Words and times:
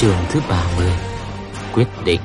Chương 0.00 0.16
thứ 0.30 0.40
30 0.48 0.90
Quyết 1.74 1.86
định. 2.04 2.20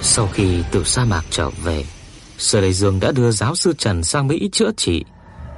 Sau 0.00 0.26
khi 0.26 0.62
từ 0.70 0.84
sa 0.84 1.04
mạc 1.04 1.22
trở 1.30 1.50
về, 1.50 1.84
Sở 2.38 2.60
Lê 2.60 2.72
Dương 2.72 3.00
đã 3.00 3.12
đưa 3.12 3.30
giáo 3.30 3.54
sư 3.54 3.72
Trần 3.78 4.04
sang 4.04 4.26
Mỹ 4.26 4.48
chữa 4.52 4.70
trị. 4.76 5.04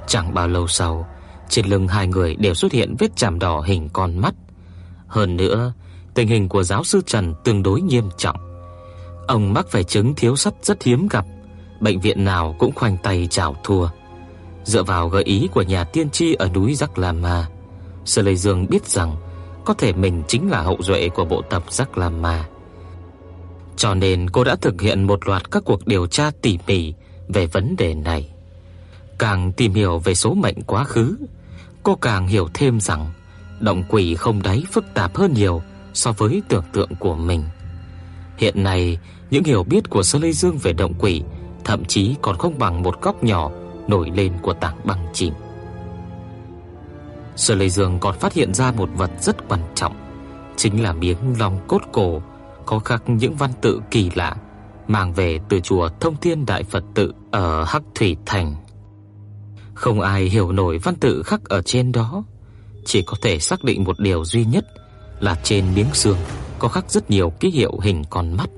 Chẳng 0.07 0.33
bao 0.33 0.47
lâu 0.47 0.67
sau, 0.67 1.07
Trên 1.49 1.65
lưng 1.65 1.87
hai 1.87 2.07
người 2.07 2.35
đều 2.35 2.53
xuất 2.53 2.71
hiện 2.71 2.95
vết 2.99 3.15
chàm 3.15 3.39
đỏ 3.39 3.61
hình 3.61 3.89
con 3.93 4.17
mắt. 4.17 4.33
Hơn 5.07 5.37
nữa, 5.37 5.73
Tình 6.13 6.27
hình 6.27 6.49
của 6.49 6.63
giáo 6.63 6.83
sư 6.83 7.01
Trần 7.05 7.33
tương 7.43 7.63
đối 7.63 7.81
nghiêm 7.81 8.09
trọng. 8.17 8.37
Ông 9.27 9.53
mắc 9.53 9.65
phải 9.69 9.83
chứng 9.83 10.15
thiếu 10.15 10.35
sắt 10.35 10.53
rất 10.61 10.83
hiếm 10.83 11.07
gặp. 11.07 11.25
Bệnh 11.79 11.99
viện 11.99 12.23
nào 12.23 12.55
cũng 12.59 12.75
khoanh 12.75 12.97
tay 13.03 13.27
chào 13.31 13.55
thua. 13.63 13.87
Dựa 14.63 14.83
vào 14.83 15.09
gợi 15.09 15.23
ý 15.23 15.47
của 15.51 15.61
nhà 15.61 15.83
tiên 15.83 16.09
tri 16.09 16.33
ở 16.33 16.49
núi 16.49 16.75
Giác 16.75 16.97
La 16.97 17.11
Ma 17.11 17.47
Sở 18.05 18.21
Lê 18.21 18.35
Dương 18.35 18.65
biết 18.69 18.85
rằng 18.85 19.15
Có 19.65 19.73
thể 19.73 19.93
mình 19.93 20.23
chính 20.27 20.51
là 20.51 20.61
hậu 20.61 20.77
duệ 20.79 21.09
của 21.09 21.25
bộ 21.25 21.41
tập 21.41 21.63
Giác 21.69 21.97
La 21.97 22.09
Ma. 22.09 22.45
Cho 23.75 23.93
nên 23.93 24.29
cô 24.29 24.43
đã 24.43 24.55
thực 24.55 24.81
hiện 24.81 25.03
một 25.03 25.27
loạt 25.27 25.51
các 25.51 25.63
cuộc 25.65 25.87
điều 25.87 26.07
tra 26.07 26.31
tỉ 26.41 26.59
mỉ 26.67 26.93
Về 27.27 27.45
vấn 27.45 27.75
đề 27.75 27.93
này. 27.93 28.29
Càng 29.19 29.51
tìm 29.51 29.73
hiểu 29.73 29.99
về 29.99 30.15
số 30.15 30.33
mệnh 30.33 30.61
quá 30.67 30.83
khứ, 30.83 31.17
Cô 31.83 31.95
càng 31.95 32.27
hiểu 32.27 32.49
thêm 32.53 32.79
rằng 32.79 33.11
Động 33.59 33.83
quỷ 33.89 34.15
không 34.15 34.41
đáy 34.41 34.63
phức 34.71 34.85
tạp 34.93 35.15
hơn 35.15 35.33
nhiều 35.33 35.61
So 35.93 36.11
với 36.11 36.41
tưởng 36.47 36.63
tượng 36.73 36.95
của 36.99 37.15
mình. 37.15 37.43
Hiện 38.37 38.63
nay, 38.63 38.97
Những 39.29 39.43
hiểu 39.43 39.63
biết 39.63 39.89
của 39.89 40.03
Sơ 40.03 40.19
Lê 40.19 40.31
Dương 40.31 40.57
về 40.57 40.73
động 40.73 40.93
quỷ 40.99 41.21
Thậm 41.63 41.85
chí 41.85 42.15
còn 42.21 42.37
không 42.37 42.59
bằng 42.59 42.83
một 42.83 43.01
góc 43.01 43.23
nhỏ 43.23 43.51
Nổi 43.87 44.11
lên 44.15 44.33
của 44.41 44.53
tảng 44.53 44.75
băng 44.83 45.05
chìm. 45.13 45.33
Sở 47.35 47.55
Lê 47.55 47.69
Dương 47.69 47.99
còn 47.99 48.19
phát 48.19 48.33
hiện 48.33 48.53
ra 48.53 48.71
một 48.71 48.89
vật 48.95 49.11
rất 49.19 49.47
quan 49.49 49.61
trọng, 49.75 49.95
chính 50.55 50.83
là 50.83 50.93
miếng 50.93 51.17
long 51.39 51.59
cốt 51.67 51.81
cổ 51.91 52.21
có 52.65 52.79
khắc 52.79 53.09
những 53.09 53.35
văn 53.35 53.51
tự 53.61 53.81
kỳ 53.91 54.11
lạ 54.15 54.35
mang 54.87 55.13
về 55.13 55.39
từ 55.49 55.59
chùa 55.59 55.89
Thông 55.99 56.15
Thiên 56.21 56.45
Đại 56.45 56.63
Phật 56.63 56.83
tự 56.93 57.13
ở 57.31 57.63
Hắc 57.63 57.83
Thủy 57.95 58.17
Thành. 58.25 58.55
Không 59.73 60.01
ai 60.01 60.23
hiểu 60.23 60.51
nổi 60.51 60.77
văn 60.77 60.95
tự 60.95 61.23
khắc 61.23 61.43
ở 61.43 61.61
trên 61.61 61.91
đó, 61.91 62.23
chỉ 62.85 63.01
có 63.01 63.17
thể 63.21 63.39
xác 63.39 63.63
định 63.63 63.83
một 63.83 63.99
điều 63.99 64.25
duy 64.25 64.45
nhất 64.45 64.65
là 65.19 65.35
trên 65.43 65.65
miếng 65.75 65.93
xương 65.93 66.17
có 66.59 66.67
khắc 66.67 66.91
rất 66.91 67.09
nhiều 67.09 67.29
ký 67.29 67.49
hiệu 67.49 67.79
hình 67.81 68.03
con 68.09 68.37
mắt. 68.37 68.49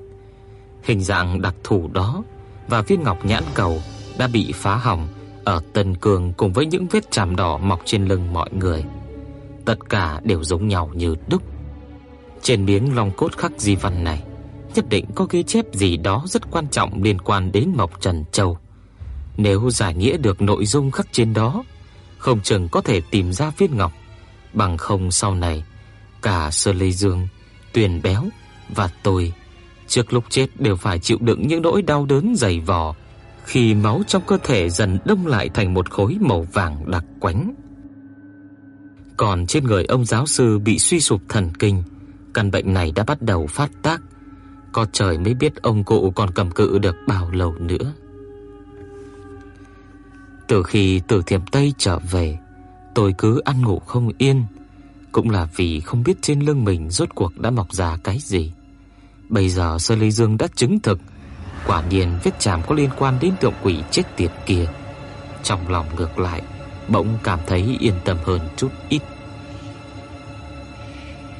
Hình 0.82 1.00
dạng 1.00 1.42
đặc 1.42 1.54
thù 1.64 1.88
đó 1.92 2.22
và 2.68 2.80
viên 2.80 3.02
ngọc 3.02 3.24
nhãn 3.24 3.44
cầu 3.54 3.80
đã 4.18 4.28
bị 4.32 4.52
phá 4.54 4.76
hỏng 4.76 5.08
ở 5.46 5.60
Tân 5.72 5.96
Cương 5.96 6.32
cùng 6.36 6.52
với 6.52 6.66
những 6.66 6.86
vết 6.86 7.10
chàm 7.10 7.36
đỏ 7.36 7.58
mọc 7.58 7.80
trên 7.84 8.04
lưng 8.04 8.32
mọi 8.32 8.50
người. 8.52 8.84
Tất 9.64 9.88
cả 9.88 10.20
đều 10.24 10.44
giống 10.44 10.68
nhau 10.68 10.90
như 10.94 11.14
đúc. 11.28 11.42
Trên 12.42 12.64
miếng 12.64 12.96
long 12.96 13.10
cốt 13.10 13.36
khắc 13.36 13.52
di 13.56 13.76
văn 13.76 14.04
này, 14.04 14.22
nhất 14.74 14.84
định 14.88 15.04
có 15.14 15.26
ghi 15.30 15.42
chép 15.42 15.64
gì 15.72 15.96
đó 15.96 16.24
rất 16.26 16.50
quan 16.50 16.68
trọng 16.68 17.02
liên 17.02 17.18
quan 17.18 17.52
đến 17.52 17.72
Mộc 17.76 18.00
Trần 18.00 18.24
Châu. 18.32 18.58
Nếu 19.36 19.70
giải 19.70 19.94
nghĩa 19.94 20.16
được 20.16 20.42
nội 20.42 20.66
dung 20.66 20.90
khắc 20.90 21.06
trên 21.12 21.34
đó, 21.34 21.64
không 22.18 22.40
chừng 22.40 22.68
có 22.68 22.80
thể 22.80 23.00
tìm 23.10 23.32
ra 23.32 23.52
viên 23.58 23.76
ngọc, 23.76 23.92
bằng 24.52 24.76
không 24.76 25.10
sau 25.10 25.34
này 25.34 25.64
cả 26.22 26.50
Sơ 26.50 26.72
Lê 26.72 26.90
Dương, 26.90 27.28
Tuyền 27.72 28.02
Béo 28.02 28.24
và 28.68 28.90
tôi 29.02 29.32
trước 29.88 30.12
lúc 30.12 30.24
chết 30.28 30.46
đều 30.58 30.76
phải 30.76 30.98
chịu 30.98 31.18
đựng 31.20 31.46
những 31.46 31.62
nỗi 31.62 31.82
đau 31.82 32.06
đớn 32.06 32.34
dày 32.36 32.60
vò 32.60 32.94
khi 33.46 33.74
máu 33.74 34.02
trong 34.06 34.22
cơ 34.26 34.38
thể 34.44 34.70
dần 34.70 34.98
đông 35.04 35.26
lại 35.26 35.48
thành 35.54 35.74
một 35.74 35.90
khối 35.90 36.16
màu 36.20 36.46
vàng 36.52 36.90
đặc 36.90 37.04
quánh. 37.20 37.54
Còn 39.16 39.46
trên 39.46 39.64
người 39.64 39.84
ông 39.84 40.04
giáo 40.04 40.26
sư 40.26 40.58
bị 40.58 40.78
suy 40.78 41.00
sụp 41.00 41.20
thần 41.28 41.50
kinh, 41.58 41.82
căn 42.34 42.50
bệnh 42.50 42.74
này 42.74 42.92
đã 42.92 43.04
bắt 43.04 43.22
đầu 43.22 43.46
phát 43.46 43.70
tác. 43.82 44.02
Có 44.72 44.86
trời 44.92 45.18
mới 45.18 45.34
biết 45.34 45.62
ông 45.62 45.84
cụ 45.84 46.10
còn 46.10 46.30
cầm 46.30 46.50
cự 46.50 46.78
được 46.78 46.96
bao 47.08 47.30
lâu 47.30 47.54
nữa. 47.58 47.92
Từ 50.48 50.62
khi 50.62 51.00
từ 51.08 51.22
Thiểm 51.26 51.46
Tây 51.46 51.74
trở 51.78 51.98
về, 51.98 52.38
tôi 52.94 53.14
cứ 53.18 53.40
ăn 53.44 53.62
ngủ 53.62 53.78
không 53.78 54.10
yên, 54.18 54.44
cũng 55.12 55.30
là 55.30 55.48
vì 55.56 55.80
không 55.80 56.02
biết 56.02 56.22
trên 56.22 56.40
lưng 56.40 56.64
mình 56.64 56.90
rốt 56.90 57.08
cuộc 57.14 57.38
đã 57.38 57.50
mọc 57.50 57.72
ra 57.72 57.98
cái 58.04 58.18
gì. 58.20 58.52
Bây 59.28 59.48
giờ 59.48 59.78
Sơ 59.78 59.96
Ly 59.96 60.10
Dương 60.10 60.36
đã 60.36 60.46
chứng 60.54 60.80
thực 60.80 61.00
Quả 61.66 61.82
nhiên 61.90 62.18
vết 62.22 62.30
chạm 62.38 62.62
có 62.66 62.74
liên 62.74 62.90
quan 62.98 63.18
đến 63.20 63.34
tượng 63.40 63.54
quỷ 63.62 63.82
chết 63.90 64.02
tiệt 64.16 64.30
kia. 64.46 64.66
Trong 65.42 65.68
lòng 65.68 65.86
ngược 65.96 66.18
lại, 66.18 66.42
bỗng 66.88 67.18
cảm 67.22 67.38
thấy 67.46 67.76
yên 67.80 67.94
tâm 68.04 68.16
hơn 68.24 68.40
chút 68.56 68.68
ít. 68.88 69.02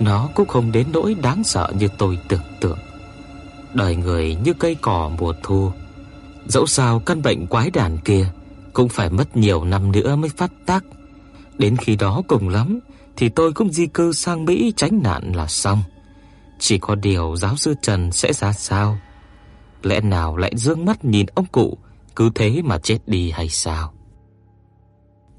Nó 0.00 0.28
cũng 0.34 0.48
không 0.48 0.72
đến 0.72 0.86
nỗi 0.92 1.14
đáng 1.14 1.44
sợ 1.44 1.72
như 1.78 1.88
tôi 1.98 2.18
tưởng 2.28 2.42
tượng. 2.60 2.78
Đời 3.74 3.96
người 3.96 4.34
như 4.44 4.52
cây 4.52 4.76
cỏ 4.80 5.10
mùa 5.18 5.34
thu, 5.42 5.72
dẫu 6.46 6.66
sao 6.66 6.98
căn 6.98 7.22
bệnh 7.22 7.46
quái 7.46 7.70
đản 7.70 7.98
kia 7.98 8.26
cũng 8.72 8.88
phải 8.88 9.10
mất 9.10 9.36
nhiều 9.36 9.64
năm 9.64 9.92
nữa 9.92 10.16
mới 10.16 10.30
phát 10.36 10.50
tác. 10.66 10.84
Đến 11.58 11.76
khi 11.76 11.96
đó 11.96 12.22
cùng 12.28 12.48
lắm 12.48 12.78
thì 13.16 13.28
tôi 13.28 13.52
cũng 13.52 13.72
di 13.72 13.86
cư 13.86 14.12
sang 14.12 14.44
Mỹ 14.44 14.72
tránh 14.76 15.00
nạn 15.02 15.32
là 15.34 15.46
xong. 15.46 15.82
Chỉ 16.58 16.78
có 16.78 16.94
điều 16.94 17.36
giáo 17.36 17.56
sư 17.56 17.74
Trần 17.82 18.12
sẽ 18.12 18.32
ra 18.32 18.52
sao 18.52 18.98
Lẽ 19.86 20.00
nào 20.00 20.36
lại 20.36 20.52
dương 20.56 20.84
mắt 20.84 21.04
nhìn 21.04 21.26
ông 21.26 21.46
cụ, 21.52 21.78
Cứ 22.16 22.30
thế 22.34 22.62
mà 22.64 22.78
chết 22.78 22.98
đi 23.06 23.30
hay 23.30 23.48
sao? 23.48 23.92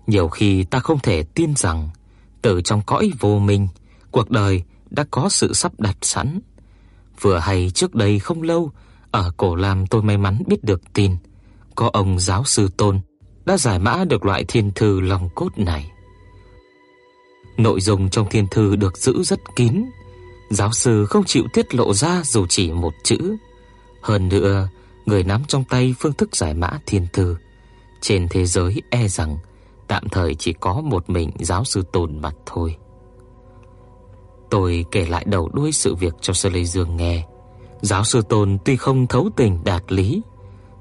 Nhiều 0.08 0.28
khi 0.28 0.63
ta 0.63 0.80
không 0.80 1.00
thể 1.00 1.24
tin 1.24 1.56
rằng, 1.56 1.90
Từ 2.41 2.62
trong 2.62 2.81
cõi 2.85 3.12
vô 3.19 3.40
minh, 3.40 3.68
Cuộc 4.12 4.30
đời 4.30 4.63
đã 4.90 5.06
có 5.12 5.30
sự 5.30 5.53
sắp 5.53 5.80
đặt 5.80 5.97
sẵn. 6.02 6.40
Vừa 7.22 7.38
hay 7.38 7.72
trước 7.74 7.96
đây 7.96 8.19
không 8.19 8.41
lâu, 8.41 8.72
Ở 9.12 9.31
Cổ 9.38 9.56
Lam 9.56 9.88
tôi 9.88 10.02
may 10.02 10.18
mắn 10.18 10.44
biết 10.47 10.64
được 10.64 10.81
tin, 10.94 11.16
Có 11.75 11.90
ông 11.94 12.19
giáo 12.19 12.44
sư 12.44 12.69
Tôn 12.78 13.00
Đã 13.46 13.58
giải 13.58 13.79
mã 13.79 14.03
được 14.09 14.25
loại 14.25 14.46
thiên 14.47 14.72
thư 14.75 15.00
lòng 15.00 15.29
cốt 15.35 15.58
này. 15.58 15.91
Nội 17.58 17.81
dung 17.81 18.09
trong 18.09 18.29
thiên 18.29 18.47
thư 18.52 18.75
được 18.75 18.97
giữ 18.97 19.24
rất 19.24 19.40
kín, 19.56 19.85
Giáo 20.50 20.72
sư 20.72 21.06
không 21.06 21.24
chịu 21.24 21.44
tiết 21.53 21.75
lộ 21.75 21.94
ra 21.94 22.22
dù 22.24 22.46
chỉ 22.50 22.72
một 22.72 22.94
chữ 23.03 23.38
hơn 24.07 24.29
nữa, 24.29 24.69
người 25.06 25.23
nắm 25.23 25.44
trong 25.47 25.63
tay 25.63 25.95
phương 26.00 26.13
thức 26.13 26.35
giải 26.35 26.53
mã 26.53 26.69
thiên 26.85 27.07
thư 27.13 27.35
trên 28.01 28.28
thế 28.29 28.45
giới 28.45 28.81
e 28.90 29.07
rằng 29.07 29.38
tạm 29.88 30.09
thời 30.09 30.35
chỉ 30.35 30.53
có 30.53 30.81
một 30.81 31.09
mình 31.09 31.31
giáo 31.40 31.63
sư 31.63 31.84
Tôn 31.91 32.22
mặt 32.22 32.35
thôi. 32.46 32.78
Tôi 34.50 34.85
kể 34.91 35.06
lại 35.06 35.25
đầu 35.28 35.50
đuôi 35.53 35.72
sự 35.72 35.96
việc 35.96 36.13
cho 36.22 36.34
Sơ 36.34 36.50
Lê 36.50 36.63
Dương 36.63 36.96
nghe. 36.96 37.25
Giáo 37.81 38.03
sư 38.03 38.22
Tôn 38.29 38.57
tuy 38.66 38.75
không 38.75 39.07
thấu 39.07 39.29
tình 39.35 39.63
đạt 39.63 39.84
lý, 39.91 40.22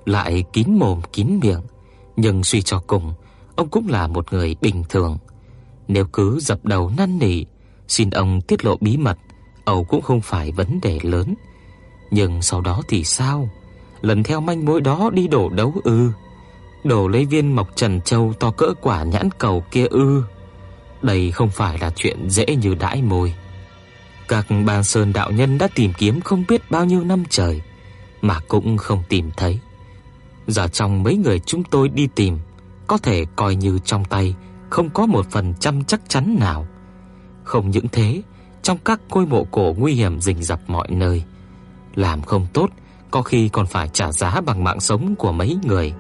lại 0.05 0.45
kín 0.53 0.79
mồm 0.79 1.01
kín 1.13 1.41
miệng, 1.43 1.63
nhưng 2.17 2.45
suy 2.45 2.63
cho 2.63 2.83
cùng, 2.87 3.15
ông 3.57 3.69
cũng 3.69 3.89
là 3.89 4.07
một 4.07 4.33
người 4.33 4.57
bình 4.61 4.85
thường. 4.89 5.19
Nếu 5.89 6.07
cứ 6.13 6.39
dập 6.41 6.65
đầu 6.65 6.93
năn 6.97 7.19
nỉ, 7.19 7.45
xin 7.89 8.11
ông 8.11 8.41
tiết 8.41 8.65
lộ 8.65 8.77
bí 8.81 8.97
mật, 8.97 9.19
Âu 9.65 9.85
cũng 9.85 10.03
không 10.03 10.21
phải 10.21 10.53
vấn 10.53 10.81
đề 10.81 10.99
lớn 11.03 11.35
nhưng 12.11 12.43
sau 12.43 12.61
đó 12.61 12.83
thì 12.89 13.05
sao? 13.05 13.49
Lần 14.01 14.23
theo 14.23 14.41
manh 14.41 14.65
mối 14.65 14.81
đó 14.81 15.11
đi 15.13 15.29
đổ 15.29 15.49
đấu 15.49 15.75
ư? 15.85 16.11
Đổ 16.85 17.09
lấy 17.09 17.25
viên 17.27 17.53
mộc 17.57 17.77
trần 17.77 18.01
châu 18.01 18.33
to 18.41 18.51
cỡ 18.51 18.75
quả 18.81 19.03
nhãn 19.03 19.29
cầu 19.39 19.65
kia 19.71 19.87
ư? 19.87 20.23
Đây 21.03 21.31
không 21.31 21.51
phải 21.51 21.79
là 21.79 21.91
chuyện 21.97 22.31
dễ 22.31 22.47
như 22.47 22.75
đãi 22.75 23.03
môi. 23.03 23.35
Các 24.29 24.47
bàn 24.67 24.85
sơn 24.85 25.13
đạo 25.13 25.31
nhân 25.31 25.59
đã 25.59 25.69
tìm 25.75 25.93
kiếm 25.99 26.21
không 26.21 26.45
biết 26.49 26.71
bao 26.71 26.85
nhiêu 26.85 27.05
năm 27.05 27.25
trời 27.29 27.63
mà 28.21 28.41
cũng 28.49 28.77
không 28.77 29.03
tìm 29.09 29.31
thấy. 29.37 29.59
Giờ 30.47 30.69
trong 30.69 31.03
mấy 31.03 31.17
người 31.17 31.39
chúng 31.39 31.65
tôi 31.65 31.89
đi 31.89 32.09
tìm, 32.15 32.39
có 32.87 32.99
thể 32.99 33.25
coi 33.37 33.55
như 33.55 33.79
trong 33.85 34.05
tay 34.05 34.35
không 34.71 34.91
có 34.91 35.07
một 35.07 35.27
phần 35.31 35.55
trăm 35.61 35.85
chắc 35.85 36.01
chắn 36.09 36.37
nào. 36.41 36.67
Không 37.45 37.71
những 37.71 37.89
thế, 37.93 38.23
trong 38.63 38.79
các 38.85 39.01
ngôi 39.09 39.27
mộ 39.27 39.45
cổ 39.51 39.75
nguy 39.79 39.93
hiểm 39.95 40.21
rình 40.21 40.43
rập 40.43 40.61
mọi 40.67 40.89
nơi, 40.91 41.25
làm 41.97 42.23
không 42.23 42.47
tốt 42.53 42.71
có 43.11 43.23
khi 43.23 43.49
còn 43.49 43.67
phải 43.67 43.89
trả 43.89 44.13
giá 44.13 44.41
bằng 44.41 44.65
mạng 44.65 44.81
sống 44.81 45.15
của 45.19 45.33
mấy 45.33 45.57
người. 45.63 45.95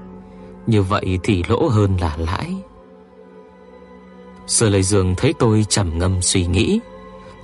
Như 0.66 0.82
vậy 0.82 1.18
thì 1.22 1.44
lỗ 1.48 1.68
hơn 1.68 1.96
là 2.00 2.16
lãi. 2.16 2.56
Sở 4.46 4.68
Lệ 4.68 4.82
Dương 4.82 5.14
thấy 5.16 5.34
tôi 5.38 5.66
trầm 5.68 5.98
ngâm 5.98 6.22
suy 6.22 6.46
nghĩ, 6.46 6.80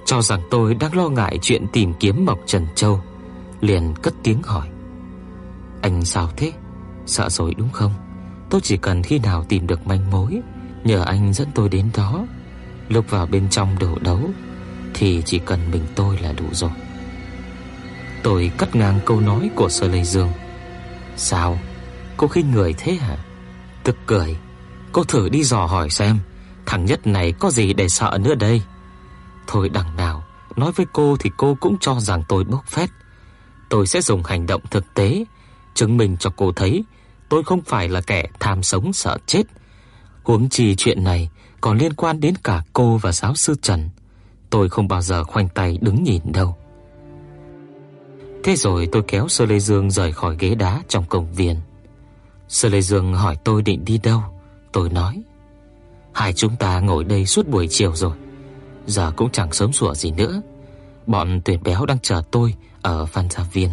cho 0.04 0.22
rằng 0.22 0.40
tôi 0.50 0.74
đang 0.74 0.96
lo 0.96 1.08
ngại 1.08 1.38
chuyện 1.42 1.66
tìm 1.72 1.94
kiếm 2.00 2.24
Mộc 2.24 2.38
Trần 2.46 2.66
Châu, 2.74 3.00
liền 3.60 3.94
cất 4.02 4.14
tiếng 4.22 4.42
hỏi: 4.42 4.68
"Anh 5.82 6.04
sao 6.04 6.30
thế? 6.36 6.52
Sợ 7.06 7.28
rồi 7.28 7.54
đúng 7.54 7.70
không? 7.72 7.92
Tôi 8.50 8.60
chỉ 8.60 8.76
cần 8.76 9.02
khi 9.02 9.18
nào 9.18 9.44
tìm 9.48 9.66
được 9.66 9.86
manh 9.86 10.10
mối, 10.10 10.40
nhờ 10.84 11.04
anh 11.04 11.32
dẫn 11.32 11.48
tôi 11.54 11.68
đến 11.68 11.90
đó. 11.96 12.26
Lúc 12.88 13.10
vào 13.10 13.26
bên 13.26 13.48
trong 13.50 13.78
đổ 13.78 13.98
đấu 14.00 14.20
thì 14.94 15.22
chỉ 15.24 15.38
cần 15.38 15.60
mình 15.72 15.82
tôi 15.94 16.18
là 16.18 16.32
đủ 16.32 16.44
rồi." 16.52 16.70
Tôi 18.22 18.50
cắt 18.58 18.76
ngang 18.76 19.00
câu 19.06 19.20
nói 19.20 19.50
của 19.54 19.68
Sở 19.68 19.88
Lê 19.88 20.04
Dương. 20.04 20.32
"Sao? 21.16 21.58
Cô 22.16 22.28
khinh 22.28 22.50
người 22.50 22.74
thế 22.78 22.92
hả?" 22.92 23.16
Tức 23.84 23.96
cười, 24.06 24.36
cô 24.92 25.04
thử 25.04 25.28
đi 25.28 25.44
dò 25.44 25.66
hỏi 25.66 25.90
xem, 25.90 26.18
Thằng 26.66 26.84
nhất 26.84 27.06
này 27.06 27.32
có 27.32 27.50
gì 27.50 27.72
để 27.72 27.88
sợ 27.88 28.18
nữa 28.20 28.34
đây 28.34 28.62
Thôi 29.46 29.68
đằng 29.68 29.96
nào 29.96 30.24
Nói 30.56 30.72
với 30.72 30.86
cô 30.92 31.16
thì 31.20 31.30
cô 31.36 31.56
cũng 31.60 31.76
cho 31.80 32.00
rằng 32.00 32.22
tôi 32.28 32.44
bốc 32.44 32.66
phét 32.66 32.90
Tôi 33.68 33.86
sẽ 33.86 34.00
dùng 34.00 34.22
hành 34.22 34.46
động 34.46 34.62
thực 34.70 34.94
tế 34.94 35.24
Chứng 35.74 35.96
minh 35.96 36.16
cho 36.20 36.30
cô 36.36 36.52
thấy 36.52 36.84
Tôi 37.28 37.42
không 37.42 37.62
phải 37.62 37.88
là 37.88 38.00
kẻ 38.00 38.26
tham 38.40 38.62
sống 38.62 38.92
sợ 38.92 39.18
chết 39.26 39.42
Huống 40.22 40.48
chi 40.48 40.74
chuyện 40.76 41.04
này 41.04 41.30
Còn 41.60 41.78
liên 41.78 41.92
quan 41.92 42.20
đến 42.20 42.34
cả 42.44 42.62
cô 42.72 42.96
và 42.96 43.12
giáo 43.12 43.34
sư 43.34 43.54
Trần 43.62 43.90
Tôi 44.50 44.68
không 44.68 44.88
bao 44.88 45.02
giờ 45.02 45.24
khoanh 45.24 45.48
tay 45.48 45.78
đứng 45.80 46.02
nhìn 46.02 46.22
đâu 46.24 46.56
Thế 48.44 48.56
rồi 48.56 48.88
tôi 48.92 49.02
kéo 49.08 49.28
Sơ 49.28 49.46
Lê 49.46 49.58
Dương 49.58 49.90
rời 49.90 50.12
khỏi 50.12 50.36
ghế 50.38 50.54
đá 50.54 50.82
trong 50.88 51.04
công 51.08 51.32
viên. 51.32 51.56
Sơ 52.48 52.68
Lê 52.68 52.80
Dương 52.80 53.14
hỏi 53.14 53.36
tôi 53.44 53.62
định 53.62 53.84
đi 53.84 53.98
đâu. 53.98 54.22
Tôi 54.72 54.90
nói, 54.90 55.22
Hai 56.12 56.32
chúng 56.32 56.56
ta 56.56 56.80
ngồi 56.80 57.04
đây 57.04 57.26
suốt 57.26 57.48
buổi 57.48 57.66
chiều 57.70 57.94
rồi. 57.94 58.12
Giờ 58.86 59.12
cũng 59.16 59.30
chẳng 59.30 59.52
sớm 59.52 59.72
sủa 59.72 59.94
gì 59.94 60.10
nữa. 60.10 60.42
Bọn 61.06 61.40
tuyển 61.44 61.62
béo 61.62 61.86
đang 61.86 61.98
chờ 61.98 62.22
tôi 62.30 62.54
Ở 62.82 63.06
Phan 63.06 63.30
Gia 63.30 63.44
Viên. 63.52 63.70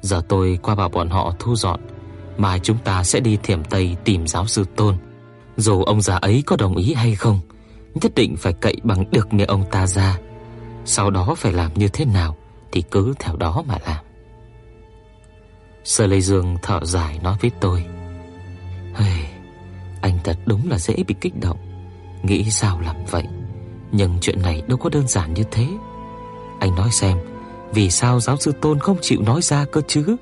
Giờ 0.00 0.22
tôi 0.28 0.58
qua 0.62 0.74
bảo 0.74 0.88
bọn 0.88 1.10
họ 1.10 1.34
thu 1.38 1.56
dọn. 1.56 1.80
Mai 2.36 2.60
chúng 2.60 2.78
ta 2.78 3.04
sẽ 3.04 3.20
đi 3.20 3.38
thiểm 3.42 3.64
Tây 3.64 3.96
Tìm 4.04 4.26
giáo 4.26 4.46
sư 4.46 4.64
Tôn. 4.76 4.96
Dù 5.56 5.82
ông 5.82 6.02
già 6.02 6.16
ấy 6.16 6.42
có 6.46 6.56
đồng 6.56 6.76
ý 6.76 6.94
hay 6.94 7.14
không, 7.14 7.40
Nhất 7.94 8.12
định 8.14 8.36
phải 8.36 8.52
cậy 8.52 8.76
bằng 8.82 9.04
được 9.10 9.32
miệng 9.32 9.46
ông 9.46 9.64
ta 9.70 9.86
ra. 9.86 10.18
Sau 10.84 11.10
đó 11.10 11.34
phải 11.38 11.52
làm 11.52 11.74
như 11.74 11.88
thế 11.88 12.04
nào? 12.04 12.36
Thì 12.72 12.82
cứ 12.90 13.14
theo 13.18 13.36
đó 13.36 13.62
mà 13.66 13.78
làm. 13.86 14.04
Sơ 15.84 16.06
Lê 16.06 16.20
Dương 16.20 16.56
thở 16.62 16.80
dài 16.84 17.18
nói 17.22 17.36
với 17.40 17.50
tôi 17.60 17.84
"Hây, 18.94 19.26
Anh 20.00 20.18
thật 20.24 20.36
đúng 20.46 20.70
là 20.70 20.78
dễ 20.78 20.94
bị 21.06 21.14
kích 21.20 21.40
động. 21.40 21.58
Nghĩ 22.22 22.50
sao 22.50 22.80
làm 22.80 22.96
vậy? 23.10 23.24
Nhưng 23.92 24.18
chuyện 24.20 24.42
này 24.42 24.62
đâu 24.68 24.78
có 24.78 24.90
đơn 24.90 25.08
giản 25.08 25.34
như 25.34 25.42
thế. 25.50 25.68
Anh 26.60 26.74
nói 26.74 26.90
xem 26.92 27.18
Vì 27.74 27.90
sao 27.90 28.20
giáo 28.20 28.36
sư 28.36 28.52
Tôn 28.60 28.78
không 28.78 28.96
chịu 29.00 29.22
nói 29.22 29.42
ra 29.42 29.64
cơ 29.72 29.80
chứ? 29.88 30.16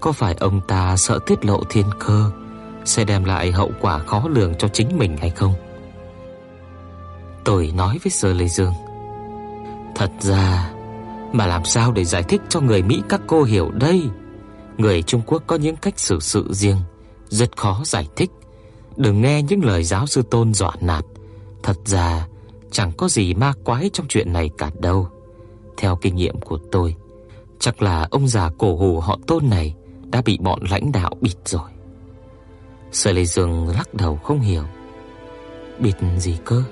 Có 0.00 0.12
phải 0.12 0.34
ông 0.34 0.60
ta 0.68 0.96
sợ 0.96 1.18
tiết 1.26 1.44
lộ 1.44 1.60
thiên 1.70 1.86
cơ 1.98 2.30
Sẽ 2.84 3.04
đem 3.04 3.24
lại 3.24 3.52
hậu 3.52 3.72
quả 3.80 3.98
khó 3.98 4.28
lường 4.28 4.54
cho 4.54 4.68
chính 4.68 4.98
mình 4.98 5.16
hay 5.16 5.30
không? 5.30 5.54
Tôi 7.44 7.72
nói 7.76 7.98
với 8.04 8.10
Sơ 8.10 8.32
Lê 8.32 8.48
Dương 8.48 8.72
Thật 9.94 10.10
ra 10.20 10.70
mà 11.32 11.46
làm 11.46 11.64
sao 11.64 11.92
để 11.92 12.04
giải 12.04 12.22
thích 12.22 12.40
cho 12.48 12.60
người 12.60 12.82
Mỹ 12.82 13.02
các 13.08 13.20
cô 13.26 13.42
hiểu 13.42 13.70
đây? 13.70 14.02
Người 14.78 15.02
Trung 15.02 15.22
Quốc 15.26 15.42
có 15.46 15.56
những 15.56 15.76
cách 15.76 15.98
xử 15.98 16.20
sự 16.20 16.46
riêng, 16.50 16.76
Rất 17.28 17.56
khó 17.56 17.80
giải 17.84 18.08
thích. 18.16 18.30
Đừng 18.96 19.22
nghe 19.22 19.42
những 19.42 19.64
lời 19.64 19.84
giáo 19.84 20.06
sư 20.06 20.22
tôn 20.30 20.54
dọa 20.54 20.72
nạt. 20.80 21.04
Thật 21.62 21.76
ra, 21.84 22.26
Chẳng 22.70 22.92
có 22.92 23.08
gì 23.08 23.34
ma 23.34 23.52
quái 23.64 23.90
trong 23.92 24.06
chuyện 24.08 24.32
này 24.32 24.50
cả 24.58 24.70
đâu. 24.78 25.08
Theo 25.76 25.96
kinh 25.96 26.16
nghiệm 26.16 26.40
của 26.40 26.58
tôi, 26.72 26.96
Chắc 27.58 27.82
là 27.82 28.08
ông 28.10 28.28
già 28.28 28.50
cổ 28.58 28.76
hủ 28.76 29.00
họ 29.00 29.18
tôn 29.26 29.50
này 29.50 29.74
Đã 30.04 30.22
bị 30.24 30.38
bọn 30.40 30.60
lãnh 30.70 30.92
đạo 30.92 31.10
bịt 31.20 31.36
rồi. 31.44 31.70
Sở 32.92 33.12
Lê 33.12 33.24
Dương 33.24 33.68
lắc 33.68 33.94
đầu 33.94 34.16
không 34.16 34.40
hiểu. 34.40 34.64
Bịt 35.78 35.96
gì 36.18 36.36
cơ? 36.44 36.62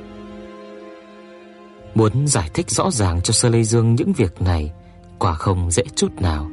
Muốn 1.96 2.26
giải 2.26 2.50
thích 2.54 2.70
rõ 2.70 2.90
ràng 2.90 3.20
cho 3.22 3.32
Sơ 3.32 3.48
Lê 3.48 3.62
Dương 3.62 3.94
những 3.94 4.12
việc 4.12 4.43
này 4.43 4.72
quả 5.19 5.34
không 5.34 5.70
dễ 5.70 5.82
chút 5.94 6.12
nào. 6.20 6.50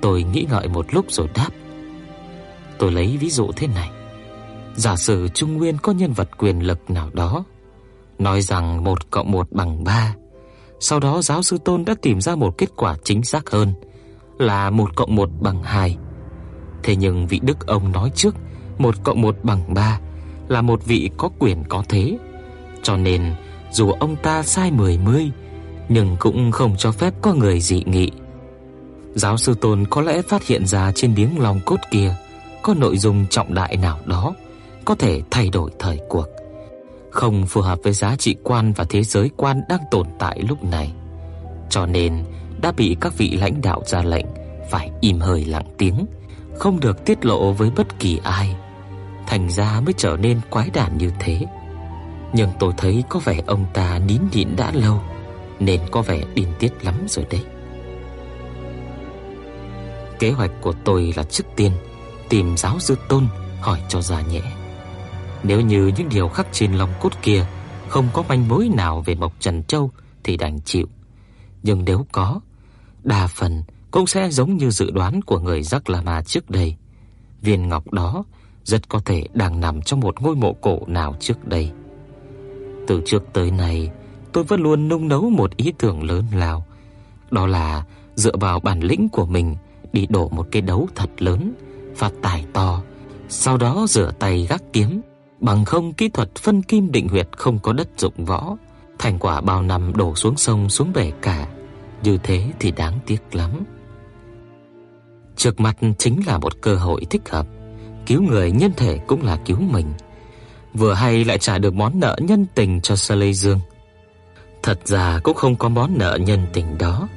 Tôi 0.00 0.22
nghĩ 0.22 0.46
ngợi 0.50 0.68
một 0.68 0.94
lúc 0.94 1.06
rồi 1.08 1.28
đáp. 1.34 1.48
Tôi 2.78 2.92
lấy 2.92 3.16
ví 3.20 3.30
dụ 3.30 3.50
thế 3.56 3.66
này. 3.66 3.90
Giả 4.76 4.96
sử 4.96 5.28
Trung 5.28 5.56
Nguyên 5.56 5.78
có 5.78 5.92
nhân 5.92 6.12
vật 6.12 6.28
quyền 6.38 6.60
lực 6.60 6.90
nào 6.90 7.10
đó, 7.12 7.44
nói 8.18 8.42
rằng 8.42 8.84
1 8.84 9.10
cộng 9.10 9.30
1 9.30 9.52
bằng 9.52 9.84
3. 9.84 10.14
Sau 10.80 11.00
đó 11.00 11.22
giáo 11.22 11.42
sư 11.42 11.58
Tôn 11.64 11.84
đã 11.84 11.94
tìm 12.02 12.20
ra 12.20 12.34
một 12.34 12.58
kết 12.58 12.68
quả 12.76 12.96
chính 13.04 13.22
xác 13.22 13.50
hơn 13.50 13.74
là 14.38 14.70
1 14.70 14.96
cộng 14.96 15.14
1 15.14 15.30
bằng 15.40 15.62
2. 15.62 15.96
Thế 16.82 16.96
nhưng 16.96 17.26
vị 17.26 17.40
đức 17.42 17.66
ông 17.66 17.92
nói 17.92 18.10
trước 18.14 18.34
1 18.78 18.94
cộng 19.04 19.20
1 19.20 19.36
bằng 19.42 19.74
3 19.74 20.00
là 20.48 20.62
một 20.62 20.84
vị 20.84 21.10
có 21.16 21.30
quyền 21.38 21.64
có 21.68 21.84
thế. 21.88 22.18
Cho 22.82 22.96
nên 22.96 23.34
dù 23.74 23.90
ông 23.90 24.16
ta 24.16 24.42
sai 24.42 24.70
mười 24.70 24.98
mươi 24.98 25.30
nhưng 25.88 26.16
cũng 26.20 26.52
không 26.52 26.74
cho 26.78 26.92
phép 26.92 27.14
có 27.22 27.34
người 27.34 27.60
dị 27.60 27.82
nghị. 27.86 28.10
Giáo 29.14 29.36
sư 29.36 29.54
Tôn 29.60 29.84
có 29.90 30.00
lẽ 30.00 30.22
phát 30.22 30.46
hiện 30.46 30.66
ra 30.66 30.92
trên 30.94 31.14
miếng 31.14 31.38
lòng 31.38 31.60
cốt 31.66 31.80
kia 31.90 32.14
có 32.62 32.74
nội 32.74 32.98
dung 32.98 33.26
trọng 33.30 33.54
đại 33.54 33.76
nào 33.76 33.98
đó 34.04 34.34
có 34.84 34.94
thể 34.94 35.22
thay 35.30 35.48
đổi 35.48 35.70
thời 35.78 35.98
cuộc, 36.08 36.26
không 37.10 37.46
phù 37.46 37.60
hợp 37.60 37.78
với 37.82 37.92
giá 37.92 38.16
trị 38.16 38.36
quan 38.42 38.72
và 38.72 38.84
thế 38.88 39.02
giới 39.02 39.30
quan 39.36 39.60
đang 39.68 39.80
tồn 39.90 40.06
tại 40.18 40.42
lúc 40.48 40.64
này. 40.64 40.92
Cho 41.70 41.86
nên 41.86 42.24
đã 42.62 42.72
bị 42.72 42.96
các 43.00 43.18
vị 43.18 43.36
lãnh 43.40 43.60
đạo 43.60 43.82
ra 43.86 44.02
lệnh 44.02 44.26
phải 44.70 44.90
im 45.00 45.20
hơi 45.20 45.44
lặng 45.44 45.68
tiếng, 45.78 46.06
không 46.58 46.80
được 46.80 47.04
tiết 47.04 47.24
lộ 47.24 47.52
với 47.52 47.70
bất 47.70 47.98
kỳ 47.98 48.20
ai. 48.22 48.56
Thành 49.26 49.50
ra 49.50 49.80
mới 49.80 49.94
trở 49.96 50.16
nên 50.16 50.40
quái 50.50 50.70
đản 50.70 50.98
như 50.98 51.10
thế. 51.20 51.46
Nhưng 52.34 52.50
tôi 52.58 52.72
thấy 52.76 53.04
có 53.08 53.20
vẻ 53.24 53.40
ông 53.46 53.66
ta 53.74 53.98
nín 53.98 54.20
nhịn 54.32 54.56
đã 54.56 54.72
lâu, 54.74 55.00
Nên 55.60 55.80
có 55.90 56.02
vẻ 56.02 56.22
điên 56.34 56.48
tiết 56.58 56.84
lắm 56.84 56.94
rồi 57.08 57.26
đấy. 57.30 57.44
Kế 60.18 60.30
hoạch 60.30 60.50
của 60.60 60.72
tôi 60.84 61.12
là 61.16 61.22
trước 61.22 61.44
tiên 61.56 61.72
Tìm 62.28 62.56
giáo 62.56 62.78
sư 62.78 62.96
Tôn 63.08 63.26
hỏi 63.60 63.80
cho 63.88 64.02
ra 64.02 64.20
nhẹ. 64.20 64.42
Nếu 65.42 65.60
như 65.60 65.92
những 65.96 66.08
điều 66.08 66.28
khắc 66.28 66.46
trên 66.52 66.72
lòng 66.72 66.90
cốt 67.00 67.12
kia 67.22 67.46
Không 67.88 68.08
có 68.12 68.24
manh 68.28 68.48
mối 68.48 68.70
nào 68.74 69.02
về 69.06 69.14
Mộc 69.14 69.32
Trần 69.40 69.62
Châu 69.62 69.90
Thì 70.24 70.36
đành 70.36 70.60
chịu. 70.60 70.86
Nhưng 71.62 71.84
nếu 71.84 72.06
có, 72.12 72.40
Đa 73.02 73.26
phần 73.26 73.62
cũng 73.90 74.06
sẽ 74.06 74.30
giống 74.30 74.56
như 74.56 74.70
dự 74.70 74.90
đoán 74.90 75.22
của 75.22 75.38
người 75.38 75.62
Giác 75.62 75.90
La 75.90 76.02
Ma 76.02 76.22
trước 76.22 76.50
đây. 76.50 76.76
Viên 77.42 77.68
ngọc 77.68 77.92
đó 77.92 78.24
rất 78.64 78.88
có 78.88 79.00
thể 79.04 79.28
đang 79.34 79.60
nằm 79.60 79.82
trong 79.82 80.00
một 80.00 80.22
ngôi 80.22 80.36
mộ 80.36 80.52
cổ 80.52 80.80
nào 80.86 81.16
trước 81.20 81.44
đây 81.44 81.72
từ 82.86 83.02
trước 83.06 83.22
tới 83.32 83.50
nay, 83.50 83.90
tôi 84.32 84.44
vẫn 84.44 84.62
luôn 84.62 84.88
nung 84.88 85.08
nấu 85.08 85.30
một 85.30 85.56
ý 85.56 85.72
tưởng 85.78 86.02
lớn 86.02 86.24
lao, 86.34 86.64
đó 87.30 87.46
là 87.46 87.84
dựa 88.14 88.36
vào 88.40 88.60
bản 88.60 88.80
lĩnh 88.80 89.08
của 89.08 89.26
mình 89.26 89.56
đi 89.92 90.06
đổ 90.06 90.28
một 90.28 90.46
cái 90.50 90.62
đấu 90.62 90.88
thật 90.94 91.22
lớn, 91.22 91.52
phát 91.96 92.12
tài 92.22 92.44
to, 92.52 92.82
sau 93.28 93.56
đó 93.56 93.86
rửa 93.88 94.12
tay 94.18 94.46
gác 94.48 94.62
kiếm, 94.72 95.00
bằng 95.40 95.64
không 95.64 95.92
kỹ 95.92 96.08
thuật 96.08 96.34
phân 96.34 96.62
kim 96.62 96.92
định 96.92 97.08
huyệt 97.08 97.28
không 97.36 97.58
có 97.58 97.72
đất 97.72 97.88
dụng 97.96 98.24
võ, 98.24 98.56
thành 98.98 99.18
quả 99.18 99.40
bao 99.40 99.62
năm 99.62 99.92
đổ 99.96 100.14
xuống 100.14 100.36
sông 100.36 100.68
xuống 100.68 100.92
bể 100.94 101.12
cả, 101.22 101.48
như 102.02 102.18
thế 102.22 102.52
thì 102.60 102.70
đáng 102.70 102.98
tiếc 103.06 103.34
lắm. 103.34 103.50
Trước 105.36 105.60
mặt 105.60 105.76
chính 105.98 106.26
là 106.26 106.38
một 106.38 106.60
cơ 106.60 106.74
hội 106.74 107.04
thích 107.10 107.28
hợp, 107.28 107.46
cứu 108.06 108.22
người 108.22 108.52
nhân 108.52 108.72
thể 108.76 108.98
cũng 109.06 109.22
là 109.22 109.36
cứu 109.36 109.58
mình 109.60 109.86
vừa 110.74 110.92
hay 110.92 111.24
lại 111.24 111.38
trả 111.38 111.58
được 111.58 111.74
món 111.74 112.00
nợ 112.00 112.16
nhân 112.20 112.46
tình 112.54 112.80
cho 112.80 112.96
Sơ 112.96 113.14
Lê 113.14 113.32
Dương. 113.32 113.60
Thật 114.62 114.78
ra 114.84 115.20
cũng 115.22 115.36
không 115.36 115.56
có 115.56 115.68
món 115.68 115.98
nợ 115.98 116.18
nhân 116.20 116.46
tình 116.52 116.78
đó, 116.78 117.08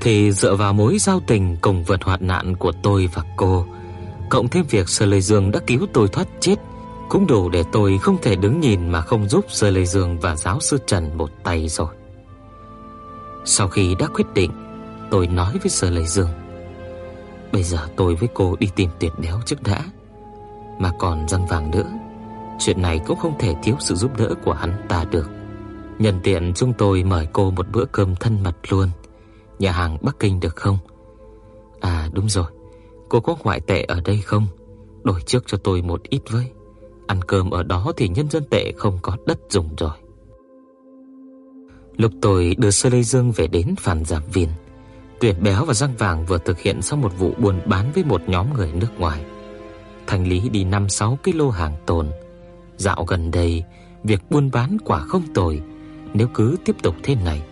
thì 0.00 0.32
dựa 0.32 0.54
vào 0.54 0.72
mối 0.72 0.98
giao 0.98 1.20
tình 1.26 1.56
cùng 1.60 1.84
vượt 1.84 2.04
hoạn 2.04 2.26
nạn 2.26 2.56
của 2.56 2.72
tôi 2.82 3.08
và 3.14 3.22
cô, 3.36 3.66
cộng 4.28 4.48
thêm 4.48 4.64
việc 4.70 4.88
Sơ 4.88 5.06
Lê 5.06 5.20
Dương 5.20 5.50
đã 5.50 5.60
cứu 5.66 5.86
tôi 5.92 6.08
thoát 6.08 6.28
chết, 6.40 6.56
cũng 7.08 7.26
đủ 7.26 7.48
để 7.48 7.64
tôi 7.72 7.98
không 7.98 8.16
thể 8.22 8.36
đứng 8.36 8.60
nhìn 8.60 8.88
mà 8.88 9.00
không 9.00 9.28
giúp 9.28 9.44
Sơ 9.48 9.70
Lê 9.70 9.84
Dương 9.84 10.18
và 10.20 10.36
giáo 10.36 10.60
sư 10.60 10.78
Trần 10.86 11.18
một 11.18 11.30
tay 11.44 11.68
rồi. 11.68 11.94
Sau 13.44 13.68
khi 13.68 13.94
đã 13.98 14.06
quyết 14.06 14.26
định, 14.34 14.50
tôi 15.10 15.26
nói 15.26 15.52
với 15.62 15.70
Sơ 15.70 15.90
Lê 15.90 16.02
Dương: 16.04 16.30
"Bây 17.52 17.62
giờ 17.62 17.88
tôi 17.96 18.14
với 18.14 18.28
cô 18.34 18.56
đi 18.60 18.68
tìm 18.76 18.90
Tuyệt 19.00 19.12
đéo 19.18 19.40
trước 19.46 19.62
đã, 19.62 19.82
mà 20.78 20.90
còn 20.98 21.28
răng 21.28 21.46
vàng 21.46 21.70
nữa." 21.70 21.99
Chuyện 22.60 22.82
này 22.82 23.00
cũng 23.06 23.18
không 23.18 23.38
thể 23.38 23.54
thiếu 23.62 23.76
sự 23.80 23.94
giúp 23.94 24.18
đỡ 24.18 24.34
của 24.44 24.52
hắn 24.52 24.72
ta 24.88 25.04
được. 25.04 25.30
Nhân 25.98 26.20
tiện 26.22 26.52
chúng 26.54 26.72
tôi 26.72 27.04
mời 27.04 27.28
cô 27.32 27.50
một 27.50 27.66
bữa 27.72 27.84
cơm 27.84 28.16
thân 28.16 28.42
mật 28.42 28.56
luôn. 28.72 28.88
Nhà 29.58 29.72
hàng 29.72 29.98
Bắc 30.02 30.18
Kinh 30.18 30.40
được 30.40 30.56
không? 30.56 30.78
À 31.80 32.08
đúng 32.12 32.28
rồi, 32.28 32.46
cô 33.08 33.20
có 33.20 33.36
ngoại 33.44 33.60
tệ 33.60 33.82
ở 33.82 34.00
đây 34.04 34.20
không? 34.20 34.46
Đổi 35.02 35.20
trước 35.26 35.44
cho 35.46 35.58
tôi 35.58 35.82
một 35.82 36.02
ít 36.02 36.20
với. 36.30 36.46
Ăn 37.06 37.22
cơm 37.22 37.50
ở 37.50 37.62
đó 37.62 37.92
thì 37.96 38.08
nhân 38.08 38.30
dân 38.30 38.44
tệ 38.50 38.72
không 38.72 38.98
có 39.02 39.16
đất 39.26 39.38
dùng 39.48 39.68
rồi. 39.78 39.96
Lúc 41.96 42.12
tôi 42.22 42.56
đưa 42.58 42.70
Sơ 42.70 42.90
Lê 42.90 43.02
Dương 43.02 43.32
về 43.32 43.46
đến 43.46 43.74
phản 43.78 44.04
giảm 44.04 44.22
viên, 44.32 44.48
Tuyệt 45.20 45.36
Béo 45.40 45.64
và 45.64 45.74
Giang 45.74 45.96
Vàng 45.98 46.26
vừa 46.26 46.38
thực 46.38 46.58
hiện 46.60 46.82
xong 46.82 47.00
một 47.00 47.18
vụ 47.18 47.34
buôn 47.38 47.60
bán 47.66 47.92
với 47.94 48.04
một 48.04 48.22
nhóm 48.26 48.54
người 48.54 48.72
nước 48.72 48.98
ngoài. 48.98 49.24
Thành 50.06 50.26
lý 50.26 50.48
đi 50.48 50.64
5-6 50.64 51.16
kg 51.16 51.50
hàng 51.50 51.74
tồn 51.86 52.10
Dạo 52.80 53.04
gần 53.08 53.30
đây, 53.30 53.64
việc 54.04 54.20
buôn 54.30 54.50
bán 54.50 54.76
quả 54.84 54.98
không 55.00 55.22
tồi, 55.34 55.62
nếu 56.14 56.28
cứ 56.34 56.56
tiếp 56.64 56.76
tục 56.82 56.94
thế 57.02 57.14
này, 57.14 57.42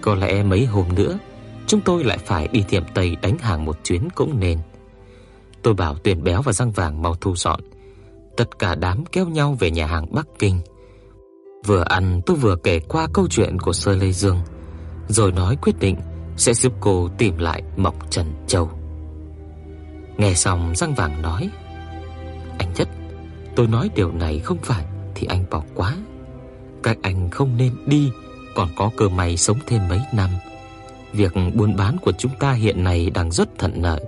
có 0.00 0.14
lẽ 0.14 0.42
mấy 0.42 0.66
hôm 0.66 0.84
nữa 0.94 1.18
chúng 1.66 1.80
tôi 1.80 2.04
lại 2.04 2.18
phải 2.18 2.48
đi 2.48 2.64
tiệm 2.68 2.82
Tây 2.94 3.16
đánh 3.22 3.38
hàng 3.38 3.64
một 3.64 3.76
chuyến 3.84 4.08
cũng 4.14 4.40
nên. 4.40 4.58
Tôi 5.62 5.74
bảo 5.74 5.94
tuyển 6.02 6.24
Béo 6.24 6.42
và 6.42 6.52
Răng 6.52 6.70
Vàng 6.70 7.02
mau 7.02 7.14
thu 7.14 7.36
dọn. 7.36 7.60
Tất 8.36 8.58
cả 8.58 8.74
đám 8.74 9.04
kéo 9.06 9.26
nhau 9.26 9.56
về 9.60 9.70
nhà 9.70 9.86
hàng 9.86 10.06
Bắc 10.14 10.26
Kinh. 10.38 10.60
Vừa 11.66 11.82
ăn 11.82 12.20
tôi 12.26 12.36
vừa 12.36 12.56
kể 12.56 12.80
qua 12.88 13.08
câu 13.12 13.28
chuyện 13.30 13.58
của 13.58 13.72
Sơ 13.72 13.96
Lê 13.96 14.12
Dương, 14.12 14.38
rồi 15.08 15.32
nói 15.32 15.56
quyết 15.62 15.78
định 15.80 15.96
sẽ 16.36 16.54
giúp 16.54 16.72
cô 16.80 17.08
tìm 17.18 17.38
lại 17.38 17.62
Mộc 17.76 18.10
Trần 18.10 18.26
Châu. 18.46 18.70
Nghe 20.18 20.34
xong 20.34 20.72
răng 20.76 20.94
vàng 20.94 21.22
nói: 21.22 21.50
"Anh 22.58 22.72
nhất, 22.76 22.88
tôi 23.56 23.66
nói 23.66 23.90
điều 23.94 24.12
này 24.12 24.38
không 24.38 24.58
phải 24.62 24.84
thì 25.14 25.26
anh 25.26 25.44
bỏ 25.50 25.62
quá. 25.74 25.96
Các 26.82 26.98
anh 27.02 27.30
không 27.30 27.56
nên 27.56 27.72
đi, 27.86 28.10
còn 28.54 28.68
có 28.76 28.90
cơ 28.96 29.08
may 29.08 29.36
sống 29.36 29.58
thêm 29.66 29.88
mấy 29.88 30.00
năm. 30.12 30.30
Việc 31.12 31.32
buôn 31.54 31.76
bán 31.76 31.96
của 31.98 32.12
chúng 32.12 32.32
ta 32.40 32.52
hiện 32.52 32.84
nay 32.84 33.10
đang 33.10 33.32
rất 33.32 33.48
thuận 33.58 33.82
lợi, 33.82 34.04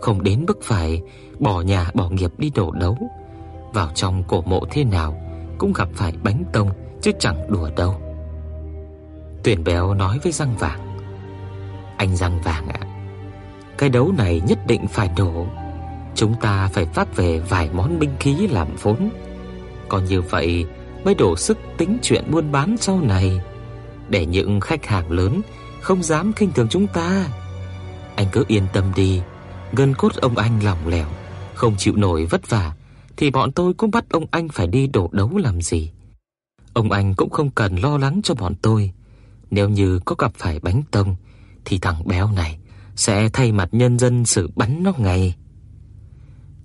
không 0.00 0.22
đến 0.22 0.44
mức 0.46 0.58
phải 0.62 1.02
bỏ 1.38 1.60
nhà 1.60 1.90
bỏ 1.94 2.08
nghiệp 2.08 2.30
đi 2.38 2.50
đổ 2.54 2.70
đấu. 2.70 2.98
Vào 3.72 3.90
trong 3.94 4.24
cổ 4.28 4.42
mộ 4.42 4.60
thế 4.70 4.84
nào 4.84 5.20
cũng 5.58 5.72
gặp 5.72 5.88
phải 5.94 6.12
bánh 6.22 6.44
tông 6.52 6.70
chứ 7.02 7.10
chẳng 7.18 7.50
đùa 7.50 7.70
đâu." 7.76 8.00
Tuyển 9.42 9.64
béo 9.64 9.94
nói 9.94 10.18
với 10.22 10.32
răng 10.32 10.56
vàng: 10.58 10.80
"Anh 11.96 12.16
răng 12.16 12.40
vàng 12.44 12.68
ạ, 12.68 12.80
cái 13.78 13.88
đấu 13.88 14.12
này 14.18 14.42
nhất 14.46 14.58
định 14.66 14.86
phải 14.86 15.10
đổ. 15.16 15.46
Chúng 16.14 16.34
ta 16.40 16.68
phải 16.72 16.86
phát 16.86 17.16
về 17.16 17.38
vài 17.38 17.70
món 17.72 17.98
binh 17.98 18.10
khí 18.20 18.46
làm 18.46 18.68
vốn. 18.82 19.10
Còn 19.88 20.04
như 20.04 20.22
vậy 20.22 20.66
mới 21.04 21.14
đủ 21.14 21.36
sức 21.36 21.58
tính 21.76 21.98
chuyện 22.02 22.24
buôn 22.30 22.52
bán 22.52 22.76
sau 22.80 23.00
này, 23.00 23.40
để 24.08 24.26
những 24.26 24.60
khách 24.60 24.86
hàng 24.86 25.10
lớn 25.10 25.40
không 25.80 26.02
dám 26.02 26.32
khinh 26.32 26.52
thường 26.52 26.68
chúng 26.70 26.86
ta. 26.86 27.26
Anh 28.16 28.26
cứ 28.32 28.44
yên 28.48 28.62
tâm 28.72 28.84
đi, 28.96 29.20
gân 29.72 29.94
cốt 29.94 30.14
ông 30.14 30.38
anh 30.38 30.64
lỏng 30.64 30.88
lẻo, 30.88 31.06
không 31.54 31.74
chịu 31.78 31.96
nổi 31.96 32.26
vất 32.26 32.50
vả 32.50 32.72
thì 33.16 33.30
bọn 33.30 33.52
tôi 33.52 33.74
cũng 33.74 33.90
bắt 33.90 34.04
ông 34.10 34.26
anh 34.30 34.48
phải 34.48 34.66
đi 34.66 34.86
đổ 34.86 35.08
đấu 35.12 35.30
làm 35.36 35.62
gì. 35.62 35.90
Ông 36.72 36.90
anh 36.90 37.14
cũng 37.14 37.30
không 37.30 37.50
cần 37.50 37.76
lo 37.76 37.98
lắng 37.98 38.20
cho 38.24 38.34
bọn 38.34 38.54
tôi. 38.62 38.92
Nếu 39.50 39.68
như 39.68 40.00
có 40.04 40.14
gặp 40.18 40.32
phải 40.34 40.60
bánh 40.60 40.82
tông 40.90 41.16
thì 41.64 41.78
thằng 41.78 42.08
béo 42.08 42.30
này 42.30 42.58
sẽ 42.96 43.28
thay 43.32 43.52
mặt 43.52 43.68
nhân 43.72 43.98
dân 43.98 44.26
xử 44.26 44.50
bắn 44.56 44.82
nó 44.82 44.92
ngay. 44.98 45.34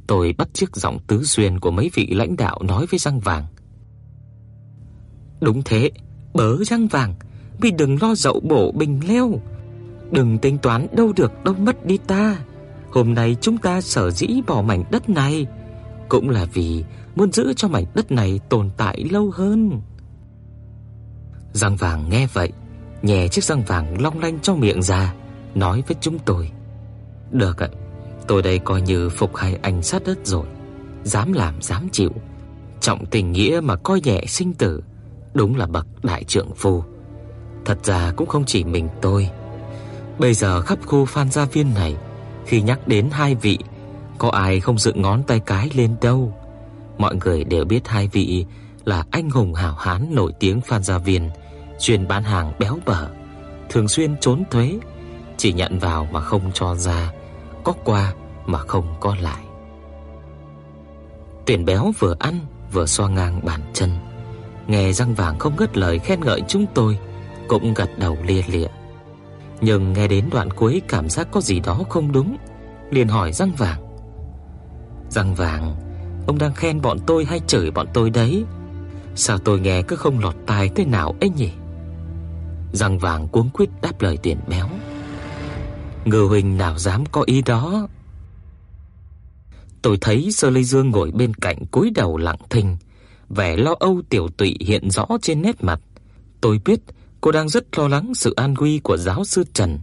Tôi 0.09 0.33
bắt 0.37 0.49
chiếc 0.53 0.75
giọng 0.75 0.99
tứ 1.07 1.23
xuyên 1.23 1.59
của 1.59 1.71
mấy 1.71 1.89
vị 1.93 2.07
lãnh 2.07 2.35
đạo 2.35 2.59
nói 2.63 2.85
với 2.91 2.99
răng 2.99 3.19
vàng. 3.19 3.45
Đúng 5.41 5.61
thế, 5.65 5.91
bớ 6.33 6.63
răng 6.63 6.87
vàng, 6.87 7.15
vì 7.61 7.71
đừng 7.71 7.97
lo 8.01 8.15
dậu 8.15 8.39
bổ 8.39 8.71
bình 8.71 8.99
leo. 9.07 9.41
Đừng 10.11 10.37
tính 10.37 10.57
toán 10.57 10.87
đâu 10.91 11.13
được 11.15 11.43
đâu 11.43 11.53
mất 11.53 11.85
đi 11.85 11.97
ta. 11.97 12.37
Hôm 12.91 13.13
nay 13.13 13.35
chúng 13.41 13.57
ta 13.57 13.81
sở 13.81 14.11
dĩ 14.11 14.27
bỏ 14.47 14.61
mảnh 14.61 14.83
đất 14.91 15.09
này 15.09 15.45
cũng 16.09 16.29
là 16.29 16.45
vì 16.53 16.83
muốn 17.15 17.31
giữ 17.31 17.53
cho 17.53 17.67
mảnh 17.67 17.85
đất 17.93 18.11
này 18.11 18.39
tồn 18.49 18.69
tại 18.77 19.05
lâu 19.11 19.31
hơn. 19.33 19.81
Răng 21.53 21.75
vàng 21.75 22.09
nghe 22.09 22.27
vậy, 22.33 22.51
nhè 23.01 23.27
chiếc 23.27 23.43
răng 23.43 23.63
vàng 23.63 24.01
long 24.01 24.19
lanh 24.19 24.39
trong 24.39 24.59
miệng 24.59 24.81
ra, 24.81 25.13
nói 25.55 25.83
với 25.87 25.97
chúng 26.01 26.19
tôi: 26.19 26.51
"Được 27.31 27.57
ạ, 27.57 27.69
tôi 28.29 28.41
đây 28.41 28.59
coi 28.59 28.81
như 28.81 29.09
phục 29.09 29.35
hai 29.35 29.57
anh 29.61 29.83
sát 29.83 30.01
đất 30.05 30.17
rồi, 30.23 30.45
dám 31.03 31.33
làm 31.33 31.61
dám 31.61 31.89
chịu, 31.91 32.11
trọng 32.79 33.05
tình 33.05 33.31
nghĩa 33.31 33.59
mà 33.63 33.75
coi 33.75 34.01
nhẹ 34.01 34.23
sinh 34.27 34.53
tử, 34.53 34.83
đúng 35.33 35.55
là 35.57 35.65
bậc 35.65 35.85
đại 36.03 36.23
trượng 36.23 36.49
phu. 36.55 36.83
Thật 37.65 37.77
ra 37.83 38.13
cũng 38.15 38.27
không 38.27 38.45
chỉ 38.45 38.63
mình 38.63 38.89
tôi. 39.01 39.29
Bây 40.19 40.33
giờ 40.33 40.61
khắp 40.61 40.79
khu 40.85 41.05
Phan 41.05 41.31
Gia 41.31 41.45
Viên 41.45 41.73
này, 41.73 41.95
khi 42.45 42.61
nhắc 42.61 42.87
đến 42.87 43.09
hai 43.11 43.35
vị, 43.35 43.57
có 44.17 44.29
ai 44.29 44.59
không 44.59 44.77
dựng 44.77 45.01
ngón 45.01 45.23
tay 45.23 45.39
cái 45.39 45.69
lên 45.73 45.95
đâu. 46.01 46.33
Mọi 46.97 47.15
người 47.15 47.43
đều 47.43 47.65
biết 47.65 47.87
hai 47.87 48.07
vị 48.07 48.45
là 48.85 49.05
anh 49.11 49.29
hùng 49.29 49.53
hảo 49.53 49.75
hán 49.79 50.15
nổi 50.15 50.33
tiếng 50.39 50.61
Phan 50.61 50.83
Gia 50.83 50.97
Viên, 50.97 51.29
chuyên 51.79 52.07
bán 52.07 52.23
hàng 52.23 52.53
béo 52.59 52.77
bở, 52.85 53.07
thường 53.69 53.87
xuyên 53.87 54.17
trốn 54.17 54.43
thuế, 54.51 54.79
chỉ 55.37 55.53
nhận 55.53 55.79
vào 55.79 56.07
mà 56.11 56.21
không 56.21 56.51
cho 56.53 56.75
ra, 56.75 57.11
có 57.69 57.75
qua 57.83 58.13
mà 58.45 58.59
không 58.59 58.95
có 58.99 59.15
lại. 59.21 59.43
Tuyển 61.45 61.65
béo 61.65 61.91
vừa 61.99 62.15
ăn 62.19 62.39
vừa 62.71 62.85
xoa 62.85 63.09
ngang 63.09 63.39
bàn 63.45 63.61
chân, 63.73 63.89
nghe 64.67 64.91
răng 64.91 65.13
vàng 65.13 65.39
không 65.39 65.55
ngớt 65.55 65.77
lời 65.77 65.99
khen 65.99 66.21
ngợi 66.21 66.41
chúng 66.47 66.65
tôi, 66.73 66.99
cũng 67.47 67.73
gật 67.73 67.89
đầu 67.97 68.17
lia 68.25 68.41
lịa. 68.47 68.67
Nhưng 69.61 69.93
nghe 69.93 70.07
đến 70.07 70.25
đoạn 70.31 70.51
cuối 70.51 70.81
cảm 70.87 71.09
giác 71.09 71.27
có 71.31 71.41
gì 71.41 71.59
đó 71.59 71.81
không 71.89 72.11
đúng, 72.11 72.37
liền 72.89 73.07
hỏi 73.07 73.31
răng 73.33 73.51
vàng: 73.57 73.81
"Răng 75.09 75.35
vàng, 75.35 75.75
ông 76.27 76.37
đang 76.37 76.53
khen 76.53 76.81
bọn 76.81 76.97
tôi 77.07 77.25
hay 77.25 77.39
chửi 77.47 77.71
bọn 77.71 77.87
tôi 77.93 78.09
đấy? 78.09 78.43
Sao 79.15 79.37
tôi 79.37 79.59
nghe 79.59 79.81
cứ 79.81 79.95
không 79.95 80.19
lọt 80.19 80.35
tai 80.47 80.69
thế 80.75 80.85
nào 80.85 81.15
ấy 81.21 81.29
nhỉ?" 81.29 81.51
Răng 82.71 82.99
vàng 82.99 83.27
cuống 83.27 83.49
quýt 83.49 83.69
đáp 83.81 84.01
lời 84.01 84.17
tuyển 84.23 84.37
béo: 84.47 84.67
Ngư 86.05 86.21
huynh 86.21 86.57
nào 86.57 86.77
dám 86.77 87.03
có 87.05 87.23
ý 87.25 87.41
đó. 87.41 87.87
Tôi 89.81 89.97
thấy 90.01 90.31
Sơ 90.31 90.49
Lê 90.49 90.63
Dương 90.63 90.89
ngồi 90.89 91.11
bên 91.11 91.33
cạnh 91.33 91.65
cúi 91.71 91.91
đầu 91.95 92.17
lặng 92.17 92.39
thinh, 92.49 92.77
vẻ 93.29 93.57
lo 93.57 93.75
âu 93.79 94.01
tiểu 94.09 94.27
tụy 94.37 94.57
hiện 94.59 94.91
rõ 94.91 95.05
trên 95.21 95.41
nét 95.41 95.63
mặt. 95.63 95.81
Tôi 96.41 96.59
biết 96.65 96.79
cô 97.21 97.31
đang 97.31 97.49
rất 97.49 97.79
lo 97.79 97.87
lắng 97.87 98.15
sự 98.15 98.33
an 98.37 98.53
nguy 98.57 98.79
của 98.79 98.97
giáo 98.97 99.25
sư 99.25 99.43
Trần. 99.53 99.79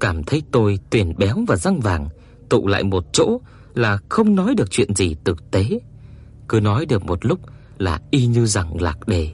Cảm 0.00 0.24
thấy 0.24 0.42
tôi 0.50 0.78
tuyển 0.90 1.14
béo 1.18 1.36
và 1.48 1.56
răng 1.56 1.80
vàng 1.80 2.08
tụ 2.48 2.66
lại 2.66 2.82
một 2.82 3.04
chỗ 3.12 3.40
là 3.74 3.98
không 4.08 4.34
nói 4.34 4.54
được 4.54 4.70
chuyện 4.70 4.94
gì 4.94 5.16
thực 5.24 5.50
tế. 5.50 5.64
Cứ 6.48 6.60
nói 6.60 6.86
được 6.86 7.04
một 7.04 7.24
lúc 7.26 7.38
là 7.78 8.00
y 8.10 8.26
như 8.26 8.46
rằng 8.46 8.80
lạc 8.80 9.08
đề. 9.08 9.32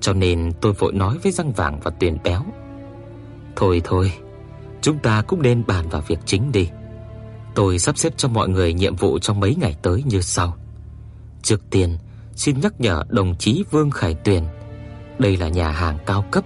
Cho 0.00 0.12
nên 0.12 0.52
tôi 0.60 0.72
vội 0.72 0.92
nói 0.92 1.18
với 1.22 1.32
răng 1.32 1.52
vàng 1.52 1.80
và 1.82 1.90
tuyển 2.00 2.18
béo. 2.24 2.42
Thôi 3.56 3.80
thôi, 3.84 4.12
Chúng 4.82 4.98
ta 4.98 5.22
cũng 5.22 5.42
nên 5.42 5.66
bàn 5.66 5.88
vào 5.88 6.02
việc 6.06 6.18
chính 6.24 6.52
đi. 6.52 6.68
Tôi 7.54 7.78
sắp 7.78 7.98
xếp 7.98 8.12
cho 8.16 8.28
mọi 8.28 8.48
người 8.48 8.72
nhiệm 8.72 8.96
vụ 8.96 9.18
trong 9.18 9.40
mấy 9.40 9.54
ngày 9.54 9.76
tới 9.82 10.02
như 10.06 10.20
sau. 10.20 10.56
Trước 11.42 11.70
tiên, 11.70 11.98
xin 12.34 12.60
nhắc 12.60 12.80
nhở 12.80 13.04
đồng 13.08 13.34
chí 13.38 13.64
Vương 13.70 13.90
Khải 13.90 14.14
Tuyền, 14.14 14.44
đây 15.18 15.36
là 15.36 15.48
nhà 15.48 15.70
hàng 15.70 15.98
cao 16.06 16.24
cấp, 16.30 16.44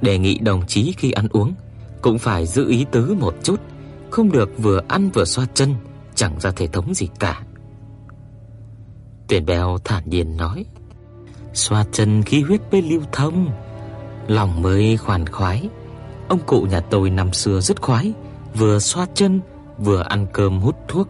đề 0.00 0.18
nghị 0.18 0.38
đồng 0.38 0.66
chí 0.66 0.94
khi 0.96 1.12
ăn 1.12 1.28
uống 1.30 1.54
cũng 2.02 2.18
phải 2.18 2.46
giữ 2.46 2.68
ý 2.68 2.86
tứ 2.90 3.16
một 3.20 3.34
chút, 3.42 3.60
không 4.10 4.32
được 4.32 4.50
vừa 4.58 4.80
ăn 4.88 5.10
vừa 5.10 5.24
xoa 5.24 5.46
chân, 5.54 5.74
chẳng 6.14 6.40
ra 6.40 6.50
thể 6.50 6.66
thống 6.66 6.94
gì 6.94 7.08
cả. 7.18 7.42
Tuyển 9.28 9.46
Bèo 9.46 9.78
thản 9.84 10.10
nhiên 10.10 10.36
nói: 10.36 10.64
"Xoa 11.54 11.84
chân 11.92 12.22
khí 12.22 12.40
huyết 12.40 12.60
mới 12.72 12.82
lưu 12.82 13.02
thông, 13.12 13.50
lòng 14.26 14.62
mới 14.62 14.96
khoan 14.96 15.26
khoái, 15.26 15.68
Ông 16.28 16.38
cụ 16.46 16.62
nhà 16.62 16.80
tôi 16.80 17.10
năm 17.10 17.32
xưa 17.32 17.60
rất 17.60 17.82
khoái, 17.82 18.12
vừa 18.54 18.78
xoa 18.78 19.06
chân 19.14 19.40
vừa 19.78 20.02
ăn 20.02 20.26
cơm 20.32 20.60
hút 20.60 20.76
thuốc. 20.88 21.08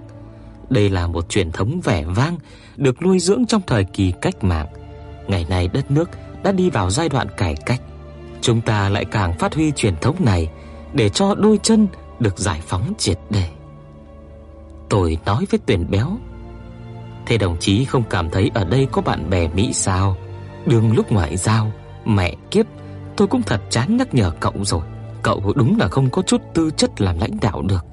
Đây 0.70 0.90
là 0.90 1.06
một 1.06 1.28
truyền 1.28 1.52
thống 1.52 1.80
vẻ 1.84 2.04
vang 2.04 2.38
được 2.76 3.02
nuôi 3.02 3.18
dưỡng 3.18 3.46
trong 3.46 3.62
thời 3.66 3.84
kỳ 3.84 4.12
cách 4.22 4.44
mạng. 4.44 4.66
Ngày 5.28 5.46
nay 5.48 5.68
đất 5.68 5.90
nước 5.90 6.10
đã 6.42 6.52
đi 6.52 6.70
vào 6.70 6.90
giai 6.90 7.08
đoạn 7.08 7.26
cải 7.36 7.54
cách. 7.66 7.82
Chúng 8.40 8.60
ta 8.60 8.88
lại 8.88 9.04
càng 9.04 9.38
phát 9.38 9.54
huy 9.54 9.72
truyền 9.72 9.96
thống 10.00 10.16
này 10.24 10.50
để 10.92 11.08
cho 11.08 11.34
đôi 11.34 11.58
chân 11.62 11.88
được 12.20 12.38
giải 12.38 12.60
phóng 12.66 12.92
triệt 12.98 13.18
để. 13.30 13.48
Tôi 14.88 15.18
nói 15.26 15.46
với 15.50 15.60
Tuyển 15.66 15.86
Béo, 15.90 16.18
"Thế 17.26 17.38
đồng 17.38 17.56
chí 17.60 17.84
không 17.84 18.02
cảm 18.10 18.30
thấy 18.30 18.50
ở 18.54 18.64
đây 18.64 18.88
có 18.92 19.02
bạn 19.02 19.30
bè 19.30 19.48
Mỹ 19.48 19.72
sao? 19.72 20.16
Đường 20.66 20.92
lúc 20.92 21.12
ngoại 21.12 21.36
giao, 21.36 21.72
mẹ 22.04 22.34
kiếp, 22.50 22.66
tôi 23.16 23.28
cũng 23.28 23.42
thật 23.42 23.60
chán 23.70 23.96
nhắc 23.96 24.14
nhở 24.14 24.30
cậu 24.40 24.54
rồi." 24.62 24.82
Cậu 25.28 25.52
đúng 25.56 25.78
là 25.78 25.88
không 25.88 26.10
có 26.10 26.22
chút 26.22 26.42
tư 26.54 26.70
chất 26.76 27.00
làm 27.00 27.18
lãnh 27.18 27.40
đạo 27.40 27.62
được. 27.62 27.84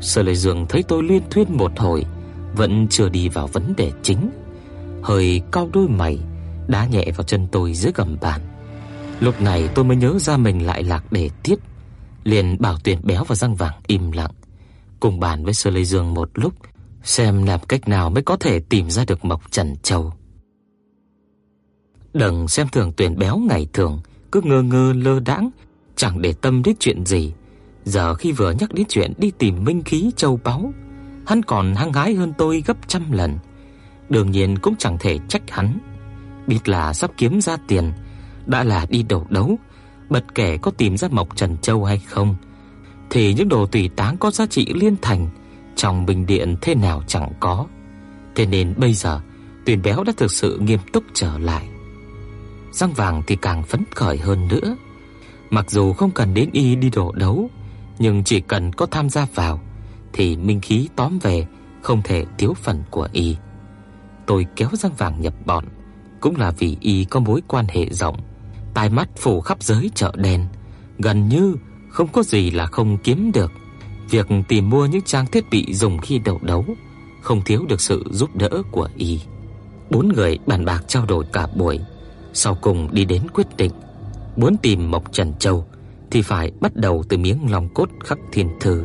Sở 0.00 0.22
Lệ 0.22 0.34
Dương 0.34 0.66
thấy 0.68 0.82
tôi 0.82 1.02
liên 1.02 1.22
thuyên 1.30 1.56
một 1.56 1.72
hồi, 1.78 2.04
vẫn 2.56 2.86
chưa 2.90 3.08
đi 3.08 3.28
vào 3.28 3.46
vấn 3.46 3.74
đề 3.76 3.92
chính, 4.02 4.30
hơi 5.02 5.42
cau 5.52 5.68
đôi 5.72 5.88
mày, 5.88 6.18
đá 6.68 6.86
nhẹ 6.86 7.04
vào 7.16 7.24
chân 7.24 7.46
tôi 7.52 7.74
dưới 7.74 7.92
gầm 7.94 8.16
bàn. 8.20 8.40
Lúc 9.20 9.40
này 9.40 9.68
tôi 9.74 9.84
mới 9.84 9.96
nhớ 9.96 10.18
ra 10.18 10.36
mình 10.36 10.66
lại 10.66 10.82
lạc 10.82 11.12
đề 11.12 11.30
tiết, 11.42 11.58
liền 12.24 12.56
bảo 12.60 12.76
Tuyển 12.84 12.98
béo 13.02 13.24
và 13.24 13.34
răng 13.34 13.54
vàng 13.54 13.80
im 13.86 14.12
lặng, 14.12 14.32
cùng 15.00 15.20
bàn 15.20 15.44
với 15.44 15.54
Sở 15.54 15.70
Lệ 15.70 15.84
Dương 15.84 16.14
một 16.14 16.30
lúc, 16.34 16.54
xem 17.02 17.46
làm 17.46 17.60
cách 17.68 17.88
nào 17.88 18.10
mới 18.10 18.22
có 18.22 18.36
thể 18.36 18.60
tìm 18.60 18.90
ra 18.90 19.04
được 19.04 19.24
Mộc 19.24 19.50
Trần 19.50 19.76
Châu. 19.82 20.12
Đừng 22.12 22.48
xem 22.48 22.68
thường 22.68 22.92
Tuyển 22.96 23.18
béo 23.18 23.38
ngày 23.38 23.66
thường 23.72 24.00
cứ 24.32 24.40
ngơ 24.44 24.62
ngơ 24.62 24.92
lơ 24.92 25.20
đãng 25.20 25.50
chẳng 25.96 26.22
để 26.22 26.32
tâm 26.32 26.62
đến 26.62 26.76
chuyện 26.80 27.06
gì. 27.06 27.32
Giờ 27.84 28.14
khi 28.14 28.32
vừa 28.32 28.50
nhắc 28.52 28.74
đến 28.74 28.86
chuyện 28.88 29.12
đi 29.18 29.30
tìm 29.38 29.64
minh 29.64 29.82
khí 29.82 30.10
châu 30.16 30.40
báu, 30.44 30.72
hắn 31.26 31.42
còn 31.42 31.74
hăng 31.74 31.92
hái 31.92 32.14
hơn 32.14 32.32
tôi 32.38 32.62
gấp 32.66 32.88
trăm 32.88 33.12
lần. 33.12 33.38
Đương 34.08 34.30
nhiên 34.30 34.58
cũng 34.58 34.74
chẳng 34.78 34.96
thể 35.00 35.18
trách 35.28 35.50
hắn. 35.50 35.78
Biết 36.46 36.68
là 36.68 36.92
sắp 36.92 37.10
kiếm 37.16 37.40
ra 37.40 37.56
tiền, 37.68 37.92
đã 38.46 38.64
là 38.64 38.86
đi 38.90 39.02
đầu 39.02 39.26
đấu, 39.30 39.56
bất 40.08 40.34
kể 40.34 40.56
có 40.56 40.70
tìm 40.70 40.96
ra 40.96 41.08
Mộc 41.08 41.36
Trần 41.36 41.56
Châu 41.58 41.84
hay 41.84 41.98
không, 41.98 42.36
thì 43.10 43.34
những 43.34 43.48
đồ 43.48 43.66
tùy 43.66 43.90
táng 43.96 44.16
có 44.16 44.30
giá 44.30 44.46
trị 44.46 44.66
liên 44.74 44.96
thành 45.02 45.28
trong 45.76 46.06
bình 46.06 46.26
điện 46.26 46.56
thế 46.60 46.74
nào 46.74 47.02
chẳng 47.06 47.32
có. 47.40 47.66
Thế 48.34 48.46
nên 48.46 48.74
bây 48.76 48.94
giờ, 48.94 49.20
Tuyền 49.66 49.82
Béo 49.82 50.04
đã 50.04 50.12
thực 50.16 50.32
sự 50.32 50.58
nghiêm 50.58 50.80
túc 50.92 51.04
trở 51.14 51.38
lại. 51.38 51.68
răng 52.72 52.92
vàng 52.92 53.22
thì 53.26 53.36
càng 53.36 53.62
phấn 53.62 53.84
khởi 53.94 54.18
hơn 54.18 54.48
nữa. 54.48 54.76
Mặc 55.50 55.70
dù 55.70 55.92
không 55.92 56.10
cần 56.10 56.34
đến 56.34 56.50
y 56.52 56.76
đi 56.76 56.90
đổ 56.90 57.12
đấu, 57.12 57.50
nhưng 57.98 58.24
chỉ 58.24 58.40
cần 58.40 58.72
có 58.72 58.86
tham 58.86 59.10
gia 59.10 59.26
vào 59.34 59.60
thì 60.12 60.36
minh 60.36 60.60
khí 60.60 60.88
tóm 60.96 61.18
về 61.18 61.46
không 61.82 62.02
thể 62.04 62.24
thiếu 62.38 62.54
phần 62.54 62.82
của 62.90 63.08
y. 63.12 63.36
Tôi 64.26 64.46
kéo 64.56 64.68
răng 64.72 64.92
vàng 64.98 65.20
nhập 65.20 65.34
bọn 65.46 65.64
cũng 66.20 66.36
là 66.36 66.50
vì 66.50 66.76
y 66.80 67.04
có 67.04 67.20
mối 67.20 67.42
quan 67.48 67.66
hệ 67.68 67.86
rộng, 67.90 68.16
tai 68.74 68.90
mắt 68.90 69.08
phủ 69.16 69.40
khắp 69.40 69.62
giới 69.62 69.90
chợ 69.94 70.12
đen, 70.16 70.46
gần 70.98 71.28
như 71.28 71.56
không 71.88 72.08
có 72.08 72.22
gì 72.22 72.50
là 72.50 72.66
không 72.66 72.98
kiếm 72.98 73.32
được. 73.34 73.52
Việc 74.10 74.26
tìm 74.48 74.70
mua 74.70 74.86
những 74.86 75.02
trang 75.02 75.26
thiết 75.26 75.44
bị 75.50 75.74
dùng 75.74 75.98
khi 75.98 76.18
đấu 76.18 76.38
đấu 76.42 76.64
không 77.22 77.42
thiếu 77.44 77.64
được 77.68 77.80
sự 77.80 78.04
giúp 78.10 78.36
đỡ 78.36 78.50
của 78.70 78.88
y. 78.96 79.20
Bốn 79.90 80.08
người 80.08 80.38
bàn 80.46 80.64
bạc 80.64 80.84
trao 80.88 81.06
đổi 81.06 81.24
cả 81.32 81.46
buổi, 81.56 81.80
sau 82.32 82.54
cùng 82.54 82.88
đi 82.92 83.04
đến 83.04 83.22
quyết 83.34 83.56
định, 83.56 83.72
muốn 84.36 84.56
tìm 84.62 84.90
Mộc 84.90 85.12
Trần 85.12 85.32
Châu 85.38 85.64
thì 86.10 86.22
phải 86.22 86.52
bắt 86.60 86.76
đầu 86.76 87.04
từ 87.08 87.18
miếng 87.18 87.50
lòng 87.50 87.68
cốt 87.74 87.88
khắc 88.04 88.18
thiên 88.32 88.50
thư. 88.60 88.84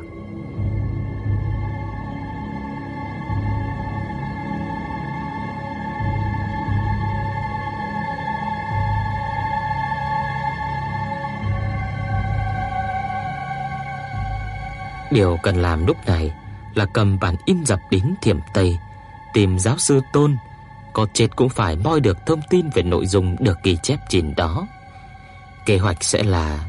Điều 15.11 15.37
cần 15.43 15.55
làm 15.55 15.85
lúc 15.85 15.97
này 16.07 16.33
là 16.73 16.85
cầm 16.85 17.19
bản 17.21 17.35
in 17.45 17.65
dập 17.65 17.79
đến 17.91 18.15
Thiểm 18.21 18.39
Tây, 18.53 18.77
tìm 19.33 19.59
giáo 19.59 19.77
sư 19.77 20.01
Tôn, 20.13 20.37
có 20.93 21.07
chết 21.13 21.27
cũng 21.35 21.49
phải 21.49 21.75
moi 21.75 21.99
được 21.99 22.17
thông 22.25 22.41
tin 22.49 22.69
về 22.69 22.83
nội 22.83 23.05
dung 23.05 23.35
được 23.39 23.57
ghi 23.63 23.77
chép 23.83 23.99
trên 24.09 24.33
đó. 24.37 24.67
Kế 25.65 25.77
hoạch 25.77 26.03
sẽ 26.03 26.23
là 26.23 26.65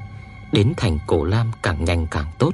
đến 0.52 0.72
thành 0.76 0.98
Cổ 1.06 1.24
Lam 1.24 1.52
càng 1.62 1.84
nhanh 1.84 2.06
càng 2.10 2.32
tốt. 2.38 2.52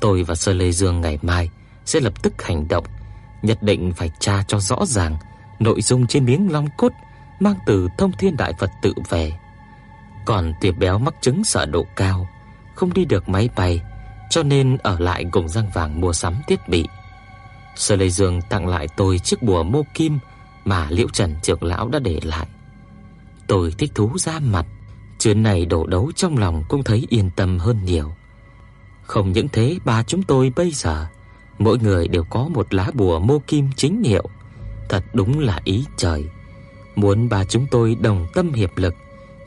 Tôi 0.00 0.22
và 0.22 0.34
Sơ 0.34 0.52
Lê 0.52 0.70
Dương 0.70 1.00
ngày 1.00 1.18
mai 1.22 1.50
sẽ 1.84 2.00
lập 2.00 2.22
tức 2.22 2.42
hành 2.42 2.68
động, 2.68 2.84
nhất 3.42 3.62
định 3.62 3.92
phải 3.96 4.10
tra 4.18 4.44
cho 4.48 4.58
rõ 4.58 4.78
ràng 4.86 5.16
nội 5.58 5.82
dung 5.82 6.06
trên 6.06 6.24
miếng 6.24 6.52
long 6.52 6.68
cốt 6.76 6.92
mang 7.40 7.56
từ 7.66 7.88
Thông 7.98 8.12
Thiên 8.12 8.36
Đại 8.36 8.52
Phật 8.58 8.70
tự 8.82 8.94
về. 9.08 9.32
Còn 10.24 10.52
Tiệp 10.60 10.76
Béo 10.76 10.98
mắc 10.98 11.14
chứng 11.20 11.44
sợ 11.44 11.66
độ 11.66 11.86
cao, 11.96 12.28
không 12.74 12.92
đi 12.92 13.04
được 13.04 13.28
máy 13.28 13.48
bay 13.56 13.82
cho 14.30 14.42
nên 14.42 14.76
ở 14.76 14.98
lại 14.98 15.24
cùng 15.30 15.48
Giang 15.48 15.70
Vàng 15.74 16.00
mua 16.00 16.12
sắm 16.12 16.34
thiết 16.46 16.68
bị. 16.68 16.88
Sơ 17.76 17.96
lê 17.96 18.08
Dương 18.08 18.40
tặng 18.42 18.66
lại 18.66 18.88
tôi 18.96 19.18
chiếc 19.18 19.42
bùa 19.42 19.62
mô 19.62 19.82
kim 19.94 20.18
mà 20.64 20.86
Liễu 20.90 21.08
Trần 21.12 21.36
trưởng 21.42 21.64
lão 21.64 21.88
đã 21.88 21.98
để 21.98 22.20
lại. 22.22 22.46
Tôi 23.46 23.74
thích 23.78 23.92
thú 23.94 24.18
ra 24.18 24.38
mặt, 24.38 24.66
chuyến 25.24 25.42
này 25.42 25.66
đổ 25.66 25.86
đấu 25.86 26.12
trong 26.16 26.38
lòng 26.38 26.64
cũng 26.68 26.82
thấy 26.82 27.06
yên 27.08 27.30
tâm 27.36 27.58
hơn 27.58 27.84
nhiều. 27.84 28.12
Không 29.02 29.32
những 29.32 29.48
thế, 29.52 29.78
ba 29.84 30.02
chúng 30.02 30.22
tôi 30.22 30.52
bây 30.56 30.70
giờ 30.70 31.06
mỗi 31.58 31.78
người 31.78 32.08
đều 32.08 32.24
có 32.24 32.48
một 32.48 32.74
lá 32.74 32.90
bùa 32.94 33.18
mô 33.18 33.38
kim 33.46 33.68
chính 33.76 34.02
hiệu, 34.02 34.28
thật 34.88 35.04
đúng 35.12 35.40
là 35.40 35.60
ý 35.64 35.84
trời. 35.96 36.24
Muốn 36.96 37.28
ba 37.28 37.44
chúng 37.44 37.66
tôi 37.70 37.94
đồng 38.00 38.26
tâm 38.34 38.52
hiệp 38.52 38.70
lực 38.76 38.94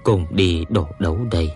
cùng 0.04 0.26
đi 0.30 0.66
đổ 0.70 0.88
đấu 1.00 1.20
đây. 1.32 1.52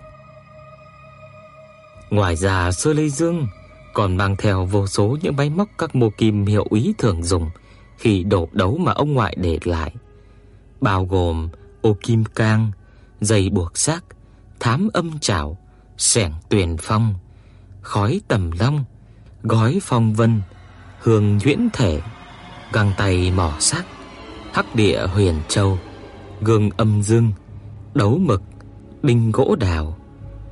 Ngoài 2.09 2.35
ra 2.35 2.71
Sơ 2.71 2.93
Lê 2.93 3.09
Dương 3.09 3.47
còn 3.93 4.17
mang 4.17 4.35
theo 4.35 4.65
vô 4.65 4.87
số 4.87 5.17
những 5.21 5.35
máy 5.35 5.49
móc 5.49 5.69
các 5.77 5.95
mô 5.95 6.09
kim 6.09 6.45
hiệu 6.45 6.65
ý 6.69 6.93
thường 6.97 7.23
dùng 7.23 7.49
khi 7.97 8.23
đổ 8.23 8.49
đấu 8.51 8.77
mà 8.77 8.91
ông 8.91 9.13
ngoại 9.13 9.35
để 9.39 9.59
lại, 9.63 9.93
bao 10.81 11.05
gồm 11.05 11.49
ô 11.81 11.97
kim 12.03 12.23
cang, 12.25 12.71
dây 13.21 13.49
buộc 13.49 13.77
xác, 13.77 14.03
thám 14.61 14.89
âm 14.93 15.19
trảo, 15.19 15.57
xẻng 15.97 16.33
tuyền 16.49 16.75
phong, 16.79 17.13
khói 17.81 18.21
tầm 18.27 18.51
long, 18.59 18.83
gói 19.43 19.79
phong 19.81 20.13
vân, 20.13 20.41
hương 20.99 21.37
nhuyễn 21.37 21.69
thể, 21.73 22.01
găng 22.73 22.91
tay 22.97 23.31
mỏ 23.31 23.53
sắc, 23.59 23.85
hắc 24.53 24.75
địa 24.75 25.07
huyền 25.07 25.35
châu, 25.47 25.79
gương 26.41 26.69
âm 26.77 27.03
dương, 27.03 27.31
đấu 27.93 28.17
mực, 28.17 28.41
đinh 29.03 29.31
gỗ 29.31 29.55
đào, 29.59 29.97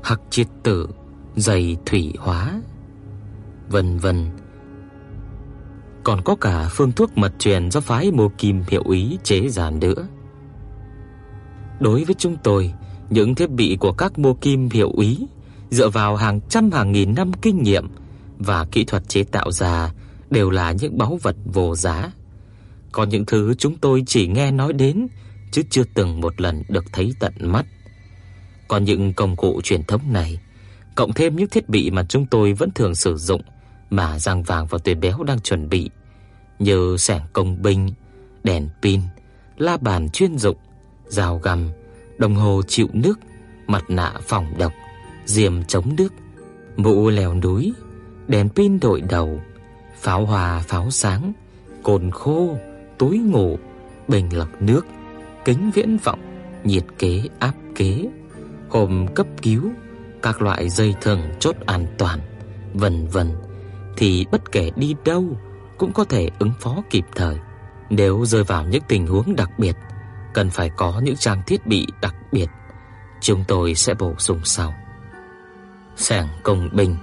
hắc 0.04 0.22
triệt 0.30 0.48
tử, 0.64 0.88
dày 1.36 1.78
thủy 1.86 2.14
hóa, 2.20 2.62
vân 3.70 3.98
vân. 3.98 4.30
Còn 6.04 6.22
có 6.26 6.36
cả 6.42 6.68
phương 6.72 6.92
thuốc 6.92 7.18
mật 7.18 7.34
truyền 7.40 7.72
do 7.72 7.80
phái 7.80 8.12
Mộ 8.12 8.32
Kim 8.38 8.64
hiệu 8.68 8.84
ý 8.90 9.18
chế 9.24 9.50
giản 9.50 9.80
nữa. 9.80 10.08
Đối 11.80 12.04
với 12.04 12.16
chúng 12.18 12.38
tôi, 12.44 12.74
những 13.10 13.36
thiết 13.36 13.50
bị 13.50 13.78
của 13.80 13.92
các 13.92 14.20
mô 14.20 14.34
Kim 14.34 14.70
hiệu 14.70 14.94
ý 14.98 15.18
dựa 15.70 15.90
vào 15.90 16.16
hàng 16.16 16.40
trăm 16.50 16.72
hàng 16.72 16.92
nghìn 16.92 17.16
năm 17.16 17.32
kinh 17.42 17.64
nghiệm 17.64 17.88
và 18.38 18.66
kỹ 18.72 18.86
thuật 18.86 19.10
chế 19.10 19.24
tạo 19.24 19.52
ra 19.52 19.92
đều 20.30 20.50
là 20.50 20.72
những 20.72 20.98
báu 20.98 21.20
vật 21.22 21.36
vô 21.46 21.76
giá. 21.76 22.12
Còn 22.92 23.10
những 23.10 23.26
thứ 23.26 23.54
chúng 23.58 23.78
tôi 23.78 24.04
chỉ 24.08 24.28
nghe 24.28 24.52
nói 24.52 24.74
đến 24.74 25.08
chứ 25.52 25.62
chưa 25.70 25.84
từng 25.94 26.22
một 26.22 26.42
lần 26.42 26.64
được 26.70 26.86
thấy 26.94 27.14
tận 27.20 27.34
mắt. 27.40 27.66
Còn 28.68 28.84
những 28.84 29.14
công 29.14 29.36
cụ 29.36 29.62
truyền 29.64 29.84
thống 29.84 30.02
này 30.14 30.40
cộng 30.96 31.14
thêm 31.14 31.36
những 31.36 31.50
thiết 31.50 31.70
bị 31.70 31.92
mà 31.92 32.04
chúng 32.04 32.26
tôi 32.26 32.54
vẫn 32.54 32.72
thường 32.72 32.96
sử 32.96 33.18
dụng 33.18 33.42
mà 33.90 34.20
Giang 34.20 34.44
Vàng 34.44 34.68
và 34.68 34.78
Tuyệt 34.84 34.98
Béo 35.00 35.24
đang 35.24 35.40
chuẩn 35.40 35.70
bị, 35.70 35.90
như 36.60 36.98
xẻng 36.98 37.22
công 37.34 37.62
binh, 37.62 37.94
đèn 38.44 38.70
pin, 38.82 39.02
la 39.58 39.78
bàn 39.78 40.10
chuyên 40.10 40.38
dụng, 40.38 40.58
dao 41.08 41.38
găm, 41.38 41.70
đồng 42.20 42.36
hồ 42.36 42.62
chịu 42.68 42.88
nước, 42.94 43.20
mặt 43.68 43.84
nạ 43.88 44.14
phòng 44.28 44.58
độc, 44.58 44.74
diêm 45.26 45.64
chống 45.64 45.96
nước, 45.98 46.14
mũ 46.78 47.10
leo 47.10 47.34
núi, 47.34 47.74
đèn 48.28 48.50
pin 48.50 48.80
đội 48.80 49.02
đầu, 49.02 49.42
pháo 49.96 50.26
hòa 50.26 50.64
pháo 50.68 50.92
sáng, 50.92 51.34
cồn 51.84 52.12
khô, 52.12 52.58
túi 52.98 53.18
ngủ, 53.18 53.58
bình 54.08 54.38
lọc 54.38 54.62
nước, 54.62 54.86
kính 55.46 55.72
viễn 55.74 55.98
vọng, 55.98 56.20
nhiệt 56.64 56.84
kế 57.00 57.22
áp 57.40 57.54
kế, 57.76 58.10
hòm 58.70 59.08
cấp 59.16 59.28
cứu, 59.42 59.72
các 60.22 60.42
loại 60.42 60.70
dây 60.70 60.96
thừng 61.02 61.22
chốt 61.40 61.56
an 61.66 61.86
toàn, 61.98 62.20
vân 62.74 63.08
vân 63.08 63.32
thì 63.98 64.26
bất 64.32 64.52
kể 64.52 64.72
đi 64.76 64.96
đâu 65.06 65.26
cũng 65.78 65.94
có 65.94 66.04
thể 66.04 66.30
ứng 66.40 66.52
phó 66.60 66.84
kịp 66.90 67.06
thời. 67.16 67.38
Nếu 67.90 68.26
rơi 68.26 68.44
vào 68.44 68.66
những 68.66 68.84
tình 68.88 69.08
huống 69.08 69.36
đặc 69.36 69.60
biệt, 69.60 69.76
cần 70.34 70.50
phải 70.50 70.70
có 70.70 71.02
những 71.04 71.16
trang 71.16 71.42
thiết 71.48 71.68
bị 71.68 71.88
đặc 72.02 72.16
biệt, 72.32 72.48
chúng 73.22 73.44
tôi 73.48 73.76
sẽ 73.76 73.94
bổ 73.94 74.16
sung 74.18 74.40
sau. 74.44 74.74
Sẻng 75.96 76.28
công 76.44 76.70
binh, 76.74 76.96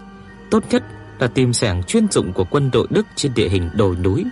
tốt 0.50 0.64
nhất 0.70 0.82
là 1.18 1.26
tìm 1.26 1.52
sẻng 1.52 1.82
chuyên 1.82 2.10
dụng 2.10 2.32
của 2.32 2.44
quân 2.50 2.70
đội 2.70 2.86
Đức 2.90 3.06
trên 3.16 3.34
địa 3.34 3.48
hình 3.48 3.70
đồi 3.74 3.96
núi 3.96 4.24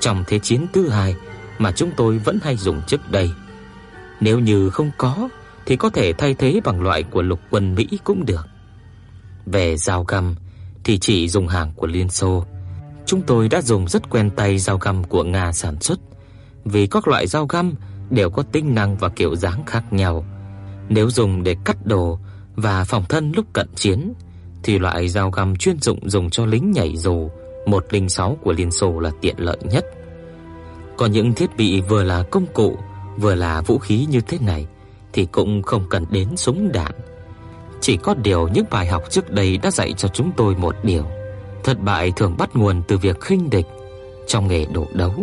trong 0.00 0.24
thế 0.26 0.38
chiến 0.38 0.66
thứ 0.72 0.88
hai 0.88 1.16
mà 1.58 1.72
chúng 1.72 1.90
tôi 1.96 2.18
vẫn 2.18 2.38
hay 2.42 2.56
dùng 2.56 2.82
trước 2.86 3.10
đây. 3.10 3.30
Nếu 4.20 4.38
như 4.38 4.70
không 4.70 4.90
có 4.98 5.28
thì 5.66 5.76
có 5.76 5.90
thể 5.90 6.12
thay 6.12 6.34
thế 6.34 6.60
bằng 6.64 6.82
loại 6.82 7.02
của 7.02 7.22
lục 7.22 7.40
quân 7.50 7.74
Mỹ 7.74 7.88
cũng 8.04 8.26
được. 8.26 8.46
Về 9.46 9.76
dao 9.76 10.04
găm 10.04 10.34
thì 10.84 10.98
chỉ 10.98 11.28
dùng 11.28 11.48
hàng 11.48 11.72
của 11.76 11.86
Liên 11.86 12.08
Xô. 12.08 12.44
Chúng 13.06 13.22
tôi 13.22 13.48
đã 13.48 13.62
dùng 13.62 13.88
rất 13.88 14.10
quen 14.10 14.30
tay 14.36 14.58
dao 14.58 14.78
găm 14.78 15.04
của 15.04 15.24
Nga 15.24 15.52
sản 15.52 15.80
xuất, 15.80 15.98
vì 16.64 16.86
các 16.86 17.08
loại 17.08 17.26
dao 17.26 17.46
găm 17.46 17.74
đều 18.10 18.30
có 18.30 18.42
tính 18.42 18.74
năng 18.74 18.96
và 18.96 19.08
kiểu 19.08 19.36
dáng 19.36 19.64
khác 19.66 19.92
nhau. 19.92 20.24
Nếu 20.88 21.10
dùng 21.10 21.42
để 21.42 21.56
cắt 21.64 21.76
đồ 21.86 22.18
và 22.56 22.84
phòng 22.84 23.04
thân 23.08 23.32
lúc 23.36 23.44
cận 23.52 23.68
chiến 23.74 24.12
thì 24.62 24.78
loại 24.78 25.08
dao 25.08 25.30
găm 25.30 25.56
chuyên 25.56 25.78
dụng 25.80 26.10
dùng 26.10 26.30
cho 26.30 26.46
lính 26.46 26.72
nhảy 26.72 26.96
dù 26.96 27.30
106 27.66 28.36
của 28.42 28.52
Liên 28.52 28.70
Xô 28.70 29.00
là 29.00 29.10
tiện 29.20 29.36
lợi 29.38 29.58
nhất. 29.62 29.84
Còn 30.96 31.12
những 31.12 31.32
thiết 31.32 31.56
bị 31.56 31.80
vừa 31.80 32.02
là 32.02 32.22
công 32.22 32.46
cụ, 32.46 32.76
vừa 33.16 33.34
là 33.34 33.60
vũ 33.60 33.78
khí 33.78 34.06
như 34.10 34.20
thế 34.20 34.38
này 34.46 34.66
thì 35.12 35.26
cũng 35.32 35.62
không 35.62 35.84
cần 35.90 36.04
đến 36.10 36.36
súng 36.36 36.72
đạn. 36.72 36.92
Chỉ 37.80 37.96
có 37.96 38.14
điều 38.14 38.48
những 38.48 38.64
bài 38.70 38.86
học 38.86 39.02
trước 39.10 39.30
đây 39.30 39.56
đã 39.56 39.70
dạy 39.70 39.92
cho 39.92 40.08
chúng 40.08 40.32
tôi 40.36 40.54
một 40.54 40.76
điều, 40.82 41.04
thất 41.64 41.80
bại 41.80 42.12
thường 42.16 42.34
bắt 42.38 42.50
nguồn 42.56 42.82
từ 42.88 42.98
việc 42.98 43.20
khinh 43.20 43.50
địch. 43.50 43.66
Trong 44.26 44.48
nghề 44.48 44.66
đổ 44.66 44.86
đấu, 44.94 45.14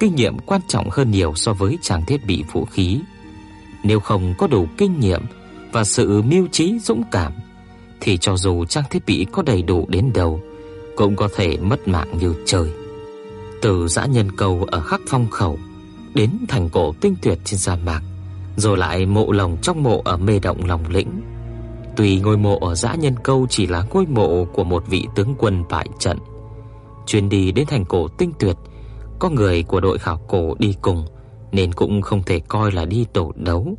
kinh 0.00 0.14
nghiệm 0.14 0.38
quan 0.38 0.60
trọng 0.68 0.90
hơn 0.90 1.10
nhiều 1.10 1.32
so 1.34 1.52
với 1.52 1.78
trang 1.82 2.04
thiết 2.04 2.26
bị 2.26 2.44
vũ 2.52 2.64
khí. 2.64 3.00
Nếu 3.82 4.00
không 4.00 4.34
có 4.38 4.46
đủ 4.46 4.66
kinh 4.78 5.00
nghiệm 5.00 5.22
và 5.72 5.84
sự 5.84 6.22
mưu 6.22 6.46
trí 6.52 6.78
dũng 6.78 7.02
cảm 7.10 7.32
thì 8.00 8.18
cho 8.18 8.36
dù 8.36 8.64
trang 8.64 8.84
thiết 8.90 9.06
bị 9.06 9.26
có 9.32 9.42
đầy 9.42 9.62
đủ 9.62 9.86
đến 9.88 10.12
đâu 10.14 10.40
cũng 10.96 11.16
có 11.16 11.28
thể 11.36 11.56
mất 11.56 11.88
mạng 11.88 12.18
như 12.20 12.34
trời. 12.46 12.70
Từ 13.62 13.88
dã 13.88 14.06
nhân 14.06 14.32
cầu 14.36 14.66
ở 14.70 14.80
Khắc 14.80 15.00
Phong 15.08 15.30
khẩu 15.30 15.58
đến 16.14 16.30
thành 16.48 16.68
cổ 16.70 16.92
tinh 17.00 17.14
tuyệt 17.22 17.38
trên 17.44 17.58
sa 17.58 17.76
mạc 17.76 18.02
rồi 18.56 18.78
lại 18.78 19.06
mộ 19.06 19.32
lồng 19.32 19.56
trong 19.62 19.82
mộ 19.82 20.02
ở 20.04 20.16
mê 20.16 20.38
động 20.38 20.64
lòng 20.64 20.84
lĩnh. 20.88 21.20
Tuy 21.96 22.20
ngôi 22.20 22.36
mộ 22.36 22.58
ở 22.58 22.74
dã 22.74 22.94
nhân 22.94 23.14
câu 23.22 23.46
chỉ 23.50 23.66
là 23.66 23.84
ngôi 23.90 24.06
mộ 24.06 24.44
của 24.44 24.64
một 24.64 24.84
vị 24.88 25.06
tướng 25.14 25.34
quân 25.38 25.64
bại 25.70 25.88
trận, 25.98 26.18
chuyến 27.06 27.28
đi 27.28 27.52
đến 27.52 27.66
thành 27.66 27.84
cổ 27.84 28.08
tinh 28.08 28.32
tuyệt, 28.38 28.56
có 29.18 29.30
người 29.30 29.62
của 29.62 29.80
đội 29.80 29.98
khảo 29.98 30.20
cổ 30.28 30.54
đi 30.58 30.74
cùng 30.82 31.06
nên 31.52 31.72
cũng 31.72 32.02
không 32.02 32.22
thể 32.22 32.40
coi 32.40 32.72
là 32.72 32.84
đi 32.84 33.06
tổ 33.12 33.32
đấu. 33.36 33.76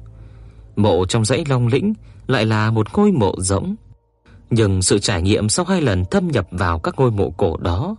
Mộ 0.76 1.06
trong 1.06 1.26
dãy 1.26 1.43
Long 1.50 1.67
Lĩnh 1.67 1.93
lại 2.28 2.45
là 2.45 2.71
một 2.71 2.88
ngôi 2.97 3.12
mộ 3.12 3.36
rỗng. 3.38 3.76
Nhưng 4.50 4.82
sự 4.82 5.00
trải 5.00 5.21
nghiệm 5.21 5.50
sau 5.50 5.65
hai 5.65 5.82
lần 5.82 6.06
thâm 6.06 6.28
nhập 6.28 6.47
vào 6.52 6.80
các 6.80 6.93
ngôi 6.97 7.12
mộ 7.12 7.30
cổ 7.30 7.58
đó 7.58 7.95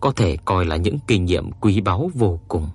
có 0.00 0.10
thể 0.10 0.36
coi 0.44 0.64
là 0.64 0.76
những 0.76 0.98
kinh 1.06 1.24
nghiệm 1.24 1.50
quý 1.60 1.80
báu 1.80 2.10
vô 2.14 2.40
cùng. 2.48 2.68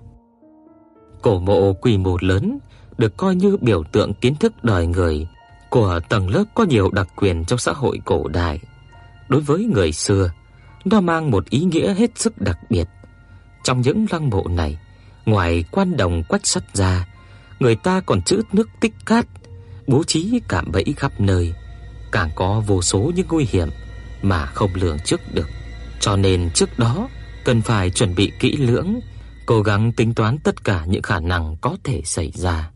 Cổ 1.22 1.38
mộ 1.38 1.72
quy 1.72 1.98
mô 1.98 2.16
lớn 2.20 2.58
được 2.98 3.16
coi 3.16 3.34
như 3.34 3.56
biểu 3.60 3.82
tượng 3.92 4.14
kiến 4.14 4.34
thức 4.34 4.64
đời 4.64 4.86
người 4.86 5.28
của 5.70 6.00
tầng 6.08 6.30
lớp 6.30 6.44
có 6.54 6.64
nhiều 6.64 6.90
đặc 6.90 7.08
quyền 7.16 7.44
trong 7.44 7.58
xã 7.58 7.72
hội 7.72 8.00
cổ 8.04 8.28
đại. 8.28 8.60
Đối 9.28 9.40
với 9.40 9.64
người 9.64 9.92
xưa, 9.92 10.30
nó 10.84 11.00
mang 11.00 11.30
một 11.30 11.50
ý 11.50 11.60
nghĩa 11.60 11.94
hết 11.94 12.10
sức 12.14 12.40
đặc 12.40 12.58
biệt. 12.70 12.88
Trong 13.64 13.80
những 13.80 14.06
lăng 14.10 14.30
mộ 14.30 14.44
này, 14.50 14.78
ngoài 15.26 15.64
quan 15.70 15.96
đồng 15.96 16.22
quách 16.28 16.46
sắt 16.46 16.74
ra, 16.74 17.06
người 17.60 17.76
ta 17.76 18.00
còn 18.00 18.22
trữ 18.22 18.42
nước 18.52 18.68
tích 18.80 18.94
cát, 19.06 19.26
bố 19.86 20.04
trí 20.04 20.40
cạm 20.48 20.72
bẫy 20.72 20.84
khắp 20.96 21.20
nơi, 21.20 21.54
càng 22.12 22.30
có 22.34 22.62
vô 22.66 22.82
số 22.82 23.12
những 23.14 23.26
nguy 23.30 23.46
hiểm 23.50 23.68
mà 24.22 24.46
không 24.46 24.70
lường 24.74 24.98
trước 25.04 25.20
được. 25.34 25.48
Cho 26.00 26.16
nên 26.16 26.50
trước 26.54 26.78
đó 26.78 27.08
cần 27.44 27.62
phải 27.62 27.90
chuẩn 27.90 28.14
bị 28.14 28.32
kỹ 28.38 28.56
lưỡng, 28.56 29.00
cố 29.46 29.62
gắng 29.62 29.92
tính 29.92 30.14
toán 30.14 30.38
tất 30.38 30.64
cả 30.64 30.84
những 30.86 31.02
khả 31.02 31.20
năng 31.20 31.56
có 31.60 31.76
thể 31.84 32.02
xảy 32.04 32.32
ra. 32.34 32.70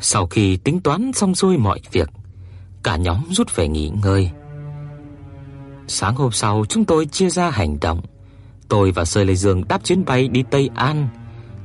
Sau 0.00 0.26
khi 0.26 0.56
tính 0.56 0.80
toán 0.80 1.12
xong 1.12 1.34
xuôi 1.34 1.56
mọi 1.56 1.80
việc, 1.92 2.08
cả 2.82 2.96
nhóm 2.96 3.24
rút 3.30 3.56
về 3.56 3.68
nghỉ 3.68 3.88
ngơi. 4.02 4.30
Sáng 5.86 6.14
hôm 6.14 6.32
sau 6.32 6.64
chúng 6.68 6.84
tôi 6.84 7.06
chia 7.06 7.30
ra 7.30 7.50
hành 7.50 7.80
động. 7.80 8.00
Tôi 8.70 8.90
và 8.90 9.04
Sơ 9.04 9.24
Lê 9.24 9.34
Dương 9.34 9.68
đáp 9.68 9.84
chuyến 9.84 10.04
bay 10.04 10.28
đi 10.28 10.44
Tây 10.50 10.70
An, 10.74 11.08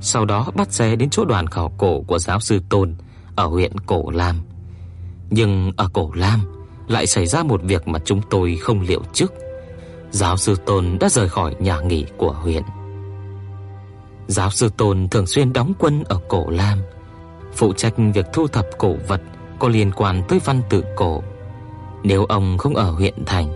sau 0.01 0.25
đó 0.25 0.51
bắt 0.55 0.73
xe 0.73 0.95
đến 0.95 1.09
chỗ 1.09 1.25
đoàn 1.25 1.47
khảo 1.47 1.73
cổ 1.77 2.01
của 2.01 2.19
giáo 2.19 2.39
sư 2.39 2.59
Tôn 2.69 2.95
ở 3.35 3.45
huyện 3.45 3.79
Cổ 3.79 4.09
Lam. 4.09 4.41
Nhưng 5.29 5.71
ở 5.77 5.89
Cổ 5.93 6.11
Lam 6.15 6.39
lại 6.87 7.07
xảy 7.07 7.25
ra 7.25 7.43
một 7.43 7.61
việc 7.63 7.87
mà 7.87 7.99
chúng 8.05 8.21
tôi 8.29 8.57
không 8.61 8.81
liệu 8.81 9.01
trước. 9.13 9.33
Giáo 10.11 10.37
sư 10.37 10.55
Tôn 10.65 10.97
đã 10.99 11.09
rời 11.09 11.29
khỏi 11.29 11.55
nhà 11.59 11.79
nghỉ 11.79 12.05
của 12.17 12.31
huyện. 12.31 12.63
Giáo 14.27 14.51
sư 14.51 14.69
Tôn 14.77 15.07
thường 15.09 15.27
xuyên 15.27 15.53
đóng 15.53 15.73
quân 15.79 16.03
ở 16.03 16.19
Cổ 16.27 16.49
Lam, 16.49 16.79
phụ 17.53 17.73
trách 17.73 17.93
việc 18.13 18.25
thu 18.33 18.47
thập 18.47 18.65
cổ 18.77 18.95
vật 19.07 19.21
có 19.59 19.67
liên 19.67 19.91
quan 19.91 20.23
tới 20.27 20.39
văn 20.45 20.61
tự 20.69 20.83
cổ. 20.95 21.23
Nếu 22.03 22.25
ông 22.25 22.57
không 22.57 22.75
ở 22.75 22.91
huyện 22.91 23.25
thành 23.25 23.53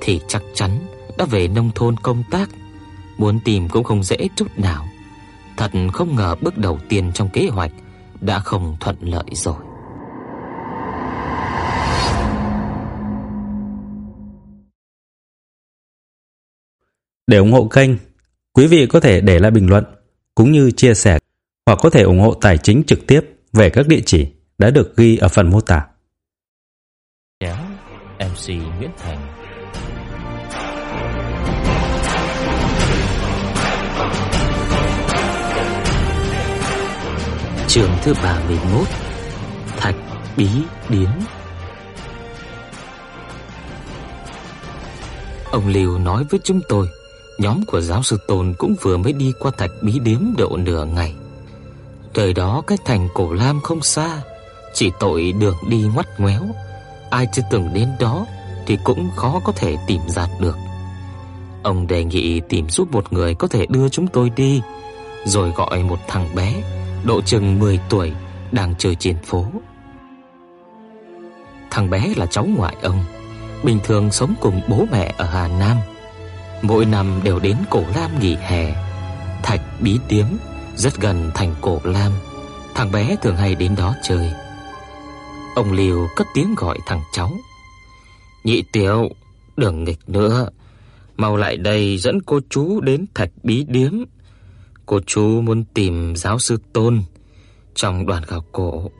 thì 0.00 0.20
chắc 0.28 0.42
chắn 0.54 0.70
đã 1.18 1.24
về 1.24 1.48
nông 1.48 1.70
thôn 1.74 1.96
công 1.96 2.22
tác, 2.30 2.48
muốn 3.18 3.40
tìm 3.44 3.68
cũng 3.68 3.84
không 3.84 4.02
dễ 4.02 4.16
chút 4.36 4.58
nào. 4.58 4.86
Thật 5.56 5.70
không 5.92 6.16
ngờ 6.16 6.34
bước 6.40 6.58
đầu 6.58 6.78
tiên 6.88 7.10
trong 7.14 7.28
kế 7.28 7.48
hoạch 7.48 7.72
đã 8.20 8.38
không 8.38 8.76
thuận 8.80 8.96
lợi 9.00 9.24
rồi. 9.32 9.56
Để 17.26 17.38
ủng 17.38 17.52
hộ 17.52 17.64
kênh, 17.64 17.90
quý 18.52 18.66
vị 18.66 18.86
có 18.86 19.00
thể 19.00 19.20
để 19.20 19.38
lại 19.38 19.50
bình 19.50 19.70
luận 19.70 19.84
cũng 20.34 20.52
như 20.52 20.70
chia 20.70 20.94
sẻ 20.94 21.18
hoặc 21.66 21.78
có 21.82 21.90
thể 21.90 22.02
ủng 22.02 22.20
hộ 22.20 22.34
tài 22.34 22.58
chính 22.58 22.82
trực 22.86 23.06
tiếp 23.06 23.20
về 23.52 23.70
các 23.70 23.88
địa 23.88 24.00
chỉ 24.06 24.26
đã 24.58 24.70
được 24.70 24.96
ghi 24.96 25.16
ở 25.16 25.28
phần 25.28 25.50
mô 25.50 25.60
tả. 25.60 25.86
MC 28.18 28.48
Nguyễn 28.48 28.90
Thành 28.98 29.31
Trường 37.68 37.90
thứ 38.02 38.14
31 38.22 38.86
Thạch 39.76 39.94
Bí 40.36 40.48
Điếm. 40.88 41.08
Ông 45.52 45.68
liều 45.68 45.98
nói 45.98 46.24
với 46.30 46.40
chúng 46.44 46.60
tôi, 46.68 46.88
Nhóm 47.38 47.64
của 47.64 47.80
giáo 47.80 48.02
sư 48.02 48.18
Tôn 48.26 48.54
cũng 48.58 48.74
vừa 48.80 48.96
mới 48.96 49.12
đi 49.12 49.32
qua 49.38 49.50
thạch 49.58 49.70
bí 49.82 49.98
điếm 49.98 50.20
độ 50.38 50.56
nửa 50.56 50.84
ngày. 50.84 51.14
Thời 52.14 52.32
đó 52.32 52.62
cách 52.66 52.80
thành 52.84 53.08
cổ 53.14 53.32
lam 53.32 53.60
không 53.60 53.82
xa, 53.82 54.22
Chỉ 54.74 54.90
tội 55.00 55.32
đường 55.40 55.56
đi 55.68 55.84
ngoắt 55.94 56.06
ngoéo. 56.20 56.42
Ai 57.10 57.26
chưa 57.32 57.42
từng 57.50 57.74
đến 57.74 57.88
đó 58.00 58.26
Thì 58.66 58.78
cũng 58.84 59.10
khó 59.16 59.40
có 59.44 59.52
thể 59.52 59.76
tìm 59.86 60.00
ra 60.08 60.28
được. 60.40 60.56
Ông 61.62 61.86
đề 61.86 62.04
nghị 62.04 62.40
tìm 62.40 62.68
giúp 62.68 62.92
một 62.92 63.12
người 63.12 63.34
có 63.34 63.48
thể 63.48 63.66
đưa 63.66 63.88
chúng 63.88 64.06
tôi 64.06 64.30
đi, 64.36 64.60
Rồi 65.24 65.50
gọi 65.50 65.82
một 65.82 65.98
thằng 66.08 66.34
bé 66.34 66.62
Độ 67.04 67.20
chừng 67.20 67.58
10 67.58 67.80
tuổi, 67.88 68.12
Đang 68.52 68.74
chơi 68.78 68.94
trên 68.94 69.16
phố. 69.24 69.46
Thằng 71.70 71.90
bé 71.90 72.12
là 72.16 72.26
cháu 72.26 72.46
ngoại 72.56 72.76
ông, 72.82 73.04
Bình 73.64 73.78
thường 73.84 74.10
sống 74.10 74.34
cùng 74.40 74.60
bố 74.68 74.86
mẹ 74.92 75.14
ở 75.18 75.24
Hà 75.24 75.48
Nam. 75.48 75.76
Mỗi 76.62 76.84
năm 76.84 77.20
đều 77.24 77.38
đến 77.38 77.56
Cổ 77.70 77.84
Lam 77.94 78.20
nghỉ 78.20 78.34
hè. 78.34 78.74
Thạch, 79.42 79.60
bí 79.80 79.98
tiếm, 80.08 80.26
Rất 80.76 81.00
gần 81.00 81.30
thành 81.34 81.54
Cổ 81.60 81.80
Lam. 81.84 82.12
Thằng 82.74 82.92
bé 82.92 83.16
thường 83.22 83.36
hay 83.36 83.54
đến 83.54 83.74
đó 83.76 83.94
chơi. 84.02 84.32
Ông 85.54 85.72
Liều 85.72 86.08
cất 86.16 86.26
tiếng 86.34 86.54
gọi 86.54 86.78
thằng 86.86 87.00
cháu. 87.12 87.32
Nhị 88.44 88.62
tiểu, 88.72 89.08
Đừng 89.56 89.84
nghịch 89.84 90.08
nữa. 90.08 90.48
Mau 91.16 91.36
lại 91.36 91.56
đây 91.56 91.98
dẫn 91.98 92.22
cô 92.22 92.40
chú 92.50 92.80
đến 92.80 93.06
thạch 93.14 93.30
bí 93.42 93.64
điếm 93.68 93.92
Cô 94.92 95.00
chú 95.06 95.40
muốn 95.40 95.64
tìm 95.74 96.16
giáo 96.16 96.38
sư 96.38 96.58
Tôn 96.72 97.02
Trong 97.74 98.06
đoàn 98.06 98.22
khảo 98.22 98.40
cổ. 98.52 98.90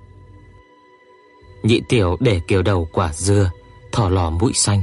Nhị 1.62 1.80
tiểu 1.88 2.16
để 2.20 2.40
kiều 2.48 2.62
đầu 2.62 2.88
quả 2.92 3.12
dưa, 3.12 3.50
Thỏ 3.92 4.08
lò 4.08 4.30
mũi 4.30 4.52
xanh. 4.54 4.82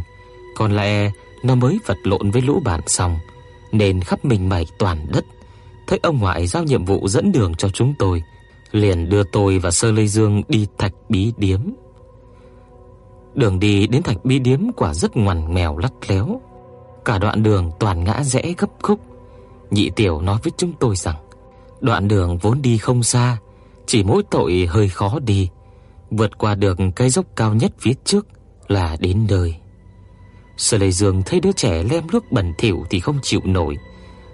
Còn 0.57 0.71
lại 0.71 1.11
nó 1.43 1.55
mới 1.55 1.79
vật 1.85 1.97
lộn 2.03 2.31
với 2.31 2.41
lũ 2.41 2.61
bạn 2.65 2.81
xong, 2.87 3.17
Nên 3.71 4.01
khắp 4.01 4.25
mình 4.25 4.49
mẩy 4.49 4.65
toàn 4.79 5.05
đất. 5.13 5.25
Thấy 5.87 5.99
ông 6.03 6.19
ngoại 6.19 6.47
giao 6.47 6.63
nhiệm 6.63 6.85
vụ 6.85 7.07
dẫn 7.07 7.31
đường 7.31 7.55
cho 7.55 7.69
chúng 7.69 7.93
tôi, 7.99 8.23
Liền 8.71 9.09
đưa 9.09 9.23
tôi 9.23 9.59
và 9.59 9.71
Sơ 9.71 9.91
Lê 9.91 10.05
Dương 10.05 10.41
đi 10.47 10.67
thạch 10.77 10.93
bí 11.09 11.33
điếm. 11.37 11.61
Đường 13.33 13.59
đi 13.59 13.87
đến 13.87 14.03
thạch 14.03 14.25
bí 14.25 14.39
điếm 14.39 14.59
quả 14.75 14.93
rất 14.93 15.17
ngoằn 15.17 15.53
mèo 15.53 15.77
lắt 15.77 15.91
léo. 16.07 16.41
Cả 17.05 17.17
đoạn 17.17 17.43
đường 17.43 17.71
toàn 17.79 18.03
ngã 18.03 18.23
rẽ 18.23 18.53
gấp 18.57 18.69
khúc. 18.81 18.99
Nhị 19.71 19.89
tiểu 19.95 20.21
nói 20.21 20.39
với 20.43 20.51
chúng 20.57 20.73
tôi 20.79 20.95
rằng 20.95 21.15
Đoạn 21.81 22.07
đường 22.07 22.37
vốn 22.37 22.61
đi 22.61 22.77
không 22.77 23.03
xa 23.03 23.37
Chỉ 23.85 24.03
mỗi 24.03 24.23
tội 24.31 24.67
hơi 24.69 24.89
khó 24.89 25.19
đi 25.19 25.49
Vượt 26.11 26.37
qua 26.37 26.55
được 26.55 26.77
cái 26.95 27.09
dốc 27.09 27.25
cao 27.35 27.53
nhất 27.53 27.71
phía 27.79 27.93
trước 28.05 28.27
Là 28.67 28.97
đến 28.99 29.25
nơi 29.29 29.55
Sở 30.59 30.77
Lệ 30.77 30.91
Dương 30.91 31.23
thấy 31.25 31.39
đứa 31.39 31.51
trẻ 31.51 31.83
lem 31.83 32.07
nước 32.11 32.31
bẩn 32.31 32.53
thỉu 32.57 32.85
thì 32.89 32.99
không 32.99 33.19
chịu 33.21 33.41
nổi, 33.43 33.77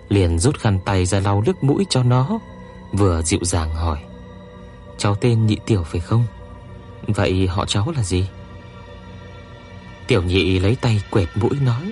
liền 0.10 0.39
rút 0.39 0.60
khăn 0.60 0.80
tay 0.86 1.06
ra 1.06 1.19
lau 1.19 1.43
nước 1.45 1.63
mũi 1.63 1.86
cho 1.89 2.04
nó, 2.04 2.39
vừa 2.91 3.21
dịu 3.21 3.39
dàng 3.41 3.76
hỏi: 3.76 4.00
"Cháu 4.98 5.15
tên 5.15 5.45
Nhị 5.45 5.58
Tiểu 5.65 5.84
phải 5.84 6.02
không? 6.02 6.24
Vậy 7.08 7.48
họ 7.48 7.65
cháu 7.65 7.93
là 7.95 8.04
gì?" 8.04 8.28
Tiểu 10.08 10.24
Nhị 10.24 10.60
lấy 10.60 10.76
tay 10.76 11.02
quệt 11.12 11.28
mũi 11.36 11.58
nói: 11.62 11.91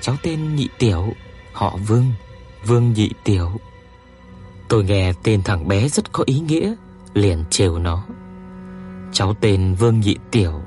"Cháu 0.00 0.16
tên 0.22 0.56
Nhị 0.56 0.68
Tiểu, 0.78 1.12
họ 1.52 1.76
Vương, 1.86 2.12
Vương 2.66 2.92
Nhị 2.92 3.10
Tiểu." 3.24 3.50
Tôi 4.68 4.84
nghe 4.84 5.12
tên 5.22 5.42
thằng 5.42 5.68
bé 5.68 5.88
rất 5.88 6.12
có 6.12 6.24
ý 6.26 6.40
nghĩa, 6.40 6.74
liền 7.14 7.44
trêu 7.50 7.78
nó: 7.78 8.04
"Cháu 9.12 9.34
tên 9.40 9.74
Vương 9.74 10.00
Nhị 10.00 10.16
Tiểu." 10.30 10.62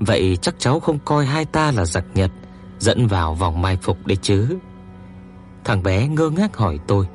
Vậy 0.00 0.38
chắc 0.42 0.54
cháu 0.58 0.80
không 0.80 0.98
coi 1.04 1.26
hai 1.26 1.44
ta 1.44 1.72
là 1.72 1.84
giặc 1.84 2.04
Nhật 2.14 2.30
Dẫn 2.78 3.06
vào 3.06 3.34
vòng 3.34 3.62
mai 3.62 3.78
phục 3.82 4.06
đấy 4.06 4.16
chứ 4.22 4.58
Thằng 5.64 5.82
bé 5.82 6.08
ngơ 6.08 6.30
ngác 6.30 6.56
hỏi 6.56 6.78
tôi 6.86 7.06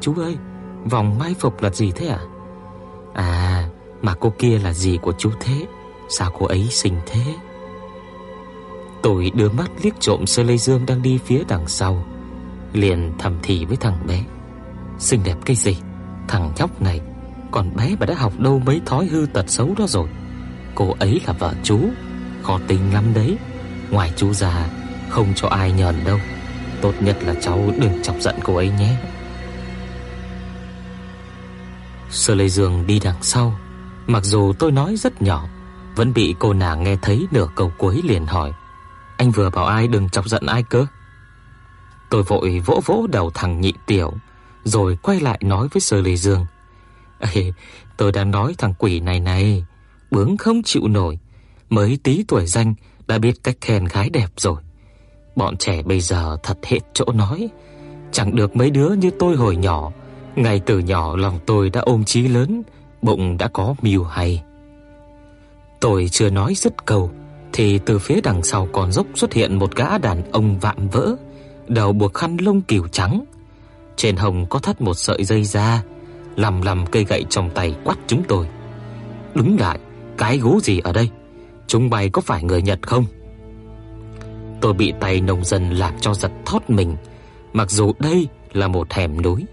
Chú 0.00 0.14
ơi 0.14 0.36
Vòng 0.84 1.18
mai 1.18 1.34
phục 1.38 1.62
là 1.62 1.70
gì 1.70 1.92
thế 1.92 2.06
ạ 2.06 2.20
à? 3.14 3.24
à 3.24 3.68
mà 4.02 4.14
cô 4.14 4.32
kia 4.38 4.58
là 4.58 4.72
gì 4.72 4.98
của 5.02 5.12
chú 5.18 5.30
thế 5.40 5.66
Sao 6.08 6.30
cô 6.38 6.46
ấy 6.46 6.66
xinh 6.70 6.94
thế 7.06 7.34
Tôi 9.02 9.30
đưa 9.34 9.48
mắt 9.48 9.70
liếc 9.82 10.00
trộm 10.00 10.26
Sơ 10.26 10.42
Lê 10.42 10.56
Dương 10.56 10.86
đang 10.86 11.02
đi 11.02 11.18
phía 11.24 11.42
đằng 11.48 11.68
sau 11.68 12.04
Liền 12.76 13.12
thầm 13.18 13.38
thì 13.42 13.64
với 13.64 13.76
thằng 13.76 14.06
bé. 14.06 14.24
Xinh 14.98 15.20
đẹp 15.24 15.36
cái 15.44 15.56
gì? 15.56 15.76
Thằng 16.28 16.52
nhóc 16.56 16.82
này, 16.82 17.00
Còn 17.50 17.76
bé 17.76 17.96
mà 18.00 18.06
đã 18.06 18.14
học 18.14 18.32
đâu 18.38 18.62
mấy 18.66 18.80
thói 18.86 19.06
hư 19.06 19.26
tật 19.32 19.50
xấu 19.50 19.74
đó 19.78 19.84
rồi. 19.88 20.08
Cô 20.74 20.94
ấy 20.98 21.20
là 21.26 21.32
vợ 21.32 21.54
chú, 21.62 21.80
Khó 22.42 22.60
tính 22.68 22.80
lắm 22.92 23.04
đấy. 23.14 23.38
Ngoài 23.90 24.12
chú 24.16 24.32
già 24.32 24.68
Không 25.08 25.32
cho 25.34 25.48
ai 25.48 25.72
nhờn 25.72 25.94
đâu. 26.04 26.18
Tốt 26.80 26.92
nhất 27.00 27.16
là 27.22 27.34
cháu 27.34 27.70
đừng 27.80 28.02
chọc 28.02 28.16
giận 28.20 28.34
cô 28.44 28.56
ấy 28.56 28.70
nhé. 28.78 28.96
Sơ 32.10 32.34
Lê 32.34 32.48
Dương 32.48 32.86
đi 32.86 33.00
đằng 33.04 33.22
sau. 33.22 33.58
Mặc 34.06 34.24
dù 34.24 34.52
tôi 34.58 34.72
nói 34.72 34.96
rất 34.96 35.22
nhỏ, 35.22 35.48
Vẫn 35.96 36.12
bị 36.12 36.34
cô 36.38 36.52
nàng 36.52 36.82
nghe 36.82 36.96
thấy 37.02 37.26
nửa 37.30 37.46
câu 37.54 37.72
cuối 37.78 38.02
liền 38.04 38.26
hỏi, 38.26 38.52
Anh 39.16 39.30
vừa 39.30 39.50
bảo 39.50 39.66
ai 39.66 39.88
đừng 39.88 40.08
chọc 40.08 40.28
giận 40.28 40.46
ai 40.46 40.62
cơ? 40.62 40.86
Tôi 42.10 42.22
vội 42.22 42.62
vỗ 42.66 42.80
vỗ 42.84 43.06
đầu 43.12 43.30
thằng 43.34 43.60
nhị 43.60 43.72
tiểu 43.86 44.12
Rồi 44.64 44.96
quay 45.02 45.20
lại 45.20 45.38
nói 45.42 45.68
với 45.72 45.80
Sơ 45.80 46.00
Lê 46.00 46.16
Dương 46.16 46.46
Ê, 47.18 47.52
tôi 47.96 48.12
đang 48.12 48.30
nói 48.30 48.54
thằng 48.58 48.74
quỷ 48.78 49.00
này 49.00 49.20
này, 49.20 49.64
bướng 50.10 50.36
không 50.36 50.62
chịu 50.62 50.88
nổi, 50.88 51.18
mới 51.70 51.98
tí 52.02 52.24
tuổi 52.28 52.46
danh 52.46 52.74
đã 53.06 53.18
biết 53.18 53.42
cách 53.42 53.56
khen 53.60 53.84
gái 53.84 54.10
đẹp 54.10 54.28
rồi. 54.36 54.56
Bọn 55.36 55.56
trẻ 55.56 55.82
bây 55.82 56.00
giờ 56.00 56.36
thật 56.42 56.58
hết 56.66 56.78
chỗ 56.92 57.04
nói, 57.14 57.48
chẳng 58.12 58.36
được 58.36 58.56
mấy 58.56 58.70
đứa 58.70 58.88
như 58.88 59.10
tôi 59.18 59.36
hồi 59.36 59.56
nhỏ, 59.56 59.92
ngay 60.36 60.60
từ 60.66 60.78
nhỏ 60.78 61.16
lòng 61.16 61.38
tôi 61.46 61.70
đã 61.70 61.80
ôm 61.80 62.04
chí 62.04 62.28
lớn, 62.28 62.62
bụng 63.02 63.38
đã 63.38 63.48
có 63.48 63.74
mưu 63.82 64.04
hay. 64.04 64.42
Tôi 65.80 66.08
chưa 66.10 66.30
nói 66.30 66.54
dứt 66.54 66.86
câu 66.86 67.10
thì 67.52 67.78
từ 67.78 67.98
phía 67.98 68.20
đằng 68.20 68.42
sau 68.42 68.68
con 68.72 68.92
dốc 68.92 69.06
xuất 69.14 69.32
hiện 69.32 69.58
một 69.58 69.76
gã 69.76 69.98
đàn 69.98 70.30
ông 70.32 70.58
vạm 70.58 70.88
vỡ, 70.88 71.16
đầu 71.68 71.92
buộc 71.92 72.14
khăn 72.14 72.36
lông 72.36 72.60
cừu 72.60 72.88
trắng, 72.88 73.24
trên 73.96 74.16
hồng 74.16 74.46
có 74.50 74.58
thắt 74.58 74.80
một 74.80 74.94
sợi 74.94 75.24
dây 75.24 75.44
da, 75.44 75.82
lầm 76.36 76.62
lầm 76.62 76.86
cây 76.86 77.04
gậy 77.04 77.24
trong 77.30 77.50
tay 77.50 77.74
quát 77.84 77.96
chúng 78.06 78.22
tôi. 78.28 78.46
Đứng 79.34 79.60
lại, 79.60 79.78
cái 80.18 80.38
gú 80.38 80.60
gì 80.60 80.80
ở 80.80 80.92
đây? 80.92 81.10
Chúng 81.66 81.90
bay 81.90 82.10
có 82.10 82.22
phải 82.22 82.44
người 82.44 82.62
Nhật 82.62 82.86
không? 82.86 83.04
Tôi 84.60 84.72
bị 84.72 84.92
tay 85.00 85.20
nông 85.20 85.44
dân 85.44 85.70
làm 85.70 85.94
cho 86.00 86.14
giật 86.14 86.32
thót 86.46 86.70
mình, 86.70 86.96
mặc 87.52 87.70
dù 87.70 87.92
đây 87.98 88.28
là 88.52 88.68
một 88.68 88.92
hẻm 88.92 89.22
núi, 89.22 89.44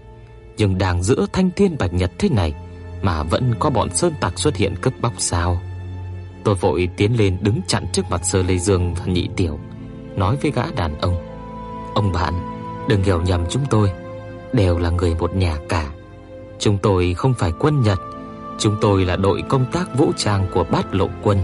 nhưng 0.56 0.78
đang 0.78 1.02
giữa 1.02 1.26
thanh 1.32 1.50
thiên 1.56 1.76
bạch 1.78 1.92
nhật 1.92 2.12
thế 2.18 2.28
này 2.28 2.54
mà 3.02 3.22
vẫn 3.22 3.54
có 3.58 3.70
bọn 3.70 3.94
sơn 3.94 4.12
tặc 4.20 4.38
xuất 4.38 4.56
hiện 4.56 4.74
cướp 4.76 4.92
bóc 5.00 5.12
sao? 5.18 5.60
Tôi 6.44 6.54
vội 6.54 6.88
tiến 6.96 7.18
lên 7.18 7.38
đứng 7.40 7.60
chặn 7.66 7.86
trước 7.92 8.02
mặt 8.10 8.20
Sơ 8.24 8.42
Lê 8.42 8.58
Dương 8.58 8.94
và 8.94 9.04
Nhị 9.06 9.28
Tiểu, 9.36 9.58
nói 10.16 10.36
với 10.42 10.50
gã 10.50 10.62
đàn 10.76 11.00
ông: 11.00 11.14
"Ông 11.94 12.12
bạn, 12.12 12.34
đừng 12.88 13.02
hiểu 13.02 13.22
nhầm 13.22 13.40
chúng 13.50 13.62
tôi, 13.70 13.90
đều 14.52 14.78
là 14.78 14.90
người 14.90 15.14
một 15.14 15.36
nhà 15.36 15.58
cả. 15.68 15.90
Chúng 16.58 16.78
tôi 16.78 17.14
không 17.14 17.34
phải 17.34 17.52
quân 17.58 17.82
Nhật, 17.82 17.98
chúng 18.58 18.76
tôi 18.80 19.04
là 19.04 19.16
đội 19.16 19.42
công 19.48 19.66
tác 19.72 19.98
vũ 19.98 20.12
trang 20.16 20.46
của 20.54 20.64
Bát 20.64 20.94
Lộ 20.94 21.08
quân." 21.22 21.38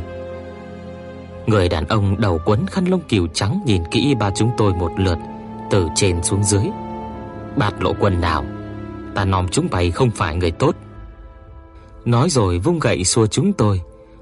Người 1.47 1.69
đàn 1.69 1.87
ông 1.89 2.21
đầu 2.21 2.41
quấn 2.45 2.67
khăn 2.67 2.85
lông 2.85 3.01
cừu 3.09 3.27
trắng 3.27 3.61
nhìn 3.67 3.83
kỹ 3.91 4.15
ba 4.21 4.31
chúng 4.31 4.51
tôi 4.57 4.75
một 4.75 4.91
lượt, 4.99 5.19
từ 5.71 5.89
trên 5.97 6.23
xuống 6.23 6.45
dưới. 6.45 6.65
"Bát 7.57 7.83
Lộ 7.83 7.93
quân 8.01 8.21
nào? 8.21 8.45
Ta 9.15 9.25
nom 9.25 9.49
chúng 9.49 9.69
bày 9.71 9.91
không 9.91 10.11
phải 10.11 10.37
người 10.37 10.51
tốt." 10.51 10.75
Nói 12.05 12.31
rồi 12.31 12.59
vung 12.59 12.79
gậy 12.79 13.05
xua 13.05 13.27
chúng 13.27 13.53
tôi 13.53 13.81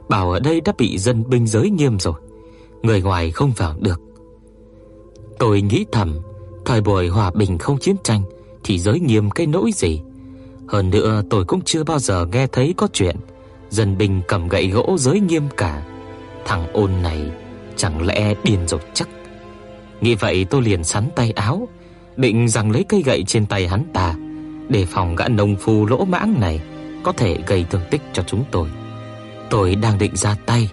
bảo 0.08 0.30
ở 0.30 0.40
đây 0.40 0.60
đã 0.60 0.72
bị 0.78 0.98
dân 0.98 1.24
binh 1.28 1.46
giới 1.46 1.70
nghiêm 1.70 1.98
rồi, 1.98 2.14
người 2.82 3.02
ngoài 3.02 3.30
không 3.30 3.52
vào 3.56 3.74
được. 3.80 4.00
Tôi 5.38 5.60
nghĩ 5.60 5.84
thầm, 5.92 6.18
thời 6.64 6.80
buổi 6.80 7.08
hòa 7.08 7.30
bình 7.30 7.58
không 7.58 7.78
chiến 7.78 7.96
tranh 8.04 8.22
thì 8.64 8.78
giới 8.78 9.00
nghiêm 9.00 9.30
cái 9.30 9.46
nỗi 9.46 9.70
gì? 9.74 10.00
Hơn 10.68 10.90
nữa 10.90 11.22
tôi 11.30 11.44
cũng 11.44 11.60
chưa 11.64 11.84
bao 11.84 11.98
giờ 11.98 12.26
nghe 12.32 12.46
thấy 12.46 12.74
có 12.76 12.88
chuyện 12.92 13.16
dân 13.70 13.98
binh 13.98 14.20
cầm 14.28 14.48
gậy 14.48 14.68
gỗ 14.68 14.96
giới 14.98 15.20
nghiêm 15.20 15.42
cả. 15.56 15.82
Thằng 16.44 16.72
ôn 16.72 16.90
này 17.02 17.30
chẳng 17.76 18.06
lẽ 18.06 18.34
điên 18.44 18.68
rồi 18.68 18.80
chắc. 18.94 19.08
Nghĩ 20.00 20.14
vậy 20.14 20.44
tôi 20.44 20.62
liền 20.62 20.84
sắn 20.84 21.08
tay 21.16 21.30
áo, 21.30 21.68
định 22.16 22.48
rằng 22.48 22.70
lấy 22.70 22.84
cây 22.88 23.02
gậy 23.02 23.24
trên 23.26 23.46
tay 23.46 23.68
hắn 23.68 23.84
ta 23.92 24.14
để 24.68 24.84
phòng 24.84 25.16
gã 25.16 25.28
nông 25.28 25.56
phu 25.56 25.86
lỗ 25.86 26.04
mãng 26.04 26.40
này 26.40 26.60
có 27.02 27.12
thể 27.12 27.38
gây 27.46 27.64
thương 27.70 27.82
tích 27.90 28.02
cho 28.12 28.22
chúng 28.22 28.44
tôi. 28.50 28.68
Tôi 29.50 29.74
đang 29.74 29.98
định 29.98 30.16
ra 30.16 30.36
tay, 30.46 30.70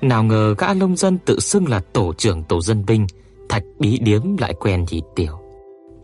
nào 0.00 0.24
ngờ 0.24 0.54
gã 0.58 0.74
nông 0.74 0.96
dân 0.96 1.18
tự 1.18 1.40
xưng 1.40 1.68
là 1.68 1.80
tổ 1.92 2.12
trưởng 2.12 2.42
tổ 2.42 2.60
dân 2.60 2.86
binh, 2.86 3.06
Thạch 3.50 3.62
Bí 3.78 3.98
Điếm 3.98 4.36
lại 4.36 4.54
quen 4.60 4.84
nhị 4.90 5.02
tiểu. 5.16 5.32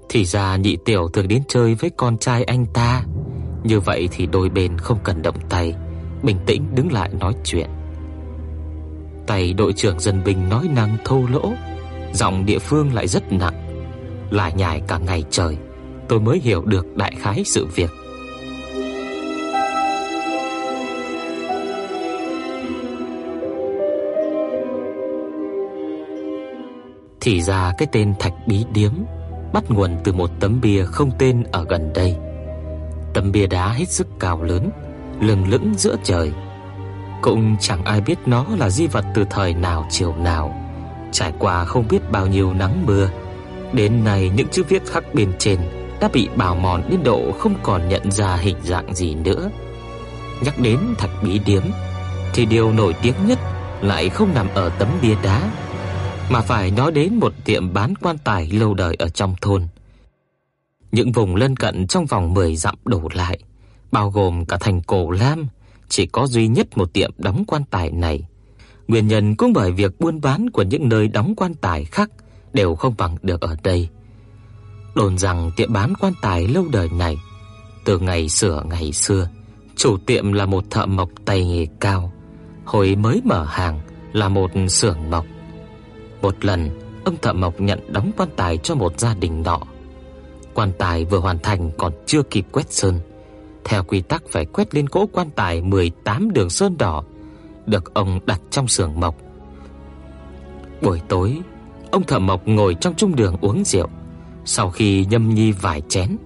Thì 0.09 0.25
ra 0.25 0.57
nhị 0.57 0.77
tiểu 0.85 1.09
thường 1.09 1.29
đến 1.29 1.43
chơi 1.49 1.75
với 1.75 1.91
con 1.97 2.19
trai 2.19 2.45
anh 2.45 2.67
ta, 2.75 3.05
như 3.65 3.81
vậy 3.81 4.09
thì 4.13 4.27
đôi 4.27 4.49
bên 4.49 4.79
không 4.79 4.99
cần 5.05 5.23
động 5.23 5.37
tay, 5.49 5.75
bình 6.23 6.37
tĩnh 6.47 6.67
đứng 6.75 6.93
lại 6.93 7.11
nói 7.21 7.35
chuyện. 7.45 7.71
Tay 9.27 9.53
đội 9.53 9.73
trưởng 9.73 10.01
dân 10.01 10.25
binh 10.25 10.49
nói 10.49 10.69
năng 10.75 10.97
thô 11.05 11.23
lỗ, 11.33 11.53
giọng 12.13 12.47
địa 12.47 12.59
phương 12.59 12.95
lại 12.95 13.09
rất 13.09 13.33
nặng, 13.33 13.55
lại 14.31 14.53
nhải 14.57 14.81
cả 14.89 14.99
ngày 14.99 15.25
trời, 15.31 15.57
tôi 16.09 16.21
mới 16.21 16.39
hiểu 16.39 16.63
được 16.63 16.97
đại 16.97 17.15
khái 17.19 17.43
sự 17.45 17.67
việc. 17.75 17.91
Thì 27.27 27.43
ra 27.43 27.73
cái 27.79 27.89
tên 27.93 28.15
Thạch 28.19 28.33
Bí 28.47 28.65
Điếm 28.73 28.93
bắt 29.53 29.65
nguồn 29.69 29.97
từ 30.05 30.13
một 30.13 30.31
tấm 30.41 30.61
bia 30.61 30.85
không 30.85 31.11
tên 31.19 31.45
ở 31.53 31.65
gần 31.69 31.93
đây. 31.95 32.17
Tấm 33.15 33.33
bia 33.33 33.47
đá 33.47 33.73
hết 33.73 33.89
sức 33.89 34.07
cao 34.21 34.43
lớn, 34.43 34.71
lừng 35.21 35.49
lững 35.49 35.75
giữa 35.77 35.97
trời. 36.05 36.33
Cũng 37.23 37.57
chẳng 37.61 37.85
ai 37.85 38.01
biết 38.01 38.19
nó 38.27 38.47
là 38.59 38.71
di 38.71 38.87
vật 38.87 39.05
từ 39.15 39.25
thời 39.31 39.55
nào 39.55 39.87
chiều 39.91 40.15
nào, 40.17 40.55
trải 41.13 41.33
qua 41.39 41.65
không 41.65 41.89
biết 41.91 42.11
bao 42.11 42.27
nhiêu 42.27 42.53
nắng 42.53 42.87
mưa. 42.87 43.11
Đến 43.73 44.05
nay 44.05 44.31
những 44.37 44.49
chữ 44.49 44.63
viết 44.69 44.83
khắc 44.87 45.15
bên 45.15 45.33
trên 45.39 45.59
đã 46.01 46.09
bị 46.13 46.29
bào 46.37 46.55
mòn 46.55 46.83
đến 46.91 47.01
độ 47.05 47.33
không 47.39 47.55
còn 47.63 47.89
nhận 47.89 48.11
ra 48.11 48.37
hình 48.37 48.57
dạng 48.63 48.95
gì 48.95 49.15
nữa. 49.15 49.51
Nhắc 50.45 50.55
đến 50.59 50.79
Thạch 50.99 51.23
Bí 51.23 51.39
Điếm 51.39 51.63
thì 52.35 52.47
điều 52.47 52.73
nổi 52.73 52.95
tiếng 53.03 53.15
nhất 53.27 53.39
lại 53.81 54.09
không 54.09 54.35
nằm 54.35 54.49
ở 54.55 54.69
tấm 54.79 54.89
bia 55.03 55.15
đá 55.23 55.51
mà 56.31 56.41
phải 56.41 56.71
nói 56.71 56.93
đến 56.93 57.15
một 57.15 57.33
tiệm 57.45 57.73
bán 57.73 57.95
quan 58.03 58.19
tài 58.19 58.51
lâu 58.51 58.75
đời 58.75 58.97
ở 58.99 59.09
trong 59.09 59.35
thôn. 59.41 59.67
Những 60.93 61.13
vùng 61.13 61.37
lân 61.37 61.57
cận 61.57 61.87
trong 61.87 62.07
vòng 62.07 62.35
10 62.35 62.57
dặm 62.57 62.75
đổ 62.85 63.09
lại, 63.15 63.39
bao 63.93 64.11
gồm 64.11 64.45
cả 64.45 64.57
thành 64.61 64.81
Cổ 64.83 65.11
Lam, 65.11 65.47
chỉ 65.89 66.07
có 66.07 66.27
duy 66.27 66.49
nhất 66.49 66.77
một 66.77 66.93
tiệm 66.93 67.11
đóng 67.19 67.45
quan 67.47 67.63
tài 67.71 67.91
này. 67.91 68.27
Nguyên 68.89 69.07
nhân 69.07 69.35
cũng 69.35 69.53
bởi 69.53 69.73
việc 69.73 70.01
buôn 70.01 70.21
bán 70.21 70.51
của 70.51 70.63
những 70.63 70.89
nơi 70.89 71.09
đóng 71.09 71.35
quan 71.37 71.55
tài 71.55 71.85
khác 71.85 72.11
đều 72.53 72.75
không 72.75 72.95
bằng 72.99 73.17
được 73.23 73.41
ở 73.41 73.57
đây. 73.63 73.89
Đồn 74.95 75.19
rằng 75.19 75.51
tiệm 75.57 75.73
bán 75.73 75.93
quan 76.01 76.13
tài 76.23 76.49
lâu 76.49 76.65
đời 76.73 76.89
này 76.89 77.17
từ 77.85 77.99
ngày 77.99 78.29
xưa 78.29 78.63
ngày 78.67 78.93
xưa, 78.93 79.29
chủ 79.77 79.97
tiệm 80.07 80.33
là 80.33 80.47
một 80.47 80.65
thợ 80.71 80.87
mộc 80.87 81.09
tay 81.25 81.45
nghề 81.45 81.67
cao, 81.81 82.13
hồi 82.65 82.97
mới 82.97 83.21
mở 83.25 83.45
hàng 83.45 83.81
là 84.13 84.29
một 84.29 84.51
xưởng 84.69 85.11
mộc. 85.11 85.27
Một 86.27 86.45
lần, 86.45 86.71
ông 87.05 87.17
thợ 87.23 87.33
mộc 87.33 87.61
nhận 87.61 87.93
đóng 87.93 88.11
quan 88.17 88.29
tài 88.37 88.59
cho 88.59 88.75
một 88.75 89.01
gia 89.01 89.15
đình 89.15 89.43
nọ. 89.43 89.61
Quan 90.55 90.73
tài 90.79 91.05
vừa 91.05 91.19
hoàn 91.19 91.39
thành 91.39 91.71
còn 91.79 91.93
chưa 92.07 92.23
kịp 92.23 92.47
quét 92.53 92.73
sơn. 92.73 93.01
Theo 93.65 93.85
quy 93.85 94.01
tắc 94.01 94.23
phải 94.31 94.47
quét 94.47 94.75
lên 94.75 94.89
cỗ 94.89 95.07
quan 95.13 95.31
tài 95.31 95.63
18 95.63 96.33
đường 96.33 96.51
sơn 96.51 96.79
đỏ, 96.79 97.05
được 97.67 97.95
ông 97.95 98.21
đặt 98.27 98.41
trong 98.51 98.69
xưởng 98.69 99.01
mộc. 99.01 99.17
Buổi 100.83 101.01
tối, 101.09 101.39
ông 101.91 102.03
thợ 102.03 102.19
mộc 102.19 102.49
ngồi 102.49 102.75
trong 102.81 102.95
trung 102.95 103.17
đường 103.17 103.37
uống 103.41 103.65
rượu. 103.65 103.89
Sau 104.45 104.71
khi 104.71 105.05
nhâm 105.05 105.35
nhi 105.35 105.53
vài 105.53 105.83
chén, 105.89 106.17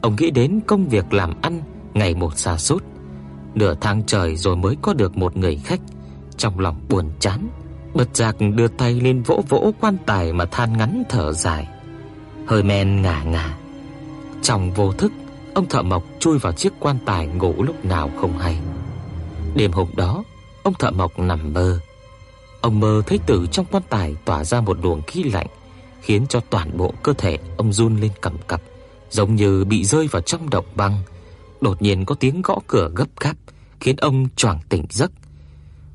ông 0.00 0.16
nghĩ 0.18 0.30
đến 0.30 0.60
công 0.66 0.88
việc 0.88 1.12
làm 1.12 1.40
ăn 1.40 1.62
ngày 1.94 2.14
một 2.14 2.38
xa 2.38 2.56
sút. 2.56 2.84
Nửa 3.54 3.74
tháng 3.80 4.02
trời 4.06 4.36
rồi 4.36 4.56
mới 4.56 4.76
có 4.82 4.94
được 4.94 5.16
một 5.16 5.36
người 5.36 5.56
khách, 5.56 5.80
trong 6.36 6.58
lòng 6.58 6.80
buồn 6.88 7.10
chán 7.20 7.48
Bất 7.94 8.16
giác 8.16 8.36
đưa 8.54 8.68
tay 8.68 8.94
lên 8.94 9.22
vỗ 9.22 9.42
vỗ 9.48 9.72
quan 9.80 9.96
tài 10.06 10.32
mà 10.32 10.44
than 10.44 10.78
ngắn 10.78 11.02
thở 11.08 11.32
dài. 11.32 11.68
Hơi 12.46 12.62
men 12.62 13.02
ngả 13.02 13.22
ngả. 13.22 13.56
Trong 14.42 14.72
vô 14.72 14.92
thức, 14.92 15.12
ông 15.54 15.68
thợ 15.68 15.82
mộc 15.82 16.04
chui 16.20 16.38
vào 16.38 16.52
chiếc 16.52 16.72
quan 16.80 16.98
tài 17.06 17.26
ngủ 17.26 17.54
lúc 17.58 17.84
nào 17.84 18.10
không 18.20 18.38
hay. 18.38 18.58
Đêm 19.54 19.72
hôm 19.72 19.88
đó, 19.96 20.24
ông 20.62 20.74
thợ 20.78 20.90
mộc 20.90 21.18
nằm 21.18 21.52
mơ. 21.52 21.80
Ông 22.60 22.80
mơ 22.80 23.02
thấy 23.06 23.18
từ 23.26 23.46
trong 23.52 23.66
quan 23.70 23.82
tài 23.88 24.16
tỏa 24.24 24.44
ra 24.44 24.60
một 24.60 24.78
luồng 24.82 25.02
khí 25.02 25.22
lạnh, 25.22 25.46
khiến 26.02 26.26
cho 26.26 26.40
toàn 26.50 26.76
bộ 26.76 26.94
cơ 27.02 27.12
thể 27.18 27.38
ông 27.56 27.72
run 27.72 27.96
lên 27.96 28.12
cầm 28.20 28.38
cập, 28.46 28.62
giống 29.10 29.34
như 29.34 29.64
bị 29.64 29.84
rơi 29.84 30.06
vào 30.06 30.22
trong 30.22 30.50
động 30.50 30.66
băng. 30.74 31.02
Đột 31.60 31.82
nhiên 31.82 32.04
có 32.04 32.14
tiếng 32.14 32.42
gõ 32.42 32.58
cửa 32.66 32.90
gấp 32.94 33.08
gáp, 33.20 33.34
khiến 33.80 33.96
ông 33.96 34.28
choàng 34.36 34.60
tỉnh 34.68 34.84
giấc. 34.90 35.10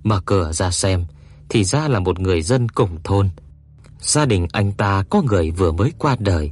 Mở 0.04 0.22
cửa 0.26 0.52
ra 0.52 0.72
xem, 0.72 1.06
thì 1.50 1.64
ra 1.64 1.88
là 1.88 2.00
một 2.00 2.20
người 2.20 2.42
dân 2.42 2.70
cùng 2.70 2.98
thôn. 3.04 3.30
Gia 4.00 4.26
đình 4.26 4.48
anh 4.52 4.72
ta 4.72 5.04
có 5.10 5.22
người 5.22 5.52
vừa 5.52 5.72
mới 5.72 5.92
qua 5.98 6.16
đời, 6.20 6.52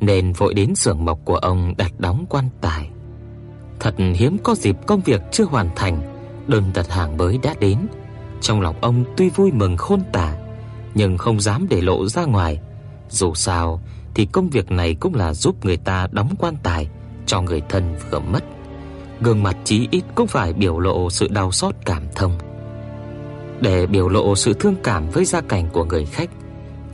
nên 0.00 0.32
vội 0.32 0.54
đến 0.54 0.74
xưởng 0.74 1.04
mộc 1.04 1.20
của 1.24 1.36
ông 1.36 1.74
đặt 1.76 1.92
đóng 1.98 2.26
quan 2.28 2.48
tài. 2.60 2.90
Thật 3.80 3.94
hiếm 4.14 4.36
có 4.44 4.54
dịp 4.54 4.76
công 4.86 5.00
việc 5.00 5.22
chưa 5.32 5.44
hoàn 5.44 5.70
thành, 5.76 6.00
đơn 6.46 6.64
đặt 6.74 6.90
hàng 6.90 7.16
mới 7.16 7.38
đã 7.42 7.54
đến. 7.60 7.78
Trong 8.40 8.60
lòng 8.60 8.76
ông 8.80 9.04
tuy 9.16 9.28
vui 9.28 9.52
mừng 9.52 9.76
khôn 9.76 10.02
tả, 10.12 10.36
nhưng 10.94 11.18
không 11.18 11.40
dám 11.40 11.66
để 11.70 11.80
lộ 11.80 12.06
ra 12.06 12.24
ngoài. 12.24 12.60
Dù 13.10 13.34
sao 13.34 13.82
thì 14.14 14.26
công 14.26 14.50
việc 14.50 14.70
này 14.70 14.94
cũng 14.94 15.14
là 15.14 15.34
giúp 15.34 15.64
người 15.64 15.76
ta 15.76 16.08
đóng 16.12 16.34
quan 16.38 16.56
tài 16.62 16.88
cho 17.26 17.40
người 17.40 17.62
thân 17.68 17.96
vừa 18.10 18.20
mất. 18.20 18.44
Gương 19.20 19.42
mặt 19.42 19.56
chí 19.64 19.88
ít 19.90 20.04
cũng 20.14 20.26
phải 20.26 20.52
biểu 20.52 20.78
lộ 20.78 21.10
sự 21.10 21.28
đau 21.28 21.52
xót 21.52 21.74
cảm 21.84 22.02
thông. 22.14 22.47
Để 23.60 23.86
biểu 23.86 24.08
lộ 24.08 24.36
sự 24.36 24.52
thương 24.52 24.76
cảm 24.84 25.10
với 25.10 25.24
gia 25.24 25.40
cảnh 25.40 25.68
của 25.72 25.84
người 25.84 26.04
khách, 26.04 26.30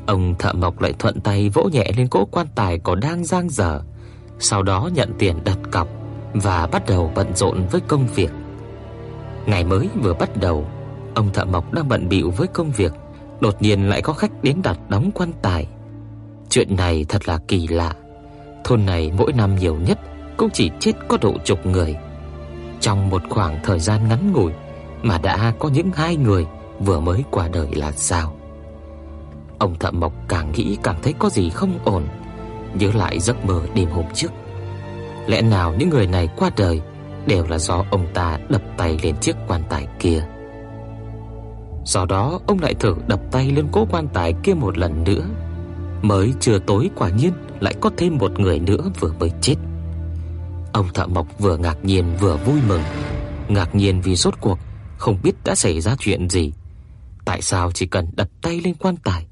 ông 0.07 0.35
thợ 0.38 0.53
mộc 0.53 0.81
lại 0.81 0.92
thuận 0.98 1.20
tay 1.20 1.48
vỗ 1.48 1.68
nhẹ 1.72 1.92
lên 1.96 2.09
cỗ 2.09 2.24
quan 2.24 2.46
tài 2.55 2.79
còn 2.79 3.00
đang 3.00 3.24
dang 3.24 3.50
dở, 3.50 3.81
sau 4.38 4.62
đó 4.62 4.90
nhận 4.94 5.12
tiền 5.18 5.37
đặt 5.44 5.59
cọc, 5.70 5.88
và 6.35 6.66
bắt 6.66 6.83
đầu 6.88 7.12
bận 7.14 7.37
rộn 7.37 7.66
với 7.70 7.81
công 7.88 8.07
việc. 8.14 8.31
Ngày 9.46 9.64
mới 9.64 9.88
vừa 10.03 10.14
bắt 10.14 10.37
đầu, 10.37 10.66
ông 11.14 11.33
thợ 11.33 11.44
mộc 11.44 11.72
đang 11.72 11.88
bận 11.88 12.09
bịu 12.09 12.31
với 12.31 12.46
công 12.46 12.70
việc, 12.70 12.92
đột 13.40 13.62
nhiên 13.62 13.88
lại 13.88 14.03
có 14.03 14.12
khách 14.12 14.42
đến 14.42 14.62
đặt 14.62 14.79
đóng 14.88 15.11
quan 15.14 15.33
tài. 15.42 15.66
Chuyện 16.50 16.77
này 16.77 17.07
thật 17.09 17.29
là 17.29 17.38
kỳ 17.48 17.68
lạ. 17.68 17.94
Thôn 18.64 18.87
này 18.87 19.12
mỗi 19.18 19.33
năm 19.33 19.57
nhiều 19.57 19.77
nhất 19.77 19.98
cũng 20.37 20.50
chỉ 20.50 20.70
chết 20.81 20.92
có 21.09 21.18
độ 21.20 21.35
chục 21.44 21.66
người. 21.66 21.96
Trong 22.81 23.11
một 23.11 23.22
khoảng 23.31 23.61
thời 23.62 23.79
gian 23.79 24.09
ngắn 24.09 24.33
ngủi 24.33 24.53
mà 25.05 25.19
đã 25.19 25.53
có 25.59 25.69
những 25.69 25.90
hai 25.95 26.17
người 26.17 26.47
vừa 26.81 27.01
mới 27.01 27.25
qua 27.31 27.49
đời 27.49 27.69
là 27.75 27.93
sao? 27.93 28.37
Ông 29.59 29.75
thợ 29.79 29.90
mộc 29.90 30.12
càng 30.29 30.53
nghĩ 30.53 30.77
càng 30.83 30.97
thấy 31.03 31.14
có 31.19 31.31
gì 31.31 31.51
không 31.51 31.79
ổn, 31.85 32.03
nhớ 32.75 32.90
lại 32.95 33.21
giấc 33.21 33.45
mơ 33.45 33.61
đêm 33.75 33.88
hôm 33.90 34.05
trước. 34.14 34.33
Lẽ 35.27 35.43
nào 35.43 35.75
những 35.79 35.90
người 35.90 36.07
này 36.07 36.29
qua 36.37 36.51
đời 36.57 36.81
đều 37.27 37.47
là 37.49 37.59
do 37.59 37.85
ông 37.90 38.07
ta 38.14 38.38
đập 38.49 38.62
tay 38.77 38.99
lên 39.03 39.17
chiếc 39.21 39.37
quan 39.49 39.62
tài 39.69 39.88
kia? 39.99 40.27
Sau 41.85 42.07
đó 42.07 42.40
ông 42.47 42.59
lại 42.61 42.75
thử 42.75 42.97
đập 43.07 43.21
tay 43.31 43.51
lên 43.51 43.67
cố 43.73 43.87
quan 43.90 44.09
tài 44.09 44.35
kia 44.43 44.55
một 44.55 44.79
lần 44.79 45.05
nữa. 45.05 45.25
Mới 46.03 46.33
chưa 46.40 46.59
tối 46.59 46.90
quả 46.97 47.09
nhiên 47.09 47.33
lại 47.61 47.75
có 47.81 47.90
thêm 47.97 48.19
một 48.19 48.40
người 48.40 48.59
nữa 48.59 48.90
vừa 49.01 49.12
mới 49.21 49.31
chết. 49.40 49.55
Ông 50.73 50.87
thợ 50.95 51.07
mộc 51.07 51.38
vừa 51.38 51.57
ngạc 51.57 51.77
nhiên 51.83 52.05
vừa 52.21 52.37
vui 52.37 52.61
mừng. 52.69 52.83
Ngạc 53.49 53.75
nhiên 53.75 54.01
vì 54.01 54.17
rốt 54.17 54.35
cuộc 54.40 54.59
không 55.05 55.19
biết 55.23 55.35
đã 55.45 55.55
xảy 55.55 55.81
ra 55.81 55.97
chuyện 55.99 56.31
gì. 56.31 56.53
Tại 57.25 57.43
sao 57.43 57.73
chỉ 57.73 57.87
cần 57.87 58.07
đặt 58.17 58.29
tay 58.43 58.61
lên 58.64 58.75
quan 58.75 58.97
tài 58.97 59.27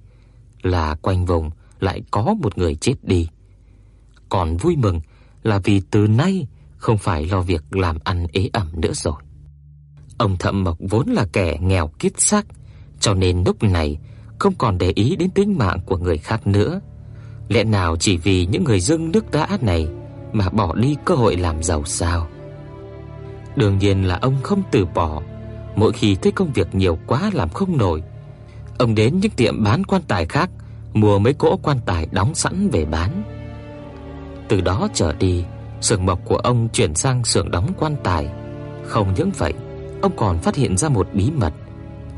là 0.63 0.95
quanh 0.95 1.25
vùng 1.25 1.51
lại 1.81 2.03
có 2.11 2.35
một 2.41 2.59
người 2.59 2.75
chết 2.75 2.95
đi. 3.03 3.29
Còn 4.29 4.57
vui 4.57 4.77
mừng 4.77 5.01
là 5.43 5.59
vì 5.59 5.83
từ 5.91 6.07
nay 6.07 6.47
không 6.77 6.99
phải 6.99 7.27
lo 7.27 7.41
việc 7.41 7.77
làm 7.77 7.99
ăn 8.05 8.27
ế 8.33 8.51
ẩm 8.53 8.69
nữa 8.75 8.93
rồi. 8.93 9.23
Ông 10.19 10.37
Thẩm 10.39 10.65
Mộc 10.65 10.79
vốn 10.91 11.09
là 11.09 11.27
kẻ 11.33 11.59
nghèo 11.61 11.89
kiết 11.99 12.21
xác, 12.21 12.47
cho 13.01 13.15
nên 13.15 13.43
lúc 13.47 13.63
này 13.63 13.99
không 14.39 14.55
còn 14.59 14.79
để 14.79 14.93
ý 14.95 15.17
đến 15.17 15.31
tính 15.31 15.59
mạng 15.59 15.81
của 15.87 15.97
người 15.97 16.19
khác 16.19 16.47
nữa. 16.47 16.81
Lẽ 17.49 17.65
nào 17.65 17.97
chỉ 17.97 18.17
vì 18.17 18.47
những 18.47 18.65
người 18.65 18.81
dưng 18.81 19.13
nước 19.13 19.31
đã 19.31 19.59
này 19.61 19.89
mà 20.33 20.49
bỏ 20.49 20.75
đi 20.75 20.97
cơ 21.05 21.15
hội 21.15 21.37
làm 21.37 21.63
giàu 21.63 21.85
sao? 21.85 22.29
Đương 23.57 23.79
nhiên 23.79 24.05
là 24.05 24.19
ông 24.23 24.37
không 24.43 24.63
từ 24.71 24.87
bỏ. 24.87 25.23
Mỗi 25.77 25.93
khi 25.93 26.15
thấy 26.15 26.33
công 26.33 26.53
việc 26.53 26.75
nhiều 26.75 26.99
quá 27.07 27.31
làm 27.33 27.49
không 27.49 27.77
nổi, 27.77 28.03
ông 28.79 28.95
đến 28.95 29.21
những 29.21 29.33
tiệm 29.33 29.65
bán 29.65 29.85
quan 29.85 30.03
tài 30.09 30.27
khác 30.27 30.51
mua 30.93 31.19
mấy 31.19 31.35
cỗ 31.35 31.57
quan 31.63 31.79
tài 31.87 32.07
đóng 32.11 32.35
sẵn 32.35 32.69
về 32.69 32.85
bán. 32.85 33.23
Từ 34.49 34.61
đó 34.61 34.89
trở 34.95 35.13
đi, 35.13 35.45
xưởng 35.81 36.07
mộc 36.07 36.21
của 36.25 36.37
ông 36.37 36.69
chuyển 36.73 36.95
sang 36.95 37.25
xưởng 37.25 37.51
đóng 37.51 37.73
quan 37.79 37.97
tài. 38.05 38.29
Không 38.85 39.15
những 39.17 39.31
vậy, 39.39 39.53
ông 40.03 40.13
còn 40.17 40.39
phát 40.39 40.57
hiện 40.57 40.77
ra 40.77 40.89
một 40.89 41.09
bí 41.13 41.31
mật. 41.31 41.53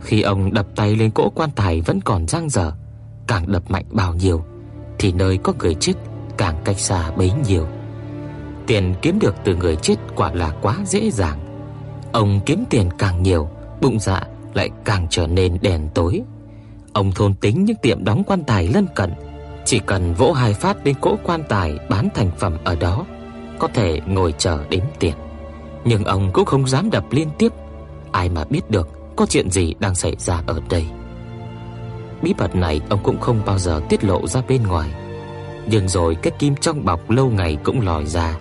Khi 0.01 0.23
ông 0.23 0.55
đập 0.55 0.67
tay 0.77 0.97
lên 0.97 1.11
cỗ 1.11 1.31
quan 1.35 1.51
tài 1.57 1.81
vẫn 1.81 2.01
còn 2.01 2.29
dang 2.29 2.51
dở, 2.51 2.73
càng 3.27 3.53
đập 3.53 3.71
mạnh 3.71 3.85
bao 3.90 4.14
nhiêu 4.14 4.45
thì 4.99 5.12
nơi 5.12 5.38
có 5.38 5.53
người 5.59 5.75
chết 5.75 5.93
càng 6.37 6.57
cách 6.64 6.79
xa 6.79 7.11
bấy 7.11 7.33
nhiêu. 7.49 7.67
Tiền 8.67 8.95
kiếm 9.03 9.19
được 9.19 9.35
từ 9.45 9.57
người 9.57 9.77
chết 9.77 9.95
quả 10.17 10.33
là 10.33 10.51
quá 10.62 10.77
dễ 10.87 11.11
dàng. 11.11 11.43
Ông 12.14 12.40
kiếm 12.46 12.64
tiền 12.70 12.88
càng 12.98 13.22
nhiều, 13.22 13.48
bụng 13.81 13.98
dạ 14.00 14.22
lại 14.55 14.70
càng 14.85 15.07
trở 15.11 15.27
nên 15.27 15.59
đen 15.62 15.88
tối. 15.94 16.22
Ông 16.92 17.12
thôn 17.12 17.35
tính 17.35 17.64
những 17.64 17.77
tiệm 17.77 18.05
đóng 18.05 18.24
quan 18.24 18.44
tài 18.44 18.68
lân 18.68 18.87
cận, 18.94 19.12
chỉ 19.64 19.79
cần 19.79 20.14
vỗ 20.14 20.33
hai 20.33 20.55
phát 20.55 20.77
lên 20.87 20.94
cỗ 21.00 21.16
quan 21.24 21.42
tài 21.48 21.79
bán 21.88 22.09
thành 22.14 22.31
phẩm 22.38 22.57
ở 22.64 22.77
đó, 22.77 23.07
có 23.59 23.68
thể 23.68 24.00
ngồi 24.07 24.35
chờ 24.38 24.64
đếm 24.68 24.83
tiền. 24.98 25.14
Nhưng 25.85 26.05
ông 26.05 26.31
cũng 26.33 26.44
không 26.44 26.68
dám 26.68 26.90
đập 26.90 27.05
liên 27.11 27.29
tiếp, 27.38 27.53
ai 28.12 28.29
mà 28.29 28.44
biết 28.44 28.70
được 28.70 28.88
có 29.16 29.27
chuyện 29.27 29.50
gì 29.50 29.74
đang 29.79 29.94
xảy 29.94 30.16
ra 30.18 30.42
ở 30.46 30.61
đây. 30.70 30.87
Bí 32.22 32.35
mật 32.38 32.55
này 32.55 32.81
ông 32.88 33.00
cũng 33.03 33.20
không 33.20 33.40
bao 33.46 33.59
giờ 33.59 33.81
tiết 33.88 34.05
lộ 34.05 34.27
ra 34.27 34.42
bên 34.48 34.62
ngoài. 34.62 34.90
Nhưng 35.66 35.88
rồi 35.88 36.14
cái 36.14 36.33
kim 36.38 36.57
trong 36.57 36.85
bọc 36.85 37.11
lâu 37.11 37.31
ngày 37.31 37.57
cũng 37.64 37.81
lòi 37.81 38.07
ra. 38.07 38.38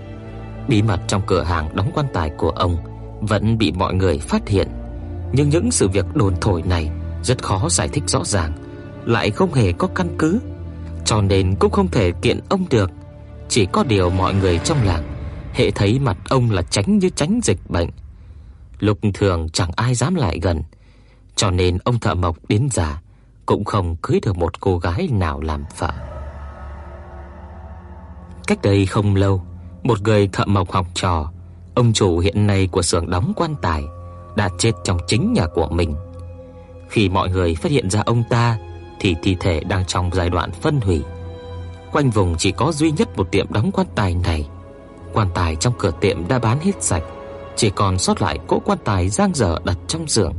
Bí 0.68 0.82
mật 0.82 1.00
trong 1.08 1.22
cửa 1.28 1.44
hàng 1.44 1.70
đóng 1.74 1.92
quan 1.94 2.06
tài 2.14 2.30
của 2.30 2.50
ông 2.50 2.78
vẫn 3.26 3.58
bị 3.58 3.72
mọi 3.72 3.94
người 3.94 4.18
phát 4.18 4.50
hiện. 4.50 4.68
Nhưng 5.32 5.50
những 5.50 5.72
sự 5.72 5.88
việc 5.88 6.06
đồn 6.16 6.34
thổi 6.42 6.62
này 6.66 6.90
rất 7.24 7.44
khó 7.44 7.70
giải 7.70 7.88
thích 7.88 8.04
rõ 8.08 8.24
ràng, 8.24 8.52
lại 9.06 9.32
không 9.32 9.54
hề 9.54 9.72
có 9.72 9.88
căn 9.96 10.16
cứ, 10.20 10.40
cho 11.06 11.22
nên 11.22 11.56
cũng 11.56 11.72
không 11.72 11.88
thể 11.88 12.12
kiện 12.22 12.40
ông 12.50 12.66
được. 12.70 12.92
Chỉ 13.50 13.66
có 13.66 13.84
điều 13.84 14.10
mọi 14.10 14.34
người 14.34 14.60
trong 14.60 14.84
làng 14.84 15.14
hệ 15.54 15.72
thấy 15.72 16.00
mặt 16.00 16.18
ông 16.30 16.52
là 16.52 16.62
tránh 16.62 17.00
như 17.00 17.10
tránh 17.10 17.40
dịch 17.44 17.60
bệnh. 17.70 17.90
Lúc 18.80 18.98
thường 19.14 19.50
chẳng 19.50 19.72
ai 19.76 19.96
dám 19.96 20.16
lại 20.16 20.40
gần, 20.42 20.64
cho 21.36 21.52
nên 21.52 21.78
ông 21.84 22.00
thợ 22.00 22.16
mộc 22.16 22.38
đến 22.50 22.68
già 22.72 23.02
cũng 23.46 23.64
không 23.64 23.96
cưới 24.02 24.20
được 24.26 24.38
một 24.38 24.60
cô 24.60 24.78
gái 24.78 25.08
nào 25.12 25.42
làm 25.42 25.64
vợ. 25.78 25.92
Cách 28.48 28.62
đây 28.62 28.86
không 28.86 29.16
lâu, 29.16 29.44
một 29.84 30.02
người 30.02 30.28
thợ 30.28 30.46
mộc 30.46 30.72
học 30.72 30.86
trò, 30.94 31.32
ông 31.76 31.94
chủ 31.94 32.20
hiện 32.20 32.48
nay 32.48 32.68
của 32.72 32.82
xưởng 32.82 33.10
đóng 33.10 33.34
quan 33.36 33.56
tài, 33.62 33.84
đã 34.36 34.50
chết 34.58 34.72
trong 34.84 34.98
chính 35.08 35.34
nhà 35.34 35.48
của 35.48 35.68
mình. 35.68 35.96
Khi 36.90 37.10
mọi 37.10 37.30
người 37.30 37.56
phát 37.56 37.72
hiện 37.72 37.90
ra 37.90 38.02
ông 38.06 38.24
ta 38.30 38.58
thì 39.00 39.16
thi 39.24 39.36
thể 39.40 39.60
đang 39.64 39.86
trong 39.86 40.10
giai 40.14 40.30
đoạn 40.30 40.52
phân 40.52 40.82
hủy. 40.82 41.02
Quanh 41.92 42.10
vùng 42.10 42.36
chỉ 42.38 42.52
có 42.52 42.72
duy 42.72 42.92
nhất 42.92 43.18
một 43.18 43.32
tiệm 43.32 43.54
đóng 43.54 43.72
quan 43.72 43.88
tài 43.96 44.16
này. 44.16 44.48
Quan 45.14 45.28
tài 45.34 45.56
trong 45.56 45.74
cửa 45.80 45.92
tiệm 46.02 46.28
đã 46.28 46.40
bán 46.40 46.60
hết 46.60 46.84
sạch, 46.84 47.04
chỉ 47.56 47.70
còn 47.70 47.98
sót 47.98 48.22
lại 48.22 48.40
cỗ 48.48 48.60
quan 48.66 48.78
tài 48.86 49.10
dang 49.10 49.36
dở 49.36 49.60
đặt 49.64 49.78
trong 49.88 50.08
giường. 50.08 50.34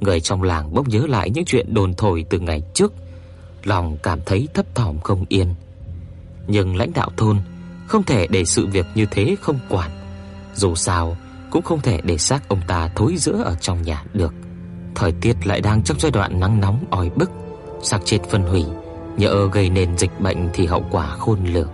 Người 0.00 0.20
trong 0.20 0.42
làng 0.42 0.74
bỗng 0.74 0.88
nhớ 0.88 1.06
lại 1.08 1.30
những 1.30 1.44
chuyện 1.44 1.74
đồn 1.74 1.94
thổi 1.94 2.24
từ 2.30 2.38
ngày 2.38 2.62
trước, 2.74 2.92
lòng 3.64 3.96
cảm 4.02 4.20
thấy 4.26 4.48
thấp 4.54 4.66
thỏm 4.74 4.98
không 5.00 5.24
yên. 5.28 5.54
Nhưng 6.46 6.76
lãnh 6.76 6.92
đạo 6.92 7.10
thôn 7.16 7.36
không 7.86 8.02
thể 8.02 8.26
để 8.26 8.44
sự 8.44 8.66
việc 8.66 8.86
như 8.94 9.06
thế 9.10 9.36
không 9.40 9.58
quản. 9.68 9.90
Dù 10.56 10.74
sao 10.74 11.16
cũng 11.50 11.62
không 11.62 11.80
thể 11.80 12.00
để 12.04 12.18
xác 12.18 12.48
ông 12.48 12.60
ta 12.66 12.90
thối 12.96 13.16
rữa 13.16 13.42
ở 13.44 13.54
trong 13.60 13.82
nhà 13.82 14.04
được. 14.12 14.34
Thời 14.94 15.12
tiết 15.12 15.46
lại 15.46 15.60
đang 15.60 15.82
trong 15.82 16.00
giai 16.00 16.12
đoạn 16.12 16.40
nắng 16.40 16.60
nóng 16.60 16.84
oi 16.90 17.10
bức, 17.16 17.30
xác 17.82 17.98
chết 18.04 18.18
phân 18.30 18.42
hủy, 18.42 18.64
nhỡ 19.16 19.48
gây 19.52 19.70
nên 19.70 19.98
dịch 19.98 20.20
bệnh 20.20 20.48
thì 20.54 20.66
hậu 20.66 20.84
quả 20.90 21.06
khôn 21.06 21.38
lường. 21.44 21.68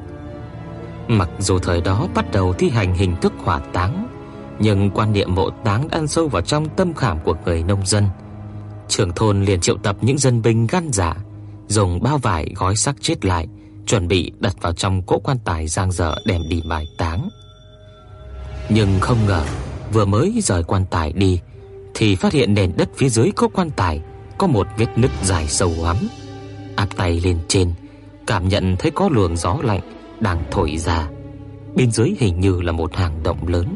Mặc 1.08 1.30
dù 1.38 1.58
thời 1.58 1.80
đó 1.80 2.08
bắt 2.14 2.32
đầu 2.32 2.52
thi 2.52 2.70
hành 2.70 2.94
hình 2.94 3.16
thức 3.20 3.32
hỏa 3.38 3.58
táng, 3.58 4.08
nhưng 4.58 4.90
quan 4.90 5.12
niệm 5.12 5.34
mộ 5.34 5.50
táng 5.50 5.88
ăn 5.88 6.08
sâu 6.08 6.28
vào 6.28 6.42
trong 6.42 6.68
tâm 6.68 6.94
khảm 6.94 7.18
của 7.24 7.36
người 7.44 7.62
nông 7.62 7.86
dân. 7.86 8.04
Trưởng 8.88 9.12
thôn 9.12 9.44
liền 9.44 9.60
triệu 9.60 9.76
tập 9.76 9.96
những 10.00 10.18
dân 10.18 10.42
binh 10.42 10.66
gan 10.66 10.92
dạ, 10.92 11.14
dùng 11.68 12.02
bao 12.02 12.18
vải 12.18 12.52
gói 12.56 12.76
xác 12.76 12.96
chết 13.00 13.24
lại, 13.24 13.48
chuẩn 13.86 14.08
bị 14.08 14.32
đặt 14.38 14.56
vào 14.60 14.72
trong 14.72 15.02
cỗ 15.02 15.18
quan 15.18 15.36
tài 15.44 15.66
giang 15.66 15.92
dở 15.92 16.14
đem 16.26 16.40
đi 16.48 16.62
mai 16.64 16.86
táng. 16.98 17.28
Nhưng 18.68 19.00
không 19.00 19.26
ngờ, 19.26 19.44
vừa 19.92 20.04
mới 20.04 20.40
rời 20.42 20.62
quan 20.62 20.84
tài 20.90 21.12
đi 21.12 21.40
thì 21.94 22.14
phát 22.14 22.32
hiện 22.32 22.54
nền 22.54 22.72
đất 22.76 22.88
phía 22.96 23.08
dưới 23.08 23.30
cỗ 23.36 23.48
quan 23.48 23.70
tài 23.70 24.00
có 24.38 24.46
một 24.46 24.66
vết 24.76 24.98
nứt 24.98 25.10
dài 25.22 25.48
sâu 25.48 25.70
hoắm. 25.80 25.96
Áp 26.76 26.88
tay 26.96 27.20
lên 27.20 27.38
trên, 27.48 27.74
cảm 28.26 28.48
nhận 28.48 28.76
thấy 28.78 28.90
có 28.90 29.08
luồng 29.08 29.36
gió 29.36 29.58
lạnh 29.62 29.80
đang 30.20 30.42
thổi 30.50 30.76
ra. 30.76 31.08
Bên 31.74 31.90
dưới 31.90 32.14
hình 32.18 32.40
như 32.40 32.60
là 32.60 32.72
một 32.72 32.96
hang 32.96 33.22
động 33.22 33.48
lớn. 33.48 33.74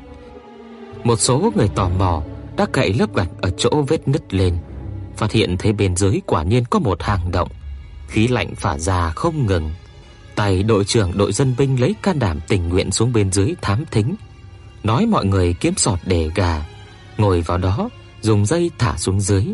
Một 1.05 1.21
số 1.21 1.53
người 1.57 1.69
tò 1.69 1.89
mò 1.89 2.23
đã 2.57 2.67
cậy 2.73 2.93
lớp 2.93 3.15
gạch 3.15 3.29
ở 3.41 3.51
chỗ 3.57 3.85
vết 3.89 4.09
nứt 4.09 4.35
lên, 4.35 4.57
phát 5.17 5.33
hiện 5.33 5.57
thấy 5.59 5.73
bên 5.73 5.97
dưới 5.97 6.21
quả 6.27 6.43
nhiên 6.43 6.65
có 6.71 6.79
một 6.79 7.03
hang 7.03 7.31
động, 7.31 7.49
khí 8.09 8.29
lạnh 8.29 8.55
phả 8.55 8.79
ra 8.79 9.11
không 9.11 9.47
ngừng. 9.47 9.71
Tay 10.35 10.63
đội 10.63 10.85
trưởng 10.85 11.19
đội 11.19 11.33
dân 11.33 11.55
binh 11.59 11.81
lấy 11.81 11.95
can 12.03 12.19
đảm 12.19 12.41
tình 12.49 12.69
nguyện 12.69 12.91
xuống 12.91 13.13
bên 13.13 13.33
dưới 13.33 13.55
thám 13.63 13.85
thính, 13.91 14.15
nói 14.87 15.07
mọi 15.07 15.27
người 15.27 15.55
kiếm 15.61 15.75
sọt 15.77 15.99
để 16.07 16.31
gà, 16.35 16.67
ngồi 17.19 17.41
vào 17.41 17.59
đó 17.59 17.89
dùng 18.21 18.47
dây 18.47 18.71
thả 18.79 18.97
xuống 18.97 19.21
dưới. 19.21 19.45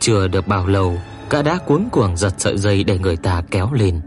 Chưa 0.00 0.28
được 0.28 0.48
bao 0.48 0.66
lâu, 0.66 0.98
gã 1.30 1.42
đã 1.42 1.58
cuống 1.58 1.88
cuồng 1.90 2.16
giật 2.16 2.34
sợi 2.38 2.58
dây 2.58 2.84
để 2.84 2.98
người 2.98 3.16
ta 3.16 3.42
kéo 3.50 3.72
lên. 3.72 4.00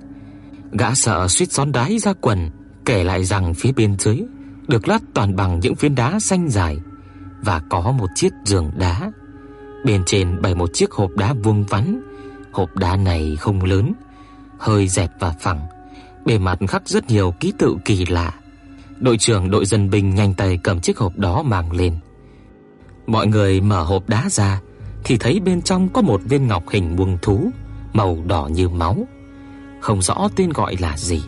Gã 0.71 0.93
sợ 0.93 1.27
suýt 1.27 1.51
xón 1.51 1.71
đái 1.71 1.99
ra 1.99 2.13
quần, 2.21 2.51
kể 2.85 3.03
lại 3.03 3.23
rằng 3.23 3.53
phía 3.53 3.71
bên 3.71 3.95
dưới 3.99 4.21
được 4.67 4.87
lát 4.87 5.01
toàn 5.13 5.35
bằng 5.35 5.59
những 5.59 5.75
phiến 5.75 5.95
đá 5.95 6.19
xanh 6.19 6.49
dài 6.49 6.77
và 7.41 7.61
có 7.69 7.91
một 7.91 8.07
chiếc 8.15 8.33
giường 8.45 8.71
đá. 8.77 9.11
Bên 9.85 10.03
trên 10.05 10.41
bày 10.41 10.55
một 10.55 10.73
chiếc 10.73 10.91
hộp 10.91 11.11
đá 11.15 11.33
vuông 11.43 11.63
vắn. 11.63 12.01
Hộp 12.51 12.75
đá 12.75 12.95
này 12.95 13.35
không 13.39 13.63
lớn, 13.63 13.93
hơi 14.59 14.87
dẹt 14.87 15.09
và 15.19 15.33
phẳng, 15.39 15.67
bề 16.25 16.37
mặt 16.37 16.59
khắc 16.67 16.87
rất 16.87 17.09
nhiều 17.09 17.33
ký 17.39 17.53
tự 17.57 17.77
kỳ 17.85 18.05
lạ. 18.05 18.33
Đội 19.01 19.17
trưởng 19.17 19.51
đội 19.51 19.65
dân 19.65 19.89
binh 19.89 20.15
nhanh 20.15 20.33
tay 20.33 20.59
cầm 20.63 20.79
chiếc 20.79 20.97
hộp 20.97 21.17
đó 21.17 21.43
mang 21.43 21.71
lên. 21.71 21.99
Mọi 23.07 23.27
người 23.27 23.61
mở 23.61 23.83
hộp 23.83 24.09
đá 24.09 24.29
ra 24.29 24.61
thì 25.03 25.17
thấy 25.17 25.39
bên 25.39 25.61
trong 25.61 25.89
có 25.89 26.01
một 26.01 26.21
viên 26.23 26.47
ngọc 26.47 26.63
hình 26.69 26.95
buông 26.95 27.17
thú, 27.21 27.51
màu 27.93 28.17
đỏ 28.25 28.49
như 28.51 28.69
máu. 28.69 29.07
Không 29.79 30.01
rõ 30.01 30.29
tên 30.35 30.49
gọi 30.49 30.75
là 30.79 30.97
gì. 30.97 31.21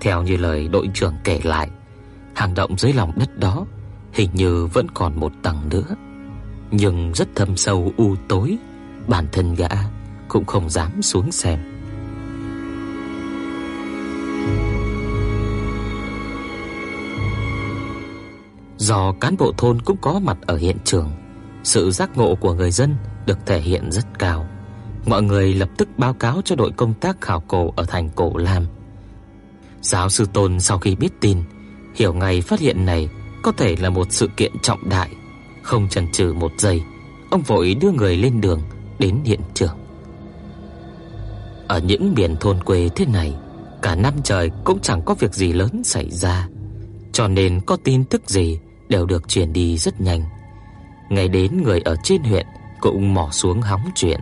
Theo 0.00 0.22
như 0.22 0.36
lời 0.36 0.68
đội 0.68 0.88
trưởng 0.94 1.14
kể 1.24 1.40
lại, 1.44 1.70
hang 2.34 2.54
động 2.54 2.78
dưới 2.78 2.92
lòng 2.92 3.12
đất 3.16 3.38
đó 3.38 3.66
hình 4.12 4.30
như 4.32 4.66
vẫn 4.66 4.86
còn 4.94 5.20
một 5.20 5.32
tầng 5.42 5.68
nữa, 5.70 5.96
nhưng 6.70 7.12
rất 7.14 7.28
thâm 7.34 7.56
sâu 7.56 7.92
u 7.96 8.16
tối, 8.28 8.58
bản 9.08 9.26
thân 9.32 9.54
gã 9.54 9.68
cũng 10.28 10.44
không 10.44 10.70
dám 10.70 11.02
xuống 11.02 11.32
xem. 11.32 11.73
Do 18.84 19.12
cán 19.20 19.36
bộ 19.36 19.52
thôn 19.56 19.82
cũng 19.82 19.96
có 20.00 20.18
mặt 20.18 20.38
ở 20.46 20.56
hiện 20.56 20.76
trường, 20.84 21.10
sự 21.62 21.90
giác 21.90 22.16
ngộ 22.16 22.34
của 22.34 22.54
người 22.54 22.70
dân 22.70 22.96
được 23.26 23.38
thể 23.46 23.60
hiện 23.60 23.90
rất 23.90 24.18
cao. 24.18 24.46
Mọi 25.06 25.22
người 25.22 25.54
lập 25.54 25.68
tức 25.76 25.88
báo 25.96 26.14
cáo 26.14 26.40
cho 26.44 26.56
đội 26.56 26.70
công 26.70 26.94
tác 26.94 27.20
khảo 27.20 27.40
cổ 27.40 27.72
ở 27.76 27.84
thành 27.84 28.08
Cổ 28.14 28.36
Lam. 28.36 28.66
Giáo 29.82 30.08
sư 30.08 30.26
Tôn 30.32 30.60
sau 30.60 30.78
khi 30.78 30.96
biết 30.96 31.20
tin, 31.20 31.38
hiểu 31.94 32.14
ngay 32.14 32.40
phát 32.40 32.60
hiện 32.60 32.86
này 32.86 33.08
có 33.42 33.52
thể 33.52 33.76
là 33.76 33.90
một 33.90 34.12
sự 34.12 34.28
kiện 34.36 34.52
trọng 34.62 34.88
đại, 34.88 35.10
không 35.62 35.88
chần 35.88 36.12
chừ 36.12 36.32
một 36.32 36.52
giây, 36.58 36.82
ông 37.30 37.42
vội 37.42 37.74
đưa 37.74 37.90
người 37.90 38.16
lên 38.16 38.40
đường 38.40 38.60
đến 38.98 39.18
hiện 39.24 39.40
trường. 39.54 39.76
Ở 41.68 41.80
những 41.80 42.14
miền 42.16 42.36
thôn 42.40 42.62
quê 42.62 42.88
thế 42.96 43.06
này, 43.06 43.34
cả 43.82 43.94
năm 43.94 44.14
trời 44.24 44.50
cũng 44.64 44.80
chẳng 44.80 45.02
có 45.04 45.14
việc 45.14 45.34
gì 45.34 45.52
lớn 45.52 45.84
xảy 45.84 46.10
ra, 46.10 46.48
cho 47.12 47.28
nên 47.28 47.60
có 47.60 47.76
tin 47.84 48.04
tức 48.04 48.30
gì 48.30 48.58
đều 48.88 49.06
được 49.06 49.28
truyền 49.28 49.52
đi 49.52 49.78
rất 49.78 50.00
nhanh. 50.00 50.24
Ngày 51.08 51.28
đến 51.28 51.62
người 51.62 51.80
ở 51.80 51.96
trên 52.02 52.22
huyện 52.22 52.46
cũng 52.80 53.14
mò 53.14 53.28
xuống 53.32 53.62
hóng 53.62 53.90
chuyện. 53.94 54.20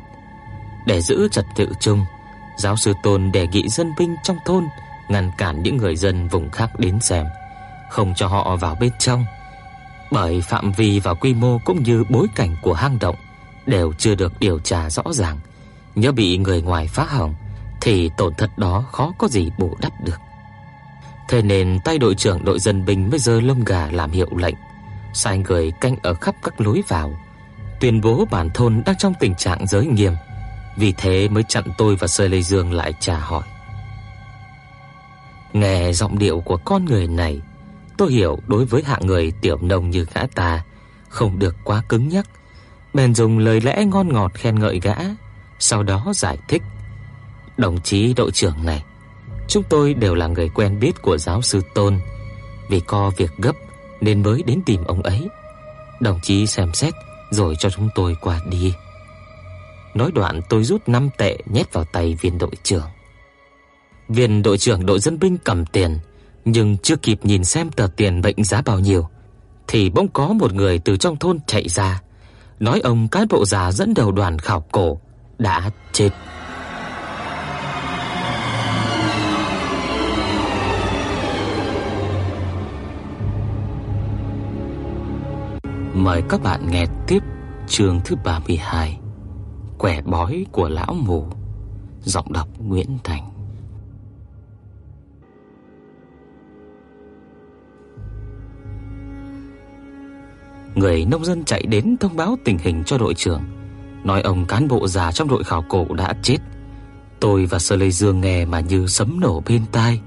Để 0.87 1.01
giữ 1.01 1.29
trật 1.29 1.45
tự 1.57 1.69
chung, 1.81 2.05
giáo 2.57 2.77
sư 2.77 2.93
Tôn 3.03 3.33
đề 3.33 3.47
nghị 3.47 3.69
dân 3.69 3.93
binh 3.99 4.17
trong 4.23 4.37
thôn 4.45 4.65
ngăn 5.09 5.31
cản 5.39 5.63
những 5.63 5.77
người 5.77 5.97
dân 5.97 6.29
vùng 6.29 6.51
khác 6.51 6.71
đến 6.79 7.01
xem, 7.01 7.27
không 7.91 8.15
cho 8.17 8.27
họ 8.27 8.57
vào 8.57 8.77
bên 8.81 8.93
trong. 8.99 9.25
Bởi 10.11 10.41
phạm 10.41 10.73
vi 10.73 11.01
và 11.01 11.15
quy 11.15 11.35
mô 11.35 11.59
cũng 11.65 11.83
như 11.83 12.05
bối 12.11 12.27
cảnh 12.35 12.57
của 12.63 12.75
hang 12.75 12.99
động 12.99 13.17
đều 13.67 13.93
chưa 13.93 14.15
được 14.15 14.33
điều 14.41 14.59
tra 14.59 14.91
rõ 14.91 15.03
ràng, 15.11 15.39
nhớ 15.95 16.13
bị 16.13 16.39
người 16.39 16.63
ngoài 16.63 16.87
phá 16.89 17.05
hỏng 17.05 17.35
thì 17.81 18.11
tổn 18.17 18.35
thất 18.35 18.59
đó 18.59 18.85
khó 18.93 19.13
có 19.19 19.29
gì 19.29 19.51
bù 19.59 19.77
đắp 19.81 19.93
được. 20.05 20.19
Thế 21.33 21.43
nên 21.43 21.81
tay 21.85 21.99
đội 21.99 22.15
trưởng 22.15 22.45
đội 22.45 22.59
dân 22.59 22.85
binh 22.85 23.11
mới 23.11 23.19
giơ 23.19 23.41
lông 23.41 23.65
gà 23.65 23.89
làm 23.93 24.11
hiệu 24.11 24.29
lệnh, 24.37 24.55
sai 25.15 25.39
người 25.39 25.71
canh 25.81 25.97
ở 26.03 26.15
khắp 26.15 26.35
các 26.43 26.61
lối 26.61 26.83
vào, 26.89 27.19
tuyên 27.81 28.01
bố 28.01 28.25
bản 28.31 28.51
thôn 28.51 28.83
đang 28.87 28.97
trong 28.97 29.13
tình 29.21 29.35
trạng 29.35 29.67
giới 29.67 29.87
nghiêm. 29.87 30.13
Vì 30.77 30.93
thế 30.93 31.29
mới 31.29 31.43
chặn 31.49 31.65
tôi 31.79 31.97
và 31.97 32.07
Sơ 32.07 32.29
Lê 32.29 32.43
Dương 32.43 32.73
lại 32.73 32.93
trả 33.01 33.19
hỏi. 33.19 33.43
Nghe 35.53 35.93
giọng 35.93 36.19
điệu 36.19 36.41
của 36.41 36.57
con 36.57 36.85
người 36.85 37.07
này, 37.07 37.41
tôi 37.97 38.13
hiểu 38.13 38.39
đối 38.47 38.65
với 38.65 38.83
hạng 38.83 39.07
người 39.07 39.33
tiểu 39.41 39.59
nông 39.63 39.91
như 39.91 40.07
gã 40.15 40.27
ta 40.35 40.63
không 41.09 41.39
được 41.39 41.57
quá 41.65 41.83
cứng 41.89 42.09
nhắc, 42.09 42.27
bèn 42.95 43.15
dùng 43.15 43.39
lời 43.39 43.61
lẽ 43.61 43.85
ngon 43.85 44.13
ngọt 44.13 44.35
khen 44.35 44.59
ngợi 44.59 44.81
gã, 44.81 44.97
sau 45.59 45.83
đó 45.83 46.13
giải 46.15 46.39
thích. 46.49 46.63
Đồng 47.57 47.81
chí 47.81 48.15
đội 48.15 48.31
trưởng 48.31 48.65
này, 48.65 48.83
chúng 49.49 49.63
tôi 49.63 49.95
đều 49.95 50.15
là 50.15 50.27
người 50.27 50.49
quen 50.49 50.81
biết 50.81 51.03
của 51.03 51.19
giáo 51.19 51.43
sư 51.43 51.61
Tôn, 51.75 51.99
vì 52.69 52.81
có 52.81 53.13
việc 53.17 53.31
gấp 53.39 53.57
nên 54.01 54.23
mới 54.23 54.43
đến 54.43 54.63
tìm 54.67 54.85
ông 54.85 55.03
ấy. 55.03 55.29
Đồng 56.01 56.21
chí 56.23 56.47
xem 56.47 56.75
xét 56.75 56.95
rồi 57.31 57.57
cho 57.59 57.71
chúng 57.71 57.89
tôi 57.95 58.17
qua 58.21 58.41
đi. 58.51 58.75
Nói 59.95 60.11
đoạn 60.15 60.41
tôi 60.49 60.65
rút 60.65 60.89
5 60.89 61.09
tệ 61.19 61.39
nhét 61.47 61.73
vào 61.73 61.85
tay 61.85 62.17
viên 62.21 62.39
đội 62.39 62.51
trưởng. 62.63 62.87
Viên 64.09 64.43
đội 64.43 64.59
trưởng 64.59 64.87
đội 64.87 65.01
dân 65.01 65.19
binh 65.19 65.37
cầm 65.45 65.67
tiền, 65.67 65.99
nhưng 66.45 66.77
chưa 66.79 66.97
kịp 66.97 67.21
nhìn 67.23 67.45
xem 67.45 67.71
tờ 67.71 67.89
tiền 67.97 68.21
mệnh 68.21 68.45
giá 68.45 68.63
bao 68.63 68.79
nhiêu 68.79 69.09
thì 69.73 69.91
bỗng 69.91 70.09
có 70.09 70.29
một 70.29 70.53
người 70.55 70.79
từ 70.79 70.97
trong 70.97 71.17
thôn 71.17 71.39
chạy 71.47 71.69
ra, 71.69 72.03
nói 72.61 72.81
ông 72.85 73.09
cán 73.09 73.27
bộ 73.31 73.45
già 73.45 73.73
dẫn 73.73 73.95
đầu 73.95 74.13
đoàn 74.13 74.39
khảo 74.39 74.65
cổ 74.73 75.01
đã 75.39 75.71
chết. 75.93 76.11
Mời 86.05 86.23
các 86.29 86.43
bạn 86.43 86.71
nghe 86.71 86.87
tiếp 87.07 87.23
chương 87.67 88.01
thứ 88.05 88.17
32 88.25 89.01
Quẻ 89.79 90.03
bói 90.03 90.47
của 90.53 90.69
lão 90.69 90.95
mù, 90.95 91.27
Giọng 92.01 92.33
đọc 92.33 92.49
Nguyễn 92.59 92.99
Thành. 93.05 93.31
Người 100.75 101.05
nông 101.05 101.25
dân 101.25 101.45
chạy 101.45 101.63
đến 101.63 101.97
thông 102.01 102.17
báo 102.17 102.37
tình 102.45 102.59
hình 102.59 102.83
cho 102.87 102.99
đội 102.99 103.15
trưởng, 103.15 103.43
Nói 104.05 104.23
ông 104.23 104.47
cán 104.47 104.69
bộ 104.69 104.89
già 104.89 105.13
trong 105.13 105.29
đội 105.29 105.45
khảo 105.45 105.65
cổ 105.69 105.87
đã 105.95 106.15
chết. 106.23 106.39
Tôi 107.21 107.47
và 107.47 107.59
Sơ 107.59 107.77
Lê 107.77 107.91
Dương 107.91 108.21
nghe 108.21 108.45
mà 108.45 108.61
như 108.61 108.87
sấm 108.87 109.21
nổ 109.21 109.43
bên 109.49 109.63
tai. 109.73 110.01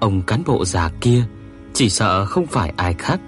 Ông 0.00 0.22
cán 0.22 0.42
bộ 0.46 0.64
già 0.64 0.90
kia 1.00 1.24
Chỉ 1.74 1.90
sợ 1.90 2.24
không 2.26 2.46
phải 2.46 2.72
ai 2.76 2.94
khác, 2.94 3.20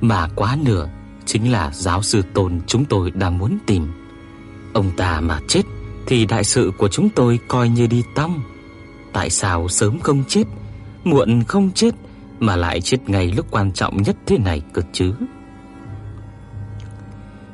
Mà 0.00 0.28
quá 0.36 0.56
nửa 0.64 0.88
chính 1.26 1.52
là 1.52 1.70
giáo 1.74 2.02
sư 2.02 2.22
Tôn 2.34 2.60
chúng 2.66 2.84
tôi 2.84 3.10
đang 3.10 3.38
muốn 3.38 3.58
tìm. 3.66 3.88
Ông 4.72 4.90
ta 4.96 5.20
mà 5.20 5.40
chết 5.48 5.62
thì 6.06 6.26
đại 6.26 6.44
sự 6.44 6.72
của 6.78 6.88
chúng 6.88 7.08
tôi 7.08 7.38
coi 7.48 7.68
như 7.68 7.86
đi 7.86 8.02
tăm. 8.14 8.44
Tại 9.12 9.30
sao 9.30 9.68
sớm 9.68 10.00
không 10.00 10.24
chết, 10.28 10.44
muộn 11.04 11.42
không 11.42 11.70
chết 11.74 11.94
mà 12.40 12.56
lại 12.56 12.80
chết 12.80 13.08
ngay 13.08 13.32
lúc 13.36 13.46
quan 13.50 13.72
trọng 13.72 14.02
nhất 14.02 14.16
thế 14.26 14.38
này 14.38 14.62
cơ 14.72 14.82
chứ? 14.92 15.14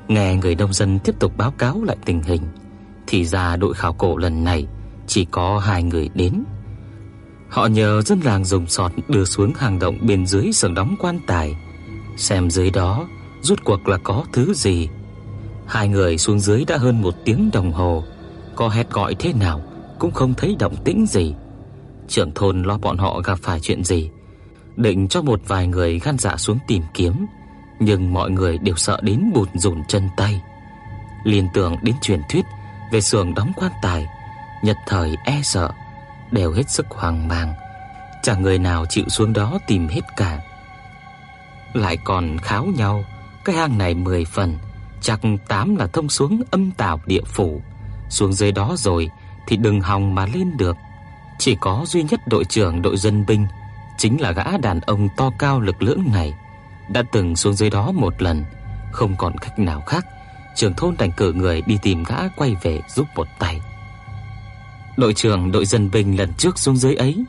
Nghe 0.09 0.37
người 0.37 0.55
nông 0.55 0.73
dân 0.73 0.99
tiếp 0.99 1.15
tục 1.19 1.37
báo 1.37 1.51
cáo 1.51 1.85
lại 1.85 1.97
tình 2.05 2.23
hình, 2.23 2.43
thì 3.07 3.25
ra 3.25 3.57
đội 3.57 3.75
khảo 3.75 3.93
cổ 3.93 4.17
lần 4.17 4.45
này 4.45 4.67
chỉ 5.07 5.25
có 5.25 5.59
hai 5.59 5.83
người 5.83 6.09
đến. 6.15 6.45
Họ 7.49 7.67
nhờ 7.67 8.03
dân 8.03 8.21
làng 8.21 8.45
dùng 8.45 8.67
sọt 8.67 8.93
đưa 9.09 9.25
xuống 9.25 9.53
hang 9.57 9.79
động 9.79 9.99
bên 10.03 10.27
dưới 10.27 10.53
sườn 10.53 10.75
đóng 10.75 10.97
quan 10.99 11.19
tài, 11.27 11.57
xem 12.17 12.51
dưới 12.51 12.71
đó 12.71 13.09
rốt 13.43 13.65
cuộc 13.65 13.89
là 13.89 13.99
có 13.99 14.25
thứ 14.33 14.55
gì. 14.55 14.89
Hai 15.67 15.89
người 15.89 16.19
xuống 16.19 16.41
dưới 16.41 16.65
đã 16.65 16.77
hơn 16.77 17.03
một 17.03 17.15
tiếng 17.25 17.51
đồng 17.53 17.73
hồ, 17.73 18.05
có 18.55 18.69
hét 18.69 18.91
gọi 18.91 19.15
thế 19.15 19.33
nào 19.33 19.61
cũng 19.99 20.11
không 20.11 20.35
thấy 20.35 20.57
động 20.59 20.77
tĩnh 20.85 21.07
gì. 21.07 21.35
Trưởng 22.09 22.33
thôn 22.35 22.63
lo 22.63 22.79
bọn 22.79 22.99
họ 22.99 23.21
gặp 23.21 23.39
phải 23.43 23.61
chuyện 23.61 23.85
gì, 23.85 24.11
định 24.77 25.09
cho 25.09 25.23
một 25.23 25.41
vài 25.47 25.67
người 25.67 25.99
gan 25.99 26.19
dạ 26.19 26.37
xuống 26.37 26.59
tìm 26.67 26.83
kiếm, 26.95 27.27
nhưng 27.81 28.13
mọi 28.13 28.31
người 28.31 28.59
đều 28.59 28.77
sợ 28.77 29.01
đến 29.03 29.31
bụt 29.35 29.49
rùn 29.55 29.83
chân 29.89 30.09
tay. 30.17 30.43
Liên 31.25 31.49
tưởng 31.55 31.77
đến 31.83 31.95
truyền 32.03 32.21
thuyết 32.29 32.45
về 32.93 33.01
xưởng 33.01 33.35
đóng 33.35 33.53
quan 33.57 33.73
tài, 33.83 34.07
nhất 34.63 34.77
thời 34.87 35.17
e 35.25 35.41
sợ, 35.43 35.71
đều 36.31 36.53
hết 36.53 36.71
sức 36.71 36.87
hoang 36.91 37.29
mang, 37.29 37.55
chẳng 38.23 38.43
người 38.43 38.59
nào 38.59 38.87
chịu 38.87 39.05
xuống 39.09 39.33
đó 39.33 39.59
tìm 39.67 39.89
hết 39.89 40.01
cả. 40.17 40.41
Lại 41.73 41.99
còn 42.05 42.39
kháo 42.39 42.67
nhau 42.77 43.05
cái 43.45 43.57
hang 43.57 43.79
này 43.79 43.95
10 43.95 44.25
phần, 44.25 44.59
chắc 45.01 45.21
8 45.49 45.77
là 45.77 45.87
thông 45.87 46.09
xuống 46.09 46.43
âm 46.51 46.71
tào 46.71 47.01
địa 47.07 47.25
phủ. 47.27 47.63
Xuống 48.09 48.33
dưới 48.33 48.53
đó 48.53 48.75
rồi 48.79 49.11
thì 49.47 49.57
đừng 49.57 49.81
hòng 49.81 50.15
mà 50.15 50.27
lên 50.27 50.57
được. 50.57 50.77
Chỉ 51.39 51.57
có 51.61 51.85
duy 51.87 52.03
nhất 52.03 52.21
đội 52.27 52.45
trưởng 52.45 52.83
đội 52.83 52.97
dân 52.97 53.27
binh, 53.27 53.47
chính 53.99 54.21
là 54.21 54.33
gã 54.33 54.57
đàn 54.57 54.81
ông 54.81 55.09
to 55.17 55.31
cao 55.39 55.61
lực 55.61 55.83
lưỡng 55.83 56.03
này, 56.13 56.35
đã 56.89 57.03
từng 57.13 57.37
xuống 57.37 57.55
dưới 57.55 57.71
đó 57.71 57.93
một 57.93 58.23
lần, 58.23 58.45
không 58.93 59.17
còn 59.19 59.39
cách 59.39 59.59
nào 59.59 59.81
khác, 59.81 60.07
trưởng 60.57 60.75
thôn 60.75 60.95
đành 60.99 61.13
cử 61.13 61.33
người 61.33 61.63
đi 61.63 61.79
tìm 61.83 62.05
gã 62.05 62.29
quay 62.37 62.57
về 62.63 62.81
giúp 62.89 63.07
một 63.15 63.27
tay. 63.39 63.61
Đội 64.97 65.15
trưởng 65.15 65.53
đội 65.53 65.67
dân 65.67 65.91
binh 65.91 66.19
lần 66.19 66.33
trước 66.35 66.59
xuống 66.59 66.77
dưới 66.77 66.95
ấy, 66.95 67.25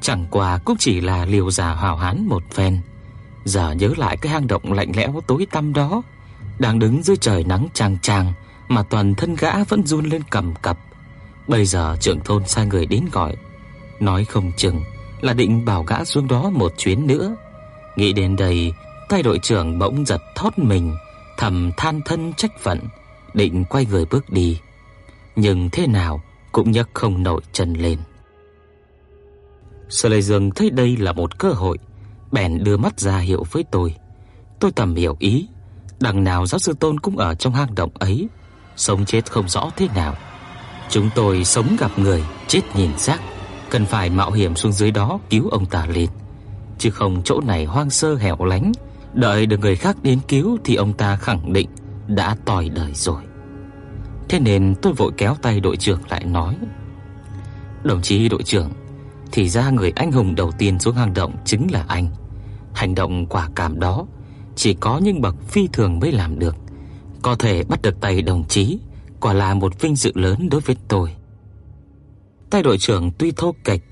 chẳng 0.00 0.26
qua 0.30 0.58
cũng 0.64 0.76
chỉ 0.78 1.00
là 1.00 1.24
liều 1.24 1.50
già 1.50 1.74
hào 1.74 1.96
hán 1.96 2.26
một 2.26 2.42
phen. 2.54 2.80
Giờ 3.48 3.72
nhớ 3.72 3.92
lại 3.96 4.16
cái 4.16 4.32
hang 4.32 4.46
động 4.46 4.72
lạnh 4.72 4.92
lẽo 4.96 5.20
tối 5.26 5.46
tăm 5.50 5.72
đó, 5.72 6.02
đang 6.58 6.78
đứng 6.78 7.02
dưới 7.02 7.16
trời 7.16 7.44
nắng 7.44 7.68
chang 7.74 7.98
chang 8.02 8.32
mà 8.68 8.82
toàn 8.82 9.14
thân 9.14 9.34
gã 9.34 9.64
vẫn 9.64 9.86
run 9.86 10.04
lên 10.04 10.22
cầm 10.30 10.54
cập. 10.62 10.78
Bây 11.46 11.64
giờ 11.66 11.96
trưởng 12.00 12.20
thôn 12.20 12.46
sai 12.46 12.66
người 12.66 12.86
đến 12.86 13.04
gọi, 13.12 13.36
nói 14.00 14.24
không 14.24 14.52
chừng 14.56 14.80
là 15.20 15.32
định 15.32 15.64
bảo 15.64 15.82
gã 15.82 16.04
xuống 16.04 16.28
đó 16.28 16.50
một 16.50 16.72
chuyến 16.76 17.06
nữa. 17.06 17.36
Nghĩ 17.96 18.12
đến 18.12 18.36
đây, 18.36 18.72
tay 19.08 19.22
đội 19.22 19.38
trưởng 19.38 19.78
bỗng 19.78 20.06
giật 20.06 20.20
thót 20.34 20.58
mình, 20.58 20.96
thầm 21.36 21.70
than 21.76 22.00
thân 22.04 22.32
trách 22.32 22.52
phận, 22.60 22.80
định 23.34 23.64
quay 23.64 23.86
người 23.86 24.04
bước 24.04 24.30
đi. 24.30 24.60
Nhưng 25.36 25.70
thế 25.70 25.86
nào 25.86 26.22
cũng 26.52 26.70
nhấc 26.70 26.88
không 26.94 27.22
nổi 27.22 27.40
chân 27.52 27.72
lên. 27.74 27.98
Sở 29.88 30.08
Lệ 30.08 30.20
Dương 30.20 30.50
thấy 30.50 30.70
đây 30.70 30.96
là 30.96 31.12
một 31.12 31.38
cơ 31.38 31.50
hội, 31.50 31.78
bèn 32.32 32.64
đưa 32.64 32.76
mắt 32.76 33.00
ra 33.00 33.18
hiệu 33.18 33.44
với 33.52 33.64
tôi. 33.70 33.94
Tôi 34.60 34.72
tầm 34.72 34.94
hiểu 34.94 35.16
ý, 35.18 35.48
đằng 36.00 36.24
nào 36.24 36.46
giáo 36.46 36.58
sư 36.58 36.74
Tôn 36.80 37.00
cũng 37.00 37.16
ở 37.16 37.34
trong 37.34 37.54
hang 37.54 37.74
động 37.74 37.90
ấy, 37.94 38.28
sống 38.76 39.04
chết 39.04 39.30
không 39.30 39.48
rõ 39.48 39.70
thế 39.76 39.88
nào. 39.94 40.14
Chúng 40.90 41.10
tôi 41.14 41.44
sống 41.44 41.76
gặp 41.78 41.98
người, 41.98 42.24
chết 42.46 42.60
nhìn 42.74 42.98
xác, 42.98 43.18
cần 43.70 43.86
phải 43.86 44.10
mạo 44.10 44.30
hiểm 44.30 44.56
xuống 44.56 44.72
dưới 44.72 44.90
đó 44.90 45.18
cứu 45.30 45.48
ông 45.48 45.66
ta 45.66 45.86
lên. 45.86 46.08
chứ 46.78 46.90
không 46.90 47.22
chỗ 47.24 47.40
này 47.40 47.64
hoang 47.64 47.90
sơ 47.90 48.14
hẻo 48.14 48.44
lánh, 48.44 48.72
đợi 49.14 49.46
được 49.46 49.60
người 49.60 49.76
khác 49.76 49.96
đến 50.02 50.18
cứu 50.28 50.58
thì 50.64 50.74
ông 50.74 50.92
ta 50.92 51.16
khẳng 51.16 51.52
định 51.52 51.68
đã 52.06 52.36
tỏi 52.44 52.68
đời 52.68 52.92
rồi. 52.94 53.22
Thế 54.28 54.40
nên 54.40 54.74
tôi 54.82 54.92
vội 54.92 55.12
kéo 55.16 55.34
tay 55.42 55.60
đội 55.60 55.76
trưởng 55.76 56.00
lại 56.08 56.24
nói: 56.24 56.56
"Đồng 57.82 58.02
chí 58.02 58.28
đội 58.28 58.42
trưởng, 58.42 58.70
thì 59.32 59.48
ra 59.48 59.70
người 59.70 59.92
anh 59.96 60.12
hùng 60.12 60.34
đầu 60.34 60.52
tiên 60.58 60.78
xuống 60.78 60.94
hang 60.94 61.14
động 61.14 61.36
chính 61.44 61.66
là 61.70 61.84
anh. 61.88 62.08
Hành 62.74 62.94
động 62.94 63.26
quả 63.26 63.48
cảm 63.54 63.80
đó 63.80 64.06
chỉ 64.56 64.74
có 64.74 64.98
những 64.98 65.20
bậc 65.20 65.34
phi 65.48 65.68
thường 65.72 65.98
mới 65.98 66.12
làm 66.12 66.38
được. 66.38 66.56
Có 67.22 67.34
thể 67.34 67.64
bắt 67.64 67.82
được 67.82 68.00
tay 68.00 68.22
đồng 68.22 68.44
chí, 68.48 68.78
quả 69.20 69.32
là 69.32 69.54
một 69.54 69.80
vinh 69.80 69.96
dự 69.96 70.12
lớn 70.14 70.48
đối 70.50 70.60
với 70.60 70.76
tôi." 70.88 71.14
Tay 72.50 72.62
đội 72.62 72.78
trưởng 72.78 73.10
tuy 73.18 73.32
thô 73.36 73.54
kệch 73.64 73.82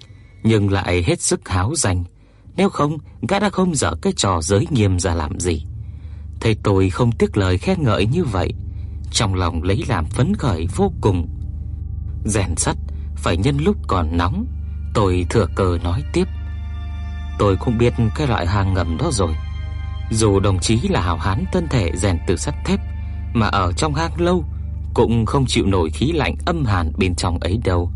nhưng 0.43 0.73
lại 0.73 1.03
hết 1.03 1.21
sức 1.21 1.49
háo 1.49 1.75
danh, 1.75 2.05
nếu 2.57 2.69
không 2.69 2.99
gã 3.29 3.39
đã 3.39 3.51
không 3.51 3.75
dở 3.75 3.95
cái 4.03 4.13
trò 4.17 4.41
giới 4.43 4.67
nghiêm 4.71 4.99
ra 4.99 5.15
làm 5.15 5.41
gì. 5.41 5.67
Thấy 6.41 6.57
tôi 6.63 6.91
không 6.91 7.13
tiếc 7.13 7.37
lời 7.37 7.59
khen 7.59 7.83
ngợi 7.83 8.07
như 8.07 8.25
vậy, 8.25 8.53
trong 9.11 9.35
lòng 9.35 9.63
lấy 9.63 9.85
làm 9.89 10.07
phấn 10.07 10.35
khởi 10.35 10.67
vô 10.77 10.93
cùng. 11.01 11.29
Rèn 12.25 12.57
sắt 12.57 12.77
phải 13.17 13.37
nhân 13.37 13.57
lúc 13.59 13.77
còn 13.89 14.17
nóng, 14.17 14.47
tôi 14.97 15.27
thừa 15.31 15.47
cơ 15.55 15.79
nói 15.85 16.03
tiếp. 16.13 16.29
Tôi 17.39 17.57
cũng 17.57 17.79
biết 17.79 17.93
cái 18.15 18.27
loại 18.27 18.47
hàng 18.47 18.75
ngầm 18.75 18.97
đó 18.97 19.09
rồi. 19.13 19.35
Dù 20.11 20.41
đồng 20.41 20.59
chí 20.59 20.81
là 20.89 21.01
hào 21.01 21.17
hán 21.17 21.45
thân 21.53 21.69
thể 21.69 21.91
rèn 21.95 22.19
từ 22.27 22.37
sắt 22.37 22.55
thép 22.65 22.81
mà 23.35 23.47
ở 23.47 23.73
trong 23.73 23.95
hang 23.95 24.21
lâu 24.21 24.45
cũng 24.95 25.27
không 25.27 25.47
chịu 25.47 25.67
nổi 25.67 25.91
khí 25.91 26.13
lạnh 26.13 26.35
âm 26.47 26.65
hàn 26.65 26.93
bên 26.99 27.15
trong 27.15 27.39
ấy 27.39 27.61
đâu. 27.65 27.91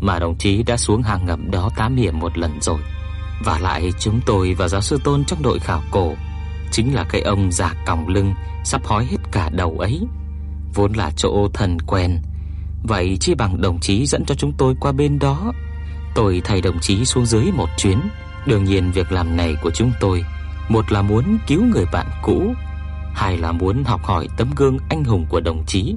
Mà 0.00 0.18
đồng 0.18 0.38
chí 0.38 0.62
đã 0.62 0.76
xuống 0.76 1.02
hang 1.02 1.26
ngầm 1.26 1.50
đó 1.50 1.70
tám 1.76 1.96
hiểm 1.96 2.18
một 2.18 2.38
lần 2.38 2.60
rồi. 2.60 2.80
Và 3.44 3.58
lại 3.58 3.92
chúng 4.00 4.20
tôi 4.26 4.54
và 4.54 4.68
giáo 4.68 4.80
sư 4.80 5.00
Tôn 5.04 5.24
trong 5.24 5.42
đội 5.42 5.58
khảo 5.58 5.82
cổ 5.90 6.12
chính 6.70 6.94
là 6.94 7.04
cái 7.04 7.20
ông 7.20 7.52
già 7.52 7.74
còng 7.86 8.08
lưng 8.08 8.34
sắp 8.64 8.84
hói 8.84 9.04
hết 9.04 9.18
cả 9.32 9.50
đầu 9.52 9.78
ấy, 9.78 10.00
vốn 10.74 10.92
là 10.92 11.10
chỗ 11.16 11.48
thần 11.54 11.78
quen. 11.86 12.22
Vậy 12.82 13.16
chi 13.20 13.34
bằng 13.34 13.60
đồng 13.60 13.80
chí 13.80 14.06
dẫn 14.06 14.24
cho 14.24 14.34
chúng 14.34 14.52
tôi 14.52 14.74
qua 14.80 14.92
bên 14.92 15.18
đó. 15.18 15.52
Tôi 16.14 16.42
thay 16.44 16.60
đồng 16.60 16.80
chí 16.80 17.04
xuống 17.04 17.26
dưới 17.26 17.52
một 17.52 17.68
chuyến. 17.76 18.00
Đương 18.46 18.64
nhiên 18.64 18.92
việc 18.92 19.12
làm 19.12 19.36
này 19.36 19.56
của 19.62 19.70
chúng 19.70 19.92
tôi, 20.00 20.24
một 20.68 20.92
là 20.92 21.02
muốn 21.02 21.38
cứu 21.46 21.64
người 21.64 21.84
bạn 21.92 22.06
cũ, 22.22 22.54
hai 23.14 23.38
là 23.38 23.52
muốn 23.52 23.84
học 23.84 24.04
hỏi 24.04 24.28
tấm 24.36 24.50
gương 24.56 24.78
anh 24.88 25.04
hùng 25.04 25.26
của 25.28 25.40
đồng 25.40 25.64
chí. 25.66 25.94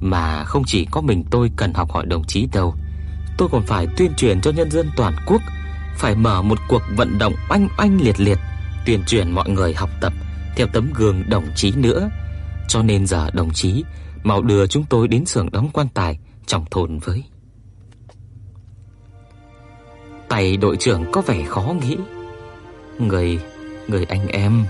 Mà 0.00 0.44
không 0.44 0.62
chỉ 0.66 0.84
có 0.90 1.00
mình 1.00 1.24
tôi 1.30 1.50
cần 1.56 1.74
học 1.74 1.90
hỏi 1.92 2.06
đồng 2.06 2.24
chí 2.24 2.48
đâu, 2.52 2.74
tôi 3.38 3.48
còn 3.52 3.62
phải 3.62 3.86
tuyên 3.96 4.14
truyền 4.16 4.40
cho 4.40 4.50
nhân 4.50 4.70
dân 4.70 4.90
toàn 4.96 5.16
quốc 5.26 5.42
phải 5.96 6.14
mở 6.14 6.42
một 6.42 6.58
cuộc 6.68 6.82
vận 6.96 7.18
động 7.18 7.32
oanh 7.48 7.68
oanh 7.78 8.00
liệt 8.00 8.20
liệt 8.20 8.38
tuyên 8.86 9.04
truyền 9.06 9.30
mọi 9.30 9.50
người 9.50 9.74
học 9.74 9.90
tập 10.00 10.12
theo 10.56 10.66
tấm 10.66 10.90
gương 10.94 11.22
đồng 11.28 11.46
chí 11.54 11.72
nữa. 11.76 12.10
Cho 12.68 12.82
nên 12.82 13.06
giờ 13.06 13.30
đồng 13.30 13.50
chí 13.50 13.84
mau 14.22 14.42
đưa 14.42 14.66
chúng 14.66 14.84
tôi 14.84 15.08
đến 15.08 15.26
xưởng 15.26 15.50
đóng 15.52 15.68
quan 15.72 15.88
tài 15.88 16.18
trong 16.46 16.64
thôn 16.70 16.98
với. 16.98 17.24
Tay 20.28 20.56
đội 20.56 20.76
trưởng 20.76 21.04
có 21.12 21.20
vẻ 21.20 21.44
khó 21.44 21.74
nghĩ. 21.80 21.96
Người 22.98 23.40
người 23.88 24.04
anh 24.04 24.28
em, 24.28 24.64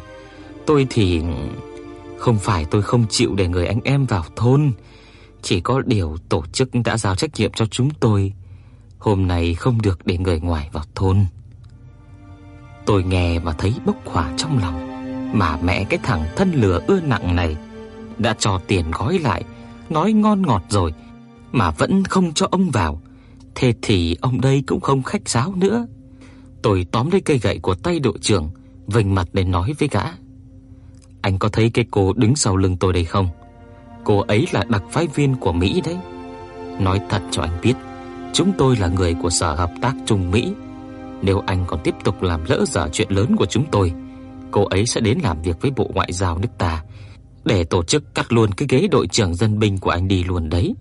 tôi 0.67 0.87
thì 0.91 1.23
không 2.19 2.39
phải 2.39 2.65
tôi 2.65 2.83
không 2.83 3.07
chịu 3.11 3.35
để 3.35 3.49
người 3.49 3.67
anh 3.67 3.81
em 3.85 4.07
vào 4.07 4.25
thôn, 4.37 4.73
chỉ 5.43 5.61
có 5.61 5.83
điều 5.87 6.17
tổ 6.29 6.45
chức 6.53 6.69
đã 6.85 6.97
giao 6.97 7.15
trách 7.15 7.31
nhiệm 7.37 7.53
cho 7.53 7.67
chúng 7.67 7.91
tôi 7.91 8.33
hôm 8.99 9.27
nay 9.27 9.55
không 9.55 9.83
được 9.83 10.07
để 10.07 10.19
người 10.19 10.41
ngoài 10.41 10.69
vào 10.73 10.85
thôn. 10.95 11.25
Tôi 12.87 13.05
nghe 13.05 13.39
và 13.39 13.53
thấy 13.53 13.75
bốc 13.87 13.97
hỏa 14.05 14.33
trong 14.37 14.59
lòng, 14.59 14.89
mà 15.39 15.57
mẹ 15.57 15.85
cái 15.85 15.99
thằng 16.03 16.27
thân 16.37 16.53
lửa 16.53 16.81
ưa 16.87 17.01
nặng 17.01 17.37
này 17.37 17.57
đã 18.19 18.35
cho 18.39 18.61
tiền 18.67 18.91
gói 18.91 19.19
lại, 19.19 19.45
nói 19.91 20.13
ngon 20.13 20.43
ngọt 20.43 20.63
rồi 20.69 20.95
mà 21.53 21.71
vẫn 21.71 22.05
không 22.05 22.33
cho 22.33 22.49
ông 22.51 22.71
vào. 22.71 23.01
Thế 23.61 23.75
thì 23.83 24.17
ông 24.21 24.41
đây 24.41 24.63
cũng 24.67 24.81
không 24.81 25.03
khách 25.03 25.29
sáo 25.29 25.55
nữa. 25.57 25.87
Tôi 26.63 26.87
tóm 26.93 27.11
lấy 27.11 27.21
cây 27.21 27.39
gậy 27.39 27.59
của 27.59 27.75
tay 27.75 28.01
đội 28.01 28.19
trưởng, 28.21 28.51
vênh 28.87 29.15
mặt 29.15 29.29
để 29.33 29.45
nói 29.45 29.73
với 29.79 29.89
gã. 29.93 30.03
Anh 31.21 31.39
có 31.39 31.49
thấy 31.49 31.71
cái 31.71 31.85
cô 31.91 32.13
đứng 32.13 32.37
sau 32.37 32.57
lưng 32.57 32.77
tôi 32.77 32.93
đây 32.93 33.05
không? 33.05 33.29
Cô 34.05 34.19
ấy 34.19 34.47
là 34.53 34.65
đặc 34.69 34.83
phái 34.91 35.07
viên 35.07 35.37
của 35.37 35.53
Mỹ 35.53 35.83
đấy. 35.85 35.97
Nói 36.81 37.01
thật 37.09 37.23
cho 37.31 37.43
anh 37.43 37.59
biết, 37.63 37.75
Chúng 38.33 38.53
tôi 38.59 38.77
là 38.77 38.89
người 38.89 39.15
của 39.15 39.31
Sở 39.31 39.55
Hợp 39.55 39.71
tác 39.81 39.95
Trung 40.07 40.31
Mỹ. 40.31 40.53
Nếu 41.23 41.43
anh 41.47 41.65
còn 41.67 41.81
tiếp 41.85 41.95
tục 42.05 42.23
làm 42.23 42.41
lỡ 42.49 42.65
dở 42.69 42.89
chuyện 42.93 43.09
lớn 43.11 43.37
của 43.37 43.47
chúng 43.47 43.65
tôi, 43.71 43.93
cô 44.51 44.65
ấy 44.65 44.87
sẽ 44.87 45.01
đến 45.01 45.19
làm 45.23 45.43
việc 45.43 45.61
với 45.61 45.71
Bộ 45.71 45.91
Ngoại 45.95 46.13
giao 46.13 46.39
nước 46.39 46.49
ta 46.59 46.83
để 47.45 47.65
tổ 47.65 47.83
chức 47.83 48.15
cắt 48.15 48.33
luôn 48.33 48.51
cái 48.53 48.69
ghế 48.71 48.89
đội 48.91 49.07
trưởng 49.07 49.35
dân 49.35 49.59
binh 49.59 49.79
của 49.79 49.91
anh 49.91 50.09
đi 50.09 50.25
luôn 50.25 50.49
đấy. 50.49 50.75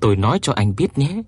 Tôi 0.00 0.16
nói 0.16 0.38
cho 0.42 0.52
anh 0.52 0.74
biết 0.76 0.98
nhé, 0.98 1.22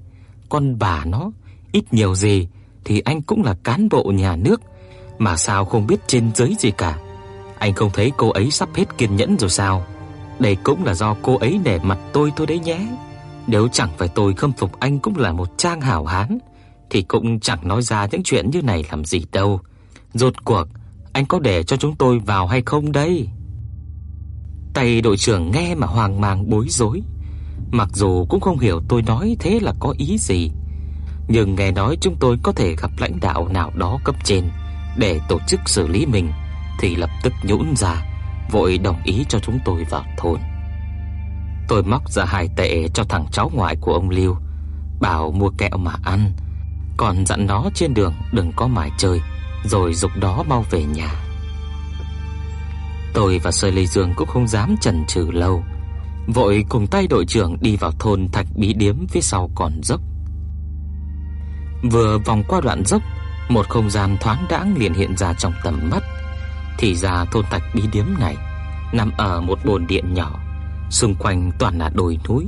con 0.50 0.78
bà 0.78 1.04
nó 1.04 1.30
ít 1.72 1.94
nhiều 1.94 2.14
gì 2.14 2.48
thì 2.84 3.00
anh 3.00 3.22
cũng 3.22 3.42
là 3.44 3.54
cán 3.64 3.88
bộ 3.88 4.02
nhà 4.02 4.36
nước, 4.36 4.62
mà 5.18 5.36
sao 5.36 5.64
không 5.64 5.86
biết 5.86 6.00
trên 6.06 6.30
dưới 6.34 6.54
gì 6.58 6.70
cả. 6.70 6.98
Anh 7.58 7.72
không 7.74 7.90
thấy 7.92 8.12
cô 8.16 8.30
ấy 8.30 8.50
sắp 8.50 8.68
hết 8.74 8.98
kiên 8.98 9.16
nhẫn 9.16 9.38
rồi 9.38 9.50
sao? 9.50 9.86
Đây 10.38 10.56
cũng 10.56 10.84
là 10.84 10.94
do 10.94 11.16
cô 11.22 11.36
ấy 11.36 11.60
để 11.64 11.78
mặt 11.82 11.98
tôi 12.12 12.32
thôi 12.36 12.46
đấy 12.46 12.58
nhé. 12.58 12.86
Nếu 13.46 13.68
chẳng 13.68 13.90
phải 13.98 14.08
tôi 14.08 14.34
khâm 14.34 14.52
phục 14.52 14.80
anh 14.80 14.98
cũng 14.98 15.16
là 15.16 15.32
một 15.32 15.58
trang 15.58 15.80
hảo 15.80 16.04
hán 16.04 16.38
thì 16.90 17.02
cũng 17.02 17.40
chẳng 17.40 17.68
nói 17.68 17.82
ra 17.82 18.06
những 18.10 18.22
chuyện 18.22 18.50
như 18.50 18.62
này 18.62 18.84
làm 18.90 19.04
gì 19.04 19.24
đâu. 19.32 19.60
Rốt 20.14 20.44
cuộc 20.44 20.68
anh 21.12 21.26
có 21.26 21.38
để 21.38 21.62
cho 21.62 21.76
chúng 21.76 21.96
tôi 21.96 22.18
vào 22.18 22.46
hay 22.46 22.62
không 22.66 22.92
đây? 22.92 23.28
Tay 24.74 25.00
đội 25.00 25.16
trưởng 25.16 25.50
nghe 25.50 25.74
mà 25.74 25.86
hoang 25.86 26.20
mang 26.20 26.50
bối 26.50 26.66
rối, 26.68 27.02
mặc 27.70 27.88
dù 27.92 28.26
cũng 28.28 28.40
không 28.40 28.58
hiểu 28.58 28.80
tôi 28.88 29.02
nói 29.02 29.36
thế 29.40 29.58
là 29.62 29.74
có 29.80 29.94
ý 29.98 30.18
gì, 30.18 30.50
nhưng 31.28 31.54
nghe 31.54 31.70
nói 31.70 31.96
chúng 32.00 32.16
tôi 32.20 32.36
có 32.42 32.52
thể 32.52 32.76
gặp 32.76 32.90
lãnh 32.98 33.20
đạo 33.20 33.48
nào 33.48 33.72
đó 33.74 33.98
cấp 34.04 34.14
trên 34.24 34.50
để 34.96 35.20
tổ 35.28 35.38
chức 35.46 35.60
xử 35.66 35.88
lý 35.88 36.06
mình 36.06 36.32
thì 36.80 36.96
lập 36.96 37.10
tức 37.22 37.32
nhũn 37.42 37.76
ra, 37.76 38.02
vội 38.50 38.78
đồng 38.78 39.02
ý 39.04 39.24
cho 39.28 39.38
chúng 39.38 39.58
tôi 39.64 39.84
vào 39.84 40.04
thôn. 40.18 40.40
Tôi 41.68 41.82
móc 41.82 42.10
ra 42.10 42.24
hai 42.24 42.48
tệ 42.56 42.88
cho 42.94 43.04
thằng 43.04 43.26
cháu 43.32 43.50
ngoại 43.54 43.76
của 43.80 43.92
ông 43.92 44.10
Lưu, 44.10 44.36
bảo 45.00 45.30
mua 45.30 45.50
kẹo 45.58 45.76
mà 45.78 45.92
ăn, 46.04 46.32
còn 46.96 47.26
dặn 47.26 47.46
nó 47.46 47.64
trên 47.74 47.94
đường 47.94 48.14
đừng 48.32 48.52
có 48.56 48.66
mải 48.66 48.90
chơi, 48.98 49.20
rồi 49.64 49.94
dục 49.94 50.10
đó 50.20 50.44
mau 50.48 50.64
về 50.70 50.84
nhà. 50.84 51.10
Tôi 53.14 53.38
và 53.38 53.52
Sơ 53.52 53.70
Lê 53.70 53.86
Dương 53.86 54.12
cũng 54.16 54.28
không 54.28 54.48
dám 54.48 54.76
chần 54.80 55.04
chừ 55.08 55.30
lâu, 55.30 55.62
vội 56.26 56.64
cùng 56.68 56.86
tay 56.86 57.06
đội 57.06 57.24
trưởng 57.26 57.56
đi 57.60 57.76
vào 57.76 57.92
thôn 57.98 58.28
Thạch 58.32 58.46
Bí 58.56 58.74
Điếm 58.74 59.06
phía 59.06 59.20
sau 59.20 59.50
còn 59.54 59.72
dốc. 59.82 60.00
Vừa 61.90 62.18
vòng 62.18 62.42
qua 62.48 62.60
đoạn 62.60 62.82
dốc, 62.84 63.02
một 63.48 63.68
không 63.68 63.90
gian 63.90 64.16
thoáng 64.20 64.46
đãng 64.50 64.76
liền 64.78 64.94
hiện 64.94 65.16
ra 65.16 65.32
trong 65.32 65.52
tầm 65.64 65.90
mắt. 65.90 66.02
Thì 66.78 66.94
ra 66.94 67.24
thôn 67.24 67.44
Thạch 67.50 67.62
Bí 67.74 67.82
Điếm 67.92 68.06
này 68.18 68.36
nằm 68.92 69.10
ở 69.16 69.40
một 69.40 69.58
bồn 69.64 69.86
điện 69.86 70.14
nhỏ 70.14 70.40
Xung 70.90 71.14
quanh 71.14 71.50
toàn 71.58 71.78
là 71.78 71.90
đồi 71.94 72.18
núi 72.28 72.46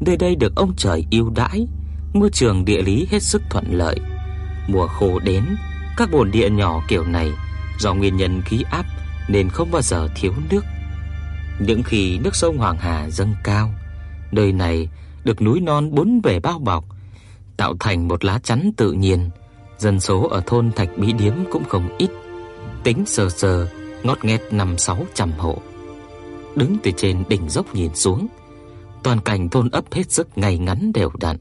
Nơi 0.00 0.16
đây 0.16 0.36
được 0.36 0.56
ông 0.56 0.72
trời 0.76 1.06
yêu 1.10 1.32
đãi 1.34 1.66
Môi 2.12 2.30
trường 2.30 2.64
địa 2.64 2.82
lý 2.82 3.06
hết 3.10 3.22
sức 3.22 3.42
thuận 3.50 3.64
lợi 3.70 4.00
Mùa 4.68 4.86
khô 4.86 5.18
đến 5.18 5.44
Các 5.96 6.10
bồn 6.10 6.30
địa 6.30 6.50
nhỏ 6.50 6.82
kiểu 6.88 7.04
này 7.04 7.32
Do 7.78 7.94
nguyên 7.94 8.16
nhân 8.16 8.42
khí 8.42 8.64
áp 8.70 8.86
Nên 9.28 9.48
không 9.48 9.70
bao 9.70 9.82
giờ 9.82 10.08
thiếu 10.14 10.32
nước 10.50 10.64
những 11.58 11.82
khi 11.82 12.18
nước 12.18 12.36
sông 12.36 12.58
Hoàng 12.58 12.78
Hà 12.78 13.10
dâng 13.10 13.34
cao 13.44 13.74
Nơi 14.32 14.52
này 14.52 14.88
được 15.24 15.42
núi 15.42 15.60
non 15.60 15.94
bốn 15.94 16.22
bề 16.22 16.40
bao 16.40 16.58
bọc 16.58 16.84
Tạo 17.56 17.74
thành 17.80 18.08
một 18.08 18.24
lá 18.24 18.38
chắn 18.42 18.70
tự 18.76 18.92
nhiên 18.92 19.30
Dân 19.78 20.00
số 20.00 20.28
ở 20.28 20.42
thôn 20.46 20.72
Thạch 20.72 20.88
Bí 20.96 21.12
Điếm 21.12 21.34
cũng 21.50 21.64
không 21.64 21.96
ít 21.98 22.10
Tính 22.84 23.06
sờ 23.06 23.28
sờ 23.28 23.68
Ngót 24.02 24.24
nghét 24.24 24.40
năm 24.50 24.78
sáu 24.78 25.06
trăm 25.14 25.32
hộ 25.32 25.62
đứng 26.56 26.76
từ 26.82 26.90
trên 26.96 27.24
đỉnh 27.28 27.48
dốc 27.48 27.74
nhìn 27.74 27.94
xuống, 27.94 28.26
toàn 29.02 29.20
cảnh 29.20 29.48
thôn 29.48 29.70
ấp 29.70 29.84
hết 29.92 30.10
sức 30.12 30.38
ngay 30.38 30.58
ngắn 30.58 30.92
đều 30.94 31.10
đặn. 31.20 31.36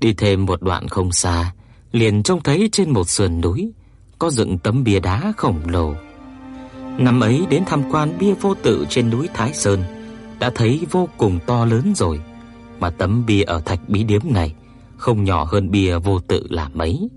Đi 0.00 0.14
thêm 0.14 0.46
một 0.46 0.62
đoạn 0.62 0.88
không 0.88 1.12
xa, 1.12 1.54
liền 1.92 2.22
trông 2.22 2.42
thấy 2.42 2.68
trên 2.72 2.90
một 2.90 3.08
sườn 3.08 3.40
núi 3.40 3.72
có 4.18 4.30
dựng 4.30 4.58
tấm 4.58 4.84
bia 4.84 5.00
đá 5.00 5.32
khổng 5.36 5.60
lồ. 5.66 5.94
Năm 6.98 7.20
ấy 7.20 7.46
đến 7.50 7.62
tham 7.66 7.82
quan 7.90 8.18
bia 8.18 8.34
vô 8.34 8.54
tự 8.54 8.86
trên 8.88 9.10
núi 9.10 9.28
Thái 9.34 9.52
Sơn, 9.54 9.82
đã 10.38 10.50
thấy 10.54 10.86
vô 10.90 11.08
cùng 11.16 11.38
to 11.46 11.64
lớn 11.64 11.92
rồi, 11.96 12.20
mà 12.80 12.90
tấm 12.90 13.26
bia 13.26 13.42
ở 13.42 13.60
thạch 13.60 13.80
bí 13.88 14.04
điếm 14.04 14.20
này 14.24 14.54
không 14.96 15.24
nhỏ 15.24 15.44
hơn 15.44 15.70
bia 15.70 15.98
vô 15.98 16.18
tự 16.18 16.46
là 16.50 16.68
mấy. 16.74 17.08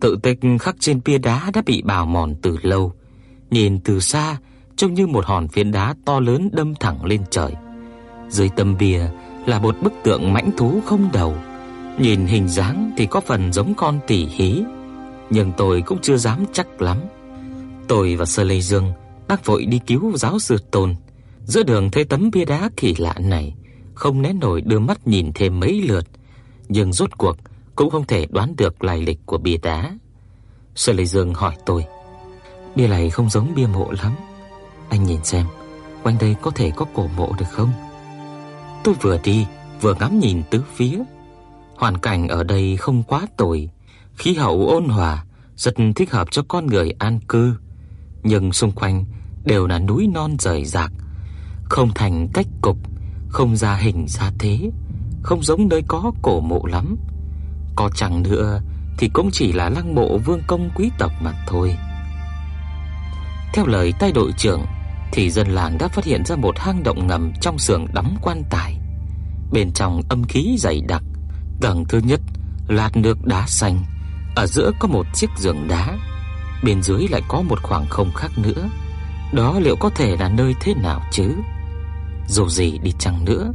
Tự 0.00 0.18
tích 0.22 0.38
khắc 0.60 0.76
trên 0.80 1.00
bia 1.04 1.18
đá 1.18 1.50
đã 1.54 1.62
bị 1.66 1.82
bào 1.82 2.06
mòn 2.06 2.34
từ 2.42 2.56
lâu, 2.62 2.92
nhìn 3.50 3.80
từ 3.80 4.00
xa 4.00 4.38
trông 4.76 4.94
như 4.94 5.06
một 5.06 5.24
hòn 5.26 5.48
phiến 5.48 5.72
đá 5.72 5.94
to 6.04 6.20
lớn 6.20 6.48
đâm 6.52 6.74
thẳng 6.74 7.04
lên 7.04 7.22
trời. 7.30 7.52
Dưới 8.28 8.48
tấm 8.56 8.76
bia 8.78 9.00
là 9.46 9.58
một 9.58 9.76
bức 9.82 9.92
tượng 10.02 10.32
mãnh 10.32 10.50
thú 10.56 10.80
không 10.86 11.08
đầu, 11.12 11.34
nhìn 11.98 12.26
hình 12.26 12.48
dáng 12.48 12.90
thì 12.96 13.06
có 13.06 13.20
phần 13.20 13.52
giống 13.52 13.74
con 13.74 13.98
tỷ 14.06 14.26
hí. 14.26 14.62
nhưng 15.30 15.52
tôi 15.56 15.82
cũng 15.82 15.98
chưa 16.02 16.16
dám 16.16 16.44
chắc 16.52 16.82
lắm. 16.82 16.96
Tôi 17.90 18.16
và 18.16 18.24
Sơ 18.24 18.44
Lê 18.44 18.60
Dương 18.60 18.92
bác 19.28 19.46
vội 19.46 19.64
đi 19.64 19.80
cứu 19.86 20.16
giáo 20.16 20.38
sư 20.38 20.58
Tôn. 20.70 20.94
Giữa 21.44 21.62
đường 21.62 21.90
thấy 21.90 22.04
tấm 22.04 22.30
bia 22.30 22.44
đá 22.44 22.70
kỳ 22.76 22.94
lạ 22.98 23.14
này, 23.18 23.54
không 23.94 24.22
né 24.22 24.32
nổi 24.32 24.60
đưa 24.60 24.78
mắt 24.78 25.06
nhìn 25.06 25.32
thêm 25.34 25.60
mấy 25.60 25.82
lượt, 25.82 26.04
nhưng 26.68 26.92
rốt 26.92 27.18
cuộc 27.18 27.36
cũng 27.74 27.90
không 27.90 28.06
thể 28.06 28.26
đoán 28.30 28.56
được 28.56 28.84
lai 28.84 29.02
lịch 29.02 29.18
của 29.26 29.38
bia 29.38 29.56
đá. 29.56 29.98
Sơ 30.74 30.92
Lê 30.92 31.04
Dương 31.04 31.34
hỏi 31.34 31.54
tôi: 31.66 31.84
"Bia 32.76 32.88
này 32.88 33.10
không 33.10 33.30
giống 33.30 33.54
bia 33.54 33.66
mộ 33.66 33.90
lắm, 33.90 34.12
anh 34.88 35.04
nhìn 35.04 35.24
xem, 35.24 35.46
quanh 36.02 36.16
đây 36.20 36.36
có 36.42 36.50
thể 36.50 36.70
có 36.76 36.86
cổ 36.94 37.08
mộ 37.16 37.32
được 37.38 37.50
không?" 37.50 37.72
Tôi 38.84 38.94
vừa 39.00 39.18
đi, 39.24 39.46
vừa 39.80 39.94
ngắm 39.94 40.18
nhìn 40.18 40.42
tứ 40.50 40.62
phía. 40.74 40.98
Hoàn 41.76 41.98
cảnh 41.98 42.28
ở 42.28 42.44
đây 42.44 42.76
không 42.76 43.02
quá 43.02 43.26
tồi, 43.36 43.70
khí 44.16 44.34
hậu 44.34 44.68
ôn 44.68 44.84
hòa, 44.84 45.24
rất 45.56 45.74
thích 45.96 46.10
hợp 46.10 46.28
cho 46.30 46.42
con 46.48 46.66
người 46.66 46.90
an 46.98 47.20
cư, 47.28 47.54
nhưng 48.22 48.52
xung 48.52 48.72
quanh 48.72 49.04
đều 49.44 49.66
là 49.66 49.78
núi 49.78 50.08
non 50.14 50.36
rời 50.38 50.64
rạc, 50.64 50.92
không 51.64 51.90
thành 51.94 52.28
cách 52.34 52.46
cục, 52.60 52.76
không 53.28 53.56
ra 53.56 53.74
hình 53.74 54.06
ra 54.08 54.30
thế, 54.38 54.70
không 55.22 55.42
giống 55.42 55.68
nơi 55.68 55.82
có 55.88 56.12
cổ 56.22 56.40
mộ 56.40 56.66
lắm. 56.66 56.96
Có 57.76 57.90
chẳng 57.94 58.22
nữa 58.22 58.60
thì 58.98 59.08
cũng 59.08 59.30
chỉ 59.32 59.52
là 59.52 59.68
lăng 59.68 59.94
mộ 59.94 60.18
vương 60.18 60.40
công 60.46 60.70
quý 60.74 60.90
tộc 60.98 61.12
mà 61.20 61.32
thôi. 61.46 61.76
Theo 63.54 63.66
lời 63.66 63.92
tay 63.98 64.12
đội 64.12 64.32
trưởng 64.36 64.66
thì 65.12 65.30
dân 65.30 65.48
làng 65.48 65.78
đã 65.78 65.88
phát 65.88 66.04
hiện 66.04 66.24
ra 66.24 66.36
một 66.36 66.58
hang 66.58 66.82
động 66.82 67.06
ngầm 67.06 67.32
trong 67.40 67.58
xưởng 67.58 67.86
đóng 67.92 68.16
quan 68.22 68.42
tài. 68.50 68.76
Bên 69.52 69.72
trong 69.72 70.02
âm 70.08 70.24
khí 70.24 70.56
dày 70.58 70.80
đặc, 70.88 71.02
tầng 71.60 71.84
thứ 71.88 72.00
nhất 72.04 72.20
lát 72.68 72.96
nước 72.96 73.26
đá 73.26 73.46
xanh, 73.46 73.84
ở 74.36 74.46
giữa 74.46 74.70
có 74.80 74.88
một 74.88 75.06
chiếc 75.14 75.30
giường 75.36 75.68
đá, 75.68 75.98
bên 76.62 76.82
dưới 76.82 77.08
lại 77.08 77.22
có 77.28 77.42
một 77.42 77.62
khoảng 77.62 77.86
không 77.88 78.12
khác 78.14 78.30
nữa. 78.36 78.68
Đó 79.32 79.58
liệu 79.60 79.76
có 79.76 79.90
thể 79.90 80.16
là 80.16 80.28
nơi 80.28 80.54
thế 80.60 80.74
nào 80.74 81.02
chứ? 81.10 81.34
Dù 82.28 82.48
gì 82.48 82.78
đi 82.78 82.92
chăng 82.98 83.24
nữa, 83.24 83.52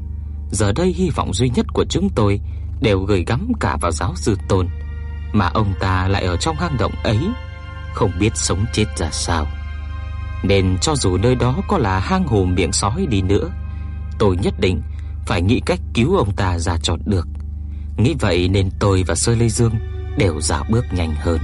giờ 0.51 0.71
đây 0.71 0.87
hy 0.87 1.09
vọng 1.09 1.33
duy 1.33 1.49
nhất 1.49 1.65
của 1.73 1.85
chúng 1.89 2.09
tôi 2.09 2.39
đều 2.81 2.99
gửi 2.99 3.23
gắm 3.27 3.51
cả 3.59 3.77
vào 3.81 3.91
giáo 3.91 4.13
sư 4.15 4.37
Tôn, 4.47 4.67
mà 5.33 5.47
ông 5.53 5.73
ta 5.79 6.07
lại 6.07 6.23
ở 6.23 6.37
trong 6.37 6.55
hang 6.55 6.77
động 6.77 6.93
ấy, 7.03 7.19
không 7.93 8.11
biết 8.19 8.31
sống 8.35 8.65
chết 8.73 8.85
ra 8.97 9.09
sao. 9.11 9.47
Nên 10.43 10.77
cho 10.81 10.95
dù 10.95 11.17
nơi 11.17 11.35
đó 11.35 11.55
có 11.67 11.77
là 11.77 11.99
hang 11.99 12.27
hùm 12.27 12.55
miệng 12.55 12.71
sói 12.71 13.05
đi 13.09 13.21
nữa, 13.21 13.51
tôi 14.19 14.37
nhất 14.37 14.53
định 14.59 14.81
phải 15.25 15.41
nghĩ 15.41 15.61
cách 15.65 15.79
cứu 15.93 16.17
ông 16.17 16.31
ta 16.35 16.59
ra 16.59 16.77
cho 16.83 16.97
được. 17.05 17.27
Nghĩ 17.97 18.15
vậy 18.19 18.49
nên 18.49 18.69
tôi 18.79 19.03
và 19.07 19.15
Sơ 19.15 19.35
Lê 19.35 19.49
Dương 19.49 19.73
đều 20.17 20.41
dạo 20.41 20.63
bước 20.69 20.85
nhanh 20.93 21.15
hơn. 21.15 21.39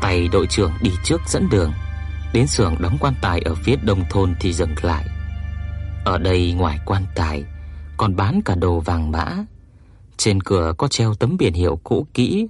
Tay 0.00 0.28
đội 0.28 0.46
trưởng 0.46 0.72
đi 0.80 0.90
trước 1.04 1.20
dẫn 1.26 1.48
đường, 1.50 1.72
đến 2.32 2.46
xưởng 2.46 2.74
đóng 2.78 2.96
quan 3.00 3.14
tài 3.22 3.40
ở 3.40 3.54
phía 3.54 3.76
đông 3.76 4.04
thôn 4.10 4.34
thì 4.40 4.52
dừng 4.52 4.74
lại. 4.82 5.06
Ở 6.04 6.18
đây 6.18 6.52
ngoài 6.52 6.78
quan 6.84 7.06
tài 7.14 7.44
còn 7.96 8.16
bán 8.16 8.40
cả 8.44 8.54
đồ 8.54 8.80
vàng 8.80 9.10
mã. 9.10 9.36
Trên 10.16 10.42
cửa 10.42 10.74
có 10.78 10.88
treo 10.88 11.14
tấm 11.14 11.36
biển 11.36 11.54
hiệu 11.54 11.80
cũ 11.84 12.06
kỹ. 12.14 12.46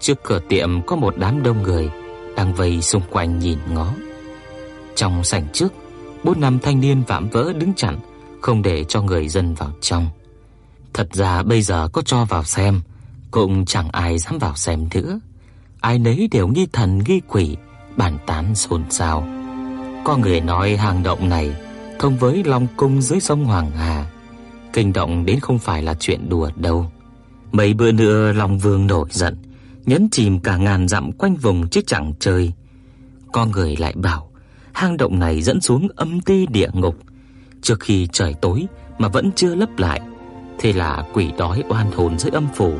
Trước 0.00 0.18
cửa 0.22 0.40
tiệm 0.48 0.82
có 0.86 0.96
một 0.96 1.14
đám 1.16 1.42
đông 1.42 1.62
người 1.62 1.90
đang 2.36 2.54
vây 2.54 2.82
xung 2.82 3.02
quanh 3.10 3.38
nhìn 3.38 3.58
ngó. 3.70 3.94
Trong 4.96 5.24
sảnh 5.24 5.46
trước, 5.52 5.72
bốn 6.24 6.40
năm 6.40 6.58
thanh 6.58 6.80
niên 6.80 7.02
vạm 7.06 7.28
vỡ 7.28 7.52
đứng 7.52 7.74
chặn, 7.74 7.98
không 8.40 8.62
để 8.62 8.84
cho 8.84 9.02
người 9.02 9.28
dân 9.28 9.54
vào 9.54 9.70
trong. 9.80 10.06
Thật 10.94 11.08
ra 11.12 11.42
bây 11.42 11.62
giờ 11.62 11.88
có 11.92 12.02
cho 12.02 12.24
vào 12.24 12.44
xem, 12.44 12.80
cũng 13.30 13.64
chẳng 13.64 13.88
ai 13.90 14.18
dám 14.18 14.38
vào 14.38 14.56
xem 14.56 14.88
nữa. 14.94 15.20
Ai 15.82 15.98
nấy 15.98 16.28
đều 16.30 16.48
nghi 16.48 16.66
thần 16.72 16.98
nghi 17.06 17.20
quỷ, 17.28 17.56
bàn 17.96 18.18
tán 18.26 18.54
xôn 18.54 18.90
xao. 18.90 19.28
Có 20.04 20.16
người 20.16 20.40
nói 20.40 20.76
hang 20.76 21.02
động 21.02 21.28
này 21.28 21.56
thông 21.98 22.16
với 22.16 22.44
Long 22.44 22.66
cung 22.76 23.02
dưới 23.02 23.20
sông 23.20 23.44
Hoàng 23.44 23.70
Hà, 23.70 24.06
kinh 24.72 24.92
động 24.92 25.26
đến 25.26 25.40
không 25.40 25.58
phải 25.58 25.82
là 25.82 25.94
chuyện 26.00 26.28
đùa 26.28 26.50
đâu. 26.56 26.92
Mấy 27.52 27.74
bữa 27.74 27.92
nữa 27.92 28.32
Long 28.32 28.58
Vương 28.58 28.86
nổi 28.86 29.08
giận, 29.10 29.36
nhấn 29.86 30.08
chìm 30.10 30.40
cả 30.40 30.56
ngàn 30.56 30.88
dặm 30.88 31.12
quanh 31.12 31.36
vùng 31.36 31.68
chứ 31.68 31.80
chẳng 31.86 32.12
chơi. 32.20 32.52
Có 33.32 33.46
người 33.46 33.76
lại 33.76 33.92
bảo, 33.96 34.30
hang 34.72 34.96
động 34.96 35.18
này 35.18 35.42
dẫn 35.42 35.60
xuống 35.60 35.88
âm 35.96 36.20
ti 36.20 36.46
địa 36.46 36.70
ngục, 36.72 36.96
trước 37.62 37.80
khi 37.80 38.08
trời 38.12 38.34
tối 38.34 38.66
mà 38.98 39.08
vẫn 39.08 39.30
chưa 39.36 39.54
lấp 39.54 39.78
lại, 39.78 40.00
thế 40.58 40.72
là 40.72 41.04
quỷ 41.12 41.30
đói 41.38 41.62
oan 41.68 41.92
hồn 41.92 42.18
dưới 42.18 42.30
âm 42.30 42.46
phủ 42.54 42.74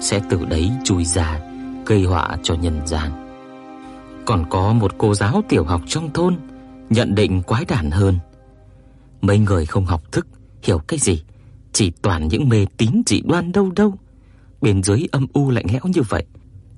sẽ 0.00 0.20
từ 0.30 0.44
đấy 0.44 0.70
chui 0.84 1.04
ra, 1.04 1.40
gây 1.86 2.04
họa 2.04 2.36
cho 2.42 2.54
nhân 2.54 2.86
gian. 2.86 3.10
Còn 4.26 4.44
có 4.50 4.72
một 4.72 4.92
cô 4.98 5.14
giáo 5.14 5.42
tiểu 5.48 5.64
học 5.64 5.80
trong 5.86 6.12
thôn 6.12 6.36
nhận 6.90 7.14
định 7.14 7.42
quái 7.42 7.64
đản 7.64 7.90
hơn. 7.90 8.18
Mấy 9.20 9.38
người 9.38 9.66
không 9.66 9.86
học 9.86 10.12
thức, 10.12 10.26
hiểu 10.62 10.78
cái 10.78 10.98
gì, 10.98 11.22
chỉ 11.72 11.90
toàn 11.90 12.28
những 12.28 12.48
mê 12.48 12.66
tín 12.76 13.02
dị 13.06 13.20
đoan 13.20 13.52
đâu 13.52 13.70
đâu. 13.76 13.94
Bên 14.60 14.82
dưới 14.82 15.06
âm 15.12 15.26
u 15.32 15.50
lạnh 15.50 15.66
lẽo 15.72 15.82
như 15.84 16.02
vậy, 16.08 16.24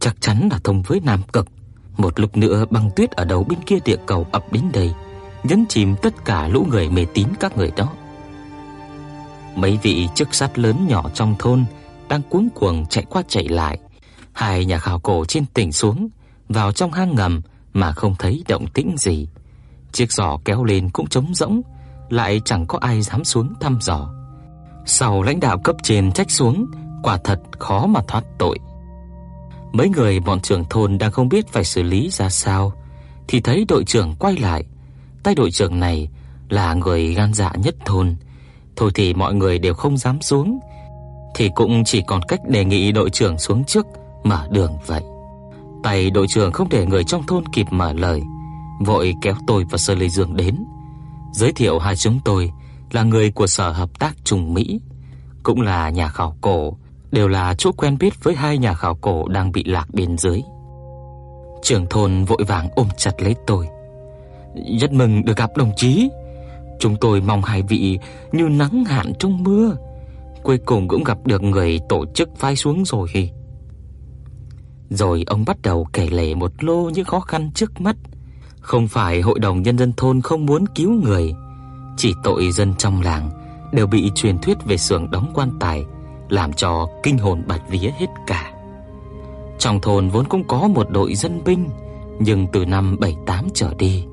chắc 0.01 0.21
chắn 0.21 0.49
là 0.51 0.59
thông 0.65 0.83
với 0.83 1.01
Nam 1.05 1.21
Cực. 1.33 1.49
Một 1.97 2.21
lúc 2.21 2.37
nữa 2.37 2.65
băng 2.71 2.91
tuyết 2.97 3.11
ở 3.11 3.25
đầu 3.25 3.45
bên 3.45 3.59
kia 3.67 3.79
địa 3.85 3.97
cầu 4.07 4.27
ập 4.33 4.53
đến 4.53 4.65
đây, 4.73 4.93
nhấn 5.45 5.65
chìm 5.69 5.95
tất 6.03 6.25
cả 6.25 6.49
lũ 6.49 6.67
người 6.71 6.91
mê 6.91 7.07
tín 7.15 7.29
các 7.41 7.57
người 7.57 7.71
đó. 7.77 7.93
Mấy 9.57 9.79
vị 9.83 10.09
chức 10.15 10.35
sát 10.35 10.59
lớn 10.59 10.87
nhỏ 10.89 11.11
trong 11.15 11.35
thôn 11.39 11.65
đang 12.09 12.23
cuống 12.23 12.49
cuồng 12.55 12.87
chạy 12.87 13.05
qua 13.11 13.23
chạy 13.29 13.49
lại. 13.49 13.79
Hai 14.37 14.65
nhà 14.65 14.79
khảo 14.79 14.99
cổ 14.99 15.25
trên 15.25 15.47
tỉnh 15.55 15.73
xuống, 15.73 16.09
vào 16.49 16.73
trong 16.73 16.93
hang 16.93 17.15
ngầm 17.15 17.43
mà 17.73 17.93
không 17.93 18.15
thấy 18.19 18.45
động 18.49 18.67
tĩnh 18.67 18.95
gì. 18.99 19.29
Chiếc 19.93 20.13
giỏ 20.13 20.39
kéo 20.45 20.65
lên 20.65 20.91
cũng 20.91 21.07
trống 21.07 21.35
rỗng, 21.35 21.63
lại 22.09 22.41
chẳng 22.45 22.67
có 22.67 22.79
ai 22.79 23.03
dám 23.03 23.25
xuống 23.25 23.55
thăm 23.61 23.79
dò. 23.81 24.11
Sau 24.87 25.23
lãnh 25.23 25.41
đạo 25.41 25.59
cấp 25.59 25.77
trên 25.83 26.13
trách 26.13 26.31
xuống, 26.31 26.67
quả 27.03 27.19
thật 27.25 27.41
khó 27.59 27.87
mà 27.87 28.01
thoát 28.09 28.25
tội. 28.39 28.59
Mấy 29.73 29.89
người 29.89 30.21
bọn 30.21 30.41
trưởng 30.41 30.65
thôn 30.71 30.99
đang 30.99 31.13
không 31.13 31.29
biết 31.29 31.49
phải 31.49 31.65
xử 31.65 31.83
lý 31.83 32.11
ra 32.11 32.29
sao 32.31 32.73
thì 33.29 33.41
thấy 33.41 33.65
đội 33.69 33.85
trưởng 33.85 34.15
quay 34.19 34.37
lại. 34.37 34.65
Tay 35.23 35.35
đội 35.35 35.51
trưởng 35.51 35.81
này 35.81 36.09
là 36.49 36.75
người 36.75 37.15
gan 37.15 37.35
dạ 37.35 37.53
nhất 37.57 37.75
thôn, 37.85 38.17
thôi 38.77 38.91
thì 38.95 39.15
mọi 39.15 39.35
người 39.35 39.59
đều 39.59 39.75
không 39.75 39.97
dám 39.97 40.21
xuống, 40.21 40.59
thì 41.35 41.51
cũng 41.55 41.85
chỉ 41.85 42.03
còn 42.07 42.23
cách 42.23 42.41
đề 42.49 42.65
nghị 42.65 42.93
đội 42.93 43.11
trưởng 43.11 43.39
xuống 43.39 43.65
trước 43.65 43.87
mở 44.29 44.47
đường 44.51 44.73
vậy. 44.87 45.03
Tay 45.83 46.11
đội 46.11 46.27
trưởng 46.29 46.53
không 46.53 46.69
để 46.71 46.87
người 46.87 47.05
trong 47.05 47.27
thôn 47.27 47.45
kịp 47.53 47.67
mở 47.71 47.93
lời, 47.93 48.23
vội 48.81 49.15
kéo 49.23 49.35
tôi 49.47 49.65
và 49.71 49.79
Sơ 49.79 49.95
Lê 49.95 50.09
Dương 50.09 50.37
đến, 50.37 50.65
giới 51.33 51.53
thiệu 51.53 51.79
hai 51.79 51.97
chúng 51.97 52.21
tôi 52.25 52.51
là 52.91 53.03
người 53.03 53.31
của 53.31 53.47
Sở 53.47 53.71
Hợp 53.71 53.99
tác 53.99 54.17
Trung 54.25 54.55
Mỹ, 54.55 54.81
cũng 55.43 55.61
là 55.61 55.91
nhà 55.91 56.09
khảo 56.09 56.37
cổ, 56.41 56.77
đều 57.11 57.29
là 57.29 57.55
chỗ 57.59 57.73
quen 57.73 57.99
biết 57.99 58.25
với 58.25 58.35
hai 58.35 58.59
nhà 58.59 58.75
khảo 58.75 58.95
cổ 58.95 59.29
đang 59.29 59.53
bị 59.53 59.65
lạc 59.65 59.87
bên 59.95 60.19
dưới. 60.19 60.43
Trưởng 61.63 61.87
thôn 61.91 62.25
vội 62.25 62.45
vàng 62.49 62.69
ôm 62.77 62.87
chặt 62.97 63.23
lấy 63.23 63.35
tôi. 63.47 63.69
Rất 64.81 64.93
mừng 64.93 65.25
được 65.25 65.37
gặp 65.37 65.51
đồng 65.57 65.73
chí. 65.77 66.09
Chúng 66.79 66.97
tôi 67.01 67.21
mong 67.21 67.43
hai 67.43 67.63
vị 67.63 67.99
như 68.33 68.45
nắng 68.45 68.85
hạn 68.85 69.13
trong 69.19 69.43
mưa, 69.43 69.77
cuối 70.43 70.59
cùng 70.59 70.89
cũng 70.89 71.05
gặp 71.05 71.19
được 71.25 71.43
người 71.43 71.81
tổ 71.89 72.05
chức 72.15 72.37
phái 72.37 72.57
xuống 72.57 72.85
rồi. 72.85 73.31
Rồi 74.91 75.25
ông 75.27 75.45
bắt 75.45 75.63
đầu 75.63 75.89
kể 75.93 76.09
lể 76.11 76.35
một 76.35 76.65
lô 76.65 76.91
những 76.91 77.05
khó 77.05 77.21
khăn 77.21 77.51
trước 77.55 77.81
mắt. 77.81 77.97
Không 78.61 78.89
phải 78.89 79.21
hội 79.21 79.39
đồng 79.39 79.63
nhân 79.63 79.79
dân 79.79 79.93
thôn 79.97 80.21
không 80.21 80.47
muốn 80.47 80.65
cứu 80.75 80.91
người, 80.91 81.35
chỉ 81.97 82.15
tội 82.23 82.53
dân 82.53 82.75
trong 82.79 83.03
làng 83.03 83.31
đều 83.73 83.87
bị 83.87 84.11
truyền 84.15 84.39
thuyết 84.39 84.65
về 84.65 84.77
xưởng 84.77 85.11
đóng 85.11 85.31
quan 85.35 85.51
tài 85.61 85.85
làm 86.29 86.53
cho 86.53 86.89
kinh 87.03 87.19
hồn 87.19 87.43
bạt 87.47 87.61
vía 87.69 87.91
hết 87.99 88.07
cả. 88.27 88.53
Trong 89.59 89.81
thôn 89.81 90.09
vốn 90.09 90.29
cũng 90.29 90.45
có 90.49 90.69
một 90.69 90.91
đội 90.91 91.15
dân 91.15 91.45
binh, 91.45 91.69
nhưng 92.21 92.47
từ 92.53 92.65
năm 92.65 92.97
78 93.01 93.49
trở 93.55 93.75
đi, 93.79 94.05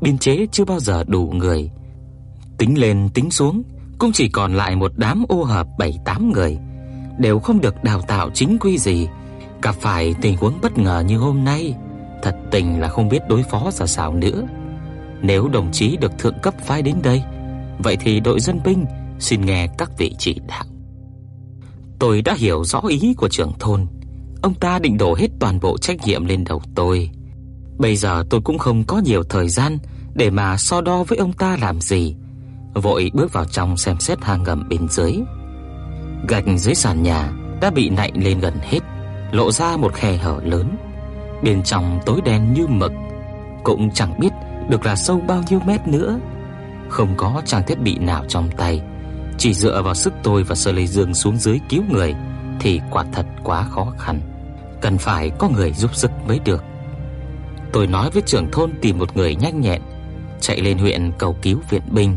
biên 0.00 0.18
chế 0.18 0.46
chưa 0.52 0.64
bao 0.64 0.80
giờ 0.80 1.04
đủ 1.04 1.32
người. 1.34 1.70
Tính 2.58 2.78
lên 2.78 3.08
tính 3.14 3.30
xuống, 3.30 3.62
cũng 3.98 4.12
chỉ 4.12 4.28
còn 4.28 4.54
lại 4.54 4.76
một 4.76 4.92
đám 4.96 5.24
ô 5.28 5.42
hợp 5.42 5.66
7-8 5.78 6.32
người, 6.32 6.58
đều 7.18 7.38
không 7.38 7.60
được 7.60 7.84
đào 7.84 8.00
tạo 8.00 8.30
chính 8.34 8.58
quy 8.58 8.78
gì, 8.78 9.08
gặp 9.62 9.74
phải 9.74 10.14
tình 10.20 10.36
huống 10.36 10.58
bất 10.62 10.78
ngờ 10.78 11.04
như 11.06 11.18
hôm 11.18 11.44
nay, 11.44 11.74
thật 12.22 12.36
tình 12.50 12.80
là 12.80 12.88
không 12.88 13.08
biết 13.08 13.22
đối 13.28 13.42
phó 13.42 13.70
ra 13.70 13.86
sao 13.86 14.14
nữa. 14.14 14.42
Nếu 15.22 15.48
đồng 15.48 15.72
chí 15.72 15.96
được 15.96 16.18
thượng 16.18 16.38
cấp 16.42 16.54
phái 16.64 16.82
đến 16.82 16.96
đây, 17.02 17.22
vậy 17.78 17.96
thì 18.00 18.20
đội 18.20 18.40
dân 18.40 18.60
binh 18.64 18.86
xin 19.18 19.40
nghe 19.40 19.68
các 19.78 19.90
vị 19.98 20.14
chỉ 20.18 20.40
đạo. 20.48 20.64
Tôi 21.98 22.22
đã 22.22 22.34
hiểu 22.38 22.64
rõ 22.64 22.80
ý 22.88 23.14
của 23.16 23.28
trưởng 23.28 23.52
thôn, 23.58 23.86
ông 24.42 24.54
ta 24.54 24.78
định 24.78 24.98
đổ 24.98 25.14
hết 25.14 25.28
toàn 25.38 25.60
bộ 25.60 25.78
trách 25.78 26.06
nhiệm 26.06 26.24
lên 26.24 26.44
đầu 26.44 26.62
tôi. 26.74 27.10
Bây 27.78 27.96
giờ 27.96 28.24
tôi 28.30 28.40
cũng 28.40 28.58
không 28.58 28.84
có 28.84 28.98
nhiều 28.98 29.22
thời 29.22 29.48
gian 29.48 29.78
để 30.14 30.30
mà 30.30 30.56
so 30.56 30.80
đo 30.80 31.04
với 31.04 31.18
ông 31.18 31.32
ta 31.32 31.56
làm 31.60 31.80
gì 31.80 32.16
vội 32.74 33.10
bước 33.14 33.32
vào 33.32 33.44
trong 33.44 33.76
xem 33.76 34.00
xét 34.00 34.24
hang 34.24 34.42
ngầm 34.42 34.68
bên 34.68 34.88
dưới. 34.88 35.12
Gạch 36.28 36.44
dưới 36.56 36.74
sàn 36.74 37.02
nhà 37.02 37.32
đã 37.60 37.70
bị 37.70 37.90
nạy 37.90 38.12
lên 38.14 38.40
gần 38.40 38.54
hết, 38.62 38.78
lộ 39.30 39.52
ra 39.52 39.76
một 39.76 39.94
khe 39.94 40.16
hở 40.16 40.40
lớn. 40.44 40.76
Bên 41.42 41.62
trong 41.62 42.00
tối 42.06 42.20
đen 42.24 42.52
như 42.54 42.66
mực, 42.66 42.92
cũng 43.64 43.90
chẳng 43.90 44.20
biết 44.20 44.32
được 44.68 44.86
là 44.86 44.96
sâu 44.96 45.20
bao 45.28 45.42
nhiêu 45.50 45.60
mét 45.66 45.88
nữa. 45.88 46.18
Không 46.88 47.14
có 47.16 47.42
trang 47.46 47.62
thiết 47.66 47.80
bị 47.80 47.98
nào 47.98 48.24
trong 48.28 48.48
tay, 48.56 48.80
chỉ 49.38 49.54
dựa 49.54 49.82
vào 49.82 49.94
sức 49.94 50.14
tôi 50.22 50.42
và 50.42 50.54
Sơ 50.54 50.72
Lê 50.72 50.86
Dương 50.86 51.14
xuống 51.14 51.36
dưới 51.36 51.58
cứu 51.68 51.82
người 51.90 52.14
thì 52.60 52.80
quả 52.90 53.04
thật 53.12 53.26
quá 53.42 53.62
khó 53.62 53.92
khăn, 53.98 54.20
cần 54.80 54.98
phải 54.98 55.30
có 55.38 55.48
người 55.48 55.72
giúp 55.72 55.94
sức 55.94 56.10
mới 56.26 56.38
được. 56.44 56.64
Tôi 57.72 57.86
nói 57.86 58.10
với 58.10 58.22
trưởng 58.26 58.50
thôn 58.50 58.72
tìm 58.82 58.98
một 58.98 59.16
người 59.16 59.34
nhanh 59.34 59.60
nhẹn, 59.60 59.82
chạy 60.40 60.60
lên 60.60 60.78
huyện 60.78 61.12
cầu 61.18 61.36
cứu 61.42 61.58
viện 61.70 61.82
binh, 61.90 62.16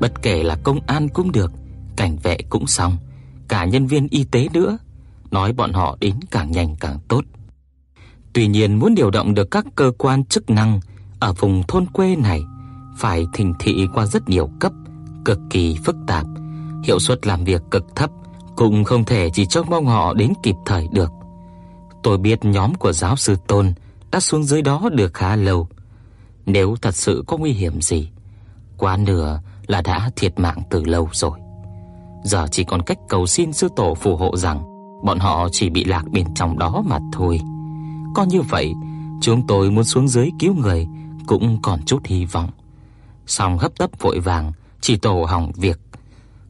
bất 0.00 0.22
kể 0.22 0.42
là 0.42 0.56
công 0.62 0.80
an 0.86 1.08
cũng 1.08 1.32
được, 1.32 1.52
cảnh 1.96 2.16
vệ 2.22 2.36
cũng 2.50 2.66
xong, 2.66 2.96
cả 3.48 3.64
nhân 3.64 3.86
viên 3.86 4.08
y 4.10 4.24
tế 4.24 4.48
nữa, 4.52 4.78
nói 5.30 5.52
bọn 5.52 5.72
họ 5.72 5.96
đến 6.00 6.14
càng 6.30 6.50
nhanh 6.50 6.76
càng 6.80 6.98
tốt. 7.08 7.24
Tuy 8.32 8.46
nhiên 8.46 8.78
muốn 8.78 8.94
điều 8.94 9.10
động 9.10 9.34
được 9.34 9.50
các 9.50 9.66
cơ 9.74 9.92
quan 9.98 10.24
chức 10.24 10.50
năng 10.50 10.80
ở 11.20 11.32
vùng 11.32 11.62
thôn 11.68 11.86
quê 11.86 12.16
này 12.16 12.42
phải 12.98 13.26
thỉnh 13.32 13.54
thị 13.58 13.86
qua 13.94 14.06
rất 14.06 14.28
nhiều 14.28 14.50
cấp, 14.60 14.72
cực 15.24 15.38
kỳ 15.50 15.76
phức 15.84 15.96
tạp, 16.06 16.26
hiệu 16.84 16.98
suất 16.98 17.26
làm 17.26 17.44
việc 17.44 17.62
cực 17.70 17.96
thấp, 17.96 18.10
cũng 18.56 18.84
không 18.84 19.04
thể 19.04 19.30
chỉ 19.30 19.46
trông 19.46 19.70
mong 19.70 19.86
họ 19.86 20.14
đến 20.14 20.32
kịp 20.42 20.54
thời 20.66 20.88
được. 20.92 21.12
Tôi 22.02 22.18
biết 22.18 22.44
nhóm 22.44 22.74
của 22.74 22.92
giáo 22.92 23.16
sư 23.16 23.36
Tôn 23.46 23.72
đã 24.10 24.20
xuống 24.20 24.44
dưới 24.44 24.62
đó 24.62 24.88
được 24.92 25.14
khá 25.14 25.36
lâu. 25.36 25.68
Nếu 26.46 26.76
thật 26.82 26.94
sự 26.94 27.24
có 27.26 27.36
nguy 27.36 27.52
hiểm 27.52 27.80
gì, 27.80 28.08
quá 28.78 28.96
nửa 28.96 29.40
là 29.66 29.82
đã 29.82 30.10
thiệt 30.16 30.38
mạng 30.38 30.62
từ 30.70 30.84
lâu 30.84 31.08
rồi. 31.12 31.38
Giờ 32.24 32.46
chỉ 32.50 32.64
còn 32.64 32.82
cách 32.82 32.98
cầu 33.08 33.26
xin 33.26 33.52
sư 33.52 33.68
tổ 33.76 33.94
phù 33.94 34.16
hộ 34.16 34.36
rằng 34.36 34.75
bọn 35.02 35.18
họ 35.18 35.48
chỉ 35.52 35.70
bị 35.70 35.84
lạc 35.84 36.04
bên 36.12 36.34
trong 36.34 36.58
đó 36.58 36.82
mà 36.86 36.98
thôi. 37.12 37.40
Có 38.14 38.24
như 38.24 38.42
vậy, 38.42 38.74
chúng 39.20 39.46
tôi 39.46 39.70
muốn 39.70 39.84
xuống 39.84 40.08
dưới 40.08 40.30
cứu 40.38 40.54
người 40.54 40.86
cũng 41.26 41.58
còn 41.62 41.82
chút 41.82 42.04
hy 42.04 42.24
vọng. 42.24 42.50
Song 43.26 43.58
hấp 43.58 43.78
tấp 43.78 43.90
vội 44.00 44.20
vàng, 44.20 44.52
chỉ 44.80 44.96
tổ 44.96 45.24
hỏng 45.24 45.52
việc. 45.56 45.80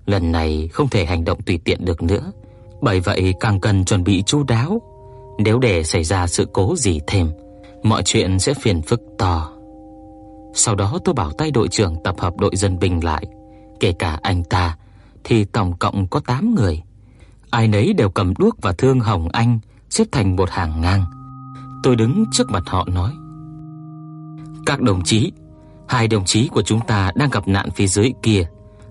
Lần 0.07 0.33
này 0.33 0.69
không 0.73 0.89
thể 0.89 1.05
hành 1.05 1.25
động 1.25 1.43
tùy 1.43 1.59
tiện 1.65 1.85
được 1.85 2.03
nữa, 2.03 2.33
bởi 2.81 3.01
vậy 3.01 3.35
càng 3.41 3.61
cần 3.61 3.85
chuẩn 3.85 4.05
bị 4.05 4.23
chu 4.23 4.43
đáo. 4.43 4.81
Nếu 5.39 5.59
để 5.59 5.83
xảy 5.83 6.05
ra 6.05 6.27
sự 6.27 6.49
cố 6.53 6.77
gì 6.77 7.01
thêm, 7.07 7.31
mọi 7.83 8.03
chuyện 8.03 8.39
sẽ 8.39 8.55
phiền 8.55 8.83
phức 8.83 9.01
to. 9.19 9.51
Sau 10.55 10.75
đó 10.75 10.99
tôi 11.05 11.15
bảo 11.15 11.33
tay 11.33 11.51
đội 11.51 11.69
trưởng 11.69 11.95
tập 12.05 12.15
hợp 12.19 12.37
đội 12.37 12.57
dân 12.57 12.79
binh 12.79 13.05
lại, 13.05 13.27
kể 13.81 13.93
cả 13.93 14.19
anh 14.23 14.45
ta 14.45 14.77
thì 15.25 15.45
tổng 15.45 15.73
cộng 15.79 16.07
có 16.07 16.21
8 16.27 16.55
người. 16.55 16.83
Ai 17.51 17.69
nấy 17.69 17.93
đều 17.93 18.09
cầm 18.09 18.35
đuốc 18.39 18.63
và 18.63 18.73
thương 18.73 19.01
hồng 19.01 19.29
anh 19.33 19.59
xếp 19.91 20.05
thành 20.13 20.37
một 20.37 20.51
hàng 20.51 20.81
ngang. 20.81 21.05
Tôi 21.83 21.97
đứng 21.97 22.25
trước 22.33 22.51
mặt 22.51 22.63
họ 22.67 22.89
nói: 22.93 23.13
"Các 24.67 24.81
đồng 24.83 25.03
chí, 25.05 25.33
hai 25.89 26.09
đồng 26.09 26.25
chí 26.25 26.49
của 26.49 26.63
chúng 26.63 26.81
ta 26.87 27.13
đang 27.15 27.31
gặp 27.31 27.49
nạn 27.49 27.69
phía 27.71 27.87
dưới 27.87 28.13
kia. 28.23 28.47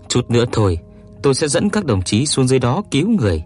Chút 0.08 0.32
nữa 0.32 0.45
thôi, 0.51 0.78
tôi 1.24 1.36
sẽ 1.36 1.47
dẫn 1.47 1.70
các 1.70 1.86
đồng 1.86 2.01
chí 2.01 2.26
xuống 2.26 2.47
dưới 2.47 2.60
đó 2.60 2.84
cứu 2.91 3.10
người. 3.10 3.43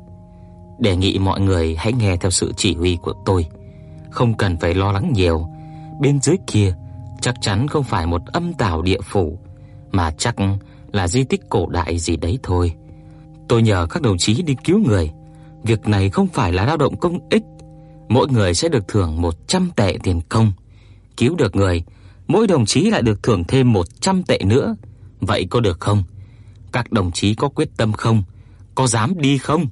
Đề 0.80 0.95
nghị 0.95 1.20
mọi 1.20 1.41
người 1.41 1.76
hãy 1.76 1.93
nghe 1.93 2.18
theo 2.18 2.32
sự 2.32 2.53
chỉ 2.57 2.76
huy 2.76 2.97
của 3.01 3.14
tôi, 3.26 3.45
không 4.10 4.38
cần 4.38 4.57
phải 4.57 4.74
lo 4.74 4.91
lắng 4.91 5.14
nhiều. 5.14 5.47
Bên 6.01 6.20
dưới 6.22 6.36
kia 6.47 6.76
chắc 7.22 7.36
chắn 7.41 7.68
không 7.68 7.84
phải 7.84 8.05
một 8.05 8.22
âm 8.26 8.53
tào 8.53 8.82
địa 8.82 9.01
phủ, 9.01 9.39
mà 9.91 10.12
chắc 10.12 10.36
là 10.91 11.07
di 11.07 11.24
tích 11.24 11.49
cổ 11.49 11.68
đại 11.70 11.97
gì 11.97 12.18
đấy 12.18 12.39
thôi. 12.43 12.74
Tôi 13.50 13.62
nhờ 13.62 13.88
các 13.89 14.02
đồng 14.02 14.18
chí 14.18 14.41
đi 14.41 14.56
cứu 14.64 14.80
người, 14.80 15.12
việc 15.64 15.88
này 15.88 16.10
không 16.10 16.28
phải 16.28 16.54
là 16.54 16.66
lao 16.66 16.78
động 16.78 17.00
công 17.00 17.30
ích, 17.30 17.43
mỗi 18.10 18.28
người 18.28 18.54
sẽ 18.54 18.70
được 18.70 18.88
thưởng 18.88 19.22
100 19.22 19.72
tệ 19.76 19.97
tiền 20.04 20.22
công. 20.30 20.52
Cứu 21.18 21.36
được 21.36 21.56
người, 21.56 21.84
mỗi 22.28 22.47
đồng 22.47 22.66
chí 22.66 22.89
lại 22.89 23.02
được 23.02 23.24
thưởng 23.24 23.43
thêm 23.43 23.74
100 23.74 24.24
tệ 24.24 24.39
nữa. 24.45 24.76
Vậy 25.22 25.47
có 25.50 25.60
được 25.60 25.80
không? 25.80 26.04
Các 26.72 26.91
đồng 26.91 27.12
chí 27.12 27.36
có 27.36 27.50
quyết 27.50 27.70
tâm 27.78 27.93
không? 27.93 28.24
Có 28.76 28.88
dám 28.88 29.14
đi 29.18 29.38
không? 29.38 29.66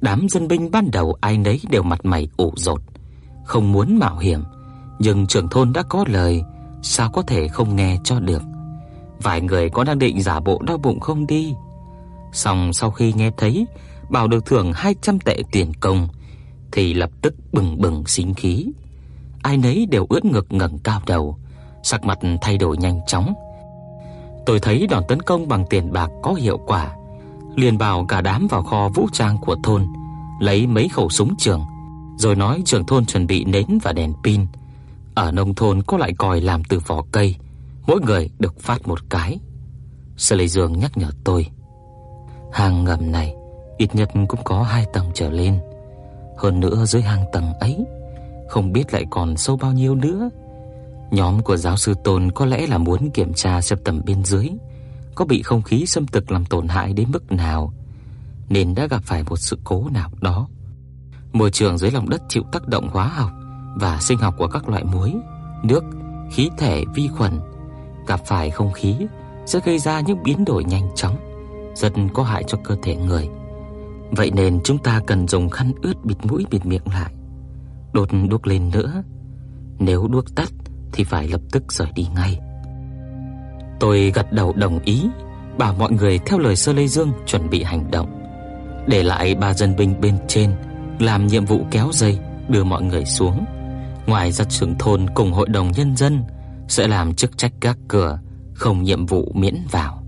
Đám 0.00 0.28
dân 0.28 0.48
binh 0.48 0.70
ban 0.70 0.90
đầu 0.90 1.16
ai 1.20 1.38
nấy 1.38 1.60
đều 1.70 1.82
mặt 1.82 2.04
mày 2.04 2.28
ủ 2.36 2.52
rột, 2.56 2.80
không 3.44 3.72
muốn 3.72 3.98
mạo 3.98 4.18
hiểm, 4.18 4.44
nhưng 4.98 5.26
trưởng 5.26 5.48
thôn 5.48 5.72
đã 5.72 5.82
có 5.82 6.04
lời, 6.08 6.42
sao 6.82 7.10
có 7.10 7.22
thể 7.22 7.48
không 7.48 7.76
nghe 7.76 7.98
cho 8.04 8.20
được. 8.20 8.42
Vài 9.22 9.40
người 9.40 9.70
có 9.70 9.84
đang 9.84 9.98
định 9.98 10.22
giả 10.22 10.40
bộ 10.40 10.62
đau 10.66 10.78
bụng 10.78 11.00
không 11.00 11.26
đi. 11.26 11.54
Xong 12.32 12.72
sau 12.72 12.90
khi 12.90 13.12
nghe 13.12 13.30
thấy 13.36 13.66
bảo 14.08 14.28
được 14.28 14.46
thưởng 14.46 14.72
200 14.74 15.20
tệ 15.20 15.36
tiền 15.52 15.72
công 15.80 16.08
thì 16.72 16.94
lập 16.94 17.10
tức 17.22 17.34
bừng 17.52 17.80
bừng 17.80 18.06
sinh 18.06 18.34
khí. 18.34 18.66
Ai 19.42 19.56
nấy 19.56 19.86
đều 19.86 20.06
ưỡn 20.08 20.32
ngực 20.32 20.46
ngẩng 20.50 20.78
cao 20.78 21.02
đầu, 21.06 21.38
sắc 21.82 22.04
mặt 22.04 22.18
thay 22.40 22.58
đổi 22.58 22.76
nhanh 22.76 23.00
chóng. 23.06 23.34
Tôi 24.46 24.60
thấy 24.60 24.86
đòn 24.86 25.02
tấn 25.08 25.22
công 25.22 25.48
bằng 25.48 25.64
tiền 25.70 25.92
bạc 25.92 26.10
có 26.22 26.32
hiệu 26.34 26.58
quả, 26.66 26.96
liền 27.56 27.78
bảo 27.78 28.04
cả 28.08 28.20
đám 28.20 28.46
vào 28.50 28.62
kho 28.62 28.88
vũ 28.88 29.08
trang 29.12 29.38
của 29.38 29.56
thôn, 29.64 29.86
lấy 30.40 30.66
mấy 30.66 30.88
khẩu 30.88 31.08
súng 31.08 31.36
trường, 31.38 31.62
rồi 32.16 32.36
nói 32.36 32.62
trưởng 32.64 32.86
thôn 32.86 33.06
chuẩn 33.06 33.26
bị 33.26 33.44
nến 33.44 33.78
và 33.82 33.92
đèn 33.92 34.12
pin. 34.24 34.46
Ở 35.14 35.32
nông 35.32 35.54
thôn 35.54 35.82
có 35.82 35.98
loại 35.98 36.12
còi 36.14 36.40
làm 36.40 36.64
từ 36.64 36.78
vỏ 36.86 37.04
cây, 37.12 37.36
mỗi 37.86 38.00
người 38.00 38.30
được 38.38 38.60
phát 38.60 38.88
một 38.88 39.10
cái. 39.10 39.38
Sở 40.16 40.36
Lệ 40.36 40.46
Dương 40.46 40.78
nhắc 40.78 40.96
nhở 40.96 41.10
tôi, 41.24 41.46
hang 42.52 42.84
ngầm 42.84 43.12
này 43.12 43.34
ít 43.76 43.94
nhất 43.94 44.10
cũng 44.28 44.40
có 44.44 44.62
hai 44.62 44.86
tầng 44.92 45.10
trở 45.14 45.30
lên. 45.30 45.58
Hơn 46.38 46.60
nữa 46.60 46.84
dưới 46.84 47.02
hang 47.02 47.24
tầng 47.32 47.52
ấy, 47.60 47.84
không 48.48 48.72
biết 48.72 48.92
lại 48.92 49.04
còn 49.10 49.36
sâu 49.36 49.56
bao 49.56 49.72
nhiêu 49.72 49.94
nữa. 49.94 50.30
Nhóm 51.10 51.42
của 51.42 51.56
giáo 51.56 51.76
sư 51.76 51.94
Tôn 52.04 52.32
có 52.32 52.46
lẽ 52.46 52.66
là 52.66 52.78
muốn 52.78 53.10
kiểm 53.10 53.32
tra 53.34 53.60
xem 53.60 53.78
tầm 53.84 54.02
bên 54.06 54.24
dưới 54.24 54.48
có 55.14 55.24
bị 55.24 55.42
không 55.42 55.62
khí 55.62 55.86
xâm 55.86 56.06
thực 56.06 56.30
làm 56.30 56.44
tổn 56.44 56.68
hại 56.68 56.92
đến 56.92 57.08
mức 57.12 57.32
nào, 57.32 57.72
nên 58.48 58.74
đã 58.74 58.86
gặp 58.86 59.02
phải 59.04 59.22
một 59.22 59.36
sự 59.36 59.58
cố 59.64 59.88
nào 59.92 60.10
đó. 60.20 60.48
Môi 61.32 61.50
trường 61.50 61.78
dưới 61.78 61.90
lòng 61.90 62.08
đất 62.08 62.22
chịu 62.28 62.42
tác 62.52 62.68
động 62.68 62.88
hóa 62.92 63.06
học 63.06 63.30
và 63.74 63.98
sinh 64.00 64.18
học 64.18 64.34
của 64.38 64.48
các 64.48 64.68
loại 64.68 64.84
muối, 64.84 65.14
nước, 65.62 65.84
khí 66.32 66.50
thể, 66.58 66.84
vi 66.94 67.08
khuẩn 67.08 67.40
gặp 68.06 68.20
phải 68.26 68.50
không 68.50 68.72
khí 68.72 68.96
sẽ 69.46 69.60
gây 69.64 69.78
ra 69.78 70.00
những 70.00 70.22
biến 70.22 70.44
đổi 70.44 70.64
nhanh 70.64 70.88
chóng, 70.94 71.16
rất 71.74 71.92
có 72.14 72.22
hại 72.22 72.44
cho 72.46 72.58
cơ 72.64 72.76
thể 72.82 72.96
người. 72.96 73.28
Vậy 74.10 74.30
nên 74.30 74.60
chúng 74.64 74.78
ta 74.78 75.00
cần 75.06 75.28
dùng 75.28 75.50
khăn 75.50 75.72
ướt 75.82 76.04
bịt 76.04 76.16
mũi 76.22 76.46
bịt 76.50 76.66
miệng 76.66 76.88
lại. 76.92 77.12
Đốt 77.92 78.08
đuốc 78.28 78.46
lên 78.46 78.70
nữa. 78.70 79.02
Nếu 79.78 80.08
đuốc 80.08 80.34
tắt 80.34 80.48
thì 80.92 81.04
phải 81.04 81.28
lập 81.28 81.40
tức 81.52 81.72
rời 81.72 81.88
đi 81.94 82.06
ngay. 82.14 82.40
Tôi 83.80 84.12
gật 84.14 84.32
đầu 84.32 84.52
đồng 84.56 84.78
ý, 84.78 85.02
bảo 85.58 85.74
mọi 85.74 85.92
người 85.92 86.18
theo 86.18 86.38
lời 86.38 86.56
Sơ 86.56 86.72
Lê 86.72 86.86
Dương 86.86 87.12
chuẩn 87.26 87.50
bị 87.50 87.62
hành 87.62 87.90
động. 87.90 88.22
Để 88.86 89.02
lại 89.02 89.34
ba 89.34 89.54
dân 89.54 89.76
binh 89.76 90.00
bên 90.00 90.18
trên 90.28 90.54
làm 90.98 91.26
nhiệm 91.26 91.44
vụ 91.44 91.66
kéo 91.70 91.88
dây 91.92 92.18
đưa 92.48 92.64
mọi 92.64 92.82
người 92.82 93.04
xuống. 93.04 93.44
Ngoài 94.06 94.32
ra 94.32 94.44
trưởng 94.44 94.78
thôn 94.78 95.06
cùng 95.14 95.32
hội 95.32 95.48
đồng 95.48 95.72
nhân 95.72 95.96
dân 95.96 96.24
sẽ 96.68 96.88
làm 96.88 97.14
chức 97.14 97.38
trách 97.38 97.52
gác 97.60 97.78
cửa, 97.88 98.18
không 98.54 98.82
nhiệm 98.82 99.06
vụ 99.06 99.32
miễn 99.34 99.56
vào. 99.70 100.01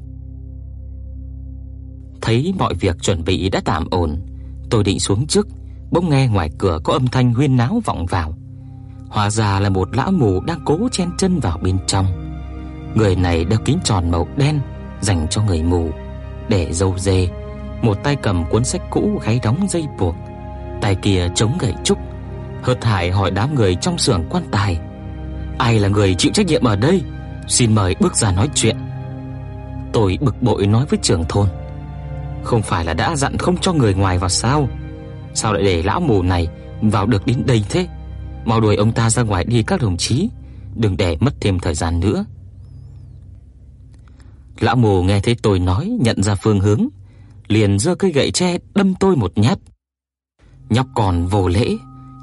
Thấy 2.25 2.55
mọi 2.59 2.75
việc 2.75 3.03
chuẩn 3.03 3.25
bị 3.25 3.51
đã 3.51 3.61
tạm 3.65 3.87
ổn, 3.91 4.21
tôi 4.71 4.85
định 4.85 5.01
xuống 5.01 5.27
trước, 5.27 5.49
bỗng 5.91 6.11
nghe 6.11 6.29
ngoài 6.29 6.51
cửa 6.59 6.79
có 6.85 6.93
âm 6.93 7.07
thanh 7.07 7.35
huyên 7.35 7.57
náo 7.57 7.83
vọng 7.85 8.07
vào. 8.07 8.35
Hóa 9.09 9.31
ra 9.31 9.61
là 9.61 9.69
một 9.69 9.97
lão 9.97 10.13
mù 10.13 10.41
đang 10.41 10.61
cố 10.65 10.89
chen 10.93 11.09
chân 11.19 11.41
vào 11.41 11.59
bên 11.63 11.79
trong. 11.87 12.07
Người 12.95 13.17
này 13.17 13.45
đeo 13.45 13.59
kính 13.65 13.79
tròn 13.85 14.11
màu 14.11 14.29
đen 14.37 14.61
dành 15.01 15.27
cho 15.31 15.43
người 15.43 15.63
mù, 15.63 15.91
để 16.49 16.73
râu 16.73 16.99
dê, 16.99 17.29
một 17.83 17.99
tay 18.05 18.17
cầm 18.17 18.45
cuốn 18.51 18.65
sách 18.65 18.83
cũ 18.91 19.21
gáy 19.25 19.41
đóng 19.43 19.67
dây 19.71 19.85
buộc, 19.99 20.15
tay 20.81 20.95
kia 20.95 21.29
chống 21.35 21.59
gậy 21.61 21.75
trúc. 21.85 21.99
hớt 22.63 22.85
hải 22.85 23.11
hỏi 23.11 23.31
đám 23.31 23.55
người 23.55 23.75
trong 23.75 23.99
xưởng 23.99 24.25
quan 24.31 24.45
tài: 24.51 24.79
"Ai 25.59 25.79
là 25.79 25.89
người 25.89 26.15
chịu 26.15 26.33
trách 26.33 26.47
nhiệm 26.47 26.65
ở 26.65 26.77
đây? 26.77 27.03
Xin 27.49 27.75
mời 27.75 27.95
bước 28.01 28.17
ra 28.17 28.33
nói 28.33 28.49
chuyện." 28.55 28.77
Tôi 29.93 30.19
bực 30.21 30.43
bội 30.43 30.67
nói 30.67 30.87
với 30.91 30.99
trưởng 31.03 31.25
thôn: 31.29 31.49
"Không 32.45 32.63
phải 32.63 32.85
là 32.85 32.95
đã 32.95 33.17
dặn 33.17 33.39
không 33.39 33.57
cho 33.57 33.73
người 33.73 33.95
ngoài 33.95 34.19
vào 34.19 34.29
sao? 34.29 34.69
Sao 35.35 35.53
lại 35.53 35.63
để 35.63 35.83
lão 35.83 36.01
mù 36.01 36.23
này 36.23 36.49
vào 36.83 37.07
được 37.07 37.27
đến 37.27 37.43
đây 37.47 37.65
thế? 37.69 37.89
Mau 38.45 38.61
đuổi 38.61 38.77
ông 38.77 38.93
ta 38.93 39.11
ra 39.11 39.23
ngoài 39.23 39.45
đi 39.45 39.63
các 39.63 39.83
đồng 39.83 39.97
chí, 39.97 40.29
đừng 40.75 40.97
để 40.97 41.17
mất 41.21 41.35
thêm 41.41 41.59
thời 41.59 41.75
gian 41.75 42.01
nữa." 42.01 42.25
Lão 44.61 44.77
mù 44.77 45.03
nghe 45.03 45.21
thấy 45.21 45.37
tôi 45.43 45.59
nói 45.59 45.99
nhận 46.01 46.23
ra 46.23 46.35
phương 46.35 46.61
hướng, 46.61 46.89
liền 47.49 47.79
giơ 47.79 47.95
cây 47.95 48.13
gậy 48.13 48.31
tre 48.31 48.59
đâm 48.75 48.95
tôi 48.95 49.17
một 49.17 49.33
nhát. 49.37 49.59
Nhóc 50.71 50.87
còn 50.95 51.27
vô 51.27 51.49
lễ, 51.49 51.77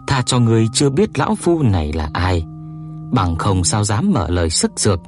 tha 0.08 0.22
cho 0.22 0.40
người 0.40 0.68
chưa 0.74 0.90
biết 0.90 1.20
lão 1.20 1.36
phu 1.36 1.64
này 1.64 1.94
là 1.94 2.10
ai, 2.14 2.44
bằng 3.12 3.36
không 3.36 3.64
sao 3.64 3.84
dám 3.84 4.12
mở 4.12 4.30
lời 4.30 4.50
sức 4.50 4.72
dược. 4.76 5.00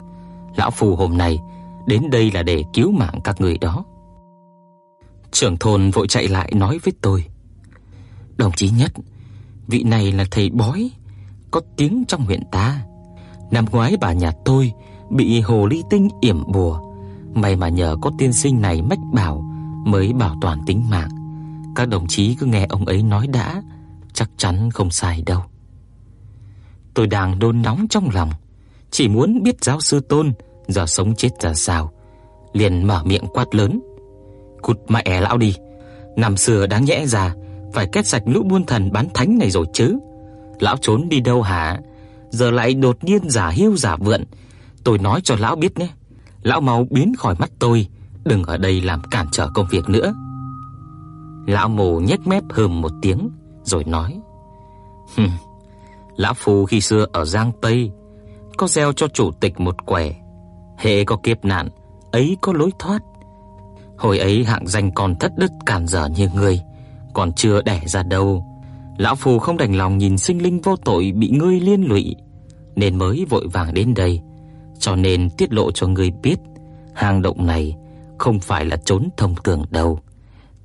Lão 0.56 0.72
phu 0.72 0.96
hôm 0.96 1.18
nay 1.18 1.40
đến 1.88 2.10
đây 2.10 2.32
là 2.32 2.44
để 2.44 2.64
cứu 2.74 2.92
mạng 2.92 3.20
các 3.24 3.42
người 3.42 3.58
đó. 3.58 3.86
Trưởng 5.34 5.58
thôn 5.58 5.92
vội 5.92 6.08
chạy 6.08 6.28
lại 6.28 6.52
nói 6.56 6.80
với 6.84 6.94
tôi: 7.02 7.26
"Đồng 8.38 8.52
chí 8.52 8.70
nhất, 8.70 8.92
Vị 9.68 9.84
này 9.84 10.12
là 10.12 10.26
thầy 10.32 10.50
bói 10.50 10.92
có 11.52 11.62
tiếng 11.78 12.04
trong 12.08 12.26
huyện 12.26 12.44
ta. 12.52 12.84
Năm 13.52 13.66
ngoái 13.72 13.98
bà 14.02 14.14
nhà 14.14 14.32
tôi 14.46 14.74
bị 15.10 15.42
hồ 15.42 15.68
ly 15.68 15.84
tinh 15.90 16.10
yểm 16.22 16.52
bùa, 16.52 16.82
may 17.34 17.56
mà 17.56 17.70
nhờ 17.70 17.96
có 18.02 18.12
tiên 18.18 18.34
sinh 18.34 18.62
này 18.62 18.82
mách 18.82 19.00
bảo 19.14 19.40
mới 19.86 20.14
bảo 20.14 20.36
toàn 20.42 20.60
tính 20.66 20.90
mạng. 20.90 21.10
Các 21.76 21.88
đồng 21.88 22.08
chí 22.08 22.36
cứ 22.36 22.46
nghe 22.46 22.66
ông 22.70 22.86
ấy 22.86 23.04
nói 23.04 23.28
đã, 23.28 23.62
chắc 24.14 24.30
chắn 24.38 24.72
không 24.72 24.92
sai 24.92 25.24
đâu. 25.26 25.42
Tôi 26.94 27.08
đang 27.08 27.40
đôn 27.40 27.62
nóng 27.62 27.88
trong 27.90 28.10
lòng, 28.14 28.32
chỉ 28.92 29.08
muốn 29.08 29.44
biết 29.44 29.64
giáo 29.64 29.82
sư 29.82 30.00
Tôn 30.00 30.34
giờ 30.68 30.86
sống 30.88 31.16
chết 31.16 31.30
ra 31.42 31.54
sao, 31.54 31.92
liền 32.54 32.88
mở 32.88 33.04
miệng 33.04 33.26
quát 33.34 33.56
lớn: 33.56 33.80
"Cút 34.64 34.80
mẹ 34.88 35.22
lão 35.22 35.38
đi, 35.38 35.56
năm 36.16 36.38
xưa 36.38 36.68
đáng 36.68 36.86
nhẽ 36.86 37.06
ra 37.06 37.36
phải 37.74 37.88
kết 37.92 38.08
sạch 38.08 38.24
lũ 38.26 38.44
buôn 38.44 38.64
thần 38.66 38.92
bán 38.92 39.08
thánh 39.14 39.38
này 39.38 39.50
rồi 39.50 39.66
chứ. 39.74 40.00
Lão 40.60 40.78
trốn 40.78 41.10
đi 41.10 41.20
đâu 41.20 41.42
hả? 41.42 41.80
Giờ 42.30 42.52
lại 42.52 42.74
đột 42.74 43.04
nhiên 43.04 43.30
giả 43.30 43.50
hiu 43.50 43.76
giả 43.76 43.96
vượn. 43.96 44.24
Tôi 44.84 44.98
nói 44.98 45.22
cho 45.24 45.36
lão 45.40 45.56
biết 45.56 45.80
nhé. 45.80 45.88
Lão 46.42 46.62
mau 46.62 46.88
biến 46.90 47.14
khỏi 47.18 47.36
mắt 47.40 47.52
tôi, 47.60 47.88
đừng 48.24 48.44
ở 48.44 48.58
đây 48.58 48.82
làm 48.82 49.02
cản 49.12 49.28
trở 49.32 49.50
công 49.54 49.68
việc 49.72 49.90
nữa." 49.90 50.14
Lão 51.48 51.70
mù 51.70 52.00
nhếch 52.00 52.28
mép 52.28 52.44
hừm 52.50 52.82
một 52.82 52.92
tiếng 53.02 53.30
rồi 53.64 53.84
nói: 53.84 54.20
"Hừm, 55.16 55.30
lão 56.16 56.34
phu 56.34 56.66
khi 56.66 56.82
xưa 56.82 57.06
ở 57.14 57.26
Giang 57.26 57.52
Tây 57.62 57.92
có 58.58 58.68
gieo 58.68 58.94
cho 58.94 59.08
chủ 59.08 59.32
tịch 59.32 59.60
một 59.60 59.86
quẻ, 59.86 60.14
hệ 60.78 61.04
có 61.04 61.18
kiếp 61.24 61.46
nạn, 61.46 61.70
ấy 62.12 62.38
có 62.42 62.54
lối 62.54 62.72
thoát. 62.80 63.00
Hồi 63.98 64.20
ấy 64.20 64.44
hạng 64.44 64.68
danh 64.68 64.92
còn 64.92 65.16
thất 65.16 65.32
đức 65.38 65.52
cản 65.66 65.86
trở 65.88 66.08
như 66.08 66.30
ngươi, 66.36 66.62
còn 67.14 67.34
chưa 67.34 67.62
đẻ 67.62 67.82
ra 67.86 68.04
đâu. 68.04 68.46
Lão 68.98 69.16
phu 69.16 69.40
không 69.40 69.58
đành 69.58 69.76
lòng 69.76 69.98
nhìn 69.98 70.18
sinh 70.18 70.44
linh 70.44 70.62
vô 70.62 70.76
tội 70.76 71.12
bị 71.16 71.30
ngươi 71.30 71.60
liên 71.60 71.84
lụy, 71.84 72.16
nên 72.76 72.96
mới 72.98 73.26
vội 73.30 73.48
vàng 73.48 73.74
đến 73.74 73.94
đây, 73.94 74.22
cho 74.80 74.96
nên 74.96 75.30
tiết 75.30 75.54
lộ 75.54 75.72
cho 75.72 75.88
ngươi 75.88 76.12
biết, 76.12 76.40
hang 76.94 77.22
động 77.22 77.46
này 77.46 77.76
không 78.18 78.40
phải 78.40 78.66
là 78.66 78.78
trốn 78.78 79.10
thông 79.18 79.36
thường 79.44 79.66
đâu. 79.70 80.00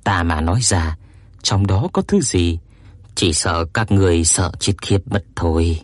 Ta 0.03 0.23
mà 0.23 0.41
nói 0.41 0.59
ra, 0.61 0.97
trong 1.43 1.67
đó 1.67 1.87
có 1.93 2.01
thứ 2.01 2.21
gì, 2.21 2.59
chỉ 3.15 3.33
sợ 3.33 3.65
các 3.65 3.91
người 3.91 4.23
sợ 4.23 4.51
chết 4.59 4.73
khiếp 4.81 4.99
mất 5.05 5.23
thôi. 5.35 5.79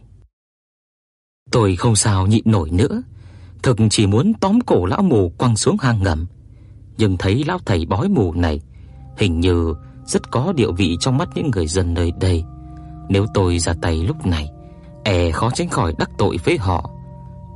Tôi 1.51 1.75
không 1.75 1.95
sao 1.95 2.27
nhịn 2.27 2.43
nổi 2.45 2.71
nữa, 2.71 3.01
thực 3.63 3.77
chỉ 3.89 4.07
muốn 4.07 4.33
tóm 4.33 4.61
cổ 4.61 4.85
lão 4.85 5.01
mù 5.01 5.29
quăng 5.37 5.57
xuống 5.57 5.77
hang 5.77 6.03
ngầm, 6.03 6.25
nhưng 6.97 7.17
thấy 7.17 7.43
lão 7.47 7.59
thầy 7.65 7.85
bói 7.85 8.09
mù 8.09 8.33
này 8.33 8.61
hình 9.17 9.39
như 9.39 9.73
rất 10.05 10.31
có 10.31 10.53
địa 10.53 10.71
vị 10.77 10.97
trong 10.99 11.17
mắt 11.17 11.29
những 11.35 11.51
người 11.51 11.67
dân 11.67 11.93
nơi 11.93 12.11
đây. 12.19 12.43
Nếu 13.09 13.25
tôi 13.33 13.59
ra 13.59 13.73
tay 13.81 13.95
lúc 13.97 14.25
này, 14.25 14.49
e 15.03 15.31
khó 15.31 15.49
tránh 15.49 15.69
khỏi 15.69 15.93
đắc 15.97 16.09
tội 16.17 16.37
với 16.45 16.57
họ. 16.57 16.89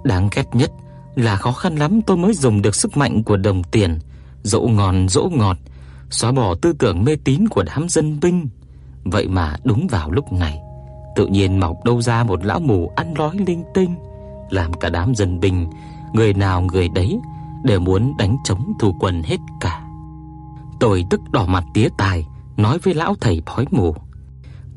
Đáng 0.04 0.30
ghét 0.36 0.46
nhất 0.54 0.72
là 1.16 1.36
khó 1.36 1.52
khăn 1.52 1.76
lắm 1.76 2.02
tôi 2.02 2.18
mới 2.18 2.34
dùng 2.34 2.62
được 2.62 2.76
sức 2.76 2.98
mạnh 2.98 3.24
của 3.24 3.38
đồng 3.38 3.64
tiền, 3.64 4.00
dỗ 4.44 4.62
ngon 4.62 5.10
dỗ 5.10 5.30
ngọt, 5.32 5.58
xóa 6.10 6.32
bỏ 6.32 6.56
tư 6.62 6.74
tưởng 6.80 7.04
mê 7.04 7.16
tín 7.24 7.48
của 7.48 7.64
đám 7.64 7.90
dân 7.90 8.20
binh. 8.20 8.50
Vậy 9.04 9.28
mà 9.28 9.56
đúng 9.64 9.88
vào 9.88 10.12
lúc 10.12 10.34
này, 10.34 10.60
tự 11.16 11.28
nhiên 11.28 11.60
mọc 11.60 11.84
đâu 11.86 12.02
ra 12.02 12.24
một 12.24 12.46
lão 12.46 12.60
mù 12.60 12.92
ăn 12.96 13.14
nói 13.14 13.38
linh 13.48 13.64
tinh, 13.74 13.96
làm 14.50 14.74
cả 14.74 14.90
đám 14.90 15.16
dân 15.16 15.40
binh, 15.40 15.68
người 16.14 16.34
nào 16.34 16.62
người 16.62 16.90
đấy 16.90 17.20
đều 17.64 17.80
muốn 17.80 18.18
đánh 18.18 18.38
chống 18.44 18.74
thủ 18.80 18.96
quân 19.00 19.24
hết 19.24 19.38
cả. 19.62 19.82
Tôi 20.80 21.06
tức 21.10 21.22
đỏ 21.32 21.46
mặt 21.46 21.64
tía 21.74 21.90
tai, 21.98 22.26
nói 22.58 22.78
với 22.84 22.94
lão 22.94 23.16
thầy 23.22 23.42
bói 23.46 23.66
mù: 23.72 23.96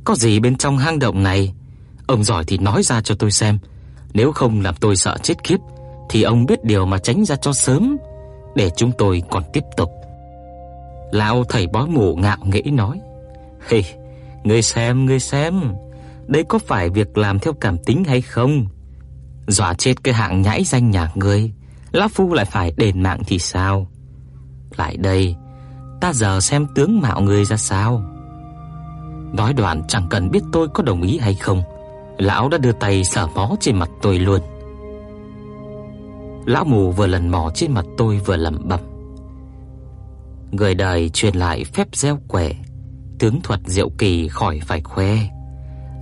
"Có 0.04 0.14
gì 0.14 0.40
bên 0.40 0.56
trong 0.56 0.78
hang 0.78 0.98
động 0.98 1.22
này? 1.22 1.54
Ông 2.06 2.24
giỏi 2.24 2.44
thì 2.46 2.58
nói 2.58 2.82
ra 2.82 3.00
cho 3.00 3.14
tôi 3.18 3.30
xem, 3.30 3.58
nếu 4.14 4.32
không 4.32 4.60
làm 4.60 4.74
tôi 4.80 4.96
sợ 4.96 5.18
chết 5.22 5.44
khiếp 5.44 5.58
thì 6.10 6.22
ông 6.22 6.46
biết 6.46 6.64
điều 6.64 6.86
mà 6.86 6.98
tránh 6.98 7.24
ra 7.24 7.36
cho 7.36 7.52
sớm, 7.52 7.96
để 8.54 8.70
chúng 8.76 8.92
tôi 8.98 9.22
còn 9.30 9.42
tiếp 9.52 9.64
tục." 9.76 9.90
Lão 11.12 11.44
thầy 11.44 11.66
bói 11.66 11.86
mù 11.86 12.16
ngạo 12.16 12.38
nghễ 12.44 12.62
nói: 12.62 13.00
"Hê, 13.68 13.82
ngươi 14.44 14.62
xem, 14.62 15.06
ngươi 15.06 15.20
xem, 15.20 15.74
đây 16.26 16.44
có 16.44 16.58
phải 16.58 16.90
việc 16.90 17.18
làm 17.18 17.38
theo 17.38 17.52
cảm 17.52 17.78
tính 17.78 18.04
hay 18.04 18.20
không? 18.20 18.66
Dọa 19.46 19.74
chết 19.74 20.04
cái 20.04 20.14
hạng 20.14 20.42
nhãi 20.42 20.64
danh 20.64 20.90
nhà 20.90 21.10
ngươi, 21.14 21.52
lão 21.92 22.08
phu 22.08 22.34
lại 22.34 22.44
phải 22.44 22.72
đền 22.76 23.02
mạng 23.02 23.22
thì 23.26 23.38
sao? 23.38 23.86
Lại 24.76 24.96
đây, 24.96 25.36
ta 26.00 26.12
giờ 26.12 26.40
xem 26.40 26.66
tướng 26.74 27.00
mạo 27.00 27.20
ngươi 27.20 27.44
ra 27.44 27.56
sao." 27.56 28.02
Nói 29.32 29.52
đoạn 29.52 29.82
chẳng 29.88 30.06
cần 30.10 30.30
biết 30.30 30.42
tôi 30.52 30.68
có 30.68 30.82
đồng 30.82 31.02
ý 31.02 31.18
hay 31.18 31.34
không, 31.34 31.62
lão 32.18 32.48
đã 32.48 32.58
đưa 32.58 32.72
tay 32.72 33.04
sờ 33.04 33.26
mó 33.26 33.56
trên 33.60 33.76
mặt 33.76 33.90
tôi 34.02 34.18
luôn. 34.18 34.40
Lão 36.46 36.64
mù 36.64 36.90
vừa 36.90 37.06
lần 37.06 37.28
mò 37.28 37.50
trên 37.54 37.72
mặt 37.72 37.84
tôi 37.96 38.20
vừa 38.24 38.36
lẩm 38.36 38.58
bẩm. 38.64 38.80
Người 40.50 40.74
đời 40.74 41.08
truyền 41.08 41.34
lại 41.34 41.64
phép 41.64 41.88
gieo 41.92 42.18
quẻ, 42.28 42.52
tướng 43.18 43.40
thuật 43.42 43.60
diệu 43.66 43.90
kỳ 43.98 44.28
khỏi 44.28 44.60
phải 44.66 44.80
khoe. 44.80 45.16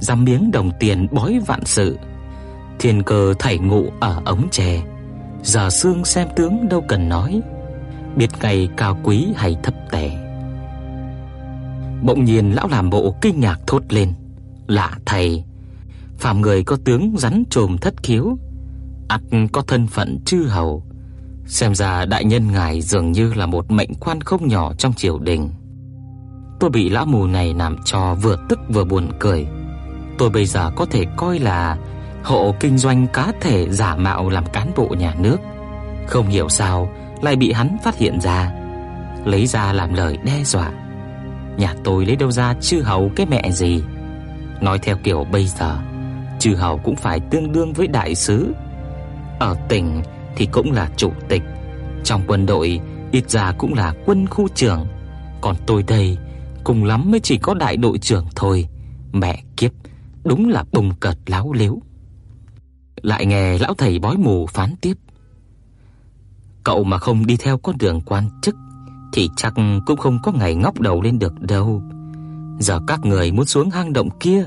Dám 0.00 0.24
miếng 0.24 0.50
đồng 0.50 0.70
tiền 0.80 1.06
bói 1.10 1.40
vạn 1.46 1.64
sự, 1.64 1.98
thiên 2.78 3.02
cơ 3.02 3.34
thảy 3.38 3.58
ngụ 3.58 3.86
ở 4.00 4.22
ống 4.24 4.48
tre. 4.50 4.82
Giờ 5.42 5.70
xương 5.70 6.04
xem 6.04 6.28
tướng 6.36 6.68
đâu 6.68 6.84
cần 6.88 7.08
nói, 7.08 7.40
biết 8.16 8.30
ngày 8.42 8.68
cao 8.76 8.98
quý 9.02 9.26
hay 9.36 9.56
thấp 9.62 9.74
tẻ. 9.90 10.10
Bỗng 12.02 12.24
nhiên 12.24 12.54
lão 12.54 12.68
làm 12.68 12.90
bộ 12.90 13.14
kinh 13.20 13.40
ngạc 13.40 13.60
thốt 13.66 13.82
lên, 13.88 14.12
lạ 14.66 14.90
thầy, 15.06 15.44
phàm 16.18 16.40
người 16.40 16.64
có 16.64 16.76
tướng 16.84 17.14
rắn 17.18 17.44
trồm 17.50 17.78
thất 17.78 18.02
khiếu, 18.02 18.38
ắt 19.08 19.20
có 19.52 19.62
thân 19.62 19.86
phận 19.86 20.18
chư 20.24 20.42
hầu. 20.42 20.84
Xem 21.46 21.74
ra 21.74 22.04
đại 22.04 22.24
nhân 22.24 22.52
ngài 22.52 22.80
dường 22.80 23.12
như 23.12 23.34
là 23.34 23.46
một 23.46 23.70
mệnh 23.70 23.94
quan 23.94 24.20
không 24.20 24.48
nhỏ 24.48 24.72
trong 24.74 24.92
triều 24.92 25.18
đình. 25.18 25.50
Tôi 26.60 26.70
bị 26.70 26.88
lão 26.88 27.06
mù 27.06 27.26
này 27.26 27.54
làm 27.54 27.76
cho 27.84 28.14
vừa 28.14 28.36
tức 28.48 28.58
vừa 28.68 28.84
buồn 28.84 29.08
cười. 29.18 29.46
Tôi 30.18 30.30
bây 30.30 30.46
giờ 30.46 30.70
có 30.76 30.86
thể 30.90 31.04
coi 31.16 31.38
là 31.38 31.78
hộ 32.22 32.54
kinh 32.60 32.78
doanh 32.78 33.06
cá 33.06 33.32
thể 33.40 33.68
giả 33.70 33.96
mạo 33.96 34.28
làm 34.28 34.44
cán 34.52 34.70
bộ 34.76 34.88
nhà 34.98 35.14
nước. 35.18 35.36
Không 36.06 36.28
hiểu 36.28 36.48
sao 36.48 36.88
lại 37.22 37.36
bị 37.36 37.52
hắn 37.52 37.76
phát 37.82 37.96
hiện 37.96 38.20
ra, 38.20 38.52
lấy 39.24 39.46
ra 39.46 39.72
làm 39.72 39.94
lời 39.94 40.18
đe 40.24 40.44
dọa. 40.44 40.72
Nhà 41.56 41.74
tôi 41.84 42.06
lấy 42.06 42.16
đâu 42.16 42.30
ra 42.30 42.54
chư 42.60 42.82
hầu 42.82 43.10
cái 43.16 43.26
mẹ 43.26 43.50
gì? 43.50 43.82
Nói 44.60 44.78
theo 44.78 44.96
kiểu 45.04 45.24
bây 45.32 45.46
giờ, 45.46 45.78
chư 46.38 46.54
hầu 46.54 46.78
cũng 46.78 46.96
phải 46.96 47.20
tương 47.20 47.52
đương 47.52 47.72
với 47.72 47.86
đại 47.86 48.14
sứ. 48.14 48.54
Ở 49.38 49.56
tỉnh 49.68 50.02
thì 50.36 50.46
cũng 50.46 50.72
là 50.72 50.88
chủ 50.96 51.12
tịch, 51.28 51.42
trong 52.04 52.22
quân 52.26 52.46
đội 52.46 52.80
ít 53.12 53.30
ra 53.30 53.52
cũng 53.58 53.74
là 53.74 53.94
quân 54.06 54.26
khu 54.26 54.48
trưởng, 54.48 54.86
còn 55.40 55.56
tôi 55.66 55.82
đây 55.82 56.18
cùng 56.64 56.84
lắm 56.84 57.10
mới 57.10 57.20
chỉ 57.20 57.38
có 57.38 57.54
đại 57.54 57.76
đội 57.76 57.98
trưởng 57.98 58.26
thôi. 58.36 58.68
Mẹ 59.12 59.42
kiếp, 59.56 59.70
đúng 60.24 60.48
là 60.48 60.64
bùng 60.72 60.94
cợt 61.00 61.16
láo 61.26 61.52
liếu. 61.52 61.78
Lại 63.02 63.26
nghe 63.26 63.58
lão 63.58 63.74
thầy 63.74 63.98
bói 63.98 64.16
mù 64.16 64.46
phán 64.46 64.74
tiếp. 64.80 64.94
Cậu 66.64 66.84
mà 66.84 66.98
không 66.98 67.26
đi 67.26 67.36
theo 67.36 67.58
con 67.58 67.78
đường 67.78 68.00
quan 68.00 68.28
chức 68.42 68.56
thì 69.12 69.30
chắc 69.36 69.54
cũng 69.86 69.96
không 69.96 70.18
có 70.22 70.32
ngày 70.32 70.54
ngóc 70.54 70.80
đầu 70.80 71.02
lên 71.02 71.18
được 71.18 71.40
đâu. 71.40 71.82
Giờ 72.58 72.80
các 72.86 73.00
người 73.04 73.32
muốn 73.32 73.46
xuống 73.46 73.70
hang 73.70 73.92
động 73.92 74.08
kia 74.20 74.44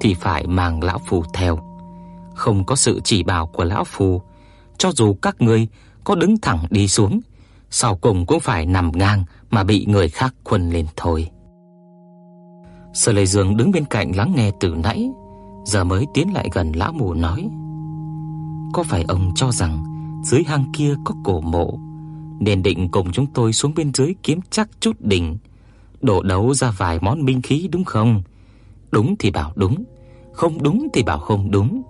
thì 0.00 0.14
phải 0.14 0.46
mang 0.46 0.82
lão 0.82 0.98
phù 1.06 1.24
theo. 1.34 1.58
Không 2.34 2.64
có 2.64 2.76
sự 2.76 3.00
chỉ 3.04 3.22
bảo 3.22 3.46
của 3.46 3.64
lão 3.64 3.84
phù, 3.84 4.22
cho 4.78 4.90
dù 4.92 5.14
các 5.22 5.40
người 5.40 5.68
có 6.04 6.14
đứng 6.14 6.38
thẳng 6.42 6.66
đi 6.70 6.88
xuống, 6.88 7.20
sau 7.70 7.96
cùng 7.96 8.26
cũng 8.26 8.40
phải 8.40 8.66
nằm 8.66 8.90
ngang 8.94 9.24
mà 9.50 9.64
bị 9.64 9.86
người 9.88 10.08
khác 10.08 10.34
khuân 10.44 10.70
lên 10.70 10.86
thôi. 10.96 11.30
Sở 12.94 13.12
Lệ 13.12 13.26
Dương 13.26 13.56
đứng 13.56 13.70
bên 13.70 13.84
cạnh 13.84 14.12
lắng 14.16 14.32
nghe 14.36 14.50
từ 14.60 14.74
nãy, 14.82 15.10
giờ 15.64 15.84
mới 15.84 16.06
tiến 16.14 16.32
lại 16.32 16.48
gần 16.52 16.72
lão 16.72 16.92
mù 16.92 17.14
nói: 17.14 17.48
"Có 18.74 18.82
phải 18.82 19.04
ông 19.08 19.32
cho 19.34 19.52
rằng 19.52 19.84
dưới 20.24 20.42
hang 20.46 20.64
kia 20.72 20.94
có 21.04 21.14
cổ 21.24 21.40
mộ, 21.40 21.78
nên 22.40 22.62
định 22.62 22.88
cùng 22.88 23.12
chúng 23.12 23.26
tôi 23.26 23.52
xuống 23.52 23.72
bên 23.76 23.94
dưới 23.94 24.14
kiếm 24.22 24.40
chắc 24.50 24.68
chút 24.80 24.96
đỉnh, 25.00 25.38
đổ 26.00 26.22
đấu 26.22 26.54
ra 26.54 26.70
vài 26.70 26.98
món 27.02 27.24
binh 27.24 27.42
khí 27.42 27.68
đúng 27.72 27.84
không? 27.84 28.22
Đúng 28.90 29.14
thì 29.18 29.30
bảo 29.30 29.52
đúng, 29.54 29.84
không 30.32 30.62
đúng 30.62 30.88
thì 30.92 31.02
bảo 31.02 31.18
không 31.18 31.50
đúng. 31.50 31.82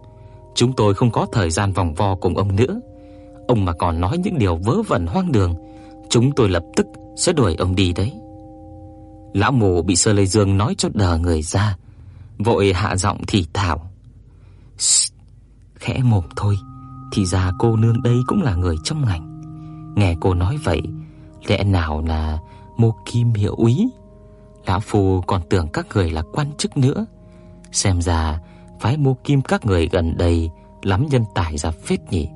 Chúng 0.55 0.73
tôi 0.73 0.95
không 0.95 1.11
có 1.11 1.27
thời 1.33 1.51
gian 1.51 1.73
vòng 1.73 1.95
vo 1.95 2.15
cùng 2.15 2.37
ông 2.37 2.57
nữa. 2.57 2.81
Ông 3.49 3.65
mà 3.65 3.73
còn 3.73 4.01
nói 4.01 4.19
những 4.19 4.39
điều 4.39 4.57
vớ 4.57 4.83
vẩn 4.83 5.07
hoang 5.07 5.33
đường, 5.33 5.55
chúng 6.11 6.33
tôi 6.33 6.49
lập 6.49 6.63
tức 6.77 6.87
sẽ 7.17 7.33
đuổi 7.33 7.55
ông 7.55 7.75
đi 7.75 7.93
đấy." 7.93 8.13
Lão 9.35 9.53
mù 9.53 9.83
bị 9.83 9.97
Sơ 9.97 10.13
Lê 10.13 10.27
Dương 10.27 10.57
nói 10.57 10.75
cho 10.79 10.89
đờ 10.95 11.19
người 11.19 11.43
ra, 11.43 11.77
vội 12.39 12.73
hạ 12.73 12.97
giọng 12.97 13.21
thì 13.27 13.47
thào. 13.53 13.91
Khẽ 15.75 16.01
mồm 16.03 16.25
thôi, 16.37 16.57
thì 17.15 17.27
ra 17.27 17.53
cô 17.59 17.77
nương 17.77 18.03
đây 18.03 18.17
cũng 18.27 18.43
là 18.43 18.55
người 18.55 18.77
trong 18.85 19.05
ngành. 19.05 19.41
Nghe 19.97 20.15
cô 20.21 20.35
nói 20.35 20.57
vậy, 20.65 20.83
lẽ 21.47 21.65
nào 21.65 22.03
là 22.07 22.39
Mộ 22.77 22.95
Kim 23.07 23.33
hiệu 23.33 23.55
úy? 23.55 23.89
Lão 24.67 24.81
phu 24.81 25.21
còn 25.21 25.43
tưởng 25.51 25.69
các 25.69 25.87
người 25.95 26.11
là 26.11 26.23
quan 26.33 26.53
chức 26.59 26.77
nữa. 26.77 27.07
Xem 27.73 28.03
ra 28.03 28.41
phái 28.81 28.97
mua 28.97 29.15
kim 29.15 29.43
các 29.43 29.67
người 29.67 29.89
gần 29.89 30.17
đây 30.17 30.51
lắm 30.83 31.07
nhân 31.11 31.25
tài 31.35 31.59
ra 31.59 31.71
phết 31.71 32.01
nhỉ. 32.11 32.29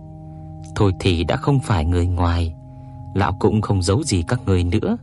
Thôi 0.76 0.92
thì 1.00 1.24
đã 1.24 1.36
không 1.36 1.60
phải 1.60 1.84
người 1.84 2.06
ngoài, 2.06 2.54
lão 3.14 3.36
cũng 3.40 3.60
không 3.60 3.82
giấu 3.82 4.02
gì 4.02 4.22
các 4.28 4.40
người 4.46 4.64
nữa. 4.64 4.96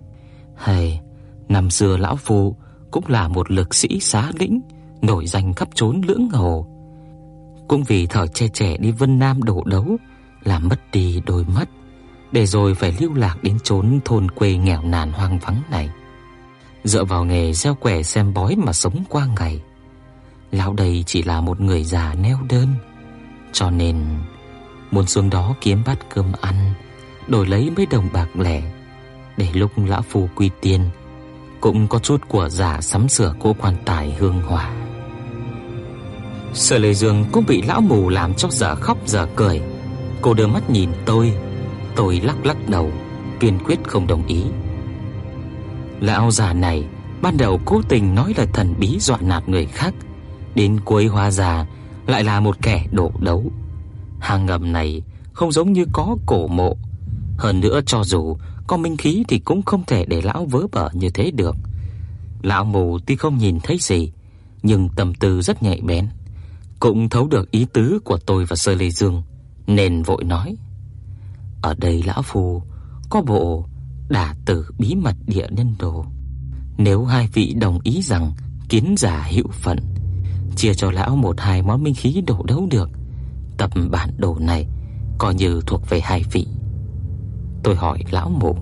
Hay, 0.55 1.01
năm 1.49 1.69
xưa 1.69 1.97
lão 1.97 2.15
phu 2.15 2.55
cũng 2.91 3.03
là 3.07 3.27
một 3.27 3.51
lực 3.51 3.75
sĩ 3.75 3.99
xá 3.99 4.31
lĩnh, 4.39 4.61
nổi 5.01 5.27
danh 5.27 5.53
khắp 5.53 5.67
trốn 5.75 6.01
lưỡng 6.07 6.29
hồ. 6.29 6.67
Cũng 7.67 7.83
vì 7.83 8.07
thời 8.07 8.27
trẻ 8.27 8.47
trẻ 8.47 8.77
đi 8.77 8.91
Vân 8.91 9.19
Nam 9.19 9.43
đổ 9.43 9.63
đấu, 9.65 9.97
làm 10.43 10.67
mất 10.67 10.91
đi 10.91 11.21
đôi 11.25 11.45
mắt, 11.45 11.69
để 12.31 12.45
rồi 12.45 12.75
phải 12.75 12.93
lưu 12.99 13.13
lạc 13.13 13.43
đến 13.43 13.57
chốn 13.63 13.99
thôn 14.05 14.31
quê 14.31 14.53
nghèo 14.53 14.81
nàn 14.81 15.11
hoang 15.11 15.39
vắng 15.39 15.61
này. 15.71 15.89
Dựa 16.83 17.03
vào 17.03 17.25
nghề 17.25 17.53
gieo 17.53 17.75
quẻ 17.75 18.03
xem 18.03 18.33
bói 18.33 18.55
mà 18.55 18.73
sống 18.73 19.03
qua 19.09 19.27
ngày. 19.39 19.61
Lão 20.51 20.73
đây 20.73 21.03
chỉ 21.07 21.23
là 21.23 21.41
một 21.41 21.61
người 21.61 21.83
già 21.83 22.13
neo 22.13 22.37
đơn, 22.49 22.67
cho 23.53 23.71
nên 23.71 24.05
muốn 24.91 25.07
xuống 25.07 25.29
đó 25.29 25.55
kiếm 25.61 25.83
bát 25.85 25.99
cơm 26.09 26.31
ăn, 26.41 26.73
đổi 27.27 27.47
lấy 27.47 27.69
mấy 27.75 27.85
đồng 27.85 28.09
bạc 28.13 28.27
lẻ, 28.35 28.61
để 29.37 29.47
lúc 29.53 29.71
lão 29.77 30.01
phu 30.01 30.29
quy 30.35 30.49
tiên 30.61 30.89
cũng 31.61 31.87
có 31.87 31.99
chút 31.99 32.21
của 32.27 32.49
giả 32.49 32.81
sắm 32.81 33.09
sửa 33.09 33.33
cô 33.39 33.55
quan 33.59 33.75
tài 33.85 34.15
hương 34.19 34.41
hỏa. 34.41 34.73
Sở 36.55 36.77
Lệ 36.77 36.93
Dương 36.93 37.25
cũng 37.31 37.45
bị 37.47 37.61
lão 37.61 37.81
mù 37.81 38.09
làm 38.09 38.33
cho 38.33 38.49
giờ 38.51 38.75
khóc 38.75 38.97
giờ 39.05 39.27
cười. 39.35 39.61
Cô 40.21 40.33
đưa 40.33 40.47
mắt 40.47 40.69
nhìn 40.69 40.89
tôi, 41.05 41.33
tôi 41.95 42.21
lắc 42.23 42.45
lắc 42.45 42.69
đầu, 42.69 42.91
kiên 43.39 43.59
quyết 43.65 43.79
không 43.83 44.07
đồng 44.07 44.27
ý. 44.27 44.43
Lão 45.99 46.31
già 46.31 46.53
này 46.53 46.83
ban 47.21 47.37
đầu 47.37 47.59
cố 47.65 47.81
tình 47.89 48.15
nói 48.15 48.33
là 48.37 48.45
thần 48.53 48.73
bí 48.79 48.99
dọa 48.99 49.17
nạt 49.21 49.49
người 49.49 49.65
khác, 49.65 49.93
đến 50.55 50.79
cuối 50.85 51.05
hóa 51.05 51.31
già 51.31 51.65
lại 52.07 52.23
là 52.23 52.39
một 52.39 52.57
kẻ 52.61 52.85
đổ 52.91 53.11
đấu. 53.19 53.43
Hang 54.19 54.45
ngầm 54.45 54.71
này 54.71 55.01
không 55.33 55.51
giống 55.51 55.73
như 55.73 55.85
có 55.93 56.17
cổ 56.25 56.47
mộ, 56.47 56.77
hơn 57.37 57.59
nữa 57.59 57.81
cho 57.85 58.03
dù 58.03 58.37
có 58.67 58.77
minh 58.77 58.97
khí 58.97 59.23
thì 59.27 59.39
cũng 59.39 59.61
không 59.61 59.83
thể 59.87 60.05
để 60.05 60.21
lão 60.21 60.45
vớ 60.45 60.67
bở 60.71 60.89
như 60.93 61.09
thế 61.09 61.31
được. 61.31 61.55
Lão 62.41 62.65
mù 62.65 62.99
tuy 63.05 63.15
không 63.15 63.37
nhìn 63.37 63.59
thấy 63.63 63.77
gì, 63.79 64.11
nhưng 64.63 64.89
tâm 64.89 65.13
tư 65.13 65.41
rất 65.41 65.63
nhạy 65.63 65.81
bén, 65.81 66.07
cũng 66.85 67.09
thấu 67.09 67.27
được 67.27 67.51
ý 67.51 67.65
tứ 67.73 67.99
của 68.03 68.17
tôi 68.17 68.45
và 68.45 68.55
Sơ 68.55 68.75
Lê 68.75 68.89
Dương, 68.89 69.23
nên 69.67 70.03
vội 70.03 70.23
nói: 70.23 70.55
"Ở 71.61 71.75
đây 71.77 72.03
lão 72.03 72.21
phu 72.21 72.61
có 73.09 73.21
bộ 73.21 73.65
đả 74.09 74.35
tử 74.45 74.65
bí 74.79 74.95
mật 74.95 75.15
địa 75.27 75.47
nhân 75.49 75.75
đồ. 75.79 76.05
Nếu 76.77 77.05
hai 77.05 77.29
vị 77.33 77.53
đồng 77.53 77.79
ý 77.83 78.01
rằng 78.01 78.31
kiến 78.69 78.95
giả 78.97 79.27
hữu 79.31 79.47
phận, 79.51 79.77
chia 80.55 80.73
cho 80.73 80.91
lão 80.91 81.15
một 81.15 81.39
hai 81.39 81.61
món 81.61 81.83
minh 81.83 81.93
khí 81.93 82.23
đổ 82.27 82.43
đấu 82.47 82.67
được, 82.71 82.89
tập 83.57 83.71
bản 83.91 84.09
đồ 84.17 84.37
này 84.39 84.67
coi 85.17 85.35
như 85.35 85.61
thuộc 85.67 85.89
về 85.89 85.99
hai 85.99 86.23
vị." 86.31 86.47
Tôi 87.63 87.75
hỏi 87.75 88.03
lão 88.11 88.29
mù: 88.29 88.57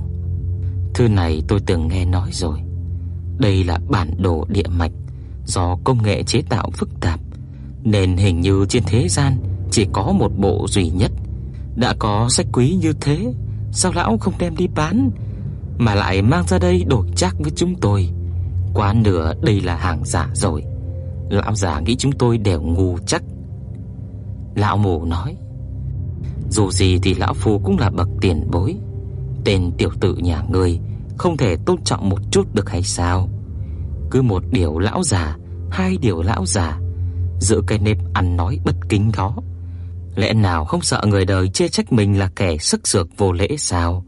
"Thư 0.94 1.08
này 1.08 1.42
tôi 1.48 1.60
từng 1.66 1.88
nghe 1.88 2.06
nói 2.06 2.30
rồi. 2.34 2.60
Đây 3.38 3.64
là 3.64 3.80
bản 3.90 4.22
đồ 4.22 4.46
địa 4.50 4.68
mạch 4.68 4.92
do 5.46 5.78
công 5.84 6.04
nghệ 6.04 6.24
chế 6.24 6.42
tạo 6.42 6.72
phức 6.72 6.90
tạp, 7.02 7.20
nên 7.84 8.18
hình 8.18 8.42
như 8.42 8.66
trên 8.70 8.84
thế 8.86 9.08
gian 9.10 9.38
chỉ 9.72 9.88
có 9.94 10.12
một 10.12 10.32
bộ 10.38 10.66
duy 10.70 10.90
nhất. 10.90 11.12
Đã 11.76 11.94
có 12.00 12.28
sách 12.30 12.46
quý 12.54 12.78
như 12.82 12.94
thế, 13.02 13.34
sao 13.72 13.92
lão 13.96 14.18
không 14.18 14.34
đem 14.40 14.56
đi 14.56 14.68
bán 14.76 15.12
mà 15.78 15.96
lại 15.96 16.22
mang 16.22 16.48
ra 16.48 16.60
đây 16.60 16.84
đổi 16.88 17.08
chắc 17.16 17.36
với 17.40 17.52
chúng 17.56 17.76
tôi? 17.76 18.10
Quá 18.74 18.94
nửa 18.94 19.34
đây 19.42 19.62
là 19.62 19.76
hàng 19.76 20.06
giả 20.06 20.30
rồi. 20.34 20.64
Lão 21.30 21.56
già 21.56 21.80
nghĩ 21.80 21.96
chúng 21.96 22.12
tôi 22.12 22.38
đều 22.38 22.62
ngu 22.62 22.98
chắc. 23.08 23.24
Lão 24.56 24.78
mù 24.78 25.06
nói: 25.06 25.36
"Dù 26.50 26.72
gì 26.72 27.00
thì 27.04 27.14
lão 27.14 27.34
phu 27.34 27.60
cũng 27.60 27.78
là 27.80 27.90
bậc 27.90 28.10
tiền 28.22 28.48
bối, 28.52 28.76
tên 29.46 29.72
tiểu 29.78 29.90
tử 30.00 30.16
nhà 30.16 30.44
ngươi 30.50 30.80
không 31.18 31.38
thể 31.38 31.56
tôn 31.66 31.84
trọng 31.84 32.10
một 32.10 32.20
chút 32.32 32.56
được 32.56 32.70
hay 32.70 32.84
sao? 32.84 33.30
Cứ 34.12 34.22
một 34.22 34.44
điều 34.52 34.80
lão 34.80 35.04
già, 35.04 35.38
hai 35.72 35.98
điều 36.02 36.22
lão 36.22 36.46
già, 36.46 36.80
giữ 37.44 37.62
cái 37.68 37.80
nếp 37.80 37.98
ăn 38.14 38.38
nói 38.38 38.60
bất 38.66 38.76
kính 38.90 39.12
đó. 39.18 39.36
Lẽ 40.16 40.34
nào 40.34 40.66
không 40.66 40.82
sợ 40.82 41.04
người 41.06 41.26
đời 41.26 41.48
chê 41.48 41.68
trách 41.68 41.94
mình 41.94 42.20
là 42.20 42.30
kẻ 42.36 42.58
sức 42.58 42.88
sược 42.88 43.18
vô 43.18 43.32
lễ 43.32 43.48
sao? 43.58 44.06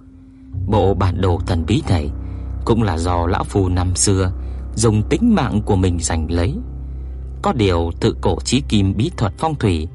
Bộ 0.67 0.93
bản 0.93 1.21
đồ 1.21 1.39
thần 1.47 1.65
bí 1.65 1.83
này 1.89 2.09
cũng 2.65 2.83
là 2.83 2.97
do 2.97 3.27
lão 3.27 3.43
phu 3.43 3.69
năm 3.69 3.95
xưa 3.95 4.31
dùng 4.75 5.03
tính 5.09 5.35
mạng 5.35 5.61
của 5.65 5.75
mình 5.75 5.99
giành 5.99 6.31
lấy. 6.31 6.55
Có 7.41 7.53
điều 7.53 7.91
tự 7.99 8.15
cổ 8.21 8.37
chí 8.45 8.61
kim 8.69 8.93
bí 8.97 9.11
thuật 9.17 9.33
phong 9.37 9.55
thủy 9.55 9.87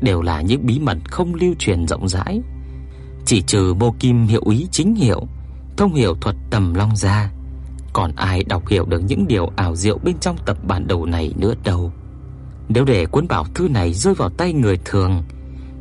đều 0.00 0.22
là 0.22 0.40
những 0.40 0.66
bí 0.66 0.78
mật 0.78 0.98
không 1.10 1.34
lưu 1.34 1.54
truyền 1.58 1.86
rộng 1.86 2.08
rãi. 2.08 2.40
Chỉ 3.24 3.42
trừ 3.42 3.74
Mộ 3.74 3.94
Kim 3.98 4.26
hiệu 4.26 4.42
ý 4.50 4.66
chính 4.70 4.94
hiệu, 4.94 5.26
thông 5.76 5.94
hiểu 5.94 6.14
thuật 6.20 6.36
tầm 6.50 6.74
long 6.74 6.96
ra, 6.96 7.30
còn 7.92 8.12
ai 8.16 8.44
đọc 8.44 8.68
hiểu 8.68 8.84
được 8.84 9.02
những 9.06 9.26
điều 9.26 9.50
ảo 9.56 9.76
diệu 9.76 9.98
bên 9.98 10.18
trong 10.20 10.36
tập 10.46 10.56
bản 10.62 10.86
đồ 10.86 11.06
này 11.06 11.32
nữa 11.36 11.54
đâu. 11.64 11.92
Nếu 12.68 12.84
để 12.84 13.06
cuốn 13.06 13.28
bảo 13.28 13.44
thư 13.54 13.68
này 13.68 13.92
rơi 13.92 14.14
vào 14.14 14.28
tay 14.28 14.52
người 14.52 14.78
thường, 14.84 15.22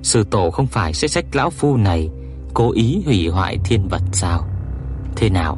sư 0.03 0.23
tổ 0.31 0.51
không 0.51 0.67
phải 0.67 0.93
sẽ 0.93 1.07
trách 1.07 1.25
lão 1.35 1.49
phu 1.49 1.77
này 1.77 2.09
cố 2.53 2.71
ý 2.71 3.01
hủy 3.05 3.27
hoại 3.27 3.57
thiên 3.65 3.87
vật 3.87 4.01
sao? 4.11 4.47
Thế 5.15 5.29
nào, 5.29 5.57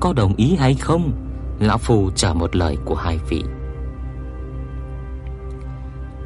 có 0.00 0.12
đồng 0.12 0.36
ý 0.36 0.56
hay 0.56 0.74
không? 0.74 1.12
Lão 1.60 1.78
phu 1.78 2.10
chờ 2.10 2.34
một 2.34 2.56
lời 2.56 2.76
của 2.84 2.94
hai 2.94 3.18
vị. 3.28 3.42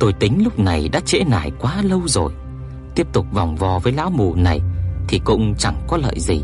Tôi 0.00 0.12
tính 0.12 0.44
lúc 0.44 0.58
này 0.58 0.88
đã 0.88 1.00
trễ 1.00 1.24
nải 1.24 1.50
quá 1.60 1.82
lâu 1.82 2.00
rồi, 2.06 2.32
tiếp 2.94 3.06
tục 3.12 3.26
vòng 3.32 3.56
vo 3.56 3.78
với 3.78 3.92
lão 3.92 4.10
mù 4.10 4.34
này 4.34 4.60
thì 5.08 5.20
cũng 5.24 5.54
chẳng 5.58 5.84
có 5.88 5.96
lợi 5.96 6.20
gì. 6.20 6.42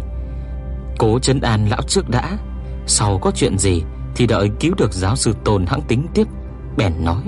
Cố 0.99 1.19
trấn 1.19 1.41
an 1.41 1.69
lão 1.69 1.83
trước 1.83 2.09
đã, 2.09 2.39
sau 2.87 3.19
có 3.19 3.31
chuyện 3.35 3.59
gì 3.59 3.83
thì 4.17 4.27
đợi 4.27 4.51
cứu 4.61 4.75
được 4.75 4.93
giáo 4.93 5.17
sư 5.17 5.35
Tôn 5.45 5.67
hãng 5.67 5.83
tính 5.83 6.07
tiếp, 6.15 6.27
bèn 6.77 6.93
nói: 7.05 7.23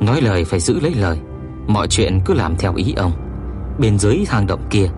Nói 0.00 0.20
lời 0.20 0.44
phải 0.44 0.60
giữ 0.60 0.80
lấy 0.80 0.94
lời, 0.94 1.18
mọi 1.66 1.88
chuyện 1.88 2.20
cứ 2.24 2.34
làm 2.34 2.56
theo 2.56 2.74
ý 2.74 2.92
ông. 2.96 3.12
Bên 3.78 3.98
dưới 3.98 4.24
hang 4.28 4.46
động 4.46 4.66
kia, 4.70 4.88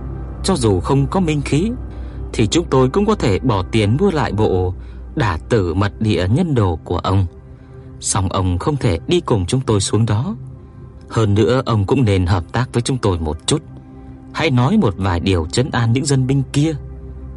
cho 0.44 0.56
dù 0.56 0.80
không 0.80 1.06
có 1.06 1.20
minh 1.20 1.40
khí 1.40 1.70
thì 2.32 2.46
chúng 2.46 2.66
tôi 2.70 2.88
cũng 2.88 3.06
có 3.06 3.14
thể 3.14 3.38
bỏ 3.38 3.62
tiền 3.72 3.96
mua 4.00 4.10
lại 4.10 4.32
bộ 4.32 4.74
đả 5.16 5.38
tử 5.48 5.74
mật 5.74 5.92
địa 6.00 6.26
nhân 6.28 6.54
đồ 6.54 6.78
của 6.84 6.98
ông. 6.98 7.26
Song 8.00 8.28
ông 8.28 8.58
không 8.58 8.76
thể 8.76 8.98
đi 9.06 9.20
cùng 9.20 9.46
chúng 9.46 9.60
tôi 9.60 9.80
xuống 9.80 10.06
đó. 10.06 10.36
Hơn 11.10 11.34
nữa 11.34 11.62
ông 11.66 11.84
cũng 11.84 12.04
nên 12.04 12.26
hợp 12.26 12.44
tác 12.52 12.72
với 12.72 12.82
chúng 12.82 12.98
tôi 12.98 13.18
một 13.18 13.46
chút. 13.46 13.62
Hãy 14.34 14.50
nói 14.50 14.76
một 14.76 14.94
vài 14.96 15.20
điều 15.20 15.46
trấn 15.46 15.70
an 15.70 15.92
những 15.92 16.04
dân 16.04 16.26
binh 16.26 16.42
kia, 16.52 16.74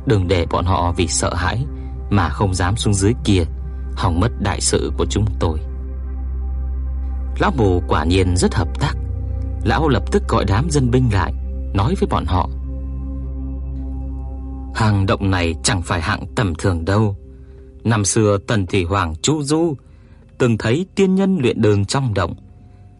đừng 0.05 0.27
để 0.27 0.45
bọn 0.45 0.65
họ 0.65 0.93
vì 0.97 1.07
sợ 1.07 1.33
hãi 1.33 1.65
mà 2.09 2.29
không 2.29 2.53
dám 2.53 2.77
xuống 2.77 2.93
dưới 2.93 3.13
kia, 3.23 3.43
hỏng 3.95 4.19
mất 4.19 4.31
đại 4.39 4.61
sự 4.61 4.91
của 4.97 5.05
chúng 5.05 5.25
tôi. 5.39 5.59
Lão 7.41 7.51
bồ 7.51 7.81
quả 7.87 8.03
nhiên 8.03 8.37
rất 8.37 8.55
hợp 8.55 8.79
tác. 8.79 8.93
Lão 9.63 9.89
lập 9.89 10.03
tức 10.11 10.23
gọi 10.27 10.45
đám 10.47 10.67
dân 10.69 10.91
binh 10.91 11.09
lại, 11.13 11.33
nói 11.73 11.95
với 11.99 12.07
bọn 12.09 12.25
họ: 12.25 12.49
Hàng 14.75 15.05
động 15.05 15.31
này 15.31 15.55
chẳng 15.63 15.81
phải 15.81 16.01
hạng 16.01 16.25
tầm 16.35 16.53
thường 16.55 16.85
đâu. 16.85 17.15
Năm 17.83 18.05
xưa 18.05 18.37
Tần 18.47 18.65
Thủy 18.65 18.83
Hoàng 18.83 19.15
Chu 19.21 19.43
Du 19.43 19.73
từng 20.37 20.57
thấy 20.57 20.85
tiên 20.95 21.15
nhân 21.15 21.37
luyện 21.41 21.61
đường 21.61 21.85
trong 21.85 22.13
động, 22.13 22.35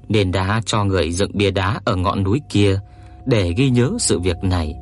nên 0.09 0.31
đã 0.31 0.61
cho 0.65 0.83
người 0.83 1.11
dựng 1.11 1.31
bia 1.33 1.51
đá 1.51 1.79
ở 1.85 1.95
ngọn 1.95 2.23
núi 2.23 2.41
kia 2.49 2.79
để 3.25 3.53
ghi 3.57 3.69
nhớ 3.69 3.91
sự 3.99 4.19
việc 4.19 4.37
này. 4.43 4.75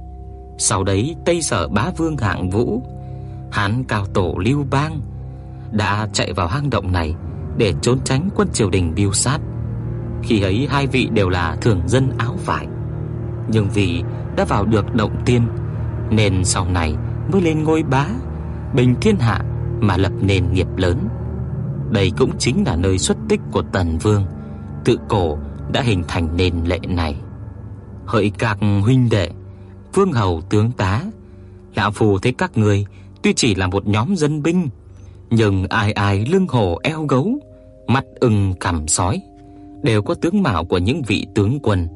Sau 0.58 0.84
đấy 0.84 1.16
Tây 1.26 1.42
Sở 1.42 1.68
Bá 1.68 1.92
Vương 1.98 2.18
Hạng 2.18 2.50
Vũ, 2.50 2.84
Hán 3.52 3.84
cao 3.84 4.06
tổ 4.06 4.36
Lưu 4.38 4.66
Bang 4.72 5.02
đã 5.72 6.08
chạy 6.14 6.34
vào 6.34 6.48
hang 6.48 6.70
động 6.70 6.92
này 6.92 7.16
để 7.60 7.74
trốn 7.82 8.00
tránh 8.04 8.30
quân 8.36 8.48
triều 8.54 8.70
đình 8.70 8.94
biêu 8.96 9.14
sát. 9.14 9.40
Khi 10.24 10.42
ấy 10.42 10.68
hai 10.70 10.88
vị 10.88 11.10
đều 11.14 11.30
là 11.30 11.56
thường 11.62 11.82
dân 11.88 12.12
áo 12.18 12.36
vải, 12.46 12.68
nhưng 13.52 13.70
vì 13.74 14.04
đã 14.36 14.46
vào 14.46 14.66
được 14.66 14.96
động 14.96 15.22
tiên 15.26 15.42
nên 16.10 16.46
sau 16.46 16.66
này 16.70 16.96
mới 17.32 17.42
lên 17.42 17.64
ngôi 17.64 17.84
bá 17.84 18.06
bình 18.74 18.96
thiên 19.02 19.16
hạ 19.16 19.42
mà 19.80 19.98
lập 19.98 20.12
nền 20.22 20.54
nghiệp 20.54 20.68
lớn. 20.78 20.98
Đây 21.92 22.12
cũng 22.18 22.32
chính 22.38 22.64
là 22.66 22.76
nơi 22.76 22.98
xuất 22.98 23.18
tích 23.30 23.40
của 23.52 23.62
Tần 23.62 23.98
Vương, 23.98 24.26
tự 24.86 24.98
cổ 25.10 25.38
đã 25.72 25.82
hình 25.82 26.04
thành 26.08 26.38
nền 26.38 26.54
lệ 26.66 26.80
này. 26.88 27.16
Hỡi 28.06 28.32
các 28.38 28.58
huynh 28.82 29.10
đệ, 29.10 29.30
vương 29.94 30.12
hầu 30.12 30.42
tướng 30.50 30.72
tá, 30.72 31.04
lão 31.76 31.92
phù 31.92 32.20
thấy 32.20 32.32
các 32.32 32.58
người 32.58 32.86
tuy 33.22 33.34
chỉ 33.34 33.56
là 33.56 33.68
một 33.68 33.88
nhóm 33.88 34.16
dân 34.16 34.44
binh, 34.44 34.70
nhưng 35.30 35.68
ai 35.68 35.92
ai 35.92 36.26
lưng 36.26 36.48
hổ 36.50 36.80
eo 36.84 37.04
gấu, 37.04 37.40
mắt 37.90 38.06
ưng 38.20 38.54
cằm 38.60 38.88
sói, 38.88 39.22
đều 39.84 40.02
có 40.02 40.14
tướng 40.14 40.44
mạo 40.44 40.66
của 40.66 40.78
những 40.78 41.02
vị 41.08 41.28
tướng 41.36 41.60
quân. 41.60 41.88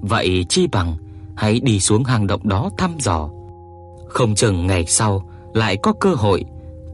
Vậy 0.00 0.46
chi 0.48 0.66
bằng 0.66 0.96
hãy 1.36 1.60
đi 1.60 1.80
xuống 1.80 2.04
hang 2.04 2.26
động 2.26 2.40
đó 2.44 2.70
thăm 2.78 2.96
dò. 2.98 3.30
Không 4.08 4.34
chừng 4.34 4.66
ngày 4.66 4.86
sau 4.86 5.22
lại 5.54 5.76
có 5.82 5.92
cơ 5.92 6.14
hội 6.14 6.44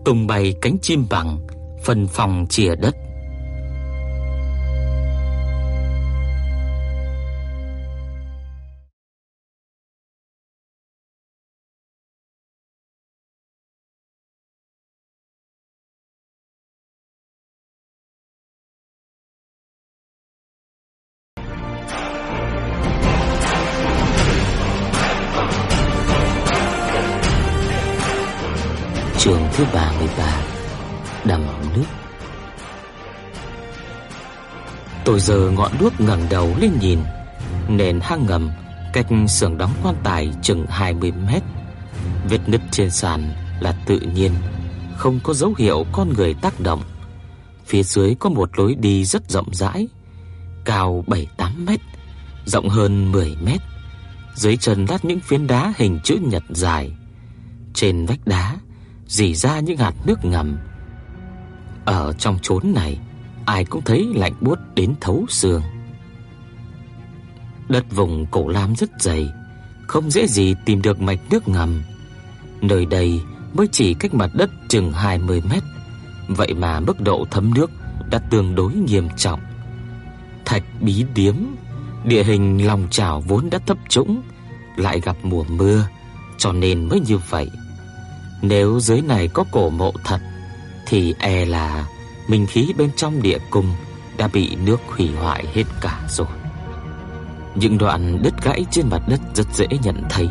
tung 0.05 0.27
bay 0.27 0.55
cánh 0.61 0.77
chim 0.83 1.07
bằng, 1.11 1.39
phân 1.85 2.07
phòng 2.07 2.47
chia 2.49 2.75
đất. 2.77 2.97
Tôi 35.13 35.21
giờ 35.21 35.51
ngọn 35.51 35.73
đuốc 35.81 36.01
ngẩng 36.01 36.27
đầu 36.31 36.55
lên 36.61 36.71
nhìn, 36.81 36.99
Nền 37.69 38.01
hang 38.03 38.27
ngầm 38.27 38.51
Cách 38.93 39.07
xưởng 39.29 39.59
đóng 39.59 39.71
quan 39.83 39.95
tài 40.05 40.33
chừng 40.43 40.67
20 40.67 41.13
mét. 41.13 41.43
Vết 42.29 42.49
nứt 42.49 42.61
trên 42.71 42.91
sàn 42.91 43.33
là 43.61 43.77
tự 43.87 44.01
nhiên, 44.01 44.33
Không 44.97 45.21
có 45.23 45.35
dấu 45.35 45.55
hiệu 45.59 45.87
con 45.93 46.13
người 46.13 46.35
tác 46.35 46.61
động. 46.61 46.83
Phía 47.67 47.83
dưới 47.83 48.15
có 48.15 48.31
một 48.31 48.59
lối 48.59 48.75
đi 48.75 49.05
rất 49.05 49.31
rộng 49.31 49.55
rãi, 49.55 49.89
Cao 50.65 51.05
7-8 51.07 51.27
mét, 51.67 51.81
Rộng 52.45 52.69
hơn 52.69 53.13
10 53.13 53.37
mét. 53.43 53.61
Dưới 54.35 54.57
chân 54.57 54.87
lát 54.89 55.05
những 55.05 55.21
phiến 55.21 55.47
đá 55.47 55.73
hình 55.77 56.01
chữ 56.05 56.17
nhật 56.23 56.43
dài. 56.51 56.93
Trên 57.75 58.07
vách 58.07 58.27
đá 58.27 58.57
Dì 59.07 59.35
ra 59.35 59.61
những 59.61 59.79
hạt 59.79 59.95
nước 60.07 60.25
ngầm. 60.25 60.59
Ở 61.85 62.13
trong 62.13 62.39
chốn 62.43 62.73
này 62.75 62.99
Ai 63.47 63.65
cũng 63.65 63.83
thấy 63.85 64.09
lạnh 64.15 64.35
buốt 64.41 64.59
đến 64.75 64.95
thấu 65.01 65.27
xương. 65.29 65.63
Đất 67.69 67.85
vùng 67.91 68.27
cổ 68.27 68.49
lam 68.49 68.75
rất 68.75 68.91
dày, 69.01 69.29
Không 69.87 70.11
dễ 70.11 70.27
gì 70.27 70.55
tìm 70.65 70.83
được 70.83 71.01
mạch 71.01 71.19
nước 71.31 71.49
ngầm. 71.49 71.83
Nơi 72.61 72.87
đây 72.87 73.21
mới 73.55 73.67
chỉ 73.73 73.95
cách 73.95 74.15
mặt 74.15 74.31
đất 74.35 74.51
chừng 74.69 74.93
20 74.93 75.43
mét, 75.51 75.63
Vậy 76.29 76.55
mà 76.55 76.81
mức 76.81 77.01
độ 77.01 77.27
thấm 77.31 77.55
nước 77.55 77.71
đã 78.11 78.19
tương 78.19 78.55
đối 78.55 78.75
nghiêm 78.75 79.09
trọng. 79.17 79.41
Thạch 80.45 80.63
bí 80.81 81.05
điếm, 81.15 81.35
Địa 82.05 82.25
hình 82.25 82.67
lòng 82.67 82.87
chảo 82.91 83.21
vốn 83.21 83.51
đã 83.51 83.59
thấp 83.67 83.79
trũng, 83.89 84.23
Lại 84.77 85.01
gặp 85.01 85.17
mùa 85.23 85.45
mưa, 85.45 85.89
Cho 86.39 86.53
nên 86.53 86.89
mới 86.89 87.01
như 87.01 87.19
vậy. 87.29 87.51
Nếu 88.43 88.81
dưới 88.81 89.03
này 89.03 89.29
có 89.29 89.45
cổ 89.53 89.71
mộ 89.71 89.93
thật, 90.05 90.21
Thì 90.87 91.15
e 91.19 91.45
là 91.45 91.87
Minh 92.33 92.47
khí 92.47 92.73
bên 92.77 92.91
trong 92.97 93.23
địa 93.23 93.39
cung 93.51 93.67
Đã 94.17 94.29
bị 94.33 94.57
nước 94.65 94.81
hủy 94.87 95.11
hoại 95.21 95.45
hết 95.55 95.65
cả 95.81 96.01
rồi. 96.09 96.27
Những 97.55 97.79
đoạn 97.79 98.23
đất 98.23 98.35
gãy 98.43 98.67
trên 98.71 98.89
mặt 98.91 99.03
đất 99.09 99.21
rất 99.35 99.47
dễ 99.55 99.67
nhận 99.83 100.03
thấy. 100.11 100.29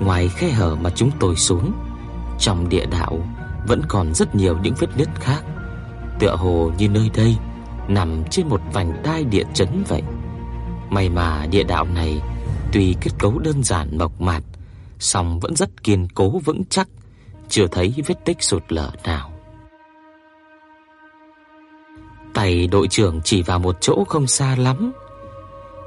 Ngoài 0.00 0.28
khe 0.28 0.50
hở 0.50 0.74
mà 0.74 0.90
chúng 0.90 1.10
tôi 1.20 1.36
xuống, 1.36 1.72
Trong 2.38 2.68
địa 2.68 2.86
đạo 2.86 3.26
Vẫn 3.66 3.82
còn 3.88 4.14
rất 4.14 4.34
nhiều 4.34 4.58
những 4.62 4.74
vết 4.78 4.86
nứt 4.96 5.08
khác. 5.14 5.44
Tựa 6.18 6.36
hồ 6.36 6.72
như 6.78 6.88
nơi 6.88 7.10
đây 7.16 7.36
Nằm 7.88 8.24
trên 8.30 8.48
một 8.48 8.60
vành 8.72 9.02
đai 9.02 9.24
địa 9.24 9.44
chấn 9.54 9.84
vậy. 9.88 10.02
May 10.90 11.08
mà 11.08 11.46
địa 11.46 11.64
đạo 11.64 11.84
này 11.84 12.20
Tuy 12.72 12.96
kết 13.00 13.10
cấu 13.18 13.38
đơn 13.38 13.62
giản 13.62 13.98
mộc 13.98 14.20
mạc, 14.20 14.42
song 14.98 15.40
vẫn 15.40 15.56
rất 15.56 15.82
kiên 15.82 16.08
cố 16.14 16.38
vững 16.44 16.62
chắc, 16.70 16.88
Chưa 17.48 17.66
thấy 17.66 17.94
vết 18.06 18.24
tích 18.24 18.42
sụt 18.42 18.62
lở 18.68 18.90
nào. 19.04 19.31
Tay 22.42 22.66
đội 22.66 22.88
trưởng 22.88 23.20
chỉ 23.24 23.42
vào 23.42 23.58
một 23.58 23.76
chỗ 23.80 24.04
không 24.08 24.26
xa 24.26 24.56
lắm, 24.56 24.92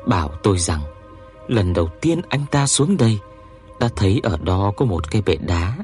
Bảo 0.08 0.32
tôi 0.44 0.58
rằng, 0.58 0.82
Lần 1.48 1.74
đầu 1.74 1.90
tiên 2.02 2.22
anh 2.30 2.46
ta 2.52 2.68
xuống 2.68 2.98
đây, 2.98 3.20
Đã 3.80 3.90
thấy 3.96 4.20
ở 4.24 4.38
đó 4.38 4.72
có 4.78 4.86
một 4.86 5.12
cái 5.12 5.22
bệ 5.22 5.36
đá, 5.36 5.78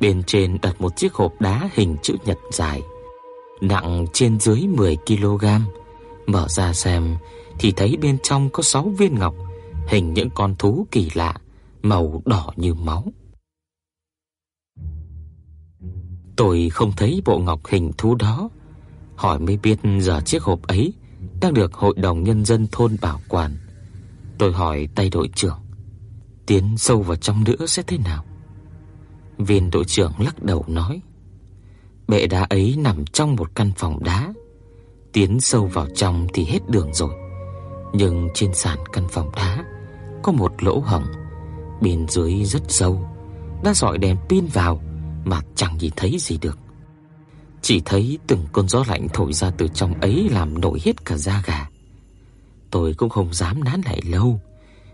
Bên 0.00 0.22
trên 0.22 0.58
đặt 0.62 0.80
một 0.80 0.96
chiếc 0.96 1.14
hộp 1.14 1.40
đá 1.40 1.68
hình 1.72 1.96
chữ 2.02 2.16
nhật 2.24 2.38
dài, 2.52 2.82
Nặng 3.60 4.06
trên 4.12 4.40
dưới 4.40 4.66
10 4.66 4.96
kg 5.06 5.46
Mở 6.26 6.48
ra 6.48 6.72
xem, 6.72 7.16
Thì 7.58 7.72
thấy 7.72 7.96
bên 8.02 8.18
trong 8.22 8.50
có 8.50 8.62
6 8.62 8.82
viên 8.98 9.18
ngọc, 9.18 9.34
Hình 9.86 10.14
những 10.14 10.30
con 10.30 10.54
thú 10.58 10.86
kỳ 10.90 11.10
lạ, 11.14 11.34
Màu 11.82 12.22
đỏ 12.24 12.52
như 12.56 12.74
máu. 12.74 13.04
Tôi 16.36 16.68
không 16.72 16.92
thấy 16.96 17.22
bộ 17.24 17.38
ngọc 17.38 17.66
hình 17.66 17.90
thú 17.98 18.14
đó 18.14 18.48
Hỏi 19.22 19.38
mới 19.38 19.56
biết 19.56 19.78
giờ 20.00 20.20
chiếc 20.24 20.42
hộp 20.42 20.62
ấy 20.62 20.92
Đang 21.40 21.54
được 21.54 21.74
hội 21.74 21.94
đồng 21.96 22.24
nhân 22.24 22.44
dân 22.44 22.66
thôn 22.72 22.96
bảo 23.00 23.20
quản. 23.28 23.56
Tôi 24.38 24.52
hỏi 24.52 24.88
tay 24.94 25.10
đội 25.10 25.28
trưởng, 25.34 25.58
Tiến 26.46 26.76
sâu 26.76 27.02
vào 27.02 27.16
trong 27.16 27.44
nữa 27.44 27.66
sẽ 27.66 27.82
thế 27.86 27.98
nào? 27.98 28.24
Viên 29.38 29.70
đội 29.70 29.84
trưởng 29.84 30.12
lắc 30.18 30.42
đầu 30.42 30.64
nói, 30.68 31.00
Bệ 32.08 32.26
đá 32.26 32.42
ấy 32.42 32.74
nằm 32.78 33.04
trong 33.04 33.36
một 33.36 33.50
căn 33.54 33.72
phòng 33.76 34.04
đá. 34.04 34.32
Tiến 35.12 35.40
sâu 35.40 35.66
vào 35.66 35.86
trong 35.94 36.26
thì 36.34 36.44
hết 36.44 36.60
đường 36.68 36.94
rồi. 36.94 37.14
Nhưng 37.92 38.28
trên 38.34 38.54
sàn 38.54 38.78
căn 38.92 39.08
phòng 39.08 39.30
đá 39.36 39.64
Có 40.22 40.32
một 40.32 40.62
lỗ 40.62 40.80
hổng. 40.80 41.04
Bên 41.80 42.08
dưới 42.08 42.44
rất 42.44 42.62
sâu, 42.68 43.08
Đã 43.64 43.74
dọi 43.74 43.98
đèn 43.98 44.16
pin 44.28 44.46
vào 44.46 44.82
Mà 45.24 45.40
chẳng 45.54 45.78
nhìn 45.78 45.92
thấy 45.96 46.16
gì 46.18 46.38
được 46.40 46.58
chỉ 47.62 47.82
thấy 47.84 48.18
từng 48.26 48.46
cơn 48.52 48.68
gió 48.68 48.84
lạnh 48.88 49.06
thổi 49.12 49.32
ra 49.32 49.50
từ 49.50 49.68
trong 49.68 50.00
ấy 50.00 50.28
làm 50.30 50.60
nổi 50.60 50.78
hết 50.84 51.04
cả 51.04 51.16
da 51.16 51.42
gà. 51.46 51.68
Tôi 52.70 52.94
cũng 52.94 53.08
không 53.08 53.34
dám 53.34 53.64
nán 53.64 53.80
lại 53.84 54.00
lâu, 54.06 54.40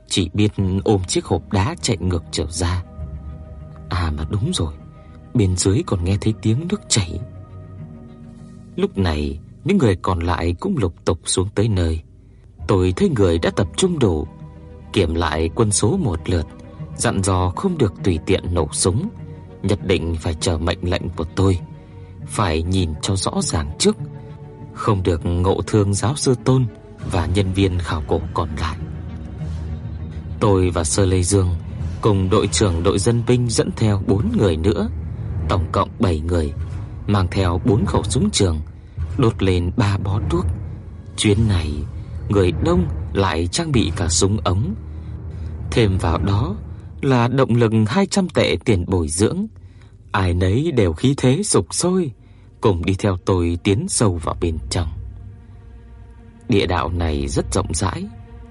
chỉ 0.08 0.30
biết 0.34 0.52
ôm 0.84 1.04
chiếc 1.04 1.24
hộp 1.24 1.52
đá 1.52 1.74
chạy 1.82 1.96
ngược 2.00 2.24
trở 2.30 2.46
ra. 2.50 2.84
À 3.88 4.12
mà 4.16 4.26
đúng 4.30 4.50
rồi, 4.54 4.74
bên 5.34 5.56
dưới 5.56 5.82
còn 5.86 6.04
nghe 6.04 6.16
thấy 6.20 6.34
tiếng 6.42 6.68
nước 6.68 6.80
chảy. 6.88 7.20
Lúc 8.76 8.98
này, 8.98 9.38
những 9.64 9.78
người 9.78 9.96
còn 9.96 10.20
lại 10.20 10.54
cũng 10.60 10.76
lục 10.78 10.94
tục 11.04 11.20
xuống 11.24 11.48
tới 11.54 11.68
nơi. 11.68 12.02
Tôi 12.68 12.92
thấy 12.96 13.08
người 13.08 13.38
đã 13.38 13.50
tập 13.50 13.68
trung 13.76 13.98
đủ, 13.98 14.26
kiểm 14.92 15.14
lại 15.14 15.50
quân 15.54 15.70
số 15.70 15.96
một 15.96 16.28
lượt, 16.28 16.46
dặn 16.96 17.22
dò 17.22 17.52
không 17.56 17.78
được 17.78 17.92
tùy 18.04 18.18
tiện 18.26 18.54
nổ 18.54 18.68
súng, 18.72 19.08
nhất 19.62 19.86
định 19.86 20.16
phải 20.20 20.34
chờ 20.34 20.58
mệnh 20.58 20.78
lệnh 20.82 21.08
của 21.08 21.24
tôi 21.24 21.58
phải 22.28 22.62
nhìn 22.62 22.90
cho 23.02 23.16
rõ 23.16 23.32
ràng 23.42 23.70
trước, 23.78 23.96
không 24.74 25.02
được 25.02 25.26
ngộ 25.26 25.60
thương 25.66 25.94
giáo 25.94 26.16
sư 26.16 26.34
Tôn 26.44 26.66
và 27.10 27.26
nhân 27.26 27.52
viên 27.52 27.78
khảo 27.78 28.02
cổ 28.06 28.20
còn 28.34 28.48
lại. 28.60 28.76
Tôi 30.40 30.70
và 30.70 30.84
Sơ 30.84 31.06
Lê 31.06 31.22
Dương 31.22 31.48
cùng 32.00 32.30
đội 32.30 32.46
trưởng 32.46 32.82
đội 32.82 32.98
dân 32.98 33.22
binh 33.26 33.48
dẫn 33.48 33.70
theo 33.76 34.02
4 34.06 34.32
người 34.38 34.56
nữa, 34.56 34.88
tổng 35.48 35.66
cộng 35.72 35.88
7 35.98 36.20
người, 36.20 36.52
mang 37.06 37.26
theo 37.30 37.60
4 37.64 37.84
khẩu 37.86 38.02
súng 38.02 38.30
trường, 38.30 38.60
đốt 39.18 39.42
lên 39.42 39.70
3 39.76 39.98
bó 39.98 40.20
thuốc. 40.30 40.46
Chuyến 41.16 41.48
này, 41.48 41.72
người 42.28 42.52
đông 42.64 42.86
lại 43.12 43.46
trang 43.46 43.72
bị 43.72 43.92
cả 43.96 44.08
súng 44.08 44.38
ống. 44.44 44.74
Thêm 45.70 45.98
vào 45.98 46.18
đó 46.18 46.56
là 47.02 47.28
động 47.28 47.54
lực 47.54 47.72
200 47.86 48.28
tệ 48.28 48.56
tiền 48.64 48.84
bồi 48.88 49.08
dưỡng. 49.08 49.46
Ai 50.12 50.34
nấy 50.34 50.72
đều 50.72 50.92
khí 50.92 51.14
thế 51.16 51.42
sục 51.42 51.74
sôi, 51.74 52.10
cùng 52.60 52.84
đi 52.84 52.94
theo 52.98 53.16
tôi 53.16 53.58
tiến 53.64 53.86
sâu 53.88 54.20
vào 54.22 54.36
bên 54.40 54.58
trong. 54.70 54.88
Địa 56.48 56.66
đạo 56.66 56.88
này 56.88 57.28
rất 57.28 57.52
rộng 57.52 57.74
rãi, 57.74 58.04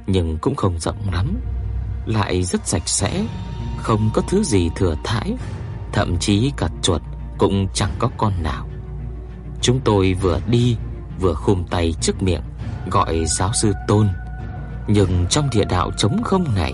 nhưng 0.08 0.38
cũng 0.42 0.56
không 0.56 0.80
rộng 0.80 1.10
lắm, 1.12 1.38
lại 2.06 2.44
rất 2.44 2.68
sạch 2.68 2.90
sẽ, 2.90 3.26
không 3.78 4.10
có 4.14 4.22
thứ 4.22 4.44
gì 4.44 4.70
thừa 4.76 4.96
thãi, 5.04 5.34
thậm 5.94 6.18
chí 6.20 6.52
cả 6.58 6.70
chuột 6.82 7.02
cũng 7.38 7.68
chẳng 7.74 7.92
có 8.00 8.10
con 8.18 8.44
nào. 8.44 8.68
Chúng 9.62 9.80
tôi 9.80 10.14
vừa 10.14 10.40
đi 10.48 10.78
vừa 11.20 11.34
khum 11.34 11.64
tay 11.64 11.94
trước 12.02 12.24
miệng 12.24 12.42
gọi 12.92 13.26
giáo 13.26 13.54
sư 13.54 13.74
Tôn, 13.88 14.08
nhưng 14.88 15.26
trong 15.30 15.50
địa 15.52 15.66
đạo 15.66 15.92
trống 15.98 16.24
không 16.24 16.56
này, 16.56 16.74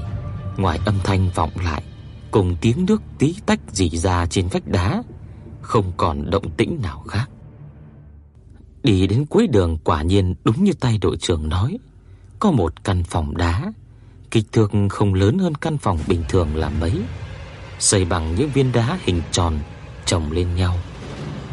ngoài 0.57 0.79
âm 0.85 0.95
thanh 1.03 1.29
vọng 1.35 1.51
lại 1.63 1.83
cùng 2.31 2.55
tiếng 2.61 2.85
nước 2.85 3.01
tí 3.19 3.35
tách 3.45 3.59
rỉ 3.71 3.89
ra 3.89 4.25
trên 4.25 4.47
vách 4.47 4.67
đá, 4.67 5.03
không 5.63 5.91
còn 5.97 6.29
động 6.29 6.49
tĩnh 6.57 6.79
nào 6.81 7.03
khác. 7.07 7.29
Đi 8.83 9.07
đến 9.07 9.25
cuối 9.25 9.47
đường 9.47 9.77
quả 9.83 10.01
nhiên 10.01 10.35
đúng 10.43 10.63
như 10.63 10.73
tay 10.79 10.97
đội 10.97 11.17
trưởng 11.17 11.49
nói, 11.49 11.77
có 12.39 12.51
một 12.51 12.83
căn 12.83 13.03
phòng 13.03 13.37
đá, 13.37 13.73
kích 14.31 14.45
thước 14.51 14.71
không 14.89 15.13
lớn 15.13 15.37
hơn 15.37 15.55
căn 15.55 15.77
phòng 15.77 15.99
bình 16.07 16.23
thường 16.29 16.55
là 16.55 16.69
mấy, 16.69 17.01
xây 17.79 18.05
bằng 18.05 18.35
những 18.35 18.49
viên 18.49 18.71
đá 18.71 18.99
hình 19.01 19.21
tròn 19.31 19.59
chồng 20.05 20.31
lên 20.31 20.55
nhau. 20.55 20.77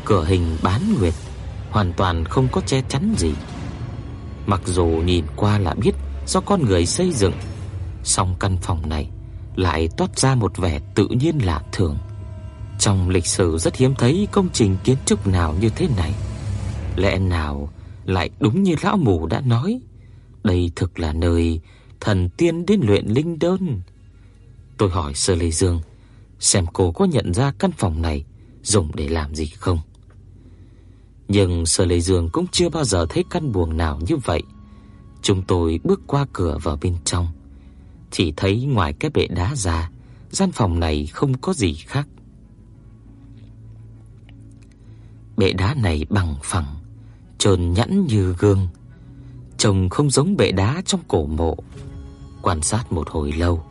Cửa 0.04 0.24
hình 0.24 0.56
bán 0.62 0.94
nguyệt, 0.98 1.14
hoàn 1.70 1.92
toàn 1.92 2.24
không 2.24 2.48
có 2.52 2.60
che 2.60 2.82
chắn 2.88 3.14
gì. 3.18 3.32
Mặc 4.46 4.60
dù 4.64 4.86
nhìn 4.86 5.24
qua 5.36 5.58
là 5.58 5.74
biết 5.74 5.94
do 6.26 6.40
con 6.40 6.64
người 6.64 6.86
xây 6.86 7.12
dựng, 7.12 7.34
song 8.04 8.36
căn 8.40 8.56
phòng 8.56 8.88
này 8.88 9.10
lại 9.56 9.88
toát 9.96 10.18
ra 10.18 10.34
một 10.34 10.56
vẻ 10.56 10.80
tự 10.94 11.08
nhiên 11.08 11.38
lạ 11.44 11.62
thường. 11.72 11.98
Trong 12.80 13.08
lịch 13.08 13.26
sử 13.26 13.58
rất 13.58 13.76
hiếm 13.76 13.94
thấy 13.98 14.28
công 14.32 14.48
trình 14.52 14.76
kiến 14.84 14.96
trúc 15.06 15.26
nào 15.26 15.54
như 15.60 15.70
thế 15.70 15.88
này. 15.96 16.14
Lẽ 16.96 17.18
nào 17.18 17.72
lại 18.04 18.30
đúng 18.40 18.62
như 18.62 18.74
lão 18.82 18.96
mù 18.96 19.26
đã 19.26 19.40
nói, 19.40 19.80
đây 20.44 20.70
thực 20.76 20.98
là 20.98 21.12
nơi 21.12 21.60
thần 22.00 22.28
tiên 22.28 22.66
đến 22.66 22.80
luyện 22.84 23.06
linh 23.06 23.38
đơn. 23.38 23.80
Tôi 24.78 24.90
hỏi 24.90 25.14
Sơ 25.14 25.34
Lê 25.34 25.50
Dương, 25.50 25.80
xem 26.38 26.66
cô 26.72 26.92
có 26.92 27.04
nhận 27.04 27.34
ra 27.34 27.52
căn 27.58 27.70
phòng 27.72 28.02
này 28.02 28.24
dùng 28.62 28.90
để 28.94 29.08
làm 29.08 29.34
gì 29.34 29.46
không. 29.46 29.78
Nhưng 31.28 31.66
Sơ 31.66 31.84
Lê 31.84 32.00
Dương 32.00 32.28
cũng 32.32 32.46
chưa 32.52 32.68
bao 32.68 32.84
giờ 32.84 33.06
thấy 33.10 33.24
căn 33.30 33.52
buồng 33.52 33.76
nào 33.76 34.00
như 34.08 34.16
vậy. 34.16 34.42
Chúng 35.22 35.42
tôi 35.42 35.80
bước 35.84 36.00
qua 36.06 36.26
cửa 36.32 36.58
vào 36.62 36.78
bên 36.82 36.96
trong, 37.04 37.28
chỉ 38.10 38.32
thấy 38.36 38.64
ngoài 38.64 38.92
cái 38.92 39.10
bệ 39.10 39.26
đá 39.26 39.54
ra, 39.56 39.90
gian 40.30 40.52
phòng 40.52 40.80
này 40.80 41.06
không 41.06 41.38
có 41.38 41.52
gì 41.52 41.74
khác. 41.74 42.08
Bệ 45.40 45.52
đá 45.52 45.74
này 45.74 46.06
bằng 46.08 46.36
phẳng, 46.42 46.76
trơn 47.38 47.72
nhẵn 47.72 48.06
như 48.06 48.34
gương, 48.38 48.68
trông 49.56 49.88
không 49.88 50.10
giống 50.10 50.36
bệ 50.36 50.52
đá 50.52 50.82
trong 50.86 51.00
cổ 51.08 51.26
mộ. 51.26 51.56
Quan 52.42 52.62
sát 52.62 52.92
một 52.92 53.10
hồi 53.10 53.32
lâu, 53.32 53.62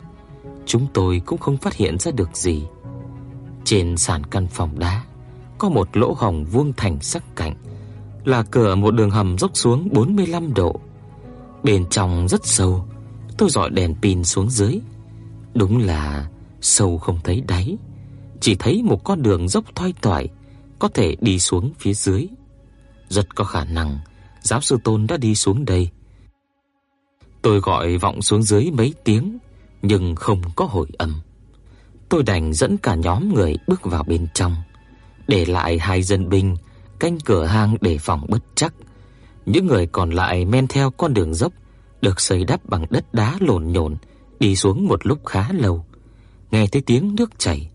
chúng 0.66 0.86
tôi 0.92 1.22
cũng 1.26 1.38
không 1.38 1.56
phát 1.56 1.74
hiện 1.74 1.98
ra 1.98 2.12
được 2.12 2.36
gì. 2.36 2.62
Trên 3.64 3.96
sàn 3.96 4.24
căn 4.26 4.46
phòng 4.46 4.78
đá 4.78 5.04
có 5.58 5.68
một 5.68 5.96
lỗ 5.96 6.14
hổng 6.18 6.44
vuông 6.44 6.72
thành 6.76 7.00
sắc 7.00 7.36
cạnh, 7.36 7.56
là 8.24 8.42
cửa 8.42 8.74
một 8.74 8.90
đường 8.90 9.10
hầm 9.10 9.38
dốc 9.38 9.50
xuống 9.54 9.88
45 9.92 10.54
độ. 10.54 10.80
Bên 11.62 11.86
trong 11.90 12.28
rất 12.28 12.46
sâu, 12.46 12.84
tôi 13.38 13.50
dọi 13.50 13.70
đèn 13.70 13.94
pin 14.02 14.24
xuống 14.24 14.50
dưới. 14.50 14.80
Đúng 15.54 15.78
là 15.78 16.28
sâu 16.60 16.98
không 16.98 17.18
thấy 17.24 17.40
đáy, 17.40 17.76
chỉ 18.40 18.54
thấy 18.54 18.82
một 18.82 19.04
con 19.04 19.22
đường 19.22 19.48
dốc 19.48 19.64
thoai 19.74 19.94
thoải 20.02 20.28
có 20.80 20.88
thể 20.88 21.16
đi 21.20 21.38
xuống 21.38 21.72
phía 21.78 21.94
dưới. 21.94 22.26
Rất 23.08 23.34
có 23.34 23.44
khả 23.44 23.64
năng 23.64 23.98
giáo 24.42 24.60
sư 24.60 24.78
Tôn 24.84 25.06
đã 25.06 25.16
đi 25.16 25.34
xuống 25.34 25.64
đây. 25.64 25.90
Tôi 27.42 27.60
gọi 27.60 27.96
vọng 27.96 28.22
xuống 28.22 28.42
dưới 28.42 28.70
mấy 28.70 28.94
tiếng 29.04 29.38
nhưng 29.82 30.14
không 30.16 30.42
có 30.56 30.64
hồi 30.64 30.86
âm. 30.98 31.20
Tôi 32.08 32.22
đành 32.22 32.52
dẫn 32.52 32.76
cả 32.76 32.94
nhóm 32.94 33.34
người 33.34 33.56
bước 33.66 33.84
vào 33.84 34.02
bên 34.02 34.26
trong, 34.34 34.56
để 35.28 35.46
lại 35.46 35.78
hai 35.78 36.02
dân 36.02 36.28
binh 36.28 36.56
canh 37.00 37.18
cửa 37.20 37.44
hang 37.44 37.76
để 37.80 37.98
phòng 37.98 38.26
bất 38.28 38.42
chắc. 38.54 38.74
Những 39.46 39.66
người 39.66 39.86
còn 39.86 40.10
lại 40.10 40.44
men 40.44 40.66
theo 40.66 40.90
con 40.90 41.14
đường 41.14 41.34
dốc 41.34 41.52
được 42.02 42.20
xây 42.20 42.44
đắp 42.44 42.68
bằng 42.68 42.84
đất 42.90 43.14
đá 43.14 43.36
lộn 43.40 43.72
nhộn 43.72 43.96
đi 44.40 44.56
xuống 44.56 44.86
một 44.86 45.06
lúc 45.06 45.26
khá 45.26 45.52
lâu. 45.52 45.84
Nghe 46.50 46.66
thấy 46.66 46.82
tiếng 46.82 47.14
nước 47.14 47.38
chảy, 47.38 47.70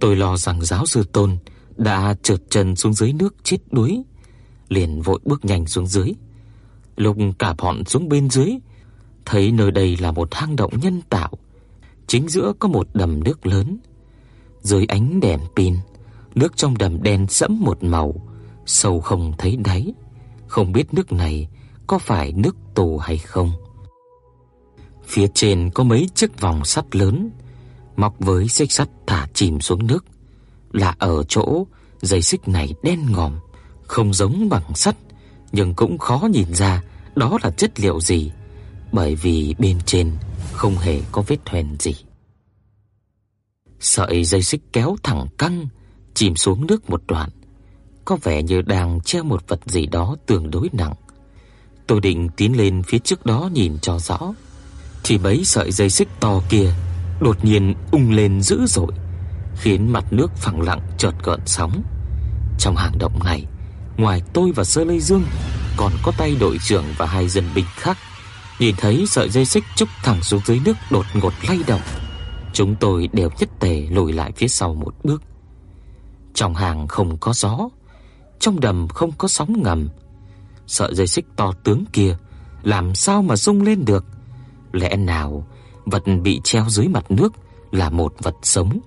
tôi 0.00 0.16
lo 0.16 0.36
rằng 0.36 0.64
giáo 0.64 0.86
sư 0.86 1.04
Tôn 1.12 1.36
đã 1.76 2.14
trượt 2.22 2.40
chân 2.50 2.76
xuống 2.76 2.92
dưới 2.92 3.12
nước 3.12 3.34
chết 3.42 3.58
đuối, 3.70 4.02
liền 4.68 5.02
vội 5.02 5.20
bước 5.24 5.44
nhanh 5.44 5.66
xuống 5.66 5.86
dưới. 5.86 6.12
Lúc 6.96 7.16
cả 7.38 7.54
bọn 7.58 7.84
xuống 7.84 8.08
bên 8.08 8.30
dưới, 8.30 8.52
thấy 9.24 9.52
nơi 9.52 9.70
đây 9.70 9.96
là 9.96 10.12
một 10.12 10.34
hang 10.34 10.56
động 10.56 10.72
nhân 10.82 11.00
tạo, 11.08 11.30
chính 12.06 12.28
giữa 12.28 12.52
có 12.58 12.68
một 12.68 12.88
đầm 12.94 13.24
nước 13.24 13.46
lớn. 13.46 13.78
Dưới 14.60 14.86
ánh 14.86 15.20
đèn 15.20 15.40
pin, 15.56 15.74
nước 16.34 16.56
trong 16.56 16.78
đầm 16.78 17.02
đen 17.02 17.26
sẫm 17.28 17.60
một 17.60 17.84
màu, 17.84 18.14
sâu 18.66 19.00
không 19.00 19.32
thấy 19.38 19.56
đáy, 19.56 19.92
không 20.46 20.72
biết 20.72 20.94
nước 20.94 21.12
này 21.12 21.48
có 21.86 21.98
phải 21.98 22.32
nước 22.32 22.56
tù 22.74 22.98
hay 22.98 23.18
không. 23.18 23.52
Phía 25.06 25.26
trên 25.34 25.70
có 25.74 25.84
mấy 25.84 26.08
chiếc 26.14 26.40
vòng 26.40 26.64
sắt 26.64 26.96
lớn, 26.96 27.30
mọc 27.96 28.14
với 28.18 28.48
xích 28.48 28.72
sắt 28.72 28.88
thả 29.06 29.28
chìm 29.34 29.60
xuống 29.60 29.86
nước, 29.86 30.04
là 30.74 30.94
ở 30.98 31.22
chỗ 31.28 31.66
dây 32.02 32.22
xích 32.22 32.48
này 32.48 32.74
đen 32.82 33.12
ngòm, 33.12 33.32
không 33.86 34.14
giống 34.14 34.48
bằng 34.48 34.74
sắt, 34.74 34.96
nhưng 35.52 35.74
cũng 35.74 35.98
khó 35.98 36.28
nhìn 36.30 36.54
ra 36.54 36.82
đó 37.16 37.38
là 37.42 37.50
chất 37.50 37.80
liệu 37.80 38.00
gì, 38.00 38.30
bởi 38.92 39.14
vì 39.14 39.54
bên 39.58 39.78
trên 39.86 40.12
không 40.52 40.78
hề 40.78 41.00
có 41.12 41.22
vết 41.26 41.38
hoen 41.46 41.76
gì. 41.80 41.94
Sợi 43.80 44.24
dây 44.24 44.42
xích 44.42 44.62
kéo 44.72 44.96
thẳng 45.02 45.26
căng, 45.38 45.68
chìm 46.14 46.36
xuống 46.36 46.66
nước 46.66 46.90
một 46.90 47.02
đoạn, 47.06 47.30
có 48.04 48.16
vẻ 48.22 48.42
như 48.42 48.62
đang 48.62 49.00
treo 49.00 49.24
một 49.24 49.48
vật 49.48 49.60
gì 49.66 49.86
đó 49.86 50.16
tương 50.26 50.50
đối 50.50 50.68
nặng. 50.72 50.94
Tôi 51.86 52.00
định 52.00 52.28
tiến 52.36 52.56
lên 52.56 52.82
phía 52.82 52.98
trước 52.98 53.26
đó 53.26 53.50
nhìn 53.52 53.78
cho 53.78 53.98
rõ, 53.98 54.34
thì 55.04 55.18
mấy 55.18 55.44
sợi 55.44 55.72
dây 55.72 55.90
xích 55.90 56.08
to 56.20 56.42
kia 56.48 56.72
đột 57.20 57.44
nhiên 57.44 57.74
ung 57.90 58.10
lên 58.10 58.42
dữ 58.42 58.66
dội, 58.66 58.92
khiến 59.56 59.92
mặt 59.92 60.04
nước 60.10 60.36
phẳng 60.36 60.60
lặng 60.60 60.80
chợt 60.98 61.12
gợn 61.24 61.40
sóng. 61.46 61.82
Trong 62.58 62.76
hang 62.76 62.98
động 62.98 63.18
này, 63.24 63.46
ngoài 63.96 64.22
tôi 64.32 64.52
và 64.52 64.64
Sơ 64.64 64.84
Lê 64.84 64.98
Dương, 64.98 65.24
còn 65.76 65.92
có 66.02 66.12
tay 66.18 66.36
đội 66.40 66.58
trưởng 66.64 66.84
và 66.98 67.06
hai 67.06 67.28
dân 67.28 67.44
binh 67.54 67.64
khác. 67.74 67.98
Nhìn 68.58 68.74
thấy 68.78 69.04
sợi 69.08 69.30
dây 69.30 69.44
xích 69.44 69.64
trúc 69.76 69.88
thẳng 70.02 70.22
xuống 70.22 70.40
dưới 70.44 70.60
nước 70.64 70.76
đột 70.90 71.06
ngột 71.14 71.32
lay 71.48 71.58
động, 71.66 71.80
chúng 72.52 72.74
tôi 72.76 73.08
đều 73.12 73.30
nhất 73.38 73.48
tề 73.60 73.86
lùi 73.90 74.12
lại 74.12 74.32
phía 74.36 74.48
sau 74.48 74.74
một 74.74 74.94
bước. 75.04 75.22
Trong 76.34 76.54
hang 76.54 76.88
không 76.88 77.16
có 77.18 77.32
gió, 77.32 77.68
trong 78.40 78.60
đầm 78.60 78.88
không 78.88 79.12
có 79.18 79.28
sóng 79.28 79.62
ngầm. 79.62 79.88
Sợi 80.66 80.94
dây 80.94 81.06
xích 81.06 81.26
to 81.36 81.52
tướng 81.64 81.84
kia 81.92 82.16
làm 82.62 82.94
sao 82.94 83.22
mà 83.22 83.36
rung 83.36 83.62
lên 83.62 83.84
được? 83.84 84.04
Lẽ 84.72 84.96
nào 84.96 85.46
vật 85.84 86.02
bị 86.22 86.40
treo 86.44 86.64
dưới 86.68 86.88
mặt 86.88 87.10
nước 87.10 87.32
là 87.70 87.90
một 87.90 88.14
vật 88.18 88.34
sống? 88.42 88.80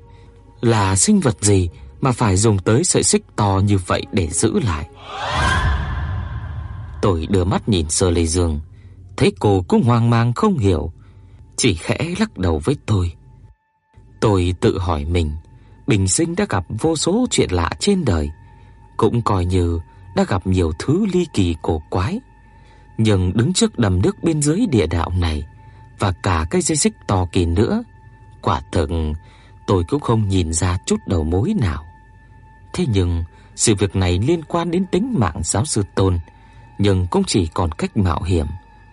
Là 0.62 0.96
sinh 0.96 1.20
vật 1.20 1.38
gì 1.42 1.70
mà 2.02 2.12
phải 2.12 2.38
dùng 2.38 2.60
tới 2.60 2.84
sợi 2.84 3.04
xích 3.04 3.24
to 3.36 3.62
như 3.66 3.78
vậy 3.88 4.04
để 4.12 4.28
giữ 4.28 4.60
lại? 4.60 4.90
Tôi 7.02 7.28
đưa 7.30 7.44
mắt 7.44 7.70
nhìn 7.70 7.90
Sơ 7.90 8.12
Lê 8.12 8.26
Dương, 8.26 8.60
thấy 9.18 9.32
cô 9.40 9.66
cũng 9.68 9.84
hoang 9.84 10.10
mang 10.10 10.34
không 10.34 10.58
hiểu, 10.58 10.92
chỉ 11.56 11.74
khẽ 11.74 12.14
lắc 12.20 12.38
đầu 12.38 12.62
với 12.64 12.78
tôi. 12.86 13.12
Tôi 14.22 14.54
tự 14.62 14.80
hỏi 14.80 15.06
mình, 15.06 15.32
bình 15.88 16.08
sinh 16.08 16.36
đã 16.36 16.46
gặp 16.50 16.64
vô 16.80 16.96
số 16.96 17.28
chuyện 17.32 17.52
lạ 17.52 17.70
trên 17.80 18.06
đời, 18.06 18.30
cũng 18.98 19.22
coi 19.22 19.46
như 19.46 19.80
đã 20.16 20.26
gặp 20.28 20.48
nhiều 20.48 20.72
thứ 20.80 21.06
ly 21.14 21.28
kỳ 21.34 21.56
cổ 21.62 21.82
quái. 21.90 22.20
Nhưng 22.98 23.38
đứng 23.38 23.54
trước 23.54 23.80
đầm 23.80 24.02
nước 24.02 24.24
bên 24.24 24.42
dưới 24.42 24.66
địa 24.72 24.88
đạo 24.88 25.12
này 25.20 25.44
và 26.00 26.14
cả 26.24 26.46
cái 26.50 26.62
dây 26.62 26.76
xích 26.78 26.94
to 27.08 27.28
kỳ 27.32 27.46
nữa, 27.46 27.84
quả 28.42 28.62
thực 28.72 28.90
tôi 29.68 29.84
cũng 29.84 30.02
không 30.02 30.28
nhìn 30.28 30.54
ra 30.54 30.78
chút 30.86 31.08
đầu 31.08 31.24
mối 31.24 31.54
nào. 31.54 31.86
Thế 32.74 32.86
nhưng 32.94 33.24
sự 33.56 33.76
việc 33.76 33.96
này 33.96 34.20
liên 34.20 34.44
quan 34.44 34.72
đến 34.72 34.86
tính 34.86 35.16
mạng 35.18 35.42
giáo 35.44 35.66
sư 35.66 35.84
Tôn, 35.96 36.20
nhưng 36.78 37.08
cũng 37.08 37.24
chỉ 37.24 37.48
còn 37.48 37.72
cách 37.72 37.98
mạo 37.98 38.22
hiểm 38.24 38.48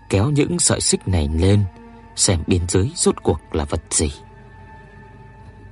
kéo 0.09 0.31
những 0.31 0.59
sợi 0.59 0.81
xích 0.81 1.09
này 1.09 1.29
lên 1.35 1.65
xem 2.17 2.41
bên 2.47 2.69
dưới 2.69 2.91
rốt 2.95 3.23
cuộc 3.23 3.41
là 3.53 3.65
vật 3.65 3.83
gì. 3.91 4.13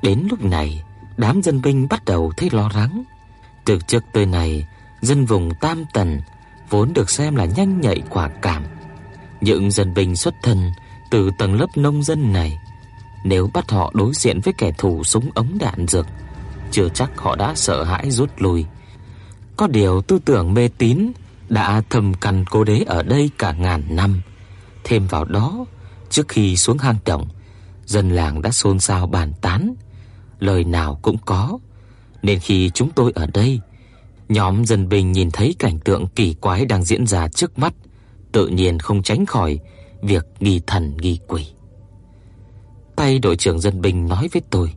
Đến 0.03 0.27
lúc 0.31 0.45
này, 0.45 0.83
đám 1.17 1.43
dân 1.43 1.63
binh 1.63 1.89
bắt 1.91 2.05
đầu 2.05 2.33
thấy 2.37 2.49
lo 2.53 2.71
lắng. 2.75 3.03
Từ 3.65 3.79
trước 3.87 4.05
tới 4.13 4.27
nay, 4.27 4.67
dân 5.01 5.25
vùng 5.25 5.55
Tam 5.55 5.85
Tần 5.93 6.21
vốn 6.71 6.93
được 6.93 7.11
xem 7.11 7.37
là 7.37 7.45
nhanh 7.45 7.81
nhạy 7.81 8.03
quả 8.11 8.29
cảm. 8.43 8.65
Những 9.41 9.71
dân 9.71 9.95
binh 9.95 10.17
xuất 10.17 10.35
thân 10.43 10.73
từ 11.11 11.31
tầng 11.39 11.55
lớp 11.55 11.77
nông 11.77 12.03
dân 12.03 12.33
này, 12.33 12.59
nếu 13.25 13.51
bắt 13.55 13.71
họ 13.71 13.91
đối 13.95 14.13
diện 14.15 14.41
với 14.41 14.55
kẻ 14.59 14.73
thù 14.79 15.05
súng 15.05 15.31
ống 15.35 15.59
đạn 15.59 15.87
dược, 15.89 16.07
chưa 16.71 16.89
chắc 16.89 17.11
họ 17.19 17.37
đã 17.37 17.55
sợ 17.55 17.85
hãi 17.85 18.11
rút 18.11 18.31
lui. 18.39 18.65
Có 19.57 19.67
điều 19.67 20.03
tư 20.03 20.19
tưởng 20.25 20.55
mê 20.55 20.69
tín 20.79 21.13
đã 21.49 21.83
thầm 21.91 22.15
cằn 22.15 22.45
cố 22.51 22.65
đế 22.65 22.85
ở 22.87 23.03
đây 23.03 23.31
cả 23.39 23.53
ngàn 23.53 23.83
năm. 23.89 24.23
Thêm 24.85 25.07
vào 25.07 25.25
đó, 25.25 25.65
trước 26.11 26.29
khi 26.29 26.57
xuống 26.57 26.79
hang 26.79 26.99
động, 27.05 27.29
dân 27.87 28.11
làng 28.11 28.43
đã 28.43 28.51
xôn 28.51 28.81
xao 28.81 29.07
bàn 29.07 29.33
tán, 29.41 29.75
lời 30.39 30.65
nào 30.65 30.99
cũng 31.03 31.17
có, 31.25 31.59
nên 32.23 32.41
khi 32.41 32.71
chúng 32.75 32.91
tôi 32.91 33.13
ở 33.15 33.27
đây, 33.35 33.61
nhóm 34.29 34.65
dân 34.65 34.89
binh 34.89 35.13
nhìn 35.13 35.31
thấy 35.31 35.55
cảnh 35.59 35.79
tượng 35.79 36.07
kỳ 36.07 36.35
quái 36.35 36.65
đang 36.65 36.85
diễn 36.85 37.07
ra 37.07 37.29
trước 37.29 37.59
mắt, 37.59 37.75
tự 38.33 38.47
nhiên 38.49 38.79
không 38.79 39.03
tránh 39.03 39.27
khỏi 39.27 39.59
việc 40.03 40.27
nghi 40.41 40.61
thần 40.67 40.97
nghi 40.97 41.19
quỷ. 41.27 41.47
Tay 42.97 43.19
đội 43.19 43.37
trưởng 43.37 43.61
dân 43.61 43.81
binh 43.81 44.09
nói 44.09 44.29
với 44.33 44.43
tôi: 44.51 44.73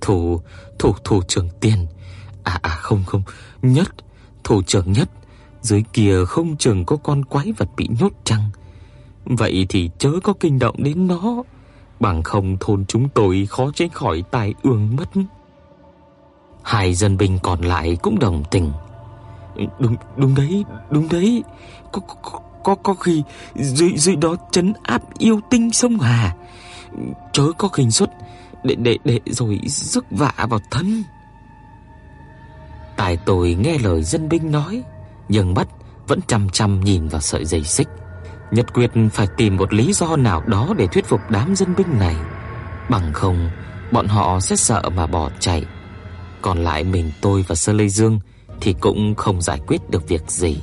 "Thủ, 0.00 0.40
thủ 0.78 0.92
thủ 1.04 1.22
trưởng 1.28 1.48
tiên, 1.60 1.86
à 2.42 2.58
à 2.62 2.70
không 2.70 3.04
không, 3.06 3.22
nhất, 3.62 3.88
thủ 4.44 4.62
trưởng 4.62 4.92
nhất, 4.92 5.10
dưới 5.60 5.84
kia 5.92 6.24
không 6.24 6.56
chừng 6.56 6.84
có 6.84 6.96
con 6.96 7.24
quái 7.24 7.52
vật 7.52 7.68
bị 7.76 7.88
nhốt 8.00 8.12
chăng? 8.24 8.50
Vậy 9.24 9.66
thì 9.68 9.90
chớ 9.98 10.10
có 10.22 10.32
kinh 10.40 10.58
động 10.58 10.82
đến 10.82 11.06
nó, 11.06 11.42
bằng 12.00 12.22
không 12.22 12.56
thôn 12.60 12.84
chúng 12.86 13.08
tôi 13.08 13.46
khó 13.50 13.70
tránh 13.74 13.88
khỏi 13.88 14.22
tai 14.30 14.54
ương 14.62 14.96
mất." 14.96 15.08
Hai 16.62 16.94
dân 16.94 17.16
binh 17.16 17.38
còn 17.42 17.60
lại 17.60 17.96
cũng 18.02 18.18
đồng 18.18 18.44
tình. 18.50 18.72
Đúng 19.78 19.96
đúng 20.16 20.34
đấy, 20.34 20.64
đúng 20.90 21.08
đấy. 21.08 21.42
Có 21.92 22.00
có 22.22 22.40
có, 22.62 22.74
có 22.74 22.94
khi 22.94 23.22
dưới 23.54 23.92
dưới 23.96 24.16
đó 24.16 24.36
trấn 24.50 24.72
áp 24.82 25.02
yêu 25.18 25.40
tinh 25.50 25.72
sông 25.72 25.98
Hà. 25.98 26.36
Chớ 27.32 27.42
có 27.58 27.68
khinh 27.68 27.90
suất 27.90 28.10
để 28.64 28.74
để 28.74 28.98
để 29.04 29.20
rồi 29.26 29.60
rước 29.66 30.04
vạ 30.10 30.32
vào 30.50 30.60
thân. 30.70 31.02
Tài 32.96 33.16
tôi 33.16 33.54
nghe 33.60 33.78
lời 33.78 34.02
dân 34.02 34.28
binh 34.28 34.52
nói, 34.52 34.82
nhưng 35.28 35.54
mắt 35.54 35.68
vẫn 36.08 36.20
chăm 36.26 36.48
chăm 36.50 36.80
nhìn 36.80 37.08
vào 37.08 37.20
sợi 37.20 37.44
dây 37.44 37.64
xích. 37.64 37.88
Nhật 38.50 38.74
quyết 38.74 38.90
phải 39.12 39.26
tìm 39.36 39.56
một 39.56 39.72
lý 39.72 39.92
do 39.92 40.16
nào 40.16 40.42
đó 40.46 40.74
để 40.76 40.86
thuyết 40.86 41.06
phục 41.06 41.20
đám 41.30 41.56
dân 41.56 41.74
binh 41.76 41.98
này, 41.98 42.16
bằng 42.90 43.12
không 43.12 43.50
bọn 43.92 44.06
họ 44.06 44.40
sẽ 44.40 44.56
sợ 44.56 44.82
mà 44.94 45.06
bỏ 45.06 45.30
chạy. 45.40 45.64
Còn 46.42 46.58
lại 46.58 46.84
mình 46.84 47.10
tôi 47.20 47.44
và 47.48 47.54
Sơ 47.54 47.72
Lê 47.72 47.88
Dương 47.88 48.20
thì 48.60 48.74
cũng 48.80 49.14
không 49.14 49.42
giải 49.42 49.60
quyết 49.66 49.90
được 49.90 50.08
việc 50.08 50.30
gì. 50.30 50.62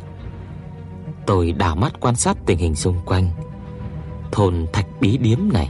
Tôi 1.25 1.51
đảo 1.51 1.75
mắt 1.75 1.93
quan 1.99 2.15
sát 2.15 2.37
tình 2.45 2.57
hình 2.57 2.75
xung 2.75 2.97
quanh. 3.05 3.29
Thôn 4.31 4.65
Thạch 4.73 4.85
Bí 4.99 5.17
Điếm 5.17 5.39
này 5.53 5.69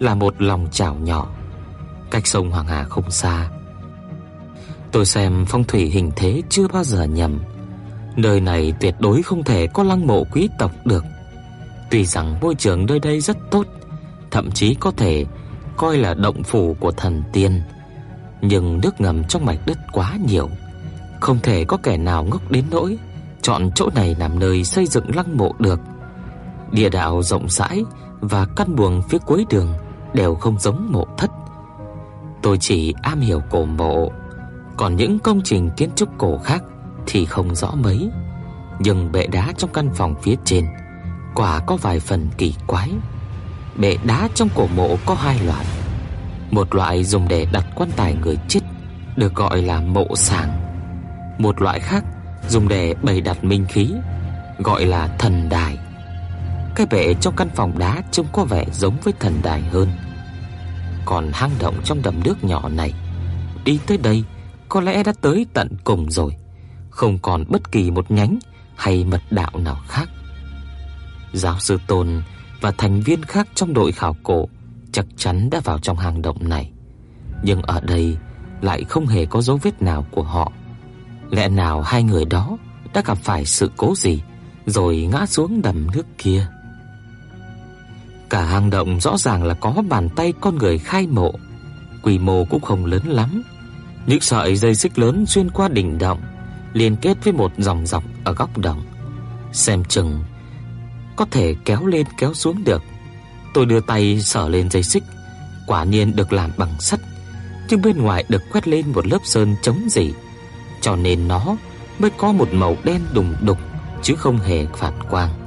là 0.00 0.14
một 0.14 0.42
lòng 0.42 0.68
chảo 0.70 0.94
nhỏ, 0.94 1.28
cách 2.10 2.26
sông 2.26 2.50
Hoàng 2.50 2.66
Hà 2.66 2.84
không 2.84 3.10
xa. 3.10 3.50
Tôi 4.92 5.06
xem 5.06 5.44
phong 5.48 5.64
thủy 5.64 5.84
hình 5.84 6.10
thế 6.16 6.42
chưa 6.48 6.68
bao 6.68 6.84
giờ 6.84 7.04
nhầm. 7.04 7.40
Nơi 8.16 8.40
này 8.40 8.74
tuyệt 8.80 8.94
đối 8.98 9.22
không 9.22 9.44
thể 9.44 9.66
có 9.66 9.82
lăng 9.82 10.06
mộ 10.06 10.24
quý 10.32 10.48
tộc 10.58 10.70
được. 10.84 11.04
Tuy 11.90 12.04
rằng 12.04 12.40
môi 12.40 12.54
trường 12.54 12.86
nơi 12.86 12.98
đây 12.98 13.20
rất 13.20 13.36
tốt, 13.50 13.66
thậm 14.30 14.50
chí 14.50 14.74
có 14.74 14.90
thể 14.90 15.24
coi 15.76 15.96
là 15.96 16.14
động 16.14 16.42
phủ 16.42 16.76
của 16.80 16.92
thần 16.92 17.22
tiên, 17.32 17.62
nhưng 18.40 18.80
nước 18.82 19.00
ngầm 19.00 19.24
trong 19.24 19.46
mạch 19.46 19.66
đất 19.66 19.78
quá 19.92 20.16
nhiều, 20.28 20.48
không 21.20 21.38
thể 21.42 21.64
có 21.64 21.76
kẻ 21.82 21.96
nào 21.96 22.24
ngốc 22.24 22.50
đến 22.50 22.64
nỗi 22.70 22.98
chọn 23.42 23.70
chỗ 23.74 23.88
này 23.94 24.16
làm 24.18 24.38
nơi 24.38 24.64
xây 24.64 24.86
dựng 24.86 25.16
lăng 25.16 25.36
mộ 25.36 25.54
được. 25.58 25.80
Địa 26.72 26.88
đạo 26.88 27.22
rộng 27.22 27.48
rãi 27.48 27.84
và 28.20 28.46
căn 28.56 28.76
buồng 28.76 29.02
phía 29.08 29.18
cuối 29.26 29.46
đường 29.50 29.74
đều 30.14 30.34
không 30.34 30.58
giống 30.58 30.88
mộ 30.92 31.06
thất. 31.18 31.30
Tôi 32.42 32.58
chỉ 32.58 32.94
am 33.02 33.20
hiểu 33.20 33.42
cổ 33.50 33.64
mộ, 33.64 34.10
còn 34.76 34.96
những 34.96 35.18
công 35.18 35.40
trình 35.44 35.70
kiến 35.76 35.90
trúc 35.96 36.18
cổ 36.18 36.38
khác 36.38 36.62
thì 37.06 37.24
không 37.24 37.54
rõ 37.54 37.70
mấy. 37.74 38.10
Nhưng 38.78 39.12
bệ 39.12 39.26
đá 39.26 39.52
trong 39.58 39.72
căn 39.72 39.90
phòng 39.94 40.14
phía 40.22 40.34
trên 40.44 40.66
quả 41.34 41.60
có 41.66 41.76
vài 41.76 42.00
phần 42.00 42.28
kỳ 42.38 42.54
quái. 42.66 42.90
Bệ 43.76 43.96
đá 44.04 44.28
trong 44.34 44.48
cổ 44.54 44.66
mộ 44.76 44.96
có 45.06 45.14
hai 45.14 45.38
loại. 45.46 45.64
Một 46.50 46.74
loại 46.74 47.04
dùng 47.04 47.28
để 47.28 47.46
đặt 47.52 47.64
quan 47.74 47.90
tài 47.96 48.14
người 48.14 48.38
chết 48.48 48.60
được 49.16 49.34
gọi 49.34 49.62
là 49.62 49.80
mộ 49.80 50.06
sàng. 50.16 50.50
Một 51.38 51.62
loại 51.62 51.80
khác 51.80 52.04
dùng 52.48 52.68
để 52.68 52.94
bày 53.02 53.20
đặt 53.20 53.44
minh 53.44 53.64
khí 53.68 53.90
gọi 54.58 54.86
là 54.86 55.08
thần 55.18 55.48
đài. 55.48 55.78
Cái 56.80 56.86
bệ 56.86 57.14
trong 57.14 57.36
căn 57.36 57.48
phòng 57.54 57.78
đá 57.78 58.02
trông 58.10 58.26
có 58.32 58.44
vẻ 58.44 58.64
giống 58.72 58.96
với 59.04 59.14
thần 59.20 59.40
đài 59.42 59.62
hơn. 59.62 59.88
Còn 61.04 61.30
hang 61.32 61.50
động 61.60 61.74
trong 61.84 62.02
đầm 62.02 62.20
nước 62.24 62.44
nhỏ 62.44 62.68
này, 62.68 62.94
đi 63.64 63.78
tới 63.86 63.98
đây 63.98 64.24
có 64.68 64.80
lẽ 64.80 65.02
đã 65.02 65.12
tới 65.20 65.46
tận 65.54 65.68
cùng 65.84 66.10
rồi, 66.10 66.36
không 66.90 67.18
còn 67.18 67.44
bất 67.48 67.72
kỳ 67.72 67.90
một 67.90 68.10
nhánh 68.10 68.38
hay 68.76 69.04
mật 69.04 69.20
đạo 69.30 69.50
nào 69.54 69.76
khác. 69.88 70.08
Giáo 71.32 71.58
sư 71.58 71.78
Tôn 71.86 72.22
và 72.60 72.72
thành 72.78 73.00
viên 73.00 73.22
khác 73.22 73.48
trong 73.54 73.74
đội 73.74 73.92
khảo 73.92 74.16
cổ 74.22 74.48
chắc 74.92 75.06
chắn 75.16 75.50
đã 75.50 75.60
vào 75.64 75.78
trong 75.78 75.98
hang 75.98 76.22
động 76.22 76.48
này, 76.48 76.70
nhưng 77.42 77.62
ở 77.62 77.80
đây 77.80 78.16
lại 78.60 78.84
không 78.84 79.06
hề 79.06 79.26
có 79.26 79.40
dấu 79.40 79.56
vết 79.62 79.82
nào 79.82 80.06
của 80.10 80.22
họ. 80.22 80.52
Lẽ 81.30 81.48
nào 81.48 81.82
hai 81.82 82.02
người 82.02 82.24
đó 82.24 82.58
đã 82.94 83.02
gặp 83.06 83.18
phải 83.18 83.44
sự 83.44 83.70
cố 83.76 83.94
gì 83.96 84.22
rồi 84.66 85.08
ngã 85.12 85.26
xuống 85.26 85.62
đầm 85.62 85.86
nước 85.94 86.06
kia? 86.18 86.46
Cả 88.30 88.44
hang 88.44 88.70
động 88.70 89.00
rõ 89.00 89.16
ràng 89.18 89.44
là 89.44 89.54
có 89.54 89.82
bàn 89.88 90.08
tay 90.08 90.32
con 90.40 90.58
người 90.58 90.78
khai 90.78 91.06
mộ, 91.06 91.34
quy 92.02 92.18
mô 92.18 92.44
cũng 92.44 92.60
không 92.60 92.84
lớn 92.84 93.02
lắm. 93.06 93.42
Những 94.06 94.20
sợi 94.20 94.56
dây 94.56 94.74
xích 94.74 94.98
lớn 94.98 95.26
xuyên 95.26 95.50
qua 95.50 95.68
đỉnh 95.68 95.98
động, 95.98 96.20
liên 96.72 96.96
kết 96.96 97.24
với 97.24 97.32
một 97.32 97.52
dòng 97.58 97.86
dọc 97.86 98.04
ở 98.24 98.32
góc 98.32 98.58
động. 98.58 98.82
Xem 99.52 99.84
chừng 99.84 100.24
có 101.16 101.26
thể 101.30 101.54
kéo 101.64 101.86
lên 101.86 102.06
kéo 102.18 102.34
xuống 102.34 102.64
được. 102.64 102.82
Tôi 103.54 103.66
đưa 103.66 103.80
tay 103.80 104.20
sờ 104.20 104.48
lên 104.48 104.70
dây 104.70 104.82
xích, 104.82 105.02
quả 105.66 105.84
nhiên 105.84 106.16
được 106.16 106.32
làm 106.32 106.50
bằng 106.56 106.80
sắt, 106.80 107.00
nhưng 107.68 107.82
bên 107.82 108.02
ngoài 108.02 108.24
được 108.28 108.42
quét 108.52 108.68
lên 108.68 108.92
một 108.92 109.06
lớp 109.06 109.18
sơn 109.24 109.56
chống 109.62 109.80
rỉ, 109.88 110.12
cho 110.80 110.96
nên 110.96 111.28
nó 111.28 111.56
mới 111.98 112.10
có 112.10 112.32
một 112.32 112.48
màu 112.52 112.76
đen 112.84 113.00
đùng 113.12 113.34
đục 113.40 113.58
chứ 114.02 114.14
không 114.14 114.38
hề 114.38 114.66
phản 114.66 114.94
quang. 115.10 115.39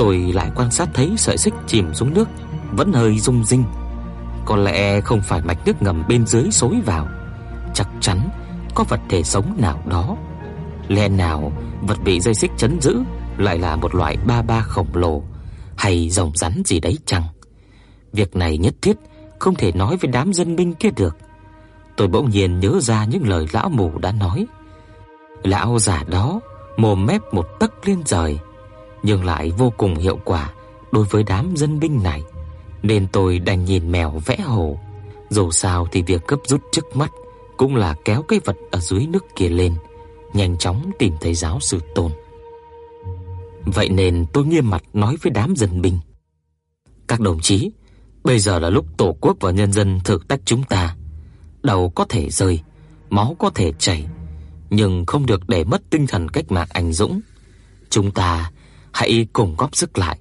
Tôi 0.00 0.18
lại 0.18 0.50
quan 0.54 0.70
sát 0.70 0.88
thấy 0.94 1.14
sợi 1.16 1.38
xích 1.38 1.54
chìm 1.66 1.94
xuống 1.94 2.14
nước 2.14 2.28
vẫn 2.72 2.92
hơi 2.92 3.18
rung 3.18 3.44
rinh. 3.44 3.64
Có 4.44 4.56
lẽ 4.56 5.00
không 5.00 5.20
phải 5.22 5.42
mạch 5.42 5.66
nước 5.66 5.82
ngầm 5.82 6.04
bên 6.08 6.26
dưới 6.26 6.50
xối 6.50 6.80
vào, 6.86 7.08
chắc 7.74 7.88
chắn 8.00 8.28
có 8.74 8.84
vật 8.88 9.00
thể 9.08 9.22
sống 9.22 9.54
nào 9.58 9.82
đó. 9.86 10.16
Lẽ 10.88 11.08
nào 11.08 11.52
vật 11.82 11.98
bị 12.04 12.20
dây 12.20 12.34
xích 12.34 12.50
chấn 12.56 12.80
giữ 12.80 13.02
lại 13.38 13.58
là 13.58 13.76
một 13.76 13.94
loại 13.94 14.16
ba 14.26 14.42
ba 14.42 14.60
khổng 14.60 14.88
lồ 14.92 15.22
hay 15.76 16.10
rồng 16.10 16.32
rắn 16.34 16.62
gì 16.64 16.80
đấy 16.80 16.98
chăng? 17.06 17.22
Việc 18.12 18.36
này 18.36 18.58
nhất 18.58 18.74
thiết 18.82 18.96
không 19.38 19.54
thể 19.54 19.72
nói 19.72 19.96
với 19.96 20.10
đám 20.10 20.32
dân 20.32 20.56
binh 20.56 20.74
kia 20.74 20.90
được. 20.96 21.16
Tôi 21.96 22.08
bỗng 22.08 22.30
nhiên 22.30 22.60
nhớ 22.60 22.80
ra 22.80 23.04
những 23.04 23.28
lời 23.28 23.46
lão 23.52 23.68
mù 23.68 23.98
đã 23.98 24.12
nói. 24.12 24.46
Lão 25.42 25.78
già 25.78 26.04
đó 26.08 26.40
mồm 26.76 27.06
mép 27.06 27.20
một 27.32 27.46
tấc 27.58 27.88
lên 27.88 28.02
trời, 28.04 28.38
nhưng 29.02 29.24
lại 29.24 29.50
vô 29.58 29.72
cùng 29.76 29.94
hiệu 29.94 30.18
quả 30.24 30.50
đối 30.92 31.04
với 31.04 31.22
đám 31.22 31.56
dân 31.56 31.80
binh 31.80 32.02
này, 32.02 32.22
nên 32.82 33.06
tôi 33.12 33.38
đành 33.38 33.64
nhìn 33.64 33.92
mèo 33.92 34.20
vẽ 34.26 34.36
hổ. 34.36 34.78
Dù 35.30 35.50
sao 35.50 35.88
thì 35.92 36.02
việc 36.02 36.26
cấp 36.26 36.38
rút 36.44 36.60
trước 36.72 36.96
mắt 36.96 37.10
cũng 37.56 37.76
là 37.76 37.94
kéo 38.04 38.22
cái 38.22 38.40
vật 38.44 38.56
ở 38.70 38.78
dưới 38.78 39.06
nước 39.06 39.24
kia 39.36 39.48
lên, 39.48 39.74
nhanh 40.32 40.58
chóng 40.58 40.90
tìm 40.98 41.14
thấy 41.20 41.34
giáo 41.34 41.60
sư 41.60 41.80
Tôn. 41.94 42.12
Vậy 43.64 43.88
nên 43.88 44.26
tôi 44.32 44.44
nghiêm 44.46 44.70
mặt 44.70 44.82
nói 44.92 45.16
với 45.22 45.30
đám 45.30 45.56
dân 45.56 45.82
binh: 45.82 45.98
"Các 47.08 47.20
đồng 47.20 47.40
chí, 47.40 47.70
bây 48.24 48.38
giờ 48.38 48.58
là 48.58 48.70
lúc 48.70 48.86
Tổ 48.96 49.16
quốc 49.20 49.36
và 49.40 49.50
nhân 49.50 49.72
dân 49.72 50.00
thực 50.04 50.28
tách 50.28 50.40
chúng 50.44 50.62
ta. 50.62 50.96
Đầu 51.62 51.90
có 51.90 52.04
thể 52.08 52.30
rơi, 52.30 52.60
máu 53.10 53.36
có 53.38 53.50
thể 53.50 53.72
chảy, 53.78 54.06
nhưng 54.70 55.06
không 55.06 55.26
được 55.26 55.48
để 55.48 55.64
mất 55.64 55.82
tinh 55.90 56.06
thần 56.06 56.28
cách 56.28 56.52
mạng 56.52 56.68
anh 56.70 56.92
dũng. 56.92 57.20
Chúng 57.90 58.10
ta 58.10 58.50
hãy 58.92 59.26
cùng 59.32 59.54
góp 59.58 59.76
sức 59.76 59.98
lại, 59.98 60.18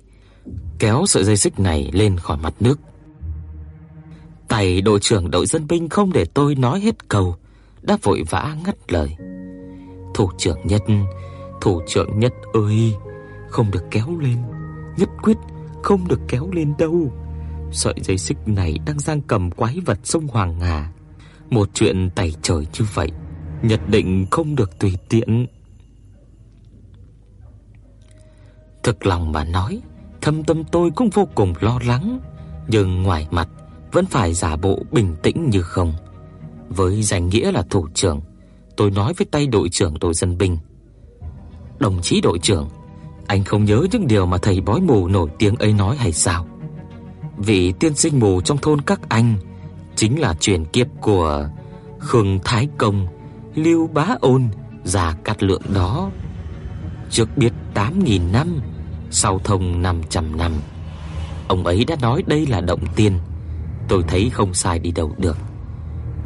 kéo 0.79 1.05
sợi 1.07 1.23
dây 1.23 1.37
xích 1.37 1.59
này 1.59 1.89
lên 1.93 2.17
khỏi 2.17 2.37
mặt 2.37 2.53
nước." 2.59 2.79
Tay 4.47 4.81
đội 4.81 4.99
trưởng 4.99 5.31
đội 5.31 5.45
dân 5.45 5.67
binh 5.67 5.89
không 5.89 6.13
để 6.13 6.25
tôi 6.33 6.55
nói 6.55 6.79
hết 6.79 7.09
câu, 7.09 7.35
đã 7.81 7.97
vội 8.03 8.23
vã 8.29 8.55
ngắt 8.65 8.75
lời. 8.87 9.15
"Thủ 10.13 10.31
trưởng 10.37 10.59
Nhất, 10.63 10.81
thủ 11.61 11.81
trưởng 11.87 12.19
Nhất 12.19 12.33
ơi, 12.53 12.93
không 13.49 13.71
được 13.71 13.83
kéo 13.91 14.17
lên, 14.19 14.37
nhất 14.97 15.09
quyết 15.21 15.37
không 15.83 16.07
được 16.07 16.19
kéo 16.27 16.49
lên 16.51 16.73
đâu. 16.77 17.11
Sợi 17.71 17.93
dây 18.03 18.17
xích 18.17 18.37
này 18.45 18.77
đang 18.85 18.99
giang 18.99 19.21
cầm 19.21 19.51
quái 19.51 19.79
vật 19.85 19.99
sông 20.03 20.27
Hoàng 20.27 20.59
Hà. 20.59 20.91
Một 21.49 21.69
chuyện 21.73 22.09
tày 22.15 22.35
trời 22.41 22.67
như 22.79 22.85
vậy, 22.93 23.11
nhất 23.61 23.79
định 23.87 24.25
không 24.31 24.55
được 24.55 24.79
tùy 24.79 24.97
tiện. 25.09 25.47
Thực 28.83 29.05
lòng 29.05 29.31
mà 29.31 29.43
nói, 29.43 29.81
thâm 30.21 30.43
tâm 30.43 30.63
tôi 30.63 30.91
cũng 30.91 31.09
vô 31.09 31.27
cùng 31.35 31.53
lo 31.59 31.79
lắng, 31.85 32.19
nhưng 32.67 33.03
ngoài 33.03 33.27
mặt 33.31 33.49
vẫn 33.91 34.05
phải 34.05 34.33
giả 34.33 34.55
bộ 34.55 34.79
bình 34.91 35.15
tĩnh 35.23 35.49
như 35.49 35.61
không. 35.61 35.93
Với 36.69 37.03
danh 37.03 37.29
nghĩa 37.29 37.51
là 37.51 37.63
thủ 37.69 37.87
trưởng, 37.93 38.21
tôi 38.77 38.91
nói 38.91 39.13
với 39.17 39.27
tay 39.31 39.47
đội 39.47 39.69
trưởng 39.69 39.99
đội 39.99 40.13
dân 40.13 40.37
binh. 40.37 40.57
Đồng 41.79 42.01
chí 42.01 42.21
đội 42.21 42.39
trưởng, 42.39 42.69
anh 43.27 43.43
không 43.43 43.65
nhớ 43.65 43.85
những 43.91 44.07
điều 44.07 44.25
mà 44.25 44.37
thầy 44.37 44.61
bói 44.61 44.81
mù 44.81 45.07
nổi 45.07 45.29
tiếng 45.39 45.55
ấy 45.55 45.73
nói 45.73 45.97
hay 45.97 46.13
sao? 46.13 46.47
Vị 47.37 47.73
tiên 47.79 47.95
sinh 47.95 48.19
mù 48.19 48.41
trong 48.41 48.57
thôn 48.57 48.81
các 48.81 49.09
anh 49.09 49.37
chính 49.95 50.19
là 50.19 50.33
truyền 50.33 50.65
kiếp 50.65 50.87
của 51.01 51.49
Khương 51.99 52.39
Thái 52.45 52.67
Công, 52.77 53.07
Lưu 53.55 53.87
Bá 53.87 54.07
Ôn, 54.19 54.47
già 54.83 55.15
cát 55.23 55.43
lượng 55.43 55.61
đó. 55.73 56.11
Trước 57.09 57.37
biết 57.37 57.53
8000 57.73 58.31
năm, 58.31 58.59
sau 59.11 59.39
thông 59.43 59.81
500 59.81 60.37
năm. 60.37 60.51
Ông 61.47 61.65
ấy 61.65 61.85
đã 61.85 61.95
nói 62.01 62.23
đây 62.27 62.45
là 62.47 62.61
động 62.61 62.83
tiên. 62.95 63.13
Tôi 63.87 64.03
thấy 64.07 64.29
không 64.29 64.53
sai 64.53 64.79
đi 64.79 64.91
đâu 64.91 65.15
được. 65.17 65.37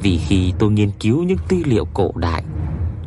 Vì 0.02 0.18
khi 0.18 0.54
tôi 0.60 0.72
nghiên 0.72 0.92
cứu 1.00 1.24
những 1.24 1.38
tư 1.48 1.58
liệu 1.66 1.86
cổ 1.94 2.12
đại, 2.16 2.44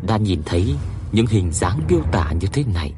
đã 0.07 0.17
nhìn 0.17 0.43
thấy 0.47 0.75
những 1.13 1.27
hình 1.27 1.53
dáng 1.53 1.81
miêu 1.89 2.01
tả 2.13 2.33
như 2.33 2.49
thế 2.53 2.65
này. 2.75 2.93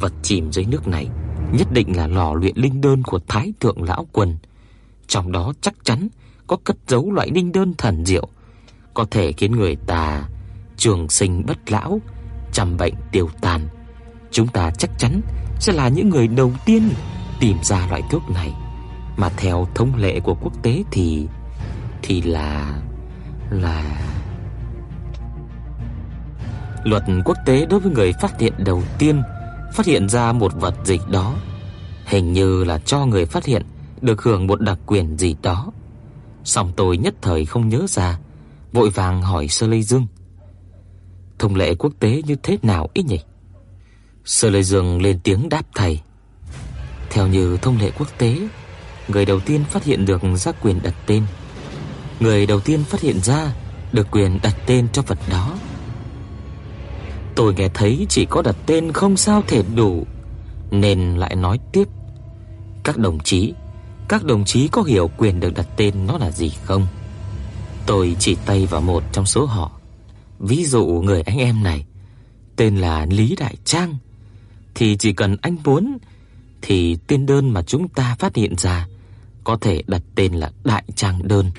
Vật 0.00 0.12
chìm 0.22 0.52
dưới 0.52 0.64
nước 0.64 0.88
này 0.88 1.08
nhất 1.52 1.72
định 1.72 1.96
là 1.96 2.06
lò 2.06 2.34
luyện 2.34 2.56
linh 2.56 2.80
đơn 2.80 3.02
của 3.02 3.20
Thái 3.28 3.52
thượng 3.60 3.82
lão 3.82 4.06
quân. 4.12 4.36
Trong 5.06 5.32
đó 5.32 5.52
chắc 5.60 5.74
chắn 5.84 6.08
có 6.46 6.56
cất 6.64 6.76
giấu 6.88 7.12
loại 7.12 7.30
linh 7.34 7.52
đơn 7.52 7.74
thần 7.78 8.06
diệu, 8.06 8.28
có 8.94 9.06
thể 9.10 9.32
khiến 9.32 9.52
người 9.52 9.76
ta 9.76 10.28
trường 10.76 11.08
sinh 11.08 11.46
bất 11.46 11.70
lão, 11.70 12.00
trăm 12.56 12.76
bệnh 12.76 12.94
tiêu 13.12 13.30
tan. 13.40 13.68
Chúng 14.30 14.48
ta 14.48 14.70
chắc 14.70 14.90
chắn 14.98 15.20
sẽ 15.58 15.72
là 15.72 15.88
những 15.88 16.08
người 16.08 16.28
đầu 16.28 16.52
tiên 16.66 16.90
tìm 17.40 17.56
ra 17.62 17.86
loại 17.90 18.02
thuốc 18.10 18.30
này. 18.30 18.52
Mà 19.16 19.28
theo 19.36 19.68
thông 19.74 19.96
lệ 19.96 20.20
của 20.20 20.34
quốc 20.42 20.62
tế 20.62 20.82
thì 20.90 21.26
thì 22.02 22.22
là 22.22 22.78
là 23.50 23.84
luật 26.84 27.02
quốc 27.24 27.36
tế 27.46 27.66
đối 27.66 27.80
với 27.80 27.92
người 27.92 28.12
phát 28.12 28.40
hiện 28.40 28.52
đầu 28.58 28.82
tiên 28.98 29.22
phát 29.74 29.86
hiện 29.86 30.08
ra 30.08 30.32
một 30.32 30.52
vật 30.54 30.74
gì 30.84 30.98
đó, 31.10 31.34
hình 32.06 32.32
như 32.32 32.64
là 32.64 32.78
cho 32.78 33.06
người 33.06 33.26
phát 33.26 33.44
hiện 33.44 33.62
được 34.00 34.22
hưởng 34.22 34.46
một 34.46 34.60
đặc 34.60 34.78
quyền 34.86 35.18
gì 35.18 35.36
đó. 35.42 35.72
Song 36.44 36.72
tôi 36.76 36.98
nhất 36.98 37.14
thời 37.22 37.44
không 37.44 37.68
nhớ 37.68 37.86
ra, 37.88 38.18
vội 38.72 38.90
vàng 38.90 39.22
hỏi 39.22 39.48
Sơ 39.48 39.66
Lê 39.66 39.82
Dương. 39.82 40.06
Thông 41.38 41.56
lệ 41.56 41.74
quốc 41.74 41.92
tế 42.00 42.22
như 42.26 42.36
thế 42.42 42.58
nào 42.62 42.88
ý 42.94 43.02
nhỉ? 43.02 43.20
Sơ 44.24 44.50
Lê 44.50 44.62
Dương 44.62 45.02
lên 45.02 45.20
tiếng 45.22 45.48
đáp 45.48 45.62
thầy. 45.74 46.00
Theo 47.10 47.26
như 47.26 47.56
thông 47.56 47.78
lệ 47.78 47.90
quốc 47.98 48.08
tế, 48.18 48.38
người 49.08 49.24
đầu 49.24 49.40
tiên 49.40 49.64
phát 49.70 49.84
hiện 49.84 50.06
được 50.06 50.22
ra 50.36 50.52
quyền 50.52 50.82
đặt 50.82 50.94
tên, 51.06 51.22
người 52.20 52.46
đầu 52.46 52.60
tiên 52.60 52.84
phát 52.84 53.00
hiện 53.00 53.20
ra 53.20 53.52
được 53.92 54.06
quyền 54.10 54.38
đặt 54.42 54.56
tên 54.66 54.88
cho 54.92 55.02
vật 55.02 55.18
đó. 55.30 55.56
Tôi 57.34 57.54
nghe 57.54 57.68
thấy 57.68 58.06
chỉ 58.08 58.26
có 58.30 58.42
đặt 58.42 58.56
tên 58.66 58.92
không 58.92 59.16
sao 59.16 59.42
thể 59.46 59.62
đủ, 59.74 60.06
nên 60.70 61.16
lại 61.16 61.36
nói 61.36 61.60
tiếp. 61.72 61.88
Các 62.84 62.98
đồng 62.98 63.18
chí, 63.20 63.54
các 64.08 64.24
đồng 64.24 64.44
chí 64.44 64.68
có 64.68 64.82
hiểu 64.82 65.10
quyền 65.16 65.40
được 65.40 65.54
đặt 65.54 65.66
tên 65.76 66.06
nó 66.06 66.18
là 66.18 66.30
gì 66.30 66.52
không? 66.64 66.86
Tôi 67.86 68.16
chỉ 68.18 68.36
tay 68.46 68.66
vào 68.66 68.80
một 68.80 69.02
trong 69.12 69.26
số 69.26 69.46
họ. 69.46 69.75
Ví 70.38 70.64
dụ 70.64 70.86
người 70.86 71.22
anh 71.22 71.38
em 71.38 71.62
này 71.62 71.86
tên 72.56 72.76
là 72.76 73.06
Lý 73.10 73.36
Đại 73.36 73.56
Trang 73.64 73.96
thì 74.74 74.96
chỉ 74.96 75.12
cần 75.12 75.36
anh 75.42 75.56
muốn 75.64 75.98
thì 76.62 76.96
tên 77.06 77.26
đơn 77.26 77.50
mà 77.50 77.62
chúng 77.62 77.88
ta 77.88 78.16
phát 78.18 78.36
hiện 78.36 78.54
ra 78.58 78.88
có 79.44 79.56
thể 79.56 79.82
đặt 79.86 80.02
tên 80.14 80.32
là 80.32 80.52
Đại 80.64 80.84
Trang 80.94 81.28
đơn. 81.28 81.50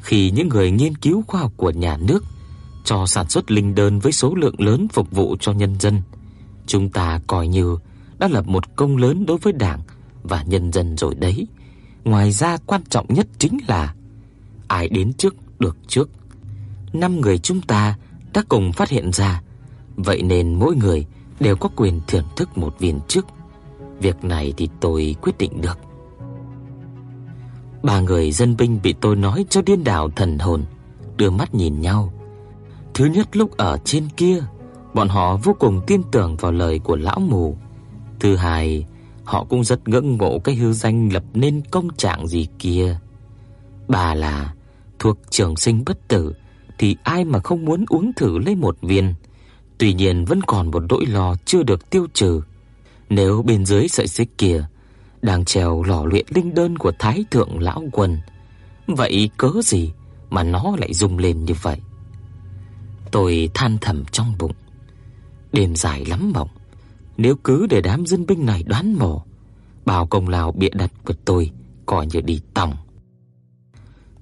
Khi 0.00 0.30
những 0.30 0.48
người 0.48 0.70
nghiên 0.70 0.96
cứu 0.96 1.22
khoa 1.26 1.40
học 1.40 1.52
của 1.56 1.70
nhà 1.70 1.96
nước 1.96 2.24
cho 2.84 3.06
sản 3.06 3.28
xuất 3.28 3.50
linh 3.50 3.74
đơn 3.74 3.98
với 3.98 4.12
số 4.12 4.34
lượng 4.34 4.54
lớn 4.58 4.88
phục 4.92 5.10
vụ 5.10 5.36
cho 5.40 5.52
nhân 5.52 5.76
dân, 5.80 6.02
chúng 6.66 6.90
ta 6.90 7.20
coi 7.26 7.48
như 7.48 7.76
đã 8.18 8.28
lập 8.28 8.46
một 8.46 8.76
công 8.76 8.96
lớn 8.96 9.26
đối 9.26 9.38
với 9.38 9.52
Đảng 9.52 9.80
và 10.22 10.42
nhân 10.42 10.72
dân 10.72 10.96
rồi 10.96 11.14
đấy. 11.14 11.46
Ngoài 12.04 12.32
ra 12.32 12.56
quan 12.66 12.82
trọng 12.90 13.06
nhất 13.08 13.26
chính 13.38 13.58
là 13.68 13.94
ai 14.68 14.88
đến 14.88 15.12
trước 15.12 15.60
được 15.60 15.76
trước. 15.88 16.10
Năm 16.94 17.20
người 17.20 17.38
chúng 17.38 17.60
ta 17.60 17.96
đã 18.34 18.42
cùng 18.48 18.72
phát 18.72 18.88
hiện 18.88 19.12
ra, 19.12 19.42
vậy 19.96 20.22
nên 20.22 20.54
mỗi 20.54 20.76
người 20.76 21.06
đều 21.40 21.56
có 21.56 21.68
quyền 21.76 22.00
thưởng 22.06 22.24
thức 22.36 22.58
một 22.58 22.78
viên 22.78 23.00
trước. 23.08 23.26
Việc 24.00 24.24
này 24.24 24.54
thì 24.56 24.68
tôi 24.80 25.16
quyết 25.22 25.38
định 25.38 25.60
được. 25.60 25.78
Ba 27.82 28.00
người 28.00 28.32
dân 28.32 28.56
binh 28.56 28.80
bị 28.82 28.94
tôi 29.00 29.16
nói 29.16 29.44
cho 29.50 29.62
điên 29.62 29.84
đảo 29.84 30.10
thần 30.10 30.38
hồn, 30.38 30.64
đưa 31.16 31.30
mắt 31.30 31.54
nhìn 31.54 31.80
nhau. 31.80 32.12
Thứ 32.94 33.04
nhất 33.04 33.36
lúc 33.36 33.56
ở 33.56 33.78
trên 33.84 34.08
kia, 34.16 34.42
bọn 34.94 35.08
họ 35.08 35.36
vô 35.36 35.56
cùng 35.58 35.80
tin 35.86 36.02
tưởng 36.12 36.36
vào 36.36 36.52
lời 36.52 36.78
của 36.78 36.96
lão 36.96 37.20
mù. 37.20 37.56
Thứ 38.20 38.36
hai, 38.36 38.86
họ 39.24 39.44
cũng 39.44 39.64
rất 39.64 39.88
ngưỡng 39.88 40.18
mộ 40.18 40.38
cái 40.38 40.54
hư 40.54 40.72
danh 40.72 41.12
lập 41.12 41.22
nên 41.34 41.62
công 41.70 41.88
trạng 41.96 42.26
gì 42.26 42.48
kia. 42.58 42.98
Bà 43.88 44.14
là 44.14 44.54
thuộc 44.98 45.18
trường 45.30 45.56
sinh 45.56 45.82
bất 45.86 46.08
tử 46.08 46.34
thì 46.78 46.96
ai 47.02 47.24
mà 47.24 47.38
không 47.38 47.64
muốn 47.64 47.84
uống 47.88 48.12
thử 48.12 48.38
lấy 48.38 48.54
một 48.54 48.76
viên. 48.82 49.14
Tuy 49.78 49.94
nhiên 49.94 50.24
vẫn 50.24 50.40
còn 50.46 50.70
một 50.70 50.82
nỗi 50.88 51.06
lo 51.06 51.34
chưa 51.44 51.62
được 51.62 51.90
tiêu 51.90 52.06
trừ. 52.14 52.40
Nếu 53.08 53.42
bên 53.42 53.66
dưới 53.66 53.88
sợi 53.88 54.08
xích 54.08 54.38
kia 54.38 54.64
đang 55.22 55.44
treo 55.44 55.82
lò 55.82 56.04
luyện 56.04 56.26
linh 56.28 56.54
đơn 56.54 56.78
của 56.78 56.92
Thái 56.98 57.24
thượng 57.30 57.58
lão 57.58 57.82
quân, 57.92 58.18
vậy 58.86 59.30
cớ 59.36 59.50
gì 59.64 59.92
mà 60.30 60.42
nó 60.42 60.76
lại 60.78 60.94
rung 60.94 61.18
lên 61.18 61.44
như 61.44 61.54
vậy? 61.62 61.80
Tôi 63.10 63.50
than 63.54 63.78
thầm 63.80 64.04
trong 64.04 64.34
bụng. 64.38 64.52
Đêm 65.52 65.76
dài 65.76 66.04
lắm 66.04 66.32
mộng, 66.34 66.48
nếu 67.16 67.34
cứ 67.44 67.66
để 67.66 67.80
đám 67.80 68.06
dân 68.06 68.26
binh 68.26 68.46
này 68.46 68.62
đoán 68.62 68.98
mò, 68.98 69.24
bao 69.84 70.06
công 70.06 70.28
lao 70.28 70.52
bịa 70.52 70.68
đặt 70.72 70.92
của 71.04 71.14
tôi 71.24 71.50
coi 71.86 72.06
như 72.06 72.20
đi 72.20 72.40
tòng. 72.54 72.76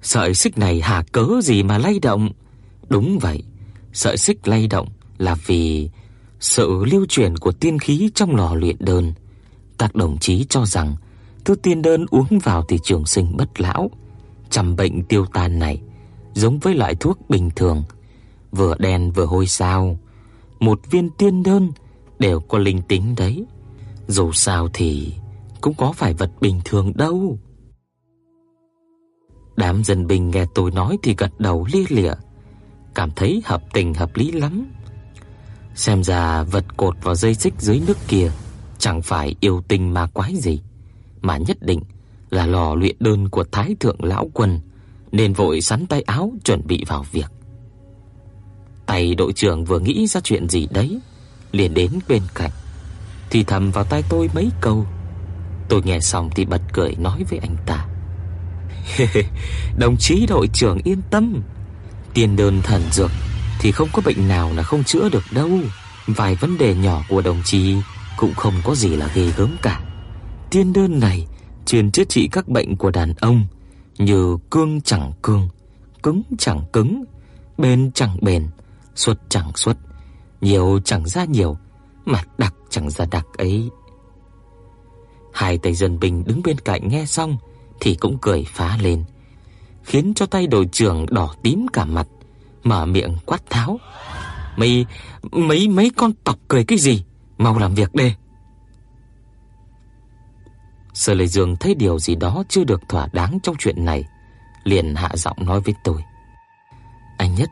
Sợi 0.01 0.35
xích 0.35 0.57
này 0.57 0.81
hà 0.81 1.03
cớ 1.11 1.27
gì 1.43 1.63
mà 1.63 1.77
lay 1.77 1.99
động? 1.99 2.29
Đúng 2.89 3.19
vậy, 3.19 3.43
sợi 3.93 4.17
xích 4.17 4.47
lay 4.47 4.67
động 4.67 4.87
là 5.17 5.35
vì 5.45 5.89
sự 6.39 6.85
lưu 6.91 7.05
chuyển 7.09 7.37
của 7.37 7.51
tiên 7.51 7.79
khí 7.79 8.09
trong 8.15 8.35
lò 8.35 8.55
luyện 8.55 8.75
đơn. 8.79 9.13
Các 9.77 9.95
đồng 9.95 10.17
chí 10.17 10.45
cho 10.49 10.65
rằng 10.65 10.95
thứ 11.45 11.55
tiên 11.55 11.81
đơn 11.81 12.05
uống 12.11 12.39
vào 12.43 12.65
thì 12.69 12.79
trường 12.83 13.05
sinh 13.05 13.37
bất 13.37 13.61
lão, 13.61 13.91
trăm 14.49 14.75
bệnh 14.75 15.03
tiêu 15.03 15.25
tan 15.33 15.59
này 15.59 15.81
giống 16.33 16.59
với 16.59 16.75
loại 16.75 16.95
thuốc 16.95 17.29
bình 17.29 17.49
thường, 17.55 17.83
vừa 18.51 18.75
đen 18.79 19.11
vừa 19.11 19.25
hôi 19.25 19.47
sao. 19.47 19.99
Một 20.59 20.79
viên 20.91 21.09
tiên 21.09 21.43
đơn 21.43 21.71
đều 22.19 22.39
có 22.39 22.57
linh 22.57 22.81
tính 22.81 23.15
đấy. 23.17 23.45
Dù 24.07 24.31
sao 24.31 24.69
thì 24.73 25.13
cũng 25.61 25.73
có 25.77 25.91
phải 25.91 26.13
vật 26.13 26.31
bình 26.41 26.61
thường 26.65 26.91
đâu. 26.95 27.37
Đám 29.55 29.83
dân 29.83 30.07
binh 30.07 30.31
nghe 30.31 30.45
tôi 30.55 30.71
nói 30.71 30.97
thì 31.03 31.15
gật 31.17 31.39
đầu 31.39 31.67
lia 31.73 31.83
lịa, 31.89 32.13
cảm 32.95 33.11
thấy 33.11 33.41
hợp 33.45 33.61
tình 33.73 33.93
hợp 33.93 34.15
lý 34.15 34.31
lắm. 34.31 34.65
Xem 35.75 36.03
ra 36.03 36.43
vật 36.43 36.65
cột 36.77 36.95
vào 37.01 37.15
dây 37.15 37.35
xích 37.35 37.53
dưới 37.57 37.81
nước 37.87 37.97
kia 38.07 38.31
chẳng 38.77 39.01
phải 39.01 39.35
yêu 39.39 39.61
tinh 39.67 39.93
ma 39.93 40.07
quái 40.07 40.35
gì, 40.35 40.61
mà 41.21 41.37
nhất 41.37 41.57
định 41.61 41.81
là 42.29 42.45
lò 42.45 42.75
luyện 42.75 42.95
đơn 42.99 43.29
của 43.29 43.43
Thái 43.51 43.75
thượng 43.79 44.03
lão 44.03 44.29
quân, 44.33 44.59
nên 45.11 45.33
vội 45.33 45.61
sắn 45.61 45.85
tay 45.87 46.01
áo 46.01 46.33
chuẩn 46.43 46.67
bị 46.67 46.83
vào 46.87 47.05
việc. 47.11 47.31
Tay 48.85 49.15
đội 49.15 49.33
trưởng 49.33 49.65
vừa 49.65 49.79
nghĩ 49.79 50.07
ra 50.07 50.21
chuyện 50.21 50.49
gì 50.49 50.67
đấy, 50.71 50.99
liền 51.51 51.73
đến 51.73 51.91
bên 52.07 52.21
cạnh, 52.35 52.51
thì 53.29 53.43
thầm 53.43 53.71
vào 53.71 53.83
tai 53.83 54.03
tôi 54.09 54.29
mấy 54.33 54.49
câu. 54.61 54.85
Tôi 55.69 55.81
nghe 55.85 55.99
xong 55.99 56.29
thì 56.35 56.45
bật 56.45 56.61
cười 56.73 56.95
nói 56.95 57.23
với 57.29 57.39
anh 57.39 57.55
ta: 57.65 57.87
Đồng 59.77 59.97
chí 59.97 60.25
đội 60.25 60.47
trưởng 60.53 60.77
yên 60.83 61.01
tâm 61.09 61.41
Tiên 62.13 62.35
đơn 62.35 62.61
thần 62.63 62.81
dược 62.91 63.11
Thì 63.59 63.71
không 63.71 63.89
có 63.93 64.01
bệnh 64.05 64.27
nào 64.27 64.51
là 64.55 64.63
không 64.63 64.83
chữa 64.83 65.09
được 65.09 65.23
đâu. 65.31 65.49
Vài 66.07 66.35
vấn 66.35 66.57
đề 66.57 66.75
nhỏ 66.75 67.03
của 67.09 67.21
đồng 67.21 67.41
chí 67.45 67.75
Cũng 68.17 68.33
không 68.33 68.53
có 68.63 68.75
gì 68.75 68.95
là 68.95 69.11
ghê 69.15 69.31
gớm 69.37 69.55
cả. 69.61 69.81
Tiên 70.51 70.73
đơn 70.73 70.99
này 70.99 71.27
Chuyên 71.65 71.91
chữa 71.91 72.03
trị 72.03 72.29
các 72.31 72.47
bệnh 72.47 72.75
của 72.75 72.91
đàn 72.91 73.13
ông 73.13 73.45
Như 73.97 74.37
cương 74.49 74.81
chẳng 74.81 75.13
cương 75.21 75.49
Cứng 76.03 76.23
chẳng 76.37 76.61
cứng 76.73 77.03
Bền 77.57 77.91
chẳng 77.91 78.17
bền 78.21 78.47
Xuất 78.95 79.19
chẳng 79.29 79.51
xuất 79.55 79.77
Nhiều 80.41 80.79
chẳng 80.85 81.07
ra 81.07 81.25
nhiều 81.25 81.57
Mà 82.05 82.23
đặc 82.37 82.53
chẳng 82.73 82.89
ra 82.89 83.05
đặc 83.11 83.25
ấy. 83.37 83.69
Hai 85.33 85.57
tay 85.57 85.73
dân 85.73 85.99
binh 85.99 86.23
đứng 86.25 86.41
bên 86.43 86.59
cạnh 86.59 86.87
nghe 86.87 87.05
xong 87.05 87.37
thì 87.79 87.95
cũng 87.95 88.17
cười 88.21 88.45
phá 88.47 88.77
lên, 88.81 89.03
khiến 89.83 90.13
cho 90.13 90.25
tay 90.25 90.47
đội 90.47 90.65
trưởng 90.71 91.05
đỏ 91.09 91.33
tím 91.43 91.65
cả 91.73 91.85
mặt, 91.85 92.07
mở 92.63 92.85
miệng 92.85 93.17
quát 93.25 93.49
tháo: 93.49 93.79
"Mấy 94.57 94.85
mấy 95.31 95.67
mấy 95.67 95.91
con 95.95 96.11
tộc 96.23 96.37
cười 96.47 96.63
cái 96.63 96.77
gì, 96.77 97.03
mau 97.37 97.59
làm 97.59 97.73
việc 97.73 97.95
đi." 97.95 98.15
Sở 100.93 101.13
Lệ 101.13 101.27
Dương 101.27 101.55
thấy 101.55 101.75
điều 101.75 101.99
gì 101.99 102.15
đó 102.15 102.43
chưa 102.49 102.63
được 102.63 102.89
thỏa 102.89 103.07
đáng 103.13 103.39
trong 103.43 103.55
chuyện 103.59 103.85
này, 103.85 104.03
liền 104.63 104.95
hạ 104.95 105.09
giọng 105.13 105.37
nói 105.45 105.61
với 105.61 105.75
tôi: 105.83 106.03
"Anh 107.17 107.35
nhất, 107.35 107.49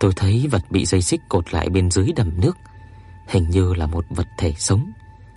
tôi 0.00 0.12
thấy 0.16 0.48
vật 0.50 0.62
bị 0.70 0.86
dây 0.86 1.02
xích 1.02 1.20
cột 1.28 1.54
lại 1.54 1.68
bên 1.68 1.90
dưới 1.90 2.12
đầm 2.16 2.40
nước, 2.40 2.56
hình 3.28 3.50
như 3.50 3.74
là 3.74 3.86
một 3.86 4.04
vật 4.10 4.26
thể 4.38 4.54
sống. 4.58 4.92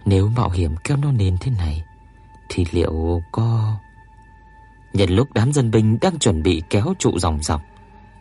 Nếu 0.06 0.28
mạo 0.28 0.50
hiểm 0.50 0.76
kéo 0.84 0.98
nó 0.98 1.12
lên 1.12 1.38
thế 1.40 1.52
này 1.58 1.84
thì 2.50 2.66
liệu 2.72 3.22
có 3.32 3.76
Nhân 4.94 5.10
lúc 5.10 5.34
đám 5.34 5.53
dân 5.53 5.72
binh 5.72 5.98
đang 6.02 6.20
chuẩn 6.20 6.44
bị 6.44 6.64
kéo 6.70 6.94
trụ 6.99 7.20
dòng 7.20 7.44
dọc, 7.44 7.61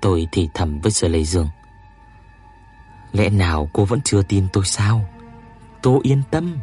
tôi 0.00 0.28
thì 0.32 0.48
thầm 0.54 0.80
với 0.80 0.92
Sở 0.92 1.08
Lệ 1.08 1.24
Dương. 1.24 1.48
Lẽ 3.12 3.30
nào 3.30 3.68
cô 3.72 3.84
vẫn 3.84 4.00
chưa 4.04 4.22
tin 4.22 4.46
tôi 4.52 4.64
sao? 4.64 5.08
Tôi 5.82 6.00
yên 6.02 6.22
tâm, 6.30 6.58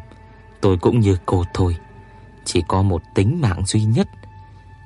tôi 0.61 0.77
cũng 0.77 0.99
như 0.99 1.17
cô 1.25 1.43
thôi. 1.53 1.77
Chỉ 2.45 2.63
có 2.67 2.81
một 2.81 3.01
tính 3.13 3.41
mạng 3.41 3.65
duy 3.65 3.83
nhất 3.83 4.07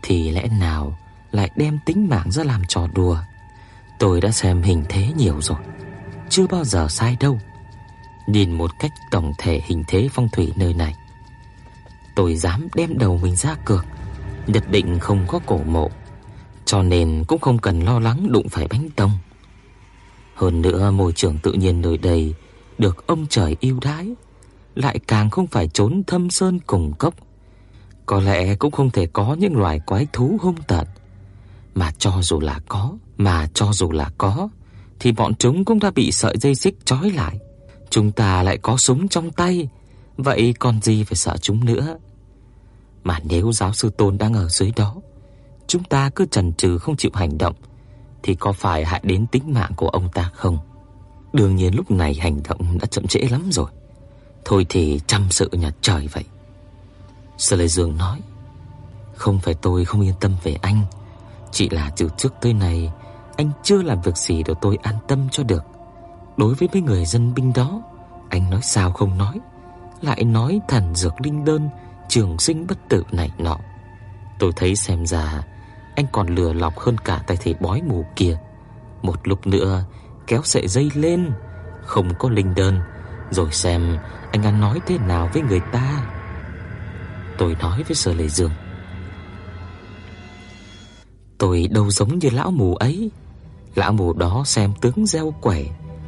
thì 0.01 0.31
lẽ 0.31 0.47
nào 0.59 0.97
lại 1.31 1.49
đem 1.55 1.79
tính 1.85 2.07
mạng 2.09 2.31
ra 2.31 2.43
làm 2.43 2.61
trò 2.67 2.87
đùa? 2.93 3.17
Tôi 3.99 4.21
đã 4.21 4.31
xem 4.31 4.61
hình 4.61 4.83
thế 4.89 5.07
nhiều 5.17 5.41
rồi, 5.41 5.59
chưa 6.29 6.47
bao 6.47 6.63
giờ 6.63 6.87
sai 6.89 7.17
đâu. 7.19 7.39
Nhìn 8.27 8.51
một 8.51 8.79
cách 8.79 8.91
tổng 9.11 9.33
thể 9.37 9.61
hình 9.65 9.83
thế 9.87 10.09
phong 10.11 10.29
thủy 10.29 10.53
nơi 10.55 10.73
này, 10.73 10.95
tôi 12.15 12.35
dám 12.35 12.67
đem 12.75 12.97
đầu 12.97 13.19
mình 13.23 13.35
ra 13.35 13.55
cược 13.65 13.85
nhất 14.47 14.63
định 14.71 14.99
không 14.99 15.25
có 15.27 15.39
cổ 15.45 15.57
mộ, 15.57 15.89
cho 16.65 16.83
nên 16.83 17.23
cũng 17.27 17.41
không 17.41 17.57
cần 17.57 17.79
lo 17.79 17.99
lắng 17.99 18.31
đụng 18.31 18.49
phải 18.49 18.67
bánh 18.67 18.89
tông. 18.95 19.11
Hơn 20.35 20.61
nữa 20.61 20.91
môi 20.91 21.11
trường 21.11 21.37
tự 21.37 21.53
nhiên 21.53 21.81
nơi 21.81 21.97
đây 21.97 22.33
được 22.77 23.07
ông 23.07 23.25
trời 23.29 23.55
yêu 23.59 23.79
đãi, 23.81 24.15
lại 24.75 24.99
càng 25.07 25.29
không 25.29 25.47
phải 25.47 25.67
trốn 25.67 26.03
thâm 26.07 26.29
sơn 26.29 26.59
cùng 26.67 26.93
cốc. 26.99 27.13
Có 28.05 28.19
lẽ 28.19 28.55
cũng 28.55 28.71
không 28.71 28.89
thể 28.89 29.05
có 29.05 29.35
những 29.39 29.57
loài 29.57 29.79
quái 29.79 30.07
thú 30.13 30.37
hung 30.41 30.61
tợn, 30.67 30.87
mà 31.75 31.91
cho 31.97 32.11
dù 32.21 32.39
là 32.39 32.59
có, 32.67 32.97
mà 33.17 33.47
cho 33.53 33.69
dù 33.73 33.91
là 33.91 34.11
có 34.17 34.49
thì 34.99 35.11
bọn 35.11 35.35
chúng 35.35 35.65
cũng 35.65 35.79
đã 35.79 35.91
bị 35.91 36.11
sợi 36.11 36.35
dây 36.37 36.55
xích 36.55 36.85
trói 36.85 37.11
lại. 37.11 37.39
Chúng 37.89 38.11
ta 38.11 38.43
lại 38.43 38.57
có 38.57 38.77
súng 38.77 39.07
trong 39.07 39.31
tay, 39.31 39.69
vậy 40.17 40.53
còn 40.59 40.81
gì 40.81 41.03
phải 41.03 41.15
sợ 41.15 41.37
chúng 41.41 41.65
nữa? 41.65 41.97
Mà 43.03 43.19
nếu 43.23 43.51
giáo 43.51 43.73
sư 43.73 43.89
Tôn 43.97 44.17
đang 44.17 44.33
ở 44.33 44.49
dưới 44.49 44.71
đó, 44.75 44.95
chúng 45.67 45.83
ta 45.83 46.09
cứ 46.09 46.25
chần 46.25 46.53
chừ 46.53 46.77
không 46.77 46.95
chịu 46.95 47.11
hành 47.13 47.37
động 47.37 47.55
thì 48.23 48.35
có 48.35 48.51
phải 48.51 48.85
hại 48.85 49.01
đến 49.03 49.27
tính 49.27 49.53
mạng 49.53 49.71
của 49.75 49.89
ông 49.89 50.09
ta 50.13 50.31
không? 50.33 50.57
Đương 51.33 51.55
nhiên 51.55 51.75
lúc 51.75 51.91
này 51.91 52.13
hành 52.13 52.41
động 52.49 52.77
đã 52.81 52.85
chậm 52.85 53.07
trễ 53.07 53.19
lắm 53.19 53.49
rồi. 53.51 53.71
Thôi 54.45 54.65
thì 54.69 55.01
chăm 55.07 55.27
sự 55.29 55.49
nhà 55.51 55.71
trời 55.81 56.07
vậy. 56.13 56.23
Sở 57.37 57.55
Lệ 57.55 57.67
Dương 57.67 57.97
nói, 57.97 58.19
không 59.15 59.39
phải 59.39 59.53
tôi 59.53 59.85
không 59.85 60.01
yên 60.01 60.13
tâm 60.19 60.35
về 60.43 60.57
anh, 60.61 60.85
chỉ 61.51 61.69
là 61.69 61.91
từ 61.97 62.09
trước 62.17 62.33
tới 62.41 62.53
nay 62.53 62.91
anh 63.37 63.51
chưa 63.63 63.81
làm 63.81 64.01
việc 64.01 64.17
gì 64.17 64.43
để 64.43 64.53
tôi 64.61 64.77
an 64.81 64.95
tâm 65.07 65.27
cho 65.31 65.43
được. 65.43 65.63
Đối 66.37 66.53
với 66.53 66.69
mấy 66.73 66.81
người 66.81 67.05
dân 67.05 67.33
binh 67.33 67.53
đó, 67.53 67.81
anh 68.29 68.49
nói 68.49 68.61
sao 68.63 68.91
không 68.91 69.17
nói, 69.17 69.39
lại 70.01 70.23
nói 70.23 70.59
thần 70.67 70.95
dược 70.95 71.21
linh 71.21 71.45
đơn, 71.45 71.69
trường 72.09 72.39
sinh 72.39 72.67
bất 72.67 72.77
tử 72.89 73.03
này 73.11 73.31
nọ. 73.37 73.57
Tôi 74.39 74.51
thấy 74.55 74.75
xem 74.75 75.05
ra 75.05 75.43
anh 75.95 76.05
còn 76.11 76.27
lừa 76.27 76.53
lọc 76.53 76.79
hơn 76.79 76.97
cả 76.97 77.23
tay 77.27 77.37
thầy 77.37 77.53
bói 77.59 77.81
mù 77.81 78.05
kia. 78.15 78.37
Một 79.01 79.27
lúc 79.27 79.47
nữa 79.47 79.83
kéo 80.27 80.41
sợi 80.43 80.67
dây 80.67 80.91
lên, 80.95 81.31
không 81.81 82.13
có 82.19 82.29
linh 82.29 82.55
đơn, 82.55 82.79
rồi 83.29 83.51
xem 83.51 83.97
anh 84.31 84.43
ăn 84.43 84.61
nói 84.61 84.79
thế 84.87 84.97
nào 84.97 85.29
với 85.33 85.41
người 85.41 85.61
ta. 85.71 86.05
Tôi 87.37 87.55
nói 87.59 87.83
với 87.83 87.95
Sở 87.95 88.13
Lệ 88.13 88.27
Dương. 88.27 88.51
Tôi 91.37 91.67
đâu 91.71 91.89
giống 91.89 92.19
như 92.19 92.29
lão 92.29 92.51
mù 92.51 92.75
ấy. 92.75 93.11
Lão 93.75 93.91
mù 93.91 94.13
đó 94.13 94.43
xem 94.45 94.73
tướng 94.81 95.05
gieo 95.05 95.33
quẻ, 95.41 95.63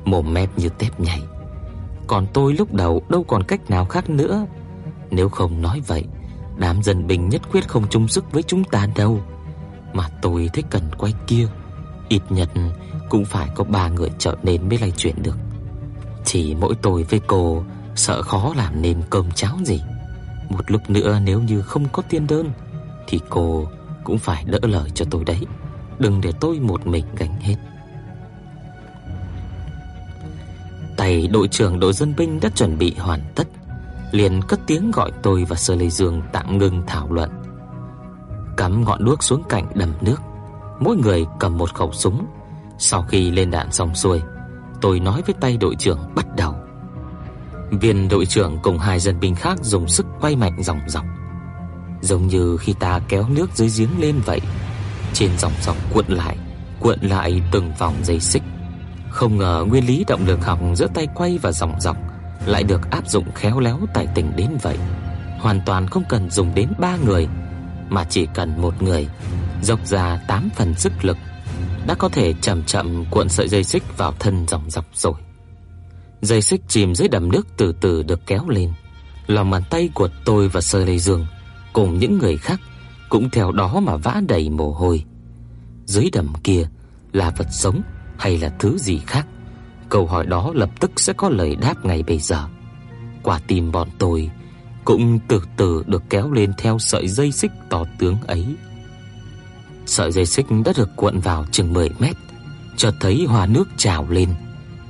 mồm 0.06 0.34
mép 0.34 0.58
như 0.58 0.70
tép 0.70 1.00
nhảy. 1.00 1.22
Còn 2.08 2.28
tôi 2.34 2.54
lúc 2.54 2.74
đầu 2.74 3.02
đâu 3.10 3.24
còn 3.24 3.44
cách 3.44 3.70
nào 3.70 3.86
khác 3.86 4.10
nữa. 4.10 4.46
Nếu 5.16 5.30
không 5.30 5.62
nói 5.62 5.82
vậy, 5.88 6.04
đám 6.58 6.84
dân 6.84 7.08
binh 7.08 7.30
nhất 7.30 7.42
quyết 7.52 7.68
không 7.68 7.88
chung 7.90 8.08
sức 8.08 8.32
với 8.32 8.44
chúng 8.44 8.64
ta 8.64 8.88
đâu. 8.96 9.22
Mà 9.94 10.10
tôi 10.22 10.50
thấy 10.54 10.64
cần 10.70 10.84
quay 10.98 11.14
kia, 11.28 11.48
ít 12.10 12.22
nhất 12.30 12.50
cũng 13.10 13.26
phải 13.26 13.50
có 13.56 13.64
ba 13.64 13.90
người 13.90 14.10
trợ 14.18 14.36
nên 14.44 14.70
mới 14.70 14.78
lay 14.78 14.92
chuyển 14.92 15.24
được. 15.24 15.38
Chỉ 16.26 16.56
mỗi 16.56 16.76
tôi 16.82 17.04
với 17.04 17.20
cô 17.28 17.64
sợ 17.96 18.22
khó 18.22 18.54
làm 18.58 18.82
nên 18.82 19.02
cơm 19.10 19.32
cháo 19.32 19.58
gì. 19.64 19.82
Một 20.50 20.72
lúc 20.72 20.90
nữa 20.90 21.20
nếu 21.24 21.42
như 21.42 21.62
không 21.62 21.86
có 21.92 22.04
tiên 22.10 22.28
đơn 22.28 22.52
thì 23.08 23.20
cô 23.30 23.68
cũng 24.04 24.18
phải 24.18 24.44
đỡ 24.46 24.60
lời 24.62 24.90
cho 24.96 25.06
tôi 25.12 25.24
đấy. 25.24 25.40
Đừng 26.00 26.22
để 26.22 26.32
tôi 26.40 26.60
một 26.60 26.88
mình 26.88 27.06
gánh 27.18 27.40
hết. 27.40 27.56
Tay 30.98 31.28
đội 31.28 31.48
trưởng 31.48 31.80
đội 31.80 31.94
dân 31.94 32.14
binh 32.18 32.40
đã 32.40 32.50
chuẩn 32.50 32.78
bị 32.78 32.96
hoàn 32.98 33.22
tất, 33.36 33.48
liền 34.16 34.42
cất 34.42 34.60
tiếng 34.68 34.92
gọi 34.92 35.12
tôi 35.24 35.44
và 35.44 35.56
Sơ 35.56 35.76
Lê 35.76 35.90
Dương 35.90 36.22
tạm 36.32 36.58
ngừng 36.58 36.84
thảo 36.88 37.08
luận. 37.12 37.30
Cắm 38.58 38.84
ngọn 38.84 39.06
đuốc 39.06 39.24
xuống 39.24 39.44
cạnh 39.50 39.68
đầm 39.76 39.94
nước, 40.02 40.22
mỗi 40.80 40.98
người 40.98 41.26
cầm 41.40 41.58
một 41.58 41.74
khẩu 41.74 41.92
súng. 41.92 42.26
Sau 42.78 43.04
khi 43.04 43.32
lên 43.32 43.52
đạn 43.52 43.72
xong 43.72 43.96
xuôi, 43.96 44.22
tôi 44.82 45.00
nói 45.00 45.22
với 45.26 45.36
tay 45.42 45.58
đội 45.58 45.76
trưởng 45.76 46.00
bắt 46.16 46.26
đầu. 46.36 46.56
Viên 47.72 48.10
đội 48.10 48.26
trưởng 48.26 48.58
cùng 48.64 48.78
hai 48.78 49.00
dân 49.00 49.20
binh 49.20 49.36
khác 49.36 49.58
dùng 49.62 49.88
sức 49.88 50.06
quay 50.22 50.36
mạnh 50.36 50.64
dòng 50.64 50.80
dọc, 50.88 51.06
giống 52.02 52.28
như 52.28 52.58
khi 52.58 52.74
ta 52.80 53.00
kéo 53.08 53.26
nước 53.30 53.50
dưới 53.54 53.70
giếng 53.78 54.00
lên 54.00 54.16
vậy. 54.26 54.42
Trên 55.14 55.38
dòng 55.38 55.54
dọc 55.62 55.76
cuộn 55.94 56.06
lại, 56.08 56.38
cuộn 56.80 57.00
lại 57.02 57.42
từng 57.52 57.72
vòng 57.80 57.96
dây 58.04 58.20
xích. 58.20 58.44
Không 59.10 59.38
ngờ 59.38 59.66
nguyên 59.68 59.86
lý 59.88 60.04
động 60.08 60.26
lực 60.28 60.46
học 60.46 60.60
giữa 60.76 60.88
tay 60.94 61.08
quay 61.16 61.38
và 61.42 61.52
dòng 61.52 61.82
dọc 61.82 61.98
lại 62.46 62.64
được 62.64 62.92
áp 62.92 63.08
dụng 63.08 63.32
khéo 63.36 63.60
léo 63.60 63.80
tài 63.94 64.08
tình 64.16 64.36
đến 64.36 64.50
vậy. 64.62 64.78
Hoàn 65.40 65.62
toàn 65.66 65.88
không 65.88 66.04
cần 66.10 66.30
dùng 66.30 66.56
đến 66.56 66.70
ba 66.80 66.96
người, 67.06 67.28
mà 67.90 68.04
chỉ 68.10 68.28
cần 68.34 68.62
một 68.62 68.82
người 68.82 69.08
dốc 69.62 69.86
ra 69.86 70.20
8 70.28 70.50
phần 70.56 70.74
sức 70.76 71.06
lực 71.06 71.18
đã 71.88 71.96
có 71.96 72.10
thể 72.10 72.34
chậm 72.34 72.64
chậm 72.64 73.06
cuộn 73.12 73.30
sợi 73.30 73.48
dây 73.48 73.64
xích 73.64 73.98
vào 73.98 74.14
thân 74.20 74.46
dòng 74.48 74.70
dọc 74.70 74.86
rồi. 74.94 75.14
Dây 76.22 76.42
xích 76.42 76.62
chìm 76.68 76.96
dưới 76.96 77.08
đầm 77.08 77.32
nước 77.32 77.48
từ 77.58 77.74
từ 77.82 78.04
được 78.04 78.20
kéo 78.28 78.50
lên. 78.50 78.74
Lòng 79.28 79.50
bàn 79.50 79.64
tay 79.70 79.90
của 79.94 80.10
tôi 80.26 80.48
và 80.48 80.62
Sơ 80.62 80.86
Lê 80.86 80.98
Dương 80.98 81.26
cùng 81.74 82.00
những 82.00 82.18
người 82.18 82.38
khác 82.38 82.60
cũng 83.10 83.30
theo 83.30 83.52
đó 83.52 83.80
mà 83.80 83.96
vã 83.96 84.22
đầy 84.28 84.50
mồ 84.50 84.72
hôi. 84.72 85.04
Dưới 85.86 86.10
đầm 86.14 86.34
kia 86.44 86.68
là 87.12 87.30
vật 87.38 87.48
sống 87.52 87.82
hay 88.18 88.38
là 88.38 88.50
thứ 88.60 88.78
gì 88.78 89.02
khác? 89.08 89.28
Câu 89.90 90.08
hỏi 90.08 90.26
đó 90.26 90.52
lập 90.56 90.70
tức 90.80 90.92
sẽ 90.96 91.14
có 91.14 91.30
lời 91.30 91.56
đáp 91.56 91.86
ngay 91.86 92.04
bây 92.04 92.20
giờ. 92.20 92.48
Quả 93.24 93.40
tim 93.48 93.72
bọn 93.72 93.90
tôi 94.00 94.32
cũng 94.86 95.20
từ 95.28 95.42
từ 95.58 95.84
được 95.88 96.04
kéo 96.10 96.32
lên 96.32 96.54
theo 96.58 96.80
sợi 96.80 97.08
dây 97.08 97.32
xích 97.32 97.52
to 97.70 97.86
tướng 98.00 98.18
ấy. 98.28 98.56
Sợi 99.86 100.12
dây 100.12 100.26
xích 100.26 100.46
đã 100.66 100.74
được 100.78 100.90
cuộn 100.96 101.20
vào 101.20 101.46
chừng 101.52 101.74
10 101.74 101.90
mét, 102.00 102.16
chợt 102.78 102.92
thấy 103.00 103.26
hòa 103.30 103.46
nước 103.46 103.70
trào 103.78 104.08
lên, 104.10 104.30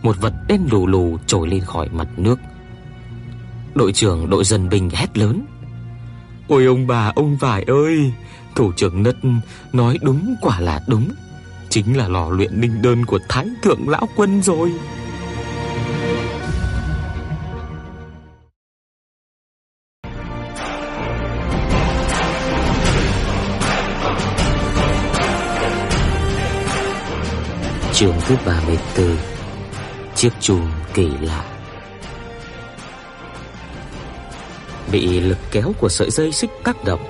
một 0.01 0.22
vật 0.22 0.34
đen 0.47 0.67
lù 0.72 0.88
lù 0.88 1.17
trồi 1.27 1.47
lên 1.47 1.61
khỏi 1.61 1.89
mặt 1.89 2.07
nước. 2.17 2.39
Đội 3.76 3.93
trưởng 3.93 4.30
đội 4.30 4.43
dân 4.43 4.69
binh 4.69 4.89
hét 4.93 5.17
lớn: 5.17 5.45
"Ôi 6.47 6.65
ông 6.65 6.88
bà 6.88 7.11
ông 7.15 7.38
vải 7.38 7.63
ơi, 7.63 8.11
thủ 8.55 8.72
trưởng 8.72 9.03
Nất 9.03 9.15
nói 9.73 9.97
đúng 10.01 10.35
quả 10.41 10.59
là 10.59 10.81
đúng, 10.88 11.09
chính 11.76 11.97
là 11.97 12.07
lò 12.07 12.30
luyện 12.30 12.61
ninh 12.61 12.81
đơn 12.81 13.06
của 13.06 13.19
Thái 13.30 13.47
thượng 13.61 13.89
lão 13.89 14.10
quân 14.15 14.41
rồi." 14.43 14.72
Chương 27.93 28.14
thứ 28.27 28.35
34 28.45 29.18
Chiếc 30.15 30.31
chuông 30.39 30.68
kỳ 30.93 31.10
lạ 31.22 31.45
Bị 34.91 35.19
lực 35.19 35.38
kéo 35.52 35.73
của 35.80 35.89
sợi 35.89 36.10
dây 36.11 36.31
xích 36.31 36.49
tác 36.64 36.84
động, 36.84 37.02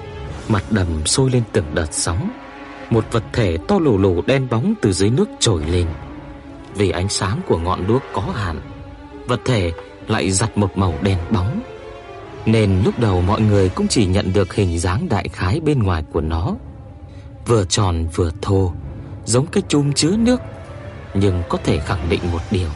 Mặt 0.47 0.63
đầm 0.69 1.05
sôi 1.05 1.29
lên 1.31 1.43
từng 1.53 1.65
đợt 1.75 1.87
sóng 1.91 2.44
một 2.89 3.05
vật 3.11 3.23
thể 3.33 3.57
to 3.67 3.79
lù 3.79 3.97
lù 3.97 4.21
đen 4.27 4.47
bóng 4.49 4.73
từ 4.81 4.91
dưới 4.91 5.09
nước 5.09 5.29
trồi 5.39 5.65
lên. 5.65 5.87
Vì 6.75 6.89
ánh 6.89 7.09
sáng 7.09 7.41
của 7.47 7.57
ngọn 7.57 7.87
đuốc 7.87 8.01
có 8.13 8.21
hạn 8.21 8.61
Vật 9.27 9.41
thể 9.45 9.71
lại 10.07 10.31
giặt 10.31 10.57
một 10.57 10.77
màu 10.77 10.93
đen 11.01 11.17
bóng. 11.31 11.61
Nên 12.45 12.81
lúc 12.85 12.99
đầu 12.99 13.21
mọi 13.21 13.41
người 13.41 13.69
cũng 13.69 13.87
chỉ 13.87 14.05
nhận 14.05 14.33
được 14.33 14.53
hình 14.53 14.79
dáng 14.79 15.09
đại 15.09 15.29
khái 15.33 15.59
bên 15.59 15.83
ngoài 15.83 16.03
của 16.13 16.21
nó. 16.21 16.55
Vừa 17.45 17.65
tròn 17.65 18.07
vừa 18.15 18.31
thô 18.41 18.73
Giống 19.25 19.47
cái 19.47 19.63
chum 19.67 19.93
chứa 19.93 20.17
nước 20.17 20.41
nhưng 21.15 21.43
có 21.49 21.57
thể 21.63 21.79
khẳng 21.79 22.09
định 22.09 22.21
một 22.31 22.41
điều, 22.51 22.69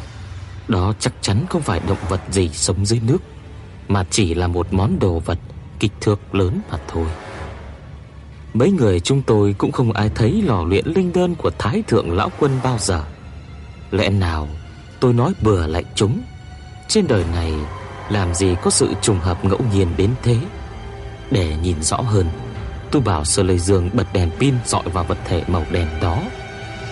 đó 0.68 0.94
chắc 0.99 1.14
chắn 1.22 1.45
không 1.49 1.61
phải 1.61 1.81
động 1.88 1.98
vật 2.10 2.22
gì 2.31 2.49
sống 2.49 2.86
dưới 2.86 2.99
nước, 3.07 3.18
mà 3.88 4.06
chỉ 4.10 4.34
là 4.34 4.48
một 4.48 4.73
món 4.73 4.99
đồ 4.99 5.19
vật 5.19 5.40
kích 5.80 5.91
thước 6.02 6.36
lớn 6.36 6.61
mà 6.72 6.77
thôi. 6.88 7.06
Mấy 8.54 8.72
người 8.72 9.00
chúng 9.00 9.22
tôi 9.22 9.56
cũng 9.58 9.72
không 9.72 9.92
ai 9.92 10.10
thấy 10.16 10.42
lò 10.46 10.64
luyện 10.64 10.86
linh 10.88 11.14
đơn 11.14 11.36
của 11.36 11.52
Thái 11.60 11.84
thượng 11.88 12.12
lão 12.12 12.30
quân 12.40 12.52
bao 12.64 12.78
giờ. 12.80 13.04
Lẽ 13.92 14.10
nào 14.10 14.48
tôi 15.00 15.14
nói 15.14 15.34
bừa 15.42 15.68
lại 15.68 15.84
chúng? 15.96 16.22
Trên 16.88 17.08
đời 17.08 17.24
này 17.34 17.54
làm 18.10 18.34
gì 18.34 18.56
có 18.62 18.72
sự 18.72 18.94
trùng 19.02 19.20
hợp 19.20 19.46
ngẫu 19.46 19.60
nhiên 19.74 19.88
đến 19.98 20.10
thế? 20.24 20.38
Để 21.32 21.56
nhìn 21.64 21.84
rõ 21.84 21.98
hơn, 21.98 22.26
tôi 22.92 23.02
bảo 23.02 23.26
Sơ 23.26 23.44
Lê 23.44 23.58
Dương 23.58 23.90
bật 23.94 24.14
đèn 24.14 24.32
pin 24.40 24.56
dọi 24.66 24.84
vào 24.84 25.04
vật 25.04 25.18
thể 25.26 25.44
màu 25.48 25.66
đen 25.72 25.88
đó, 26.02 26.22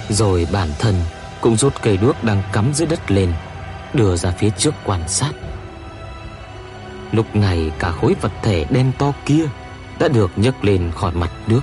rồi 0.09 0.47
bản 0.51 0.69
thân 0.79 0.95
cũng 1.41 1.55
rút 1.55 1.73
cây 1.81 1.97
đuốc 1.97 2.23
đang 2.23 2.43
cắm 2.53 2.73
dưới 2.73 2.87
đất 2.87 3.11
lên, 3.11 3.33
đưa 3.93 4.15
ra 4.15 4.31
phía 4.31 4.49
trước 4.57 4.73
quan 4.85 5.07
sát. 5.07 5.31
Lúc 7.11 7.35
này 7.35 7.71
cả 7.79 7.91
khối 7.91 8.15
vật 8.21 8.31
thể 8.43 8.65
đen 8.69 8.91
to 8.97 9.13
kia 9.25 9.45
đã 9.99 10.07
được 10.07 10.31
nhấc 10.35 10.65
lên 10.65 10.91
khỏi 10.95 11.11
mặt 11.15 11.31
nước. 11.47 11.61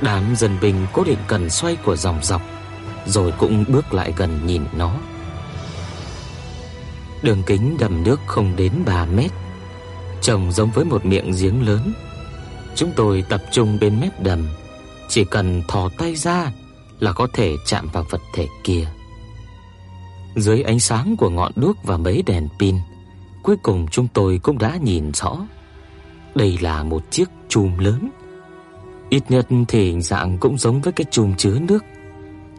Đám 0.00 0.36
dân 0.36 0.56
binh 0.60 0.86
cố 0.92 1.04
định 1.04 1.18
cần 1.26 1.50
xoay 1.50 1.76
của 1.76 1.96
dòng 1.96 2.18
dọc, 2.22 2.42
rồi 3.06 3.32
cũng 3.38 3.64
bước 3.68 3.94
lại 3.94 4.12
gần 4.16 4.46
nhìn 4.46 4.64
nó. 4.76 4.94
Đường 7.22 7.42
kính 7.42 7.76
đầm 7.78 8.02
nước 8.02 8.20
không 8.26 8.56
đến 8.56 8.72
3 8.86 9.04
mét, 9.04 9.30
trông 10.22 10.52
giống 10.52 10.70
với 10.70 10.84
một 10.84 11.06
miệng 11.06 11.32
giếng 11.40 11.66
lớn. 11.66 11.92
Chúng 12.74 12.92
tôi 12.96 13.24
tập 13.28 13.42
trung 13.52 13.78
bên 13.80 14.00
mép 14.00 14.20
đầm, 14.22 14.48
chỉ 15.08 15.24
cần 15.24 15.62
thò 15.68 15.88
tay 15.98 16.16
ra 16.16 16.52
là 17.00 17.12
có 17.12 17.28
thể 17.32 17.56
chạm 17.66 17.88
vào 17.92 18.04
vật 18.10 18.20
thể 18.34 18.46
kia. 18.64 18.88
Dưới 20.36 20.62
ánh 20.62 20.80
sáng 20.80 21.16
của 21.16 21.30
ngọn 21.30 21.52
đuốc 21.56 21.76
và 21.84 21.96
mấy 21.96 22.22
đèn 22.26 22.48
pin, 22.58 22.76
cuối 23.42 23.56
cùng 23.62 23.86
chúng 23.90 24.08
tôi 24.08 24.40
cũng 24.42 24.58
đã 24.58 24.78
nhìn 24.82 25.12
rõ. 25.12 25.36
Đây 26.38 26.58
là 26.60 26.82
một 26.82 27.10
chiếc 27.10 27.28
chùm 27.48 27.78
lớn. 27.78 28.10
Ít 29.10 29.22
nhất 29.28 29.46
thì 29.68 29.84
hình 29.84 30.02
dạng 30.02 30.38
cũng 30.38 30.58
giống 30.58 30.80
với 30.80 30.92
cái 30.92 31.04
chùm 31.10 31.34
chứa 31.34 31.58
nước. 31.60 31.84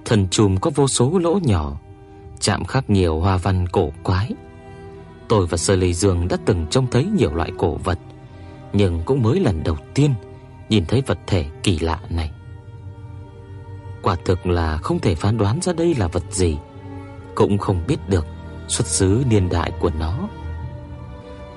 Thân 0.05 0.27
chùm 0.27 0.57
có 0.57 0.71
vô 0.75 0.87
số 0.87 1.19
lỗ 1.19 1.39
nhỏ, 1.43 1.79
chạm 2.39 2.65
khắc 2.65 2.89
nhiều 2.89 3.19
hoa 3.19 3.37
văn 3.37 3.67
cổ 3.67 3.91
quái. 4.03 4.31
Tôi 5.27 5.47
và 5.47 5.57
Sơ 5.57 5.75
Lê 5.75 5.93
Dương 5.93 6.27
đã 6.27 6.37
từng 6.45 6.65
trông 6.69 6.87
thấy 6.87 7.05
nhiều 7.05 7.33
loại 7.33 7.51
cổ 7.57 7.75
vật, 7.83 7.99
nhưng 8.73 9.01
cũng 9.05 9.23
mới 9.23 9.39
lần 9.39 9.63
đầu 9.63 9.77
tiên 9.93 10.13
nhìn 10.69 10.85
thấy 10.85 11.01
vật 11.07 11.19
thể 11.27 11.45
kỳ 11.63 11.79
lạ 11.79 11.99
này. 12.09 12.31
Quả 14.01 14.15
thực 14.25 14.45
là 14.45 14.77
không 14.77 14.99
thể 14.99 15.15
phán 15.15 15.37
đoán 15.37 15.59
ra 15.61 15.73
đây 15.73 15.95
là 15.95 16.07
vật 16.07 16.23
gì, 16.29 16.57
cũng 17.35 17.57
không 17.57 17.83
biết 17.87 18.09
được 18.09 18.25
xuất 18.67 18.87
xứ 18.87 19.23
niên 19.29 19.49
đại 19.49 19.71
của 19.79 19.91
nó. 19.99 20.29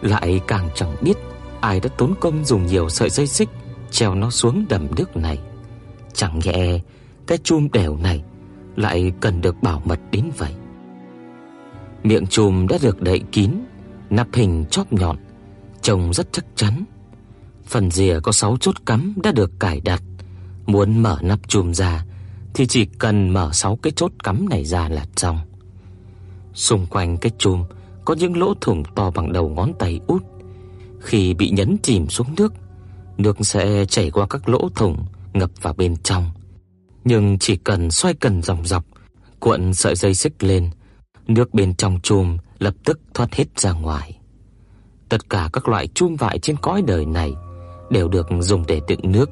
Lại 0.03 0.41
càng 0.47 0.69
chẳng 0.75 0.97
biết 1.01 1.15
ai 1.63 1.81
đã 1.81 1.89
tốn 1.99 2.15
công 2.21 2.45
dùng 2.45 2.67
nhiều 2.67 2.89
sợi 2.89 3.11
dây 3.11 3.27
xích 3.27 3.49
treo 3.91 4.15
nó 4.15 4.31
xuống 4.31 4.65
đầm 4.69 4.87
nước 4.97 5.17
này. 5.17 5.39
Chẳng 6.15 6.39
nhẽ 6.45 6.79
cái 7.27 7.39
chum 7.39 7.69
đèo 7.73 7.97
này 7.97 8.23
lại 8.77 9.13
cần 9.21 9.41
được 9.41 9.63
bảo 9.63 9.83
mật 9.85 10.01
đến 10.11 10.31
vậy. 10.39 10.53
Miệng 12.03 12.27
chùm 12.27 12.67
đã 12.67 12.79
được 12.83 13.03
đậy 13.03 13.21
kín, 13.33 13.51
nắp 14.11 14.29
hình 14.33 14.65
chóp 14.71 14.93
nhọn, 14.93 15.17
trông 15.83 16.15
rất 16.15 16.33
chắc 16.33 16.45
chắn. 16.57 16.85
Phần 17.67 17.91
rìa 17.91 18.21
có 18.23 18.33
6 18.33 18.57
chốt 18.61 18.75
cắm 18.87 19.15
đã 19.23 19.33
được 19.33 19.51
cài 19.61 19.81
đặt. 19.81 20.03
Muốn 20.67 21.03
mở 21.03 21.19
nắp 21.23 21.49
chùm 21.49 21.73
ra 21.73 22.05
thì 22.55 22.67
chỉ 22.67 22.85
cần 22.85 23.31
mở 23.31 23.51
6 23.53 23.77
cái 23.77 23.93
chốt 23.97 24.13
cắm 24.25 24.49
này 24.49 24.65
ra 24.65 24.89
là 24.89 25.07
xong. 25.17 25.39
Xung 26.55 26.87
quanh 26.87 27.17
cái 27.17 27.33
chùm 27.39 27.65
có 28.05 28.15
những 28.15 28.37
lỗ 28.37 28.55
thủng 28.61 28.83
to 28.95 29.11
bằng 29.11 29.33
đầu 29.33 29.49
ngón 29.49 29.73
tay 29.79 30.01
út. 30.07 30.23
Khi 31.03 31.35
bị 31.35 31.51
nhấn 31.51 31.77
chìm 31.83 32.09
xuống 32.09 32.35
nước, 32.37 32.53
nước 33.19 33.37
sẽ 33.41 33.85
chảy 33.85 34.11
qua 34.11 34.27
các 34.31 34.49
lỗ 34.49 34.69
thủng 34.75 35.05
ngập 35.33 35.51
vào 35.63 35.75
bên 35.75 35.97
trong. 35.97 36.31
Nhưng 37.05 37.39
chỉ 37.39 37.57
cần 37.57 37.91
xoay 37.91 38.15
cần 38.15 38.43
dòng 38.43 38.67
dọc, 38.67 38.85
cuộn 39.41 39.75
sợi 39.75 39.97
dây 39.97 40.15
xích 40.15 40.43
lên, 40.43 40.71
nước 41.27 41.55
bên 41.55 41.75
trong 41.75 42.01
chùm 42.03 42.37
lập 42.59 42.75
tức 42.85 43.01
thoát 43.15 43.35
hết 43.35 43.61
ra 43.61 43.73
ngoài. 43.73 44.19
Tất 45.09 45.31
cả 45.31 45.51
các 45.53 45.69
loại 45.69 45.87
chum 45.87 46.17
vại 46.17 46.39
trên 46.39 46.57
cõi 46.57 46.83
đời 46.87 47.07
này 47.07 47.33
đều 47.91 48.09
được 48.09 48.27
dùng 48.41 48.65
để 48.67 48.81
đựng 48.89 49.13
nước, 49.13 49.31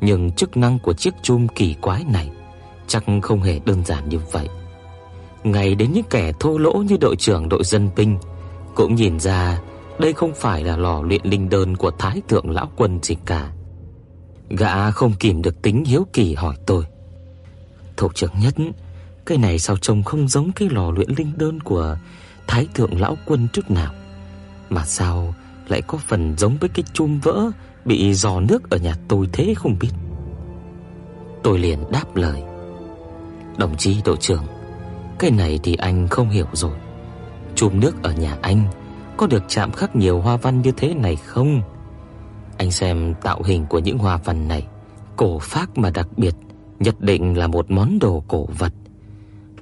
nhưng 0.00 0.30
chức 0.30 0.56
năng 0.56 0.78
của 0.78 0.92
chiếc 0.92 1.14
chum 1.22 1.46
kỳ 1.48 1.74
quái 1.74 2.04
này 2.04 2.30
chắc 2.86 3.04
không 3.22 3.42
hề 3.42 3.60
đơn 3.64 3.84
giản 3.84 4.08
như 4.08 4.18
vậy. 4.32 4.48
Ngay 5.44 5.74
đến 5.74 5.92
những 5.92 6.04
kẻ 6.10 6.32
thô 6.40 6.58
lỗ 6.58 6.72
như 6.72 6.96
đội 7.00 7.16
trưởng 7.16 7.48
đội 7.48 7.64
dân 7.64 7.90
binh 7.96 8.18
cũng 8.74 8.94
nhìn 8.94 9.20
ra 9.20 9.60
đây 9.98 10.12
không 10.12 10.34
phải 10.34 10.64
là 10.64 10.76
lò 10.76 11.02
luyện 11.02 11.20
linh 11.24 11.48
đơn 11.48 11.76
của 11.76 11.90
thái 11.90 12.22
thượng 12.28 12.50
lão 12.50 12.70
quân 12.76 12.98
gì 13.02 13.16
cả. 13.26 13.52
Gã 14.48 14.90
không 14.90 15.12
kìm 15.12 15.42
được 15.42 15.62
tính 15.62 15.84
hiếu 15.84 16.06
kỳ 16.12 16.34
hỏi 16.34 16.56
tôi: 16.66 16.84
"Thủ 17.96 18.08
trưởng 18.14 18.32
nhất, 18.40 18.54
cái 19.26 19.38
này 19.38 19.58
sao 19.58 19.76
trông 19.76 20.02
không 20.02 20.28
giống 20.28 20.52
cái 20.52 20.68
lò 20.70 20.90
luyện 20.90 21.10
linh 21.16 21.32
đơn 21.36 21.60
của 21.60 21.96
thái 22.46 22.68
thượng 22.74 23.00
lão 23.00 23.16
quân 23.26 23.48
chút 23.52 23.70
nào, 23.70 23.92
mà 24.70 24.84
sao 24.84 25.34
lại 25.68 25.82
có 25.82 25.98
phần 26.08 26.34
giống 26.38 26.56
với 26.56 26.68
cái 26.68 26.84
chum 26.92 27.20
vỡ 27.20 27.50
bị 27.84 28.14
giò 28.14 28.40
nước 28.40 28.70
ở 28.70 28.78
nhà 28.78 28.94
tôi 29.08 29.28
thế 29.32 29.54
không 29.56 29.76
biết?" 29.80 29.92
Tôi 31.42 31.58
liền 31.58 31.90
đáp 31.90 32.16
lời: 32.16 32.42
"Đồng 33.58 33.76
chí 33.76 33.96
đội 34.04 34.16
trưởng, 34.20 34.44
cái 35.18 35.30
này 35.30 35.60
thì 35.62 35.74
anh 35.74 36.08
không 36.08 36.30
hiểu 36.30 36.46
rồi. 36.52 36.76
Chùm 37.54 37.80
nước 37.80 38.02
ở 38.02 38.12
nhà 38.12 38.36
anh 38.42 38.64
có 39.16 39.26
được 39.26 39.42
chạm 39.48 39.72
khắc 39.72 39.96
nhiều 39.96 40.20
hoa 40.20 40.36
văn 40.36 40.62
như 40.62 40.72
thế 40.76 40.94
này 40.94 41.16
không? 41.16 41.62
Anh 42.58 42.70
xem 42.70 43.14
tạo 43.22 43.42
hình 43.42 43.66
của 43.66 43.78
những 43.78 43.98
hoa 43.98 44.16
văn 44.16 44.48
này, 44.48 44.66
cổ 45.16 45.38
phác 45.38 45.78
mà 45.78 45.90
đặc 45.90 46.08
biệt, 46.16 46.34
nhất 46.78 47.00
định 47.00 47.38
là 47.38 47.46
một 47.46 47.70
món 47.70 47.98
đồ 47.98 48.24
cổ 48.28 48.48
vật. 48.58 48.72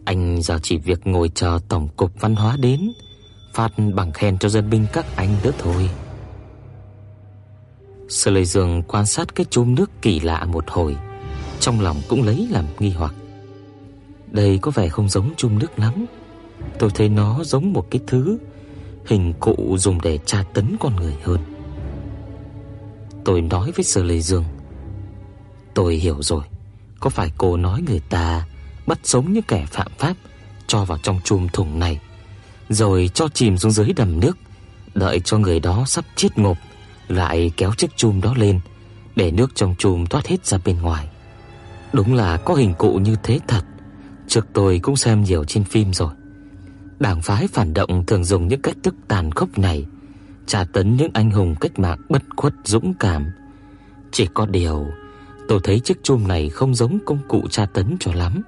Anh 0.05 0.43
giờ 0.43 0.59
chỉ 0.63 0.79
việc 0.79 1.07
ngồi 1.07 1.31
chờ 1.35 1.59
tổng 1.69 1.89
cục 1.97 2.21
văn 2.21 2.37
hóa 2.37 2.57
đến, 2.61 2.93
phát 3.55 3.73
bằng 3.95 4.13
khen 4.13 4.39
cho 4.39 4.49
dân 4.49 4.71
binh 4.71 4.87
các 4.93 5.17
anh 5.17 5.37
nữa 5.43 5.53
thôi. 5.59 5.91
Sở 8.09 8.31
Lệ 8.31 8.45
Dương 8.45 8.83
quan 8.89 9.07
sát 9.07 9.35
cái 9.35 9.47
chum 9.51 9.75
nước 9.75 9.91
kỳ 10.03 10.21
lạ 10.21 10.45
một 10.45 10.65
hồi, 10.69 10.97
trong 11.61 11.81
lòng 11.81 11.97
cũng 12.09 12.23
lấy 12.23 12.49
làm 12.51 12.65
nghi 12.79 12.91
hoặc. 12.91 13.15
Đây 14.27 14.59
có 14.63 14.71
vẻ 14.71 14.89
không 14.89 15.09
giống 15.09 15.31
chum 15.37 15.59
nước 15.59 15.79
lắm. 15.79 16.07
Tôi 16.79 16.91
thấy 16.95 17.09
nó 17.09 17.45
giống 17.45 17.73
một 17.73 17.87
cái 17.91 18.01
thứ 18.07 18.39
hình 19.11 19.35
cụ 19.41 19.77
dùng 19.79 20.01
để 20.01 20.19
tra 20.27 20.45
tấn 20.55 20.77
con 20.81 20.97
người 20.97 21.15
hơn. 21.25 21.41
Tôi 23.25 23.41
nói 23.41 23.73
với 23.77 23.85
Sở 23.85 24.03
Lệ 24.03 24.21
Dương, 24.21 24.45
"Tôi 25.75 25.95
hiểu 25.95 26.23
rồi, 26.23 26.45
có 27.01 27.11
phải 27.11 27.31
cô 27.39 27.57
nói 27.57 27.83
người 27.89 28.01
ta 28.11 28.47
bắt 28.87 28.99
sống 29.03 29.33
những 29.33 29.43
kẻ 29.43 29.67
phạm 29.71 29.93
pháp 29.99 30.17
cho 30.67 30.85
vào 30.85 30.99
trong 31.03 31.21
chum 31.25 31.49
thùng 31.53 31.79
này, 31.79 32.01
rồi 32.69 33.11
cho 33.15 33.29
chìm 33.35 33.59
xuống 33.59 33.73
dưới 33.73 33.93
đầm 33.97 34.21
nước, 34.21 34.39
đợi 34.95 35.21
cho 35.21 35.39
người 35.39 35.61
đó 35.61 35.85
sắp 35.87 36.05
chết 36.17 36.39
ngộp 36.39 36.57
lại 37.09 37.53
kéo 37.57 37.73
chiếc 37.73 37.97
chum 37.97 38.21
đó 38.21 38.35
lên 38.37 38.61
để 39.17 39.31
nước 39.31 39.55
trong 39.55 39.75
chum 39.79 40.07
thoát 40.07 40.27
hết 40.27 40.47
ra 40.47 40.59
bên 40.65 40.83
ngoài." 40.83 41.09
Đúng 41.93 42.15
là 42.15 42.37
có 42.37 42.55
hình 42.55 42.75
cụ 42.79 42.95
như 42.95 43.17
thế 43.23 43.41
thật. 43.49 43.63
Trước 44.29 44.47
tôi 44.53 44.79
cũng 44.83 44.97
xem 44.97 45.25
nhiều 45.25 45.45
trên 45.45 45.65
phim 45.65 45.93
rồi. 45.93 46.11
Đảng 47.01 47.23
phái 47.23 47.47
phản 47.47 47.75
động 47.75 48.07
thường 48.07 48.25
dùng 48.25 48.49
những 48.49 48.63
cách 48.63 48.77
thức 48.83 48.95
tàn 49.09 49.33
khốc 49.33 49.59
này 49.59 49.87
tra 50.47 50.65
tấn 50.73 50.97
những 50.97 51.11
anh 51.15 51.31
hùng 51.31 51.55
cách 51.61 51.79
mạng 51.79 51.99
bất 52.09 52.23
khuất 52.37 52.53
dũng 52.65 52.95
cảm. 52.95 53.27
Chỉ 54.13 54.27
có 54.35 54.47
điều, 54.47 54.87
tôi 55.49 55.61
thấy 55.65 55.81
chiếc 55.81 56.03
chum 56.03 56.29
này 56.29 56.49
không 56.49 56.75
giống 56.75 56.99
công 57.07 57.19
cụ 57.29 57.49
tra 57.51 57.67
tấn 57.67 57.97
cho 58.01 58.13
lắm. 58.15 58.43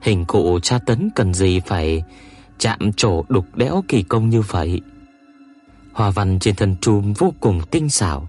Hình 0.00 0.24
cụ 0.24 0.60
tra 0.60 0.78
tấn 0.78 1.10
cần 1.14 1.34
gì 1.34 1.60
phải 1.60 2.02
chạm 2.58 2.92
trổ 2.92 3.24
đục 3.28 3.46
đẽo 3.56 3.84
kỳ 3.88 4.02
công 4.02 4.28
như 4.28 4.40
vậy. 4.40 4.80
Hoa 5.92 6.10
văn 6.10 6.38
trên 6.38 6.54
thân 6.54 6.76
chum 6.80 7.12
vô 7.12 7.34
cùng 7.40 7.60
tinh 7.70 7.88
xảo, 7.88 8.28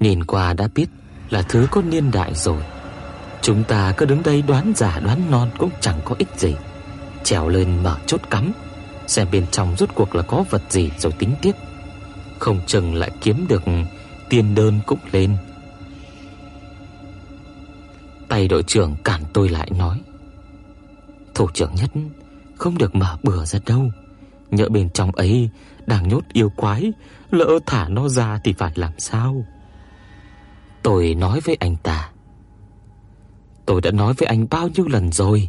nhìn 0.00 0.24
qua 0.24 0.54
đã 0.54 0.68
biết 0.74 0.86
là 1.30 1.42
thứ 1.42 1.66
có 1.70 1.82
niên 1.82 2.10
đại 2.10 2.34
rồi. 2.34 2.62
Chúng 3.42 3.64
ta 3.64 3.92
cứ 3.96 4.06
đứng 4.06 4.22
đây 4.22 4.42
đoán 4.42 4.72
giả 4.76 5.00
đoán 5.00 5.30
non 5.30 5.50
cũng 5.58 5.70
chẳng 5.80 6.00
có 6.04 6.14
ích 6.18 6.28
gì. 6.36 6.54
Trèo 7.24 7.48
lên 7.48 7.82
mở 7.82 7.96
chốt 8.06 8.20
cắm, 8.30 8.52
xem 9.12 9.28
bên 9.32 9.46
trong 9.50 9.76
rốt 9.76 9.88
cuộc 9.94 10.14
là 10.14 10.22
có 10.22 10.44
vật 10.50 10.62
gì 10.68 10.90
rồi 10.98 11.12
tính 11.18 11.34
tiếp. 11.42 11.52
Không 12.38 12.60
chừng 12.66 12.94
lại 12.94 13.10
kiếm 13.20 13.46
được 13.48 13.62
tiền 14.28 14.54
đơn 14.54 14.80
cũng 14.86 14.98
lên. 15.12 15.36
Tay 18.28 18.48
đội 18.48 18.62
trưởng 18.62 18.96
cản 19.04 19.22
tôi 19.32 19.48
lại 19.48 19.70
nói: 19.78 20.00
"Thủ 21.34 21.48
trưởng 21.54 21.74
nhất 21.74 21.90
không 22.56 22.78
được 22.78 22.94
mở 22.94 23.16
bừa 23.22 23.44
ra 23.44 23.58
đâu. 23.66 23.90
Nhỡ 24.50 24.68
bên 24.68 24.90
trong 24.90 25.10
ấy 25.12 25.50
đang 25.86 26.08
nhốt 26.08 26.24
yêu 26.32 26.52
quái, 26.56 26.92
lỡ 27.30 27.58
thả 27.66 27.88
nó 27.88 28.08
ra 28.08 28.40
thì 28.44 28.52
phải 28.52 28.72
làm 28.74 28.92
sao?" 28.98 29.44
Tôi 30.82 31.14
nói 31.14 31.40
với 31.40 31.56
anh 31.60 31.76
ta: 31.76 32.10
Tôi 33.66 33.80
đã 33.80 33.90
nói 33.90 34.14
với 34.18 34.26
anh 34.26 34.46
bao 34.50 34.68
nhiêu 34.68 34.88
lần 34.88 35.12
rồi 35.12 35.48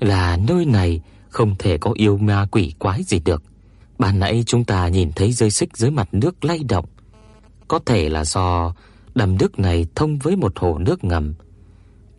là 0.00 0.36
nơi 0.36 0.64
này 0.64 1.00
không 1.30 1.54
thể 1.58 1.78
có 1.78 1.92
yêu 1.94 2.18
ma 2.18 2.46
quỷ 2.50 2.74
quái 2.78 3.02
gì 3.02 3.20
được. 3.24 3.42
Ban 3.98 4.18
nãy 4.18 4.42
chúng 4.46 4.64
ta 4.64 4.88
nhìn 4.88 5.12
thấy 5.12 5.32
dây 5.32 5.50
xích 5.50 5.76
dưới 5.76 5.90
mặt 5.90 6.08
nước 6.12 6.44
lay 6.44 6.58
động, 6.68 6.84
có 7.68 7.78
thể 7.86 8.08
là 8.08 8.24
do 8.24 8.74
đầm 9.14 9.38
nước 9.38 9.58
này 9.58 9.86
thông 9.94 10.18
với 10.18 10.36
một 10.36 10.58
hồ 10.58 10.78
nước 10.78 11.04
ngầm. 11.04 11.34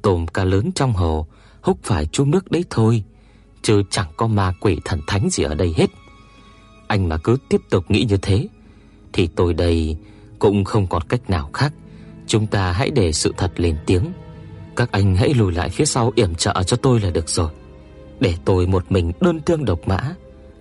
Tôm 0.02 0.28
cá 0.28 0.44
lớn 0.44 0.72
trong 0.76 0.94
hồ 0.94 1.28
húc 1.62 1.80
phải 1.84 2.06
chung 2.06 2.32
nước 2.32 2.52
đấy 2.52 2.66
thôi, 2.70 3.04
chứ 3.62 3.84
chẳng 3.90 4.08
có 4.18 4.28
ma 4.28 4.54
quỷ 4.60 4.80
thần 4.86 5.02
thánh 5.08 5.30
gì 5.30 5.44
ở 5.44 5.56
đây 5.56 5.74
hết. 5.78 5.90
Anh 6.88 7.10
mà 7.10 7.18
cứ 7.18 7.38
tiếp 7.50 7.62
tục 7.70 7.92
nghĩ 7.92 8.06
như 8.10 8.18
thế 8.22 8.48
thì 9.14 9.28
tôi 9.28 9.54
đây 9.54 9.98
cũng 10.40 10.64
không 10.64 10.88
còn 10.88 11.02
cách 11.02 11.30
nào 11.30 11.50
khác. 11.54 11.74
Chúng 12.28 12.48
ta 12.48 12.72
hãy 12.72 12.92
để 12.92 13.12
sự 13.12 13.34
thật 13.38 13.52
lên 13.56 13.78
tiếng. 13.86 14.12
Các 14.76 14.92
anh 14.92 15.16
hãy 15.16 15.34
lùi 15.34 15.52
lại 15.52 15.70
phía 15.70 15.86
sau 15.86 16.12
yểm 16.16 16.36
trợ 16.36 16.64
cho 16.64 16.78
tôi 16.78 17.00
là 17.00 17.10
được 17.10 17.30
rồi. 17.30 17.52
Để 18.22 18.36
tôi 18.46 18.68
một 18.68 18.92
mình 18.92 19.12
đơn 19.22 19.40
thương 19.46 19.66
độc 19.66 19.80
mã 19.88 20.16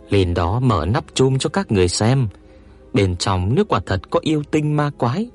lên 0.09 0.35
đó 0.35 0.61
mở 0.61 0.87
nắp 0.87 1.05
chum 1.15 1.39
cho 1.39 1.51
các 1.51 1.73
người 1.73 1.89
xem. 1.89 2.29
Bên 2.93 3.17
trong 3.17 3.55
nước 3.55 3.69
quả 3.69 3.81
thật 3.87 4.11
có 4.11 4.21
yêu 4.23 4.43
tinh 4.51 4.77
ma 4.77 4.91
quái 4.99 5.31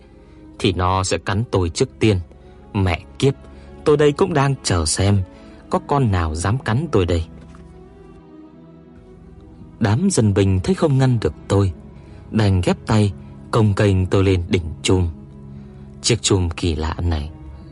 thì 0.60 0.73
nó 0.73 1.03
sẽ 1.03 1.18
cắn 1.18 1.43
tôi 1.52 1.69
trước 1.69 1.89
tiên. 1.99 2.19
Mẹ 2.73 3.02
kiếp, 3.19 3.34
tôi 3.85 3.97
đây 3.97 4.11
cũng 4.11 4.34
đang 4.34 4.56
chờ 4.64 4.85
xem 4.85 5.23
có 5.69 5.80
con 5.88 6.11
nào 6.11 6.35
dám 6.35 6.57
cắn 6.57 6.88
tôi 6.91 7.06
đây. 7.06 7.26
Đám 9.80 10.10
dân 10.11 10.34
binh 10.34 10.60
thấy 10.64 10.76
không 10.76 10.97
ngăn 10.97 11.18
được 11.22 11.34
tôi, 11.47 11.72
đành 12.31 12.61
ghép 12.61 12.77
tay 12.85 13.14
công 13.52 13.73
kênh 13.73 14.06
tôi 14.06 14.23
lên 14.23 14.43
đỉnh 14.49 14.64
chum. 14.81 15.10
Chiếc 16.02 16.22
chum 16.22 16.49
kỳ 16.49 16.76
lạ 16.76 16.95
này 16.99 17.30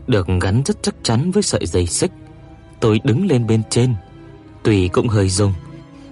được 0.08 0.28
gắn 0.42 0.62
rất 0.66 0.84
chắc 0.84 0.96
chắn 1.04 1.32
với 1.32 1.44
sợi 1.44 1.66
dây 1.66 1.88
xích. 1.88 2.12
Tôi 2.80 3.00
đứng 3.04 3.26
lên 3.26 3.48
bên 3.48 3.62
trên, 3.70 3.96
tuy 4.64 4.88
cũng 4.88 5.08
hơi 5.08 5.30
rung, 5.30 5.54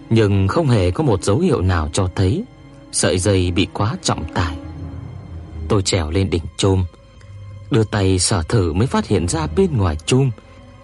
nhưng 0.09 0.47
không 0.47 0.67
hề 0.67 0.91
có 0.91 1.03
một 1.03 1.23
dấu 1.23 1.39
hiệu 1.39 1.61
nào 1.61 1.89
cho 1.93 2.09
thấy 2.15 2.43
sợi 2.91 3.17
dây 3.17 3.51
bị 3.51 3.67
quá 3.73 3.97
trọng 4.01 4.33
tải. 4.33 4.57
Tôi 5.67 5.81
trèo 5.81 6.11
lên 6.11 6.29
đỉnh 6.29 6.43
chum, 6.57 6.85
đưa 7.71 7.83
tay 7.83 8.19
sờ 8.19 8.43
thử 8.43 8.73
mới 8.73 8.87
phát 8.87 9.07
hiện 9.07 9.27
ra 9.27 9.47
bên 9.55 9.77
ngoài 9.77 9.97
chum 10.05 10.31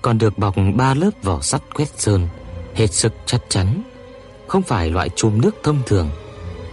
còn 0.02 0.18
được 0.18 0.38
bọc 0.38 0.56
ba 0.76 0.94
lớp 0.94 1.10
vỏ 1.24 1.42
sắt 1.42 1.62
quét 1.74 2.00
sơn, 2.00 2.28
hết 2.76 2.94
sức 2.94 3.14
chắc 3.26 3.42
chắn, 3.50 3.82
không 4.48 4.62
phải 4.62 4.90
loại 4.90 5.10
chum 5.10 5.42
nước 5.42 5.56
thông 5.64 5.82
thường. 5.86 6.10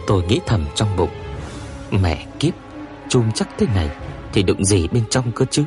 Tôi 0.07 0.23
nghĩ 0.23 0.41
thầm 0.47 0.65
trong 0.75 0.97
bụng, 0.97 1.11
mẹ 1.91 2.27
kiếp, 2.39 2.55
chum 3.09 3.33
chắc 3.33 3.49
thế 3.59 3.67
này 3.75 3.91
thì 4.33 4.43
đựng 4.43 4.65
gì 4.65 4.89
bên 4.89 5.05
trong 5.11 5.33
cơ 5.33 5.45
chứ? 5.51 5.65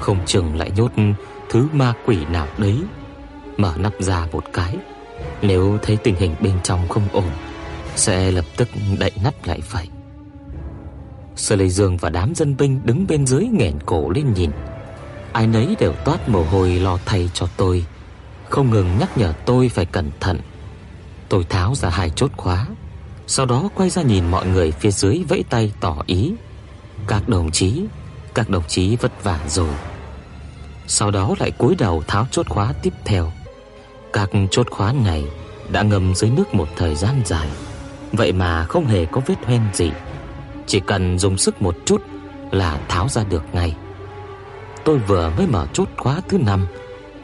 Không 0.00 0.18
chừng 0.26 0.56
lại 0.56 0.70
nhốt 0.76 0.92
thứ 1.50 1.66
ma 1.72 1.94
quỷ 2.06 2.16
nào 2.24 2.46
đấy 2.58 2.78
Mở 3.58 3.74
nắp 3.76 3.92
ra 3.98 4.26
một 4.32 4.44
cái 4.52 4.76
Nếu 5.42 5.78
thấy 5.82 5.96
tình 5.96 6.16
hình 6.16 6.34
bên 6.40 6.54
trong 6.62 6.88
không 6.88 7.08
ổn 7.12 7.30
Sẽ 7.96 8.30
lập 8.30 8.44
tức 8.56 8.68
đậy 8.98 9.12
nắp 9.24 9.46
lại 9.46 9.60
vậy 9.70 9.88
Sở 11.36 11.56
Lê 11.56 11.68
Dương 11.68 11.96
và 11.96 12.10
đám 12.10 12.34
dân 12.34 12.56
binh 12.56 12.80
đứng 12.84 13.06
bên 13.06 13.26
dưới 13.26 13.44
nghẹn 13.52 13.74
cổ 13.86 14.10
lên 14.10 14.34
nhìn 14.34 14.50
Ai 15.32 15.46
nấy 15.46 15.76
đều 15.78 15.92
toát 15.92 16.28
mồ 16.28 16.42
hôi 16.42 16.70
lo 16.70 16.98
thay 17.06 17.30
cho 17.34 17.46
tôi 17.56 17.84
không 18.50 18.70
ngừng 18.70 18.98
nhắc 18.98 19.18
nhở 19.18 19.32
tôi 19.44 19.68
phải 19.68 19.84
cẩn 19.84 20.10
thận. 20.20 20.40
Tôi 21.28 21.44
tháo 21.44 21.74
ra 21.74 21.88
hai 21.88 22.10
chốt 22.10 22.30
khóa, 22.36 22.66
sau 23.26 23.46
đó 23.46 23.68
quay 23.74 23.90
ra 23.90 24.02
nhìn 24.02 24.30
mọi 24.30 24.46
người 24.46 24.70
phía 24.70 24.90
dưới 24.90 25.24
vẫy 25.28 25.44
tay 25.50 25.72
tỏ 25.80 26.02
ý. 26.06 26.32
Các 27.06 27.28
đồng 27.28 27.50
chí, 27.50 27.84
các 28.34 28.50
đồng 28.50 28.62
chí 28.68 28.96
vất 28.96 29.24
vả 29.24 29.40
rồi. 29.48 29.74
Sau 30.86 31.10
đó 31.10 31.34
lại 31.38 31.50
cúi 31.50 31.74
đầu 31.74 32.02
tháo 32.06 32.26
chốt 32.30 32.46
khóa 32.48 32.72
tiếp 32.82 32.92
theo. 33.04 33.32
Các 34.18 34.30
chốt 34.50 34.66
khóa 34.70 34.92
này 35.04 35.24
đã 35.68 35.82
ngâm 35.82 36.14
dưới 36.14 36.30
nước 36.30 36.54
một 36.54 36.68
thời 36.76 36.94
gian 36.94 37.22
dài, 37.24 37.48
vậy 38.12 38.32
mà 38.32 38.64
không 38.64 38.86
hề 38.86 39.04
có 39.04 39.20
vết 39.26 39.34
hoen 39.44 39.62
gì. 39.74 39.90
Chỉ 40.66 40.80
cần 40.80 41.18
dùng 41.18 41.38
sức 41.38 41.62
một 41.62 41.76
chút 41.84 42.02
là 42.50 42.80
tháo 42.88 43.08
ra 43.08 43.24
được 43.24 43.42
ngay. 43.52 43.76
Tôi 44.84 44.98
vừa 44.98 45.32
mới 45.36 45.46
mở 45.46 45.66
chốt 45.72 45.88
khóa 45.96 46.20
thứ 46.28 46.38
năm, 46.38 46.66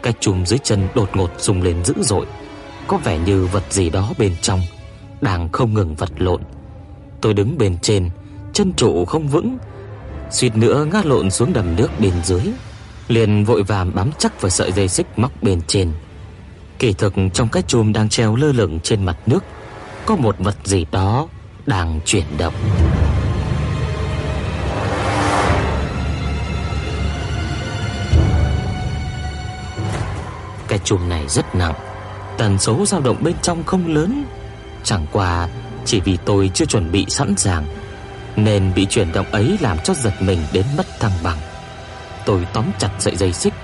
cái 0.03 0.13
chùm 0.21 0.45
dưới 0.45 0.59
chân 0.59 0.89
đột 0.95 1.17
ngột 1.17 1.31
rung 1.39 1.63
lên 1.63 1.85
dữ 1.85 1.95
dội, 2.01 2.27
có 2.87 2.97
vẻ 2.97 3.19
như 3.19 3.47
vật 3.47 3.63
gì 3.71 3.91
đó 3.91 4.13
bên 4.19 4.37
trong 4.43 4.61
đang 5.21 5.49
không 5.53 5.75
ngừng 5.75 5.95
vật 5.95 6.11
lộn. 6.19 6.41
Tôi 7.21 7.35
đứng 7.35 7.59
bên 7.59 7.79
trên, 7.79 8.11
chân 8.53 8.73
trụ 8.77 9.05
không 9.05 9.29
vững, 9.29 9.59
suýt 10.31 10.57
nữa 10.57 10.87
ngã 10.93 11.03
lộn 11.05 11.31
xuống 11.31 11.53
đầm 11.53 11.77
nước 11.77 11.89
bên 12.01 12.15
dưới, 12.25 12.43
liền 13.09 13.45
vội 13.45 13.63
vàng 13.63 13.91
bám 13.95 14.11
chắc 14.19 14.41
vào 14.41 14.51
sợi 14.51 14.73
dây 14.73 14.89
xích 14.89 15.07
móc 15.17 15.43
bên 15.43 15.61
trên. 15.67 15.93
Kỳ 16.79 16.93
thực 16.93 17.15
trong 17.35 17.49
cái 17.49 17.63
chùm 17.67 17.93
đang 17.93 18.09
treo 18.09 18.37
lơ 18.37 18.53
lửng 18.53 18.81
trên 18.81 19.05
mặt 19.05 19.17
nước, 19.27 19.45
có 20.07 20.17
một 20.17 20.37
vật 20.39 20.57
gì 20.65 20.87
đó 20.93 21.29
đang 21.67 22.01
chuyển 22.05 22.25
động. 22.39 22.55
Cái 30.69 30.79
chùm 30.85 31.09
này 31.09 31.29
rất 31.29 31.55
nặng, 31.55 31.75
tần 32.39 32.59
số 32.59 32.87
dao 32.87 33.01
động 33.01 33.17
bên 33.21 33.35
trong 33.43 33.65
không 33.65 33.95
lớn, 33.95 34.25
chẳng 34.85 35.07
qua 35.13 35.49
chỉ 35.85 36.01
vì 36.01 36.19
tôi 36.25 36.51
chưa 36.55 36.65
chuẩn 36.65 36.93
bị 36.93 37.07
sẵn 37.09 37.37
sàng 37.37 37.67
nên 38.37 38.73
bị 38.75 38.87
chuyển 38.87 39.13
động 39.13 39.27
ấy 39.31 39.59
làm 39.61 39.79
cho 39.79 39.95
giật 39.95 40.23
mình 40.23 40.39
đến 40.53 40.65
mất 40.77 40.87
thăng 41.01 41.13
bằng. 41.23 41.39
Tôi 42.25 42.47
tóm 42.53 42.65
chặt 42.79 42.91
sợi 42.99 43.17
dây 43.17 43.33
xích, 43.33 43.55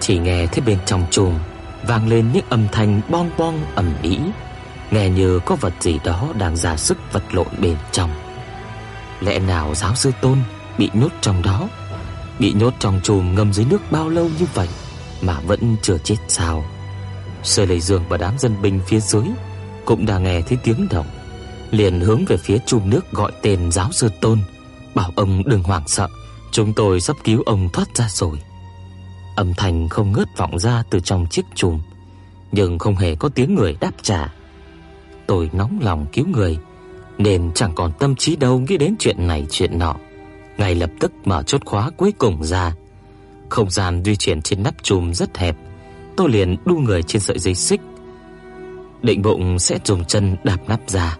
chỉ 0.00 0.18
nghe 0.18 0.46
thấy 0.46 0.60
bên 0.66 0.78
trong 0.86 1.06
chùm 1.10 1.38
vang 1.86 2.08
lên 2.08 2.32
những 2.32 2.44
âm 2.48 2.68
thanh 2.72 3.00
bong 3.08 3.30
bong 3.38 3.64
ầm 3.74 3.94
ĩ, 4.02 4.18
nghe 4.90 5.10
như 5.10 5.40
có 5.46 5.56
vật 5.56 5.72
gì 5.80 5.98
đó 6.04 6.28
đang 6.38 6.56
ra 6.56 6.76
sức 6.76 6.98
vật 7.12 7.22
lộn 7.32 7.46
bên 7.58 7.76
trong. 7.92 8.10
Lẽ 9.20 9.38
nào 9.38 9.74
giáo 9.74 9.94
sư 9.94 10.12
Tôn 10.20 10.38
bị 10.78 10.90
nhốt 10.94 11.12
trong 11.20 11.42
đó? 11.42 11.68
Bị 12.38 12.52
nhốt 12.52 12.74
trong 12.78 13.00
chùm 13.02 13.34
ngâm 13.34 13.52
dưới 13.52 13.66
nước 13.70 13.82
bao 13.90 14.08
lâu 14.08 14.30
như 14.38 14.46
vậy 14.54 14.68
mà 15.20 15.40
vẫn 15.40 15.76
chưa 15.82 15.98
chết 15.98 16.16
sao? 16.28 16.64
Sơ 17.42 17.64
Lệ 17.64 17.80
Dương 17.80 18.04
và 18.08 18.16
đám 18.16 18.38
dân 18.38 18.62
binh 18.62 18.80
phía 18.86 19.00
dưới 19.00 19.24
cũng 19.84 20.06
đã 20.06 20.18
nghe 20.18 20.40
thấy 20.40 20.58
tiếng 20.64 20.88
động, 20.90 21.06
liền 21.70 22.00
hướng 22.00 22.24
về 22.24 22.36
phía 22.36 22.58
chùm 22.66 22.90
nước 22.90 23.12
gọi 23.12 23.32
tên 23.42 23.72
giáo 23.72 23.92
sư 23.92 24.10
Tôn, 24.20 24.38
bảo 24.94 25.12
ông 25.16 25.42
đừng 25.46 25.62
hoảng 25.62 25.88
sợ, 25.88 26.08
chúng 26.50 26.72
tôi 26.74 27.00
sắp 27.00 27.16
cứu 27.24 27.42
ông 27.46 27.68
thoát 27.72 27.96
ra 27.96 28.08
rồi. 28.10 28.38
Âm 29.36 29.54
thanh 29.54 29.88
không 29.88 30.12
ngớt 30.12 30.36
vọng 30.36 30.58
ra 30.58 30.82
từ 30.90 31.00
trong 31.00 31.26
chiếc 31.30 31.42
chùm, 31.54 31.80
nhưng 32.52 32.78
không 32.78 32.96
hề 32.96 33.14
có 33.14 33.28
tiếng 33.28 33.54
người 33.54 33.76
đáp 33.80 33.92
trả. 34.02 34.32
Tôi 35.26 35.50
nóng 35.52 35.78
lòng 35.82 36.06
cứu 36.12 36.26
người, 36.26 36.58
nên 37.18 37.50
chẳng 37.54 37.72
còn 37.74 37.92
tâm 37.98 38.16
trí 38.16 38.36
đâu 38.36 38.58
nghĩ 38.58 38.76
đến 38.76 38.94
chuyện 38.98 39.26
này 39.26 39.46
chuyện 39.50 39.78
nọ. 39.78 39.96
Ngay 40.58 40.74
lập 40.74 40.90
tức 41.00 41.12
mở 41.24 41.42
chốt 41.42 41.60
khóa 41.64 41.90
cuối 41.96 42.12
cùng 42.18 42.44
ra. 42.44 42.74
Không 43.48 43.70
gian 43.70 44.04
di 44.04 44.16
chuyển 44.16 44.42
trên 44.42 44.62
nắp 44.62 44.74
chùm 44.82 45.12
rất 45.12 45.38
hẹp, 45.38 45.56
tôi 46.16 46.28
liền 46.30 46.56
đu 46.64 46.78
người 46.78 47.02
trên 47.02 47.22
sợi 47.22 47.38
dây 47.38 47.54
xích. 47.54 47.80
Định 49.02 49.22
bụng 49.22 49.58
sẽ 49.58 49.78
dùng 49.84 50.04
chân 50.04 50.36
đạp 50.44 50.58
nắp 50.66 50.80
ra, 50.86 51.18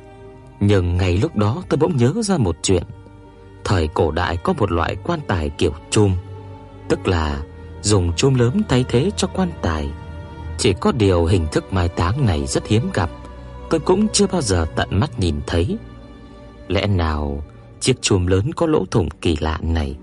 nhưng 0.60 0.97
ngay 0.97 1.16
lúc 1.16 1.36
đó 1.36 1.62
tôi 1.68 1.78
bỗng 1.78 1.97
nhớ 1.97 2.12
ra 2.22 2.38
một 2.38 2.56
chuyện. 2.62 2.82
Thời 3.64 3.88
cổ 3.88 4.10
đại 4.10 4.36
có 4.36 4.52
một 4.52 4.72
loại 4.72 4.97
quan 5.05 5.20
tài 5.26 5.51
kiểu 5.51 5.72
chum, 5.90 6.16
tức 6.88 7.09
là 7.09 7.43
dùng 7.86 8.12
chum 8.12 8.34
lớn 8.34 8.62
thay 8.68 8.84
thế 8.88 9.10
cho 9.16 9.28
quan 9.28 9.50
tài. 9.62 9.90
Chỉ 10.58 10.74
có 10.80 10.92
điều 10.92 11.24
hình 11.24 11.46
thức 11.52 11.72
mai 11.72 11.88
táng 11.88 12.26
này 12.26 12.46
rất 12.46 12.66
hiếm 12.66 12.90
gặp, 12.94 13.10
tôi 13.70 13.80
cũng 13.80 14.06
chưa 14.12 14.26
bao 14.26 14.42
giờ 14.42 14.66
tận 14.76 14.88
mắt 14.90 15.20
nhìn 15.20 15.34
thấy. 15.46 15.78
Lẽ 16.68 16.86
nào 16.86 17.44
chiếc 17.80 18.02
chum 18.02 18.26
lớn 18.26 18.50
có 18.56 18.66
lỗ 18.66 18.84
thủng 18.90 19.08
kỳ 19.20 19.36
lạ 19.40 19.58
này 19.62 19.96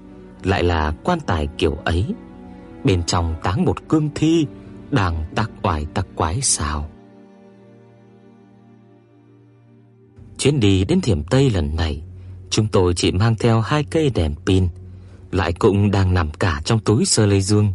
lại 0.44 0.64
là 0.64 0.94
quan 1.04 1.20
tài 1.20 1.48
kiểu 1.58 1.78
ấy? 1.86 2.06
Bên 2.84 3.04
trong 3.04 3.36
táng 3.44 3.66
một 3.66 3.90
cương 3.90 4.10
thi 4.16 4.46
đang 4.92 5.26
tắc 5.36 5.52
oải 5.62 5.86
tắc 5.94 6.08
quái 6.16 6.42
sao? 6.42 6.90
Chuyến 10.38 10.60
đi 10.60 10.86
đến 10.86 11.02
Thiểm 11.02 11.24
Tây 11.24 11.50
lần 11.50 11.76
này, 11.76 12.04
chúng 12.50 12.68
tôi 12.68 12.94
chỉ 12.94 13.12
mang 13.12 13.36
theo 13.40 13.62
hai 13.62 13.84
cây 13.84 14.12
đèn 14.16 14.36
pin, 14.46 14.68
lại 15.34 15.54
cũng 15.54 15.92
đang 15.92 16.14
nằm 16.14 16.32
cả 16.32 16.62
trong 16.66 16.80
túi 16.80 17.06
sơ 17.06 17.26
lê 17.26 17.40
dương. 17.40 17.74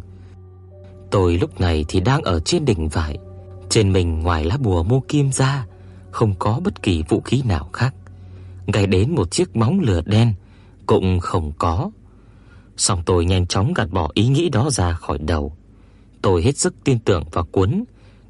Tôi 1.11 1.37
lúc 1.37 1.61
này 1.61 1.85
thì 1.87 1.99
đang 1.99 2.21
ở 2.21 2.39
trên 2.39 2.65
đỉnh 2.65 2.87
vải, 2.89 3.17
trên 3.69 3.93
mình 3.93 4.19
ngoài 4.19 4.45
lá 4.45 4.57
bùa 4.57 4.83
mô 4.83 4.99
kim 5.07 5.31
ra, 5.31 5.65
không 6.11 6.33
có 6.39 6.59
bất 6.63 6.83
kỳ 6.83 7.03
vũ 7.09 7.21
khí 7.21 7.41
nào 7.45 7.69
khác. 7.73 7.95
Ngay 8.67 8.87
đến 8.87 9.15
một 9.15 9.31
chiếc 9.31 9.55
móng 9.55 9.79
lửa 9.79 10.01
đen 10.05 10.33
cũng 10.85 11.19
không 11.19 11.51
có. 11.57 11.91
song 12.77 13.03
tôi 13.05 13.25
nhanh 13.25 13.47
chóng 13.47 13.73
gạt 13.73 13.89
bỏ 13.91 14.09
ý 14.13 14.27
nghĩ 14.27 14.49
đó 14.49 14.69
ra 14.71 14.93
khỏi 14.93 15.17
đầu. 15.17 15.55
Tôi 16.21 16.41
hết 16.41 16.57
sức 16.57 16.75
tin 16.83 16.99
tưởng 16.99 17.23
vào 17.31 17.45
cuốn 17.45 17.83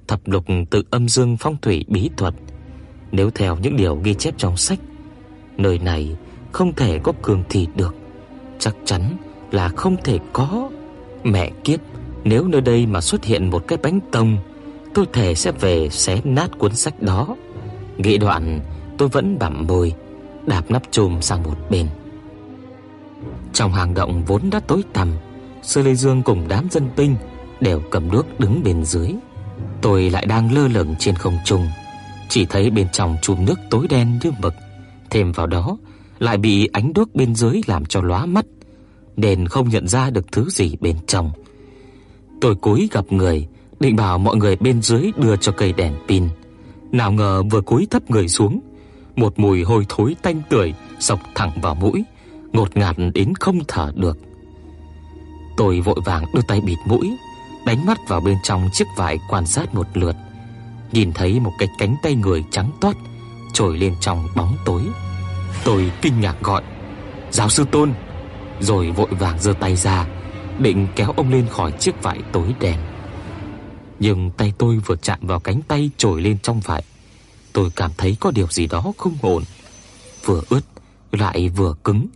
Thập 0.07 0.27
lục 0.27 0.45
tự 0.69 0.84
âm 0.89 1.10
dương 1.10 1.38
phong 1.38 1.57
thủy 1.61 1.85
bí 1.88 2.10
thuật 2.18 2.34
nếu 3.11 3.30
theo 3.30 3.57
những 3.57 3.76
điều 3.76 3.95
ghi 3.95 4.14
chép 4.14 4.34
trong 4.38 4.57
sách, 4.57 4.80
nơi 5.57 5.80
này 5.80 6.15
không 6.51 6.73
thể 6.73 6.99
có 7.03 7.14
cường 7.22 7.43
thị 7.49 7.68
được, 7.76 7.95
chắc 8.60 8.76
chắn 8.86 9.02
là 9.52 9.69
không 9.69 9.95
thể 10.03 10.19
có. 10.34 10.69
Mẹ 11.23 11.52
kiếp, 11.64 11.80
nếu 12.23 12.48
nơi 12.48 12.61
đây 12.61 12.86
mà 12.86 13.02
xuất 13.02 13.26
hiện 13.26 13.49
một 13.49 13.68
cái 13.68 13.77
bánh 13.84 13.99
tông, 14.11 14.38
tôi 14.94 15.06
thề 15.14 15.36
sẽ 15.36 15.52
về 15.52 15.90
xé 15.90 16.22
nát 16.23 16.49
cuốn 16.60 16.76
sách 16.76 17.02
đó. 17.02 17.36
Nghĩ 17.98 18.18
đoạn, 18.18 18.60
tôi 18.98 19.10
vẫn 19.10 19.40
bặm 19.40 19.68
môi, 19.68 19.94
đạp 20.48 20.64
nắp 20.69 20.84
chùm 20.91 21.19
sang 21.19 21.44
một 21.44 21.57
bên. 21.69 21.88
Trong 23.53 23.73
hang 23.73 23.94
động 23.94 24.23
vốn 24.27 24.49
đã 24.49 24.60
tối 24.60 24.84
tăm, 24.94 25.14
Sư 25.61 25.81
Lê 25.81 25.95
Dương 25.95 26.23
cùng 26.23 26.48
đám 26.48 26.68
dân 26.72 26.90
binh 26.98 27.15
đều 27.60 27.81
cầm 27.91 28.11
đuốc 28.11 28.40
đứng 28.40 28.64
bên 28.64 28.86
dưới. 28.86 29.14
Tôi 29.81 30.10
lại 30.10 30.26
đang 30.26 30.53
lơ 30.53 30.68
lửng 30.68 30.95
trên 30.99 31.15
không 31.15 31.38
trung, 31.45 31.68
chỉ 32.30 32.45
thấy 32.45 32.69
bên 32.69 32.88
trong 32.91 33.18
chùm 33.22 33.45
nước 33.45 33.60
tối 33.69 33.88
đen 33.90 34.19
như 34.23 34.31
mực, 34.40 34.53
thêm 35.10 35.31
vào 35.31 35.48
đó 35.48 35.77
lại 36.19 36.37
bị 36.37 36.69
ánh 36.73 36.93
đuốc 36.93 37.15
bên 37.15 37.35
dưới 37.35 37.61
làm 37.67 37.85
cho 37.85 38.01
lóa 38.01 38.25
mắt, 38.25 38.45
nên 39.15 39.47
không 39.47 39.69
nhận 39.69 39.87
ra 39.87 40.09
được 40.09 40.31
thứ 40.31 40.49
gì 40.49 40.75
bên 40.79 40.95
trong. 41.07 41.31
Tôi 42.41 42.55
cúi 42.55 42.89
gặp 42.91 43.05
người, 43.11 43.47
định 43.79 43.95
bảo 43.95 44.17
mọi 44.17 44.35
người 44.35 44.55
bên 44.55 44.81
dưới 44.81 45.11
đưa 45.17 45.35
cho 45.35 45.51
cây 45.51 45.73
đèn 45.73 45.93
pin. 46.07 46.27
Nào 46.91 47.11
ngờ 47.11 47.43
vừa 47.51 47.61
cúi 47.61 47.87
thấp 47.91 48.11
người 48.11 48.27
xuống, 48.27 48.59
một 49.15 49.39
mùi 49.39 49.63
hôi 49.63 49.85
thối 49.89 50.15
tanh 50.21 50.41
tưởi 50.49 50.73
xộc 50.99 51.19
thẳng 51.35 51.51
vào 51.61 51.75
mũi, 51.75 52.03
ngột 52.53 52.77
ngạt 52.77 52.95
đến 53.13 53.33
không 53.39 53.59
thở 53.67 53.91
được. 53.95 54.17
Tôi 55.57 55.81
vội 55.81 55.99
vàng 56.05 56.25
đưa 56.33 56.41
tay 56.47 56.61
bịt 56.61 56.77
mũi, 56.85 57.17
đánh 57.65 57.85
mắt 57.85 57.97
vào 58.07 58.21
bên 58.21 58.37
trong 58.43 58.69
chiếc 58.73 58.85
vải 58.97 59.19
quan 59.29 59.45
sát 59.45 59.75
một 59.75 59.87
lượt 59.93 60.15
nhìn 60.91 61.13
thấy 61.13 61.39
một 61.39 61.51
cái 61.59 61.69
cánh 61.77 61.95
tay 62.03 62.15
người 62.15 62.43
trắng 62.51 62.71
toát 62.81 62.97
trồi 63.53 63.77
lên 63.77 63.95
trong 63.99 64.27
bóng 64.35 64.57
tối. 64.65 64.81
Tôi 65.64 65.91
kinh 66.02 66.22
ngạc 66.22 66.36
gọi: 66.41 66.64
"Giáo 67.31 67.49
sư 67.49 67.65
Tôn!" 67.72 67.94
Rồi 68.60 68.91
vội 68.91 69.10
vàng 69.10 69.40
giơ 69.40 69.53
tay 69.60 69.76
ra, 69.76 70.07
định 70.60 70.88
kéo 70.95 71.14
ông 71.18 71.31
lên 71.31 71.48
khỏi 71.48 71.72
chiếc 71.72 72.03
vải 72.03 72.19
tối 72.31 72.56
đen. 72.60 72.77
Nhưng 73.99 74.31
tay 74.31 74.53
tôi 74.57 74.77
vừa 74.86 74.95
chạm 74.95 75.19
vào 75.22 75.40
cánh 75.40 75.61
tay 75.68 75.90
trồi 75.98 76.22
lên 76.22 76.38
trong 76.40 76.60
vải, 76.60 76.84
tôi 77.53 77.69
cảm 77.76 77.91
thấy 77.98 78.18
có 78.19 78.31
điều 78.31 78.48
gì 78.48 78.68
đó 78.68 78.94
không 78.98 79.18
ổn, 79.22 79.44
vừa 80.26 80.41
ướt 80.49 80.61
lại 81.11 81.49
vừa 81.49 81.76
cứng. 81.84 82.07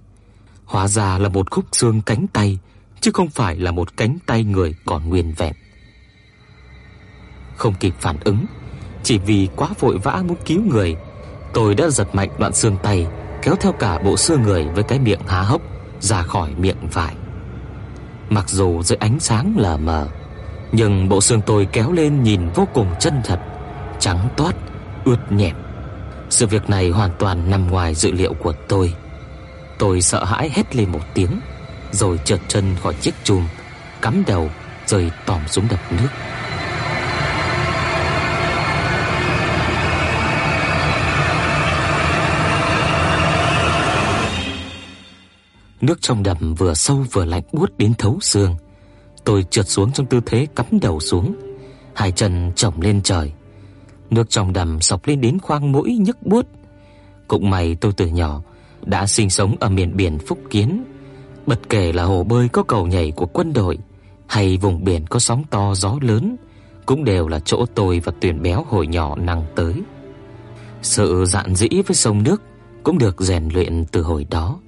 Hóa 0.65 0.88
ra 0.88 1.18
là 1.18 1.30
một 1.30 1.52
khúc 1.52 1.65
xương 1.72 2.02
cánh 2.02 2.28
tay, 2.28 2.60
chứ 3.02 3.11
không 3.14 3.30
phải 3.30 3.56
là 3.56 3.72
một 3.72 3.98
cánh 3.98 4.18
tay 4.26 4.44
người 4.44 4.76
còn 4.86 5.10
nguyên 5.10 5.34
vẹn. 5.34 5.53
Không 7.56 7.74
kịp 7.80 7.94
phản 7.99 8.18
ứng, 8.24 8.45
chỉ 9.03 9.18
vì 9.18 9.49
quá 9.56 9.70
vội 9.80 9.98
vã 9.98 10.24
muốn 10.28 10.38
cứu 10.45 10.61
người, 10.61 10.95
tôi 11.53 11.76
đã 11.76 11.90
giật 11.90 12.15
mạnh 12.15 12.30
đoạn 12.40 12.53
xương 12.53 12.78
tay, 12.84 13.07
kéo 13.44 13.56
theo 13.56 13.72
cả 13.72 13.99
bộ 13.99 14.18
xương 14.18 14.41
người 14.41 14.68
với 14.76 14.84
cái 14.84 14.99
miệng 14.99 15.20
há 15.28 15.41
hốc 15.41 15.61
ra 15.99 16.22
khỏi 16.22 16.49
miệng 16.57 16.88
vải. 16.94 17.15
Mặc 18.30 18.49
dù 18.49 18.84
dưới 18.84 18.98
ánh 18.99 19.20
sáng 19.20 19.53
lờ 19.57 19.78
mờ, 19.78 20.07
nhưng 20.72 21.10
bộ 21.10 21.22
xương 21.22 21.41
tôi 21.45 21.68
kéo 21.72 21.91
lên 21.91 22.24
nhìn 22.24 22.49
vô 22.56 22.68
cùng 22.74 22.88
chân 22.99 23.22
thật, 23.24 23.40
trắng 23.99 24.30
toát, 24.38 24.56
ướt 25.06 25.32
nhẹp. 25.32 25.56
Sự 26.30 26.48
việc 26.48 26.70
này 26.70 26.90
hoàn 26.90 27.11
toàn 27.20 27.49
nằm 27.49 27.68
ngoài 27.72 27.95
dự 27.95 28.11
liệu 28.11 28.34
của 28.34 28.53
tôi. 28.68 28.94
Tôi 29.78 30.02
sợ 30.02 30.24
hãi 30.24 30.49
hét 30.53 30.76
lên 30.76 30.91
một 30.91 31.02
tiếng, 31.14 31.40
rồi 31.91 32.20
trượt 32.26 32.40
chân 32.48 32.76
khỏi 32.84 32.94
chiếc 32.94 33.14
chùm, 33.24 33.48
cắm 34.02 34.24
đầu 34.28 34.49
rơi 34.86 35.11
tòm 35.26 35.48
xuống 35.48 35.68
đập 35.70 35.80
nước. 35.91 36.10
Nước 45.84 46.01
trong 46.01 46.23
đầm 46.23 46.53
vừa 46.53 46.73
sâu 46.73 47.05
vừa 47.11 47.26
lạnh 47.26 47.43
buốt 47.51 47.77
đến 47.77 47.93
thấu 47.97 48.18
xương. 48.22 48.55
Tôi 49.23 49.45
trượt 49.49 49.68
xuống 49.68 49.91
trong 49.91 50.05
tư 50.05 50.22
thế 50.26 50.47
cắm 50.55 50.65
đầu 50.81 50.99
xuống, 50.99 51.35
hai 51.95 52.11
chân 52.11 52.51
chồng 52.55 52.81
lên 52.81 53.01
trời. 53.01 53.31
Nước 54.10 54.30
trong 54.30 54.53
đầm 54.53 54.81
sộc 54.81 55.07
lên 55.07 55.22
đến 55.22 55.39
khoang 55.39 55.72
mũi 55.72 55.97
nhức 55.97 56.23
buốt. 56.23 56.45
Cũng 57.27 57.49
may 57.49 57.76
tôi 57.76 57.93
từ 57.97 58.07
nhỏ 58.07 58.41
đã 58.85 59.07
sinh 59.07 59.30
sống 59.30 59.55
ở 59.60 59.69
miền 59.69 59.97
biển 59.97 60.19
Phúc 60.19 60.39
Kiến, 60.49 60.84
bất 61.45 61.69
kể 61.69 61.91
là 61.93 62.03
hồ 62.03 62.23
bơi 62.23 62.49
có 62.49 62.64
cầu 62.64 62.88
nhảy 62.88 63.11
của 63.11 63.26
quân 63.26 63.53
đội 63.53 63.77
hay 64.27 64.57
vùng 64.57 64.84
biển 64.84 65.05
có 65.07 65.19
sóng 65.19 65.43
to 65.49 65.73
gió 65.76 65.97
lớn, 66.01 66.35
cũng 66.85 67.03
đều 67.03 67.27
là 67.27 67.39
chỗ 67.39 67.65
tôi 67.76 67.99
và 67.99 68.11
Tuyền 68.22 68.41
Béo 68.41 68.65
hồi 68.69 68.88
nhỏ 68.88 69.15
năng 69.15 69.45
tới. 69.55 69.73
Sự 70.81 71.26
dạn 71.27 71.55
dĩ 71.55 71.69
với 71.69 71.95
sông 71.95 72.23
nước 72.23 72.41
cũng 72.84 72.97
được 72.97 73.22
rèn 73.22 73.49
luyện 73.53 73.85
từ 73.91 74.01
hồi 74.01 74.26
đó. 74.30 74.60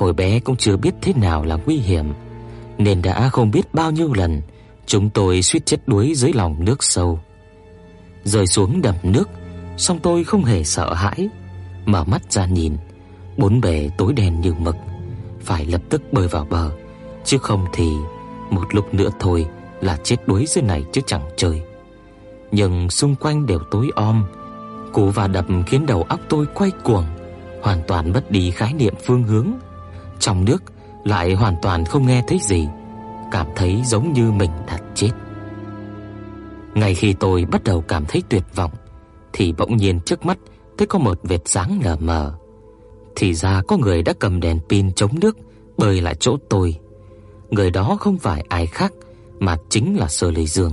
Hồi 0.00 0.12
bé 0.12 0.40
cũng 0.40 0.56
chưa 0.56 0.76
biết 0.76 0.94
thế 1.02 1.12
nào 1.12 1.44
là 1.44 1.58
nguy 1.66 1.76
hiểm, 1.76 2.12
nên 2.78 3.02
đã 3.02 3.28
không 3.28 3.50
biết 3.50 3.74
bao 3.74 3.90
nhiêu 3.90 4.12
lần 4.12 4.42
chúng 4.86 5.10
tôi 5.10 5.42
suýt 5.42 5.66
chết 5.66 5.76
đuối 5.86 6.12
dưới 6.16 6.32
lòng 6.32 6.64
nước 6.64 6.82
sâu. 6.82 7.20
Rơi 8.24 8.46
xuống 8.46 8.82
đầm 8.82 8.94
nước, 9.02 9.28
song 9.76 9.98
tôi 10.02 10.24
không 10.24 10.44
hề 10.44 10.64
sợ 10.64 10.94
hãi, 10.94 11.28
mở 11.86 12.04
mắt 12.04 12.32
ra 12.32 12.46
nhìn, 12.46 12.76
bốn 13.36 13.60
bề 13.60 13.90
tối 13.98 14.12
đen 14.12 14.40
như 14.40 14.54
mực, 14.54 14.76
phải 15.40 15.66
lập 15.66 15.82
tức 15.88 16.12
bơi 16.12 16.28
vào 16.28 16.46
bờ, 16.50 16.70
chứ 17.24 17.38
không 17.38 17.66
thì 17.72 17.90
một 18.50 18.74
lúc 18.74 18.94
nữa 18.94 19.10
thôi 19.20 19.46
là 19.80 19.98
chết 20.04 20.16
đuối 20.26 20.44
dưới 20.48 20.62
này 20.62 20.84
chứ 20.92 21.00
chẳng 21.06 21.28
chơi. 21.36 21.62
Nhưng 22.52 22.90
xung 22.90 23.16
quanh 23.16 23.46
đều 23.46 23.60
tối 23.70 23.90
om, 23.94 24.24
cú 24.92 25.10
và 25.10 25.26
đập 25.26 25.46
khiến 25.66 25.86
đầu 25.86 26.02
óc 26.02 26.20
tôi 26.28 26.46
quay 26.54 26.70
cuồng, 26.84 27.06
hoàn 27.62 27.82
toàn 27.86 28.12
mất 28.12 28.30
đi 28.30 28.50
khái 28.50 28.72
niệm 28.72 28.94
phương 29.04 29.22
hướng. 29.22 29.52
Trong 30.20 30.44
nước 30.44 30.62
lại 31.04 31.34
hoàn 31.34 31.56
toàn 31.62 31.84
không 31.84 32.06
nghe 32.06 32.22
thấy 32.26 32.38
gì, 32.42 32.68
cảm 33.30 33.46
thấy 33.56 33.82
giống 33.84 34.12
như 34.12 34.32
mình 34.32 34.50
đã 34.66 34.78
chết. 34.94 35.10
Ngay 36.74 36.94
khi 36.94 37.12
tôi 37.12 37.44
bắt 37.44 37.64
đầu 37.64 37.84
cảm 37.88 38.04
thấy 38.08 38.22
tuyệt 38.28 38.44
vọng 38.54 38.70
thì 39.32 39.52
bỗng 39.52 39.76
nhiên 39.76 40.00
trước 40.00 40.26
mắt 40.26 40.38
thấy 40.78 40.86
có 40.86 40.98
một 40.98 41.20
vệt 41.22 41.40
sáng 41.44 41.80
lờ 41.84 41.96
mờ. 41.96 42.34
Thì 43.16 43.34
ra 43.34 43.62
có 43.68 43.76
người 43.76 44.02
đã 44.02 44.12
cầm 44.18 44.40
đèn 44.40 44.58
pin 44.68 44.92
chống 44.92 45.20
nước 45.20 45.36
bơi 45.76 46.00
lại 46.00 46.14
chỗ 46.20 46.36
tôi. 46.48 46.76
Người 47.50 47.70
đó 47.70 47.96
không 48.00 48.18
phải 48.18 48.44
ai 48.48 48.66
khác 48.66 48.92
mà 49.38 49.56
chính 49.68 49.96
là 49.98 50.08
Sơ 50.08 50.30
Lê 50.30 50.44
Dương. 50.44 50.72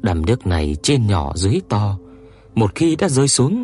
Đầm 0.00 0.26
nước 0.26 0.46
này 0.46 0.76
trên 0.82 1.06
nhỏ 1.06 1.32
dưới 1.34 1.60
to, 1.68 1.98
một 2.54 2.74
khi 2.74 2.96
đã 2.96 3.08
rơi 3.08 3.28
xuống, 3.28 3.62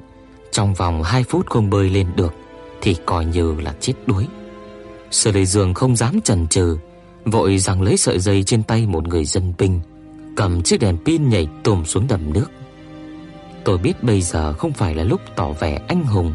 trong 0.51 0.75
vòng 0.75 1.03
2 1.03 1.23
phút 1.23 1.47
không 1.47 1.71
bơi 1.71 1.91
lên 1.91 2.07
được 2.17 2.35
thì 2.81 2.97
coi 3.07 3.25
như 3.25 3.61
là 3.61 3.75
chết 3.81 3.95
đuối. 4.07 4.27
Sơ 5.11 5.33
Lê 5.33 5.45
Dương 5.45 5.75
không 5.75 5.97
dám 5.97 6.21
chần 6.21 6.47
chừ, 6.47 6.79
vội 7.25 7.59
giằng 7.59 7.83
lấy 7.83 7.97
sợi 7.97 8.19
dây 8.19 8.43
trên 8.43 8.63
tay 8.63 8.87
một 8.87 9.09
người 9.09 9.25
dân 9.25 9.53
binh, 9.59 9.81
cầm 10.37 10.63
chiếc 10.63 10.81
đèn 10.81 10.97
pin 11.05 11.29
nhảy 11.29 11.49
tùm 11.63 11.85
xuống 11.85 12.07
đầm 12.09 12.33
nước. 12.33 12.47
Tôi 13.65 13.79
biết 13.79 14.03
bây 14.03 14.23
giờ 14.23 14.53
không 14.53 14.73
phải 14.73 14.95
là 14.95 15.05
lúc 15.05 15.21
tỏ 15.37 15.53
vẻ 15.53 15.81
anh 15.89 16.05
hùng, 16.05 16.35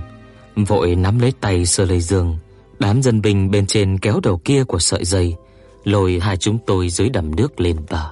vội 0.55 0.95
nắm 0.95 1.19
lấy 1.19 1.33
tay 1.41 1.65
Sơ 1.65 1.85
Lê 1.85 1.99
Dương, 1.99 2.37
đám 2.79 3.01
dân 3.01 3.21
binh 3.21 3.51
bên 3.51 3.65
trên 3.65 3.97
kéo 3.97 4.19
đầu 4.23 4.41
kia 4.45 4.63
của 4.63 4.79
sợi 4.79 5.05
dây, 5.05 5.35
lôi 5.83 6.19
hai 6.19 6.37
chúng 6.37 6.57
tôi 6.65 6.89
dưới 6.89 7.09
đầm 7.09 7.35
nước 7.35 7.59
lên 7.59 7.77
bờ. 7.89 8.09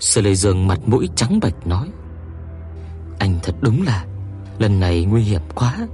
Sơ 0.00 0.20
Lê 0.20 0.34
Dương 0.34 0.66
mặt 0.66 0.80
mũi 0.86 1.08
trắng 1.16 1.40
bệch 1.40 1.66
nói: 1.66 1.88
"Anh 3.18 3.38
thật 3.42 3.54
đúng 3.60 3.82
là 3.82 4.04
lần 4.58 4.80
này 4.80 5.04
nguy 5.04 5.22
hiểm 5.22 5.42
quá, 5.54 5.88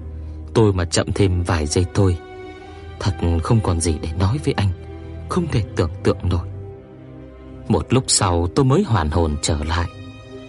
tôi 0.55 0.73
mà 0.73 0.85
chậm 0.85 1.13
thêm 1.13 1.43
vài 1.43 1.67
giây 1.67 1.85
thôi, 1.95 2.17
thật 3.01 3.15
không 3.43 3.61
còn 3.61 3.81
gì 3.81 3.95
để 4.03 4.09
nói 4.19 4.39
với 4.45 4.55
anh, 4.57 4.69
không 5.29 5.47
thể 5.47 5.63
tưởng 5.77 5.91
tượng 6.03 6.19
nổi." 6.23 6.49
Một 7.69 7.87
lúc 7.91 8.05
sau 8.07 8.49
tôi 8.55 8.65
mới 8.65 8.83
hoàn 8.83 9.11
hồn 9.11 9.37
trở 9.43 9.65
lại, 9.65 9.87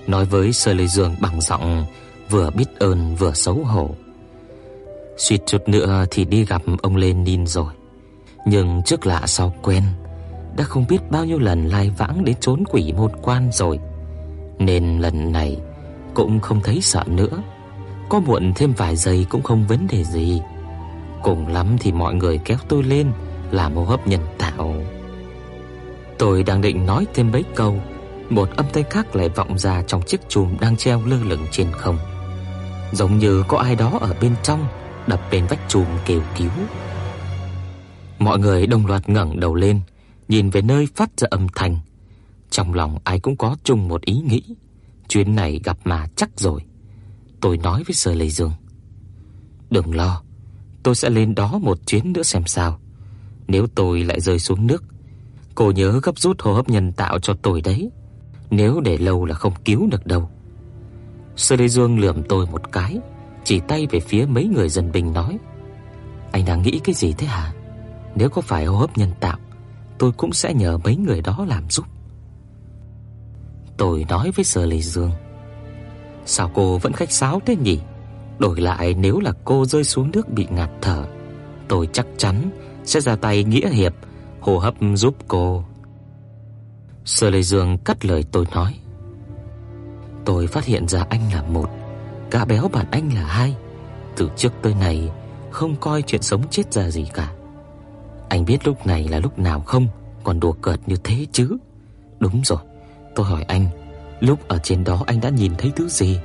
nói 0.08 0.26
với 0.26 0.54
Sơ 0.54 0.74
Lê 0.74 0.88
Dương 0.88 1.16
bằng 1.22 1.42
giọng 1.42 1.86
vừa 2.30 2.50
biết 2.50 2.80
ơn 2.80 3.16
vừa 3.16 3.34
xấu 3.34 3.56
hổ. 3.56 3.90
Suýt 5.18 5.42
chút 5.46 5.70
nữa 5.70 6.06
thì 6.12 6.26
đi 6.26 6.46
gặp 6.46 6.62
ông 6.82 6.96
Lenin 6.96 7.48
rồi. 7.48 7.74
Nhưng 8.46 8.82
trước 8.86 9.06
lạ 9.06 9.22
sau 9.26 9.54
quen, 9.62 9.84
đã 10.58 10.64
không 10.64 10.86
biết 10.90 11.12
bao 11.12 11.26
nhiêu 11.26 11.40
lần 11.40 11.68
lai 11.68 11.92
vãng 11.98 12.26
đến 12.26 12.36
trốn 12.40 12.64
quỷ 12.70 12.94
môn 12.98 13.12
quan 13.22 13.50
rồi, 13.54 13.80
nên 14.60 15.00
lần 15.00 15.32
này 15.32 15.58
cũng 16.14 16.40
không 16.40 16.62
thấy 16.64 16.82
sợ 16.82 17.04
nữa. 17.08 17.44
Có 18.10 18.20
muộn 18.20 18.54
thêm 18.56 18.74
vài 18.78 18.96
giây 18.96 19.26
cũng 19.30 19.42
không 19.42 19.68
vấn 19.68 19.88
đề 19.88 20.04
gì. 20.04 20.42
Cùng 21.24 21.48
lắm 21.48 21.78
thì 21.80 21.92
mọi 21.92 22.14
người 22.14 22.40
kéo 22.46 22.58
tôi 22.68 22.84
lên 22.84 23.12
làm 23.52 23.76
hô 23.76 23.84
hấp 23.84 24.08
nhân 24.08 24.22
tạo. 24.38 24.76
Tôi 26.18 26.44
đang 26.44 26.62
định 26.62 26.86
nói 26.86 27.08
thêm 27.14 27.32
mấy 27.32 27.44
câu, 27.56 27.80
một 28.30 28.50
âm 28.56 28.66
thanh 28.74 28.90
khác 28.90 29.16
lại 29.16 29.30
vọng 29.30 29.60
ra 29.60 29.84
trong 29.88 30.02
chiếc 30.02 30.30
chùm 30.30 30.58
đang 30.60 30.78
treo 30.78 31.06
lơ 31.06 31.18
lửng 31.24 31.46
trên 31.52 31.72
không. 31.72 31.98
Giống 32.92 33.18
như 33.18 33.44
có 33.48 33.58
ai 33.58 33.76
đó 33.76 33.98
ở 34.02 34.16
bên 34.22 34.36
trong 34.44 34.68
đập 35.08 35.22
lên 35.32 35.46
vách 35.50 35.60
chùm 35.70 35.86
kêu 36.06 36.22
cứu. 36.38 36.50
Mọi 38.20 38.40
người 38.40 38.68
đồng 38.68 38.86
loạt 38.86 39.10
ngẩng 39.10 39.40
đầu 39.40 39.56
lên, 39.56 39.80
nhìn 40.28 40.50
về 40.50 40.62
nơi 40.62 40.88
phát 40.96 41.10
ra 41.18 41.28
âm 41.32 41.48
thanh. 41.56 41.78
Trong 42.50 42.74
lòng 42.74 42.98
ai 43.04 43.20
cũng 43.20 43.38
có 43.38 43.56
chung 43.64 43.88
một 43.88 44.02
ý 44.02 44.14
nghĩ, 44.14 44.44
chuyến 45.08 45.36
này 45.36 45.60
gặp 45.64 45.78
mà 45.84 46.08
chắc 46.16 46.30
rồi. 46.40 46.62
Tôi 47.42 47.58
nói 47.58 47.84
với 47.88 47.94
Sở 47.94 48.14
Lệ 48.14 48.28
Dương, 48.28 48.52
"Đừng 49.70 49.96
lo, 49.96 50.22
tôi 50.84 50.96
sẽ 50.96 51.10
lên 51.10 51.36
đó 51.36 51.60
một 51.62 51.78
chuyến 51.88 52.14
nữa 52.14 52.24
xem 52.24 52.44
sao. 52.46 52.80
Nếu 53.48 53.68
tôi 53.76 54.04
lại 54.04 54.22
rơi 54.22 54.40
xuống 54.40 54.68
nước, 54.68 54.84
cô 55.56 55.72
nhớ 55.72 56.00
gấp 56.04 56.20
rút 56.20 56.42
hô 56.42 56.54
hấp 56.54 56.70
nhân 56.70 56.92
tạo 56.92 57.20
cho 57.20 57.34
tôi 57.42 57.62
đấy. 57.62 57.92
Nếu 58.50 58.80
để 58.80 58.98
lâu 58.98 59.26
là 59.26 59.36
không 59.36 59.54
cứu 59.66 59.88
được 59.92 60.06
đâu." 60.06 60.30
Sơ 61.36 61.56
Lê 61.56 61.68
Dương 61.68 62.00
lườm 62.00 62.24
tôi 62.30 62.46
một 62.46 62.72
cái, 62.72 63.00
chỉ 63.44 63.60
tay 63.60 63.88
về 63.92 64.00
phía 64.00 64.26
mấy 64.26 64.46
người 64.46 64.70
dân 64.70 64.92
binh 64.92 65.14
nói: 65.14 65.38
"Anh 66.32 66.46
đang 66.46 66.62
nghĩ 66.62 66.80
cái 66.84 66.96
gì 66.96 67.14
thế 67.14 67.28
hả?" 67.28 67.54
Nếu 68.16 68.30
có 68.30 68.42
phải 68.42 68.66
hô 68.66 68.78
hấp 68.78 68.98
nhân 68.98 69.12
tạo, 69.20 69.38
tôi 69.98 70.12
cũng 70.12 70.34
sẽ 70.34 70.54
nhờ 70.54 70.78
mấy 70.78 70.96
người 70.96 71.22
đó 71.22 71.46
làm 71.50 71.70
giúp. 71.70 71.86
Tôi 73.78 74.06
nói 74.10 74.32
với 74.36 74.46
Sơ 74.46 74.66
Lê 74.66 74.82
Dương, 74.82 75.12
sao 76.26 76.52
cô 76.54 76.78
vẫn 76.78 76.94
khách 76.94 77.12
sáo 77.12 77.42
thế 77.46 77.56
nhỉ? 77.56 77.80
Đổi 78.42 78.62
lại 78.62 78.94
nếu 78.94 79.20
là 79.20 79.34
cô 79.46 79.66
rơi 79.66 79.84
xuống 79.84 80.12
nước 80.14 80.30
bị 80.30 80.48
ngạt 80.50 80.70
thở, 80.82 81.06
tôi 81.68 81.90
chắc 81.94 82.06
chắn 82.18 82.50
sẽ 82.84 83.02
ra 83.02 83.16
tay 83.16 83.44
nghĩa 83.44 83.70
hiệp 83.70 83.94
hô 84.40 84.58
hấp 84.58 84.74
giúp 84.94 85.16
cô. 85.28 85.64
Sở 87.06 87.30
Lệ 87.30 87.42
Dương 87.42 87.78
cắt 87.78 88.06
lời 88.06 88.26
tôi 88.32 88.46
nói, 88.52 88.76
tôi 90.26 90.48
phát 90.48 90.66
hiện 90.66 90.88
ra 90.88 91.06
anh 91.10 91.22
là 91.34 91.44
một, 91.44 91.70
gã 92.32 92.46
béo 92.46 92.68
bạn 92.68 92.86
anh 92.92 93.14
là 93.16 93.24
hai. 93.24 93.56
Từ 94.16 94.30
trước 94.38 94.54
tới 94.62 94.74
nay 94.74 95.12
không 95.52 95.76
coi 95.76 96.02
chuyện 96.02 96.22
sống 96.22 96.48
chết 96.50 96.74
ra 96.74 96.90
gì 96.90 97.08
cả. 97.14 97.32
Anh 98.32 98.46
biết 98.46 98.68
lúc 98.68 98.88
này 98.88 99.08
là 99.08 99.20
lúc 99.20 99.40
nào 99.40 99.60
không 99.60 99.88
Còn 100.24 100.40
đùa 100.40 100.52
cợt 100.52 100.80
như 100.88 100.96
thế 101.04 101.26
chứ 101.32 101.58
Đúng 102.20 102.42
rồi 102.46 102.60
Tôi 103.16 103.26
hỏi 103.26 103.44
anh 103.44 103.66
Lúc 104.20 104.48
ở 104.48 104.60
trên 104.64 104.84
đó 104.84 105.04
anh 105.08 105.22
đã 105.22 105.30
nhìn 105.30 105.52
thấy 105.58 105.72
thứ 105.76 105.88
gì 105.90 106.20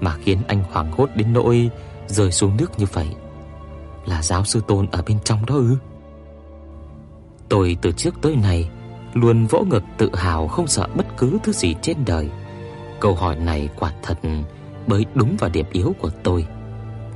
mà 0.00 0.14
khiến 0.24 0.38
anh 0.48 0.64
hoảng 0.70 0.92
hốt 0.92 1.10
đến 1.14 1.32
nỗi 1.32 1.70
Rơi 2.06 2.32
xuống 2.32 2.56
nước 2.56 2.78
như 2.78 2.86
vậy. 2.92 3.08
Là 4.06 4.22
giáo 4.22 4.44
sư 4.44 4.62
Tôn 4.68 4.86
ở 4.92 5.02
bên 5.06 5.18
trong 5.24 5.46
đó 5.46 5.54
ư? 5.54 5.76
Tôi 7.48 7.76
từ 7.82 7.92
trước 7.92 8.14
tới 8.22 8.36
nay 8.36 8.70
Luôn 9.14 9.46
vỗ 9.46 9.64
ngực 9.64 9.82
tự 9.98 10.10
hào 10.14 10.48
Không 10.48 10.66
sợ 10.66 10.86
bất 10.94 11.06
cứ 11.16 11.38
thứ 11.42 11.52
gì 11.52 11.74
trên 11.82 11.96
đời. 12.06 12.30
Câu 13.00 13.14
hỏi 13.14 13.36
này 13.36 13.68
quả 13.78 13.92
thật 14.02 14.18
Bới 14.86 15.06
đúng 15.14 15.36
vào 15.36 15.50
điểm 15.50 15.66
yếu 15.72 15.94
của 16.00 16.10
tôi. 16.22 16.46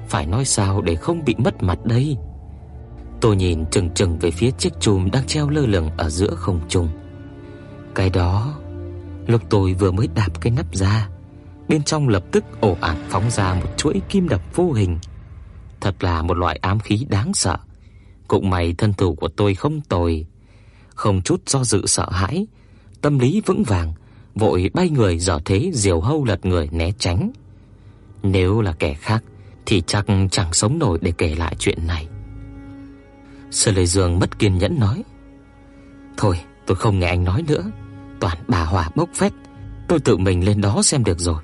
Phải 0.09 0.27
nói 0.27 0.45
sao 0.45 0.83
để 0.83 0.95
không 0.95 1.25
bị 1.25 1.35
mất 1.39 1.63
mặt 1.63 1.79
đây? 1.85 2.17
Tôi 3.21 3.37
nhìn 3.37 3.67
chừng 3.67 3.91
chừng 3.91 4.19
về 4.19 4.31
phía 4.31 4.51
chiếc 4.51 4.81
chùm 4.81 5.11
đang 5.11 5.27
treo 5.27 5.49
lơ 5.49 5.67
lửng 5.67 5.91
ở 5.97 6.11
giữa 6.11 6.35
không 6.35 6.61
trung. 6.69 6.89
Cái 7.95 8.11
đó, 8.11 8.55
lúc 9.27 9.43
tôi 9.51 9.75
vừa 9.75 9.93
mới 9.93 10.09
đạp 10.15 10.41
cái 10.41 10.53
nắp 10.57 10.75
ra, 10.75 11.09
bên 11.69 11.83
trong 11.83 12.09
lập 12.09 12.25
tức 12.33 12.45
ồ 12.61 12.77
ạt 12.81 12.97
phóng 13.09 13.31
ra 13.31 13.55
một 13.55 13.69
chuỗi 13.77 14.01
kim 14.09 14.29
đập 14.29 14.43
vô 14.55 14.73
hình. 14.73 14.99
Thật 15.81 16.05
là 16.05 16.23
một 16.23 16.37
loại 16.37 16.59
ám 16.63 16.81
khí 16.81 17.07
đáng 17.09 17.35
sợ. 17.35 17.57
Cũng 18.29 18.51
may 18.51 18.75
thân 18.79 18.93
thủ 18.93 19.15
của 19.15 19.29
tôi 19.29 19.55
không 19.55 19.81
tồi, 19.81 20.27
không 20.95 21.23
chút 21.23 21.49
do 21.49 21.65
dự 21.65 21.87
sợ 21.87 22.11
hãi, 22.11 22.47
tâm 23.01 23.19
lý 23.19 23.43
vững 23.47 23.63
vàng, 23.63 23.93
vội 24.35 24.71
bay 24.75 24.91
người 24.91 25.19
dò 25.19 25.39
thế 25.45 25.71
diều 25.75 26.01
hâu 26.01 26.25
lật 26.25 26.47
người 26.47 26.69
né 26.73 26.93
tránh. 26.99 27.33
Nếu 28.23 28.61
là 28.61 28.73
kẻ 28.73 28.95
khác 28.95 29.25
thì 29.67 29.83
chắc 29.87 30.07
chẳng 30.31 30.53
sống 30.53 30.79
nổi 30.79 30.99
để 31.03 31.13
kể 31.19 31.35
lại 31.35 31.57
chuyện 31.59 31.87
này. 31.87 32.09
Sở 33.51 33.73
Lệ 33.73 33.87
Dương 33.87 34.19
mất 34.19 34.39
kiên 34.39 34.59
nhẫn 34.59 34.79
nói: 34.81 35.03
"Thôi, 36.17 36.41
tôi 36.67 36.77
không 36.77 36.99
nghe 36.99 37.09
anh 37.09 37.25
nói 37.25 37.45
nữa, 37.49 37.71
toàn 38.21 38.39
bà 38.49 38.65
hỏa 38.65 38.91
bốc 38.95 39.09
phét, 39.15 39.33
tôi 39.89 40.01
tự 40.01 40.17
mình 40.17 40.45
lên 40.45 40.61
đó 40.61 40.83
xem 40.83 41.05
được 41.05 41.19
rồi." 41.21 41.43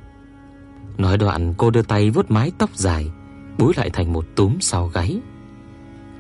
Nói 0.98 1.18
đoạn 1.18 1.54
cô 1.56 1.70
đưa 1.70 1.82
tay 1.82 2.10
vuốt 2.10 2.30
mái 2.30 2.52
tóc 2.58 2.70
dài, 2.74 3.10
búi 3.58 3.72
lại 3.76 3.90
thành 3.90 4.12
một 4.12 4.24
túm 4.36 4.58
sau 4.60 4.86
gáy. 4.86 5.20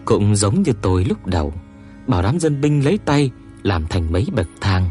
Cũng 0.04 0.36
giống 0.36 0.62
như 0.62 0.72
tôi 0.82 1.04
lúc 1.04 1.26
đầu, 1.26 1.52
bảo 2.06 2.22
đám 2.22 2.40
dân 2.40 2.60
binh 2.60 2.84
lấy 2.84 2.98
tay 2.98 3.30
làm 3.62 3.86
thành 3.86 4.12
mấy 4.12 4.26
bậc 4.32 4.48
thang, 4.60 4.90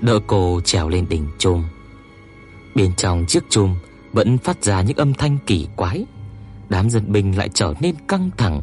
đỡ 0.00 0.20
cô 0.26 0.60
trèo 0.64 0.88
lên 0.88 1.06
đỉnh 1.08 1.26
chùm. 1.38 1.64
Bên 2.74 2.94
trong 2.96 3.24
chiếc 3.28 3.44
chùm 3.50 3.74
vẫn 4.12 4.38
phát 4.38 4.64
ra 4.64 4.82
những 4.82 4.96
âm 4.96 5.14
thanh 5.14 5.38
kỳ 5.46 5.68
quái. 5.76 6.06
Đám 6.68 6.90
dân 6.90 7.12
binh 7.12 7.38
lại 7.38 7.48
trở 7.54 7.74
nên 7.80 7.94
căng 8.08 8.30
thẳng, 8.36 8.62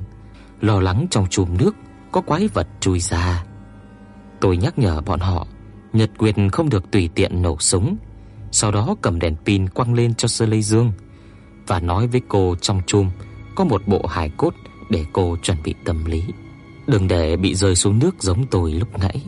lo 0.62 0.80
lắng 0.80 1.08
trong 1.12 1.28
chùm 1.30 1.58
nước 1.58 1.76
có 2.12 2.22
quái 2.22 2.48
vật 2.48 2.68
chui 2.80 3.00
ra. 3.00 3.46
Tôi 4.40 4.58
nhắc 4.58 4.80
nhở 4.80 5.02
bọn 5.02 5.20
họ, 5.20 5.48
Nhật 5.94 6.10
Nguyệt 6.18 6.36
không 6.52 6.70
được 6.70 6.92
tùy 6.92 7.10
tiện 7.16 7.42
nổ 7.42 7.58
súng, 7.60 7.98
sau 8.54 8.72
đó 8.72 8.96
cầm 9.02 9.20
đèn 9.20 9.36
pin 9.46 9.70
quăng 9.70 9.94
lên 9.94 10.14
cho 10.16 10.28
Sơ 10.28 10.46
Lê 10.46 10.62
Dương 10.62 10.92
và 11.68 11.80
nói 11.80 12.08
với 12.08 12.22
cô 12.28 12.56
trong 12.62 12.82
chum 12.88 13.10
có 13.56 13.64
một 13.64 13.82
bộ 13.88 14.06
hài 14.08 14.30
cốt 14.30 14.54
để 14.90 15.06
cô 15.14 15.38
chuẩn 15.44 15.58
bị 15.64 15.76
tâm 15.86 16.06
lý, 16.06 16.24
đừng 16.88 17.08
để 17.08 17.36
bị 17.36 17.56
rơi 17.56 17.76
xuống 17.76 18.00
nước 18.00 18.24
giống 18.24 18.46
tôi 18.48 18.72
lúc 18.74 19.00
nãy. 19.00 19.22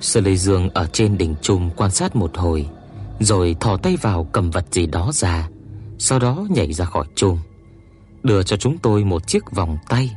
Sơ 0.00 0.20
Lê 0.20 0.36
Dương 0.36 0.70
ở 0.70 0.86
trên 0.92 1.18
đỉnh 1.18 1.34
chum 1.42 1.70
quan 1.76 1.90
sát 1.90 2.16
một 2.16 2.36
hồi, 2.36 2.68
rồi 3.20 3.56
thò 3.60 3.76
tay 3.76 3.96
vào 3.96 4.24
cầm 4.24 4.50
vật 4.50 4.64
gì 4.70 4.86
đó 4.86 5.10
ra, 5.14 5.48
sau 5.98 6.18
đó 6.18 6.46
nhảy 6.50 6.72
ra 6.72 6.84
khỏi 6.84 7.06
chum, 7.14 7.38
đưa 8.22 8.42
cho 8.42 8.56
chúng 8.56 8.78
tôi 8.78 9.04
một 9.04 9.26
chiếc 9.26 9.50
vòng 9.50 9.78
tay. 9.88 10.16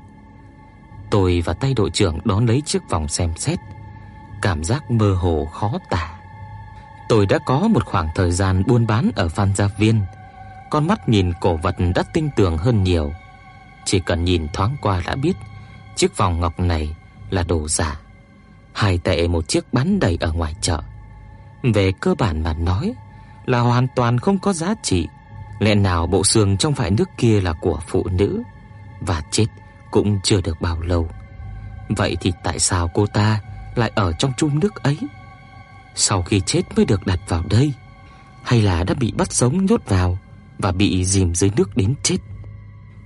Tôi 1.12 1.42
và 1.46 1.54
tay 1.54 1.74
đội 1.74 1.90
trưởng 1.90 2.20
đón 2.26 2.46
lấy 2.46 2.62
chiếc 2.66 2.82
vòng 2.90 3.08
xem 3.08 3.34
xét, 3.38 3.60
cảm 4.42 4.64
giác 4.64 4.92
mơ 4.92 5.14
hồ 5.14 5.48
khó 5.54 5.78
tả. 5.90 6.23
Tôi 7.10 7.26
đã 7.26 7.40
có 7.46 7.60
một 7.60 7.86
khoảng 7.86 8.08
thời 8.16 8.32
gian 8.32 8.64
buôn 8.68 8.88
bán 8.88 9.12
ở 9.16 9.30
Phan 9.30 9.56
Gia 9.56 9.68
Viên, 9.68 10.02
con 10.72 10.88
mắt 10.88 11.10
nhìn 11.10 11.32
cổ 11.42 11.58
vật 11.58 11.76
đã 11.96 12.04
tinh 12.14 12.30
tường 12.36 12.58
hơn 12.58 12.84
nhiều. 12.84 13.14
Chỉ 13.86 14.00
cần 14.00 14.24
nhìn 14.24 14.48
thoáng 14.54 14.76
qua 14.82 15.02
đã 15.06 15.16
biết 15.16 15.36
chiếc 15.96 16.18
vòng 16.18 16.40
ngọc 16.40 16.60
này 16.60 16.96
là 17.30 17.44
đồ 17.44 17.68
giả. 17.68 18.00
Hai 18.74 18.98
tệ 18.98 19.28
một 19.28 19.48
chiếc 19.48 19.74
bán 19.74 20.00
đầy 20.00 20.18
ở 20.22 20.34
ngoài 20.34 20.56
chợ. 20.62 20.82
Về 21.64 21.92
cơ 21.92 22.16
bản 22.16 22.44
mà 22.44 22.54
nói 22.54 22.94
là 23.46 23.60
hoàn 23.60 23.88
toàn 23.96 24.20
không 24.20 24.40
có 24.40 24.54
giá 24.54 24.74
trị. 24.84 25.08
Lẽ 25.60 25.76
nào 25.76 26.08
bộ 26.08 26.24
xương 26.24 26.58
trong 26.58 26.74
vải 26.74 26.92
nước 26.92 27.10
kia 27.18 27.42
là 27.42 27.54
của 27.54 27.80
phụ 27.88 28.08
nữ 28.12 28.44
và 29.00 29.22
chết 29.32 29.46
cũng 29.92 30.20
chưa 30.24 30.42
được 30.42 30.62
bao 30.62 30.82
lâu. 30.82 31.10
Vậy 31.90 32.18
thì 32.22 32.32
tại 32.44 32.60
sao 32.60 32.90
cô 32.94 33.06
ta 33.06 33.40
lại 33.76 33.92
ở 33.96 34.12
trong 34.12 34.34
chung 34.38 34.60
nước 34.60 34.84
ấy? 34.84 34.98
Sau 35.96 36.22
khi 36.22 36.42
chết 36.46 36.62
mới 36.76 36.86
được 36.86 37.06
đặt 37.06 37.20
vào 37.28 37.44
đây 37.50 37.74
hay 38.44 38.62
là 38.62 38.84
đã 38.84 38.94
bị 38.94 39.14
bắt 39.18 39.34
sống 39.34 39.66
nhốt 39.66 39.82
vào 39.88 40.18
và 40.58 40.72
bị 40.72 41.06
dìm 41.06 41.36
dưới 41.36 41.50
nước 41.56 41.78
đến 41.78 41.94
chết? 42.04 42.18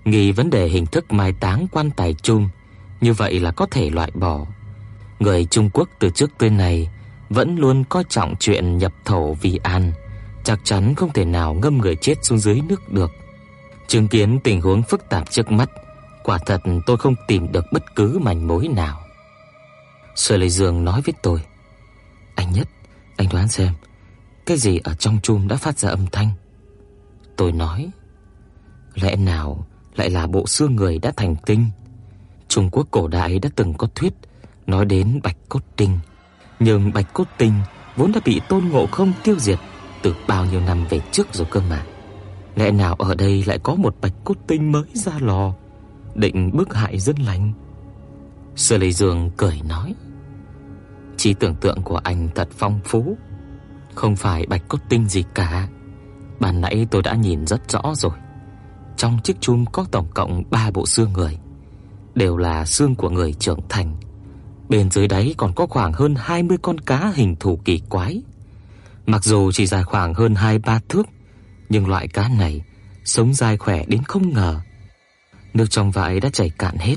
Nghi 0.05 0.31
vấn 0.31 0.49
đề 0.49 0.67
hình 0.67 0.85
thức 0.85 1.13
mai 1.13 1.33
táng 1.33 1.67
quan 1.71 1.91
tài 1.91 2.13
chung 2.13 2.49
như 3.01 3.13
vậy 3.13 3.39
là 3.39 3.51
có 3.51 3.67
thể 3.71 3.89
loại 3.89 4.11
bỏ. 4.13 4.45
Người 5.19 5.45
Trung 5.45 5.69
Quốc 5.73 5.89
từ 5.99 6.09
trước 6.09 6.31
tới 6.37 6.49
nay 6.49 6.89
vẫn 7.29 7.55
luôn 7.55 7.83
coi 7.83 8.03
trọng 8.09 8.35
chuyện 8.39 8.77
nhập 8.77 8.93
thổ 9.05 9.33
vì 9.33 9.59
an, 9.63 9.91
chắc 10.43 10.59
chắn 10.63 10.95
không 10.95 11.13
thể 11.13 11.25
nào 11.25 11.53
ngâm 11.53 11.77
người 11.77 11.95
chết 11.95 12.15
xuống 12.21 12.37
dưới 12.37 12.61
nước 12.61 12.89
được. 12.91 13.11
Chứng 13.87 14.07
kiến 14.07 14.39
tình 14.43 14.61
huống 14.61 14.83
phức 14.83 15.09
tạp 15.09 15.31
trước 15.31 15.51
mắt, 15.51 15.69
quả 16.23 16.37
thật 16.45 16.61
tôi 16.85 16.97
không 16.97 17.15
tìm 17.27 17.51
được 17.51 17.65
bất 17.71 17.95
cứ 17.95 18.19
manh 18.19 18.47
mối 18.47 18.67
nào. 18.67 19.01
Sở 20.15 20.37
Lệ 20.37 20.49
Dương 20.49 20.83
nói 20.83 21.01
với 21.01 21.13
tôi: 21.21 21.41
"Anh 22.35 22.53
nhất, 22.53 22.67
anh 23.17 23.27
đoán 23.31 23.47
xem, 23.47 23.73
cái 24.45 24.57
gì 24.57 24.79
ở 24.83 24.93
trong 24.93 25.19
chum 25.23 25.47
đã 25.47 25.55
phát 25.55 25.79
ra 25.79 25.89
âm 25.89 26.05
thanh?" 26.11 26.29
Tôi 27.35 27.51
nói: 27.51 27.89
"Lẽ 28.95 29.15
nào 29.15 29.65
lại 29.95 30.09
là 30.09 30.27
bộ 30.27 30.47
xương 30.47 30.75
người 30.75 30.99
đã 30.99 31.11
thành 31.17 31.35
tinh?" 31.45 31.65
Trung 32.47 32.69
Quốc 32.71 32.87
cổ 32.91 33.07
đại 33.07 33.39
đã 33.39 33.49
từng 33.55 33.73
có 33.73 33.87
thuyết 33.95 34.13
nói 34.67 34.85
đến 34.85 35.19
bạch 35.23 35.37
cốt 35.49 35.63
tinh, 35.75 35.99
nhưng 36.59 36.93
bạch 36.93 37.13
cốt 37.13 37.27
tinh 37.37 37.53
vốn 37.95 38.11
đã 38.11 38.19
bị 38.25 38.41
Tôn 38.49 38.65
Ngộ 38.65 38.85
Không 38.87 39.13
tiêu 39.23 39.39
diệt 39.39 39.59
từ 40.01 40.15
bao 40.27 40.45
nhiêu 40.45 40.59
năm 40.59 40.85
về 40.89 40.99
trước 41.11 41.33
rồi 41.33 41.47
cơ 41.51 41.61
mà. 41.69 41.85
Lẽ 42.55 42.71
nào 42.71 42.95
ở 42.95 43.15
đây 43.15 43.43
lại 43.47 43.59
có 43.59 43.75
một 43.75 43.95
bạch 44.01 44.13
cốt 44.23 44.35
tinh 44.47 44.71
mới 44.71 44.83
ra 44.93 45.11
lò, 45.19 45.53
định 46.15 46.51
bức 46.53 46.73
hại 46.73 46.99
dân 46.99 47.15
lành? 47.15 47.53
Sở 48.55 48.77
Lệ 48.77 48.91
Dương 48.91 49.31
cười 49.37 49.61
nói: 49.69 49.95
"Trí 51.17 51.33
tưởng 51.33 51.55
tượng 51.55 51.81
của 51.81 51.97
anh 51.97 52.29
thật 52.35 52.49
phong 52.57 52.79
phú, 52.85 53.17
không 53.95 54.15
phải 54.15 54.45
bạch 54.45 54.67
cốt 54.67 54.77
tinh 54.89 55.07
gì 55.07 55.23
cả. 55.35 55.67
Ban 56.39 56.61
nãy 56.61 56.87
tôi 56.91 57.01
đã 57.01 57.15
nhìn 57.15 57.47
rất 57.47 57.71
rõ 57.71 57.81
rồi. 57.95 58.13
Trong 58.97 59.19
chiếc 59.23 59.41
chum 59.41 59.65
có 59.65 59.85
tổng 59.91 60.07
cộng 60.13 60.43
3 60.49 60.71
bộ 60.71 60.85
xương 60.85 61.13
người, 61.13 61.37
đều 62.15 62.37
là 62.37 62.65
xương 62.65 62.95
của 62.95 63.09
người 63.09 63.33
trưởng 63.33 63.59
thành." 63.69 63.97
Bên 64.69 64.91
dưới 64.91 65.07
đáy 65.07 65.33
còn 65.37 65.53
có 65.53 65.67
khoảng 65.67 65.93
hơn 65.93 66.15
20 66.17 66.57
con 66.61 66.79
cá 66.79 67.11
hình 67.15 67.35
thù 67.39 67.59
kỳ 67.65 67.81
quái. 67.89 68.21
Mặc 69.05 69.23
dù 69.23 69.51
chỉ 69.51 69.65
dài 69.65 69.83
khoảng 69.83 70.13
hơn 70.13 70.33
2-3 70.33 70.79
thước, 70.89 71.07
nhưng 71.69 71.87
loại 71.87 72.07
cá 72.07 72.27
này 72.27 72.61
sống 73.05 73.33
dài 73.33 73.57
khỏe 73.57 73.85
đến 73.87 74.03
không 74.03 74.33
ngờ. 74.33 74.61
Nước 75.53 75.65
trong 75.69 75.91
vại 75.91 76.19
đã 76.19 76.29
chảy 76.29 76.49
cạn 76.49 76.77
hết, 76.77 76.95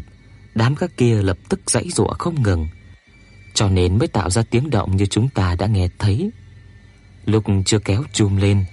đám 0.55 0.77
cá 0.77 0.87
kia 0.97 1.23
lập 1.23 1.37
tức 1.49 1.61
giãy 1.67 1.91
giụa 1.91 2.13
không 2.19 2.43
ngừng, 2.43 2.67
cho 3.55 3.69
nên 3.69 3.99
mới 3.99 4.09
tạo 4.09 4.31
ra 4.31 4.43
tiếng 4.51 4.71
động 4.71 4.97
như 4.97 5.07
chúng 5.07 5.29
ta 5.29 5.55
đã 5.59 5.67
nghe 5.67 5.89
thấy. 5.99 6.31
Lúc 7.27 7.45
chưa 7.67 7.79
kéo 7.79 8.03
chùm 8.13 8.37
lên, 8.37 8.65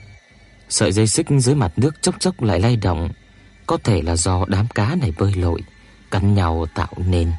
sợi 0.70 0.92
dây 0.92 1.08
xích 1.08 1.28
dưới 1.40 1.56
mặt 1.56 1.72
nước 1.78 2.02
chốc 2.02 2.16
chốc 2.20 2.42
lại 2.42 2.60
lay 2.60 2.76
động, 2.76 3.10
có 3.68 3.78
thể 3.84 4.02
là 4.02 4.16
do 4.16 4.46
đám 4.48 4.68
cá 4.68 4.96
này 4.96 5.14
bơi 5.18 5.34
lội, 5.34 5.64
cắn 6.12 6.34
nhau 6.34 6.66
tạo 6.76 6.94
nên. 6.98 7.32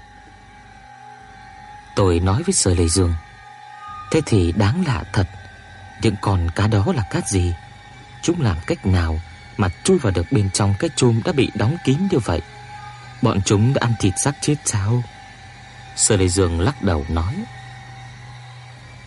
Tôi 1.96 2.20
nói 2.20 2.42
với 2.42 2.52
Sở 2.52 2.74
Lệ 2.74 2.88
Dương, 2.88 3.12
thế 4.10 4.20
thì 4.26 4.52
đáng 4.52 4.84
lạ 4.86 5.04
thật, 5.12 5.26
những 6.02 6.14
con 6.22 6.48
cá 6.56 6.66
đó 6.66 6.92
là 6.96 7.02
cá 7.10 7.20
gì? 7.28 7.54
Chúng 8.22 8.40
làm 8.40 8.56
cách 8.66 8.86
nào 8.86 9.20
mà 9.56 9.68
chui 9.84 9.98
vào 9.98 10.12
được 10.12 10.32
bên 10.32 10.50
trong 10.50 10.74
cái 10.78 10.90
chum 10.96 11.20
đã 11.24 11.32
bị 11.32 11.50
đóng 11.54 11.76
kín 11.84 11.98
như 12.10 12.18
vậy? 12.18 12.40
Bọn 13.22 13.40
chúng 13.44 13.74
đã 13.74 13.78
ăn 13.80 13.92
thịt 14.00 14.14
xác 14.24 14.32
chết 14.40 14.54
sao? 14.64 15.02
Sơ 15.98 16.16
Lê 16.16 16.28
Dương 16.28 16.60
lắc 16.60 16.82
đầu 16.82 17.04
nói, 17.10 17.34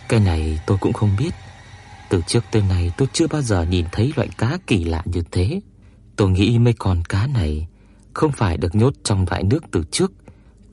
cái 0.08 0.20
này 0.20 0.60
tôi 0.66 0.78
cũng 0.80 0.92
không 0.92 1.16
biết. 1.18 1.30
Từ 2.08 2.20
trước 2.26 2.44
tới 2.50 2.62
nay 2.68 2.92
tôi 2.96 3.08
chưa 3.12 3.26
bao 3.26 3.42
giờ 3.42 3.64
nhìn 3.64 3.86
thấy 3.92 4.12
loại 4.16 4.28
cá 4.38 4.58
kỳ 4.66 4.84
lạ 4.84 5.02
như 5.04 5.22
thế. 5.30 5.60
Tôi 6.16 6.30
nghĩ 6.30 6.58
mấy 6.58 6.72
con 6.72 7.02
cá 7.08 7.26
này 7.26 7.66
không 8.14 8.32
phải 8.32 8.56
được 8.56 8.74
nhốt 8.74 8.94
trong 9.04 9.26
loại 9.30 9.42
nước 9.42 9.64
từ 9.70 9.84
trước, 9.90 10.12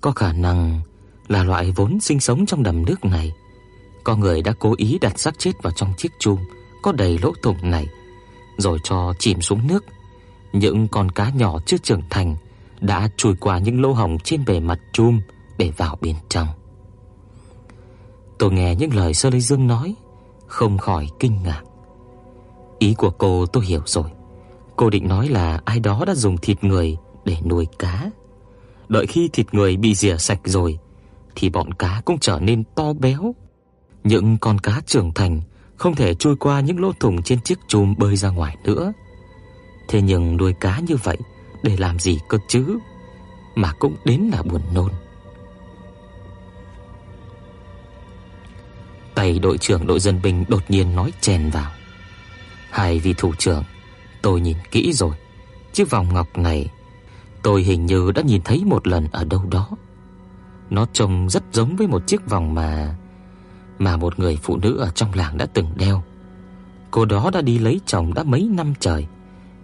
có 0.01 0.11
khả 0.11 0.33
năng 0.33 0.81
là 1.27 1.43
loại 1.43 1.71
vốn 1.75 1.99
sinh 1.99 2.19
sống 2.19 2.45
trong 2.45 2.63
đầm 2.63 2.85
nước 2.85 3.05
này. 3.05 3.31
Có 4.03 4.15
người 4.15 4.41
đã 4.41 4.53
cố 4.59 4.75
ý 4.77 4.97
đặt 5.01 5.19
xác 5.19 5.39
chết 5.39 5.51
vào 5.61 5.73
trong 5.75 5.93
chiếc 5.97 6.11
chum 6.19 6.39
có 6.81 6.91
đầy 6.91 7.17
lỗ 7.17 7.33
thủng 7.43 7.69
này, 7.71 7.87
rồi 8.57 8.79
cho 8.83 9.13
chìm 9.19 9.41
xuống 9.41 9.67
nước. 9.67 9.85
Những 10.53 10.87
con 10.87 11.11
cá 11.11 11.29
nhỏ 11.29 11.59
chưa 11.65 11.77
trưởng 11.77 12.01
thành 12.09 12.35
đã 12.81 13.09
trùi 13.17 13.35
qua 13.35 13.59
những 13.59 13.81
lỗ 13.81 13.93
hổng 13.93 14.19
trên 14.19 14.45
bề 14.45 14.59
mặt 14.59 14.79
chum 14.93 15.21
để 15.59 15.71
vào 15.77 15.97
bên 16.01 16.15
trong. 16.29 16.47
Tôi 18.39 18.51
nghe 18.51 18.75
những 18.75 18.93
lời 18.93 19.13
Sơ 19.13 19.29
Lê 19.29 19.39
Dương 19.39 19.67
nói, 19.67 19.95
không 20.47 20.77
khỏi 20.77 21.07
kinh 21.19 21.43
ngạc. 21.43 21.61
Ý 22.79 22.93
của 22.93 23.09
cô 23.09 23.45
tôi 23.45 23.65
hiểu 23.65 23.81
rồi. 23.85 24.09
Cô 24.75 24.89
định 24.89 25.07
nói 25.07 25.27
là 25.27 25.61
ai 25.65 25.79
đó 25.79 26.03
đã 26.07 26.15
dùng 26.15 26.37
thịt 26.37 26.63
người 26.63 26.97
để 27.25 27.37
nuôi 27.45 27.67
cá. 27.79 28.09
Đợi 28.89 29.05
khi 29.07 29.29
thịt 29.33 29.53
người 29.53 29.77
bị 29.77 29.95
rửa 29.95 30.17
sạch 30.17 30.39
rồi 30.45 30.79
thì 31.35 31.49
bọn 31.49 31.73
cá 31.73 32.01
cũng 32.05 32.19
trở 32.19 32.39
nên 32.39 32.63
to 32.75 32.93
béo. 32.93 33.35
Những 34.03 34.37
con 34.37 34.59
cá 34.59 34.81
trưởng 34.85 35.13
thành 35.13 35.41
không 35.75 35.95
thể 35.95 36.13
trôi 36.13 36.35
qua 36.35 36.59
những 36.59 36.79
lỗ 36.79 36.91
thủng 36.99 37.23
trên 37.23 37.41
chiếc 37.41 37.59
chùm 37.67 37.95
bơi 37.97 38.15
ra 38.15 38.29
ngoài 38.29 38.57
nữa. 38.63 38.93
Thế 39.87 40.01
nhưng 40.01 40.37
nuôi 40.37 40.53
cá 40.53 40.79
như 40.79 40.95
vậy 41.03 41.17
để 41.63 41.77
làm 41.77 41.99
gì 41.99 42.19
cơ 42.29 42.37
chứ? 42.47 42.77
Mà 43.55 43.73
cũng 43.79 43.95
đến 44.05 44.21
là 44.21 44.43
buồn 44.43 44.61
nôn. 44.73 44.91
Tay 49.19 49.39
đội 49.39 49.57
trưởng 49.57 49.87
đội 49.87 49.99
dân 49.99 50.21
binh 50.21 50.45
đột 50.47 50.63
nhiên 50.69 50.95
nói 50.95 51.13
chèn 51.21 51.49
vào. 51.49 51.71
Hai 52.69 52.99
vị 52.99 53.13
thủ 53.17 53.33
trưởng, 53.37 53.63
tôi 54.21 54.41
nhìn 54.41 54.57
kỹ 54.71 54.93
rồi. 54.93 55.15
Chiếc 55.73 55.89
vòng 55.89 56.13
ngọc 56.13 56.37
này 56.37 56.69
tôi 57.43 57.63
hình 57.63 57.85
như 57.85 58.11
đã 58.11 58.21
nhìn 58.21 58.41
thấy 58.41 58.63
một 58.65 58.87
lần 58.87 59.07
ở 59.11 59.23
đâu 59.23 59.41
đó. 59.51 59.69
Nó 60.69 60.85
trông 60.93 61.29
rất 61.29 61.43
giống 61.51 61.75
với 61.75 61.87
một 61.87 62.07
chiếc 62.07 62.29
vòng 62.29 62.53
mà 62.53 62.95
mà 63.79 63.97
một 63.97 64.19
người 64.19 64.37
phụ 64.43 64.57
nữ 64.57 64.77
ở 64.77 64.89
trong 64.89 65.13
làng 65.13 65.37
đã 65.37 65.45
từng 65.53 65.67
đeo. 65.75 66.03
Cô 66.91 67.05
đó 67.05 67.29
đã 67.33 67.41
đi 67.41 67.59
lấy 67.59 67.81
chồng 67.85 68.13
đã 68.13 68.23
mấy 68.23 68.49
năm 68.51 68.73
trời, 68.79 69.07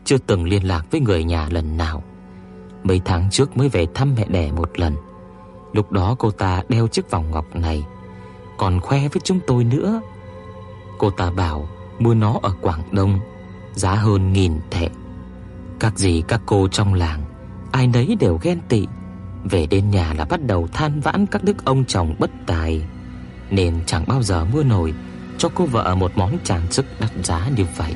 chưa 0.06 0.18
từng 0.18 0.44
liên 0.44 0.68
lạc 0.68 0.86
với 0.92 1.02
người 1.02 1.24
nhà 1.24 1.50
lần 1.52 1.78
nào. 1.78 2.04
Mấy 2.84 3.02
tháng 3.06 3.30
trước 3.30 3.58
mới 3.58 3.70
về 3.70 3.88
thăm 3.94 4.16
mẹ 4.16 4.26
đẻ 4.28 4.52
một 4.52 4.80
lần. 4.80 4.96
Lúc 5.74 5.92
đó 5.92 6.16
cô 6.20 6.32
ta 6.32 6.64
đeo 6.70 6.88
chiếc 6.88 7.12
vòng 7.12 7.32
ngọc 7.32 7.56
này, 7.56 7.86
còn 8.58 8.80
khoe 8.80 9.00
với 9.00 9.22
chúng 9.24 9.40
tôi 9.48 9.64
nữa. 9.64 10.02
Cô 10.98 11.10
ta 11.10 11.32
bảo 11.32 11.70
mua 12.00 12.14
nó 12.14 12.40
ở 12.44 12.54
Quảng 12.62 12.84
Đông, 12.92 13.20
giá 13.74 13.96
hơn 13.96 14.34
nghìn 14.34 14.60
tệ. 14.70 14.90
Các 15.80 15.98
dì 15.98 16.24
các 16.28 16.42
cô 16.46 16.68
trong 16.68 16.94
làng 16.94 17.24
ai 17.72 17.88
nấy 17.88 18.18
đều 18.20 18.40
ghen 18.42 18.60
tị 18.70 18.88
Về 19.44 19.66
đến 19.66 19.92
nhà 19.92 20.14
là 20.18 20.26
bắt 20.26 20.40
đầu 20.48 20.68
than 20.74 21.00
vãn 21.02 21.26
các 21.26 21.44
đức 21.44 21.66
ông 21.66 21.86
chồng 21.86 22.16
bất 22.20 22.32
tài, 22.46 22.86
nên 23.50 23.84
chẳng 23.86 24.04
bao 24.08 24.24
giờ 24.24 24.46
mua 24.46 24.64
nổi 24.64 24.94
cho 25.38 25.50
cô 25.56 25.66
vợ 25.66 25.96
một 25.96 26.12
món 26.16 26.38
trang 26.44 26.72
sức 26.72 26.86
đắt 27.00 27.12
giá 27.24 27.50
như 27.56 27.64
vậy. 27.78 27.96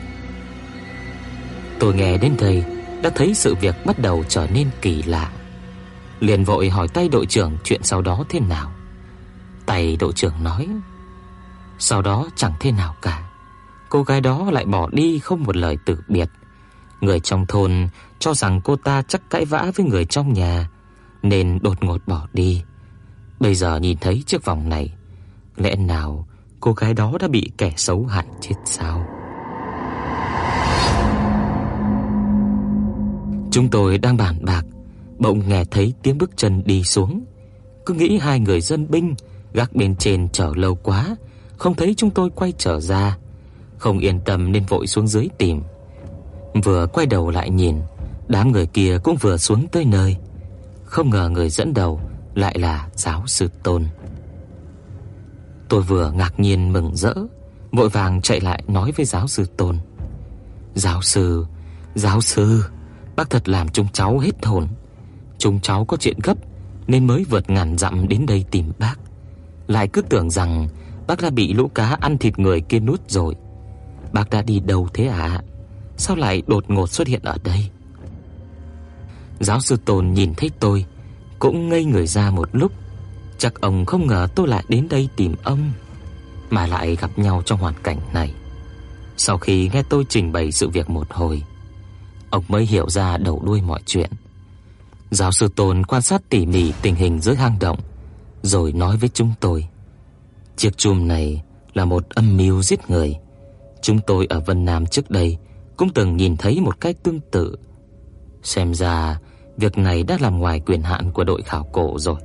Tôi 1.80 1.96
nghe 1.96 2.18
đến 2.18 2.34
đây 2.40 2.64
đã 3.02 3.10
thấy 3.10 3.34
sự 3.34 3.56
việc 3.56 3.76
bắt 3.86 4.00
đầu 4.00 4.24
trở 4.28 4.48
nên 4.54 4.70
kỳ 4.82 5.04
lạ. 5.04 5.32
Liền 6.20 6.44
vội 6.44 6.70
hỏi 6.70 6.88
tay 6.88 7.10
đội 7.10 7.26
trưởng 7.26 7.58
chuyện 7.64 7.84
sau 7.84 8.02
đó 8.02 8.24
thế 8.30 8.40
nào. 8.40 8.72
Tay 9.70 9.98
đội 10.00 10.14
trưởng 10.14 10.44
nói: 10.44 10.68
"Sau 11.80 12.02
đó 12.02 12.30
chẳng 12.36 12.54
thế 12.60 12.72
nào 12.72 12.96
cả. 13.02 13.30
Cô 13.90 14.04
gái 14.04 14.22
đó 14.22 14.52
lại 14.52 14.66
bỏ 14.66 14.90
đi 14.92 15.20
không 15.20 15.44
một 15.44 15.56
lời 15.56 15.78
từ 15.86 15.98
biệt. 16.08 16.30
Người 17.02 17.20
trong 17.20 17.46
thôn 17.46 17.88
cho 18.20 18.34
rằng 18.34 18.62
cô 18.64 18.76
ta 18.76 19.02
chắc 19.08 19.30
cãi 19.30 19.46
vã 19.46 19.72
với 19.76 19.86
người 19.86 20.06
trong 20.06 20.34
nhà 20.34 20.70
nên 21.22 21.60
đột 21.62 21.84
ngột 21.84 22.08
bỏ 22.08 22.28
đi. 22.34 22.64
Bây 23.40 23.56
giờ 23.56 23.80
nhìn 23.80 23.98
thấy 23.98 24.24
chiếc 24.26 24.46
vòng 24.46 24.70
này, 24.70 24.94
lẽ 25.56 25.76
nào 25.76 26.28
cô 26.60 26.74
gái 26.74 26.94
đó 26.94 27.14
đã 27.20 27.28
bị 27.28 27.52
kẻ 27.58 27.74
xấu 27.78 28.06
hại 28.06 28.26
chết 28.42 28.56
sao?" 28.66 29.06
Chúng 33.52 33.70
tôi 33.70 33.98
đang 33.98 34.18
bàn 34.18 34.46
bạc, 34.46 34.66
bỗng 35.18 35.50
nghe 35.50 35.66
thấy 35.66 35.94
tiếng 36.04 36.18
bước 36.18 36.32
chân 36.38 36.62
đi 36.66 36.84
xuống. 36.84 37.26
Cứ 37.86 37.94
nghĩ 37.94 38.18
hai 38.18 38.40
người 38.40 38.62
dân 38.62 38.92
binh 38.92 39.16
gác 39.54 39.76
bên 39.76 39.96
trên 39.96 40.30
chờ 40.30 40.52
lâu 40.56 40.76
quá, 40.76 41.16
không 41.58 41.76
thấy 41.76 41.94
chúng 41.98 42.10
tôi 42.10 42.30
quay 42.30 42.54
trở 42.58 42.80
ra, 42.80 43.18
không 43.78 44.00
yên 44.00 44.20
tâm 44.20 44.52
nên 44.52 44.66
vội 44.66 44.88
xuống 44.88 45.08
dưới 45.08 45.28
tìm. 45.38 45.62
Vừa 46.64 46.88
quay 46.88 47.06
đầu 47.06 47.30
lại 47.30 47.50
nhìn, 47.50 47.76
đám 48.28 48.52
người 48.52 48.66
kia 48.66 48.98
cũng 49.04 49.16
vừa 49.16 49.38
xuống 49.38 49.68
tới 49.68 49.86
nơi. 49.86 50.18
Không 50.86 51.10
ngờ 51.10 51.30
người 51.30 51.50
dẫn 51.50 51.74
đầu 51.74 52.02
lại 52.36 52.60
là 52.60 52.88
giáo 52.96 53.28
sư 53.28 53.50
Tôn. 53.64 53.86
Tôi 55.70 55.82
vừa 55.82 56.12
ngạc 56.12 56.40
nhiên 56.40 56.74
mừng 56.74 56.96
rỡ, 56.96 57.14
vội 57.72 57.90
vàng 57.90 58.22
chạy 58.22 58.40
lại 58.42 58.64
nói 58.68 58.92
với 58.98 59.06
giáo 59.06 59.28
sư 59.28 59.46
Tôn. 59.58 59.78
"Giáo 60.76 61.02
sư, 61.02 61.46
giáo 61.96 62.22
sư, 62.22 62.64
bác 63.16 63.30
thật 63.30 63.50
làm 63.50 63.70
chúng 63.70 63.88
cháu 63.94 64.20
hết 64.20 64.46
hồn. 64.46 64.68
Chúng 65.38 65.60
cháu 65.60 65.86
có 65.86 65.98
chuyện 65.98 66.18
gấp 66.24 66.38
nên 66.88 67.08
mới 67.08 67.24
vượt 67.30 67.50
ngàn 67.50 67.78
dặm 67.78 68.08
đến 68.08 68.26
đây 68.26 68.46
tìm 68.52 68.72
bác. 68.80 68.96
Lại 69.70 69.88
cứ 69.88 70.02
tưởng 70.02 70.30
rằng 70.30 70.68
bác 71.08 71.22
đã 71.22 71.30
bị 71.30 71.54
lũ 71.54 71.68
cá 71.68 71.98
ăn 72.02 72.18
thịt 72.18 72.40
người 72.40 72.62
kia 72.62 72.80
nuốt 72.80 73.10
rồi. 73.10 73.36
Bác 74.14 74.30
đã 74.30 74.42
đi 74.42 74.60
đâu 74.60 74.88
thế 74.94 75.08
ạ? 75.08 75.18
À? 75.18 75.42
Sao 75.98 76.16
lại 76.16 76.42
đột 76.48 76.70
ngột 76.70 76.90
xuất 76.90 77.08
hiện 77.08 77.22
ở 77.24 77.38
đây? 77.44 77.70
Giáo 79.40 79.60
sư 79.60 79.78
Tôn 79.86 80.14
nhìn 80.14 80.34
thấy 80.38 80.52
tôi, 80.60 80.86
cũng 81.40 81.70
ngây 81.70 81.86
người 81.86 82.08
ra 82.08 82.32
một 82.32 82.50
lúc. 82.52 82.72
Chắc 83.38 83.62
ông 83.62 83.86
không 83.86 84.08
ngờ 84.08 84.28
tôi 84.36 84.48
lại 84.48 84.64
đến 84.70 84.88
đây 84.90 85.10
tìm 85.16 85.36
ông, 85.44 85.72
mà 86.50 86.68
lại 86.68 86.96
gặp 86.96 87.20
nhau 87.20 87.42
trong 87.46 87.60
hoàn 87.60 87.74
cảnh 87.84 88.00
này. 88.14 88.34
Sau 89.18 89.38
khi 89.38 89.70
nghe 89.74 89.84
tôi 89.90 90.06
trình 90.10 90.32
bày 90.32 90.52
sự 90.52 90.70
việc 90.70 90.90
một 90.90 91.08
hồi, 91.10 91.44
ông 92.30 92.44
mới 92.48 92.66
hiểu 92.66 92.90
ra 92.90 93.18
đầu 93.18 93.42
đuôi 93.46 93.62
mọi 93.62 93.80
chuyện. 93.86 94.10
Giáo 95.12 95.32
sư 95.32 95.50
Tôn 95.56 95.86
quan 95.86 96.02
sát 96.02 96.22
tỉ 96.30 96.46
mỉ 96.46 96.74
tình 96.82 96.96
hình 96.96 97.20
dưới 97.20 97.36
hang 97.36 97.60
động, 97.60 97.80
rồi 98.42 98.72
nói 98.74 98.98
với 98.98 99.10
chúng 99.10 99.34
tôi: 99.40 99.68
"Chiếc 100.56 100.78
chum 100.78 101.08
này 101.08 101.44
là 101.74 101.86
một 101.86 102.10
âm 102.10 102.38
mưu 102.38 102.62
giết 102.62 102.90
người. 102.90 103.16
Chúng 103.82 104.00
tôi 104.08 104.26
ở 104.30 104.40
Vân 104.40 104.66
Nam 104.66 104.86
trước 104.86 105.12
đây 105.12 105.38
cũng 105.78 105.90
từng 105.94 106.18
nhìn 106.18 106.38
thấy 106.38 106.62
một 106.62 106.82
cách 106.82 106.96
tương 107.04 107.20
tự. 107.32 107.56
Xem 108.44 108.74
ra 108.74 109.20
việc 109.58 109.78
này 109.78 110.04
đã 110.04 110.18
làm 110.22 110.40
ngoài 110.40 110.60
quyền 110.60 110.82
hạn 110.82 111.12
của 111.12 111.24
đội 111.24 111.42
khảo 111.42 111.64
cổ 111.72 112.00
rồi. 112.00 112.20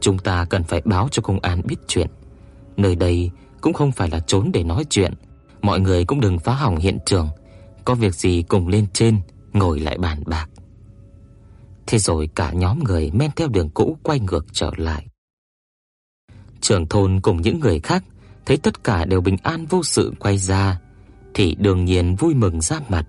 Chúng 0.00 0.18
ta 0.18 0.44
cần 0.44 0.64
phải 0.64 0.82
báo 0.84 1.08
cho 1.10 1.22
công 1.22 1.40
an 1.40 1.62
biết 1.64 1.76
chuyện. 1.88 2.10
Nơi 2.76 2.96
đây 2.96 3.30
cũng 3.60 3.72
không 3.72 3.92
phải 3.92 4.10
là 4.10 4.20
trốn 4.20 4.50
để 4.52 4.64
nói 4.64 4.84
chuyện, 4.90 5.14
mọi 5.62 5.80
người 5.80 6.04
cũng 6.04 6.20
đừng 6.20 6.38
phá 6.38 6.52
hỏng 6.52 6.76
hiện 6.76 6.98
trường, 7.06 7.28
có 7.84 7.94
việc 7.94 8.14
gì 8.14 8.42
cùng 8.42 8.68
lên 8.68 8.86
trên 8.92 9.20
ngồi 9.52 9.80
lại 9.80 9.98
bàn 9.98 10.22
bạc." 10.26 10.50
Thế 11.86 11.98
rồi 11.98 12.28
cả 12.34 12.52
nhóm 12.52 12.84
người 12.84 13.10
men 13.10 13.30
theo 13.36 13.48
đường 13.48 13.70
cũ 13.70 13.96
quay 14.02 14.20
ngược 14.20 14.46
trở 14.52 14.70
lại. 14.76 15.06
Trưởng 16.60 16.86
thôn 16.86 17.20
cùng 17.20 17.42
những 17.42 17.60
người 17.60 17.80
khác 17.80 18.04
thấy 18.46 18.56
tất 18.56 18.84
cả 18.84 19.04
đều 19.04 19.20
bình 19.20 19.36
an 19.42 19.66
vô 19.66 19.82
sự 19.82 20.12
quay 20.18 20.38
ra 20.38 20.80
thì 21.34 21.56
đương 21.58 21.84
nhiên 21.84 22.14
vui 22.14 22.34
mừng 22.34 22.60
ra 22.60 22.80
mặt. 22.88 23.06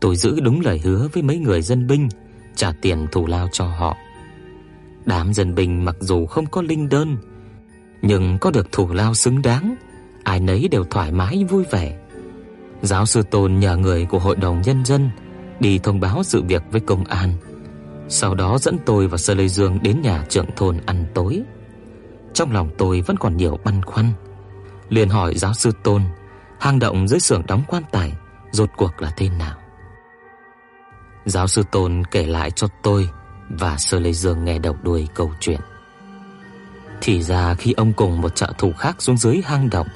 Tôi 0.00 0.16
giữ 0.16 0.40
đúng 0.40 0.60
lời 0.60 0.78
hứa 0.84 1.08
với 1.12 1.22
mấy 1.22 1.38
người 1.38 1.62
dân 1.62 1.86
binh, 1.86 2.08
trả 2.56 2.72
tiền 2.82 3.06
thù 3.12 3.26
lao 3.26 3.48
cho 3.52 3.64
họ. 3.64 3.96
Đám 5.04 5.34
dân 5.34 5.54
binh 5.54 5.84
mặc 5.84 5.96
dù 6.00 6.26
không 6.26 6.46
có 6.46 6.62
linh 6.62 6.88
đơn, 6.88 7.16
nhưng 8.02 8.38
có 8.38 8.50
được 8.50 8.72
thù 8.72 8.92
lao 8.92 9.14
xứng 9.14 9.42
đáng, 9.42 9.74
ai 10.24 10.40
nấy 10.40 10.68
đều 10.68 10.84
thoải 10.84 11.12
mái 11.12 11.44
vui 11.44 11.64
vẻ. 11.70 11.98
Giáo 12.82 13.06
sư 13.06 13.22
Tôn 13.30 13.58
nhờ 13.58 13.76
người 13.76 14.06
của 14.06 14.18
hội 14.18 14.36
đồng 14.36 14.62
nhân 14.62 14.84
dân 14.84 15.10
đi 15.60 15.78
thông 15.78 16.00
báo 16.00 16.22
sự 16.22 16.42
việc 16.42 16.62
với 16.70 16.80
công 16.80 17.04
an. 17.04 17.32
Sau 18.08 18.34
đó 18.34 18.58
dẫn 18.58 18.78
tôi 18.86 19.06
và 19.06 19.18
Sơ 19.18 19.34
Lê 19.34 19.48
Dương 19.48 19.78
đến 19.82 20.00
nhà 20.02 20.24
trưởng 20.28 20.46
thôn 20.56 20.78
ăn 20.86 21.04
tối. 21.14 21.42
Trong 22.34 22.52
lòng 22.52 22.70
tôi 22.78 23.00
vẫn 23.00 23.16
còn 23.16 23.36
nhiều 23.36 23.58
băn 23.64 23.82
khoăn, 23.82 24.12
liền 24.88 25.08
hỏi 25.08 25.34
giáo 25.34 25.54
sư 25.54 25.72
Tôn, 25.82 26.02
hang 26.60 26.78
động 26.78 27.08
dưới 27.08 27.20
xưởng 27.20 27.42
đóng 27.46 27.62
quan 27.68 27.82
tài 27.90 28.12
rốt 28.50 28.70
cuộc 28.76 29.02
là 29.02 29.12
thế 29.16 29.28
nào. 29.28 29.56
Giáo 31.24 31.46
sư 31.46 31.62
Tôn 31.70 32.02
kể 32.10 32.26
lại 32.26 32.50
cho 32.50 32.68
tôi 32.82 33.08
và 33.48 33.76
Sơ 33.76 33.98
Lê 33.98 34.12
Dương 34.12 34.44
nghe 34.44 34.58
đầu 34.58 34.76
đuôi 34.82 35.08
câu 35.14 35.32
chuyện. 35.40 35.60
Thì 37.00 37.22
ra 37.22 37.54
khi 37.54 37.72
ông 37.72 37.92
cùng 37.92 38.20
một 38.20 38.36
trợ 38.36 38.52
thủ 38.58 38.72
khác 38.72 38.96
xuống 38.98 39.16
dưới 39.16 39.40
hang 39.44 39.70
động, 39.70 39.88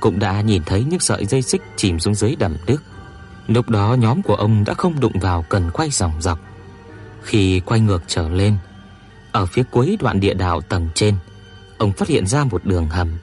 cũng 0.00 0.18
đã 0.18 0.40
nhìn 0.40 0.62
thấy 0.66 0.84
những 0.84 1.00
sợi 1.00 1.26
dây 1.26 1.42
xích 1.42 1.62
chìm 1.76 1.98
xuống 1.98 2.14
dưới 2.14 2.36
đầm 2.36 2.56
nước. 2.66 2.82
Lúc 3.46 3.68
đó 3.68 3.96
nhóm 3.98 4.22
của 4.22 4.34
ông 4.34 4.64
đã 4.64 4.74
không 4.74 5.00
đụng 5.00 5.18
vào 5.20 5.44
cần 5.48 5.70
quay 5.70 5.90
dòng 5.90 6.22
dọc. 6.22 6.38
Khi 7.22 7.60
quay 7.60 7.80
ngược 7.80 8.02
trở 8.06 8.28
lên, 8.28 8.56
ở 9.32 9.46
phía 9.46 9.62
cuối 9.70 9.98
đoạn 10.00 10.20
địa 10.20 10.34
đạo 10.34 10.60
tầng 10.60 10.88
trên, 10.94 11.16
ông 11.82 11.92
phát 11.92 12.08
hiện 12.08 12.26
ra 12.26 12.44
một 12.44 12.64
đường 12.64 12.88
hầm. 12.88 13.18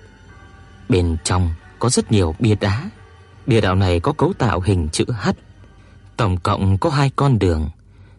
Bên 0.90 1.18
trong 1.24 1.50
có 1.80 1.90
rất 1.90 2.12
nhiều 2.12 2.36
bia 2.40 2.56
đá. 2.56 2.90
bia 3.48 3.62
đạo 3.62 3.76
này 3.76 4.00
có 4.00 4.12
cấu 4.12 4.34
tạo 4.34 4.60
hình 4.60 4.90
chữ 4.92 5.06
H. 5.08 5.30
Tổng 6.18 6.38
cộng 6.38 6.78
có 6.78 6.90
hai 6.90 7.12
con 7.16 7.40
đường, 7.40 7.70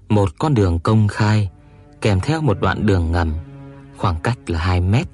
một 0.08 0.30
con 0.38 0.54
đường 0.54 0.78
công 0.78 1.08
khai 1.08 1.50
kèm 2.00 2.20
theo 2.20 2.40
một 2.40 2.60
đoạn 2.60 2.86
đường 2.86 3.12
ngầm, 3.12 3.34
khoảng 3.96 4.20
cách 4.20 4.38
là 4.46 4.58
2 4.58 4.80
mét. 4.80 5.06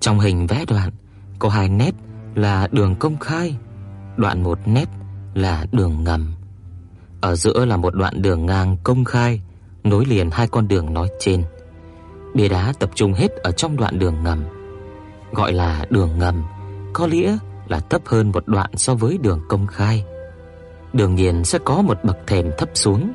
Trong 0.00 0.20
hình 0.20 0.46
vẽ 0.46 0.64
đoạn 0.68 0.90
có 1.38 1.48
hai 1.48 1.68
nét 1.68 1.94
là 2.34 2.68
đường 2.72 2.94
công 2.94 3.18
khai, 3.18 3.56
đoạn 4.16 4.42
một 4.42 4.58
nét 4.66 4.88
là 5.34 5.66
đường 5.72 6.04
ngầm. 6.04 6.34
Ở 7.20 7.36
giữa 7.36 7.64
là 7.64 7.76
một 7.76 7.94
đoạn 7.94 8.22
đường 8.22 8.46
ngang 8.46 8.76
công 8.84 9.04
khai 9.04 9.40
nối 9.84 10.04
liền 10.04 10.30
hai 10.30 10.48
con 10.48 10.68
đường 10.68 10.94
nói 10.94 11.08
trên. 11.20 11.44
Bia 12.38 12.48
đá 12.48 12.72
tập 12.78 12.90
trung 12.94 13.12
hết 13.12 13.32
ở 13.36 13.52
trong 13.52 13.76
đoạn 13.76 13.98
đường 13.98 14.14
ngầm, 14.24 14.44
gọi 15.32 15.52
là 15.52 15.86
đường 15.90 16.18
ngầm, 16.18 16.42
có 16.92 17.06
nghĩa 17.06 17.38
là 17.68 17.80
thấp 17.80 18.02
hơn 18.06 18.32
một 18.32 18.46
đoạn 18.46 18.70
so 18.74 18.94
với 18.94 19.18
đường 19.18 19.40
công 19.48 19.66
khai. 19.66 20.04
Đương 20.92 21.14
nhiên 21.14 21.44
sẽ 21.44 21.58
có 21.64 21.82
một 21.82 22.04
bậc 22.04 22.16
thềm 22.26 22.50
thấp 22.58 22.68
xuống, 22.74 23.12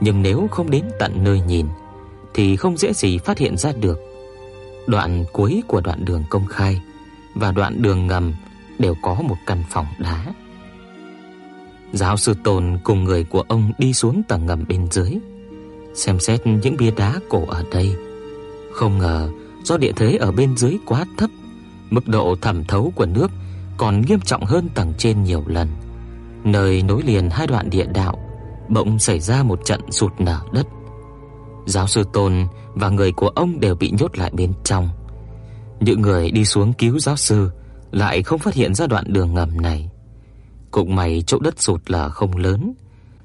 nhưng 0.00 0.22
nếu 0.22 0.48
không 0.50 0.70
đến 0.70 0.84
tận 0.98 1.24
nơi 1.24 1.40
nhìn 1.40 1.66
thì 2.34 2.56
không 2.56 2.76
dễ 2.76 2.92
gì 2.92 3.18
phát 3.18 3.38
hiện 3.38 3.56
ra 3.56 3.72
được. 3.80 3.98
Đoạn 4.86 5.24
cuối 5.32 5.62
của 5.66 5.80
đoạn 5.80 6.04
đường 6.04 6.24
công 6.30 6.46
khai 6.46 6.82
và 7.34 7.52
đoạn 7.52 7.82
đường 7.82 8.06
ngầm 8.06 8.34
đều 8.78 8.94
có 9.02 9.14
một 9.14 9.36
căn 9.46 9.64
phòng 9.70 9.86
đá. 9.98 10.24
Giáo 11.92 12.16
sư 12.16 12.34
Tôn 12.44 12.78
cùng 12.84 13.04
người 13.04 13.24
của 13.24 13.44
ông 13.48 13.72
đi 13.78 13.92
xuống 13.92 14.22
tầng 14.28 14.46
ngầm 14.46 14.64
bên 14.68 14.90
dưới, 14.90 15.18
xem 15.94 16.18
xét 16.18 16.46
những 16.46 16.76
bia 16.76 16.90
đá 16.90 17.14
cổ 17.28 17.44
ở 17.48 17.64
đây. 17.72 18.05
Không 18.76 18.98
ngờ 18.98 19.30
do 19.62 19.76
địa 19.76 19.92
thế 19.96 20.16
ở 20.20 20.32
bên 20.32 20.56
dưới 20.56 20.78
quá 20.86 21.04
thấp, 21.18 21.30
mức 21.90 22.08
độ 22.08 22.36
thẩm 22.42 22.64
thấu 22.64 22.92
của 22.96 23.06
nước 23.06 23.30
còn 23.76 24.00
nghiêm 24.00 24.20
trọng 24.20 24.44
hơn 24.44 24.68
tầng 24.74 24.92
trên 24.98 25.22
nhiều 25.22 25.44
lần. 25.46 25.68
Nơi 26.44 26.82
nối 26.82 27.02
liền 27.02 27.30
hai 27.30 27.46
đoạn 27.46 27.70
địa 27.70 27.86
đạo 27.94 28.18
bỗng 28.68 28.98
xảy 28.98 29.20
ra 29.20 29.42
một 29.42 29.60
trận 29.64 29.80
sụt 29.90 30.12
nở 30.18 30.40
đất. 30.52 30.66
Giáo 31.66 31.86
sư 31.86 32.04
Tôn 32.12 32.46
và 32.74 32.88
người 32.88 33.12
của 33.12 33.28
ông 33.28 33.60
đều 33.60 33.74
bị 33.74 33.92
nhốt 33.98 34.18
lại 34.18 34.30
bên 34.34 34.52
trong. 34.64 34.88
Những 35.80 36.02
người 36.02 36.30
đi 36.30 36.44
xuống 36.44 36.72
cứu 36.72 36.98
giáo 36.98 37.16
sư 37.16 37.50
lại 37.90 38.22
không 38.22 38.38
phát 38.38 38.54
hiện 38.54 38.74
ra 38.74 38.86
đoạn 38.86 39.04
đường 39.08 39.34
ngầm 39.34 39.60
này. 39.60 39.90
Cũng 40.70 40.94
may 40.94 41.22
chỗ 41.26 41.38
đất 41.38 41.62
sụt 41.62 41.90
là 41.90 42.08
không 42.08 42.36
lớn, 42.36 42.72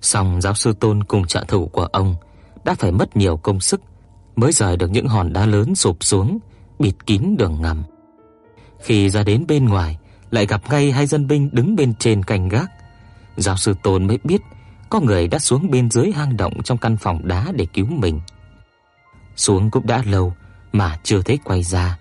song 0.02 0.42
giáo 0.42 0.54
sư 0.54 0.74
Tôn 0.80 1.04
cùng 1.04 1.26
trợ 1.26 1.44
thủ 1.48 1.68
của 1.68 1.86
ông 1.86 2.16
đã 2.64 2.76
phải 2.80 2.92
mất 2.92 3.18
nhiều 3.18 3.38
công 3.38 3.60
sức 3.60 3.82
mới 4.36 4.52
rời 4.52 4.78
được 4.78 4.92
những 4.92 5.08
hòn 5.08 5.34
đá 5.34 5.46
lớn 5.46 5.76
sụp 5.76 6.04
xuống, 6.04 6.40
bịt 6.80 6.96
kín 7.06 7.36
đường 7.38 7.62
ngầm. 7.62 7.84
Khi 8.80 9.10
ra 9.10 9.24
đến 9.24 9.46
bên 9.48 9.66
ngoài, 9.66 9.98
lại 10.32 10.46
gặp 10.46 10.62
ngay 10.70 10.92
hai 10.92 11.08
dân 11.08 11.28
binh 11.28 11.50
đứng 11.52 11.76
bên 11.76 11.94
trên 11.94 12.24
canh 12.24 12.50
gác. 12.50 12.72
Giáo 13.38 13.58
sư 13.58 13.74
Tôn 13.84 14.08
mới 14.08 14.20
biết 14.24 14.42
có 14.90 15.00
người 15.00 15.28
đã 15.28 15.40
xuống 15.40 15.72
bên 15.72 15.92
dưới 15.92 16.12
hang 16.12 16.38
động 16.38 16.64
trong 16.64 16.78
căn 16.78 16.98
phòng 16.98 17.28
đá 17.28 17.48
để 17.56 17.66
cứu 17.74 17.86
mình. 17.90 18.22
xuống 19.36 19.72
cũng 19.72 19.88
đã 19.88 20.04
lâu 20.06 20.34
mà 20.72 21.00
chưa 21.04 21.22
thấy 21.22 21.40
quay 21.44 21.64
ra, 21.64 21.98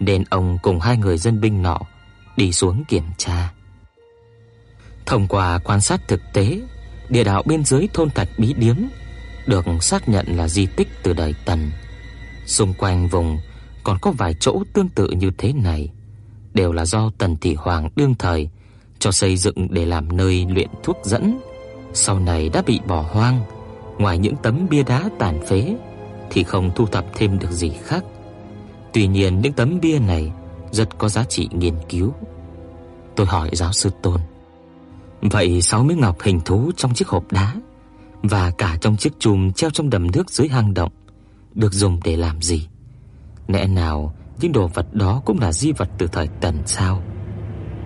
nên 0.00 0.24
ông 0.30 0.58
cùng 0.62 0.80
hai 0.80 0.96
người 0.96 1.18
dân 1.18 1.40
binh 1.40 1.62
nọ 1.62 1.80
đi 2.36 2.52
xuống 2.52 2.84
kiểm 2.88 3.04
tra. 3.18 3.52
Thông 5.06 5.28
qua 5.28 5.58
quan 5.58 5.80
sát 5.80 6.08
thực 6.08 6.20
tế, 6.32 6.60
địa 7.08 7.24
đạo 7.24 7.42
bên 7.46 7.64
dưới 7.64 7.88
thôn 7.94 8.10
Thạch 8.10 8.28
Bí 8.38 8.52
Điếm 8.52 8.76
được 9.46 9.64
xác 9.80 10.08
nhận 10.08 10.26
là 10.36 10.48
di 10.48 10.66
tích 10.66 10.88
từ 11.02 11.12
đời 11.12 11.34
Tần. 11.44 11.70
Xung 12.46 12.74
quanh 12.74 13.08
vùng 13.08 13.38
còn 13.84 13.98
có 13.98 14.10
vài 14.10 14.34
chỗ 14.40 14.62
tương 14.72 14.88
tự 14.88 15.10
như 15.10 15.30
thế 15.38 15.52
này, 15.52 15.88
đều 16.54 16.72
là 16.72 16.84
do 16.84 17.10
Tần 17.18 17.36
Thị 17.36 17.54
Hoàng 17.54 17.88
đương 17.96 18.14
thời 18.18 18.48
cho 18.98 19.12
xây 19.12 19.36
dựng 19.36 19.68
để 19.70 19.86
làm 19.86 20.16
nơi 20.16 20.46
luyện 20.48 20.68
thuốc 20.82 20.96
dẫn, 21.02 21.40
sau 21.92 22.18
này 22.18 22.48
đã 22.48 22.62
bị 22.66 22.80
bỏ 22.86 23.02
hoang. 23.12 23.40
Ngoài 23.98 24.18
những 24.18 24.36
tấm 24.42 24.66
bia 24.70 24.82
đá 24.82 25.08
tàn 25.18 25.46
phế 25.46 25.76
thì 26.30 26.44
không 26.44 26.70
thu 26.74 26.86
thập 26.86 27.04
thêm 27.14 27.38
được 27.38 27.50
gì 27.50 27.72
khác. 27.84 28.04
Tuy 28.92 29.06
nhiên 29.06 29.40
những 29.40 29.52
tấm 29.52 29.80
bia 29.80 29.98
này 29.98 30.32
rất 30.70 30.98
có 30.98 31.08
giá 31.08 31.24
trị 31.24 31.48
nghiên 31.52 31.74
cứu. 31.88 32.12
Tôi 33.16 33.26
hỏi 33.26 33.50
giáo 33.52 33.72
sư 33.72 33.90
Tôn, 34.02 34.20
vậy 35.22 35.62
sáu 35.62 35.84
miếng 35.84 36.00
ngọc 36.00 36.22
hình 36.22 36.40
thú 36.40 36.70
trong 36.76 36.94
chiếc 36.94 37.08
hộp 37.08 37.32
đá 37.32 37.54
và 38.28 38.50
cả 38.58 38.78
trong 38.80 38.96
chiếc 38.96 39.12
chùm 39.18 39.52
treo 39.52 39.70
trong 39.70 39.90
đầm 39.90 40.10
nước 40.10 40.30
dưới 40.30 40.48
hang 40.48 40.74
động 40.74 40.92
được 41.54 41.72
dùng 41.72 42.00
để 42.04 42.16
làm 42.16 42.42
gì? 42.42 42.68
Lẽ 43.48 43.66
nào 43.66 44.14
những 44.40 44.52
đồ 44.52 44.66
vật 44.66 44.94
đó 44.94 45.22
cũng 45.24 45.38
là 45.40 45.52
di 45.52 45.72
vật 45.72 45.88
từ 45.98 46.06
thời 46.06 46.28
Tần 46.40 46.58
sao? 46.66 47.02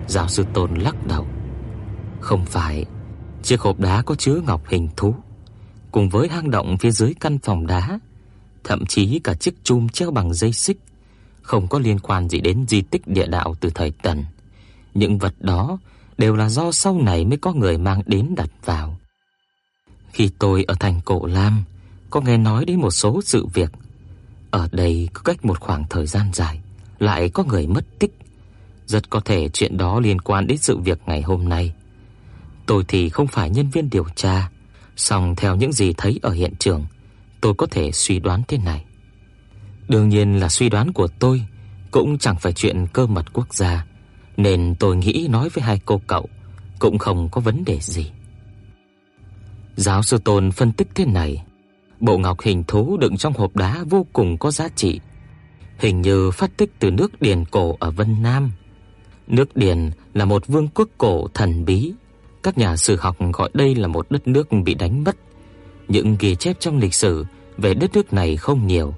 Giáo 0.07 0.27
sư 0.27 0.45
Tôn 0.53 0.75
lắc 0.75 1.07
đầu. 1.07 1.27
Không 2.19 2.45
phải, 2.45 2.85
chiếc 3.43 3.61
hộp 3.61 3.79
đá 3.79 4.01
có 4.01 4.15
chứa 4.15 4.41
ngọc 4.45 4.61
hình 4.67 4.89
thú, 4.97 5.15
cùng 5.91 6.09
với 6.09 6.27
hang 6.27 6.51
động 6.51 6.77
phía 6.77 6.91
dưới 6.91 7.13
căn 7.19 7.37
phòng 7.39 7.67
đá, 7.67 7.99
thậm 8.63 8.85
chí 8.85 9.19
cả 9.19 9.33
chiếc 9.33 9.63
chum 9.63 9.87
treo 9.87 10.11
bằng 10.11 10.33
dây 10.33 10.53
xích, 10.53 10.79
không 11.41 11.67
có 11.67 11.79
liên 11.79 11.99
quan 11.99 12.29
gì 12.29 12.41
đến 12.41 12.65
di 12.67 12.81
tích 12.81 13.07
địa 13.07 13.27
đạo 13.27 13.55
từ 13.59 13.69
thời 13.75 13.91
Tần. 13.91 14.25
Những 14.93 15.17
vật 15.17 15.33
đó 15.39 15.77
đều 16.17 16.35
là 16.35 16.49
do 16.49 16.71
sau 16.71 17.01
này 17.01 17.25
mới 17.25 17.37
có 17.37 17.53
người 17.53 17.77
mang 17.77 18.01
đến 18.05 18.35
đặt 18.35 18.49
vào. 18.65 18.98
Khi 20.13 20.29
tôi 20.39 20.63
ở 20.67 20.75
thành 20.79 21.01
Cổ 21.05 21.25
Lam, 21.25 21.63
có 22.09 22.21
nghe 22.21 22.37
nói 22.37 22.65
đến 22.65 22.79
một 22.79 22.91
số 22.91 23.21
sự 23.21 23.45
việc. 23.45 23.71
Ở 24.51 24.69
đây 24.71 25.09
có 25.13 25.21
cách 25.21 25.45
một 25.45 25.59
khoảng 25.59 25.83
thời 25.89 26.07
gian 26.07 26.29
dài, 26.33 26.59
lại 26.99 27.29
có 27.29 27.43
người 27.43 27.67
mất 27.67 27.99
tích. 27.99 28.11
Rất 28.85 29.09
có 29.09 29.19
thể 29.19 29.49
chuyện 29.49 29.77
đó 29.77 29.99
liên 29.99 30.21
quan 30.21 30.47
đến 30.47 30.57
sự 30.57 30.77
việc 30.77 30.99
ngày 31.05 31.21
hôm 31.21 31.49
nay. 31.49 31.73
Tôi 32.65 32.83
thì 32.87 33.09
không 33.09 33.27
phải 33.27 33.49
nhân 33.49 33.69
viên 33.69 33.89
điều 33.89 34.05
tra, 34.15 34.49
song 34.95 35.35
theo 35.35 35.55
những 35.55 35.73
gì 35.73 35.93
thấy 35.97 36.19
ở 36.21 36.31
hiện 36.31 36.53
trường, 36.59 36.85
tôi 37.41 37.53
có 37.53 37.67
thể 37.71 37.91
suy 37.91 38.19
đoán 38.19 38.41
thế 38.47 38.57
này. 38.57 38.85
Đương 39.87 40.09
nhiên 40.09 40.39
là 40.39 40.49
suy 40.49 40.69
đoán 40.69 40.93
của 40.93 41.07
tôi, 41.07 41.45
cũng 41.91 42.17
chẳng 42.17 42.35
phải 42.39 42.53
chuyện 42.53 42.87
cơ 42.93 43.07
mật 43.07 43.33
quốc 43.33 43.53
gia, 43.53 43.85
nên 44.37 44.75
tôi 44.79 44.95
nghĩ 44.95 45.27
nói 45.29 45.49
với 45.49 45.63
hai 45.63 45.81
cô 45.85 46.01
cậu 46.07 46.29
cũng 46.79 46.97
không 46.97 47.29
có 47.29 47.41
vấn 47.41 47.65
đề 47.65 47.79
gì. 47.81 48.11
Giáo 49.79 50.03
sư 50.03 50.17
Tôn 50.23 50.51
phân 50.51 50.71
tích 50.71 50.87
thế 50.95 51.05
này, 51.05 51.43
bộ 51.99 52.17
ngọc 52.17 52.41
hình 52.41 52.63
thú 52.67 52.97
đựng 52.97 53.17
trong 53.17 53.33
hộp 53.33 53.55
đá 53.55 53.83
vô 53.89 54.05
cùng 54.13 54.37
có 54.37 54.51
giá 54.51 54.67
trị, 54.75 54.99
hình 55.77 56.01
như 56.01 56.31
phát 56.31 56.57
tích 56.57 56.71
từ 56.79 56.91
nước 56.91 57.21
Điền 57.21 57.45
cổ 57.45 57.77
ở 57.79 57.91
Vân 57.91 58.15
Nam. 58.21 58.51
Nước 59.27 59.55
Điền 59.55 59.91
là 60.13 60.25
một 60.25 60.47
vương 60.47 60.67
quốc 60.67 60.89
cổ 60.97 61.27
thần 61.33 61.65
bí, 61.65 61.93
các 62.43 62.57
nhà 62.57 62.77
sử 62.77 62.95
học 62.95 63.17
gọi 63.33 63.49
đây 63.53 63.75
là 63.75 63.87
một 63.87 64.11
đất 64.11 64.27
nước 64.27 64.47
bị 64.65 64.73
đánh 64.73 65.03
mất. 65.03 65.15
Những 65.87 66.15
ghi 66.19 66.35
chép 66.35 66.59
trong 66.59 66.77
lịch 66.77 66.93
sử 66.93 67.25
về 67.57 67.73
đất 67.73 67.93
nước 67.93 68.13
này 68.13 68.37
không 68.37 68.67
nhiều. 68.67 68.93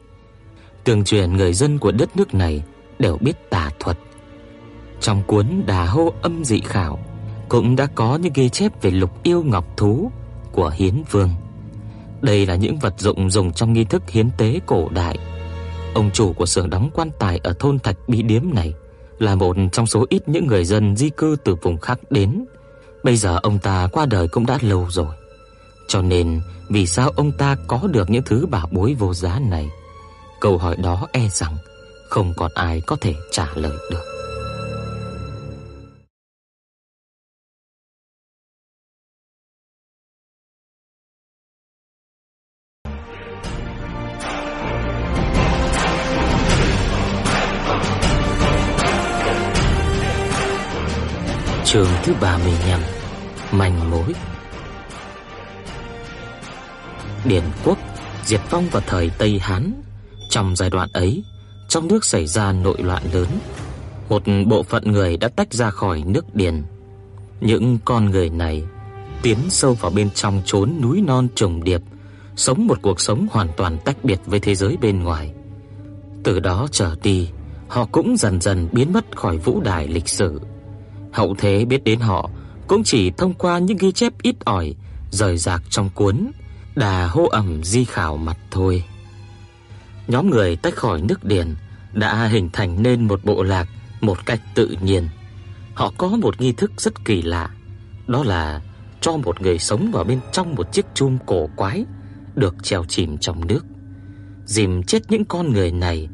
Tương 0.83 1.03
truyền 1.03 1.33
người 1.33 1.53
dân 1.53 1.77
của 1.77 1.91
đất 1.91 2.17
nước 2.17 2.33
này 2.33 2.63
đều 2.99 3.17
biết 3.17 3.49
tà 3.49 3.69
thuật. 3.79 3.97
Trong 4.99 5.23
cuốn 5.27 5.63
Đà 5.67 5.85
Hô 5.85 6.13
Âm 6.21 6.45
Dị 6.45 6.59
Khảo 6.59 6.99
cũng 7.49 7.75
đã 7.75 7.87
có 7.95 8.15
những 8.15 8.33
ghi 8.33 8.49
chép 8.49 8.81
về 8.81 8.91
lục 8.91 9.23
yêu 9.23 9.43
ngọc 9.43 9.77
thú 9.77 10.11
của 10.51 10.71
Hiến 10.75 11.03
Vương. 11.11 11.29
Đây 12.21 12.45
là 12.45 12.55
những 12.55 12.79
vật 12.79 12.93
dụng 12.97 13.29
dùng 13.29 13.53
trong 13.53 13.73
nghi 13.73 13.83
thức 13.83 14.09
hiến 14.09 14.29
tế 14.37 14.59
cổ 14.65 14.89
đại. 14.89 15.17
Ông 15.93 16.11
chủ 16.13 16.33
của 16.33 16.45
xưởng 16.45 16.69
đóng 16.69 16.89
quan 16.93 17.09
tài 17.19 17.39
ở 17.43 17.53
thôn 17.59 17.79
Thạch 17.79 17.97
Bí 18.07 18.21
Điếm 18.21 18.43
này 18.53 18.73
là 19.19 19.35
một 19.35 19.55
trong 19.71 19.87
số 19.87 20.05
ít 20.09 20.29
những 20.29 20.47
người 20.47 20.65
dân 20.65 20.95
di 20.95 21.09
cư 21.09 21.35
từ 21.43 21.55
vùng 21.55 21.77
khác 21.77 21.99
đến. 22.09 22.45
Bây 23.03 23.15
giờ 23.15 23.39
ông 23.43 23.59
ta 23.59 23.87
qua 23.91 24.05
đời 24.05 24.27
cũng 24.27 24.45
đã 24.45 24.57
lâu 24.61 24.87
rồi. 24.89 25.15
Cho 25.87 26.01
nên, 26.01 26.41
vì 26.69 26.87
sao 26.87 27.09
ông 27.15 27.31
ta 27.31 27.55
có 27.67 27.81
được 27.91 28.09
những 28.09 28.23
thứ 28.23 28.45
bảo 28.45 28.67
bối 28.71 28.95
vô 28.99 29.13
giá 29.13 29.39
này? 29.39 29.69
Câu 30.41 30.57
hỏi 30.57 30.75
đó 30.77 31.07
e 31.11 31.27
rằng 31.29 31.57
không 32.09 32.33
còn 32.37 32.51
ai 32.55 32.81
có 32.81 32.95
thể 33.01 33.15
trả 33.31 33.47
lời 33.55 33.77
được. 33.91 34.03
Chương 51.71 51.87
thứ 52.03 52.13
35 52.21 52.81
Manh 53.51 53.91
mối. 53.91 54.13
Điền 57.25 57.43
quốc 57.65 57.77
diệt 58.23 58.41
vong 58.49 58.67
vào 58.71 58.81
thời 58.87 59.11
Tây 59.17 59.39
Hán, 59.39 59.81
Trong 60.29 60.55
giai 60.55 60.69
đoạn 60.69 60.89
ấy, 60.93 61.23
Trong 61.69 61.87
nước 61.87 62.05
xảy 62.05 62.27
ra 62.27 62.51
nội 62.51 62.77
loạn 62.83 63.03
lớn. 63.13 63.27
Một 64.09 64.23
bộ 64.47 64.63
phận 64.63 64.91
người 64.91 65.17
đã 65.17 65.27
tách 65.27 65.53
ra 65.53 65.69
khỏi 65.69 66.03
nước 66.05 66.35
Điền. 66.35 66.63
Những 67.41 67.77
con 67.85 68.09
người 68.09 68.29
này 68.29 68.63
Tiến 69.21 69.37
sâu 69.49 69.73
vào 69.73 69.91
bên 69.91 70.09
trong 70.11 70.41
chốn 70.45 70.73
núi 70.81 71.01
non 71.01 71.27
trùng 71.35 71.63
điệp, 71.63 71.81
Sống 72.35 72.67
một 72.67 72.77
cuộc 72.81 73.01
sống 73.01 73.27
hoàn 73.31 73.47
toàn 73.57 73.77
tách 73.85 74.03
biệt 74.03 74.19
với 74.25 74.39
thế 74.39 74.55
giới 74.55 74.77
bên 74.81 75.03
ngoài. 75.03 75.33
Từ 76.23 76.39
đó 76.39 76.67
trở 76.71 76.95
đi, 77.03 77.29
Họ 77.67 77.87
cũng 77.91 78.17
dần 78.17 78.41
dần 78.41 78.67
biến 78.71 78.93
mất 78.93 79.17
khỏi 79.17 79.37
vũ 79.37 79.61
đài 79.61 79.87
lịch 79.87 80.09
sử. 80.09 80.39
Hậu 81.11 81.35
thế 81.37 81.65
biết 81.65 81.83
đến 81.83 81.99
họ 81.99 82.29
cũng 82.67 82.83
chỉ 82.83 83.11
thông 83.11 83.33
qua 83.33 83.59
những 83.59 83.77
ghi 83.77 83.91
chép 83.91 84.13
ít 84.21 84.35
ỏi 84.45 84.75
rời 85.11 85.37
rạc 85.37 85.63
trong 85.69 85.89
cuốn 85.89 86.31
Đà 86.75 87.07
hô 87.07 87.27
ẩm 87.27 87.63
di 87.63 87.85
khảo 87.85 88.17
mặt 88.17 88.37
thôi. 88.51 88.83
Nhóm 90.07 90.29
người 90.29 90.55
tách 90.55 90.75
khỏi 90.75 91.01
nước 91.01 91.23
Điền 91.23 91.55
đã 91.93 92.25
hình 92.27 92.49
thành 92.53 92.83
nên 92.83 93.07
một 93.07 93.19
bộ 93.23 93.43
lạc 93.43 93.67
một 94.01 94.25
cách 94.25 94.41
tự 94.55 94.75
nhiên. 94.81 95.07
Họ 95.73 95.93
có 95.97 96.07
một 96.07 96.41
nghi 96.41 96.51
thức 96.51 96.71
rất 96.77 97.05
kỳ 97.05 97.21
lạ, 97.21 97.49
đó 98.07 98.23
là 98.23 98.61
cho 99.01 99.17
một 99.17 99.41
người 99.41 99.59
sống 99.59 99.91
vào 99.91 100.03
bên 100.03 100.19
trong 100.31 100.55
một 100.55 100.73
chiếc 100.73 100.85
chum 100.93 101.17
cổ 101.25 101.49
quái 101.55 101.85
được 102.35 102.55
treo 102.63 102.83
chìm 102.85 103.17
trong 103.17 103.47
nước. 103.47 103.65
Dìm 104.45 104.83
chết 104.83 104.99
những 105.09 105.25
con 105.25 105.53
người 105.53 105.71
này, 105.71 106.09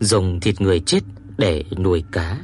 dùng 0.00 0.40
thịt 0.40 0.60
người 0.60 0.80
chết 0.80 1.00
để 1.38 1.64
nuôi 1.78 2.04
cá. 2.12 2.38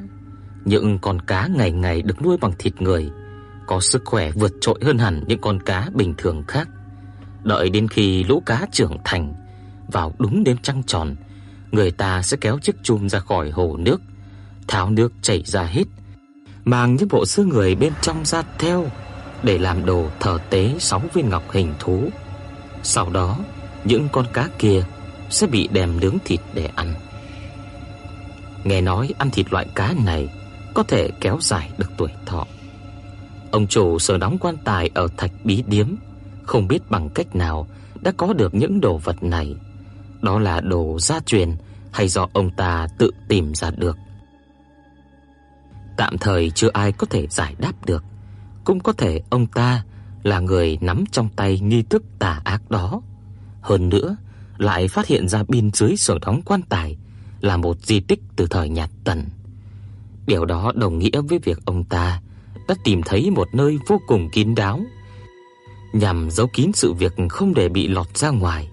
Những 0.65 0.99
con 0.99 1.21
cá 1.21 1.47
ngày 1.47 1.73
ngày 1.73 2.03
được 2.03 2.23
nuôi 2.23 2.37
bằng 2.41 2.53
thịt 2.59 2.83
người 2.83 3.11
có 3.67 3.81
sức 3.81 4.03
khỏe 4.05 4.31
vượt 4.31 4.53
trội 4.61 4.79
hơn 4.83 4.99
hẳn 4.99 5.25
những 5.27 5.41
con 5.41 5.63
cá 5.63 5.89
bình 5.95 6.15
thường 6.19 6.45
khác. 6.49 6.69
Đợi 7.43 7.71
đến 7.71 7.89
khi 7.89 8.25
lũ 8.25 8.43
cá 8.47 8.67
trưởng 8.73 8.97
thành, 9.05 9.35
vào 9.89 10.15
đúng 10.19 10.45
đêm 10.45 10.57
trăng 10.63 10.83
tròn, 10.83 11.17
người 11.73 11.91
ta 11.91 12.23
sẽ 12.23 12.37
kéo 12.41 12.59
chiếc 12.59 12.77
chum 12.83 13.09
ra 13.09 13.19
khỏi 13.19 13.51
hồ 13.51 13.77
nước, 13.79 14.01
tháo 14.69 14.91
nước 14.91 15.13
chảy 15.23 15.43
ra 15.47 15.63
hết, 15.63 15.85
mang 16.65 16.97
những 16.97 17.09
bộ 17.09 17.27
xương 17.27 17.49
người 17.49 17.75
bên 17.75 17.93
trong 18.03 18.25
ra 18.25 18.43
theo 18.59 18.87
để 19.43 19.59
làm 19.59 19.87
đồ 19.87 20.09
thờ 20.21 20.39
tế 20.51 20.75
sáu 20.79 21.03
viên 21.15 21.29
ngọc 21.29 21.51
hình 21.51 21.75
thú. 21.79 22.09
Sau 22.83 23.11
đó, 23.11 23.39
những 23.85 24.09
con 24.13 24.27
cá 24.33 24.49
kia 24.59 24.85
sẽ 25.31 25.47
bị 25.47 25.69
đem 25.73 26.01
nướng 26.01 26.17
thịt 26.25 26.41
để 26.55 26.71
ăn. 26.75 26.95
Nghe 28.65 28.81
nói 28.81 29.15
ăn 29.19 29.31
thịt 29.31 29.53
loại 29.53 29.67
cá 29.75 29.95
này 30.05 30.29
có 30.75 30.83
thể 30.83 31.11
kéo 31.21 31.39
dài 31.41 31.71
được 31.79 31.91
tuổi 31.97 32.11
thọ. 32.27 32.47
Ông 33.51 33.67
chủ 33.67 33.99
sở 33.99 34.19
đóng 34.19 34.39
quan 34.41 34.57
tài 34.65 34.91
ở 34.95 35.09
Thạch 35.17 35.33
Bí 35.45 35.65
Điếm 35.67 35.87
không 36.43 36.69
biết 36.69 36.91
bằng 36.91 37.11
cách 37.11 37.37
nào 37.37 37.67
đã 38.01 38.13
có 38.17 38.33
được 38.33 38.55
những 38.55 38.81
đồ 38.81 38.97
vật 38.97 39.23
này. 39.23 39.57
Đó 40.23 40.39
là 40.39 40.61
đồ 40.61 40.99
gia 40.99 41.21
truyền 41.21 41.57
hay 41.93 42.09
do 42.09 42.29
ông 42.33 42.51
ta 42.51 42.87
tự 42.99 43.11
tìm 43.29 43.55
ra 43.55 43.71
được. 43.71 43.97
Tạm 45.97 46.19
thời 46.19 46.51
chưa 46.51 46.71
ai 46.73 46.93
có 46.93 47.07
thể 47.07 47.27
giải 47.27 47.55
đáp 47.59 47.87
được, 47.87 48.05
cũng 48.65 48.81
có 48.81 48.93
thể 48.93 49.21
ông 49.31 49.47
ta 49.47 49.85
là 50.23 50.41
người 50.41 50.79
nắm 50.81 51.05
trong 51.13 51.29
tay 51.37 51.61
nghi 51.61 51.83
thức 51.83 52.03
tà 52.19 52.41
ác 52.45 52.71
đó. 52.71 53.01
Hơn 53.61 53.89
nữa, 53.89 54.17
lại 54.59 54.89
phát 54.89 55.07
hiện 55.07 55.29
ra 55.29 55.43
bên 55.49 55.71
dưới 55.75 55.97
sở 55.97 56.19
đóng 56.27 56.41
quan 56.45 56.63
tài 56.63 56.97
là 57.41 57.57
một 57.57 57.77
di 57.87 58.01
tích 58.01 58.21
từ 58.37 58.47
thời 58.47 58.69
nhà 58.69 58.89
Tần. 59.05 59.25
Điều 60.31 60.45
đó 60.45 60.73
đồng 60.75 60.99
nghĩa 60.99 61.21
với 61.29 61.39
việc 61.39 61.59
ông 61.65 61.85
ta 61.85 62.21
đã 62.69 62.75
tìm 62.85 63.03
thấy 63.03 63.31
một 63.31 63.49
nơi 63.53 63.79
vô 63.87 64.01
cùng 64.07 64.29
kín 64.29 64.55
đáo 64.55 64.81
nhằm 65.93 66.31
giấu 66.31 66.47
kín 66.47 66.73
sự 66.75 66.93
việc 66.93 67.13
không 67.29 67.55
để 67.55 67.69
bị 67.69 67.89
lọt 67.89 68.17
ra 68.17 68.31
ngoài. 68.31 68.69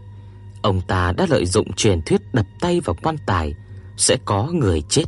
Ông 0.61 0.81
ta 0.81 1.11
đã 1.11 1.27
lợi 1.29 1.45
dụng 1.45 1.73
truyền 1.73 2.01
thuyết 2.01 2.21
đập 2.33 2.45
tay 2.59 2.81
vào 2.81 2.95
quan 3.03 3.15
tài 3.25 3.53
sẽ 3.97 4.17
có 4.25 4.49
người 4.53 4.81
chết, 4.81 5.03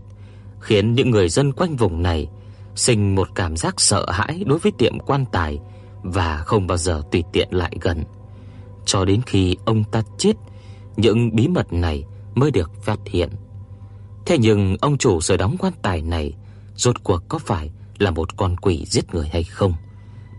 khiến 0.59 0.93
những 0.93 1.11
người 1.11 1.30
dân 1.30 1.51
quanh 1.51 1.76
vùng 1.76 2.01
này 2.01 2.27
sinh 2.76 3.15
một 3.15 3.27
cảm 3.35 3.57
giác 3.57 3.81
sợ 3.81 4.05
hãi 4.11 4.43
đối 4.45 4.59
với 4.59 4.71
tiệm 4.77 4.99
quan 4.99 5.26
tài 5.31 5.59
và 6.03 6.38
không 6.38 6.67
bao 6.67 6.77
giờ 6.77 7.01
tùy 7.11 7.23
tiện 7.34 7.47
lại 7.51 7.77
gần. 7.81 8.03
Cho 8.85 9.05
đến 9.05 9.21
khi 9.26 9.57
ông 9.65 9.84
ta 9.84 10.01
chết, 10.17 10.34
những 10.97 11.35
bí 11.35 11.47
mật 11.47 11.73
này 11.73 12.03
mới 12.35 12.51
được 12.51 12.84
phát 12.84 12.99
hiện. 13.05 13.30
Thế 14.26 14.38
nhưng 14.38 14.77
ông 14.81 14.97
chủ 14.97 15.21
sở 15.21 15.38
đóng 15.38 15.55
quan 15.59 15.73
tài 15.81 16.01
này 16.01 16.34
rốt 16.80 17.03
cuộc 17.03 17.23
có 17.30 17.38
phải 17.38 17.69
là 17.97 18.11
một 18.11 18.38
con 18.38 18.57
quỷ 18.57 18.85
giết 18.88 19.14
người 19.14 19.30
hay 19.34 19.43
không? 19.43 19.73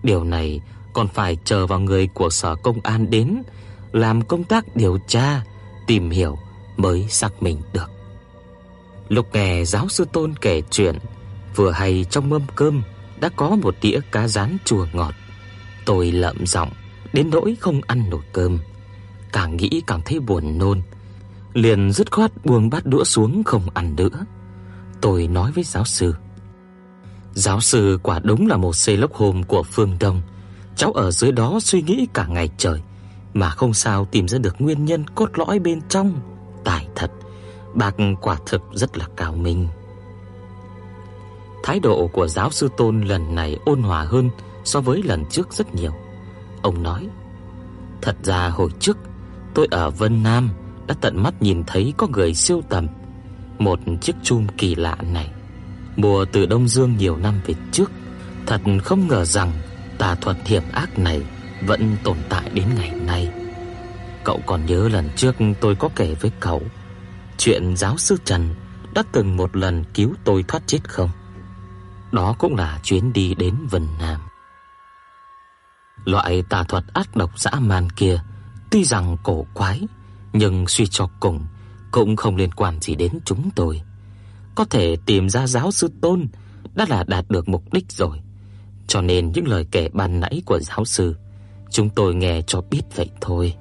Điều 0.02 0.24
này 0.24 0.60
còn 0.92 1.08
phải 1.08 1.36
chờ 1.44 1.66
vào 1.66 1.80
người 1.80 2.06
của 2.06 2.30
sở 2.30 2.54
công 2.54 2.80
an 2.80 3.10
đến 3.10 3.42
làm 3.92 4.22
công 4.22 4.44
tác 4.44 4.76
điều 4.76 4.98
tra, 5.08 5.44
tìm 5.86 6.10
hiểu 6.10 6.38
mới 6.76 7.06
xác 7.08 7.42
minh 7.42 7.60
được. 7.72 7.90
Lục 9.08 9.26
nghe 9.32 9.64
giáo 9.64 9.88
sư 9.88 10.04
Tôn 10.12 10.34
kể 10.40 10.62
chuyện, 10.70 10.98
vừa 11.56 11.70
hay 11.70 12.04
trong 12.10 12.28
mâm 12.28 12.42
cơm 12.54 12.82
đã 13.20 13.28
có 13.36 13.56
một 13.56 13.74
đĩa 13.82 14.00
cá 14.12 14.28
rán 14.28 14.56
chua 14.64 14.86
ngọt. 14.92 15.14
Tôi 15.84 16.12
lẩm 16.12 16.46
giọng 16.46 16.70
đến 17.12 17.30
nỗi 17.30 17.56
không 17.60 17.80
ăn 17.86 18.10
nổi 18.10 18.22
cơm, 18.32 18.58
càng 19.32 19.56
nghĩ 19.56 19.82
càng 19.86 20.00
thấy 20.04 20.20
buồn 20.20 20.58
nôn, 20.58 20.82
liền 21.54 21.92
dứt 21.92 22.12
khoát 22.12 22.46
buông 22.46 22.70
bát 22.70 22.86
đũa 22.86 23.04
xuống 23.04 23.42
không 23.44 23.62
ăn 23.74 23.96
nữa. 23.96 24.26
Tôi 25.00 25.26
nói 25.26 25.52
với 25.52 25.64
giáo 25.64 25.84
sư: 25.84 26.14
"Giáo 27.34 27.60
sư 27.60 27.98
quả 28.02 28.20
đúng 28.22 28.46
là 28.46 28.56
một 28.56 28.76
xây 28.76 28.96
lốc 28.96 29.14
hồn 29.14 29.44
của 29.44 29.62
phương 29.62 29.96
Đông." 30.00 30.22
Cháu 30.76 30.92
ở 30.92 31.10
dưới 31.10 31.32
đó 31.32 31.58
suy 31.62 31.82
nghĩ 31.82 32.06
cả 32.14 32.26
ngày 32.26 32.50
trời 32.56 32.80
mà 33.34 33.50
không 33.50 33.74
sao 33.74 34.04
tìm 34.04 34.28
ra 34.28 34.38
được 34.38 34.60
nguyên 34.60 34.84
nhân 34.84 35.04
cốt 35.14 35.38
lõi 35.38 35.58
bên 35.58 35.80
trong. 35.88 36.20
Tài 36.64 36.88
thật, 36.96 37.10
bác 37.74 37.94
quả 38.20 38.36
thực 38.46 38.62
rất 38.72 38.98
là 38.98 39.06
cao 39.16 39.34
minh. 39.34 39.68
Thái 41.62 41.80
độ 41.80 42.06
của 42.12 42.26
giáo 42.28 42.50
sư 42.50 42.68
Tôn 42.76 43.00
lần 43.00 43.34
này 43.34 43.56
ôn 43.64 43.82
hòa 43.82 44.02
hơn 44.02 44.30
so 44.64 44.80
với 44.80 45.02
lần 45.02 45.24
trước 45.30 45.52
rất 45.52 45.74
nhiều. 45.74 45.92
Ông 46.62 46.82
nói: 46.82 47.08
"Thật 48.02 48.16
ra 48.22 48.48
hồi 48.48 48.70
trước 48.80 48.98
tôi 49.54 49.68
ở 49.70 49.90
Vân 49.90 50.22
Nam 50.22 50.50
đã 50.86 50.94
tận 51.00 51.22
mắt 51.22 51.42
nhìn 51.42 51.64
thấy 51.66 51.94
có 51.96 52.06
người 52.06 52.34
siêu 52.34 52.62
tầm 52.68 52.86
một 53.58 53.78
chiếc 54.00 54.16
chum 54.22 54.46
kỳ 54.58 54.74
lạ 54.74 54.96
này, 55.12 55.30
mua 56.00 56.24
từ 56.24 56.46
Đông 56.46 56.68
Dương 56.68 56.96
nhiều 56.96 57.16
năm 57.16 57.40
về 57.46 57.54
trước. 57.72 57.90
Thật 58.46 58.60
không 58.84 59.08
ngờ 59.08 59.24
rằng 59.24 59.52
tà 59.98 60.14
thuật 60.14 60.36
hiểm 60.44 60.62
ác 60.72 60.98
này 60.98 61.22
vẫn 61.66 61.96
tồn 62.04 62.16
tại 62.28 62.50
đến 62.54 62.64
ngày 62.76 62.90
nay. 62.90 63.28
Cậu 64.24 64.40
còn 64.46 64.66
nhớ 64.66 64.88
lần 64.88 65.08
trước 65.16 65.36
tôi 65.60 65.74
có 65.74 65.88
kể 65.96 66.14
với 66.14 66.30
cậu 66.40 66.62
chuyện 67.38 67.76
giáo 67.76 67.96
sư 67.98 68.16
Trần 68.24 68.54
đã 68.94 69.02
từng 69.12 69.36
một 69.36 69.56
lần 69.56 69.84
cứu 69.94 70.14
tôi 70.24 70.44
thoát 70.48 70.62
chết 70.66 70.88
không? 70.88 71.10
Đó 72.12 72.34
cũng 72.38 72.56
là 72.56 72.80
chuyến 72.82 73.12
đi 73.12 73.34
đến 73.34 73.54
Vân 73.70 73.86
Nam. 74.00 74.20
Loại 76.04 76.42
tà 76.48 76.62
thuật 76.62 76.84
ác 76.94 77.16
độc 77.16 77.38
dã 77.38 77.50
man 77.60 77.90
kia 77.90 78.22
tuy 78.70 78.84
rằng 78.84 79.16
cổ 79.22 79.46
quái, 79.54 79.80
nhưng 80.32 80.68
suy 80.68 80.86
cho 80.86 81.08
cùng 81.20 81.46
cũng 81.90 82.16
không 82.16 82.36
liên 82.36 82.52
quan 82.52 82.80
gì 82.80 82.94
đến 82.94 83.18
chúng 83.24 83.50
tôi. 83.54 83.82
Có 84.60 84.66
thể 84.70 84.96
tìm 85.06 85.28
ra 85.28 85.46
giáo 85.46 85.70
sư 85.70 85.90
Tôn 86.00 86.28
đã 86.74 86.86
là 86.88 87.04
đạt 87.06 87.24
được 87.28 87.48
mục 87.48 87.72
đích 87.72 87.92
rồi. 87.92 88.18
Cho 88.86 89.00
nên 89.00 89.32
những 89.32 89.48
lời 89.48 89.66
kể 89.70 89.88
ban 89.92 90.20
nãy 90.20 90.42
của 90.46 90.58
giáo 90.58 90.84
sư 90.84 91.16
chúng 91.70 91.90
tôi 91.90 92.14
nghe 92.14 92.42
cho 92.46 92.60
biết 92.60 92.82
vậy 92.96 93.10
thôi. 93.20 93.54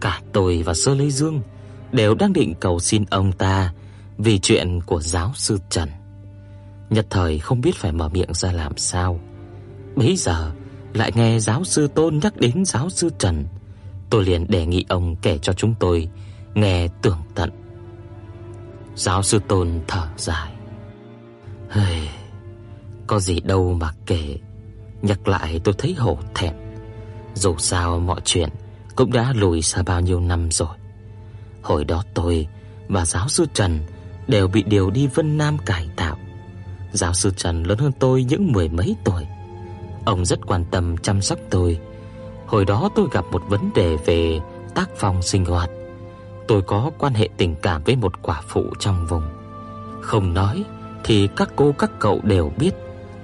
Cả 0.00 0.20
tôi 0.32 0.62
và 0.62 0.74
Sơ 0.74 0.94
Lê 0.94 1.10
Dương 1.10 1.40
đều 1.92 2.14
đang 2.14 2.32
định 2.32 2.54
cầu 2.60 2.78
xin 2.78 3.04
ông 3.10 3.32
ta 3.32 3.72
vì 4.18 4.38
chuyện 4.38 4.80
của 4.86 5.00
giáo 5.00 5.32
sư 5.34 5.58
Trần. 5.70 5.88
Nhất 6.90 7.06
thời 7.10 7.38
không 7.38 7.60
biết 7.60 7.74
phải 7.76 7.92
mở 7.92 8.08
miệng 8.08 8.34
ra 8.34 8.52
làm 8.52 8.76
sao. 8.76 9.20
Bấy 9.96 10.16
giờ 10.16 10.52
lại 10.94 11.12
nghe 11.14 11.38
giáo 11.38 11.64
sư 11.64 11.88
Tôn 11.88 12.18
nhắc 12.22 12.36
đến 12.36 12.64
giáo 12.64 12.90
sư 12.90 13.10
Trần, 13.18 13.46
tôi 14.10 14.24
liền 14.24 14.46
đề 14.48 14.66
nghị 14.66 14.84
ông 14.88 15.16
kể 15.16 15.38
cho 15.38 15.52
chúng 15.52 15.74
tôi 15.80 16.08
nghe 16.54 16.88
tường 17.02 17.18
tận. 17.34 17.61
Giáo 18.94 19.22
sư 19.22 19.40
Tôn 19.48 19.80
thở 19.88 20.06
dài. 20.16 20.52
Hây 21.68 22.08
có 23.06 23.20
gì 23.20 23.40
đâu 23.40 23.74
mà 23.80 23.90
kể. 24.06 24.36
Nhắc 25.02 25.28
lại 25.28 25.60
tôi 25.64 25.74
thấy 25.78 25.94
hổ 25.94 26.18
thẹn. 26.34 26.54
Dù 27.34 27.56
sao 27.58 27.98
mọi 27.98 28.20
chuyện 28.24 28.48
Cũng 28.96 29.12
đã 29.12 29.32
lùi 29.36 29.62
xa 29.62 29.82
bao 29.82 30.00
nhiêu 30.00 30.20
năm 30.20 30.50
rồi. 30.50 30.76
Hồi 31.62 31.84
đó 31.84 32.02
tôi 32.14 32.46
Và 32.88 33.04
giáo 33.04 33.28
sư 33.28 33.46
Trần 33.54 33.80
Đều 34.26 34.48
bị 34.48 34.62
điều 34.62 34.90
đi 34.90 35.06
Vân 35.06 35.38
Nam 35.38 35.58
cải 35.58 35.88
tạo. 35.96 36.16
Giáo 36.92 37.14
sư 37.14 37.30
Trần 37.36 37.62
lớn 37.62 37.78
hơn 37.78 37.92
tôi 37.98 38.24
những 38.24 38.52
mười 38.52 38.68
mấy 38.68 38.96
tuổi. 39.04 39.26
Ông 40.04 40.24
rất 40.24 40.46
quan 40.46 40.64
tâm 40.70 40.96
chăm 40.96 41.22
sóc 41.22 41.38
tôi. 41.50 41.78
Hồi 42.46 42.64
đó 42.64 42.88
tôi 42.94 43.08
gặp 43.12 43.24
một 43.32 43.42
vấn 43.48 43.70
đề 43.74 43.96
về 43.96 44.40
tác 44.74 44.90
phong 44.96 45.22
sinh 45.22 45.44
hoạt. 45.44 45.70
Tôi 46.48 46.62
có 46.62 46.90
quan 46.98 47.14
hệ 47.14 47.28
tình 47.36 47.54
cảm 47.62 47.82
với 47.84 47.96
một 47.96 48.22
quả 48.22 48.40
phụ 48.48 48.64
trong 48.78 49.06
vùng 49.06 49.22
Không 50.00 50.34
nói 50.34 50.64
Thì 51.04 51.28
các 51.36 51.50
cô 51.56 51.74
các 51.78 51.90
cậu 51.98 52.20
đều 52.24 52.52
biết 52.58 52.74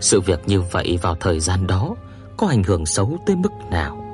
sự 0.00 0.20
việc 0.20 0.40
như 0.46 0.62
vậy 0.62 0.98
vào 1.02 1.14
thời 1.14 1.40
gian 1.40 1.66
đó 1.66 1.94
có 2.36 2.46
ảnh 2.46 2.62
hưởng 2.62 2.86
xấu 2.86 3.18
tới 3.26 3.36
mức 3.36 3.50
nào. 3.70 4.04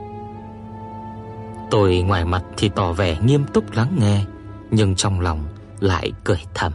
Tôi 1.70 1.96
ngoài 1.96 2.24
mặt 2.24 2.44
thì 2.56 2.68
tỏ 2.68 2.92
vẻ 2.92 3.18
nghiêm 3.24 3.44
túc 3.52 3.72
lắng 3.72 3.96
nghe, 4.00 4.24
nhưng 4.70 4.94
trong 4.94 5.20
lòng 5.20 5.44
lại 5.80 6.12
cười 6.24 6.40
thầm. 6.54 6.72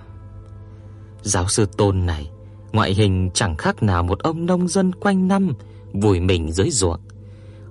Giáo 1.22 1.48
sư 1.48 1.68
Tôn 1.78 2.06
này, 2.06 2.30
ngoại 2.72 2.94
hình 2.94 3.30
chẳng 3.34 3.56
khác 3.56 3.84
nào 3.84 4.04
một 4.04 4.20
ông 4.20 4.46
nông 4.46 4.68
dân 4.68 4.92
quanh 4.96 5.28
năm 5.28 5.54
vùi 5.94 6.20
mình 6.20 6.52
dưới 6.52 6.70
ruộng, 6.70 7.00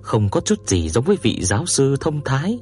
không 0.01 0.29
có 0.29 0.41
chút 0.41 0.67
gì 0.67 0.89
giống 0.89 1.03
với 1.03 1.17
vị 1.21 1.39
giáo 1.41 1.65
sư 1.65 1.95
thông 1.99 2.21
thái. 2.25 2.59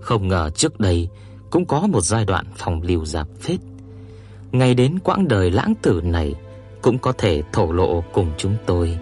Không 0.00 0.28
ngờ 0.28 0.50
trước 0.54 0.80
đây 0.80 1.08
cũng 1.50 1.66
có 1.66 1.86
một 1.86 2.00
giai 2.00 2.24
đoạn 2.24 2.46
phòng 2.56 2.82
lưu 2.82 3.04
giáp 3.04 3.28
phết. 3.40 3.60
Ngày 4.52 4.74
đến 4.74 4.98
quãng 4.98 5.28
đời 5.28 5.50
lãng 5.50 5.74
tử 5.82 6.00
này, 6.04 6.34
cũng 6.82 6.98
có 6.98 7.12
thể 7.12 7.42
thổ 7.52 7.72
lộ 7.72 8.04
cùng 8.12 8.32
chúng 8.38 8.56
tôi. 8.66 8.98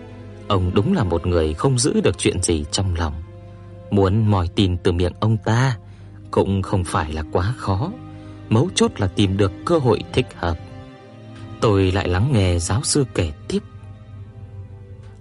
Ông 0.49 0.71
đúng 0.75 0.93
là 0.93 1.05
một 1.05 1.27
người 1.27 1.55
không 1.55 1.79
giữ 1.79 2.01
được 2.01 2.19
chuyện 2.19 2.43
gì 2.43 2.65
trong 2.71 2.95
lòng. 2.95 3.15
Muốn 3.91 4.31
moi 4.31 4.49
tin 4.55 4.77
từ 4.77 4.93
miệng 4.93 5.13
ông 5.21 5.37
ta 5.45 5.79
cũng 6.31 6.63
không 6.63 6.85
phải 6.85 7.13
là 7.13 7.23
quá 7.33 7.55
khó, 7.57 7.93
mấu 8.49 8.69
chốt 8.75 8.91
là 8.97 9.07
tìm 9.07 9.37
được 9.37 9.53
cơ 9.65 9.79
hội 9.79 10.01
thích 10.13 10.27
hợp. 10.37 10.59
Tôi 11.61 11.93
lại 11.93 12.09
lắng 12.09 12.31
nghe 12.33 12.59
giáo 12.59 12.81
sư 12.85 13.05
kể 13.15 13.33
tiếp. 13.49 13.63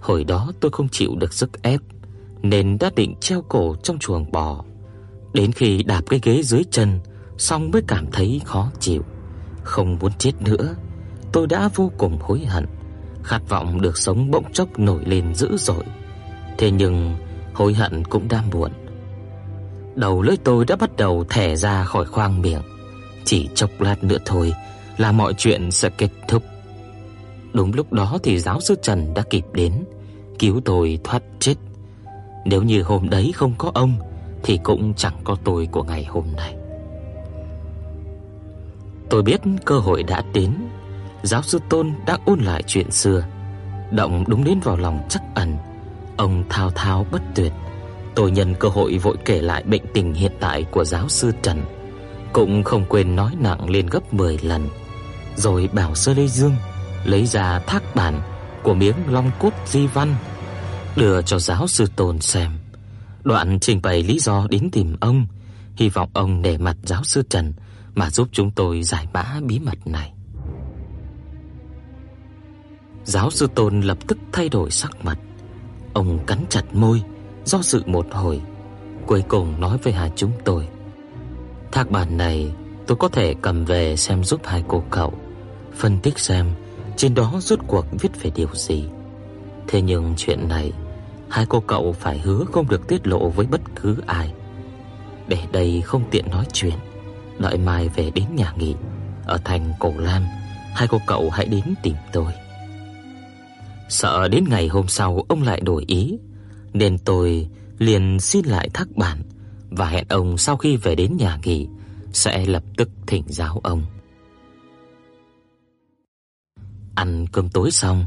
Hồi 0.00 0.24
đó 0.24 0.52
tôi 0.60 0.70
không 0.70 0.88
chịu 0.88 1.14
được 1.18 1.32
sức 1.32 1.62
ép 1.62 1.80
nên 2.42 2.78
đã 2.78 2.90
định 2.96 3.14
treo 3.20 3.42
cổ 3.42 3.76
trong 3.82 3.98
chuồng 3.98 4.32
bò. 4.32 4.64
Đến 5.32 5.52
khi 5.52 5.82
đạp 5.82 6.02
cái 6.10 6.20
ghế 6.22 6.42
dưới 6.42 6.62
chân, 6.70 7.00
xong 7.38 7.70
mới 7.70 7.82
cảm 7.86 8.06
thấy 8.12 8.40
khó 8.44 8.70
chịu, 8.80 9.02
không 9.62 9.98
muốn 10.00 10.12
chết 10.18 10.32
nữa 10.40 10.74
tôi 11.36 11.46
đã 11.46 11.68
vô 11.74 11.90
cùng 11.98 12.18
hối 12.20 12.40
hận, 12.40 12.66
khát 13.22 13.48
vọng 13.48 13.80
được 13.80 13.98
sống 13.98 14.30
bỗng 14.30 14.52
chốc 14.52 14.78
nổi 14.78 15.02
lên 15.06 15.34
dữ 15.34 15.56
dội. 15.56 15.84
Thế 16.58 16.70
nhưng 16.70 17.16
hối 17.54 17.74
hận 17.74 18.04
cũng 18.04 18.28
đã 18.28 18.42
muộn. 18.52 18.70
Đầu 19.94 20.22
lưỡi 20.22 20.36
tôi 20.36 20.64
đã 20.64 20.76
bắt 20.76 20.96
đầu 20.96 21.24
thẻ 21.28 21.56
ra 21.56 21.84
khỏi 21.84 22.04
khoang 22.04 22.42
miệng, 22.42 22.62
chỉ 23.24 23.48
chốc 23.54 23.80
lát 23.80 24.04
nữa 24.04 24.18
thôi 24.24 24.52
là 24.96 25.12
mọi 25.12 25.34
chuyện 25.34 25.70
sẽ 25.70 25.90
kết 25.90 26.10
thúc. 26.28 26.42
Đúng 27.52 27.72
lúc 27.74 27.92
đó 27.92 28.18
thì 28.22 28.38
giáo 28.38 28.60
sư 28.60 28.74
Trần 28.82 29.14
đã 29.14 29.22
kịp 29.30 29.44
đến, 29.52 29.72
cứu 30.38 30.60
tôi 30.64 30.98
thoát 31.04 31.22
chết. 31.38 31.54
Nếu 32.44 32.62
như 32.62 32.82
hôm 32.82 33.10
đấy 33.10 33.32
không 33.34 33.54
có 33.58 33.70
ông 33.74 33.96
thì 34.42 34.58
cũng 34.62 34.94
chẳng 34.94 35.16
có 35.24 35.36
tôi 35.44 35.68
của 35.72 35.82
ngày 35.82 36.04
hôm 36.04 36.24
nay. 36.36 36.55
Tôi 39.10 39.22
biết 39.22 39.40
cơ 39.64 39.78
hội 39.78 40.02
đã 40.02 40.22
đến, 40.32 40.54
giáo 41.22 41.42
sư 41.42 41.58
Tôn 41.68 41.92
đã 42.06 42.18
ôn 42.24 42.40
lại 42.40 42.62
chuyện 42.66 42.90
xưa, 42.90 43.24
động 43.90 44.24
đúng 44.28 44.44
đến 44.44 44.60
vào 44.60 44.76
lòng 44.76 45.06
chắc 45.08 45.22
ẩn. 45.34 45.56
Ông 46.16 46.44
thao 46.48 46.70
thao 46.70 47.06
bất 47.10 47.22
tuyệt. 47.34 47.52
Tôi 48.14 48.30
nhân 48.30 48.54
cơ 48.60 48.68
hội 48.68 48.98
vội 48.98 49.16
kể 49.24 49.42
lại 49.42 49.62
bệnh 49.62 49.82
tình 49.94 50.14
hiện 50.14 50.32
tại 50.40 50.64
của 50.70 50.84
giáo 50.84 51.08
sư 51.08 51.32
Trần, 51.42 51.62
cũng 52.32 52.64
không 52.64 52.84
quên 52.88 53.16
nói 53.16 53.32
nặng 53.40 53.70
lên 53.70 53.86
gấp 53.86 54.14
10 54.14 54.38
lần. 54.42 54.68
Rồi 55.36 55.68
bảo 55.72 55.94
Sơ 55.94 56.14
Lê 56.14 56.26
Dương 56.26 56.54
lấy 57.04 57.26
ra 57.26 57.58
thác 57.58 57.94
bản 57.94 58.20
của 58.62 58.74
miếng 58.74 58.96
long 59.10 59.30
cốt 59.38 59.52
di 59.66 59.86
văn 59.86 60.14
đưa 60.96 61.22
cho 61.22 61.38
giáo 61.38 61.66
sư 61.66 61.86
Tôn 61.96 62.20
xem. 62.20 62.50
Đoạn 63.24 63.58
trình 63.60 63.82
bày 63.82 64.02
lý 64.02 64.18
do 64.18 64.46
đến 64.50 64.68
tìm 64.72 64.96
ông, 65.00 65.26
hy 65.76 65.88
vọng 65.88 66.10
ông 66.12 66.42
để 66.42 66.58
mặt 66.58 66.76
giáo 66.82 67.04
sư 67.04 67.22
Trần 67.30 67.52
mà 67.96 68.10
giúp 68.10 68.28
chúng 68.32 68.50
tôi 68.50 68.82
giải 68.82 69.06
mã 69.12 69.40
bí 69.46 69.58
mật 69.58 69.86
này. 69.86 70.12
Giáo 73.04 73.30
sư 73.30 73.48
Tôn 73.54 73.80
lập 73.80 73.98
tức 74.06 74.18
thay 74.32 74.48
đổi 74.48 74.70
sắc 74.70 75.04
mặt. 75.04 75.18
Ông 75.92 76.18
cắn 76.26 76.38
chặt 76.48 76.74
môi, 76.74 77.02
do 77.44 77.58
dự 77.62 77.82
một 77.86 78.06
hồi, 78.10 78.40
cuối 79.06 79.24
cùng 79.28 79.60
nói 79.60 79.78
với 79.82 79.92
hai 79.92 80.12
chúng 80.16 80.32
tôi: 80.44 80.68
Thác 81.72 81.90
bản 81.90 82.16
này 82.16 82.52
tôi 82.86 82.96
có 82.96 83.08
thể 83.08 83.34
cầm 83.42 83.64
về 83.64 83.96
xem 83.96 84.24
giúp 84.24 84.40
hai 84.44 84.64
cô 84.68 84.84
cậu 84.90 85.14
phân 85.74 85.98
tích 86.00 86.18
xem 86.18 86.50
trên 86.96 87.14
đó 87.14 87.32
rốt 87.40 87.58
cuộc 87.66 87.86
viết 88.00 88.22
về 88.22 88.30
điều 88.34 88.48
gì. 88.54 88.84
Thế 89.68 89.82
nhưng 89.82 90.14
chuyện 90.16 90.48
này 90.48 90.72
hai 91.30 91.46
cô 91.48 91.60
cậu 91.60 91.92
phải 91.92 92.18
hứa 92.18 92.44
không 92.52 92.68
được 92.68 92.88
tiết 92.88 93.06
lộ 93.06 93.28
với 93.28 93.46
bất 93.46 93.60
cứ 93.76 93.96
ai. 94.06 94.32
Để 95.28 95.38
đây 95.52 95.80
không 95.80 96.04
tiện 96.10 96.30
nói 96.30 96.44
chuyện, 96.52 96.74
đợi 97.38 97.58
mai 97.58 97.88
về 97.88 98.10
đến 98.10 98.24
nhà 98.34 98.52
nghỉ 98.58 98.74
ở 99.24 99.38
thành 99.44 99.72
Cổ 99.78 99.92
Lam, 99.98 100.22
hai 100.74 100.88
cô 100.88 101.00
cậu 101.06 101.30
hãy 101.30 101.46
đến 101.46 101.74
tìm 101.82 101.94
tôi. 102.12 102.32
Sợ 103.88 104.28
đến 104.28 104.44
ngày 104.48 104.68
hôm 104.68 104.88
sau 104.88 105.24
ông 105.28 105.42
lại 105.42 105.60
đổi 105.60 105.84
ý, 105.86 106.18
nên 106.72 106.98
tôi 106.98 107.48
liền 107.78 108.20
xin 108.20 108.46
lại 108.46 108.68
thác 108.74 108.96
bản 108.96 109.22
và 109.70 109.88
hẹn 109.88 110.04
ông 110.08 110.38
sau 110.38 110.56
khi 110.56 110.76
về 110.76 110.94
đến 110.94 111.16
nhà 111.16 111.38
nghỉ 111.44 111.68
sẽ 112.12 112.46
lập 112.46 112.62
tức 112.76 112.90
thỉnh 113.06 113.24
giáo 113.26 113.60
ông. 113.62 113.82
Ăn 116.94 117.26
cơm 117.32 117.48
tối 117.48 117.70
xong, 117.70 118.06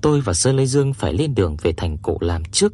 tôi 0.00 0.20
và 0.20 0.32
Sơ 0.32 0.52
Lê 0.52 0.66
Dương 0.66 0.94
phải 0.94 1.12
lên 1.12 1.34
đường 1.34 1.56
về 1.62 1.72
thành 1.76 1.96
cổ 1.98 2.16
làm 2.20 2.44
trước. 2.44 2.72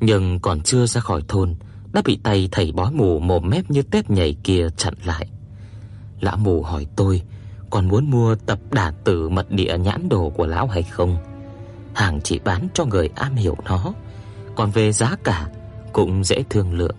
Nhưng 0.00 0.40
còn 0.40 0.60
chưa 0.60 0.86
ra 0.86 1.00
khỏi 1.00 1.22
thôn 1.28 1.54
đã 1.94 2.02
bị 2.04 2.18
tay 2.22 2.48
thầy 2.52 2.72
bói 2.72 2.92
mù 2.92 3.18
mồm 3.18 3.50
mép 3.50 3.70
như 3.70 3.82
tép 3.82 4.10
nhảy 4.10 4.36
kia 4.44 4.68
chặn 4.76 4.94
lại. 5.04 5.26
Lão 6.20 6.36
mù 6.36 6.62
hỏi 6.62 6.86
tôi 6.96 7.22
còn 7.70 7.88
muốn 7.88 8.10
mua 8.10 8.34
tập 8.34 8.58
đả 8.70 8.92
tử 9.04 9.28
mật 9.28 9.50
địa 9.50 9.78
nhãn 9.78 10.08
đồ 10.08 10.30
của 10.30 10.46
lão 10.46 10.66
hay 10.66 10.82
không. 10.82 11.16
Hàng 11.94 12.20
chỉ 12.24 12.38
bán 12.38 12.68
cho 12.74 12.84
người 12.84 13.10
am 13.14 13.34
hiểu 13.34 13.56
nó, 13.64 13.94
còn 14.56 14.70
về 14.70 14.92
giá 14.92 15.16
cả 15.24 15.48
cũng 15.92 16.24
dễ 16.24 16.44
thương 16.50 16.72
lượng. 16.72 16.96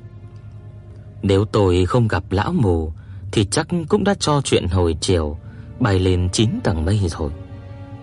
Nếu 1.21 1.45
tôi 1.45 1.85
không 1.85 2.07
gặp 2.07 2.23
lão 2.29 2.53
mù 2.53 2.91
thì 3.31 3.45
chắc 3.45 3.67
cũng 3.89 4.03
đã 4.03 4.13
cho 4.19 4.41
chuyện 4.43 4.67
hồi 4.67 4.97
chiều 5.01 5.37
bay 5.79 5.99
lên 5.99 6.29
9 6.33 6.49
tầng 6.63 6.85
mây 6.85 6.99
rồi. 7.09 7.31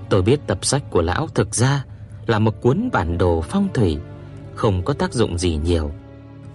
Tôi 0.09 0.23
biết 0.23 0.47
tập 0.47 0.65
sách 0.65 0.83
của 0.91 1.03
lão 1.03 1.27
thực 1.35 1.55
ra 1.55 1.85
là 2.27 2.39
một 2.39 2.61
cuốn 2.61 2.91
bản 2.93 3.19
đồ 3.19 3.41
phong 3.41 3.69
thủy, 3.75 3.99
không 4.55 4.85
có 4.85 4.93
tác 4.93 5.13
dụng 5.13 5.39
gì 5.39 5.59
nhiều. 5.65 5.91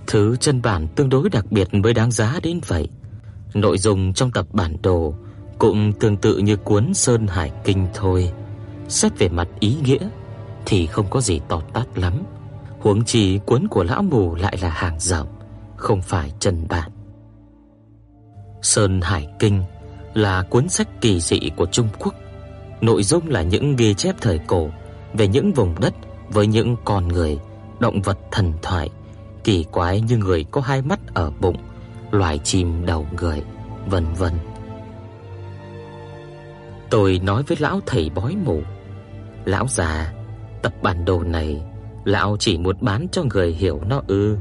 Thứ 0.07 0.35
chân 0.39 0.61
bản 0.61 0.87
tương 0.87 1.09
đối 1.09 1.29
đặc 1.29 1.45
biệt 1.51 1.73
mới 1.73 1.93
đáng 1.93 2.11
giá 2.11 2.39
đến 2.43 2.59
vậy. 2.67 2.89
Nội 3.53 3.77
dung 3.77 4.13
trong 4.13 4.31
tập 4.31 4.45
bản 4.53 4.75
đồ 4.83 5.13
cũng 5.59 5.93
tương 5.93 6.17
tự 6.17 6.37
như 6.37 6.55
cuốn 6.55 6.93
Sơn 6.93 7.27
Hải 7.27 7.51
Kinh 7.63 7.87
thôi. 7.93 8.31
Xét 8.87 9.19
về 9.19 9.29
mặt 9.29 9.47
ý 9.59 9.75
nghĩa 9.83 10.09
thì 10.65 10.85
không 10.85 11.05
có 11.09 11.21
gì 11.21 11.41
to 11.47 11.61
tát 11.73 11.97
lắm. 11.97 12.23
Huống 12.79 13.05
chi 13.05 13.39
cuốn 13.45 13.67
của 13.67 13.83
lão 13.83 14.03
mù 14.03 14.35
lại 14.35 14.57
là 14.61 14.69
hàng 14.69 14.99
rộng, 14.99 15.27
không 15.75 16.01
phải 16.01 16.31
chân 16.39 16.65
bản. 16.69 16.91
Sơn 18.61 19.01
Hải 19.01 19.27
Kinh 19.39 19.63
là 20.13 20.43
cuốn 20.43 20.69
sách 20.69 21.01
kỳ 21.01 21.19
dị 21.19 21.39
của 21.55 21.65
Trung 21.65 21.87
Quốc. 21.99 22.13
Nội 22.81 23.03
dung 23.03 23.27
là 23.27 23.41
những 23.41 23.75
ghi 23.75 23.93
chép 23.93 24.15
thời 24.21 24.39
cổ 24.47 24.69
về 25.13 25.27
những 25.27 25.53
vùng 25.53 25.75
đất 25.79 25.93
với 26.29 26.47
những 26.47 26.75
con 26.85 27.07
người, 27.07 27.39
động 27.79 28.01
vật 28.01 28.17
thần 28.31 28.53
thoại, 28.61 28.89
kỳ 29.47 29.65
quái 29.71 30.01
như 30.01 30.17
người 30.17 30.45
có 30.51 30.61
hai 30.61 30.81
mắt 30.81 30.99
ở 31.13 31.31
bụng, 31.39 31.57
loài 32.11 32.39
chim 32.39 32.85
đầu 32.85 33.07
người, 33.21 33.43
vân 33.85 34.05
vân. 34.17 34.33
Tôi 36.89 37.19
nói 37.23 37.43
với 37.43 37.57
lão 37.59 37.79
thầy 37.85 38.09
bói 38.09 38.35
mù, 38.45 38.61
lão 39.45 39.67
già, 39.67 40.13
tập 40.61 40.73
bản 40.81 41.05
đồ 41.05 41.23
này 41.23 41.61
lão 42.05 42.37
chỉ 42.39 42.57
muốn 42.57 42.75
bán 42.81 43.07
cho 43.11 43.23
người 43.23 43.53
hiểu 43.53 43.81
nó 43.87 44.01
ư? 44.07 44.37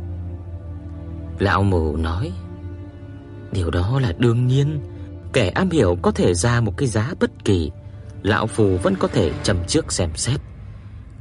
Lão 1.38 1.62
mù 1.62 1.96
nói, 1.96 2.32
Điều 3.52 3.70
đó 3.70 4.00
là 4.00 4.12
đương 4.18 4.46
nhiên, 4.46 4.80
kẻ 5.32 5.48
am 5.48 5.70
hiểu 5.70 5.96
có 6.02 6.10
thể 6.10 6.34
ra 6.34 6.60
một 6.60 6.76
cái 6.76 6.88
giá 6.88 7.14
bất 7.20 7.44
kỳ, 7.44 7.70
lão 8.22 8.46
phù 8.46 8.76
vẫn 8.82 8.94
có 8.98 9.08
thể 9.08 9.32
châm 9.42 9.56
trước 9.66 9.92
xem 9.92 10.10
xét. 10.14 10.40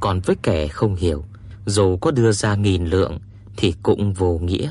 Còn 0.00 0.20
với 0.20 0.36
kẻ 0.42 0.68
không 0.68 0.94
hiểu, 0.94 1.24
dù 1.66 1.96
có 1.96 2.10
đưa 2.10 2.32
ra 2.32 2.54
nghìn 2.54 2.84
lượng 2.84 3.18
thì 3.56 3.74
cũng 3.82 4.12
vô 4.12 4.38
nghĩa. 4.42 4.70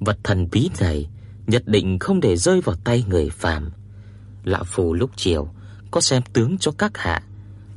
Vật 0.00 0.18
thần 0.24 0.48
bí 0.52 0.70
này 0.80 1.08
nhất 1.46 1.62
định 1.66 1.98
không 1.98 2.20
để 2.20 2.36
rơi 2.36 2.60
vào 2.60 2.76
tay 2.84 3.04
người 3.08 3.30
phàm. 3.30 3.70
Lão 4.44 4.64
phù 4.64 4.94
lúc 4.94 5.10
chiều 5.16 5.48
có 5.90 6.00
xem 6.00 6.22
tướng 6.32 6.58
cho 6.58 6.72
các 6.78 6.98
hạ, 6.98 7.22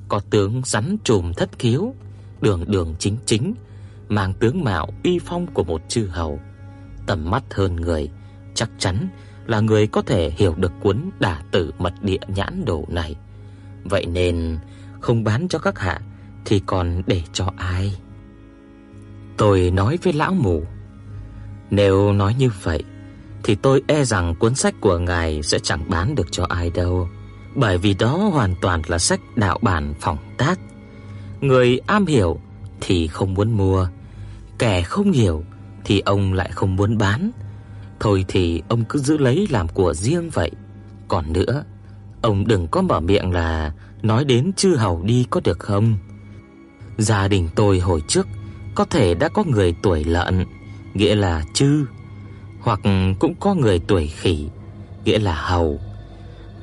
có 0.08 0.20
tướng 0.30 0.62
rắn 0.66 0.98
trùm 1.03 1.34
thất 1.34 1.49
khiếu, 1.60 1.94
đường 2.41 2.66
đường 2.68 2.95
chính 2.99 3.18
chính, 3.26 3.53
mang 4.10 4.34
tướng 4.34 4.64
mạo 4.64 4.90
uy 5.03 5.20
phong 5.20 5.48
của 5.48 5.64
một 5.64 5.82
chư 5.88 6.08
hầu, 6.08 6.40
tầm 7.08 7.32
mắt 7.32 7.44
hơn 7.53 7.76
người, 7.76 8.10
chắc 8.53 8.70
chắn 8.78 9.08
là 9.48 9.60
người 9.60 9.88
có 9.88 10.02
thể 10.02 10.32
hiểu 10.38 10.56
được 10.56 10.72
cuốn 10.82 11.10
Đả 11.20 11.41
Tử 11.52 11.72
Mật 11.78 11.94
Địa 12.02 12.20
nhãn 12.28 12.66
đồ 12.66 12.86
này. 12.88 13.16
Vậy 13.84 14.06
nên 14.06 14.58
không 14.99 15.24
bán 15.24 15.48
cho 15.48 15.60
các 15.60 15.80
hạ 15.80 16.02
thì 16.45 16.62
còn 16.66 17.02
để 17.08 17.22
cho 17.34 17.52
ai? 17.58 17.95
Tôi 19.41 19.72
nói 19.72 19.97
với 20.03 20.13
lão 20.13 20.34
mù, 20.34 20.63
nếu 21.69 22.13
nói 22.13 22.35
như 22.39 22.49
vậy 22.63 22.84
thì 23.43 23.55
tôi 23.55 23.84
e 23.88 24.03
rằng 24.03 24.35
cuốn 24.35 24.55
sách 24.55 24.76
của 24.81 24.97
ngài 24.97 25.43
sẽ 25.43 25.59
chẳng 25.59 25.89
bán 25.89 26.15
được 26.15 26.27
cho 26.31 26.45
ai 26.49 26.69
đâu, 26.69 27.09
bởi 27.55 27.77
vì 27.77 27.93
đó 27.93 28.18
hoàn 28.18 28.55
toàn 28.61 28.81
là 28.88 28.99
sách 28.99 29.19
đạo 29.35 29.59
bản 29.61 29.93
phỏng 29.99 30.18
tác. 30.38 30.59
Người 31.41 31.80
am 31.88 32.05
hiểu 32.05 32.39
thì 32.81 33.07
không 33.07 33.34
muốn 33.34 33.51
mua, 33.57 33.88
kẻ 34.59 34.81
không 34.81 35.11
hiểu 35.11 35.43
thì 35.85 35.99
ông 35.99 36.34
lại 36.34 36.49
không 36.53 36.76
muốn 36.76 36.97
bán. 36.97 37.31
Thôi 37.99 38.26
thì 38.27 38.63
ông 38.68 38.84
cứ 38.89 38.99
giữ 38.99 39.18
lấy 39.18 39.47
làm 39.49 39.68
của 39.68 39.93
riêng 39.93 40.30
vậy. 40.30 40.51
Còn 41.07 41.34
nữa, 41.34 41.63
ông 42.22 42.47
đừng 42.47 42.68
có 42.68 42.81
mở 42.81 42.99
miệng 42.99 43.31
là 43.31 43.73
nói 44.01 44.26
đến 44.26 44.53
chư 44.53 44.76
hầu 44.76 45.03
đi 45.03 45.26
có 45.30 45.41
được 45.43 45.59
không? 45.59 45.97
Gia 46.97 47.27
đình 47.27 47.49
tôi 47.55 47.80
hồi 47.80 48.01
trước 48.07 48.27
có 48.76 48.85
thể 48.85 49.14
đã 49.14 49.30
có 49.30 49.43
người 49.43 49.76
tuổi 49.81 50.03
lợn, 50.03 50.45
nghĩa 50.93 51.15
là 51.15 51.43
chư, 51.53 51.85
hoặc 52.60 52.80
cũng 53.19 53.35
có 53.39 53.53
người 53.53 53.80
tuổi 53.80 54.07
khỉ, 54.07 54.49
nghĩa 55.06 55.19
là 55.19 55.35
hầu. 55.35 55.80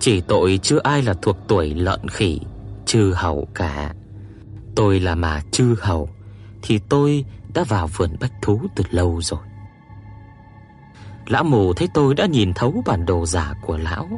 Chỉ 0.01 0.21
tội 0.21 0.61
chưa 0.63 0.79
ai 0.83 1.03
là 1.03 1.15
thuộc 1.23 1.37
tuổi 1.49 1.75
lợn 1.75 2.09
khỉ, 2.09 2.41
chư 2.87 3.13
hầu 3.17 3.49
cả. 3.55 3.95
Tôi 4.75 5.01
là 5.01 5.15
mà 5.15 5.41
chư 5.51 5.77
hầu 5.81 6.09
thì 6.63 6.79
tôi 6.89 7.25
đã 7.55 7.65
vào 7.65 7.87
vườn 7.87 8.17
bách 8.21 8.33
thú 8.43 8.61
từ 8.77 8.85
lâu 8.91 9.21
rồi. 9.23 9.41
Lão 11.27 11.45
mù 11.45 11.73
thấy 11.73 11.89
tôi 11.95 12.15
đã 12.15 12.27
nhìn 12.27 12.53
thấu 12.55 12.83
bản 12.87 13.07
đồ 13.07 13.27
giả 13.27 13.55
của 13.67 13.77
lão, 13.77 14.09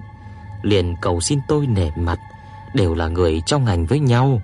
liền 0.63 0.95
cầu 1.03 1.21
xin 1.21 1.39
tôi 1.49 1.67
nể 1.67 1.91
mặt, 1.97 2.19
đều 2.75 2.95
là 2.95 3.09
người 3.09 3.43
trong 3.47 3.65
ngành 3.65 3.87
với 3.87 4.01
nhau, 4.01 4.43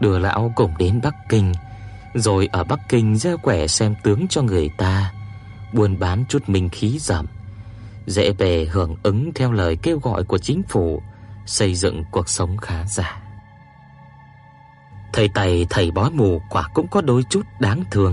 đưa 0.00 0.18
lão 0.18 0.52
cùng 0.56 0.72
đến 0.78 1.00
Bắc 1.02 1.14
Kinh, 1.28 1.52
rồi 2.14 2.48
ở 2.52 2.64
Bắc 2.64 2.80
Kinh 2.88 3.16
ra 3.16 3.36
quẻ 3.36 3.66
xem 3.66 3.94
tướng 4.02 4.28
cho 4.28 4.42
người 4.42 4.70
ta, 4.78 5.12
buôn 5.72 5.98
bán 5.98 6.24
chút 6.28 6.48
minh 6.48 6.68
khí 6.68 6.98
giảm, 6.98 7.26
dễ 8.06 8.32
bề 8.32 8.66
hưởng 8.70 8.96
ứng 9.02 9.32
theo 9.34 9.52
lời 9.52 9.76
kêu 9.82 9.98
gọi 9.98 10.24
của 10.24 10.38
chính 10.38 10.62
phủ, 10.68 11.02
xây 11.46 11.74
dựng 11.74 12.04
cuộc 12.10 12.28
sống 12.28 12.56
khá 12.56 12.84
giả. 12.84 13.22
Thầy 15.12 15.28
Tài 15.28 15.66
thầy 15.70 15.90
bói 15.90 16.10
mù 16.10 16.42
quả 16.50 16.68
cũng 16.74 16.88
có 16.88 17.00
đôi 17.00 17.22
chút 17.30 17.42
đáng 17.60 17.84
thương. 17.90 18.12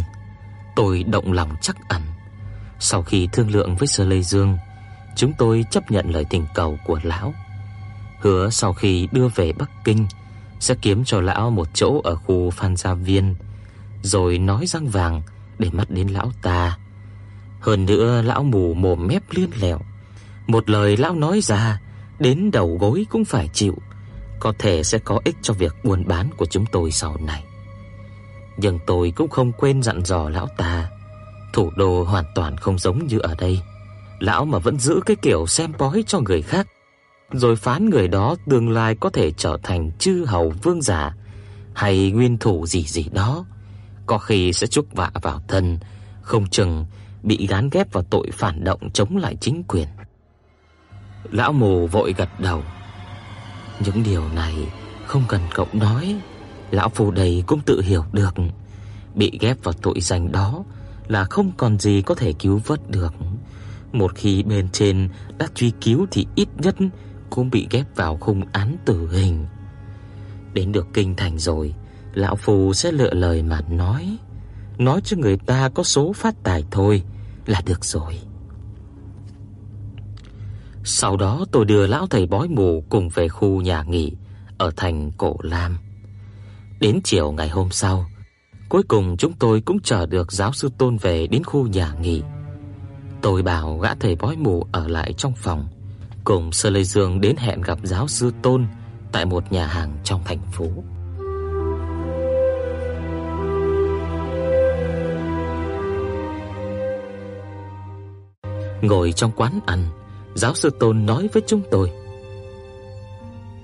Tôi 0.76 1.04
động 1.04 1.32
lòng 1.32 1.56
chắc 1.62 1.76
ẩn. 1.90 2.02
Sau 2.80 3.02
khi 3.02 3.30
thương 3.32 3.52
lượng 3.52 3.76
với 3.76 3.88
Sơ 3.88 4.06
Lê 4.06 4.22
Dương, 4.22 4.58
chúng 5.16 5.34
tôi 5.38 5.66
chấp 5.72 5.92
nhận 5.92 6.10
lời 6.10 6.26
tình 6.30 6.46
cầu 6.54 6.78
của 6.86 7.00
lão. 7.04 7.34
Hứa 8.20 8.50
sau 8.50 8.74
khi 8.74 9.08
đưa 9.12 9.28
về 9.28 9.54
Bắc 9.54 9.70
Kinh 9.84 10.08
sẽ 10.60 10.76
kiếm 10.82 11.04
cho 11.06 11.22
lão 11.22 11.50
một 11.50 11.68
chỗ 11.74 12.02
ở 12.04 12.16
khu 12.16 12.50
Phan 12.50 12.76
Gia 12.76 12.94
Viên, 12.94 13.36
rồi 14.06 14.38
nói 14.38 14.66
răng 14.68 14.88
vàng 14.88 15.22
để 15.60 15.70
mắt 15.72 15.90
đến 15.90 16.08
lão 16.08 16.32
ta. 16.42 16.78
Hơn 17.60 17.86
nữa 17.86 18.22
lão 18.22 18.44
mù 18.44 18.74
mồm 18.74 19.08
mép 19.08 19.24
liên 19.32 19.50
lẹo, 19.60 19.80
một 20.48 20.70
lời 20.70 20.98
lão 20.98 21.16
nói 21.16 21.42
ra 21.42 21.82
đến 22.20 22.52
đầu 22.52 22.78
gối 22.80 23.06
cũng 23.10 23.26
phải 23.26 23.50
chịu, 23.54 23.76
có 24.40 24.54
thể 24.60 24.84
sẽ 24.84 24.98
có 24.98 25.20
ích 25.24 25.36
cho 25.42 25.54
việc 25.54 25.76
buôn 25.84 26.08
bán 26.08 26.30
của 26.38 26.46
chúng 26.46 26.66
tôi 26.72 26.92
sau 26.92 27.18
này. 27.18 27.44
Nhưng 28.58 28.80
tôi 28.88 29.14
cũng 29.16 29.30
không 29.30 29.52
quên 29.52 29.84
dặn 29.84 30.06
dò 30.06 30.30
lão 30.30 30.48
ta 30.58 30.90
Thủ 31.56 31.72
đô 31.76 32.04
hoàn 32.04 32.26
toàn 32.36 32.58
không 32.58 32.80
giống 32.80 33.08
như 33.08 33.20
ở 33.20 33.36
đây. 33.40 33.60
Lão 34.20 34.46
mà 34.46 34.58
vẫn 34.58 34.80
giữ 34.80 35.00
cái 35.06 35.16
kiểu 35.22 35.48
xem 35.48 35.72
bói 35.78 36.04
cho 36.08 36.20
người 36.20 36.42
khác, 36.42 36.68
rồi 37.32 37.56
phán 37.56 37.90
người 37.90 38.08
đó 38.08 38.36
tương 38.50 38.70
lai 38.70 38.96
có 38.96 39.10
thể 39.10 39.32
trở 39.32 39.58
thành 39.64 39.92
chư 40.00 40.26
hầu 40.28 40.54
vương 40.64 40.82
giả 40.82 41.16
hay 41.74 42.12
nguyên 42.12 42.38
thủ 42.38 42.66
gì 42.66 42.84
gì 42.84 43.06
đó, 43.14 43.46
có 44.06 44.18
khi 44.18 44.54
sẽ 44.54 44.68
chuốc 44.68 44.94
vạ 44.96 45.12
vào 45.22 45.42
thân, 45.48 45.80
không 46.22 46.48
chừng 46.48 46.86
bị 47.24 47.48
gán 47.48 47.70
ghép 47.72 47.94
vào 47.94 48.04
tội 48.04 48.30
phản 48.34 48.64
động 48.64 48.90
chống 48.94 49.18
lại 49.18 49.36
chính 49.42 49.64
quyền. 49.64 49.88
Lão 51.32 51.54
mù 51.54 51.88
vội 51.88 52.14
gật 52.18 52.40
đầu. 52.40 52.64
Những 53.80 54.04
điều 54.04 54.30
này 54.30 54.54
không 55.06 55.24
cần 55.28 55.42
cậu 55.54 55.68
nói, 55.74 56.16
lão 56.72 56.90
phù 56.90 57.12
đầy 57.12 57.44
cũng 57.48 57.60
tự 57.66 57.82
hiểu 57.82 58.04
được. 58.12 58.36
Bị 59.16 59.38
ghép 59.42 59.64
vào 59.64 59.74
tội 59.74 60.02
danh 60.02 60.32
đó 60.32 60.64
là 61.08 61.24
không 61.24 61.52
còn 61.58 61.80
gì 61.80 62.02
có 62.02 62.16
thể 62.16 62.34
cứu 62.34 62.62
vớt 62.66 62.90
được. 62.90 63.14
Một 63.92 64.16
khi 64.16 64.44
bên 64.44 64.70
trên 64.70 65.10
đã 65.38 65.48
truy 65.56 65.72
cứu 65.82 66.06
thì 66.12 66.28
ít 66.36 66.48
nhất 66.58 66.76
cũng 67.30 67.50
bị 67.50 67.68
ghép 67.72 67.96
vào 67.96 68.18
khung 68.18 68.42
án 68.52 68.76
tử 68.86 69.10
hình. 69.12 69.46
Đến 70.54 70.72
được 70.72 70.88
kinh 70.94 71.16
thành 71.16 71.38
rồi, 71.38 71.74
lão 72.16 72.36
phù 72.36 72.74
sẽ 72.74 72.92
lựa 72.92 73.14
lời 73.14 73.44
mà 73.44 73.62
nói, 73.70 74.18
nói 74.78 75.02
cho 75.04 75.18
người 75.18 75.38
ta 75.38 75.70
có 75.70 75.84
số 75.84 76.14
phát 76.14 76.36
tài 76.44 76.64
thôi 76.72 77.04
là 77.46 77.62
được 77.66 77.86
rồi. 77.86 78.20
Sau 80.84 81.18
đó 81.18 81.46
tôi 81.52 81.66
đưa 81.66 81.88
lão 81.88 82.08
thầy 82.08 82.28
bói 82.28 82.48
mù 82.48 82.84
cùng 82.90 83.10
về 83.10 83.28
khu 83.28 83.62
nhà 83.62 83.84
nghỉ 83.84 84.14
ở 84.58 84.72
thành 84.78 85.12
Cổ 85.18 85.36
Lam. 85.42 85.78
Đến 86.80 87.00
chiều 87.04 87.32
ngày 87.32 87.50
hôm 87.50 87.72
sau, 87.72 88.06
cuối 88.70 88.84
cùng 88.84 89.18
chúng 89.18 89.34
tôi 89.34 89.62
cũng 89.62 89.80
chờ 89.80 90.06
được 90.06 90.32
giáo 90.32 90.54
sư 90.54 90.70
Tôn 90.78 90.98
về 90.98 91.28
đến 91.28 91.44
khu 91.44 91.68
nhà 91.68 91.94
nghỉ. 92.02 92.22
Tôi 93.22 93.44
bảo 93.44 93.78
gã 93.78 93.96
thầy 93.96 94.16
bói 94.16 94.36
mù 94.38 94.68
ở 94.72 94.88
lại 94.88 95.14
trong 95.14 95.34
phòng, 95.36 95.68
cùng 96.24 96.52
Sơ 96.52 96.70
Lê 96.70 96.84
Dương 96.84 97.22
đến 97.22 97.36
hẹn 97.38 97.62
gặp 97.62 97.80
giáo 97.84 98.08
sư 98.08 98.32
Tôn 98.42 98.66
tại 99.12 99.26
một 99.26 99.52
nhà 99.52 99.68
hàng 99.68 99.98
trong 100.04 100.22
thành 100.26 100.42
phố. 100.52 100.68
Ngồi 108.86 109.12
trong 109.12 109.32
quán 109.36 109.60
ăn, 109.66 109.86
giáo 110.36 110.56
sư 110.56 110.70
Tôn 110.80 111.06
nói 111.06 111.30
với 111.34 111.44
chúng 111.48 111.62
tôi 111.72 111.92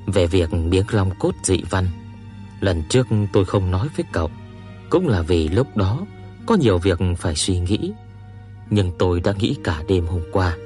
về 0.07 0.27
việc 0.27 0.53
miếng 0.53 0.85
long 0.91 1.11
cốt 1.19 1.31
dị 1.43 1.64
văn. 1.69 1.88
Lần 2.60 2.84
trước 2.89 3.07
tôi 3.34 3.45
không 3.45 3.72
nói 3.72 3.88
với 3.98 4.06
cậu, 4.11 4.31
cũng 4.89 5.07
là 5.07 5.22
vì 5.22 5.48
lúc 5.48 5.77
đó 5.77 6.06
có 6.45 6.56
nhiều 6.56 6.77
việc 6.77 6.99
phải 7.18 7.35
suy 7.35 7.60
nghĩ, 7.60 7.91
nhưng 8.69 8.91
tôi 8.99 9.22
đã 9.22 9.34
nghĩ 9.39 9.56
cả 9.64 9.84
đêm 9.88 10.06
hôm 10.06 10.22
qua. 10.31 10.57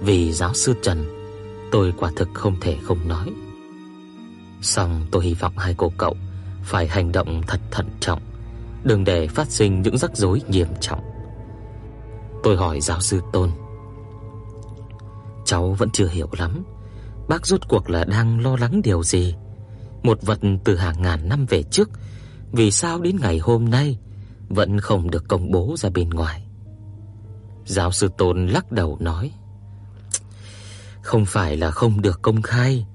Vì 0.00 0.32
giáo 0.32 0.54
sư 0.54 0.74
Trần, 0.82 1.04
tôi 1.72 1.92
quả 1.98 2.10
thực 2.16 2.28
không 2.34 2.60
thể 2.60 2.76
không 2.82 3.08
nói. 3.08 3.30
Song 4.62 5.06
tôi 5.10 5.24
hy 5.24 5.34
vọng 5.34 5.58
hai 5.58 5.74
cô 5.76 5.92
cậu 5.98 6.16
phải 6.62 6.88
hành 6.88 7.12
động 7.12 7.42
thật 7.46 7.60
thận 7.70 7.86
trọng, 8.00 8.20
đừng 8.84 9.04
để 9.04 9.26
phát 9.26 9.50
sinh 9.50 9.82
những 9.82 9.98
rắc 9.98 10.16
rối 10.16 10.42
nghiêm 10.48 10.68
trọng. 10.80 11.00
Tôi 12.42 12.56
hỏi 12.56 12.80
giáo 12.80 13.00
sư 13.00 13.20
Tôn, 13.32 13.50
cháu 15.50 15.72
vẫn 15.72 15.90
chưa 15.90 16.08
hiểu 16.08 16.28
lắm, 16.38 16.64
bác 17.28 17.46
rốt 17.46 17.60
cuộc 17.68 17.90
là 17.90 18.04
đang 18.04 18.40
lo 18.40 18.56
lắng 18.56 18.80
điều 18.84 19.02
gì? 19.02 19.34
Một 20.02 20.22
vật 20.22 20.38
từ 20.64 20.76
hàng 20.76 21.02
ngàn 21.02 21.28
năm 21.28 21.46
về 21.46 21.62
trước, 21.62 21.90
vì 22.52 22.70
sao 22.70 23.00
đến 23.00 23.16
ngày 23.20 23.38
hôm 23.38 23.70
nay 23.70 23.98
vẫn 24.48 24.80
không 24.80 25.10
được 25.10 25.28
công 25.28 25.50
bố 25.50 25.74
ra 25.78 25.90
bên 25.90 26.10
ngoài? 26.10 26.46
Giáo 27.64 27.92
sư 27.92 28.10
Tôn 28.18 28.46
lắc 28.46 28.72
đầu 28.72 28.96
nói: 29.00 29.30
"Không 31.02 31.24
phải 31.24 31.56
là 31.56 31.70
không 31.70 32.02
được 32.02 32.22
công 32.22 32.42
khai, 32.42 32.86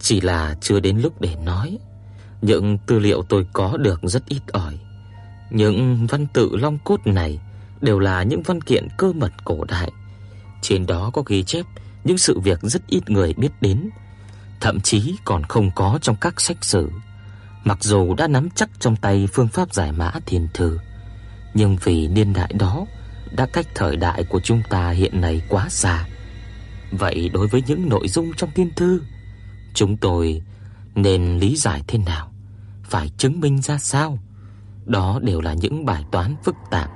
chỉ 0.00 0.20
là 0.20 0.56
chưa 0.60 0.80
đến 0.80 0.98
lúc 0.98 1.20
để 1.20 1.36
nói. 1.44 1.78
Những 2.42 2.78
tư 2.86 2.98
liệu 2.98 3.22
tôi 3.22 3.46
có 3.52 3.76
được 3.76 4.00
rất 4.02 4.26
ít 4.26 4.42
ỏi. 4.52 4.78
Những 5.50 6.06
văn 6.06 6.26
tự 6.32 6.56
long 6.56 6.78
cốt 6.84 7.00
này 7.04 7.40
đều 7.80 7.98
là 7.98 8.22
những 8.22 8.42
văn 8.42 8.60
kiện 8.60 8.88
cơ 8.98 9.12
mật 9.12 9.32
cổ 9.44 9.64
đại. 9.64 9.92
Trên 10.62 10.86
đó 10.86 11.10
có 11.14 11.22
ghi 11.26 11.42
chép 11.42 11.66
những 12.04 12.18
sự 12.18 12.40
việc 12.40 12.60
rất 12.62 12.86
ít 12.86 13.10
người 13.10 13.34
biết 13.34 13.52
đến, 13.60 13.90
thậm 14.60 14.80
chí 14.80 15.16
còn 15.24 15.44
không 15.44 15.70
có 15.74 15.98
trong 16.02 16.16
các 16.16 16.40
sách 16.40 16.64
sử. 16.64 16.90
Mặc 17.64 17.78
dù 17.80 18.14
đã 18.14 18.28
nắm 18.28 18.48
chắc 18.54 18.70
trong 18.80 18.96
tay 18.96 19.28
phương 19.32 19.48
pháp 19.48 19.74
giải 19.74 19.92
mã 19.92 20.12
thiên 20.26 20.48
thư, 20.54 20.78
nhưng 21.54 21.76
vì 21.84 22.08
niên 22.08 22.32
đại 22.32 22.52
đó 22.52 22.86
đã 23.32 23.46
cách 23.52 23.66
thời 23.74 23.96
đại 23.96 24.24
của 24.24 24.40
chúng 24.40 24.62
ta 24.70 24.90
hiện 24.90 25.20
nay 25.20 25.42
quá 25.48 25.68
xa. 25.68 26.06
Vậy 26.90 27.30
đối 27.32 27.48
với 27.48 27.62
những 27.66 27.88
nội 27.88 28.08
dung 28.08 28.32
trong 28.36 28.50
thiên 28.54 28.70
thư, 28.76 29.00
chúng 29.74 29.96
tôi 29.96 30.42
nên 30.94 31.38
lý 31.38 31.56
giải 31.56 31.82
thế 31.86 31.98
nào? 31.98 32.32
Phải 32.82 33.10
chứng 33.18 33.40
minh 33.40 33.62
ra 33.62 33.78
sao? 33.78 34.18
Đó 34.84 35.18
đều 35.22 35.40
là 35.40 35.54
những 35.54 35.84
bài 35.84 36.04
toán 36.12 36.36
phức 36.44 36.54
tạp. 36.70 36.90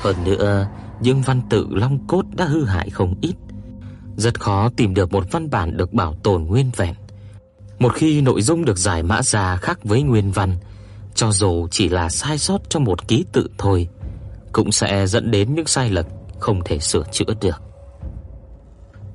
Hơn 0.00 0.16
nữa, 0.24 0.68
những 1.00 1.22
văn 1.22 1.40
tự 1.50 1.68
long 1.70 2.06
cốt 2.06 2.24
đã 2.36 2.44
hư 2.44 2.64
hại 2.64 2.90
không 2.90 3.14
ít. 3.20 3.34
Rất 4.16 4.40
khó 4.40 4.68
tìm 4.76 4.94
được 4.94 5.12
một 5.12 5.24
văn 5.30 5.50
bản 5.50 5.76
được 5.76 5.92
bảo 5.92 6.14
tồn 6.22 6.42
nguyên 6.44 6.70
vẹn. 6.76 6.94
Một 7.78 7.94
khi 7.94 8.20
nội 8.20 8.42
dung 8.42 8.64
được 8.64 8.78
giải 8.78 9.02
mã 9.02 9.22
ra 9.22 9.56
khác 9.56 9.84
với 9.84 10.02
nguyên 10.02 10.30
văn, 10.30 10.56
cho 11.14 11.32
dù 11.32 11.68
chỉ 11.70 11.88
là 11.88 12.08
sai 12.08 12.38
sót 12.38 12.58
trong 12.68 12.84
một 12.84 13.08
ký 13.08 13.24
tự 13.32 13.50
thôi, 13.58 13.88
cũng 14.52 14.72
sẽ 14.72 15.06
dẫn 15.06 15.30
đến 15.30 15.54
những 15.54 15.66
sai 15.66 15.90
lệch 15.90 16.06
không 16.38 16.60
thể 16.64 16.78
sửa 16.78 17.04
chữa 17.12 17.34
được. 17.40 17.62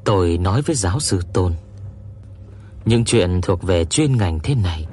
Tôi 0.04 0.38
nói 0.38 0.62
với 0.62 0.76
giáo 0.76 1.00
sư 1.00 1.22
Tôn, 1.34 1.54
những 2.86 3.06
chuyện 3.06 3.42
thuộc 3.42 3.64
về 3.64 3.86
chuyên 3.86 4.18
ngành 4.18 4.40
thế 4.40 4.56
này, 4.56 4.86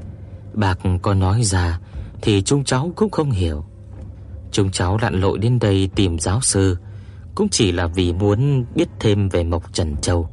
bạc 0.52 0.78
có 1.02 1.14
nói 1.14 1.42
ra 1.42 1.80
thì 2.22 2.42
chúng 2.42 2.64
cháu 2.64 2.92
cũng 2.96 3.10
không 3.10 3.30
hiểu. 3.30 3.64
Chúng 4.52 4.70
cháu 4.70 4.98
lặn 5.02 5.20
lội 5.20 5.38
đến 5.38 5.58
đây 5.58 5.90
tìm 5.94 6.18
giáo 6.18 6.40
sư 6.40 6.76
cũng 7.38 7.48
chỉ 7.48 7.72
là 7.72 7.86
vì 7.86 8.12
muốn 8.12 8.64
biết 8.74 8.88
thêm 9.00 9.28
về 9.28 9.44
Mộc 9.44 9.74
Trần 9.74 9.96
Châu 9.96 10.28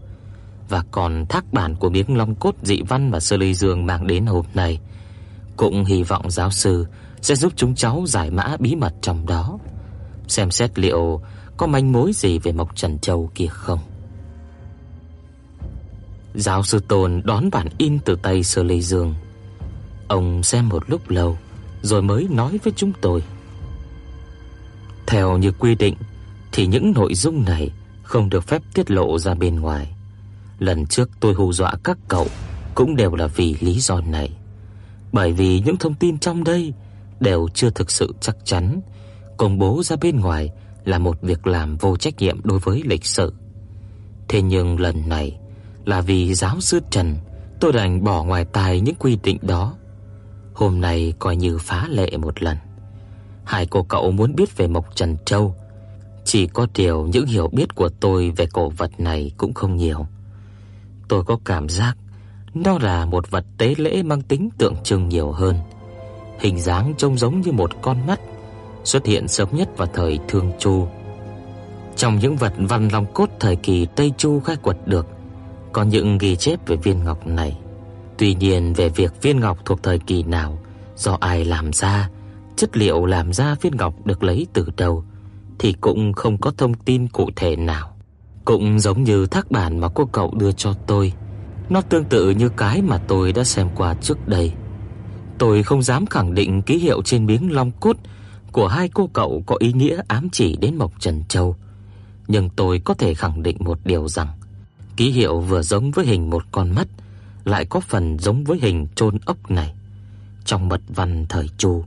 và 0.69 0.83
còn 0.91 1.25
thác 1.29 1.53
bản 1.53 1.75
của 1.75 1.89
miếng 1.89 2.17
long 2.17 2.35
cốt 2.35 2.55
dị 2.61 2.81
văn 2.81 3.11
mà 3.11 3.19
Sơ 3.19 3.37
Ly 3.37 3.53
Dương 3.53 3.85
mang 3.85 4.07
đến 4.07 4.25
hôm 4.25 4.45
nay, 4.53 4.79
cũng 5.57 5.85
hy 5.85 6.03
vọng 6.03 6.31
giáo 6.31 6.51
sư 6.51 6.85
sẽ 7.21 7.35
giúp 7.35 7.53
chúng 7.55 7.75
cháu 7.75 8.03
giải 8.07 8.31
mã 8.31 8.57
bí 8.59 8.75
mật 8.75 8.93
trong 9.01 9.25
đó, 9.25 9.57
xem 10.27 10.51
xét 10.51 10.79
liệu 10.79 11.21
có 11.57 11.67
manh 11.67 11.91
mối 11.91 12.11
gì 12.13 12.39
về 12.39 12.51
Mộc 12.51 12.75
Trần 12.75 12.99
Châu 12.99 13.31
kia 13.35 13.47
không. 13.49 13.79
Giáo 16.35 16.63
sư 16.63 16.79
Tôn 16.87 17.21
đón 17.25 17.49
bản 17.51 17.67
in 17.77 17.99
từ 17.99 18.15
tay 18.15 18.43
Sơ 18.43 18.63
Ly 18.63 18.81
Dương. 18.81 19.13
Ông 20.07 20.43
xem 20.43 20.69
một 20.69 20.89
lúc 20.89 21.09
lâu 21.09 21.37
rồi 21.81 22.01
mới 22.01 22.27
nói 22.31 22.59
với 22.63 22.73
chúng 22.75 22.91
tôi. 23.01 23.23
Theo 25.07 25.37
như 25.37 25.51
quy 25.51 25.75
định 25.75 25.95
thì 26.55 26.67
những 26.67 26.91
nội 26.95 27.15
dung 27.15 27.45
này 27.45 27.71
không 28.03 28.29
được 28.29 28.47
phép 28.47 28.61
tiết 28.73 28.91
lộ 28.91 29.19
ra 29.19 29.33
bên 29.33 29.59
ngoài. 29.59 29.95
Lần 30.59 30.85
trước 30.85 31.09
tôi 31.19 31.33
hù 31.33 31.53
dọa 31.53 31.73
các 31.83 31.97
cậu 32.07 32.27
cũng 32.75 32.95
đều 32.95 33.15
là 33.15 33.27
vì 33.27 33.55
lý 33.59 33.79
do 33.79 34.01
này. 34.01 34.29
Bởi 35.11 35.33
vì 35.33 35.61
những 35.65 35.77
thông 35.77 35.93
tin 35.93 36.19
trong 36.19 36.43
đây 36.43 36.73
đều 37.19 37.47
chưa 37.53 37.69
thực 37.69 37.91
sự 37.91 38.13
chắc 38.21 38.37
chắn, 38.43 38.81
công 39.37 39.59
bố 39.59 39.83
ra 39.83 39.95
bên 39.95 40.19
ngoài 40.19 40.49
là 40.85 40.99
một 40.99 41.21
việc 41.21 41.47
làm 41.47 41.77
vô 41.77 41.97
trách 41.97 42.17
nhiệm 42.17 42.41
đối 42.43 42.59
với 42.59 42.81
lịch 42.85 43.05
sử. 43.05 43.33
Thế 44.27 44.41
nhưng 44.41 44.79
lần 44.79 45.09
này 45.09 45.37
là 45.85 46.01
vì 46.01 46.33
giáo 46.33 46.61
sư 46.61 46.79
Trần, 46.89 47.15
tôi 47.59 47.73
đành 47.73 48.03
bỏ 48.03 48.23
ngoài 48.23 48.45
tai 48.45 48.81
những 48.81 48.95
quy 48.99 49.17
định 49.23 49.37
đó. 49.41 49.75
Hôm 50.53 50.81
nay 50.81 51.13
coi 51.19 51.35
như 51.35 51.57
phá 51.57 51.87
lệ 51.89 52.17
một 52.17 52.43
lần. 52.43 52.57
Hai 53.43 53.65
cô 53.65 53.83
cậu 53.83 54.11
muốn 54.11 54.35
biết 54.35 54.57
về 54.57 54.67
Mộc 54.67 54.95
Trần 54.95 55.17
Châu 55.25 55.55
chỉ 56.25 56.47
có 56.47 56.67
điều 56.75 57.07
những 57.07 57.25
hiểu 57.25 57.47
biết 57.47 57.75
của 57.75 57.89
tôi 57.89 58.31
về 58.37 58.45
cổ 58.53 58.69
vật 58.69 58.99
này 58.99 59.31
cũng 59.37 59.53
không 59.53 59.75
nhiều. 59.75 60.07
Tôi 61.07 61.23
có 61.23 61.39
cảm 61.45 61.69
giác 61.69 61.97
nó 62.53 62.77
là 62.79 63.05
một 63.05 63.31
vật 63.31 63.45
tế 63.57 63.73
lễ 63.77 64.03
mang 64.03 64.21
tính 64.21 64.49
tượng 64.57 64.75
trưng 64.83 65.09
nhiều 65.09 65.31
hơn. 65.31 65.55
Hình 66.39 66.59
dáng 66.59 66.93
trông 66.97 67.17
giống 67.17 67.41
như 67.41 67.51
một 67.51 67.71
con 67.81 68.07
mắt, 68.07 68.19
xuất 68.83 69.05
hiện 69.05 69.27
sớm 69.27 69.49
nhất 69.51 69.77
vào 69.77 69.87
thời 69.93 70.19
Thương 70.27 70.51
Chu. 70.59 70.87
Trong 71.95 72.19
những 72.19 72.35
vật 72.35 72.53
văn 72.57 72.89
long 72.91 73.05
cốt 73.13 73.29
thời 73.39 73.55
kỳ 73.55 73.87
Tây 73.95 74.13
Chu 74.17 74.39
khai 74.39 74.55
quật 74.55 74.77
được, 74.85 75.07
có 75.71 75.83
những 75.83 76.17
ghi 76.17 76.35
chép 76.35 76.67
về 76.67 76.75
viên 76.75 77.03
ngọc 77.03 77.27
này. 77.27 77.57
Tuy 78.17 78.35
nhiên 78.35 78.73
về 78.73 78.89
việc 78.89 79.21
viên 79.21 79.39
ngọc 79.39 79.57
thuộc 79.65 79.83
thời 79.83 79.99
kỳ 79.99 80.23
nào, 80.23 80.59
do 80.95 81.17
ai 81.19 81.45
làm 81.45 81.73
ra, 81.73 82.09
chất 82.55 82.77
liệu 82.77 83.05
làm 83.05 83.33
ra 83.33 83.55
viên 83.61 83.77
ngọc 83.77 84.05
được 84.05 84.23
lấy 84.23 84.47
từ 84.53 84.69
đâu, 84.77 85.03
thì 85.59 85.73
cũng 85.81 86.13
không 86.13 86.37
có 86.37 86.51
thông 86.57 86.73
tin 86.73 87.07
cụ 87.07 87.29
thể 87.35 87.55
nào. 87.55 87.95
Cũng 88.45 88.79
giống 88.79 89.03
như 89.03 89.25
thác 89.25 89.51
bản 89.51 89.79
mà 89.79 89.87
cô 89.95 90.05
cậu 90.05 90.33
đưa 90.37 90.51
cho 90.51 90.73
tôi, 90.73 91.13
nó 91.69 91.81
tương 91.81 92.03
tự 92.03 92.29
như 92.29 92.49
cái 92.49 92.81
mà 92.81 92.97
tôi 92.97 93.33
đã 93.33 93.43
xem 93.43 93.69
qua 93.75 93.93
trước 93.93 94.27
đây. 94.27 94.53
Tôi 95.37 95.63
không 95.63 95.81
dám 95.81 96.05
khẳng 96.05 96.33
định 96.33 96.61
ký 96.61 96.77
hiệu 96.77 97.01
trên 97.01 97.25
miếng 97.25 97.51
long 97.51 97.71
cốt 97.71 97.97
của 98.51 98.67
hai 98.67 98.89
cô 98.93 99.09
cậu 99.13 99.43
có 99.45 99.55
ý 99.59 99.73
nghĩa 99.73 100.01
ám 100.07 100.29
chỉ 100.31 100.55
đến 100.55 100.75
Mộc 100.75 100.91
Trần 100.99 101.23
Châu, 101.29 101.55
nhưng 102.27 102.49
tôi 102.49 102.81
có 102.85 102.93
thể 102.93 103.13
khẳng 103.13 103.43
định 103.43 103.57
một 103.59 103.79
điều 103.85 104.07
rằng 104.07 104.27
ký 104.97 105.11
hiệu 105.11 105.39
vừa 105.39 105.61
giống 105.61 105.91
với 105.91 106.05
hình 106.05 106.29
một 106.29 106.43
con 106.51 106.71
mắt, 106.71 106.87
lại 107.43 107.65
có 107.65 107.79
phần 107.79 108.19
giống 108.19 108.43
với 108.43 108.59
hình 108.61 108.87
chôn 108.95 109.17
ốc 109.25 109.51
này. 109.51 109.73
Trong 110.45 110.69
mật 110.69 110.81
văn 110.87 111.25
thời 111.29 111.49
Chu 111.57 111.83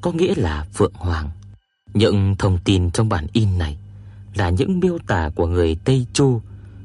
có 0.00 0.12
nghĩa 0.12 0.34
là 0.36 0.66
phượng 0.74 0.94
hoàng. 0.94 1.30
Những 1.94 2.36
thông 2.38 2.58
tin 2.64 2.90
trong 2.90 3.08
bản 3.08 3.26
in 3.32 3.58
này 3.58 3.76
là 4.34 4.50
những 4.50 4.80
miêu 4.80 4.98
tả 5.06 5.30
của 5.34 5.46
người 5.46 5.76
Tây 5.84 6.06
Chu 6.12 6.40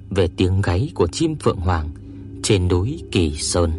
về 0.10 0.28
tiếng 0.38 0.62
gáy 0.62 0.92
của 0.96 1.08
chim 1.08 1.36
phượng 1.36 1.58
hoàng 1.58 1.90
trên 2.44 2.68
núi 2.68 3.04
Kỳ 3.12 3.38
Sơn. 3.38 3.72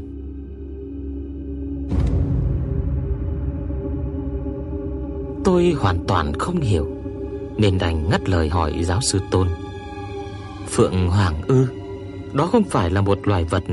Tôi 5.44 5.74
hoàn 5.78 6.04
toàn 6.08 6.32
không 6.38 6.60
hiểu, 6.60 6.86
nên 7.56 7.78
đành 7.78 8.10
ngắt 8.10 8.28
lời 8.28 8.48
hỏi 8.48 8.84
giáo 8.84 9.00
sư 9.00 9.20
Tôn. 9.30 9.48
Phượng 10.68 11.08
Hoàng 11.08 11.42
ư? 11.42 11.66
Đó 12.32 12.46
không 12.46 12.64
phải 12.64 12.90
là 12.90 13.00
một 13.00 13.18
loài 13.28 13.44
vật 13.44 13.64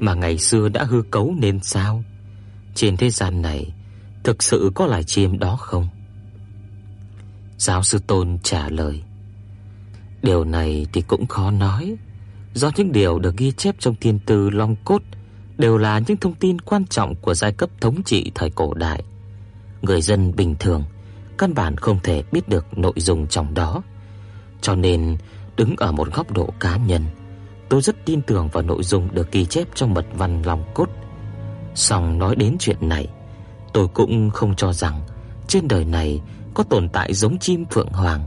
mà 0.00 0.14
ngày 0.14 0.38
xưa 0.38 0.68
đã 0.68 0.84
hư 0.84 1.02
cấu 1.10 1.34
nên 1.38 1.60
sao? 1.62 2.04
Trên 2.74 2.96
thế 2.96 3.10
gian 3.10 3.42
này 3.42 3.72
thực 4.24 4.42
sự 4.42 4.70
có 4.74 4.86
loài 4.86 5.04
chim 5.04 5.38
đó 5.38 5.56
không? 5.56 5.88
Giáo 7.58 7.82
sư 7.82 7.98
Tôn 8.06 8.38
trả 8.42 8.68
lời. 8.68 9.02
Điều 10.22 10.44
này 10.44 10.86
thì 10.92 11.00
cũng 11.00 11.26
khó 11.26 11.50
nói, 11.50 11.96
do 12.54 12.70
những 12.76 12.92
điều 12.92 13.18
được 13.18 13.36
ghi 13.36 13.52
chép 13.52 13.74
trong 13.78 13.94
thiên 14.00 14.18
tư 14.18 14.50
Long 14.50 14.76
Cốt 14.84 15.02
đều 15.58 15.78
là 15.78 15.98
những 15.98 16.16
thông 16.16 16.34
tin 16.34 16.60
quan 16.60 16.86
trọng 16.86 17.14
của 17.14 17.34
giai 17.34 17.52
cấp 17.52 17.70
thống 17.80 18.02
trị 18.02 18.32
thời 18.34 18.50
cổ 18.50 18.74
đại. 18.74 19.02
Người 19.82 20.02
dân 20.02 20.36
bình 20.36 20.56
thường 20.58 20.84
căn 21.38 21.54
bản 21.54 21.76
không 21.76 21.98
thể 22.02 22.22
biết 22.32 22.48
được 22.48 22.78
nội 22.78 22.92
dung 22.96 23.26
trong 23.26 23.54
đó. 23.54 23.82
Cho 24.60 24.74
nên, 24.74 25.16
đứng 25.56 25.76
ở 25.76 25.92
một 25.92 26.14
góc 26.14 26.32
độ 26.32 26.48
cá 26.60 26.76
nhân, 26.76 27.02
tôi 27.68 27.82
rất 27.82 27.96
tin 28.04 28.22
tưởng 28.22 28.48
vào 28.48 28.62
nội 28.62 28.82
dung 28.82 29.14
được 29.14 29.32
ghi 29.32 29.44
chép 29.44 29.68
trong 29.74 29.94
mật 29.94 30.06
văn 30.12 30.42
Long 30.42 30.64
Cốt. 30.74 30.88
Song 31.74 32.18
nói 32.18 32.36
đến 32.36 32.56
chuyện 32.58 32.88
này, 32.88 33.08
tôi 33.72 33.88
cũng 33.88 34.30
không 34.30 34.56
cho 34.56 34.72
rằng 34.72 35.00
trên 35.48 35.68
đời 35.68 35.84
này 35.84 36.20
có 36.58 36.64
tồn 36.64 36.88
tại 36.88 37.14
giống 37.14 37.38
chim 37.38 37.64
phượng 37.70 37.88
hoàng. 37.88 38.26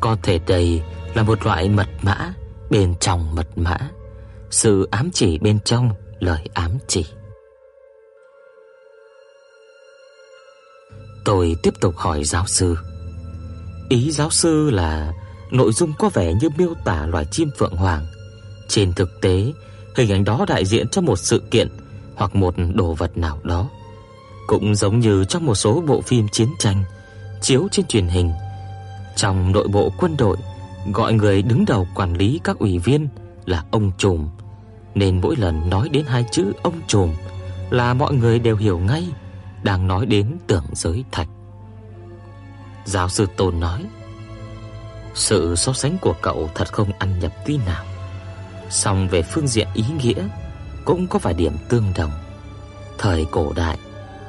Có 0.00 0.16
thể 0.22 0.38
đây 0.46 0.82
là 1.14 1.22
một 1.22 1.44
loại 1.44 1.68
mật 1.68 1.88
mã 2.02 2.34
bên 2.70 2.94
trong 3.00 3.34
mật 3.34 3.46
mã, 3.56 3.76
sự 4.50 4.88
ám 4.90 5.10
chỉ 5.12 5.38
bên 5.38 5.58
trong 5.64 5.90
lời 6.18 6.48
ám 6.54 6.70
chỉ. 6.88 7.06
Tôi 11.24 11.56
tiếp 11.62 11.74
tục 11.80 11.96
hỏi 11.96 12.24
giáo 12.24 12.46
sư. 12.46 12.76
Ý 13.88 14.10
giáo 14.10 14.30
sư 14.30 14.70
là 14.70 15.12
nội 15.50 15.72
dung 15.72 15.92
có 15.98 16.08
vẻ 16.14 16.34
như 16.40 16.48
miêu 16.56 16.74
tả 16.84 17.06
loài 17.06 17.26
chim 17.30 17.50
phượng 17.58 17.76
hoàng. 17.76 18.06
Trên 18.68 18.92
thực 18.92 19.20
tế, 19.22 19.52
hình 19.96 20.12
ảnh 20.12 20.24
đó 20.24 20.44
đại 20.48 20.64
diện 20.64 20.88
cho 20.88 21.00
một 21.00 21.16
sự 21.16 21.42
kiện 21.50 21.68
hoặc 22.14 22.36
một 22.36 22.54
đồ 22.74 22.92
vật 22.92 23.16
nào 23.18 23.40
đó. 23.42 23.68
Cũng 24.46 24.74
giống 24.74 25.00
như 25.00 25.24
trong 25.24 25.46
một 25.46 25.54
số 25.54 25.82
bộ 25.86 26.00
phim 26.00 26.28
chiến 26.28 26.48
tranh 26.58 26.84
chiếu 27.44 27.68
trên 27.70 27.86
truyền 27.86 28.06
hình. 28.06 28.32
Trong 29.16 29.52
nội 29.52 29.68
bộ 29.68 29.92
quân 29.98 30.16
đội, 30.18 30.36
gọi 30.92 31.12
người 31.12 31.42
đứng 31.42 31.64
đầu 31.64 31.86
quản 31.94 32.14
lý 32.14 32.40
các 32.44 32.58
ủy 32.58 32.78
viên 32.78 33.08
là 33.46 33.64
ông 33.70 33.92
trùm, 33.98 34.28
nên 34.94 35.20
mỗi 35.20 35.36
lần 35.36 35.70
nói 35.70 35.88
đến 35.88 36.04
hai 36.08 36.24
chữ 36.30 36.52
ông 36.62 36.80
trùm 36.86 37.14
là 37.70 37.94
mọi 37.94 38.14
người 38.14 38.38
đều 38.38 38.56
hiểu 38.56 38.78
ngay 38.78 39.08
đang 39.62 39.86
nói 39.86 40.06
đến 40.06 40.36
tưởng 40.46 40.64
giới 40.72 41.04
thạch. 41.12 41.28
Giáo 42.84 43.08
sư 43.08 43.26
Tôn 43.36 43.60
nói: 43.60 43.84
"Sự 45.14 45.54
so 45.56 45.72
sánh 45.72 45.98
của 45.98 46.14
cậu 46.22 46.50
thật 46.54 46.72
không 46.72 46.92
ăn 46.98 47.18
nhập 47.18 47.32
tí 47.46 47.56
nào. 47.66 47.84
Song 48.70 49.08
về 49.08 49.22
phương 49.22 49.46
diện 49.46 49.68
ý 49.74 49.84
nghĩa 50.02 50.28
cũng 50.84 51.06
có 51.06 51.18
vài 51.18 51.34
điểm 51.34 51.56
tương 51.68 51.92
đồng. 51.96 52.10
Thời 52.98 53.26
cổ 53.30 53.52
đại, 53.56 53.78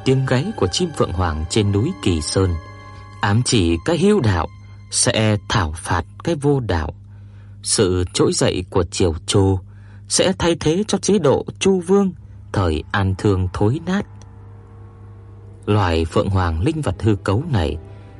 tiếng 0.06 0.26
gáy 0.26 0.45
của 0.56 0.68
chim 0.68 0.90
phượng 0.98 1.14
hoàng 1.14 1.45
trên 1.50 1.72
núi 1.72 1.92
Kỳ 2.03 2.22
Sơn 2.22 2.50
ám 3.26 3.42
chỉ 3.45 3.78
cái 3.86 3.98
hiếu 3.98 4.20
đạo 4.20 4.48
sẽ 4.92 5.38
thảo 5.50 5.74
phạt 5.76 6.06
cái 6.24 6.36
vô 6.36 6.60
đạo. 6.60 6.94
Sự 7.64 8.04
trỗi 8.14 8.34
dậy 8.34 8.66
của 8.70 8.84
triều 8.84 9.14
Chu 9.26 9.60
sẽ 10.08 10.34
thay 10.40 10.56
thế 10.60 10.84
cho 10.88 10.98
chế 10.98 11.20
độ 11.20 11.45
Chu 11.60 11.80
Vương 11.80 12.12
thời 12.54 12.84
An 12.92 13.16
Thương 13.18 13.48
thối 13.54 13.80
nát. 13.86 14.06
Loài 15.66 16.06
phượng 16.06 16.30
hoàng 16.30 16.62
linh 16.62 16.82
vật 16.82 16.95
hư 17.00 17.16
cấu 17.16 17.44
này 17.52 17.78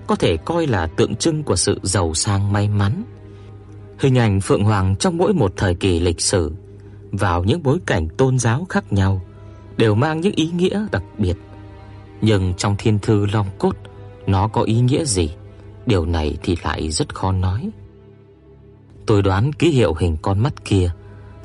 có 0.08 0.16
thể 0.16 0.38
coi 0.38 0.68
là 0.68 0.88
tượng 0.88 1.16
trưng 1.16 1.44
của 1.44 1.56
sự 1.56 1.80
giàu 1.84 2.14
sang 2.14 2.54
may 2.54 2.68
mắn. 2.68 3.04
Hình 4.00 4.18
ảnh 4.18 4.42
phượng 4.42 4.64
hoàng 4.64 4.96
trong 5.00 5.18
mỗi 5.18 5.34
một 5.34 5.54
thời 5.58 5.76
kỳ 5.76 6.00
lịch 6.00 6.22
sử 6.22 6.52
vào 7.12 7.44
những 7.44 7.64
bối 7.64 7.80
cảnh 7.86 8.08
tôn 8.18 8.40
giáo 8.40 8.66
khác 8.70 8.94
nhau 8.94 9.22
đều 9.78 9.96
mang 9.96 10.22
những 10.22 10.36
ý 10.36 10.52
nghĩa 10.52 10.86
đặc 10.92 11.04
biệt. 11.18 11.38
Nhưng 12.22 12.54
trong 12.58 12.76
thiên 12.78 13.00
thư 13.00 13.26
Long 13.26 13.48
Cốt, 13.60 13.76
nó 14.28 14.48
có 14.48 14.62
ý 14.62 14.80
nghĩa 14.80 15.04
gì? 15.06 15.30
Điều 15.86 16.06
này 16.06 16.38
thì 16.44 16.56
lại 16.64 16.92
rất 16.92 17.16
khó 17.16 17.32
nói. 17.32 17.70
Tôi 19.06 19.22
đoán 19.22 19.54
ký 19.54 19.70
hiệu 19.70 19.94
hình 19.94 20.18
con 20.22 20.40
mắt 20.40 20.66
kia 20.66 20.92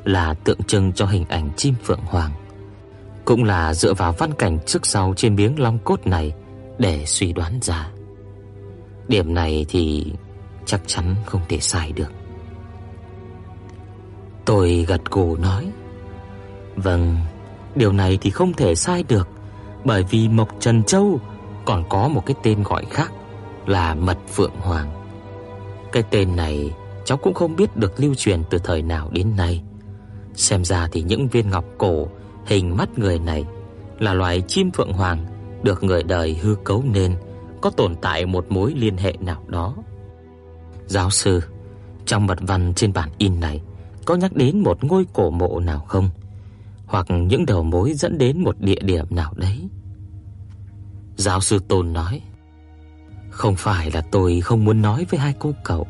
là 0.03 0.33
tượng 0.33 0.63
trưng 0.63 0.93
cho 0.93 1.05
hình 1.05 1.25
ảnh 1.29 1.49
chim 1.57 1.73
phượng 1.83 2.01
hoàng, 2.05 2.31
cũng 3.25 3.43
là 3.43 3.73
dựa 3.73 3.93
vào 3.93 4.11
văn 4.17 4.33
cảnh 4.33 4.59
trước 4.65 4.85
sau 4.85 5.13
trên 5.17 5.35
miếng 5.35 5.59
long 5.59 5.79
cốt 5.79 6.07
này 6.07 6.33
để 6.77 7.05
suy 7.05 7.33
đoán 7.33 7.59
ra. 7.61 7.89
Điểm 9.07 9.33
này 9.33 9.65
thì 9.69 10.13
chắc 10.65 10.81
chắn 10.87 11.15
không 11.25 11.41
thể 11.49 11.59
sai 11.59 11.91
được. 11.91 12.11
Tôi 14.45 14.85
gật 14.87 15.11
gù 15.11 15.37
nói: 15.37 15.71
"Vâng, 16.75 17.17
điều 17.75 17.91
này 17.91 18.17
thì 18.21 18.29
không 18.29 18.53
thể 18.53 18.75
sai 18.75 19.03
được, 19.07 19.29
bởi 19.85 20.03
vì 20.03 20.29
Mộc 20.29 20.49
Trần 20.59 20.83
Châu 20.83 21.19
còn 21.65 21.83
có 21.89 22.07
một 22.07 22.25
cái 22.25 22.35
tên 22.43 22.63
gọi 22.63 22.85
khác 22.85 23.11
là 23.65 23.95
Mật 23.95 24.17
Phượng 24.27 24.55
Hoàng. 24.59 24.91
Cái 25.91 26.03
tên 26.09 26.35
này 26.35 26.73
cháu 27.05 27.17
cũng 27.17 27.33
không 27.33 27.55
biết 27.55 27.77
được 27.77 27.99
lưu 27.99 28.15
truyền 28.15 28.43
từ 28.49 28.57
thời 28.57 28.81
nào 28.81 29.09
đến 29.11 29.35
nay. 29.37 29.63
Xem 30.33 30.65
ra 30.65 30.87
thì 30.91 31.01
những 31.01 31.27
viên 31.27 31.49
ngọc 31.49 31.65
cổ 31.77 32.07
hình 32.45 32.77
mắt 32.77 32.99
người 32.99 33.19
này 33.19 33.45
là 33.99 34.13
loài 34.13 34.41
chim 34.47 34.71
phượng 34.71 34.93
hoàng 34.93 35.25
được 35.63 35.83
người 35.83 36.03
đời 36.03 36.33
hư 36.41 36.55
cấu 36.63 36.83
nên 36.93 37.15
có 37.61 37.69
tồn 37.69 37.95
tại 37.95 38.25
một 38.25 38.45
mối 38.49 38.73
liên 38.77 38.97
hệ 38.97 39.13
nào 39.19 39.43
đó. 39.47 39.75
Giáo 40.85 41.09
sư, 41.09 41.41
trong 42.05 42.27
mật 42.27 42.37
văn 42.41 42.73
trên 42.75 42.93
bản 42.93 43.09
in 43.17 43.39
này 43.39 43.61
có 44.05 44.15
nhắc 44.15 44.33
đến 44.35 44.59
một 44.59 44.83
ngôi 44.83 45.05
cổ 45.13 45.29
mộ 45.29 45.59
nào 45.59 45.79
không? 45.79 46.09
Hoặc 46.85 47.05
những 47.09 47.45
đầu 47.45 47.63
mối 47.63 47.93
dẫn 47.93 48.17
đến 48.17 48.43
một 48.43 48.55
địa 48.59 48.79
điểm 48.81 49.05
nào 49.09 49.33
đấy? 49.35 49.69
Giáo 51.15 51.41
sư 51.41 51.59
Tôn 51.67 51.93
nói: 51.93 52.21
"Không 53.29 53.55
phải 53.55 53.91
là 53.91 54.01
tôi 54.11 54.41
không 54.41 54.65
muốn 54.65 54.81
nói 54.81 55.05
với 55.09 55.19
hai 55.19 55.33
cô 55.39 55.53
cậu, 55.63 55.87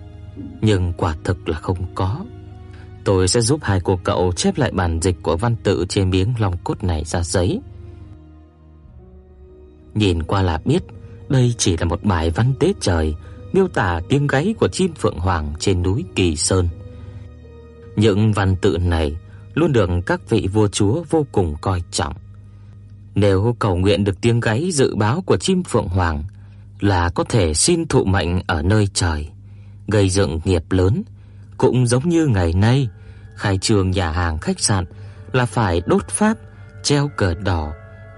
nhưng 0.62 0.94
quả 0.98 1.16
thực 1.24 1.50
là 1.50 1.58
không 1.58 1.96
có. 1.96 2.26
Tôi 3.04 3.28
sẽ 3.28 3.42
giúp 3.42 3.60
hai 3.64 3.80
cô 3.84 4.00
cậu 4.04 4.32
chép 4.32 4.58
lại 4.58 4.72
bản 4.72 5.00
dịch 5.02 5.18
của 5.24 5.38
văn 5.38 5.56
tự 5.64 5.86
trên 5.90 6.10
miếng 6.10 6.34
lòng 6.40 6.58
cốt 6.64 6.84
này 6.84 7.04
ra 7.06 7.24
giấy. 7.24 7.62
Nhìn 9.94 10.24
qua 10.24 10.42
là 10.42 10.62
biết, 10.66 10.84
đây 11.30 11.56
chỉ 11.58 11.78
là 11.78 11.86
một 11.86 12.04
bài 12.04 12.30
văn 12.30 12.54
tế 12.60 12.74
trời 12.80 13.16
miêu 13.54 13.68
tả 13.68 14.02
tiếng 14.10 14.28
gáy 14.28 14.56
của 14.60 14.68
chim 14.68 14.94
phượng 14.94 15.18
hoàng 15.18 15.54
trên 15.60 15.84
núi 15.84 16.06
Kỳ 16.16 16.36
Sơn. 16.36 16.68
Những 17.96 18.34
văn 18.34 18.56
tự 18.56 18.78
này 18.78 19.16
luôn 19.54 19.74
được 19.74 19.90
các 20.06 20.30
vị 20.30 20.48
vua 20.54 20.68
chúa 20.68 21.04
vô 21.10 21.26
cùng 21.32 21.56
coi 21.62 21.84
trọng. 21.92 22.14
Nếu 23.16 23.56
cầu 23.60 23.76
nguyện 23.76 24.04
được 24.04 24.22
tiếng 24.22 24.40
gáy 24.40 24.72
dự 24.72 24.96
báo 24.96 25.22
của 25.22 25.38
chim 25.38 25.64
phượng 25.64 25.88
hoàng 25.88 26.24
là 26.80 27.10
có 27.10 27.24
thể 27.24 27.54
xin 27.54 27.88
thụ 27.88 28.06
mệnh 28.06 28.42
ở 28.48 28.62
nơi 28.62 28.88
trời, 28.94 29.30
gây 29.88 30.10
dựng 30.10 30.40
nghiệp 30.46 30.72
lớn, 30.72 31.04
cũng 31.58 31.88
giống 31.88 32.10
như 32.10 32.28
ngày 32.28 32.54
nay 32.54 32.90
khai 33.36 33.58
trương 33.58 33.92
nhà 33.92 34.12
hàng 34.12 34.38
khách 34.38 34.60
sạn 34.60 34.86
là 35.32 35.46
phải 35.46 35.82
đốt 35.86 36.08
pháp, 36.08 36.38
treo 36.84 37.10
cờ 37.18 37.34
đỏ 37.34 37.74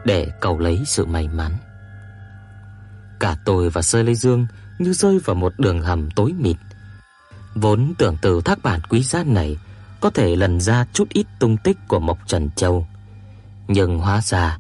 để 0.05 0.27
cầu 0.41 0.59
lấy 0.59 0.79
sự 0.85 1.05
may 1.05 1.27
mắn. 1.27 1.51
Cả 3.19 3.37
tôi 3.45 3.69
và 3.69 3.81
Sơ 3.81 4.03
Lê 4.03 4.13
Dương 4.13 4.47
như 4.79 4.93
rơi 4.93 5.19
vào 5.19 5.35
một 5.35 5.53
đường 5.57 5.81
hầm 5.81 6.11
tối 6.11 6.33
mịt. 6.39 6.57
Vốn 7.55 7.93
tưởng 7.97 8.17
từ 8.21 8.41
thác 8.41 8.63
bản 8.63 8.79
quý 8.89 9.03
giá 9.03 9.23
này 9.23 9.57
có 9.99 10.09
thể 10.09 10.35
lần 10.35 10.61
ra 10.61 10.85
chút 10.93 11.09
ít 11.09 11.25
tung 11.39 11.57
tích 11.57 11.77
của 11.87 11.99
Mộc 11.99 12.17
Trần 12.27 12.49
Châu, 12.55 12.87
nhưng 13.67 13.99
hóa 13.99 14.21
ra 14.21 14.57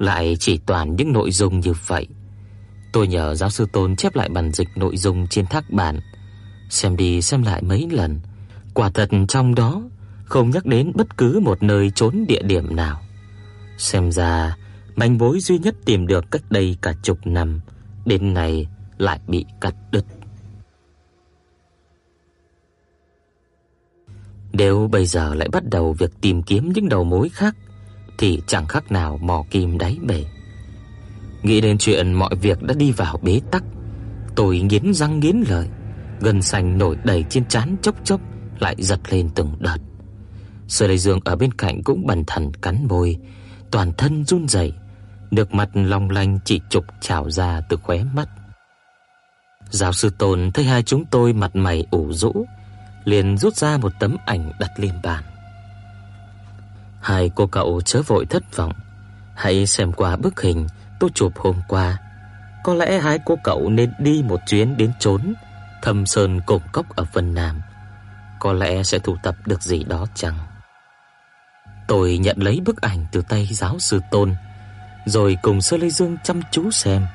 lại 0.00 0.36
chỉ 0.40 0.58
toàn 0.66 0.96
những 0.96 1.12
nội 1.12 1.30
dung 1.30 1.60
như 1.60 1.72
vậy. 1.86 2.06
Tôi 2.92 3.08
nhờ 3.08 3.34
giáo 3.34 3.50
sư 3.50 3.66
Tôn 3.72 3.96
chép 3.96 4.16
lại 4.16 4.28
bản 4.28 4.52
dịch 4.52 4.68
nội 4.76 4.96
dung 4.96 5.26
trên 5.26 5.46
thác 5.46 5.70
bản, 5.70 6.00
xem 6.70 6.96
đi 6.96 7.22
xem 7.22 7.42
lại 7.42 7.62
mấy 7.62 7.88
lần, 7.90 8.20
quả 8.74 8.90
thật 8.90 9.08
trong 9.28 9.54
đó 9.54 9.82
không 10.24 10.50
nhắc 10.50 10.66
đến 10.66 10.92
bất 10.94 11.16
cứ 11.16 11.40
một 11.40 11.62
nơi 11.62 11.90
trốn 11.94 12.24
địa 12.28 12.42
điểm 12.42 12.76
nào. 12.76 13.00
Xem 13.78 14.12
ra 14.12 14.56
manh 14.96 15.18
mối 15.18 15.40
duy 15.40 15.58
nhất 15.58 15.74
tìm 15.84 16.06
được 16.06 16.30
cách 16.30 16.42
đây 16.50 16.76
cả 16.82 16.94
chục 17.02 17.18
năm 17.24 17.60
đến 18.06 18.34
nay 18.34 18.68
lại 18.98 19.20
bị 19.28 19.44
cắt 19.60 19.74
đứt. 19.90 20.04
Nếu 24.52 24.88
bây 24.92 25.06
giờ 25.06 25.34
lại 25.34 25.48
bắt 25.52 25.62
đầu 25.70 25.92
việc 25.92 26.10
tìm 26.20 26.42
kiếm 26.42 26.72
những 26.72 26.88
đầu 26.88 27.04
mối 27.04 27.28
khác 27.28 27.56
thì 28.20 28.42
chẳng 28.46 28.66
khác 28.66 28.92
nào 28.92 29.18
mò 29.22 29.44
kim 29.50 29.78
đáy 29.78 29.98
bể. 30.02 30.24
Nghĩ 31.42 31.60
đến 31.60 31.78
chuyện 31.78 32.12
mọi 32.12 32.34
việc 32.34 32.62
đã 32.62 32.74
đi 32.74 32.92
vào 32.92 33.18
bế 33.22 33.40
tắc, 33.50 33.62
tôi 34.36 34.60
nghiến 34.60 34.94
răng 34.94 35.20
nghiến 35.20 35.44
lợi, 35.48 35.68
gần 36.20 36.42
xanh 36.42 36.78
nổi 36.78 36.96
đầy 37.04 37.24
trên 37.30 37.44
trán 37.44 37.76
chốc 37.82 37.94
chốc 38.04 38.20
lại 38.58 38.74
giật 38.78 39.00
lên 39.10 39.30
từng 39.34 39.56
đợt. 39.58 39.76
Sở 40.68 40.86
Lệ 40.86 40.96
Dương 40.96 41.20
ở 41.24 41.36
bên 41.36 41.52
cạnh 41.54 41.82
cũng 41.82 42.06
bần 42.06 42.24
thần 42.26 42.52
cắn 42.54 42.86
môi, 42.88 43.16
toàn 43.70 43.92
thân 43.92 44.24
run 44.24 44.48
rẩy, 44.48 44.72
nước 45.30 45.54
mắt 45.54 45.68
long 45.74 46.10
lanh 46.10 46.38
chỉ 46.44 46.60
trục 46.70 46.84
trào 47.00 47.30
ra 47.30 47.60
từ 47.68 47.76
khóe 47.76 48.04
mắt. 48.14 48.28
Giáo 49.70 49.92
sư 49.92 50.10
Tôn 50.18 50.50
thấy 50.54 50.64
hai 50.64 50.82
chúng 50.82 51.04
tôi 51.10 51.32
mặt 51.32 51.56
mày 51.56 51.86
ủ 51.90 52.12
rũ, 52.12 52.46
liền 53.04 53.38
rút 53.38 53.56
ra 53.56 53.78
một 53.78 53.92
tấm 54.00 54.16
ảnh 54.26 54.52
đặt 54.60 54.70
lên 54.76 54.92
bàn. 55.02 55.24
Hai 57.00 57.30
cô 57.34 57.46
cậu 57.46 57.80
chớ 57.80 58.02
vội 58.06 58.26
thất 58.26 58.56
vọng, 58.56 58.72
hãy 59.34 59.66
xem 59.66 59.92
qua 59.92 60.16
bức 60.16 60.40
hình 60.40 60.66
tôi 61.00 61.10
chụp 61.14 61.32
hôm 61.38 61.56
qua. 61.68 61.98
Có 62.64 62.74
lẽ 62.74 63.00
hai 63.00 63.18
cô 63.24 63.38
cậu 63.44 63.70
nên 63.70 63.92
đi 63.98 64.22
một 64.26 64.40
chuyến 64.46 64.76
đến 64.76 64.92
trốn 64.98 65.34
Thâm 65.82 66.06
Sơn 66.06 66.40
Cổng 66.46 66.62
Cốc 66.72 66.96
ở 66.96 67.04
Vân 67.12 67.34
Nam. 67.34 67.62
Có 68.38 68.52
lẽ 68.52 68.82
sẽ 68.82 68.98
thu 68.98 69.16
tập 69.22 69.36
được 69.46 69.62
gì 69.62 69.84
đó 69.84 70.06
chăng? 70.14 70.38
Tôi 71.88 72.18
nhận 72.18 72.36
lấy 72.38 72.60
bức 72.64 72.80
ảnh 72.80 73.06
từ 73.12 73.22
tay 73.22 73.48
giáo 73.50 73.78
sư 73.78 74.00
Tôn, 74.10 74.34
rồi 75.06 75.36
cùng 75.42 75.62
Sơ 75.62 75.76
Lê 75.76 75.90
Dương 75.90 76.16
chăm 76.24 76.40
chú 76.50 76.70
xem. 76.70 77.06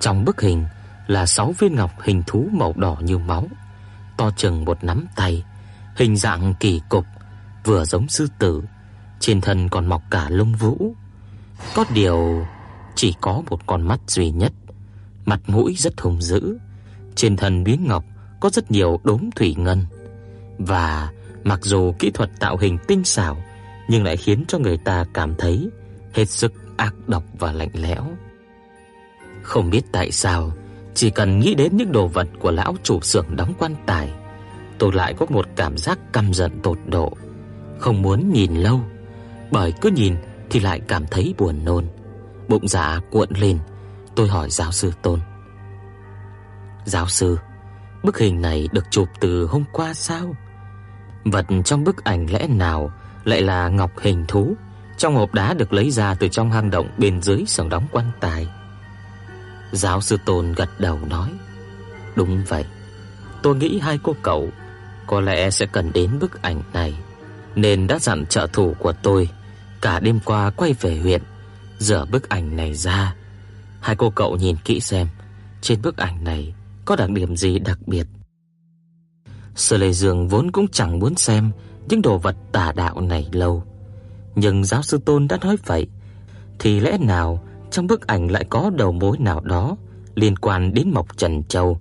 Trong 0.00 0.24
bức 0.24 0.40
hình 0.40 0.66
là 1.06 1.26
sáu 1.26 1.54
viên 1.58 1.74
ngọc 1.74 1.90
hình 2.02 2.22
thú 2.26 2.48
màu 2.52 2.72
đỏ 2.76 2.96
như 3.00 3.18
máu, 3.18 3.48
to 4.16 4.30
chừng 4.36 4.64
một 4.64 4.84
nắm 4.84 5.06
tay, 5.16 5.44
hình 5.96 6.16
dạng 6.16 6.54
kỳ 6.60 6.80
cục, 6.88 7.06
vừa 7.64 7.84
giống 7.84 8.08
sư 8.08 8.28
tử, 8.38 8.62
trên 9.24 9.40
thân 9.40 9.68
còn 9.68 9.86
mọc 9.86 10.02
cả 10.10 10.26
lông 10.30 10.52
vũ. 10.52 10.94
Có 11.74 11.84
điều 11.94 12.46
chỉ 12.94 13.14
có 13.20 13.42
một 13.50 13.66
con 13.66 13.82
mắt 13.82 14.00
duy 14.06 14.30
nhất, 14.30 14.52
mặt 15.24 15.40
mũi 15.46 15.74
rất 15.78 16.00
hung 16.00 16.22
dữ, 16.22 16.58
trên 17.14 17.36
thân 17.36 17.62
miếng 17.62 17.84
ngọc 17.88 18.04
có 18.40 18.50
rất 18.50 18.70
nhiều 18.70 19.00
đốm 19.04 19.30
thủy 19.36 19.54
ngân 19.58 19.86
và 20.58 21.12
mặc 21.44 21.60
dù 21.62 21.92
kỹ 21.98 22.10
thuật 22.10 22.30
tạo 22.40 22.56
hình 22.56 22.78
tinh 22.88 23.04
xảo 23.04 23.36
nhưng 23.88 24.04
lại 24.04 24.16
khiến 24.16 24.44
cho 24.48 24.58
người 24.58 24.76
ta 24.76 25.04
cảm 25.14 25.34
thấy 25.38 25.70
hết 26.14 26.30
sức 26.30 26.52
ác 26.76 26.94
độc 27.06 27.24
và 27.38 27.52
lạnh 27.52 27.72
lẽo. 27.74 28.04
Không 29.42 29.70
biết 29.70 29.82
tại 29.92 30.10
sao, 30.10 30.52
chỉ 30.94 31.10
cần 31.10 31.38
nghĩ 31.38 31.54
đến 31.54 31.76
những 31.76 31.92
đồ 31.92 32.06
vật 32.06 32.28
của 32.40 32.50
lão 32.50 32.76
chủ 32.82 33.00
xưởng 33.00 33.36
đóng 33.36 33.54
quan 33.58 33.74
tài, 33.86 34.12
tôi 34.78 34.92
lại 34.92 35.14
có 35.14 35.26
một 35.28 35.46
cảm 35.56 35.78
giác 35.78 35.98
căm 36.12 36.34
giận 36.34 36.60
tột 36.62 36.78
độ, 36.86 37.12
không 37.78 38.02
muốn 38.02 38.30
nhìn 38.32 38.54
lâu, 38.54 38.80
bởi 39.54 39.72
cứ 39.80 39.90
nhìn 39.90 40.16
thì 40.50 40.60
lại 40.60 40.80
cảm 40.88 41.06
thấy 41.06 41.34
buồn 41.38 41.64
nôn. 41.64 41.86
Bụng 42.48 42.68
dạ 42.68 43.00
cuộn 43.10 43.28
lên, 43.30 43.58
tôi 44.14 44.28
hỏi 44.28 44.50
giáo 44.50 44.72
sư 44.72 44.92
Tôn: 45.02 45.20
"Giáo 46.84 47.08
sư, 47.08 47.38
bức 48.02 48.18
hình 48.18 48.40
này 48.40 48.68
được 48.72 48.84
chụp 48.90 49.08
từ 49.20 49.46
hôm 49.46 49.64
qua 49.72 49.94
sao? 49.94 50.36
Vật 51.24 51.46
trong 51.64 51.84
bức 51.84 52.04
ảnh 52.04 52.26
lẽ 52.32 52.46
nào 52.48 52.92
lại 53.24 53.42
là 53.42 53.68
ngọc 53.68 53.90
hình 54.00 54.24
thú 54.28 54.54
trong 54.98 55.14
hộp 55.14 55.34
đá 55.34 55.54
được 55.54 55.72
lấy 55.72 55.90
ra 55.90 56.14
từ 56.14 56.28
trong 56.28 56.50
hang 56.50 56.70
động 56.70 56.88
bên 56.98 57.22
dưới 57.22 57.44
sòng 57.46 57.68
đóng 57.68 57.86
quan 57.92 58.10
tài?" 58.20 58.48
Giáo 59.72 60.00
sư 60.00 60.16
Tôn 60.24 60.52
gật 60.52 60.68
đầu 60.78 60.98
nói: 61.10 61.28
"Đúng 62.16 62.44
vậy. 62.48 62.64
Tôi 63.42 63.56
nghĩ 63.56 63.78
hai 63.78 63.98
cô 64.02 64.16
cậu 64.22 64.48
có 65.06 65.20
lẽ 65.20 65.50
sẽ 65.50 65.66
cần 65.66 65.92
đến 65.92 66.18
bức 66.20 66.42
ảnh 66.42 66.62
này, 66.72 66.94
nên 67.54 67.86
đã 67.86 67.98
dặn 67.98 68.26
trợ 68.26 68.46
thủ 68.46 68.74
của 68.78 68.92
tôi 68.92 69.28
cả 69.84 70.00
đêm 70.00 70.20
qua 70.24 70.50
quay 70.50 70.72
về 70.72 70.98
huyện 70.98 71.22
dở 71.78 72.04
bức 72.04 72.28
ảnh 72.28 72.56
này 72.56 72.74
ra. 72.74 73.14
Hai 73.80 73.96
cô 73.96 74.10
cậu 74.10 74.36
nhìn 74.36 74.56
kỹ 74.64 74.80
xem, 74.80 75.06
trên 75.60 75.82
bức 75.82 75.96
ảnh 75.96 76.24
này 76.24 76.54
có 76.84 76.96
đặc 76.96 77.10
điểm 77.10 77.36
gì 77.36 77.58
đặc 77.58 77.78
biệt. 77.86 78.06
Sở 79.54 79.76
Lệ 79.76 79.92
Dương 79.92 80.28
vốn 80.28 80.50
cũng 80.50 80.68
chẳng 80.68 80.98
muốn 80.98 81.14
xem 81.14 81.50
những 81.88 82.02
đồ 82.02 82.18
vật 82.18 82.36
tà 82.52 82.72
đạo 82.72 83.00
này 83.00 83.28
lâu, 83.32 83.64
nhưng 84.34 84.64
giáo 84.64 84.82
sư 84.82 84.98
Tôn 85.04 85.28
đã 85.28 85.36
nói 85.42 85.56
vậy, 85.66 85.86
thì 86.58 86.80
lẽ 86.80 86.98
nào 86.98 87.44
trong 87.70 87.86
bức 87.86 88.06
ảnh 88.06 88.30
lại 88.30 88.44
có 88.50 88.70
đầu 88.76 88.92
mối 88.92 89.18
nào 89.18 89.40
đó 89.40 89.76
liên 90.14 90.36
quan 90.36 90.74
đến 90.74 90.90
Mộc 90.90 91.16
Trần 91.16 91.42
Châu. 91.44 91.80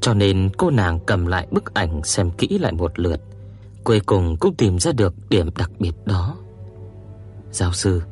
Cho 0.00 0.14
nên 0.14 0.50
cô 0.58 0.70
nàng 0.70 1.00
cầm 1.06 1.26
lại 1.26 1.46
bức 1.50 1.74
ảnh 1.74 2.04
xem 2.04 2.30
kỹ 2.30 2.58
lại 2.58 2.72
một 2.72 2.98
lượt, 2.98 3.20
cuối 3.84 4.00
cùng 4.00 4.36
cũng 4.36 4.54
tìm 4.54 4.78
ra 4.78 4.92
được 4.92 5.14
điểm 5.28 5.50
đặc 5.58 5.70
biệt 5.78 5.94
đó. 6.04 6.36
Giáo 7.54 7.72
sư, 7.72 8.02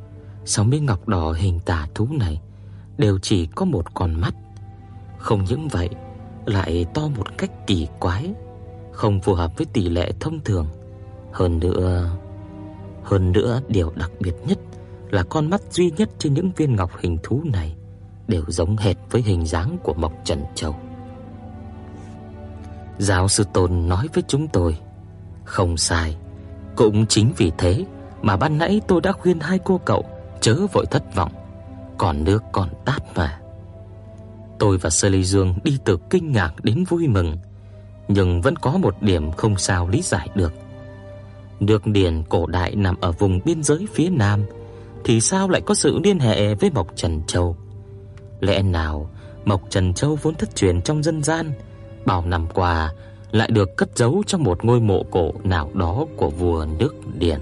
sáu 0.44 0.64
miếng 0.64 0.86
ngọc 0.86 1.08
đỏ 1.08 1.32
hình 1.32 1.60
tà 1.60 1.88
thú 1.94 2.08
này 2.10 2.40
đều 2.98 3.18
chỉ 3.18 3.46
có 3.46 3.64
một 3.64 3.94
con 3.94 4.20
mắt. 4.20 4.34
Không 5.18 5.44
những 5.44 5.68
vậy, 5.68 5.88
lại 6.46 6.86
to 6.94 7.08
một 7.16 7.38
cách 7.38 7.50
kỳ 7.66 7.88
quái, 8.00 8.34
không 8.92 9.20
phù 9.20 9.34
hợp 9.34 9.52
với 9.56 9.66
tỷ 9.72 9.88
lệ 9.88 10.12
thông 10.20 10.40
thường. 10.44 10.66
Hơn 11.32 11.58
nữa, 11.58 12.10
hơn 13.04 13.32
nữa 13.32 13.60
điều 13.68 13.92
đặc 13.96 14.10
biệt 14.20 14.34
nhất 14.46 14.58
là 15.10 15.22
con 15.22 15.50
mắt 15.50 15.62
duy 15.70 15.90
nhất 15.96 16.10
trên 16.18 16.34
những 16.34 16.50
viên 16.56 16.76
ngọc 16.76 16.90
hình 17.00 17.18
thú 17.22 17.42
này 17.44 17.74
đều 18.28 18.44
giống 18.48 18.76
hệt 18.76 18.96
với 19.10 19.22
hình 19.22 19.46
dáng 19.46 19.78
của 19.82 19.94
Mộc 19.94 20.12
Trần 20.24 20.44
Châu. 20.54 20.76
Giáo 22.98 23.28
sư 23.28 23.44
Tôn 23.52 23.88
nói 23.88 24.08
với 24.14 24.24
chúng 24.28 24.48
tôi, 24.48 24.78
không 25.44 25.76
sai, 25.76 26.16
cũng 26.76 27.06
chính 27.06 27.32
vì 27.36 27.52
thế 27.58 27.84
mà 28.22 28.36
ban 28.36 28.58
nãy 28.58 28.80
tôi 28.88 29.00
đã 29.00 29.12
khuyên 29.12 29.40
hai 29.40 29.58
cô 29.64 29.80
cậu 29.84 30.04
chớ 30.40 30.56
vội 30.72 30.86
thất 30.86 31.14
vọng, 31.14 31.32
còn 31.98 32.24
nước 32.24 32.42
còn 32.52 32.68
tát 32.84 33.16
mà. 33.16 33.40
Tôi 34.58 34.78
và 34.78 34.90
Sơ 34.90 35.08
Lê 35.08 35.22
Dương 35.22 35.54
đi 35.64 35.78
từ 35.84 35.98
kinh 36.10 36.32
ngạc 36.32 36.64
đến 36.64 36.84
vui 36.84 37.08
mừng, 37.08 37.36
nhưng 38.08 38.40
vẫn 38.40 38.56
có 38.56 38.70
một 38.70 39.02
điểm 39.02 39.32
không 39.32 39.56
sao 39.56 39.88
lý 39.88 40.02
giải 40.02 40.28
được. 40.34 40.52
Nước 41.60 41.86
điền 41.86 42.22
cổ 42.28 42.46
đại 42.46 42.74
nằm 42.74 42.96
ở 43.00 43.12
vùng 43.12 43.40
biên 43.44 43.62
giới 43.62 43.86
phía 43.94 44.08
nam 44.08 44.44
thì 45.04 45.20
sao 45.20 45.48
lại 45.48 45.60
có 45.60 45.74
sự 45.74 45.98
liên 46.04 46.18
hệ 46.18 46.54
với 46.54 46.70
Mộc 46.70 46.96
Trần 46.96 47.22
Châu? 47.26 47.56
Lẽ 48.40 48.62
nào 48.62 49.10
Mộc 49.44 49.62
Trần 49.70 49.94
Châu 49.94 50.18
vốn 50.22 50.34
thất 50.34 50.56
truyền 50.56 50.82
trong 50.82 51.02
dân 51.02 51.22
gian, 51.22 51.52
bao 52.06 52.24
năm 52.26 52.46
qua 52.54 52.92
lại 53.30 53.50
được 53.50 53.76
cất 53.76 53.98
giấu 53.98 54.22
trong 54.26 54.42
một 54.42 54.64
ngôi 54.64 54.80
mộ 54.80 55.02
cổ 55.10 55.32
nào 55.44 55.70
đó 55.74 56.06
của 56.16 56.30
vua 56.30 56.66
nước 56.78 56.94
Điền? 57.18 57.40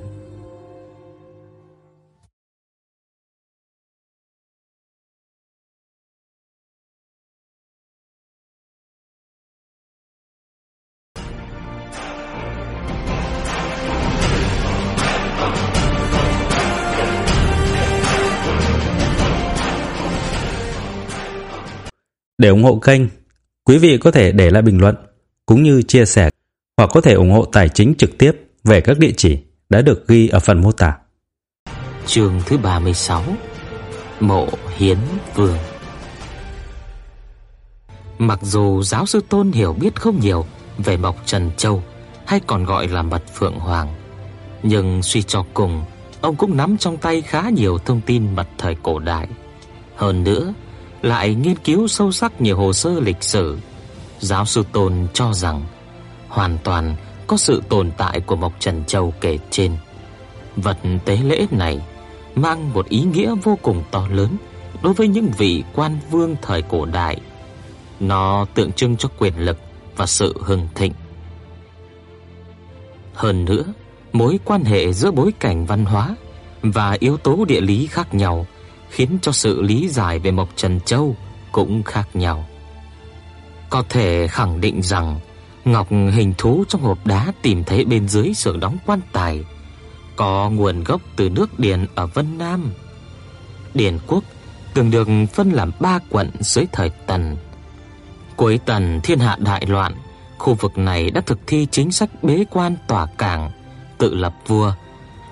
Để 22.41 22.49
ủng 22.49 22.63
hộ 22.63 22.77
kênh, 22.77 23.03
quý 23.65 23.79
vị 23.79 23.99
có 23.99 24.11
thể 24.11 24.33
để 24.33 24.51
lại 24.51 24.63
bình 24.63 24.81
luận 24.81 24.97
cũng 25.47 25.63
như 25.63 25.83
chia 25.83 26.05
sẻ 26.05 26.31
hoặc 26.77 26.91
có 26.93 27.01
thể 27.01 27.13
ủng 27.13 27.31
hộ 27.31 27.45
tài 27.45 27.69
chính 27.69 27.95
trực 27.99 28.19
tiếp 28.19 28.33
về 28.65 28.81
các 28.81 28.99
địa 28.99 29.13
chỉ 29.17 29.39
đã 29.69 29.83
được 29.83 30.09
ghi 30.09 30.29
ở 30.29 30.39
phần 30.39 30.61
mô 30.61 30.73
tả. 30.73 30.97
Chương 32.07 32.41
thứ 32.47 32.59
36: 32.59 33.25
Mộ 34.21 34.49
Hiến 34.77 34.99
Vương. 35.35 35.57
Mặc 38.19 38.39
dù 38.43 38.83
giáo 38.83 39.07
sư 39.07 39.21
Tôn 39.29 39.53
hiểu 39.53 39.73
biết 39.73 39.95
không 39.95 40.21
nhiều 40.21 40.45
về 40.79 40.97
Mộc 40.97 41.17
Trần 41.27 41.51
Châu 41.57 41.83
hay 42.27 42.41
còn 42.47 42.65
gọi 42.65 42.89
là 42.89 43.03
Mật 43.03 43.23
Phượng 43.35 43.59
Hoàng, 43.59 43.95
nhưng 44.63 45.03
suy 45.03 45.23
cho 45.23 45.45
cùng, 45.55 45.85
ông 46.21 46.37
cũng 46.37 46.57
nắm 46.57 46.77
trong 46.79 46.97
tay 46.97 47.23
khá 47.23 47.51
nhiều 47.51 47.79
thông 47.79 48.01
tin 48.07 48.35
mật 48.35 48.47
thời 48.59 48.77
cổ 48.83 48.99
đại. 48.99 49.29
Hơn 49.97 50.25
nữa, 50.25 50.55
lại 51.03 51.35
nghiên 51.35 51.57
cứu 51.57 51.89
sâu 51.89 52.13
sắc 52.13 52.41
nhiều 52.41 52.57
hồ 52.57 52.73
sơ 52.73 53.01
lịch 53.01 53.23
sử, 53.23 53.59
giáo 54.19 54.45
sư 54.45 54.65
Tôn 54.73 55.07
cho 55.15 55.33
rằng 55.33 55.63
hoàn 56.29 56.59
toàn 56.65 56.97
có 57.27 57.37
sự 57.37 57.63
tồn 57.69 57.91
tại 57.97 58.21
của 58.21 58.37
Mộc 58.37 58.53
Trần 58.61 58.85
Châu 58.85 59.15
kể 59.21 59.39
trên. 59.51 59.77
Vật 60.57 60.79
tế 61.05 61.17
lễ 61.17 61.47
này 61.51 61.81
mang 62.35 62.73
một 62.73 62.89
ý 62.89 63.01
nghĩa 63.01 63.35
vô 63.43 63.59
cùng 63.63 63.83
to 63.91 64.09
lớn 64.11 64.37
đối 64.83 64.95
với 64.95 65.09
những 65.09 65.29
vị 65.39 65.65
quan 65.75 65.99
vương 66.11 66.37
thời 66.43 66.63
cổ 66.63 66.85
đại. 66.87 67.21
Nó 68.01 68.47
tượng 68.55 68.73
trưng 68.73 68.97
cho 68.97 69.09
quyền 69.19 69.35
lực 69.39 69.59
và 69.97 70.07
sự 70.07 70.35
hưng 70.41 70.69
thịnh. 70.75 70.93
Hơn 73.15 73.45
nữa, 73.45 73.65
mối 74.13 74.39
quan 74.45 74.65
hệ 74.65 74.93
giữa 74.93 75.11
bối 75.11 75.33
cảnh 75.41 75.67
văn 75.67 75.85
hóa 75.85 76.17
và 76.63 76.97
yếu 77.01 77.17
tố 77.17 77.45
địa 77.45 77.61
lý 77.61 77.87
khác 77.87 78.15
nhau 78.15 78.47
khiến 78.91 79.19
cho 79.23 79.33
sự 79.33 79.63
lý 79.63 79.89
giải 79.89 80.19
về 80.19 80.31
Mộc 80.31 80.49
Trần 80.57 80.81
Châu 80.81 81.17
cũng 81.53 81.83
khác 81.83 82.09
nhau. 82.15 82.47
Có 83.71 83.85
thể 83.89 84.29
khẳng 84.29 84.61
định 84.61 84.83
rằng 84.83 85.21
ngọc 85.65 85.89
hình 85.91 86.35
thú 86.39 86.65
trong 86.69 86.83
hộp 86.83 87.07
đá 87.07 87.33
tìm 87.43 87.65
thấy 87.65 87.85
bên 87.85 88.09
dưới 88.09 88.35
xưởng 88.35 88.61
đóng 88.61 88.77
quan 88.87 89.01
tài 89.13 89.45
có 90.17 90.51
nguồn 90.51 90.85
gốc 90.85 91.01
từ 91.17 91.29
nước 91.29 91.59
Điền 91.59 91.87
ở 91.95 92.07
Vân 92.07 92.39
Nam. 92.39 92.73
Điền 93.75 93.99
quốc 94.07 94.25
từng 94.75 94.91
được 94.91 95.09
phân 95.33 95.51
làm 95.51 95.71
ba 95.81 95.99
quận 96.09 96.31
dưới 96.41 96.65
thời 96.73 96.91
Tần. 97.07 97.37
Cuối 98.37 98.61
Tần 98.67 99.01
thiên 99.03 99.19
hạ 99.19 99.37
đại 99.41 99.67
loạn, 99.67 99.95
khu 100.39 100.55
vực 100.55 100.79
này 100.79 101.11
đã 101.11 101.21
thực 101.21 101.39
thi 101.47 101.67
chính 101.71 101.93
sách 101.93 102.11
bế 102.23 102.45
quan 102.51 102.77
tỏa 102.89 103.07
cảng, 103.07 103.51
tự 103.99 104.15
lập 104.15 104.35
vua, 104.47 104.73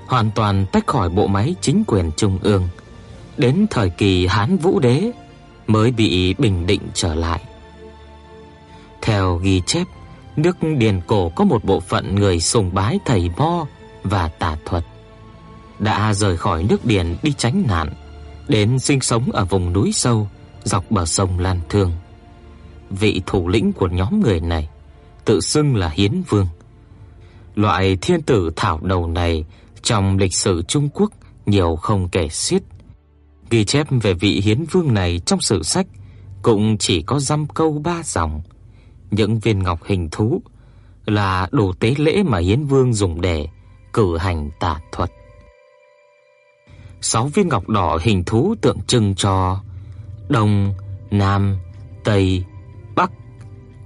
hoàn 0.07 0.31
toàn 0.31 0.67
tách 0.73 0.87
khỏi 0.87 1.09
bộ 1.09 1.27
máy 1.27 1.55
chính 1.61 1.85
quyền 1.87 2.11
trung 2.17 2.39
ương 2.43 2.69
đến 3.39 3.67
thời 3.71 3.91
kỳ 3.91 4.27
Hán 4.27 4.57
Vũ 4.57 4.79
Đế 4.79 5.13
mới 5.67 5.91
bị 5.91 6.35
bình 6.35 6.67
định 6.67 6.81
trở 6.95 7.15
lại. 7.15 7.41
Theo 9.03 9.37
ghi 9.37 9.63
chép, 9.67 9.87
nước 10.37 10.57
Điền 10.79 11.01
cổ 11.07 11.29
có 11.29 11.45
một 11.45 11.65
bộ 11.65 11.81
phận 11.81 12.15
người 12.15 12.41
sùng 12.41 12.71
bái 12.75 12.99
thầy 13.05 13.31
Mo 13.37 13.67
và 14.03 14.29
tà 14.29 14.57
thuật 14.65 14.85
đã 15.79 16.15
rời 16.15 16.37
khỏi 16.37 16.63
nước 16.63 16.85
Điền 16.85 17.17
đi 17.23 17.33
tránh 17.33 17.65
nạn, 17.69 17.93
đến 18.49 18.79
sinh 18.79 19.01
sống 19.01 19.33
ở 19.33 19.45
vùng 19.45 19.73
núi 19.73 19.93
sâu 19.93 20.29
dọc 20.65 20.91
bờ 20.91 21.05
sông 21.05 21.39
Lan 21.39 21.61
Thương. 21.69 21.93
Vị 22.91 23.23
thủ 23.27 23.49
lĩnh 23.49 23.73
của 23.73 23.89
nhóm 23.89 24.21
người 24.21 24.41
này 24.41 24.69
tự 25.25 25.41
xưng 25.41 25.77
là 25.77 25.89
Hiến 25.89 26.23
Vương. 26.29 26.47
Loại 27.55 27.97
thiên 27.97 28.23
tử 28.23 28.51
thảo 28.57 28.81
đầu 28.83 29.07
này 29.07 29.45
trong 29.83 30.19
lịch 30.19 30.35
sử 30.35 30.63
Trung 30.63 30.89
Quốc 30.95 31.13
nhiều 31.47 31.77
không 31.77 32.09
kể 32.09 32.29
xiết. 32.29 32.63
Ghi 33.51 33.65
chép 33.65 33.87
về 34.03 34.15
vị 34.15 34.41
Hiến 34.45 34.65
Vương 34.71 34.95
này 34.95 35.21
trong 35.27 35.41
sử 35.41 35.63
sách 35.63 35.87
cũng 36.43 36.79
chỉ 36.79 37.03
có 37.03 37.19
dăm 37.21 37.47
câu 37.47 37.81
ba 37.85 38.03
dòng. 38.05 38.43
Những 39.11 39.39
viên 39.39 39.63
ngọc 39.63 39.85
hình 39.85 40.09
thú 40.11 40.43
là 41.07 41.49
đồ 41.51 41.73
tế 41.81 41.95
lễ 41.99 42.23
mà 42.23 42.39
Hiến 42.39 42.65
Vương 42.65 42.95
dùng 42.95 43.21
để 43.21 43.47
cử 43.93 44.17
hành 44.17 44.51
tà 44.61 44.81
thuật. 44.93 45.11
Sáu 47.01 47.27
viên 47.27 47.49
ngọc 47.49 47.69
đỏ 47.69 47.99
hình 48.03 48.25
thú 48.25 48.55
tượng 48.61 48.79
trưng 48.87 49.15
cho 49.15 49.61
Đông, 50.29 50.75
Nam, 51.11 51.57
Tây, 52.05 52.45
Bắc, 52.97 53.11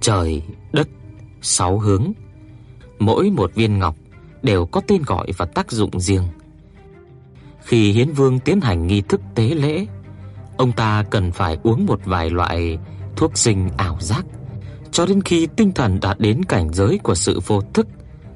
trời, 0.01 0.43
đất, 0.71 0.87
sáu 1.41 1.79
hướng. 1.79 2.11
Mỗi 2.99 3.29
một 3.29 3.55
viên 3.55 3.79
ngọc 3.79 3.95
đều 4.43 4.65
có 4.65 4.81
tên 4.87 5.01
gọi 5.05 5.27
và 5.37 5.45
tác 5.45 5.71
dụng 5.71 5.99
riêng. 5.99 6.23
Khi 7.63 7.91
Hiến 7.91 8.11
Vương 8.11 8.39
tiến 8.39 8.61
hành 8.61 8.87
nghi 8.87 9.01
thức 9.01 9.21
tế 9.35 9.43
lễ, 9.43 9.85
ông 10.57 10.71
ta 10.71 11.03
cần 11.09 11.31
phải 11.31 11.57
uống 11.63 11.85
một 11.85 11.99
vài 12.05 12.29
loại 12.29 12.77
thuốc 13.15 13.37
sinh 13.37 13.69
ảo 13.77 13.97
giác 13.99 14.25
cho 14.91 15.05
đến 15.05 15.21
khi 15.21 15.47
tinh 15.55 15.71
thần 15.71 15.99
đạt 16.01 16.19
đến 16.19 16.43
cảnh 16.43 16.73
giới 16.73 16.99
của 17.03 17.15
sự 17.15 17.39
vô 17.47 17.61
thức. 17.73 17.87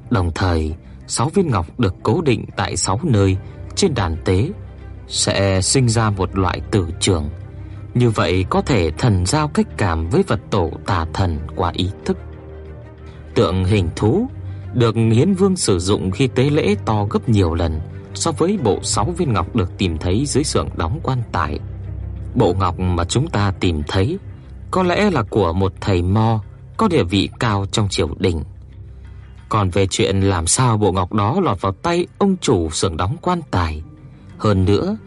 Đồng 0.10 0.32
thời, 0.36 0.76
sáu 1.08 1.30
viên 1.30 1.48
ngọc 1.48 1.80
được 1.80 1.96
cố 2.04 2.22
định 2.22 2.46
tại 2.58 2.78
sáu 2.78 3.00
nơi 3.04 3.38
trên 3.76 3.94
đàn 3.94 4.18
tế 4.26 4.50
sẽ 5.08 5.62
sinh 5.62 5.90
ra 5.90 6.10
một 6.10 6.38
loại 6.38 6.62
tử 6.72 6.88
trường. 7.00 7.30
Như 7.94 8.10
vậy 8.10 8.46
có 8.50 8.62
thể 8.62 8.92
thần 8.92 9.26
giao 9.26 9.48
cách 9.48 9.68
cảm 9.78 10.10
với 10.10 10.24
vật 10.24 10.40
tổ 10.50 10.72
tà 10.86 11.06
thần 11.14 11.40
qua 11.56 11.72
ý 11.76 11.90
thức. 12.06 12.18
Tượng 13.36 13.66
hình 13.66 13.90
thú 13.96 14.28
được 14.74 14.96
Hiến 14.96 15.34
Vương 15.34 15.56
sử 15.56 15.80
dụng 15.80 16.12
khi 16.12 16.28
tế 16.28 16.50
lễ 16.50 16.76
to 16.86 17.06
gấp 17.10 17.30
nhiều 17.30 17.54
lần 17.54 17.80
so 18.18 18.32
với 18.32 18.58
bộ 18.64 18.80
6 18.84 19.06
viên 19.18 19.34
ngọc 19.34 19.56
được 19.56 19.78
tìm 19.78 19.98
thấy 19.98 20.26
dưới 20.26 20.44
xưởng 20.44 20.70
đóng 20.76 21.00
quan 21.04 21.22
tài. 21.32 21.60
Bộ 22.36 22.54
ngọc 22.54 22.80
mà 22.80 23.04
chúng 23.04 23.28
ta 23.28 23.54
tìm 23.60 23.84
thấy 23.88 24.18
có 24.72 24.84
lẽ 24.84 25.12
là 25.12 25.24
của 25.24 25.54
một 25.54 25.74
thầy 25.82 26.02
mo 26.02 26.42
có 26.78 26.88
địa 26.88 27.04
vị 27.04 27.30
cao 27.40 27.66
trong 27.72 27.90
triều 27.90 28.10
đình. 28.20 28.44
Còn 29.50 29.70
về 29.70 29.88
chuyện 29.88 30.22
làm 30.22 30.48
sao 30.48 30.78
bộ 30.78 30.92
ngọc 30.92 31.14
đó 31.14 31.40
lọt 31.44 31.62
vào 31.62 31.72
tay 31.72 32.08
ông 32.18 32.38
chủ 32.42 32.70
xưởng 32.70 32.98
đóng 32.98 33.16
quan 33.22 33.42
tài, 33.52 33.82
hơn 34.38 34.66
nữa, 34.66 34.98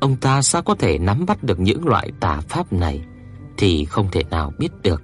ông 0.00 0.16
ta 0.16 0.42
sao 0.42 0.62
có 0.62 0.74
thể 0.74 0.98
nắm 0.98 1.26
bắt 1.26 1.44
được 1.44 1.60
những 1.60 1.86
loại 1.86 2.10
tà 2.20 2.40
pháp 2.48 2.72
này 2.72 3.00
thì 3.56 3.84
không 3.84 4.08
thể 4.12 4.22
nào 4.30 4.52
biết 4.58 4.82
được. 4.82 5.02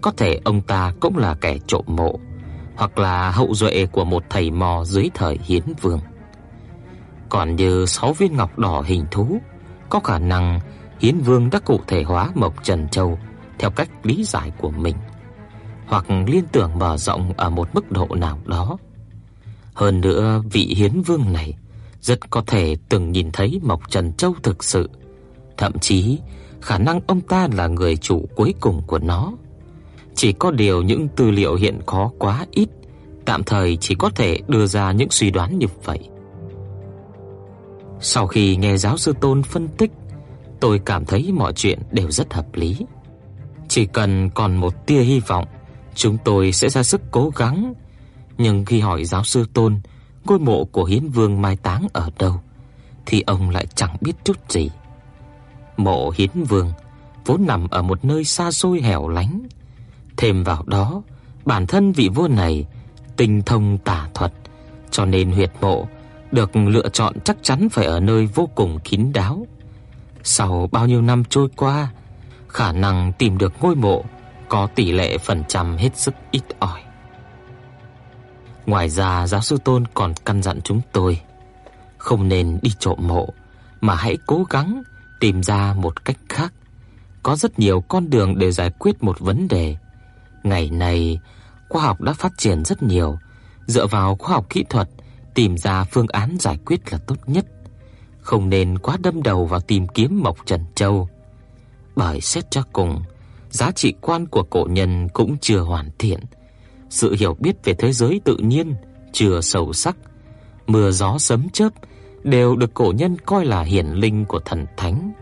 Có 0.00 0.12
thể 0.16 0.40
ông 0.44 0.60
ta 0.60 0.92
cũng 1.00 1.16
là 1.16 1.34
kẻ 1.34 1.58
trộm 1.66 1.84
mộ 1.86 2.18
hoặc 2.76 2.98
là 2.98 3.30
hậu 3.30 3.54
duệ 3.54 3.86
của 3.92 4.04
một 4.04 4.22
thầy 4.30 4.50
mò 4.50 4.84
dưới 4.84 5.10
thời 5.14 5.38
Hiến 5.44 5.62
Vương. 5.80 6.00
Còn 7.28 7.56
như 7.56 7.86
sáu 7.86 8.12
viên 8.12 8.36
ngọc 8.36 8.58
đỏ 8.58 8.82
hình 8.86 9.04
thú, 9.10 9.38
có 9.88 10.00
khả 10.00 10.18
năng 10.18 10.60
Hiến 11.00 11.18
Vương 11.18 11.50
đã 11.50 11.58
cụ 11.58 11.80
thể 11.86 12.02
hóa 12.02 12.30
Mộc 12.34 12.64
Trần 12.64 12.88
Châu 12.88 13.18
theo 13.58 13.70
cách 13.70 13.88
lý 14.02 14.24
giải 14.24 14.52
của 14.58 14.70
mình, 14.70 14.96
hoặc 15.86 16.04
liên 16.26 16.44
tưởng 16.52 16.78
mở 16.78 16.96
rộng 16.96 17.32
ở 17.36 17.50
một 17.50 17.74
mức 17.74 17.92
độ 17.92 18.08
nào 18.10 18.38
đó. 18.44 18.78
Hơn 19.74 20.00
nữa, 20.00 20.42
vị 20.52 20.74
Hiến 20.76 21.02
Vương 21.02 21.32
này 21.32 21.54
rất 22.00 22.30
có 22.30 22.42
thể 22.46 22.76
từng 22.88 23.12
nhìn 23.12 23.30
thấy 23.32 23.60
Mộc 23.62 23.90
Trần 23.90 24.12
Châu 24.12 24.34
thực 24.42 24.64
sự, 24.64 24.90
thậm 25.56 25.78
chí 25.78 26.18
khả 26.60 26.78
năng 26.78 27.00
ông 27.06 27.20
ta 27.20 27.48
là 27.52 27.66
người 27.66 27.96
chủ 27.96 28.28
cuối 28.36 28.54
cùng 28.60 28.82
của 28.86 28.98
nó. 28.98 29.32
Chỉ 30.14 30.32
có 30.32 30.50
điều 30.50 30.82
những 30.82 31.08
tư 31.08 31.30
liệu 31.30 31.54
hiện 31.54 31.80
có 31.86 32.10
quá 32.18 32.46
ít, 32.50 32.68
tạm 33.24 33.44
thời 33.44 33.76
chỉ 33.76 33.94
có 33.94 34.10
thể 34.10 34.38
đưa 34.48 34.66
ra 34.66 34.92
những 34.92 35.10
suy 35.10 35.30
đoán 35.30 35.58
như 35.58 35.66
vậy. 35.84 35.98
Sau 38.00 38.26
khi 38.26 38.56
nghe 38.56 38.76
giáo 38.76 38.96
sư 38.96 39.14
Tôn 39.20 39.42
phân 39.42 39.68
tích, 39.68 39.90
tôi 40.60 40.80
cảm 40.84 41.04
thấy 41.04 41.32
mọi 41.32 41.52
chuyện 41.52 41.78
đều 41.90 42.10
rất 42.10 42.34
hợp 42.34 42.46
lý. 42.54 42.76
Chỉ 43.68 43.86
cần 43.86 44.30
còn 44.30 44.56
một 44.56 44.86
tia 44.86 45.00
hy 45.00 45.20
vọng, 45.20 45.44
chúng 45.94 46.18
tôi 46.24 46.52
sẽ 46.52 46.68
ra 46.68 46.82
sức 46.82 47.00
cố 47.10 47.32
gắng. 47.36 47.74
Nhưng 48.38 48.64
khi 48.64 48.80
hỏi 48.80 49.04
giáo 49.04 49.24
sư 49.24 49.46
Tôn 49.54 49.80
ngôi 50.24 50.38
mộ 50.38 50.64
của 50.64 50.84
Hiến 50.84 51.08
Vương 51.08 51.42
mai 51.42 51.56
táng 51.56 51.86
ở 51.92 52.10
đâu 52.18 52.40
thì 53.06 53.22
ông 53.26 53.50
lại 53.50 53.66
chẳng 53.74 53.96
biết 54.00 54.12
chút 54.24 54.36
gì. 54.50 54.70
Mộ 55.76 56.10
Hiến 56.10 56.44
Vương 56.48 56.72
vốn 57.26 57.46
nằm 57.46 57.68
ở 57.68 57.82
một 57.82 58.04
nơi 58.04 58.24
xa 58.24 58.50
xôi 58.50 58.80
hẻo 58.80 59.08
lánh, 59.08 59.46
thêm 60.16 60.44
vào 60.44 60.62
đó, 60.66 61.02
bản 61.44 61.66
thân 61.66 61.92
vị 61.92 62.08
vua 62.14 62.28
này 62.28 62.66
tinh 63.16 63.42
thông 63.42 63.78
tà 63.78 64.08
thuật, 64.14 64.32
cho 64.90 65.04
nên 65.04 65.30
huyệt 65.32 65.52
mộ 65.60 65.86
được 66.32 66.56
lựa 66.56 66.88
chọn 66.88 67.20
chắc 67.24 67.36
chắn 67.42 67.68
phải 67.68 67.86
ở 67.86 68.00
nơi 68.00 68.26
vô 68.26 68.48
cùng 68.54 68.78
kín 68.84 69.12
đáo. 69.12 69.46
Sau 70.22 70.68
bao 70.72 70.86
nhiêu 70.86 71.02
năm 71.02 71.24
trôi 71.24 71.48
qua, 71.56 71.88
khả 72.48 72.72
năng 72.72 73.12
tìm 73.12 73.38
được 73.38 73.52
ngôi 73.60 73.74
mộ 73.74 74.04
có 74.48 74.68
tỷ 74.74 74.92
lệ 74.92 75.18
phần 75.18 75.44
trăm 75.48 75.76
hết 75.76 75.98
sức 75.98 76.14
ít 76.30 76.42
ỏi. 76.58 76.80
Ngoài 78.66 78.88
ra 78.88 79.26
giáo 79.26 79.40
sư 79.40 79.58
Tôn 79.64 79.84
còn 79.94 80.14
căn 80.24 80.42
dặn 80.42 80.60
chúng 80.60 80.80
tôi 80.92 81.20
không 81.98 82.28
nên 82.28 82.58
đi 82.62 82.70
trộm 82.78 82.98
mộ 83.00 83.28
mà 83.80 83.94
hãy 83.94 84.18
cố 84.26 84.44
gắng 84.50 84.82
tìm 85.20 85.42
ra 85.42 85.74
một 85.74 86.04
cách 86.04 86.16
khác. 86.28 86.52
Có 87.22 87.36
rất 87.36 87.58
nhiều 87.58 87.80
con 87.80 88.10
đường 88.10 88.38
để 88.38 88.52
giải 88.52 88.70
quyết 88.78 89.02
một 89.02 89.20
vấn 89.20 89.48
đề. 89.48 89.76
Ngày 90.42 90.70
nay, 90.70 91.20
khoa 91.68 91.82
học 91.82 92.00
đã 92.00 92.12
phát 92.12 92.32
triển 92.38 92.64
rất 92.64 92.82
nhiều, 92.82 93.18
dựa 93.66 93.86
vào 93.86 94.16
khoa 94.16 94.34
học 94.34 94.46
kỹ 94.50 94.64
thuật 94.68 94.88
tìm 95.36 95.58
ra 95.58 95.84
phương 95.84 96.06
án 96.08 96.36
giải 96.40 96.58
quyết 96.66 96.92
là 96.92 96.98
tốt 97.06 97.16
nhất. 97.26 97.46
Không 98.20 98.48
nên 98.48 98.78
quá 98.78 98.96
đâm 99.02 99.22
đầu 99.22 99.46
vào 99.46 99.60
tìm 99.60 99.88
kiếm 99.88 100.22
Mộc 100.22 100.36
Trần 100.46 100.60
Châu. 100.74 101.08
Bởi 101.96 102.20
xét 102.20 102.50
cho 102.50 102.62
cùng, 102.72 103.02
giá 103.50 103.70
trị 103.70 103.94
quan 104.00 104.26
của 104.26 104.42
cổ 104.42 104.66
nhân 104.70 105.08
cũng 105.08 105.36
chưa 105.40 105.60
hoàn 105.60 105.90
thiện 105.98 106.20
sự 106.90 107.14
hiểu 107.18 107.36
biết 107.40 107.64
về 107.64 107.74
thế 107.74 107.92
giới 107.92 108.20
tự 108.24 108.36
nhiên 108.36 108.74
chưa 109.12 109.40
sâu 109.40 109.72
sắc, 109.72 109.96
mưa 110.66 110.90
gió 110.90 111.18
sấm 111.18 111.48
chớp 111.50 111.68
đều 112.24 112.56
được 112.56 112.74
cổ 112.74 112.92
nhân 112.96 113.16
coi 113.26 113.44
là 113.44 113.62
hiển 113.62 113.86
linh 113.86 114.24
của 114.24 114.38
thần 114.38 114.66
thánh. 114.76 115.12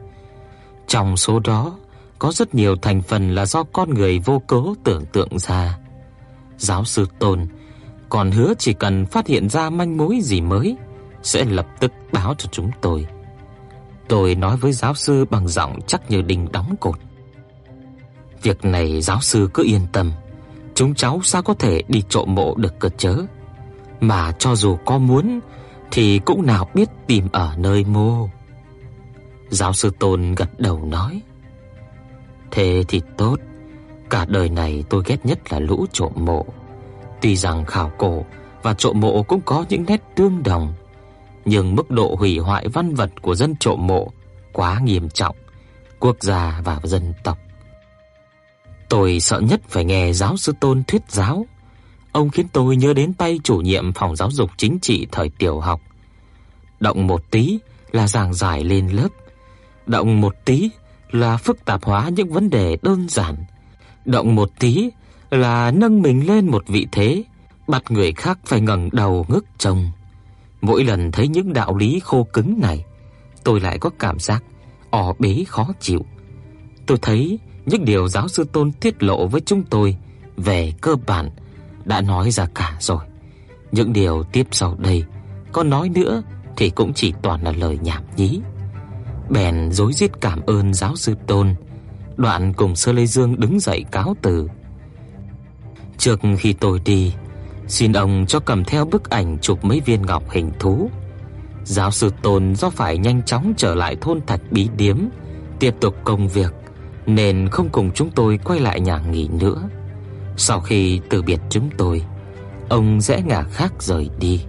Trong 0.86 1.17
số 1.17 1.39
đó, 1.39 1.78
có 2.18 2.33
rất 2.33 2.55
nhiều 2.55 2.76
thành 2.76 3.02
phần 3.02 3.34
là 3.34 3.47
do 3.47 3.62
con 3.62 3.94
người 3.94 4.18
vô 4.18 4.43
cớ 4.47 4.62
tưởng 4.84 5.07
tượng 5.07 5.39
ra. 5.39 5.78
Giáo 6.59 6.84
sư 6.84 7.07
Tôn 7.18 7.47
còn 8.15 8.31
hứa 8.31 8.55
chỉ 8.59 8.73
cần 8.73 9.07
phát 9.07 9.26
hiện 9.26 9.49
ra 9.49 9.70
manh 9.70 9.97
mối 9.97 10.20
gì 10.23 10.41
mới 10.41 10.76
sẽ 11.23 11.44
lập 11.44 11.67
tức 11.81 11.93
báo 12.12 12.34
cho 12.39 12.49
chúng 12.52 12.70
tôi. 12.81 13.07
Tôi 14.09 14.34
nói 14.34 14.57
với 14.57 14.73
giáo 14.73 14.94
sư 14.94 15.25
bằng 15.31 15.49
giọng 15.49 15.81
chắc 15.86 16.10
như 16.10 16.23
đinh 16.23 16.52
đóng 16.52 16.75
cột. 16.81 16.94
Việc 18.43 18.65
này 18.65 19.01
giáo 19.01 19.20
sư 19.20 19.51
cứ 19.55 19.65
yên 19.65 19.86
tâm, 19.93 20.12
Chúng 20.75 20.94
cháu 20.94 21.20
sao 21.25 21.43
có 21.43 21.55
thể 21.55 21.83
đi 21.89 22.02
trộm 22.09 22.34
mộ 22.34 22.55
được 22.55 22.78
cơ 22.78 22.89
chớ? 22.89 23.17
Mà 24.01 24.33
cho 24.33 24.55
dù 24.55 24.76
có 24.84 24.99
muốn 24.99 25.41
Thì 25.91 26.18
cũng 26.18 26.47
nào 26.47 26.68
biết 26.75 26.89
tìm 27.07 27.28
ở 27.33 27.55
nơi 27.57 27.84
mô. 27.84 28.28
Giáo 29.49 29.73
sư 29.73 29.91
Tôn 29.99 30.34
gật 30.34 30.60
đầu 30.60 30.84
nói. 30.84 31.20
Thế 32.51 32.84
thì 32.89 33.02
tốt. 33.17 33.36
Cả 34.10 34.25
đời 34.28 34.49
này 34.49 34.84
tôi 34.89 35.02
ghét 35.07 35.26
nhất 35.26 35.52
là 35.52 35.59
lũ 35.59 35.86
trộm 35.93 36.12
mộ. 36.17 36.47
Tuy 37.24 37.36
rằng 37.36 37.64
khảo 37.64 37.92
cổ 37.98 38.24
và 38.62 38.74
trộm 38.74 39.00
mộ 39.00 39.22
cũng 39.22 39.40
có 39.44 39.64
những 39.68 39.84
nét 39.88 40.02
tương 40.14 40.42
đồng 40.42 40.74
Nhưng 41.44 41.74
mức 41.74 41.90
độ 41.90 42.16
hủy 42.18 42.38
hoại 42.38 42.68
văn 42.68 42.94
vật 42.94 43.10
của 43.22 43.34
dân 43.34 43.56
trộm 43.60 43.86
mộ 43.86 44.12
quá 44.52 44.80
nghiêm 44.84 45.08
trọng 45.08 45.36
Quốc 46.00 46.16
gia 46.20 46.60
và 46.64 46.80
dân 46.82 47.14
tộc 47.24 47.38
Tôi 48.88 49.20
sợ 49.20 49.40
nhất 49.40 49.60
phải 49.68 49.84
nghe 49.84 50.12
giáo 50.12 50.36
sư 50.36 50.54
Tôn 50.60 50.84
thuyết 50.84 51.02
giáo. 51.08 51.46
Ông 52.12 52.30
khiến 52.30 52.46
tôi 52.52 52.76
nhớ 52.76 52.92
đến 52.92 53.14
tay 53.14 53.40
chủ 53.44 53.56
nhiệm 53.56 53.92
phòng 53.92 54.16
giáo 54.16 54.30
dục 54.30 54.50
chính 54.56 54.78
trị 54.82 55.06
thời 55.12 55.28
tiểu 55.28 55.60
học. 55.60 55.80
Động 56.80 57.06
một 57.06 57.30
tí 57.30 57.58
là 57.92 58.08
giảng 58.08 58.34
giải 58.34 58.64
lên 58.64 58.88
lớp, 58.88 59.08
động 59.86 60.20
một 60.20 60.34
tí 60.44 60.70
là 61.10 61.36
phức 61.36 61.64
tạp 61.64 61.84
hóa 61.84 62.08
những 62.08 62.32
vấn 62.32 62.50
đề 62.50 62.76
đơn 62.82 63.08
giản, 63.08 63.36
động 64.04 64.34
một 64.34 64.50
tí 64.58 64.90
là 65.36 65.70
nâng 65.70 66.02
mình 66.02 66.26
lên 66.26 66.46
một 66.46 66.64
vị 66.66 66.86
thế, 66.92 67.24
bắt 67.68 67.90
người 67.90 68.12
khác 68.12 68.38
phải 68.46 68.60
ngẩng 68.60 68.88
đầu 68.92 69.26
ngước 69.28 69.44
trông. 69.58 69.90
Mỗi 70.60 70.84
lần 70.84 71.12
thấy 71.12 71.28
những 71.28 71.52
đạo 71.52 71.76
lý 71.76 72.00
khô 72.04 72.26
cứng 72.32 72.60
này, 72.60 72.84
tôi 73.44 73.60
lại 73.60 73.78
có 73.78 73.90
cảm 73.98 74.18
giác 74.18 74.44
ỏ 74.90 75.14
bế 75.18 75.44
khó 75.48 75.68
chịu. 75.80 76.04
Tôi 76.86 76.98
thấy 77.02 77.38
những 77.66 77.84
điều 77.84 78.08
giáo 78.08 78.28
sư 78.28 78.44
Tôn 78.52 78.72
tiết 78.72 79.02
lộ 79.02 79.26
với 79.26 79.40
chúng 79.40 79.62
tôi 79.62 79.96
về 80.36 80.72
cơ 80.80 80.96
bản 81.06 81.30
đã 81.84 82.00
nói 82.00 82.30
ra 82.30 82.46
cả 82.54 82.76
rồi. 82.80 83.04
Những 83.72 83.92
điều 83.92 84.22
tiếp 84.22 84.46
sau 84.50 84.76
đây 84.78 85.04
có 85.52 85.62
nói 85.62 85.88
nữa 85.88 86.22
thì 86.56 86.70
cũng 86.70 86.92
chỉ 86.92 87.12
toàn 87.22 87.42
là 87.42 87.52
lời 87.52 87.78
nhảm 87.82 88.02
nhí. 88.16 88.40
Bèn 89.30 89.72
rối 89.72 89.92
rít 89.92 90.20
cảm 90.20 90.40
ơn 90.46 90.74
giáo 90.74 90.96
sư 90.96 91.14
Tôn, 91.26 91.54
đoạn 92.16 92.52
cùng 92.52 92.76
Sơ 92.76 92.92
Lê 92.92 93.06
Dương 93.06 93.40
đứng 93.40 93.60
dậy 93.60 93.84
cáo 93.90 94.16
từ. 94.22 94.48
Trước 95.98 96.20
khi 96.39 96.52
tôi 96.52 96.81
đi, 96.84 97.12
xin 97.66 97.92
ông 97.92 98.24
cho 98.28 98.40
cầm 98.40 98.64
theo 98.64 98.84
bức 98.84 99.10
ảnh 99.10 99.39
chụp 99.39 99.64
mấy 99.64 99.81
viên 99.81 100.02
ngọc 100.02 100.31
hình 100.31 100.52
thú. 100.58 100.90
Giáo 101.64 101.90
sư 101.90 102.10
Tôn 102.23 102.55
do 102.55 102.70
phải 102.70 102.98
nhanh 102.98 103.23
chóng 103.23 103.55
trở 103.56 103.74
lại 103.74 103.97
thôn 104.00 104.20
Thạch 104.26 104.40
Bí 104.50 104.68
Điếm, 104.76 104.98
tiếp 105.58 105.74
tục 105.81 105.97
công 106.05 106.28
việc 106.28 106.55
nên 107.06 107.48
không 107.48 107.68
cùng 107.73 107.90
chúng 107.94 108.10
tôi 108.10 108.39
quay 108.44 108.60
lại 108.60 108.81
nhà 108.81 108.98
nghỉ 109.10 109.28
nữa. 109.28 109.68
Sau 110.36 110.60
khi 110.60 111.00
từ 111.10 111.23
biệt 111.23 111.40
chúng 111.50 111.70
tôi, 111.78 112.02
ông 112.68 113.00
rẽ 113.00 113.23
ngả 113.23 113.42
khác 113.42 113.73
rời 113.82 114.10
đi. 114.18 114.44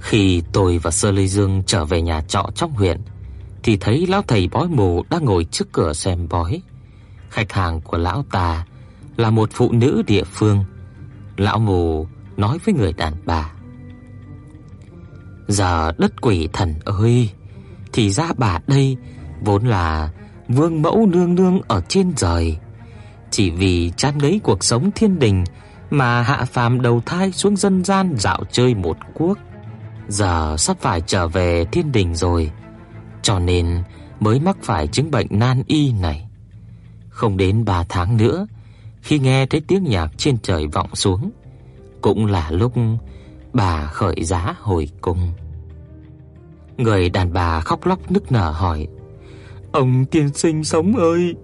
Khi 0.00 0.42
tôi 0.52 0.78
và 0.78 0.90
Sơ 0.90 1.10
Lê 1.10 1.26
Dương 1.26 1.62
trở 1.66 1.84
về 1.84 2.02
nhà 2.02 2.22
trọ 2.28 2.46
trong 2.54 2.72
huyện 2.72 3.00
thì 3.62 3.76
thấy 3.76 4.06
lão 4.06 4.22
thầy 4.22 4.48
bói 4.48 4.68
mù 4.68 5.04
đang 5.10 5.24
ngồi 5.24 5.44
trước 5.44 5.72
cửa 5.72 5.92
xem 5.92 6.28
bói. 6.28 6.62
Khách 7.30 7.52
hàng 7.52 7.80
của 7.80 7.98
lão 7.98 8.24
ta 8.32 8.64
là 9.16 9.30
một 9.30 9.50
phụ 9.52 9.72
nữ 9.72 10.02
địa 10.06 10.24
phương. 10.24 10.64
Lão 11.36 11.58
mù 11.58 12.06
nói 12.36 12.58
với 12.64 12.74
người 12.74 12.92
đàn 12.92 13.14
bà: 13.24 13.52
"Giờ 15.48 15.92
đất 15.98 16.20
quỷ 16.20 16.48
thần 16.52 16.74
ơi, 16.84 17.30
thì 17.92 18.10
ra 18.10 18.32
bà 18.38 18.60
đây 18.66 18.96
vốn 19.40 19.64
là 19.64 20.10
vương 20.48 20.82
mẫu 20.82 21.06
nương 21.06 21.34
nương 21.34 21.60
ở 21.68 21.80
trên 21.88 22.12
trời, 22.16 22.56
chỉ 23.30 23.50
vì 23.50 23.92
chán 23.96 24.18
lấy 24.22 24.40
cuộc 24.42 24.64
sống 24.64 24.90
thiên 24.94 25.18
đình 25.18 25.44
mà 25.90 26.22
hạ 26.22 26.44
phàm 26.44 26.80
đầu 26.80 27.02
thai 27.06 27.32
xuống 27.32 27.56
dân 27.56 27.84
gian 27.84 28.14
dạo 28.18 28.40
chơi 28.52 28.74
một 28.74 28.96
quốc. 29.14 29.38
Giờ 30.08 30.56
sắp 30.58 30.76
phải 30.80 31.00
trở 31.00 31.28
về 31.28 31.64
thiên 31.72 31.92
đình 31.92 32.14
rồi, 32.14 32.50
cho 33.22 33.38
nên 33.38 33.82
mới 34.20 34.40
mắc 34.40 34.56
phải 34.62 34.86
chứng 34.86 35.10
bệnh 35.10 35.26
nan 35.30 35.62
y 35.66 35.92
này. 35.92 36.29
Không 37.20 37.36
đến 37.36 37.64
3 37.64 37.84
tháng 37.88 38.16
nữa, 38.16 38.46
khi 39.00 39.18
nghe 39.18 39.46
thấy 39.46 39.62
tiếng 39.68 39.84
nhạc 39.84 40.08
trên 40.16 40.38
trời 40.42 40.66
vọng 40.66 40.94
xuống, 40.94 41.30
cũng 42.00 42.26
là 42.26 42.50
lúc 42.50 42.72
bà 43.52 43.86
khởi 43.86 44.24
giá 44.24 44.54
hồi 44.60 44.88
cung. 45.00 45.32
Người 46.76 47.10
đàn 47.10 47.32
bà 47.32 47.60
khóc 47.60 47.86
lóc 47.86 48.10
nức 48.10 48.32
nở 48.32 48.50
hỏi: 48.50 48.88
"Ông 49.72 50.04
tiên 50.04 50.28
sinh 50.34 50.64
sống 50.64 50.96
ơi, 50.96 51.34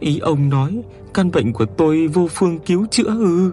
ý 0.00 0.18
ông 0.18 0.48
nói 0.48 0.82
căn 1.14 1.30
bệnh 1.30 1.52
của 1.52 1.66
tôi 1.66 2.06
vô 2.06 2.28
phương 2.30 2.58
cứu 2.58 2.86
chữa 2.90 3.08
ư? 3.08 3.52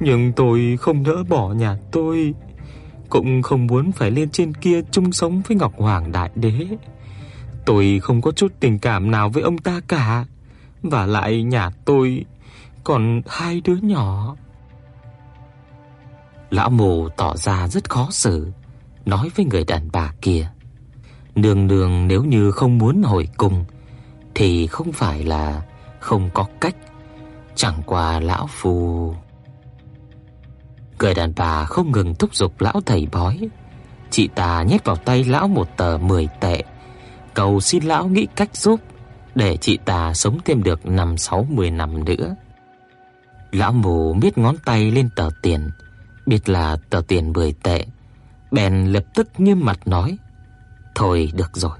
Nhưng 0.00 0.32
tôi 0.32 0.76
không 0.80 1.02
nỡ 1.02 1.24
bỏ 1.28 1.52
nhà 1.52 1.78
tôi, 1.92 2.34
cũng 3.08 3.42
không 3.42 3.66
muốn 3.66 3.92
phải 3.92 4.10
lên 4.10 4.30
trên 4.30 4.54
kia 4.54 4.80
chung 4.90 5.12
sống 5.12 5.42
với 5.48 5.56
Ngọc 5.56 5.72
Hoàng 5.76 6.12
đại 6.12 6.30
đế. 6.34 6.66
Tôi 7.66 8.00
không 8.02 8.22
có 8.22 8.32
chút 8.32 8.52
tình 8.60 8.78
cảm 8.78 9.10
nào 9.10 9.28
với 9.28 9.42
ông 9.42 9.58
ta 9.58 9.80
cả, 9.88 10.24
và 10.82 11.06
lại 11.06 11.42
nhà 11.42 11.70
tôi 11.84 12.24
còn 12.84 13.22
hai 13.26 13.60
đứa 13.60 13.76
nhỏ." 13.76 14.36
Lão 16.50 16.70
mù 16.70 17.08
tỏ 17.08 17.36
ra 17.36 17.68
rất 17.68 17.90
khó 17.90 18.08
xử, 18.10 18.52
nói 19.04 19.30
với 19.36 19.46
người 19.46 19.64
đàn 19.64 19.88
bà 19.92 20.12
kia: 20.20 20.48
"Nương 21.34 21.66
nương 21.66 22.08
nếu 22.08 22.22
như 22.24 22.50
không 22.50 22.78
muốn 22.78 23.02
hồi 23.02 23.28
cung 23.36 23.64
thì 24.34 24.66
không 24.66 24.92
phải 24.92 25.24
là 25.24 25.62
không 26.00 26.30
có 26.34 26.46
cách, 26.60 26.76
chẳng 27.54 27.82
qua 27.86 28.20
lão 28.20 28.46
phu." 28.50 29.14
Người 30.98 31.14
đàn 31.14 31.32
bà 31.36 31.64
không 31.64 31.92
ngừng 31.92 32.14
thúc 32.14 32.34
giục 32.34 32.60
lão 32.60 32.80
thầy 32.86 33.08
bói. 33.12 33.48
Chị 34.10 34.28
ta 34.34 34.62
nhét 34.62 34.84
vào 34.84 34.96
tay 34.96 35.24
lão 35.24 35.48
một 35.48 35.76
tờ 35.76 35.98
10 35.98 36.28
tệ, 36.40 36.62
cầu 37.34 37.60
xin 37.60 37.84
lão 37.84 38.08
nghĩ 38.08 38.26
cách 38.36 38.56
giúp 38.56 38.80
để 39.36 39.56
chị 39.56 39.78
ta 39.84 40.14
sống 40.14 40.38
thêm 40.44 40.62
được 40.62 40.86
năm 40.86 41.16
60 41.16 41.70
năm 41.70 42.04
nữa. 42.04 42.34
Lão 43.52 43.72
mù 43.72 44.14
miết 44.14 44.38
ngón 44.38 44.56
tay 44.64 44.90
lên 44.90 45.08
tờ 45.16 45.28
tiền, 45.42 45.70
biết 46.26 46.48
là 46.48 46.76
tờ 46.90 47.02
tiền 47.08 47.32
10 47.32 47.52
tệ, 47.52 47.84
bèn 48.50 48.86
lập 48.86 49.04
tức 49.14 49.28
nghiêm 49.38 49.60
mặt 49.64 49.78
nói: 49.86 50.18
"Thôi 50.94 51.30
được 51.34 51.50
rồi, 51.56 51.78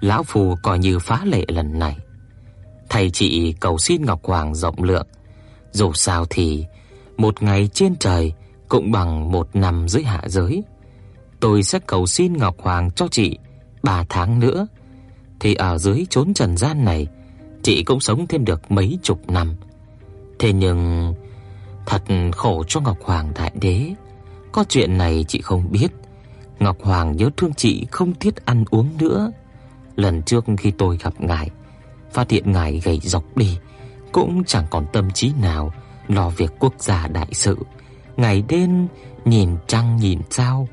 lão 0.00 0.22
phù 0.22 0.56
coi 0.62 0.78
như 0.78 0.98
phá 0.98 1.20
lệ 1.24 1.44
lần 1.48 1.78
này. 1.78 1.96
Thầy 2.88 3.10
chị 3.10 3.54
cầu 3.60 3.78
xin 3.78 4.04
Ngọc 4.04 4.20
Hoàng 4.24 4.54
rộng 4.54 4.82
lượng, 4.82 5.06
dù 5.72 5.92
sao 5.92 6.26
thì 6.30 6.64
một 7.16 7.42
ngày 7.42 7.68
trên 7.74 7.96
trời 7.96 8.32
cũng 8.68 8.92
bằng 8.92 9.32
một 9.32 9.48
năm 9.54 9.88
dưới 9.88 10.02
hạ 10.02 10.22
giới. 10.26 10.62
Tôi 11.40 11.62
sẽ 11.62 11.78
cầu 11.86 12.06
xin 12.06 12.36
Ngọc 12.36 12.56
Hoàng 12.58 12.90
cho 12.90 13.08
chị 13.10 13.38
3 13.82 14.04
tháng 14.08 14.40
nữa 14.40 14.66
thì 15.40 15.54
ở 15.54 15.78
dưới 15.78 16.06
chốn 16.10 16.34
trần 16.34 16.56
gian 16.56 16.84
này 16.84 17.06
chị 17.62 17.82
cũng 17.82 18.00
sống 18.00 18.26
thêm 18.26 18.44
được 18.44 18.70
mấy 18.70 18.98
chục 19.02 19.30
năm. 19.30 19.56
Thế 20.38 20.52
nhưng 20.52 21.14
Thật 21.86 22.02
khổ 22.32 22.64
cho 22.68 22.80
Ngọc 22.80 22.98
Hoàng 23.02 23.32
đại 23.34 23.52
đế. 23.60 23.94
Có 24.52 24.64
chuyện 24.68 24.98
này 24.98 25.24
chị 25.28 25.40
không 25.40 25.72
biết. 25.72 25.88
Ngọc 26.60 26.76
Hoàng 26.82 27.16
nhớ 27.16 27.30
thương 27.36 27.54
chị 27.54 27.86
không 27.90 28.14
thiết 28.14 28.46
ăn 28.46 28.64
uống 28.70 28.88
nữa. 28.98 29.30
Lần 29.96 30.22
trước 30.22 30.44
khi 30.58 30.70
tôi 30.70 30.98
gặp 31.02 31.20
ngài, 31.20 31.50
phát 32.12 32.30
hiện 32.30 32.52
ngài 32.52 32.80
gầy 32.84 33.00
rộc 33.02 33.36
đi, 33.36 33.58
cũng 34.12 34.44
chẳng 34.44 34.66
còn 34.70 34.86
tâm 34.92 35.10
trí 35.10 35.32
nào 35.42 35.72
lo 36.08 36.30
việc 36.30 36.52
quốc 36.58 36.74
gia 36.78 37.08
đại 37.08 37.28
sự. 37.32 37.58
Ngày 38.16 38.42
đêm 38.48 38.86
nhìn 39.24 39.50
trăng 39.66 39.96
nhìn 39.96 40.20
sao, 40.30 40.68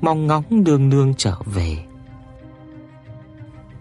mong 0.00 0.26
ngóng 0.26 0.44
nương 0.50 0.88
nương 0.88 1.14
trở 1.14 1.36
về. 1.44 1.78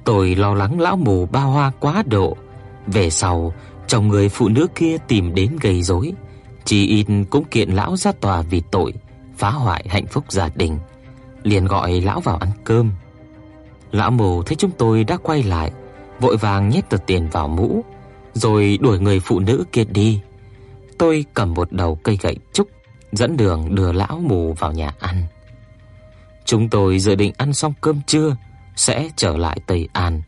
Tôi 0.03 0.35
lo 0.35 0.53
lắng 0.53 0.79
lão 0.79 0.97
mù 0.97 1.25
ba 1.25 1.41
hoa 1.41 1.71
quá 1.79 2.03
độ, 2.05 2.37
về 2.87 3.09
sau 3.09 3.53
chồng 3.87 4.07
người 4.07 4.29
phụ 4.29 4.49
nữ 4.49 4.67
kia 4.75 4.97
tìm 5.07 5.35
đến 5.35 5.57
gây 5.61 5.81
rối, 5.81 6.13
chỉ 6.65 6.87
ít 6.87 7.05
cũng 7.29 7.43
kiện 7.43 7.69
lão 7.69 7.97
ra 7.97 8.11
tòa 8.11 8.41
vì 8.41 8.61
tội 8.71 8.93
phá 9.37 9.49
hoại 9.49 9.85
hạnh 9.89 10.07
phúc 10.07 10.31
gia 10.31 10.49
đình, 10.55 10.79
liền 11.43 11.65
gọi 11.65 12.01
lão 12.01 12.19
vào 12.19 12.37
ăn 12.37 12.49
cơm. 12.63 12.91
Lão 13.91 14.11
mù 14.11 14.43
thấy 14.43 14.55
chúng 14.55 14.71
tôi 14.71 15.03
đã 15.03 15.17
quay 15.23 15.43
lại, 15.43 15.71
vội 16.19 16.37
vàng 16.37 16.69
nhét 16.69 16.89
tờ 16.89 16.97
tiền 16.97 17.29
vào 17.29 17.47
mũ, 17.47 17.83
rồi 18.33 18.79
đuổi 18.81 18.99
người 18.99 19.19
phụ 19.19 19.39
nữ 19.39 19.63
kia 19.71 19.83
đi. 19.83 20.21
Tôi 20.97 21.25
cầm 21.33 21.53
một 21.53 21.71
đầu 21.71 21.95
cây 22.03 22.17
gậy 22.21 22.37
trúc, 22.53 22.67
dẫn 23.11 23.37
đường 23.37 23.75
đưa 23.75 23.91
lão 23.91 24.19
mù 24.23 24.53
vào 24.53 24.71
nhà 24.71 24.93
ăn. 24.99 25.23
Chúng 26.45 26.69
tôi 26.69 26.99
dự 26.99 27.15
định 27.15 27.33
ăn 27.37 27.53
xong 27.53 27.73
cơm 27.81 28.01
trưa 28.07 28.35
sẽ 28.75 29.09
trở 29.15 29.37
lại 29.37 29.59
Tây 29.67 29.87
An, 29.93 30.21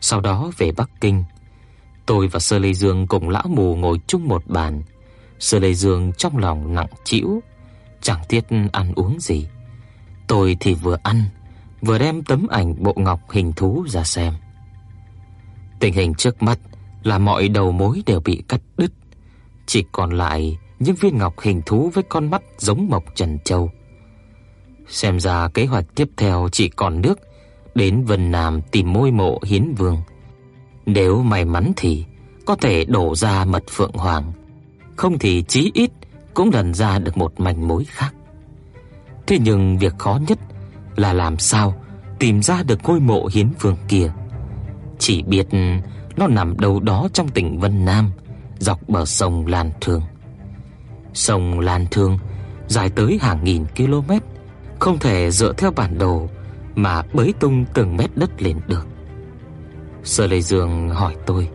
sau 0.00 0.20
đó 0.20 0.50
về 0.58 0.72
Bắc 0.72 0.90
Kinh. 1.00 1.24
Tôi 2.06 2.28
và 2.28 2.40
Sơ 2.40 2.58
Lê 2.58 2.72
Dương 2.72 3.06
cùng 3.06 3.28
lão 3.28 3.44
mù 3.48 3.76
ngồi 3.76 4.00
chung 4.06 4.28
một 4.28 4.46
bàn. 4.46 4.82
Sơ 5.38 5.58
Lê 5.58 5.74
Dương 5.74 6.12
trong 6.12 6.36
lòng 6.36 6.74
nặng 6.74 6.86
trĩu, 7.04 7.40
chẳng 8.00 8.20
tiếc 8.28 8.44
ăn 8.72 8.92
uống 8.96 9.20
gì. 9.20 9.46
Tôi 10.26 10.56
thì 10.60 10.74
vừa 10.74 10.96
ăn, 11.02 11.24
vừa 11.80 11.98
đem 11.98 12.22
tấm 12.22 12.46
ảnh 12.50 12.74
bộ 12.78 12.94
ngọc 12.96 13.30
hình 13.30 13.52
thú 13.52 13.84
ra 13.88 14.04
xem. 14.04 14.34
Tình 15.80 15.94
hình 15.94 16.14
trước 16.14 16.42
mắt 16.42 16.58
là 17.02 17.18
mọi 17.18 17.48
đầu 17.48 17.72
mối 17.72 18.02
đều 18.06 18.20
bị 18.20 18.42
cắt 18.48 18.60
đứt, 18.76 18.92
chỉ 19.66 19.84
còn 19.92 20.10
lại 20.10 20.58
những 20.78 20.96
viên 20.96 21.18
ngọc 21.18 21.40
hình 21.40 21.62
thú 21.66 21.90
với 21.94 22.04
con 22.08 22.30
mắt 22.30 22.42
giống 22.58 22.88
mộc 22.88 23.04
trần 23.14 23.38
châu. 23.44 23.70
Xem 24.88 25.20
ra 25.20 25.48
kế 25.48 25.66
hoạch 25.66 25.84
tiếp 25.94 26.08
theo 26.16 26.48
chỉ 26.52 26.68
còn 26.68 27.00
nước 27.00 27.18
đến 27.74 28.04
Vân 28.04 28.30
Nam 28.30 28.60
tìm 28.70 28.92
môi 28.92 29.10
mộ 29.10 29.38
Hiến 29.46 29.74
Vương. 29.74 29.98
Nếu 30.86 31.22
may 31.22 31.44
mắn 31.44 31.72
thì 31.76 32.04
có 32.46 32.56
thể 32.56 32.84
đổ 32.84 33.14
ra 33.14 33.44
mật 33.44 33.64
phượng 33.70 33.92
hoàng, 33.92 34.32
không 34.96 35.18
thì 35.18 35.44
chí 35.48 35.70
ít 35.74 35.90
cũng 36.34 36.50
lần 36.52 36.74
ra 36.74 36.98
được 36.98 37.16
một 37.16 37.40
manh 37.40 37.68
mối 37.68 37.84
khác. 37.88 38.14
Thế 39.26 39.38
nhưng 39.38 39.78
việc 39.78 39.98
khó 39.98 40.18
nhất 40.28 40.38
là 40.96 41.12
làm 41.12 41.38
sao 41.38 41.74
tìm 42.18 42.42
ra 42.42 42.62
được 42.62 42.80
ngôi 42.84 43.00
mộ 43.00 43.28
hiến 43.32 43.48
vương 43.60 43.76
kia. 43.88 44.12
Chỉ 44.98 45.22
biết 45.22 45.46
nó 46.16 46.26
nằm 46.26 46.60
đâu 46.60 46.80
đó 46.80 47.08
trong 47.12 47.28
tỉnh 47.28 47.60
Vân 47.60 47.84
Nam, 47.84 48.10
dọc 48.58 48.88
bờ 48.88 49.04
sông 49.04 49.46
Lan 49.46 49.70
Thương. 49.80 50.02
Sông 51.14 51.60
Lan 51.60 51.86
Thương 51.90 52.18
dài 52.66 52.90
tới 52.90 53.18
hàng 53.22 53.44
nghìn 53.44 53.64
km, 53.76 54.12
không 54.78 54.98
thể 54.98 55.30
dựa 55.30 55.52
theo 55.52 55.70
bản 55.70 55.98
đồ 55.98 56.28
mà 56.82 57.02
bới 57.12 57.34
tung 57.40 57.64
từng 57.74 57.96
mét 57.96 58.10
đất 58.16 58.42
lên 58.42 58.56
được. 58.66 58.86
Sở 60.04 60.26
Lệ 60.26 60.40
Dương 60.40 60.88
hỏi 60.88 61.16
tôi: 61.26 61.48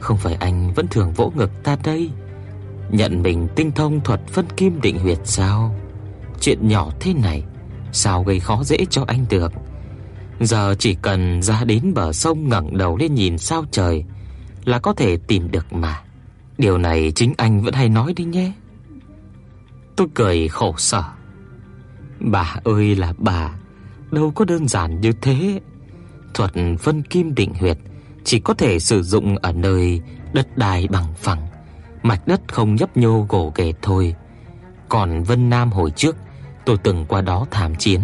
"Không 0.00 0.16
phải 0.16 0.34
anh 0.34 0.72
vẫn 0.74 0.86
thường 0.88 1.12
vỗ 1.12 1.32
ngực 1.36 1.50
ta 1.64 1.76
đây, 1.84 2.10
nhận 2.90 3.22
mình 3.22 3.48
tinh 3.56 3.72
thông 3.72 4.00
thuật 4.00 4.20
phân 4.28 4.46
kim 4.56 4.80
định 4.80 4.98
huyệt 4.98 5.18
sao? 5.24 5.76
Chuyện 6.40 6.68
nhỏ 6.68 6.90
thế 7.00 7.14
này 7.14 7.42
sao 7.92 8.22
gây 8.22 8.40
khó 8.40 8.64
dễ 8.64 8.76
cho 8.90 9.04
anh 9.06 9.24
được? 9.28 9.52
Giờ 10.40 10.74
chỉ 10.78 10.94
cần 10.94 11.42
ra 11.42 11.64
đến 11.64 11.94
bờ 11.94 12.12
sông 12.12 12.48
ngẩng 12.48 12.78
đầu 12.78 12.96
lên 12.96 13.14
nhìn 13.14 13.38
sao 13.38 13.64
trời 13.70 14.04
là 14.64 14.78
có 14.78 14.92
thể 14.92 15.16
tìm 15.16 15.50
được 15.50 15.72
mà." 15.72 16.02
Điều 16.58 16.78
này 16.78 17.12
chính 17.14 17.34
anh 17.36 17.62
vẫn 17.62 17.74
hay 17.74 17.88
nói 17.88 18.12
đi 18.16 18.24
nhé. 18.24 18.52
Tôi 19.96 20.06
cười 20.14 20.48
khổ 20.48 20.74
sở. 20.78 21.02
Bà 22.20 22.56
ơi 22.64 22.96
là 22.96 23.12
bà, 23.18 23.50
đâu 24.12 24.32
có 24.34 24.44
đơn 24.44 24.68
giản 24.68 25.00
như 25.00 25.12
thế. 25.12 25.60
Thuật 26.34 26.52
phân 26.80 27.02
kim 27.02 27.34
định 27.34 27.54
huyệt 27.54 27.78
chỉ 28.24 28.40
có 28.40 28.54
thể 28.54 28.78
sử 28.78 29.02
dụng 29.02 29.36
ở 29.36 29.52
nơi 29.52 30.00
đất 30.32 30.58
đai 30.58 30.88
bằng 30.88 31.14
phẳng, 31.14 31.46
mạch 32.02 32.26
đất 32.26 32.40
không 32.48 32.74
nhấp 32.74 32.96
nhô 32.96 33.26
gồ 33.28 33.52
ghề 33.54 33.72
thôi. 33.82 34.14
Còn 34.88 35.22
Vân 35.22 35.50
Nam 35.50 35.70
hồi 35.70 35.90
trước, 35.90 36.16
tôi 36.64 36.76
từng 36.82 37.06
qua 37.08 37.20
đó 37.20 37.46
tham 37.50 37.74
chiến, 37.74 38.00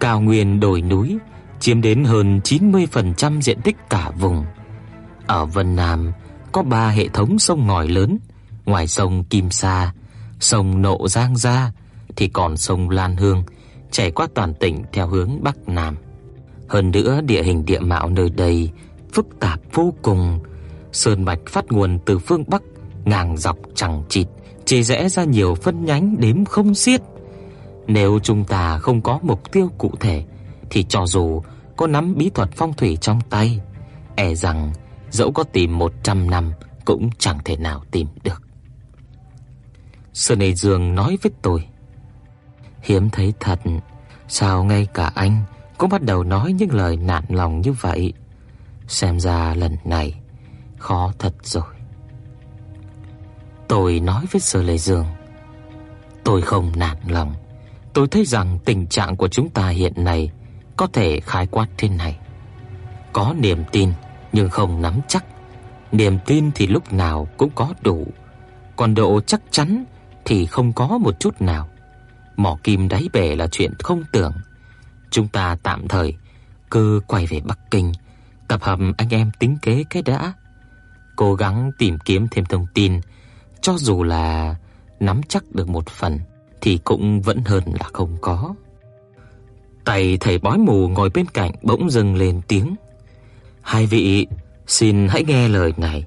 cao 0.00 0.20
nguyên 0.20 0.60
đồi 0.60 0.82
núi 0.82 1.18
chiếm 1.60 1.80
đến 1.80 2.04
hơn 2.04 2.40
90% 2.44 3.40
diện 3.40 3.60
tích 3.60 3.76
cả 3.90 4.10
vùng. 4.10 4.44
Ở 5.26 5.46
Vân 5.46 5.76
Nam 5.76 6.12
có 6.52 6.62
3 6.62 6.88
hệ 6.88 7.08
thống 7.08 7.38
sông 7.38 7.66
ngòi 7.66 7.88
lớn, 7.88 8.18
ngoài 8.64 8.86
sông 8.86 9.24
Kim 9.24 9.50
Sa, 9.50 9.92
sông 10.40 10.82
Nộ 10.82 11.08
Giang 11.08 11.36
Gia 11.36 11.72
thì 12.16 12.28
còn 12.28 12.56
sông 12.56 12.90
Lan 12.90 13.16
Hương 13.16 13.44
chảy 13.90 14.10
qua 14.10 14.26
toàn 14.34 14.54
tỉnh 14.54 14.82
theo 14.92 15.06
hướng 15.06 15.42
bắc 15.42 15.68
nam. 15.68 15.96
Hơn 16.68 16.90
nữa 16.90 17.20
địa 17.20 17.42
hình 17.42 17.64
địa 17.64 17.78
mạo 17.80 18.08
nơi 18.08 18.30
đây 18.30 18.70
phức 19.12 19.26
tạp 19.40 19.60
vô 19.72 19.94
cùng, 20.02 20.40
sơn 20.92 21.22
mạch 21.22 21.40
phát 21.46 21.64
nguồn 21.72 21.98
từ 22.04 22.18
phương 22.18 22.44
bắc 22.46 22.62
ngang 23.04 23.36
dọc 23.36 23.56
chẳng 23.74 24.02
chịt, 24.08 24.26
chia 24.64 24.82
rẽ 24.82 25.08
ra 25.08 25.24
nhiều 25.24 25.54
phân 25.54 25.84
nhánh 25.84 26.16
đếm 26.18 26.44
không 26.44 26.74
xiết. 26.74 27.00
Nếu 27.86 28.18
chúng 28.22 28.44
ta 28.44 28.78
không 28.78 29.02
có 29.02 29.18
mục 29.22 29.52
tiêu 29.52 29.70
cụ 29.78 29.92
thể 30.00 30.24
thì 30.70 30.84
cho 30.88 31.06
dù 31.06 31.42
có 31.76 31.86
nắm 31.86 32.14
bí 32.16 32.30
thuật 32.30 32.48
phong 32.56 32.72
thủy 32.72 32.98
trong 33.00 33.20
tay, 33.30 33.60
e 34.16 34.34
rằng 34.34 34.72
dẫu 35.10 35.32
có 35.32 35.42
tìm 35.42 35.78
100 35.78 36.30
năm 36.30 36.52
cũng 36.84 37.10
chẳng 37.18 37.38
thể 37.44 37.56
nào 37.56 37.82
tìm 37.90 38.06
được. 38.24 38.42
Sơn 40.12 40.38
Nề 40.38 40.54
Dương 40.54 40.94
nói 40.94 41.18
với 41.22 41.32
tôi, 41.42 41.64
hiếm 42.82 43.10
thấy 43.10 43.34
thật, 43.40 43.60
sao 44.28 44.64
ngay 44.64 44.86
cả 44.94 45.12
anh 45.14 45.42
cũng 45.78 45.90
bắt 45.90 46.02
đầu 46.02 46.24
nói 46.24 46.52
những 46.52 46.74
lời 46.74 46.96
nản 46.96 47.24
lòng 47.28 47.60
như 47.60 47.72
vậy. 47.72 48.12
Xem 48.88 49.20
ra 49.20 49.54
lần 49.54 49.76
này 49.84 50.14
khó 50.78 51.12
thật 51.18 51.34
rồi. 51.42 51.74
Tôi 53.68 54.00
nói 54.00 54.24
với 54.32 54.40
Sở 54.40 54.62
Lệ 54.62 54.78
Dương, 54.78 55.06
tôi 56.24 56.42
không 56.42 56.72
nản 56.76 56.96
lòng. 57.08 57.34
Tôi 57.92 58.08
thấy 58.08 58.24
rằng 58.24 58.58
tình 58.64 58.86
trạng 58.86 59.16
của 59.16 59.28
chúng 59.28 59.50
ta 59.50 59.68
hiện 59.68 59.92
nay 59.96 60.30
có 60.76 60.86
thể 60.92 61.20
khái 61.20 61.46
quát 61.46 61.66
thế 61.78 61.88
này. 61.88 62.18
Có 63.12 63.34
niềm 63.38 63.64
tin 63.72 63.92
nhưng 64.32 64.48
không 64.48 64.82
nắm 64.82 65.00
chắc. 65.08 65.24
Niềm 65.92 66.18
tin 66.26 66.50
thì 66.54 66.66
lúc 66.66 66.92
nào 66.92 67.28
cũng 67.36 67.50
có 67.54 67.74
đủ, 67.82 68.06
còn 68.76 68.94
độ 68.94 69.20
chắc 69.20 69.40
chắn 69.50 69.84
thì 70.24 70.46
không 70.46 70.72
có 70.72 70.98
một 70.98 71.20
chút 71.20 71.40
nào. 71.42 71.68
Mỏ 72.36 72.58
kim 72.62 72.88
đáy 72.88 73.08
bể 73.12 73.36
là 73.36 73.46
chuyện 73.46 73.72
không 73.78 74.04
tưởng. 74.12 74.32
Chúng 75.10 75.28
ta 75.28 75.56
tạm 75.62 75.88
thời 75.88 76.14
cứ 76.70 77.00
quay 77.06 77.26
về 77.26 77.40
Bắc 77.40 77.58
Kinh, 77.70 77.92
tập 78.48 78.62
hợp 78.62 78.78
anh 78.96 79.08
em 79.10 79.30
tính 79.38 79.56
kế 79.62 79.84
cái 79.90 80.02
đã. 80.02 80.32
Cố 81.16 81.34
gắng 81.34 81.70
tìm 81.78 81.98
kiếm 81.98 82.28
thêm 82.30 82.44
thông 82.44 82.66
tin, 82.74 83.00
cho 83.60 83.74
dù 83.78 84.02
là 84.02 84.56
nắm 85.00 85.20
chắc 85.28 85.44
được 85.52 85.68
một 85.68 85.88
phần 85.88 86.18
thì 86.60 86.78
cũng 86.84 87.20
vẫn 87.20 87.42
hơn 87.44 87.62
là 87.66 87.88
không 87.92 88.16
có. 88.20 88.54
Tay 89.84 90.18
thầy 90.20 90.38
bói 90.38 90.58
mù 90.58 90.88
ngồi 90.88 91.10
bên 91.10 91.26
cạnh 91.26 91.52
bỗng 91.62 91.90
dừng 91.90 92.16
lên 92.16 92.40
tiếng. 92.48 92.74
Hai 93.62 93.86
vị, 93.86 94.26
xin 94.66 95.08
hãy 95.08 95.24
nghe 95.24 95.48
lời 95.48 95.74
này. 95.76 96.04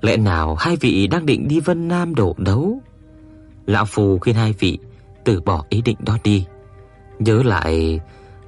Lẽ 0.00 0.16
nào 0.16 0.54
hai 0.54 0.76
vị 0.76 1.06
đang 1.06 1.26
định 1.26 1.48
đi 1.48 1.60
Vân 1.60 1.88
Nam 1.88 2.14
đổ 2.14 2.34
đấu? 2.38 2.80
Lão 3.66 3.84
phù 3.84 4.18
khuyên 4.18 4.36
hai 4.36 4.52
vị 4.58 4.78
từ 5.24 5.40
bỏ 5.40 5.64
ý 5.68 5.82
định 5.82 5.96
đó 6.00 6.18
đi. 6.24 6.46
Nhớ 7.18 7.42
lại 7.42 8.00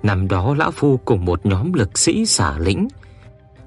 năm 0.02 0.28
đó 0.28 0.54
lão 0.54 0.70
phu 0.70 0.96
cùng 1.04 1.24
một 1.24 1.46
nhóm 1.46 1.72
lực 1.72 1.98
sĩ 1.98 2.26
xả 2.26 2.58
lĩnh 2.58 2.88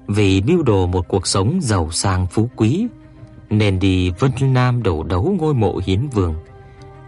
vì 0.08 0.42
mưu 0.42 0.62
đồ 0.62 0.86
một 0.86 1.08
cuộc 1.08 1.26
sống 1.26 1.58
giàu 1.62 1.90
sang 1.90 2.26
phú 2.26 2.50
quý 2.56 2.86
nên 3.50 3.78
đi 3.78 4.10
Vân 4.10 4.32
Nam 4.40 4.82
đổ 4.82 5.02
đấu 5.02 5.36
ngôi 5.40 5.54
mộ 5.54 5.80
hiến 5.84 6.08
vương. 6.08 6.34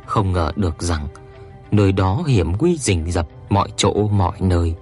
Không 0.06 0.32
ngờ 0.32 0.52
được 0.56 0.82
rằng 0.82 1.08
nơi 1.70 1.92
đó 1.92 2.22
hiểm 2.26 2.52
nguy 2.58 2.76
rình 2.76 3.10
rập 3.10 3.28
mọi 3.48 3.68
chỗ 3.76 4.08
mọi 4.08 4.36
nơi. 4.40 4.74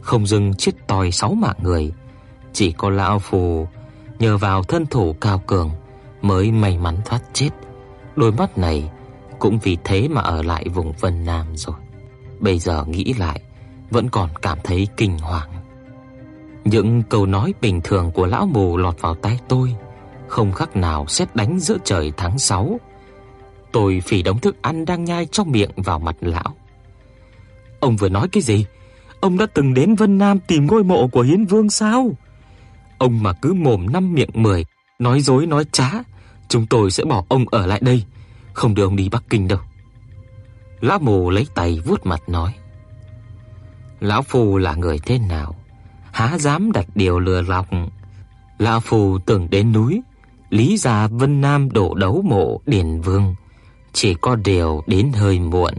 Không 0.00 0.26
dừng 0.26 0.54
chết 0.54 0.72
tòi 0.86 1.10
sáu 1.10 1.34
mạng 1.34 1.56
người, 1.62 1.92
chỉ 2.52 2.72
có 2.72 2.90
lão 2.90 3.18
phù 3.18 3.66
nhờ 4.18 4.36
vào 4.36 4.62
thân 4.62 4.86
thủ 4.86 5.16
cao 5.20 5.42
cường 5.46 5.70
mới 6.22 6.50
may 6.50 6.78
mắn 6.78 6.96
thoát 7.04 7.20
chết. 7.32 7.50
Đôi 8.16 8.32
mắt 8.32 8.58
này 8.58 8.90
cũng 9.42 9.58
vì 9.58 9.78
thế 9.84 10.08
mà 10.08 10.20
ở 10.20 10.42
lại 10.42 10.68
vùng 10.74 10.92
Vân 11.00 11.24
Nam 11.24 11.46
rồi. 11.54 11.76
Bây 12.40 12.58
giờ 12.58 12.84
nghĩ 12.84 13.14
lại, 13.18 13.40
vẫn 13.90 14.08
còn 14.08 14.30
cảm 14.42 14.58
thấy 14.64 14.88
kinh 14.96 15.18
hoàng. 15.18 15.50
Những 16.64 17.02
câu 17.02 17.26
nói 17.26 17.54
bình 17.60 17.80
thường 17.84 18.10
của 18.10 18.26
lão 18.26 18.46
mù 18.46 18.76
lọt 18.76 19.00
vào 19.00 19.14
tai 19.14 19.38
tôi, 19.48 19.74
không 20.28 20.52
khác 20.52 20.76
nào 20.76 21.06
sét 21.08 21.36
đánh 21.36 21.60
giữa 21.60 21.76
trời 21.84 22.12
tháng 22.16 22.38
6. 22.38 22.80
Tôi 23.72 24.02
phì 24.06 24.22
đống 24.22 24.38
thức 24.38 24.56
ăn 24.62 24.84
đang 24.84 25.04
nhai 25.04 25.26
trong 25.26 25.50
miệng 25.50 25.70
vào 25.76 25.98
mặt 25.98 26.16
lão. 26.20 26.56
Ông 27.80 27.96
vừa 27.96 28.08
nói 28.08 28.28
cái 28.32 28.42
gì? 28.42 28.66
Ông 29.20 29.38
đã 29.38 29.46
từng 29.54 29.74
đến 29.74 29.94
Vân 29.94 30.18
Nam 30.18 30.38
tìm 30.38 30.66
ngôi 30.66 30.84
mộ 30.84 31.08
của 31.08 31.22
Hiến 31.22 31.44
Vương 31.44 31.70
sao? 31.70 32.10
Ông 32.98 33.22
mà 33.22 33.32
cứ 33.32 33.52
mồm 33.52 33.86
năm 33.92 34.14
miệng 34.14 34.30
mười, 34.34 34.64
nói 34.98 35.20
dối 35.20 35.46
nói 35.46 35.64
trá, 35.72 35.90
chúng 36.48 36.66
tôi 36.66 36.90
sẽ 36.90 37.04
bỏ 37.04 37.24
ông 37.28 37.44
ở 37.50 37.66
lại 37.66 37.80
đây, 37.82 38.04
không 38.54 38.74
đưa 38.74 38.84
ông 38.84 38.96
đi 38.96 39.08
Bắc 39.08 39.24
Kinh 39.30 39.48
đâu. 39.48 39.58
Lão 40.80 40.98
mù 40.98 41.30
lấy 41.30 41.46
tay 41.54 41.80
vuốt 41.84 42.06
mặt 42.06 42.28
nói: 42.28 42.52
Lão 44.00 44.22
phù 44.22 44.58
là 44.58 44.74
người 44.74 44.98
thế 44.98 45.18
nào, 45.18 45.54
há 46.12 46.38
dám 46.38 46.72
đặt 46.72 46.86
điều 46.94 47.18
lừa 47.18 47.42
lọc. 47.42 47.66
Lão 48.58 48.80
phù 48.80 49.18
từng 49.18 49.50
đến 49.50 49.72
núi, 49.72 50.02
lý 50.50 50.76
gia 50.76 51.06
Vân 51.06 51.40
Nam 51.40 51.70
đổ 51.70 51.94
đấu 51.94 52.22
mộ 52.24 52.60
Điền 52.66 53.00
Vương, 53.00 53.34
chỉ 53.92 54.14
có 54.14 54.36
điều 54.36 54.82
đến 54.86 55.12
hơi 55.14 55.40
muộn, 55.40 55.74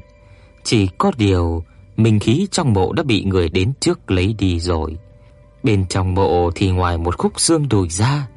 chỉ 0.63 0.87
có 0.97 1.11
điều 1.17 1.63
minh 1.97 2.19
khí 2.19 2.47
trong 2.51 2.73
mộ 2.73 2.93
đã 2.93 3.03
bị 3.03 3.23
người 3.23 3.49
đến 3.49 3.73
trước 3.79 4.11
lấy 4.11 4.35
đi 4.39 4.59
rồi. 4.59 4.97
Bên 5.63 5.85
trong 5.87 6.13
mộ 6.13 6.51
thì 6.55 6.71
ngoài 6.71 6.97
một 6.97 7.17
khúc 7.17 7.39
xương 7.39 7.69
đùi 7.69 7.89
ra, 7.89 8.27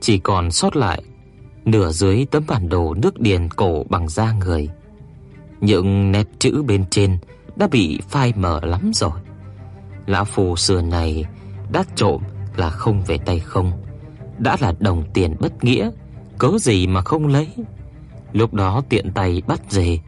chỉ 0.00 0.18
còn 0.18 0.50
sót 0.50 0.76
lại 0.76 1.02
nửa 1.64 1.90
dưới 1.90 2.26
tấm 2.30 2.44
bản 2.48 2.68
đồ 2.68 2.94
nước 2.94 3.20
điền 3.20 3.48
cổ 3.48 3.84
bằng 3.88 4.08
da 4.08 4.32
người. 4.32 4.68
Những 5.60 6.12
nét 6.12 6.26
chữ 6.38 6.62
bên 6.62 6.84
trên 6.90 7.18
đã 7.56 7.68
bị 7.70 8.00
phai 8.08 8.32
mờ 8.36 8.60
lắm 8.62 8.90
rồi. 8.94 9.20
Lão 10.06 10.24
phù 10.24 10.56
xưa 10.56 10.82
này 10.82 11.24
đã 11.72 11.84
trộm 11.96 12.22
là 12.56 12.70
không 12.70 13.02
về 13.02 13.18
tay 13.18 13.38
không, 13.38 13.72
đã 14.38 14.56
là 14.60 14.74
đồng 14.78 15.04
tiền 15.14 15.36
bất 15.40 15.64
nghĩa, 15.64 15.90
cớ 16.38 16.48
gì 16.60 16.86
mà 16.86 17.02
không 17.02 17.26
lấy. 17.26 17.48
Lúc 18.32 18.54
đó 18.54 18.82
tiện 18.88 19.12
tay 19.12 19.42
bắt 19.46 19.60
dề, 19.68 19.98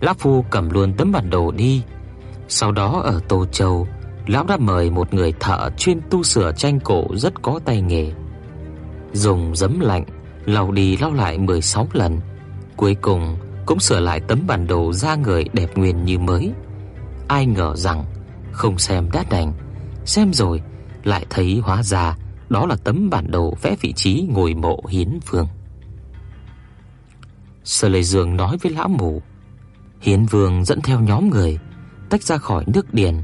lão 0.00 0.14
phu 0.14 0.44
cầm 0.50 0.70
luôn 0.70 0.92
tấm 0.92 1.12
bản 1.12 1.30
đồ 1.30 1.50
đi. 1.50 1.82
Sau 2.48 2.72
đó 2.72 3.00
ở 3.04 3.20
Tô 3.28 3.46
Châu, 3.52 3.88
lão 4.26 4.44
đã 4.44 4.56
mời 4.56 4.90
một 4.90 5.14
người 5.14 5.32
thợ 5.40 5.70
chuyên 5.76 6.00
tu 6.10 6.22
sửa 6.22 6.52
tranh 6.52 6.80
cổ 6.80 7.04
rất 7.14 7.42
có 7.42 7.60
tay 7.64 7.82
nghề. 7.82 8.12
Dùng 9.12 9.56
giấm 9.56 9.80
lạnh 9.80 10.04
lau 10.46 10.72
đi 10.72 10.96
lau 10.96 11.12
lại 11.12 11.38
16 11.38 11.88
lần, 11.92 12.20
cuối 12.76 12.94
cùng 12.94 13.36
cũng 13.66 13.80
sửa 13.80 14.00
lại 14.00 14.20
tấm 14.20 14.40
bản 14.46 14.66
đồ 14.66 14.92
da 14.92 15.14
người 15.14 15.44
đẹp 15.52 15.76
nguyên 15.76 16.04
như 16.04 16.18
mới. 16.18 16.52
Ai 17.28 17.46
ngờ 17.46 17.76
rằng 17.76 18.04
không 18.52 18.78
xem 18.78 19.08
đã 19.12 19.24
đành, 19.30 19.52
xem 20.04 20.32
rồi 20.32 20.62
lại 21.04 21.26
thấy 21.30 21.60
hóa 21.62 21.82
ra 21.82 22.16
đó 22.48 22.66
là 22.66 22.76
tấm 22.84 23.10
bản 23.10 23.30
đồ 23.30 23.54
vẽ 23.62 23.76
vị 23.80 23.92
trí 23.92 24.26
ngôi 24.30 24.54
mộ 24.54 24.80
Hiến 24.88 25.18
Vương. 25.30 25.48
Sở 27.64 27.88
Lệ 27.88 28.02
Dương 28.02 28.36
nói 28.36 28.56
với 28.62 28.72
lão 28.72 28.88
mù, 28.88 29.22
Hiến 30.00 30.24
Vương 30.24 30.64
dẫn 30.64 30.80
theo 30.80 31.00
nhóm 31.00 31.30
người 31.30 31.58
tách 32.10 32.22
ra 32.22 32.38
khỏi 32.38 32.64
nước 32.66 32.94
điền, 32.94 33.22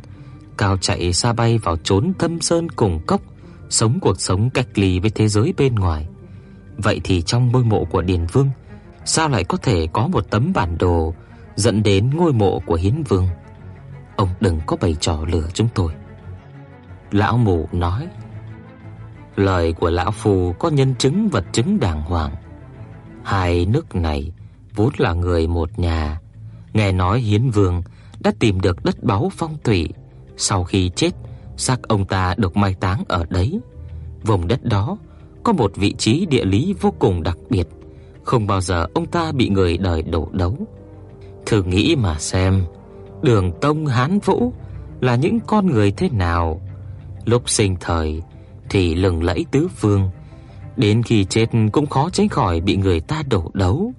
cao 0.58 0.76
chạy 0.76 1.12
xa 1.12 1.32
bay 1.32 1.58
vào 1.58 1.76
trốn 1.76 2.12
thâm 2.18 2.40
sơn 2.40 2.68
cùng 2.68 3.00
cốc, 3.07 3.20
sống 3.68 4.00
cuộc 4.00 4.20
sống 4.20 4.50
cách 4.50 4.66
ly 4.74 4.99
với 5.00 5.10
thế 5.10 5.28
giới 5.28 5.55
bên 5.57 5.74
ngoài. 5.74 6.07
Vậy 6.83 7.00
thì 7.05 7.23
trong 7.23 7.52
ngôi 7.52 7.65
mộ 7.65 7.84
của 7.84 8.02
Điền 8.02 8.26
Vương, 8.33 8.50
sao 9.05 9.28
lại 9.28 9.44
có 9.44 9.57
thể 9.57 9.86
có 9.92 10.07
một 10.07 10.31
tấm 10.31 10.52
bản 10.55 10.78
đồ 10.78 11.15
dẫn 11.57 11.83
đến 11.83 12.10
ngôi 12.15 12.33
mộ 12.33 12.59
của 12.67 12.75
Hiến 12.75 13.02
Vương? 13.02 13.28
Ông 14.17 14.28
đừng 14.41 14.60
có 14.67 14.76
bày 14.81 14.97
trò 15.00 15.18
lừa 15.26 15.49
chúng 15.55 15.68
tôi. 15.75 15.92
Lão 17.10 17.36
mù 17.36 17.68
nói, 17.73 18.09
lời 19.36 19.73
của 19.73 19.91
lão 19.91 20.10
phù 20.10 20.52
có 20.59 20.68
nhân 20.70 20.94
chứng 20.99 21.28
vật 21.28 21.44
chứng 21.52 21.81
đàng 21.81 22.02
hoàng. 22.02 22.34
Hai 23.25 23.67
nước 23.67 23.94
này 23.94 24.33
vốn 24.75 24.91
là 24.99 25.12
người 25.12 25.47
một 25.47 25.78
nhà. 25.78 26.20
Nghe 26.73 26.92
nói 26.92 27.20
Hiến 27.20 27.50
Vương 27.50 27.83
đã 28.20 28.33
tìm 28.39 28.60
được 28.60 28.84
đất 28.84 29.02
báu 29.02 29.31
phong 29.36 29.57
thủy, 29.65 29.89
sau 30.36 30.65
khi 30.65 30.91
chết, 30.97 31.10
xác 31.57 31.83
ông 31.83 32.05
ta 32.05 32.34
được 32.36 32.57
mai 32.57 32.75
táng 32.75 33.05
ở 33.09 33.25
đấy. 33.31 33.60
Vùng 34.23 34.49
đất 34.49 34.65
đó 34.65 34.97
có 35.44 35.52
một 35.52 35.77
vị 35.77 35.94
trí 35.99 36.27
địa 36.27 36.44
lý 36.44 36.75
vô 36.81 36.94
cùng 36.99 37.23
đặc 37.23 37.39
biệt, 37.51 37.69
Không 38.25 38.47
bao 38.47 38.60
giờ 38.60 38.86
ông 38.94 39.07
ta 39.07 39.33
bị 39.33 39.49
người 39.49 39.78
đời 39.78 40.02
đổ 40.02 40.28
đấu. 40.33 40.57
Thử 41.47 41.62
nghĩ 41.62 41.97
mà 41.97 42.19
xem, 42.19 42.65
Đường 43.23 43.52
Tông 43.60 43.86
Hán 43.86 44.19
Vũ 44.19 44.52
là 45.01 45.17
những 45.17 45.41
con 45.47 45.67
người 45.67 45.93
thế 45.93 46.09
nào? 46.09 46.60
Lúc 47.25 47.51
sinh 47.51 47.77
thời 47.81 48.23
thì 48.70 48.94
lừng 48.94 49.23
lẫy 49.23 49.44
tứ 49.51 49.69
phương, 49.77 50.10
đến 50.77 51.02
khi 51.02 51.25
chết 51.25 51.47
cũng 51.73 51.86
khó 51.86 52.10
tránh 52.10 52.28
khỏi 52.28 52.60
bị 52.60 52.77
người 52.77 53.01
ta 53.01 53.23
đổ 53.31 53.51
đấu, 53.55 53.93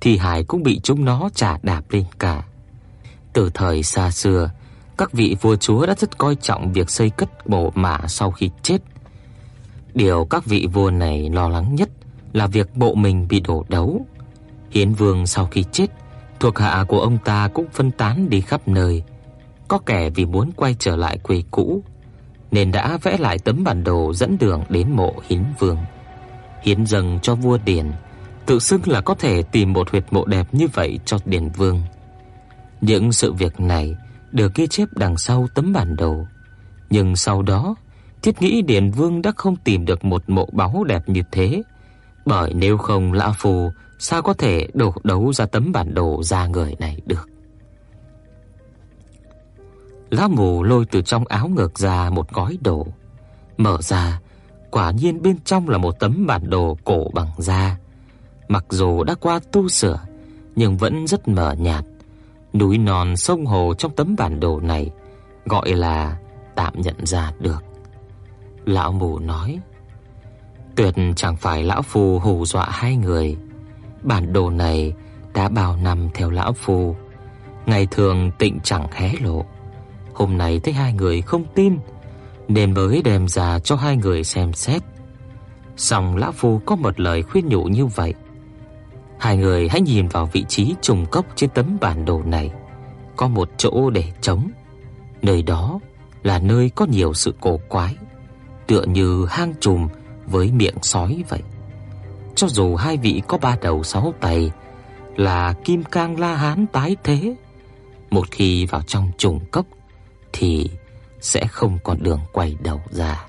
thì 0.00 0.16
hải 0.16 0.44
cũng 0.44 0.62
bị 0.62 0.80
chúng 0.80 1.04
nó 1.04 1.30
trả 1.34 1.58
đạp 1.62 1.82
lên 1.90 2.04
cả. 2.18 2.44
Từ 3.32 3.50
thời 3.54 3.82
xa 3.82 4.10
xưa, 4.10 4.50
các 4.98 5.12
vị 5.12 5.36
vua 5.40 5.56
chúa 5.56 5.86
đã 5.86 5.94
rất 5.98 6.18
coi 6.18 6.34
trọng 6.34 6.72
việc 6.72 6.90
xây 6.90 7.10
cất 7.10 7.48
mộ 7.48 7.70
mả 7.74 8.00
sau 8.08 8.30
khi 8.30 8.50
chết. 8.62 8.78
Điều 9.94 10.24
các 10.24 10.44
vị 10.46 10.68
vua 10.72 10.90
này 10.90 11.30
lo 11.30 11.48
lắng 11.48 11.74
nhất 11.74 11.90
là 12.32 12.46
việc 12.46 12.76
bộ 12.76 12.94
mình 12.94 13.26
bị 13.28 13.40
đổ 13.40 13.64
đấu. 13.68 14.06
Hiến 14.70 14.92
Vương 14.92 15.26
sau 15.26 15.46
khi 15.46 15.64
chết, 15.72 15.86
thuộc 16.40 16.58
hạ 16.58 16.84
của 16.88 17.00
ông 17.00 17.18
ta 17.24 17.48
cũng 17.54 17.66
phân 17.72 17.90
tán 17.90 18.30
đi 18.30 18.40
khắp 18.40 18.68
nơi. 18.68 19.02
Có 19.68 19.78
kẻ 19.78 20.10
vì 20.10 20.26
muốn 20.26 20.50
quay 20.56 20.76
trở 20.78 20.96
lại 20.96 21.18
quê 21.18 21.42
cũ 21.50 21.82
nên 22.52 22.72
đã 22.72 22.98
vẽ 23.02 23.16
lại 23.18 23.38
tấm 23.38 23.64
bản 23.64 23.84
đồ 23.84 24.12
dẫn 24.14 24.38
đường 24.38 24.64
đến 24.68 24.90
mộ 24.90 25.14
Hiến 25.28 25.44
Vương. 25.58 25.78
Hiến 26.62 26.86
dâng 26.86 27.18
cho 27.22 27.34
vua 27.34 27.58
Điền, 27.64 27.92
tự 28.46 28.58
xưng 28.58 28.80
là 28.86 29.00
có 29.00 29.14
thể 29.14 29.42
tìm 29.42 29.72
một 29.72 29.90
huyệt 29.90 30.04
mộ 30.10 30.24
đẹp 30.24 30.46
như 30.52 30.66
vậy 30.72 30.98
cho 31.04 31.18
Điền 31.24 31.48
Vương. 31.48 31.82
Những 32.80 33.12
sự 33.12 33.32
việc 33.32 33.60
này 33.60 33.96
được 34.32 34.54
ghi 34.54 34.66
chép 34.66 34.88
đằng 34.92 35.16
sau 35.16 35.46
tấm 35.54 35.72
bản 35.72 35.96
đồ, 35.96 36.26
nhưng 36.90 37.16
sau 37.16 37.42
đó, 37.42 37.74
thiết 38.22 38.42
nghĩ 38.42 38.62
Điền 38.62 38.90
Vương 38.90 39.22
đã 39.22 39.32
không 39.36 39.56
tìm 39.56 39.84
được 39.84 40.04
một 40.04 40.30
mộ 40.30 40.48
báu 40.52 40.84
đẹp 40.84 41.08
như 41.08 41.22
thế, 41.32 41.62
bởi 42.26 42.54
nếu 42.54 42.78
không 42.78 43.12
lão 43.12 43.34
phù 43.38 43.70
sao 43.98 44.22
có 44.22 44.32
thể 44.32 44.68
đổ 44.74 44.94
đấu 45.04 45.32
ra 45.32 45.46
tấm 45.46 45.72
bản 45.72 45.94
đồ 45.94 46.22
ra 46.22 46.46
người 46.46 46.76
này 46.78 47.00
được. 47.06 47.28
Lão 50.10 50.28
mù 50.28 50.62
lôi 50.62 50.84
từ 50.84 51.02
trong 51.02 51.26
áo 51.26 51.48
ngực 51.48 51.78
ra 51.78 52.10
một 52.10 52.32
gói 52.32 52.58
đồ, 52.60 52.86
mở 53.56 53.78
ra, 53.80 54.20
quả 54.70 54.90
nhiên 54.90 55.22
bên 55.22 55.36
trong 55.44 55.68
là 55.68 55.78
một 55.78 55.98
tấm 56.00 56.26
bản 56.26 56.50
đồ 56.50 56.76
cổ 56.84 57.10
bằng 57.14 57.28
da. 57.38 57.78
Mặc 58.48 58.64
dù 58.70 59.04
đã 59.04 59.14
qua 59.14 59.40
tu 59.52 59.68
sửa, 59.68 60.00
nhưng 60.56 60.76
vẫn 60.76 61.06
rất 61.06 61.28
mờ 61.28 61.52
nhạt. 61.52 61.84
Núi 62.54 62.78
non 62.78 63.16
sông 63.16 63.46
hồ 63.46 63.74
trong 63.78 63.96
tấm 63.96 64.16
bản 64.16 64.40
đồ 64.40 64.60
này 64.60 64.90
gọi 65.44 65.72
là 65.72 66.18
tạm 66.54 66.72
nhận 66.76 67.06
ra 67.06 67.32
được. 67.40 67.71
Lão 68.64 68.92
mù 68.92 69.18
nói: 69.18 69.58
Tuyệt 70.76 70.94
chẳng 71.16 71.36
phải 71.36 71.64
lão 71.64 71.82
phù 71.82 72.18
hù 72.18 72.46
dọa 72.46 72.68
hai 72.70 72.96
người. 72.96 73.36
Bản 74.02 74.32
đồ 74.32 74.50
này 74.50 74.94
đã 75.34 75.48
bao 75.48 75.76
năm 75.76 76.08
theo 76.14 76.30
lão 76.30 76.52
phù, 76.52 76.96
ngày 77.66 77.86
thường 77.86 78.30
tịnh 78.38 78.58
chẳng 78.62 78.86
hé 78.92 79.12
lộ. 79.20 79.44
Hôm 80.14 80.38
nay 80.38 80.60
thấy 80.60 80.74
hai 80.74 80.92
người 80.92 81.22
không 81.22 81.44
tin, 81.54 81.78
nên 82.48 82.74
mới 82.74 83.02
đem 83.04 83.28
ra 83.28 83.58
cho 83.58 83.76
hai 83.76 83.96
người 83.96 84.24
xem 84.24 84.52
xét. 84.52 84.82
Xong 85.76 86.16
lão 86.16 86.32
phù 86.32 86.60
có 86.66 86.76
một 86.76 87.00
lời 87.00 87.22
khuyên 87.22 87.48
nhủ 87.48 87.64
như 87.64 87.86
vậy. 87.86 88.14
Hai 89.18 89.36
người 89.36 89.68
hãy 89.68 89.80
nhìn 89.80 90.08
vào 90.08 90.26
vị 90.32 90.44
trí 90.48 90.74
trùng 90.82 91.06
cốc 91.06 91.26
trên 91.36 91.50
tấm 91.50 91.76
bản 91.80 92.04
đồ 92.04 92.22
này, 92.22 92.50
có 93.16 93.28
một 93.28 93.50
chỗ 93.56 93.90
để 93.90 94.04
trống. 94.20 94.50
Nơi 95.22 95.42
đó 95.42 95.80
là 96.22 96.38
nơi 96.38 96.70
có 96.74 96.86
nhiều 96.86 97.14
sự 97.14 97.34
cổ 97.40 97.60
quái, 97.68 97.96
tựa 98.72 98.84
như 98.84 99.26
hang 99.30 99.54
trùm 99.60 99.88
với 100.26 100.52
miệng 100.52 100.74
sói 100.82 101.24
vậy. 101.28 101.42
Cho 102.34 102.48
dù 102.48 102.76
hai 102.76 102.96
vị 102.96 103.22
có 103.28 103.38
ba 103.38 103.56
đầu 103.62 103.82
sáu 103.82 104.14
tay 104.20 104.50
là 105.16 105.54
Kim 105.64 105.84
Cang 105.84 106.20
La 106.20 106.36
Hán 106.36 106.66
tái 106.66 106.96
thế, 107.04 107.34
một 108.10 108.30
khi 108.30 108.66
vào 108.66 108.82
trong 108.82 109.10
trùng 109.18 109.40
cốc 109.50 109.66
thì 110.32 110.70
sẽ 111.20 111.46
không 111.46 111.78
còn 111.84 112.02
đường 112.02 112.20
quay 112.32 112.56
đầu 112.60 112.80
ra. 112.90 113.26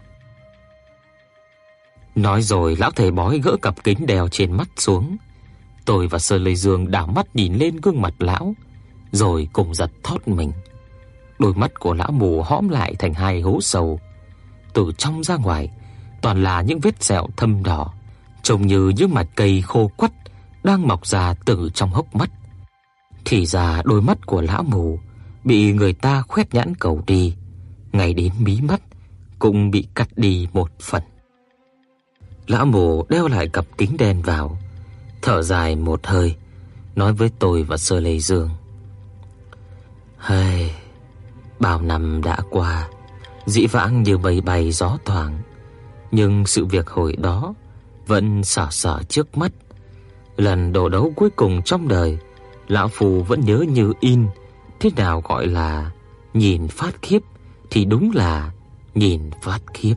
Nói 2.15 2.41
rồi 2.41 2.75
lão 2.79 2.91
thầy 2.91 3.11
bói 3.11 3.41
gỡ 3.43 3.57
cặp 3.61 3.83
kính 3.83 4.05
đeo 4.05 4.27
trên 4.27 4.51
mắt 4.51 4.69
xuống. 4.77 5.17
Tôi 5.85 6.07
và 6.07 6.19
Sơ 6.19 6.37
Lê 6.37 6.55
Dương 6.55 6.91
đảo 6.91 7.07
mắt 7.07 7.35
nhìn 7.35 7.53
lên 7.53 7.77
gương 7.81 8.01
mặt 8.01 8.13
lão, 8.19 8.53
rồi 9.11 9.47
cùng 9.53 9.73
giật 9.73 9.91
thót 10.03 10.27
mình. 10.27 10.51
Đôi 11.39 11.53
mắt 11.53 11.71
của 11.79 11.93
lão 11.93 12.11
mù 12.11 12.41
hõm 12.41 12.69
lại 12.69 12.95
thành 12.99 13.13
hai 13.13 13.41
hố 13.41 13.61
sâu, 13.61 13.99
từ 14.73 14.91
trong 14.97 15.23
ra 15.23 15.35
ngoài 15.35 15.69
toàn 16.21 16.43
là 16.43 16.61
những 16.61 16.79
vết 16.79 17.03
sẹo 17.03 17.27
thâm 17.37 17.63
đỏ, 17.63 17.93
trông 18.43 18.67
như 18.67 18.91
những 18.97 19.13
mạch 19.13 19.27
cây 19.35 19.61
khô 19.61 19.91
quắt 19.97 20.11
đang 20.63 20.87
mọc 20.87 21.07
ra 21.07 21.33
từ 21.45 21.69
trong 21.73 21.89
hốc 21.89 22.15
mắt. 22.15 22.29
Thì 23.25 23.45
ra 23.45 23.81
đôi 23.85 24.01
mắt 24.01 24.25
của 24.25 24.41
lão 24.41 24.63
mù 24.63 24.99
bị 25.43 25.73
người 25.73 25.93
ta 25.93 26.21
khoét 26.27 26.53
nhãn 26.53 26.75
cầu 26.75 27.03
đi, 27.07 27.35
ngay 27.91 28.13
đến 28.13 28.31
mí 28.39 28.61
mắt 28.61 28.81
cũng 29.39 29.71
bị 29.71 29.87
cắt 29.95 30.09
đi 30.15 30.47
một 30.53 30.71
phần. 30.79 31.03
Lão 32.47 32.65
mù 32.65 33.05
đeo 33.09 33.27
lại 33.27 33.47
cặp 33.47 33.65
kính 33.77 33.97
đen 33.97 34.21
vào, 34.21 34.57
thở 35.21 35.41
dài 35.41 35.75
một 35.75 36.07
hơi, 36.07 36.35
nói 36.95 37.13
với 37.13 37.31
tôi 37.39 37.63
và 37.63 37.77
Sơ 37.77 37.99
Lê 37.99 38.19
Dương. 38.19 38.49
"Hây, 40.17 40.71
bao 41.59 41.81
năm 41.81 42.21
đã 42.23 42.37
qua, 42.49 42.89
dĩ 43.45 43.67
vãng 43.67 44.03
như 44.03 44.17
mây 44.17 44.41
bay 44.41 44.71
gió 44.71 44.97
thoảng, 45.05 45.37
nhưng 46.11 46.45
sự 46.45 46.65
việc 46.65 46.89
hồi 46.89 47.15
đó 47.15 47.53
vẫn 48.07 48.43
sở 48.43 48.67
sở 48.71 49.01
trước 49.09 49.37
mắt. 49.37 49.51
Lần 50.37 50.73
đổ 50.73 50.89
đấu 50.89 51.13
cuối 51.15 51.29
cùng 51.29 51.61
trong 51.61 51.87
đời, 51.87 52.17
lão 52.67 52.87
phù 52.87 53.23
vẫn 53.23 53.41
nhớ 53.41 53.65
như 53.69 53.93
in, 53.99 54.27
thế 54.79 54.89
nào 54.95 55.21
gọi 55.29 55.47
là 55.47 55.91
nhìn 56.33 56.67
phát 56.67 57.01
khiếp 57.01 57.19
thì 57.71 57.85
đúng 57.85 58.11
là 58.15 58.51
nhìn 58.95 59.21
phát 59.41 59.59
khiếp. 59.73 59.95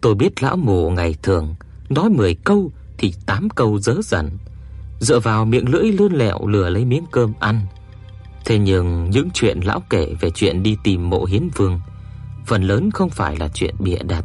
Tôi 0.00 0.14
biết 0.14 0.42
lão 0.42 0.56
mù 0.56 0.90
ngày 0.90 1.16
thường 1.22 1.54
nói 1.88 2.10
10 2.10 2.34
câu 2.34 2.70
thì 2.98 3.14
8 3.26 3.50
câu 3.50 3.78
dớ 3.78 3.94
dần 4.04 4.30
dựa 5.00 5.20
vào 5.20 5.44
miệng 5.44 5.68
lưỡi 5.68 5.92
lươn 5.92 6.12
lẹo 6.12 6.46
lừa 6.46 6.68
lấy 6.68 6.84
miếng 6.84 7.04
cơm 7.10 7.32
ăn. 7.40 7.60
Thế 8.46 8.58
nhưng 8.58 9.10
những 9.10 9.28
chuyện 9.34 9.60
lão 9.60 9.82
kể 9.90 10.14
về 10.20 10.30
chuyện 10.30 10.62
đi 10.62 10.76
tìm 10.84 11.10
mộ 11.10 11.24
hiến 11.24 11.48
vương 11.56 11.80
phần 12.46 12.62
lớn 12.62 12.90
không 12.90 13.10
phải 13.10 13.36
là 13.36 13.48
chuyện 13.48 13.74
bịa 13.78 13.98
đặt. 14.08 14.24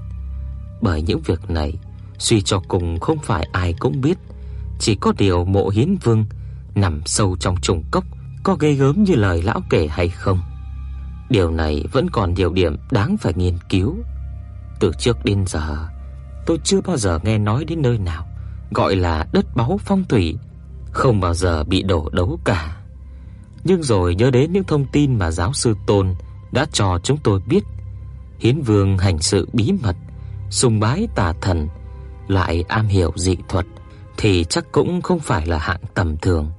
Bởi 0.81 1.01
những 1.01 1.21
việc 1.25 1.49
này 1.49 1.73
suy 2.17 2.41
cho 2.41 2.61
cùng 2.67 2.99
không 2.99 3.17
phải 3.23 3.47
ai 3.51 3.73
cũng 3.79 4.01
biết, 4.01 4.17
chỉ 4.79 4.95
có 4.95 5.13
điều 5.17 5.45
mộ 5.45 5.69
hiến 5.69 5.95
vương 6.03 6.25
nằm 6.75 7.01
sâu 7.05 7.37
trong 7.39 7.55
trùng 7.61 7.83
cốc 7.91 8.03
có 8.43 8.55
gây 8.55 8.75
gớm 8.75 9.03
như 9.03 9.15
lời 9.15 9.41
lão 9.43 9.61
kể 9.69 9.87
hay 9.87 10.09
không. 10.09 10.39
Điều 11.29 11.51
này 11.51 11.83
vẫn 11.91 12.09
còn 12.09 12.33
nhiều 12.33 12.53
điểm 12.53 12.77
đáng 12.91 13.17
phải 13.17 13.33
nghiên 13.35 13.57
cứu. 13.69 13.95
Từ 14.79 14.91
trước 14.99 15.25
đến 15.25 15.43
giờ, 15.47 15.87
tôi 16.45 16.59
chưa 16.63 16.81
bao 16.81 16.97
giờ 16.97 17.19
nghe 17.23 17.37
nói 17.37 17.65
đến 17.65 17.81
nơi 17.81 17.97
nào 17.97 18.27
gọi 18.71 18.95
là 18.95 19.25
đất 19.33 19.45
báu 19.55 19.79
phong 19.85 20.03
thủy, 20.09 20.37
không 20.91 21.19
bao 21.19 21.33
giờ 21.33 21.63
bị 21.63 21.83
đổ 21.83 22.09
đấu 22.13 22.39
cả. 22.45 22.80
Nhưng 23.63 23.83
rồi 23.83 24.15
nhớ 24.15 24.31
đến 24.31 24.53
những 24.53 24.63
thông 24.63 24.85
tin 24.85 25.19
mà 25.19 25.31
giáo 25.31 25.53
sư 25.53 25.75
Tôn 25.85 26.15
đã 26.51 26.65
cho 26.73 26.99
chúng 27.03 27.17
tôi 27.23 27.41
biết, 27.47 27.63
Hiến 28.39 28.61
Vương 28.61 28.97
hành 28.97 29.19
sự 29.19 29.49
bí 29.53 29.71
mật, 29.83 29.95
sùng 30.49 30.79
bái 30.79 31.07
tà 31.15 31.33
thần, 31.41 31.67
lại 32.27 32.63
am 32.67 32.87
hiểu 32.87 33.11
dị 33.15 33.37
thuật 33.49 33.65
thì 34.17 34.45
chắc 34.49 34.71
cũng 34.71 35.01
không 35.01 35.19
phải 35.19 35.47
là 35.47 35.57
hạng 35.57 35.81
tầm 35.93 36.17
thường. 36.17 36.51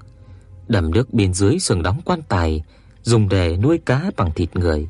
Đầm 0.68 0.90
nước 0.90 1.14
bên 1.14 1.34
dưới 1.34 1.58
sừng 1.58 1.82
đóng 1.82 2.00
quan 2.04 2.22
tài 2.22 2.62
dùng 3.02 3.28
để 3.28 3.56
nuôi 3.56 3.78
cá 3.86 4.10
bằng 4.16 4.32
thịt 4.32 4.56
người, 4.56 4.88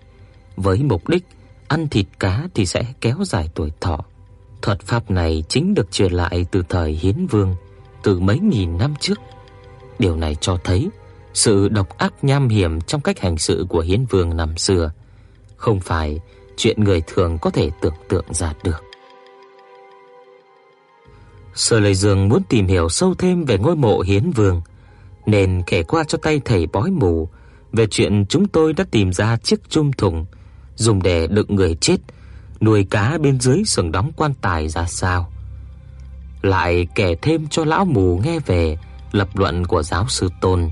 với 0.57 0.83
mục 0.83 1.09
đích 1.09 1.25
ăn 1.69 1.89
thịt 1.89 2.07
cá 2.19 2.49
thì 2.55 2.67
sẽ 2.67 2.85
kéo 3.01 3.17
dài 3.25 3.49
tuổi 3.55 3.73
thọ. 3.81 4.05
Thuật 4.63 4.81
pháp 4.81 5.11
này 5.11 5.45
chính 5.49 5.75
được 5.75 5.93
truyền 5.93 6.13
lại 6.13 6.47
từ 6.51 6.63
thời 6.69 6.93
Hiến 6.93 7.27
Vương, 7.27 7.57
từ 8.03 8.21
mấy 8.21 8.39
nghìn 8.39 8.79
năm 8.79 8.95
trước. 9.01 9.19
Điều 9.99 10.17
này 10.17 10.37
cho 10.41 10.59
thấy 10.65 10.91
sự 11.35 11.69
độc 11.69 11.99
ác 11.99 12.15
nham 12.23 12.49
hiểm 12.49 12.81
trong 12.81 13.01
cách 13.01 13.21
hành 13.21 13.39
sự 13.39 13.67
của 13.69 13.81
Hiến 13.81 14.05
Vương 14.05 14.37
năm 14.37 14.57
xưa 14.57 14.93
không 15.57 15.81
phải 15.81 16.21
chuyện 16.57 16.85
người 16.85 17.03
thường 17.07 17.39
có 17.39 17.51
thể 17.51 17.71
tưởng 17.81 17.95
tượng 18.09 18.25
ra 18.31 18.55
được. 18.65 18.83
Sở 21.55 21.81
Lệ 21.81 21.95
Dương 21.95 22.29
muốn 22.29 22.43
tìm 22.49 22.67
hiểu 22.67 22.89
sâu 22.89 23.15
thêm 23.15 23.45
về 23.45 23.59
ngôi 23.59 23.77
mộ 23.77 24.01
Hiến 24.01 24.31
Vương, 24.31 24.63
nên 25.27 25.63
kể 25.67 25.83
qua 25.83 26.05
cho 26.05 26.19
tay 26.23 26.41
thầy 26.45 26.67
bói 26.67 26.91
mù 26.91 27.29
về 27.73 27.87
chuyện 27.87 28.27
chúng 28.29 28.49
tôi 28.49 28.73
đã 28.73 28.85
tìm 28.91 29.13
ra 29.13 29.37
chiếc 29.37 29.71
chum 29.71 29.91
thùng 29.91 30.27
dùng 30.77 31.03
để 31.03 31.27
đựng 31.27 31.55
người 31.55 31.75
chết, 31.75 31.97
nuôi 32.61 32.87
cá 32.91 33.19
bên 33.19 33.41
dưới 33.41 33.63
sừng 33.67 33.93
đóng 33.93 34.11
quan 34.17 34.35
tài 34.35 34.69
ra 34.69 34.87
sao. 34.87 35.33
Lại 36.43 36.87
kể 36.95 37.15
thêm 37.23 37.47
cho 37.49 37.65
lão 37.65 37.85
mù 37.85 38.21
nghe 38.25 38.39
về 38.39 38.79
lập 39.13 39.29
luận 39.35 39.67
của 39.67 39.83
giáo 39.83 40.09
sư 40.09 40.29
Tôn 40.41 40.71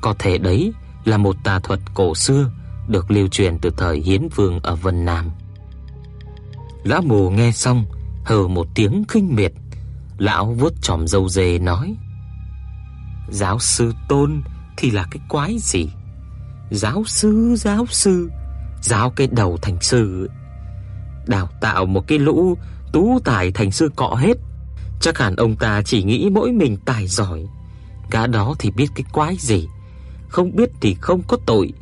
có 0.00 0.14
thể 0.18 0.38
đấy 0.38 0.72
là 1.04 1.16
một 1.16 1.36
tà 1.44 1.58
thuật 1.58 1.80
cổ 1.94 2.14
xưa 2.14 2.50
được 2.88 3.10
lưu 3.10 3.28
truyền 3.28 3.58
từ 3.58 3.70
thời 3.76 4.00
Hiến 4.00 4.28
Vương 4.34 4.60
ở 4.60 4.76
Vân 4.76 5.04
Nam. 5.04 5.30
Lão 6.84 7.02
mù 7.02 7.30
nghe 7.30 7.52
xong, 7.52 7.84
Hừ 8.24 8.46
một 8.46 8.66
tiếng 8.74 9.04
khinh 9.08 9.34
miệt, 9.34 9.52
lão 10.18 10.46
vuốt 10.46 10.72
chòm 10.82 11.06
râu 11.06 11.28
dê 11.28 11.58
nói: 11.58 11.94
"Giáo 13.30 13.58
sư 13.58 13.92
Tôn 14.08 14.42
thì 14.76 14.90
là 14.90 15.06
cái 15.10 15.20
quái 15.28 15.56
gì? 15.58 15.90
Giáo 16.70 17.04
sư, 17.06 17.54
giáo 17.58 17.86
sư, 17.86 18.30
giáo 18.82 19.10
cái 19.10 19.28
đầu 19.32 19.58
thành 19.62 19.80
sư 19.80 20.28
đào 21.30 21.48
tạo 21.60 21.86
một 21.86 22.06
cái 22.06 22.18
lũ 22.18 22.58
tú 22.92 23.18
tài 23.24 23.52
thành 23.52 23.70
sư 23.70 23.90
cọ 23.96 24.14
hết. 24.14 24.34
Chắc 25.00 25.18
hẳn 25.18 25.36
ông 25.36 25.56
ta 25.56 25.82
chỉ 25.82 26.02
nghĩ 26.02 26.28
mỗi 26.32 26.52
mình 26.52 26.76
tài 26.84 27.06
giỏi. 27.06 27.46
Gã 28.10 28.26
đó 28.26 28.54
thì 28.58 28.70
biết 28.70 28.86
cái 28.94 29.04
quái 29.12 29.36
gì, 29.36 29.68
không 30.30 30.56
biết 30.56 30.70
thì 30.80 30.94
không 30.94 31.22
có 31.28 31.36
tội, 31.46 31.72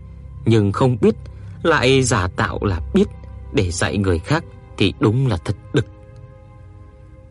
nhưng 0.44 0.72
không 0.72 0.96
biết 1.00 1.14
lại 1.62 2.02
giả 2.02 2.28
tạo 2.36 2.58
là 2.62 2.80
biết 2.94 3.08
để 3.52 3.70
dạy 3.70 3.98
người 3.98 4.18
khác 4.18 4.44
thì 4.76 4.94
đúng 5.00 5.26
là 5.26 5.36
thật 5.36 5.56
đực. 5.72 5.86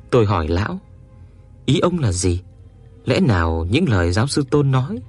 Tôi 0.10 0.26
hỏi 0.26 0.48
lão, 0.48 0.80
ý 1.66 1.80
ông 1.80 2.00
là 2.00 2.12
gì? 2.12 2.42
Lẽ 3.06 3.20
nào 3.20 3.66
những 3.70 3.90
lời 3.90 4.12
giáo 4.12 4.28
sư 4.28 4.44
Tôn 4.50 4.72
nói 4.72 5.00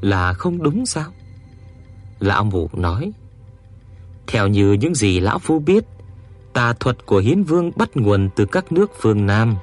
là 0.00 0.32
không 0.32 0.62
đúng 0.62 0.86
sao? 0.86 1.12
Lão 2.18 2.44
mù 2.44 2.70
nói, 2.72 3.12
theo 4.26 4.48
như 4.48 4.72
những 4.72 4.94
gì 4.94 5.20
lão 5.20 5.38
phu 5.38 5.58
biết, 5.58 5.84
tà 6.52 6.72
thuật 6.72 7.06
của 7.06 7.18
Hiến 7.18 7.42
Vương 7.42 7.70
bắt 7.76 7.90
nguồn 7.94 8.28
từ 8.36 8.46
các 8.46 8.72
nước 8.72 8.90
phương 9.00 9.26
Nam, 9.26 9.56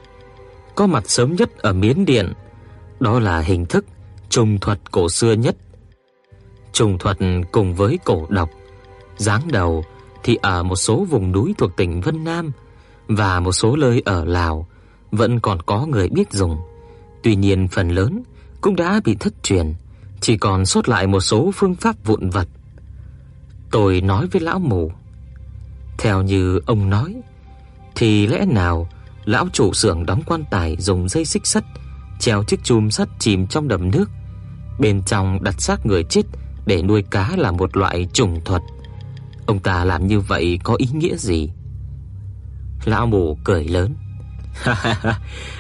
có 0.76 0.88
mặt 0.88 1.10
sớm 1.10 1.36
nhất 1.36 1.58
ở 1.58 1.74
Miến 1.74 2.06
Điện, 2.06 2.34
đó 3.00 3.20
là 3.20 3.40
hình 3.40 3.66
thức 3.66 3.86
trùng 4.30 4.60
thuật 4.60 4.92
cổ 4.92 5.10
xưa 5.10 5.34
nhất. 5.34 5.56
Trùng 6.78 6.98
thuật 6.98 7.18
cùng 7.52 7.76
với 7.76 8.00
cổ 8.06 8.26
độc, 8.30 8.50
giáng 9.18 9.42
đầu 9.52 9.86
thì 10.24 10.38
ở 10.42 10.64
một 10.64 10.76
số 10.76 11.06
vùng 11.10 11.32
núi 11.32 11.56
thuộc 11.58 11.78
tỉnh 11.78 12.02
Vân 12.02 12.24
Nam 12.24 12.52
và 13.08 13.40
một 13.40 13.52
số 13.52 13.76
nơi 13.76 14.02
ở 14.06 14.26
Lào 14.26 14.68
vẫn 15.12 15.40
còn 15.40 15.62
có 15.62 15.86
người 15.86 16.10
biết 16.10 16.32
dùng. 16.32 16.58
Tuy 17.24 17.36
nhiên 17.36 17.68
phần 17.68 17.90
lớn 17.90 18.24
cũng 18.62 18.76
đã 18.76 19.02
bị 19.04 19.16
thất 19.16 19.44
truyền, 19.44 19.74
chỉ 20.22 20.38
còn 20.38 20.66
sót 20.66 20.90
lại 20.90 21.08
một 21.08 21.20
số 21.20 21.52
phương 21.56 21.76
pháp 21.76 21.96
vụn 22.06 22.30
vặt. 22.30 22.48
Tôi 23.72 24.02
nói 24.02 24.28
với 24.32 24.42
lão 24.42 24.60
mù, 24.60 24.92
theo 25.98 26.22
như 26.22 26.60
ông 26.66 26.90
nói, 26.90 27.16
thì 27.96 28.28
lẽ 28.28 28.46
nào 28.46 28.90
lão 29.26 29.48
chủ 29.54 29.74
xưởng 29.74 30.06
đóng 30.06 30.22
quan 30.26 30.44
tài 30.52 30.78
dùng 30.80 31.10
dây 31.10 31.26
xích 31.26 31.48
sắt 31.48 31.64
treo 32.20 32.44
chiếc 32.44 32.64
chùm 32.64 32.90
sắt 32.90 33.10
chìm 33.20 33.48
trong 33.48 33.68
đầm 33.68 33.92
nước, 33.92 34.10
bên 34.80 35.02
trong 35.06 35.44
đặt 35.44 35.62
xác 35.62 35.86
người 35.86 36.04
chết 36.04 36.24
để 36.68 36.82
nuôi 36.82 37.04
cá 37.12 37.32
là 37.38 37.52
một 37.52 37.78
loại 37.78 38.08
trùng 38.14 38.42
thuật. 38.46 38.62
Ông 39.46 39.60
ta 39.60 39.86
làm 39.86 40.08
như 40.08 40.20
vậy 40.20 40.60
có 40.64 40.76
ý 40.78 40.88
nghĩa 40.94 41.16
gì? 41.16 41.50
Lão 42.86 43.08
mù 43.08 43.38
cười 43.44 43.64
lớn. 43.64 43.96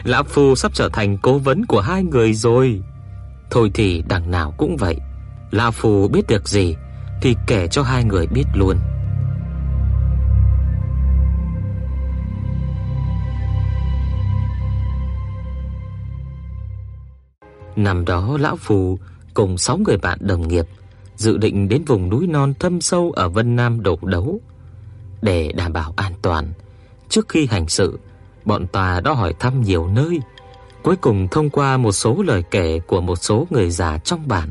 lão 0.04 0.24
phu 0.24 0.56
sắp 0.56 0.72
trở 0.74 0.90
thành 0.94 1.18
cố 1.18 1.38
vấn 1.38 1.66
của 1.66 1.82
hai 1.82 2.04
người 2.04 2.34
rồi. 2.34 2.82
Thôi 3.52 3.72
thì 3.74 4.04
đằng 4.10 4.32
nào 4.32 4.54
cũng 4.58 4.78
vậy, 4.78 4.96
lão 5.52 5.72
phu 5.72 6.08
biết 6.08 6.28
được 6.28 6.48
gì 6.48 6.76
thì 7.22 7.36
kể 7.48 7.68
cho 7.68 7.84
hai 7.84 8.04
người 8.04 8.28
biết 8.28 8.46
luôn. 8.54 8.78
Năm 17.76 18.06
đó 18.06 18.38
lão 18.40 18.56
phù 18.56 19.00
cùng 19.34 19.58
6 19.58 19.78
người 19.78 19.98
bạn 19.98 20.18
đồng 20.22 20.48
nghiệp 20.48 20.66
dự 21.18 21.38
định 21.38 21.70
đến 21.70 21.84
vùng 21.86 22.10
núi 22.10 22.28
non 22.28 22.54
thâm 22.60 22.82
sâu 22.82 23.12
ở 23.12 23.30
Vân 23.30 23.56
Nam 23.56 23.84
đổ 23.84 24.00
đấu 24.02 24.42
để 25.22 25.52
đảm 25.52 25.74
bảo 25.74 25.94
an 25.96 26.14
toàn. 26.22 26.54
Trước 27.10 27.30
khi 27.30 27.46
hành 27.46 27.68
sự, 27.68 28.00
bọn 28.46 28.68
ta 28.68 29.02
đã 29.04 29.12
hỏi 29.12 29.34
thăm 29.40 29.62
nhiều 29.62 29.88
nơi, 29.88 30.20
cuối 30.84 30.96
cùng 30.96 31.28
thông 31.32 31.50
qua 31.50 31.78
một 31.78 31.92
số 31.92 32.24
lời 32.24 32.44
kể 32.52 32.80
của 32.80 33.02
một 33.02 33.16
số 33.16 33.48
người 33.50 33.70
già 33.70 33.98
trong 33.98 34.28
bản, 34.28 34.50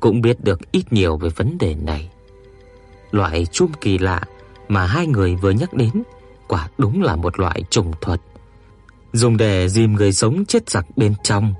cũng 0.00 0.20
biết 0.20 0.44
được 0.44 0.72
ít 0.72 0.92
nhiều 0.92 1.16
về 1.16 1.28
vấn 1.28 1.58
đề 1.58 1.74
này. 1.74 2.10
Loại 3.10 3.46
chum 3.46 3.72
kỳ 3.80 3.98
lạ 3.98 4.22
mà 4.68 4.86
hai 4.86 5.06
người 5.06 5.36
vừa 5.36 5.50
nhắc 5.50 5.74
đến 5.74 6.02
quả 6.48 6.68
đúng 6.78 7.02
là 7.02 7.16
một 7.16 7.38
loại 7.38 7.62
trùng 7.70 7.92
thuật, 8.00 8.20
dùng 9.12 9.36
để 9.36 9.68
dìm 9.68 9.92
người 9.92 10.12
sống 10.12 10.44
chết 10.44 10.70
giặc 10.70 10.86
bên 10.96 11.14
trong 11.22 11.54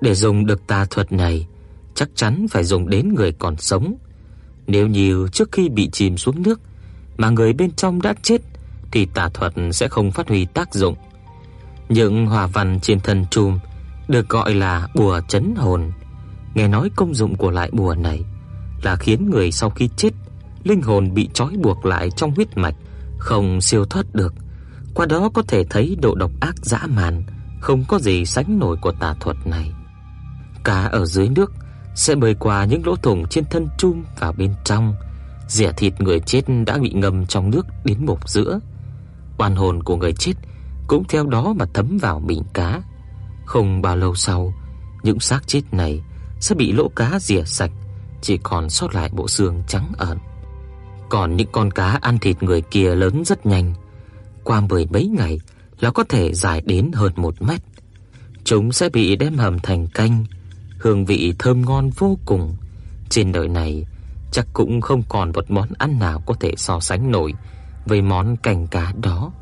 để 0.00 0.14
dùng 0.14 0.46
được 0.46 0.66
tà 0.66 0.84
thuật 0.84 1.12
này, 1.12 1.46
chắc 2.00 2.08
chắn 2.14 2.46
phải 2.50 2.64
dùng 2.64 2.88
đến 2.88 3.14
người 3.14 3.32
còn 3.32 3.56
sống. 3.56 3.94
Nếu 4.66 4.86
như 4.86 5.28
trước 5.32 5.52
khi 5.52 5.68
bị 5.68 5.88
chìm 5.92 6.16
xuống 6.16 6.42
nước 6.42 6.60
mà 7.16 7.30
người 7.30 7.52
bên 7.52 7.72
trong 7.72 8.02
đã 8.02 8.14
chết 8.22 8.40
thì 8.92 9.06
tà 9.14 9.28
thuật 9.28 9.52
sẽ 9.72 9.88
không 9.88 10.10
phát 10.10 10.28
huy 10.28 10.44
tác 10.44 10.74
dụng. 10.74 10.94
Những 11.88 12.26
hòa 12.26 12.46
văn 12.46 12.78
trên 12.82 13.00
thân 13.00 13.24
trùm 13.30 13.58
được 14.08 14.28
gọi 14.28 14.54
là 14.54 14.88
bùa 14.94 15.20
chấn 15.28 15.54
hồn. 15.56 15.92
Nghe 16.54 16.68
nói 16.68 16.90
công 16.96 17.14
dụng 17.14 17.36
của 17.36 17.50
loại 17.50 17.70
bùa 17.72 17.94
này 17.94 18.24
là 18.82 18.96
khiến 18.96 19.30
người 19.30 19.52
sau 19.52 19.70
khi 19.70 19.88
chết, 19.96 20.10
linh 20.64 20.82
hồn 20.82 21.14
bị 21.14 21.28
trói 21.34 21.56
buộc 21.62 21.86
lại 21.86 22.10
trong 22.16 22.34
huyết 22.34 22.56
mạch, 22.56 22.74
không 23.18 23.60
siêu 23.60 23.84
thoát 23.84 24.06
được. 24.14 24.34
Qua 24.94 25.06
đó 25.06 25.30
có 25.34 25.42
thể 25.42 25.64
thấy 25.64 25.96
độ 26.02 26.14
độc 26.14 26.30
ác 26.40 26.54
dã 26.62 26.80
man, 26.86 27.22
không 27.60 27.84
có 27.88 27.98
gì 27.98 28.24
sánh 28.24 28.58
nổi 28.58 28.76
của 28.80 28.92
tà 28.92 29.14
thuật 29.20 29.36
này. 29.44 29.72
Cá 30.64 30.84
ở 30.84 31.06
dưới 31.06 31.28
nước 31.28 31.52
sẽ 31.94 32.14
bơi 32.14 32.34
qua 32.34 32.64
những 32.64 32.86
lỗ 32.86 32.96
thủng 32.96 33.26
trên 33.26 33.44
thân 33.50 33.68
chum 33.78 34.04
vào 34.18 34.32
bên 34.32 34.54
trong, 34.64 34.94
rỉa 35.48 35.72
thịt 35.72 36.00
người 36.00 36.20
chết 36.20 36.42
đã 36.66 36.78
bị 36.78 36.90
ngâm 36.90 37.26
trong 37.26 37.50
nước 37.50 37.66
đến 37.84 38.06
mục 38.06 38.28
giữa. 38.28 38.60
Oan 39.38 39.56
hồn 39.56 39.82
của 39.82 39.96
người 39.96 40.12
chết 40.12 40.32
cũng 40.86 41.04
theo 41.08 41.26
đó 41.26 41.52
mà 41.56 41.64
thấm 41.74 41.98
vào 41.98 42.20
miệng 42.20 42.44
cá. 42.54 42.82
Không 43.44 43.82
bao 43.82 43.96
lâu 43.96 44.14
sau, 44.14 44.54
những 45.02 45.20
xác 45.20 45.48
chết 45.48 45.62
này 45.72 46.02
sẽ 46.40 46.54
bị 46.54 46.72
lỗ 46.72 46.88
cá 46.88 47.18
rỉa 47.20 47.42
sạch, 47.44 47.70
chỉ 48.20 48.38
còn 48.42 48.70
sót 48.70 48.94
lại 48.94 49.10
bộ 49.12 49.28
xương 49.28 49.62
trắng 49.68 49.92
ẩn. 49.98 50.18
Còn 51.08 51.36
những 51.36 51.48
con 51.52 51.70
cá 51.70 51.98
ăn 52.02 52.18
thịt 52.18 52.42
người 52.42 52.62
kia 52.62 52.94
lớn 52.94 53.22
rất 53.26 53.46
nhanh, 53.46 53.74
qua 54.44 54.60
mười 54.60 54.86
mấy 54.86 55.06
ngày 55.06 55.40
là 55.80 55.90
có 55.90 56.04
thể 56.08 56.34
dài 56.34 56.62
đến 56.66 56.90
hơn 56.94 57.12
một 57.16 57.42
mét. 57.42 57.60
Chúng 58.44 58.72
sẽ 58.72 58.88
bị 58.88 59.16
đem 59.16 59.38
hầm 59.38 59.58
thành 59.58 59.86
canh, 59.86 60.24
hương 60.80 61.04
vị 61.04 61.34
thơm 61.38 61.62
ngon 61.62 61.90
vô 61.90 62.18
cùng. 62.24 62.56
Trên 63.08 63.32
đời 63.32 63.48
này 63.48 63.86
chắc 64.30 64.46
cũng 64.52 64.80
không 64.80 65.02
còn 65.08 65.32
một 65.32 65.50
món 65.50 65.68
ăn 65.78 65.98
nào 65.98 66.22
có 66.26 66.34
thể 66.40 66.54
so 66.56 66.80
sánh 66.80 67.10
nổi 67.10 67.34
với 67.86 68.02
món 68.02 68.36
canh 68.36 68.66
cá 68.66 68.92
đó. 69.02 69.32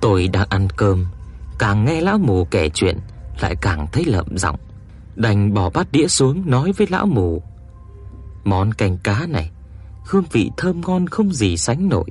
Tôi 0.00 0.28
đang 0.28 0.46
ăn 0.48 0.68
cơm, 0.76 1.06
càng 1.58 1.84
nghe 1.84 2.00
lão 2.00 2.18
mù 2.18 2.44
kể 2.44 2.68
chuyện 2.74 2.98
lại 3.40 3.56
càng 3.60 3.86
thấy 3.92 4.04
lợm 4.04 4.38
giọng, 4.38 4.58
đành 5.16 5.54
bỏ 5.54 5.70
bát 5.70 5.92
đĩa 5.92 6.06
xuống 6.06 6.50
nói 6.50 6.72
với 6.72 6.86
lão 6.90 7.06
mù: 7.06 7.42
"Món 8.44 8.72
canh 8.72 8.98
cá 8.98 9.26
này, 9.26 9.50
hương 10.06 10.24
vị 10.32 10.50
thơm 10.56 10.80
ngon 10.80 11.06
không 11.06 11.32
gì 11.32 11.56
sánh 11.56 11.88
nổi. 11.88 12.10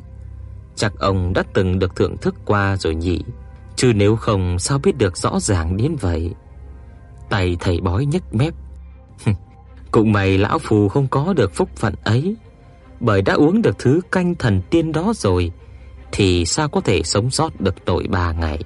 Chắc 0.75 0.99
ông 0.99 1.33
đã 1.33 1.43
từng 1.53 1.79
được 1.79 1.95
thưởng 1.95 2.17
thức 2.17 2.35
qua 2.45 2.77
rồi 2.77 2.95
nhỉ, 2.95 3.23
chứ 3.75 3.93
nếu 3.95 4.15
không 4.15 4.59
sao 4.59 4.77
biết 4.77 4.97
được 4.97 5.17
rõ 5.17 5.39
ràng 5.39 5.77
đến 5.77 5.95
vậy." 5.95 6.33
Tay 7.29 7.57
thầy 7.59 7.81
bói 7.81 8.05
nhếch 8.05 8.23
mép. 8.31 8.53
Cũng 9.91 10.11
mày 10.11 10.37
lão 10.37 10.59
phù 10.59 10.89
không 10.89 11.07
có 11.07 11.33
được 11.33 11.53
phúc 11.53 11.69
phận 11.75 11.93
ấy, 12.03 12.35
bởi 12.99 13.21
đã 13.21 13.33
uống 13.33 13.61
được 13.61 13.79
thứ 13.79 14.01
canh 14.11 14.35
thần 14.35 14.61
tiên 14.69 14.91
đó 14.91 15.13
rồi 15.15 15.51
thì 16.11 16.45
sao 16.45 16.67
có 16.67 16.81
thể 16.81 17.03
sống 17.03 17.29
sót 17.29 17.61
được 17.61 17.85
tội 17.85 18.07
ba 18.09 18.31
ngày. 18.31 18.59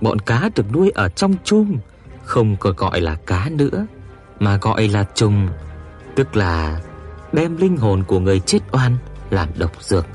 Bọn 0.00 0.18
cá 0.18 0.50
được 0.54 0.72
nuôi 0.72 0.90
ở 0.94 1.08
trong 1.08 1.34
chum, 1.44 1.76
không 2.24 2.56
còn 2.56 2.76
gọi 2.76 3.00
là 3.00 3.14
cá 3.26 3.48
nữa, 3.52 3.86
mà 4.40 4.56
gọi 4.56 4.88
là 4.88 5.04
trùng, 5.14 5.48
tức 6.14 6.36
là 6.36 6.80
đem 7.32 7.56
linh 7.56 7.76
hồn 7.76 8.04
của 8.06 8.20
người 8.20 8.40
chết 8.40 8.58
oan 8.72 8.96
làm 9.30 9.48
độc 9.58 9.82
dược, 9.82 10.06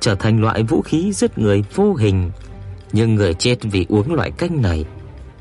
trở 0.00 0.14
thành 0.14 0.40
loại 0.40 0.62
vũ 0.62 0.82
khí 0.82 1.12
giết 1.12 1.38
người 1.38 1.64
vô 1.74 1.94
hình. 1.94 2.30
Nhưng 2.92 3.14
người 3.14 3.34
chết 3.34 3.56
vì 3.62 3.86
uống 3.88 4.14
loại 4.14 4.30
canh 4.30 4.62
này, 4.62 4.84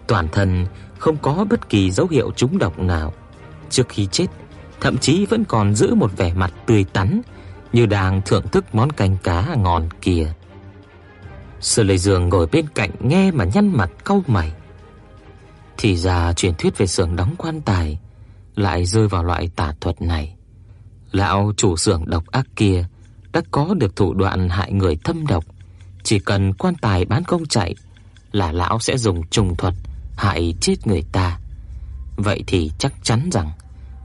toàn 0.07 0.27
thân 0.31 0.65
không 1.05 1.17
có 1.17 1.45
bất 1.49 1.69
kỳ 1.69 1.91
dấu 1.91 2.07
hiệu 2.07 2.31
trúng 2.35 2.57
độc 2.57 2.79
nào. 2.79 3.13
Trước 3.69 3.89
khi 3.89 4.07
chết, 4.11 4.25
thậm 4.81 4.97
chí 4.97 5.25
vẫn 5.25 5.43
còn 5.45 5.75
giữ 5.75 5.95
một 5.95 6.17
vẻ 6.17 6.33
mặt 6.33 6.53
tươi 6.65 6.85
tắn 6.93 7.21
như 7.73 7.85
đang 7.85 8.21
thưởng 8.25 8.47
thức 8.51 8.75
món 8.75 8.91
canh 8.91 9.17
cá 9.23 9.55
ngon 9.55 9.89
kia. 10.01 10.33
Sở 11.59 11.83
Lệ 11.83 11.97
Dương 11.97 12.29
ngồi 12.29 12.47
bên 12.51 12.65
cạnh 12.75 12.91
nghe 12.99 13.31
mà 13.31 13.45
nhăn 13.45 13.67
mặt 13.67 13.91
cau 14.05 14.23
mày. 14.27 14.51
Thì 15.77 15.95
ra 15.97 16.33
truyền 16.33 16.55
thuyết 16.55 16.77
về 16.77 16.87
xưởng 16.87 17.15
đóng 17.15 17.35
quan 17.37 17.61
tài 17.61 17.99
lại 18.55 18.85
rơi 18.85 19.07
vào 19.07 19.23
loại 19.23 19.49
tà 19.55 19.73
thuật 19.81 20.01
này. 20.01 20.35
Lão 21.11 21.53
chủ 21.57 21.75
xưởng 21.75 22.03
độc 22.07 22.31
ác 22.31 22.47
kia 22.55 22.85
đã 23.33 23.41
có 23.51 23.73
được 23.77 23.95
thủ 23.95 24.13
đoạn 24.13 24.49
hại 24.49 24.71
người 24.71 24.97
thâm 25.03 25.27
độc, 25.27 25.45
chỉ 26.03 26.19
cần 26.19 26.53
quan 26.53 26.75
tài 26.75 27.05
bán 27.05 27.23
công 27.23 27.45
chạy 27.45 27.75
là 28.31 28.51
lão 28.51 28.79
sẽ 28.79 28.97
dùng 28.97 29.27
trùng 29.27 29.55
thuật 29.55 29.73
hại 30.15 30.55
chết 30.61 30.87
người 30.87 31.03
ta. 31.11 31.39
Vậy 32.17 32.43
thì 32.47 32.71
chắc 32.77 32.93
chắn 33.03 33.29
rằng 33.31 33.51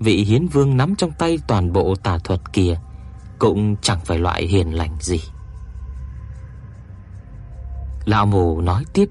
vị 0.01 0.17
hiến 0.17 0.47
vương 0.47 0.77
nắm 0.77 0.95
trong 0.97 1.13
tay 1.19 1.39
toàn 1.47 1.73
bộ 1.73 1.95
tà 1.95 2.19
thuật 2.19 2.53
kia 2.53 2.79
cũng 3.39 3.77
chẳng 3.83 4.01
phải 4.05 4.19
loại 4.19 4.47
hiền 4.47 4.75
lành 4.75 4.97
gì. 5.01 5.21
Lão 8.05 8.27
mù 8.27 8.61
nói 8.61 8.85
tiếp. 8.93 9.09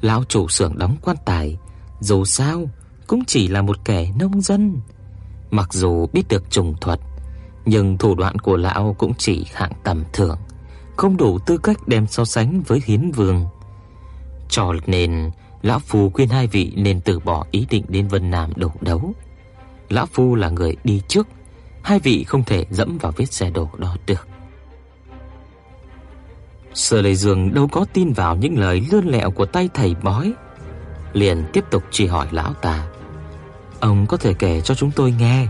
Lão 0.00 0.24
chủ 0.24 0.48
xưởng 0.48 0.78
đóng 0.78 0.96
quan 1.02 1.16
tài, 1.24 1.58
dù 2.00 2.24
sao 2.24 2.64
cũng 3.06 3.24
chỉ 3.24 3.48
là 3.48 3.62
một 3.62 3.84
kẻ 3.84 4.12
nông 4.18 4.40
dân. 4.40 4.80
Mặc 5.50 5.72
dù 5.72 6.06
biết 6.12 6.28
được 6.28 6.50
trùng 6.50 6.74
thuật, 6.80 7.00
nhưng 7.64 7.98
thủ 7.98 8.14
đoạn 8.14 8.38
của 8.38 8.56
lão 8.56 8.94
cũng 8.98 9.12
chỉ 9.18 9.46
hạng 9.54 9.72
tầm 9.84 10.04
thường, 10.12 10.38
không 10.96 11.16
đủ 11.16 11.38
tư 11.38 11.58
cách 11.58 11.88
đem 11.88 12.06
so 12.06 12.24
sánh 12.24 12.62
với 12.62 12.82
Hiến 12.84 13.10
Vương. 13.10 13.46
Cho 14.48 14.72
nên, 14.86 15.30
lão 15.62 15.78
phu 15.78 16.10
khuyên 16.10 16.28
hai 16.28 16.46
vị 16.46 16.72
nên 16.76 17.00
từ 17.00 17.18
bỏ 17.18 17.46
ý 17.50 17.66
định 17.70 17.84
đến 17.88 18.08
Vân 18.08 18.30
Nam 18.30 18.50
đổ 18.56 18.72
đấu. 18.80 19.14
Lão 19.88 20.06
phu 20.06 20.34
là 20.34 20.48
người 20.48 20.76
đi 20.84 21.02
trước, 21.08 21.28
hai 21.82 21.98
vị 21.98 22.24
không 22.24 22.44
thể 22.44 22.66
dẫm 22.70 22.98
vào 22.98 23.12
vết 23.16 23.32
xe 23.32 23.50
đổ 23.50 23.68
đó 23.78 23.96
được. 24.06 24.28
Sở 26.74 27.02
Lệ 27.02 27.14
Dương 27.14 27.54
đâu 27.54 27.68
có 27.68 27.86
tin 27.92 28.12
vào 28.12 28.36
những 28.36 28.58
lời 28.58 28.86
lươn 28.92 29.06
lẹo 29.06 29.30
của 29.30 29.46
tay 29.46 29.68
thầy 29.74 29.94
bói, 30.02 30.32
liền 31.12 31.44
tiếp 31.52 31.64
tục 31.70 31.82
chỉ 31.90 32.06
hỏi 32.06 32.26
lão 32.30 32.54
ta. 32.54 32.86
Ông 33.80 34.06
có 34.06 34.16
thể 34.16 34.34
kể 34.34 34.60
cho 34.60 34.74
chúng 34.74 34.90
tôi 34.90 35.14
nghe 35.18 35.46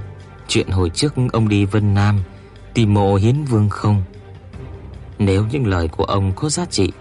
chuyện 0.49 0.69
hồi 0.69 0.91
trước 0.91 1.15
ông 1.33 1.49
đi 1.49 1.65
Vân 1.65 1.95
Nam 1.95 2.21
tìm 2.75 2.95
mộ 2.95 3.15
Hiến 3.15 3.45
Vương 3.45 3.69
không? 3.69 4.03
Nếu 5.19 5.47
những 5.53 5.67
lời 5.67 5.89
của 5.89 6.05
ông 6.05 6.33
có 6.37 6.49
giá 6.49 6.67
trị, 6.71 6.93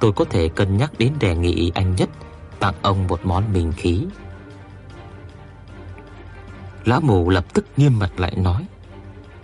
tôi 0.00 0.12
có 0.12 0.24
thể 0.24 0.48
cân 0.48 0.76
nhắc 0.76 0.92
đến 0.98 1.12
đề 1.20 1.34
nghị 1.34 1.72
anh 1.74 1.96
nhất 1.96 2.08
tặng 2.60 2.74
ông 2.82 3.06
một 3.06 3.20
món 3.24 3.52
minh 3.52 3.72
khí. 3.76 4.04
Lão 6.84 7.00
mù 7.00 7.30
lập 7.30 7.54
tức 7.54 7.66
nghiêm 7.76 7.98
mặt 7.98 8.20
lại 8.20 8.36
nói: 8.36 8.66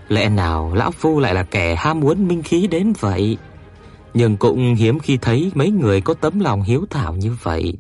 "Lẽ 0.08 0.28
nào 0.28 0.74
lão 0.74 0.90
phu 0.90 1.20
lại 1.20 1.34
là 1.34 1.42
kẻ 1.42 1.74
ham 1.74 2.00
muốn 2.00 2.28
minh 2.28 2.42
khí 2.42 2.66
đến 2.66 2.92
vậy?" 3.00 3.38
Nhưng 4.14 4.36
cũng 4.36 4.74
hiếm 4.74 4.98
khi 4.98 5.16
thấy 5.16 5.52
mấy 5.54 5.70
người 5.70 6.00
có 6.00 6.14
tấm 6.14 6.40
lòng 6.40 6.62
hiếu 6.62 6.86
thảo 6.90 7.16
như 7.16 7.36
vậy. 7.42 7.74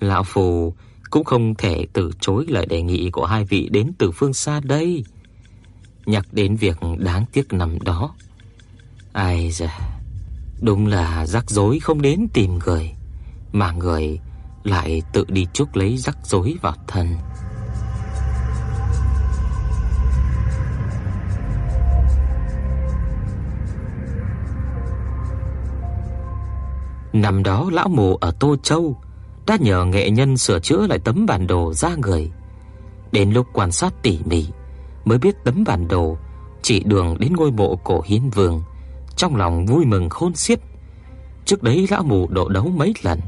Lão 0.00 0.22
phù 0.22 0.74
cũng 1.10 1.24
không 1.24 1.54
thể 1.54 1.86
từ 1.92 2.10
chối 2.20 2.46
lời 2.48 2.66
đề 2.66 2.82
nghị 2.82 3.10
của 3.10 3.26
hai 3.26 3.44
vị 3.44 3.68
đến 3.72 3.92
từ 3.98 4.10
phương 4.10 4.34
xa 4.34 4.60
đây. 4.64 5.04
Nhắc 6.06 6.26
đến 6.32 6.56
việc 6.56 6.76
đáng 6.98 7.24
tiếc 7.32 7.52
năm 7.52 7.78
đó. 7.80 8.14
Ai 9.12 9.50
da, 9.50 9.78
đúng 10.60 10.86
là 10.86 11.26
rắc 11.26 11.50
rối 11.50 11.78
không 11.78 12.02
đến 12.02 12.26
tìm 12.32 12.58
người, 12.66 12.90
mà 13.52 13.72
người 13.72 14.20
lại 14.68 15.02
tự 15.12 15.24
đi 15.28 15.46
chuốc 15.52 15.76
lấy 15.76 15.96
rắc 15.96 16.18
rối 16.22 16.54
vào 16.62 16.74
thân. 16.86 17.06
Năm 27.12 27.42
đó 27.42 27.70
lão 27.72 27.88
mù 27.88 28.16
ở 28.16 28.30
Tô 28.40 28.56
Châu 28.62 28.96
đã 29.46 29.56
nhờ 29.60 29.84
nghệ 29.84 30.10
nhân 30.10 30.36
sửa 30.36 30.60
chữa 30.60 30.86
lại 30.86 30.98
tấm 30.98 31.26
bản 31.26 31.46
đồ 31.46 31.72
ra 31.74 31.88
người. 32.02 32.30
Đến 33.12 33.30
lúc 33.30 33.46
quan 33.52 33.72
sát 33.72 33.94
tỉ 34.02 34.18
mỉ 34.24 34.46
mới 35.04 35.18
biết 35.18 35.44
tấm 35.44 35.64
bản 35.64 35.88
đồ 35.88 36.16
chỉ 36.62 36.80
đường 36.80 37.16
đến 37.18 37.32
ngôi 37.36 37.50
mộ 37.50 37.76
cổ 37.76 38.02
Hiến 38.06 38.30
Vương, 38.30 38.62
trong 39.16 39.36
lòng 39.36 39.66
vui 39.66 39.84
mừng 39.84 40.08
khôn 40.08 40.34
xiết. 40.34 40.60
Trước 41.44 41.62
đấy 41.62 41.86
lão 41.90 42.02
mù 42.02 42.28
độ 42.28 42.48
đấu 42.48 42.68
mấy 42.76 42.94
lần 43.02 43.20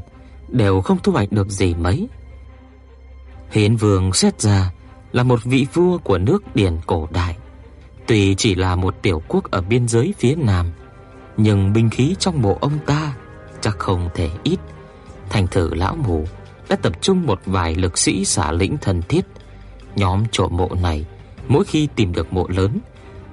đều 0.51 0.81
không 0.81 0.97
thu 1.03 1.11
hoạch 1.11 1.31
được 1.31 1.49
gì 1.49 1.73
mấy. 1.73 2.07
Hiến 3.51 3.75
Vương 3.75 4.13
xét 4.13 4.41
ra 4.41 4.71
là 5.11 5.23
một 5.23 5.43
vị 5.43 5.67
vua 5.73 5.97
của 5.97 6.17
nước 6.17 6.55
Điền 6.55 6.77
cổ 6.87 7.07
đại, 7.11 7.37
tuy 8.07 8.35
chỉ 8.35 8.55
là 8.55 8.75
một 8.75 8.95
tiểu 9.01 9.21
quốc 9.27 9.51
ở 9.51 9.61
biên 9.61 9.87
giới 9.87 10.13
phía 10.17 10.35
nam, 10.35 10.71
nhưng 11.37 11.73
binh 11.73 11.89
khí 11.89 12.15
trong 12.19 12.41
mộ 12.41 12.57
ông 12.61 12.79
ta 12.85 13.15
chắc 13.61 13.79
không 13.79 14.09
thể 14.13 14.29
ít. 14.43 14.59
Thành 15.29 15.47
thử 15.47 15.73
lão 15.73 15.95
mù 15.95 16.25
đã 16.69 16.75
tập 16.75 17.01
trung 17.01 17.25
một 17.25 17.41
vài 17.45 17.75
lực 17.75 17.97
sĩ 17.97 18.25
xả 18.25 18.51
lĩnh 18.51 18.77
thần 18.77 19.01
thiết. 19.09 19.25
Nhóm 19.95 20.23
trộm 20.31 20.57
mộ 20.57 20.69
này 20.81 21.05
mỗi 21.47 21.65
khi 21.65 21.87
tìm 21.95 22.13
được 22.13 22.33
mộ 22.33 22.47
lớn 22.47 22.79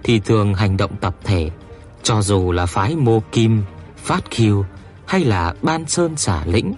thì 0.05 0.21
thường 0.21 0.55
hành 0.55 0.77
động 0.77 0.97
tập 1.01 1.17
thể, 1.25 1.51
cho 2.03 2.23
dù 2.23 2.53
là 2.53 2.67
phái 2.67 2.97
Mô 2.97 3.23
Kim, 3.33 3.63
Phát 3.97 4.31
Kiêu 4.31 4.65
hay 5.07 5.25
là 5.25 5.55
Ban 5.63 5.87
Sơn 5.87 6.17
xả 6.17 6.45
lĩnh 6.47 6.75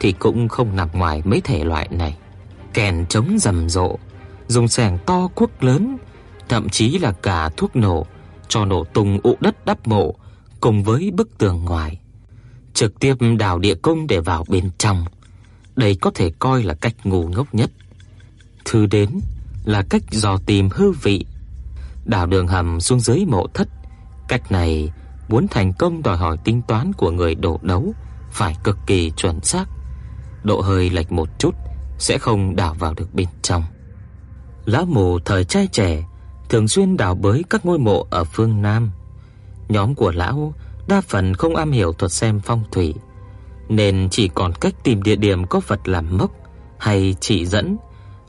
thì 0.00 0.12
cũng 0.12 0.48
không 0.48 0.76
nằm 0.76 0.88
ngoài 0.92 1.22
mấy 1.24 1.40
thể 1.40 1.64
loại 1.64 1.88
này. 1.90 2.16
Kèn 2.74 3.06
chống 3.08 3.38
rầm 3.38 3.68
rộ, 3.68 3.98
dùng 4.48 4.68
sẻng 4.68 4.98
to 5.06 5.28
cuốc 5.34 5.64
lớn, 5.64 5.96
thậm 6.48 6.68
chí 6.68 6.98
là 6.98 7.12
cả 7.12 7.50
thuốc 7.56 7.76
nổ 7.76 8.06
cho 8.48 8.64
nổ 8.64 8.84
tung 8.84 9.18
ụ 9.22 9.36
đất 9.40 9.66
đắp 9.66 9.88
mộ 9.88 10.14
cùng 10.60 10.82
với 10.82 11.10
bức 11.10 11.38
tường 11.38 11.64
ngoài 11.64 12.00
trực 12.80 13.00
tiếp 13.00 13.14
đào 13.38 13.58
địa 13.58 13.74
cung 13.74 14.06
để 14.06 14.20
vào 14.20 14.44
bên 14.48 14.70
trong. 14.78 15.04
Đây 15.76 15.96
có 16.00 16.10
thể 16.14 16.30
coi 16.38 16.62
là 16.62 16.74
cách 16.74 16.94
ngu 17.04 17.28
ngốc 17.28 17.54
nhất. 17.54 17.70
Thứ 18.64 18.86
đến 18.86 19.20
là 19.64 19.82
cách 19.90 20.02
dò 20.10 20.36
tìm 20.46 20.68
hư 20.72 20.90
vị. 20.90 21.26
Đào 22.04 22.26
đường 22.26 22.48
hầm 22.48 22.80
xuống 22.80 23.00
dưới 23.00 23.24
mộ 23.26 23.46
thất, 23.54 23.68
cách 24.28 24.52
này 24.52 24.92
muốn 25.28 25.48
thành 25.48 25.72
công 25.72 26.02
đòi 26.02 26.16
hỏi 26.16 26.36
tính 26.44 26.62
toán 26.68 26.92
của 26.92 27.10
người 27.10 27.34
đổ 27.34 27.58
đấu 27.62 27.94
phải 28.30 28.56
cực 28.64 28.78
kỳ 28.86 29.10
chuẩn 29.16 29.40
xác. 29.40 29.64
Độ 30.44 30.60
hơi 30.60 30.90
lệch 30.90 31.12
một 31.12 31.28
chút 31.38 31.54
sẽ 31.98 32.18
không 32.18 32.56
đào 32.56 32.74
vào 32.74 32.94
được 32.94 33.14
bên 33.14 33.28
trong. 33.42 33.64
Lão 34.64 34.84
mù 34.84 35.18
thời 35.18 35.44
trai 35.44 35.66
trẻ 35.66 36.04
thường 36.48 36.68
xuyên 36.68 36.96
đào 36.96 37.14
bới 37.14 37.44
các 37.50 37.66
ngôi 37.66 37.78
mộ 37.78 38.06
ở 38.10 38.24
phương 38.24 38.62
Nam. 38.62 38.90
Nhóm 39.68 39.94
của 39.94 40.12
lão 40.12 40.54
đa 40.88 41.00
phần 41.00 41.34
không 41.34 41.56
am 41.56 41.72
hiểu 41.72 41.92
thuật 41.92 42.12
xem 42.12 42.40
phong 42.40 42.64
thủy, 42.72 42.94
nên 43.68 44.08
chỉ 44.10 44.28
còn 44.28 44.52
cách 44.60 44.74
tìm 44.84 45.02
địa 45.02 45.16
điểm 45.16 45.46
có 45.46 45.60
vật 45.66 45.88
làm 45.88 46.18
mốc 46.18 46.30
hay 46.78 47.14
chỉ 47.20 47.46
dẫn 47.46 47.76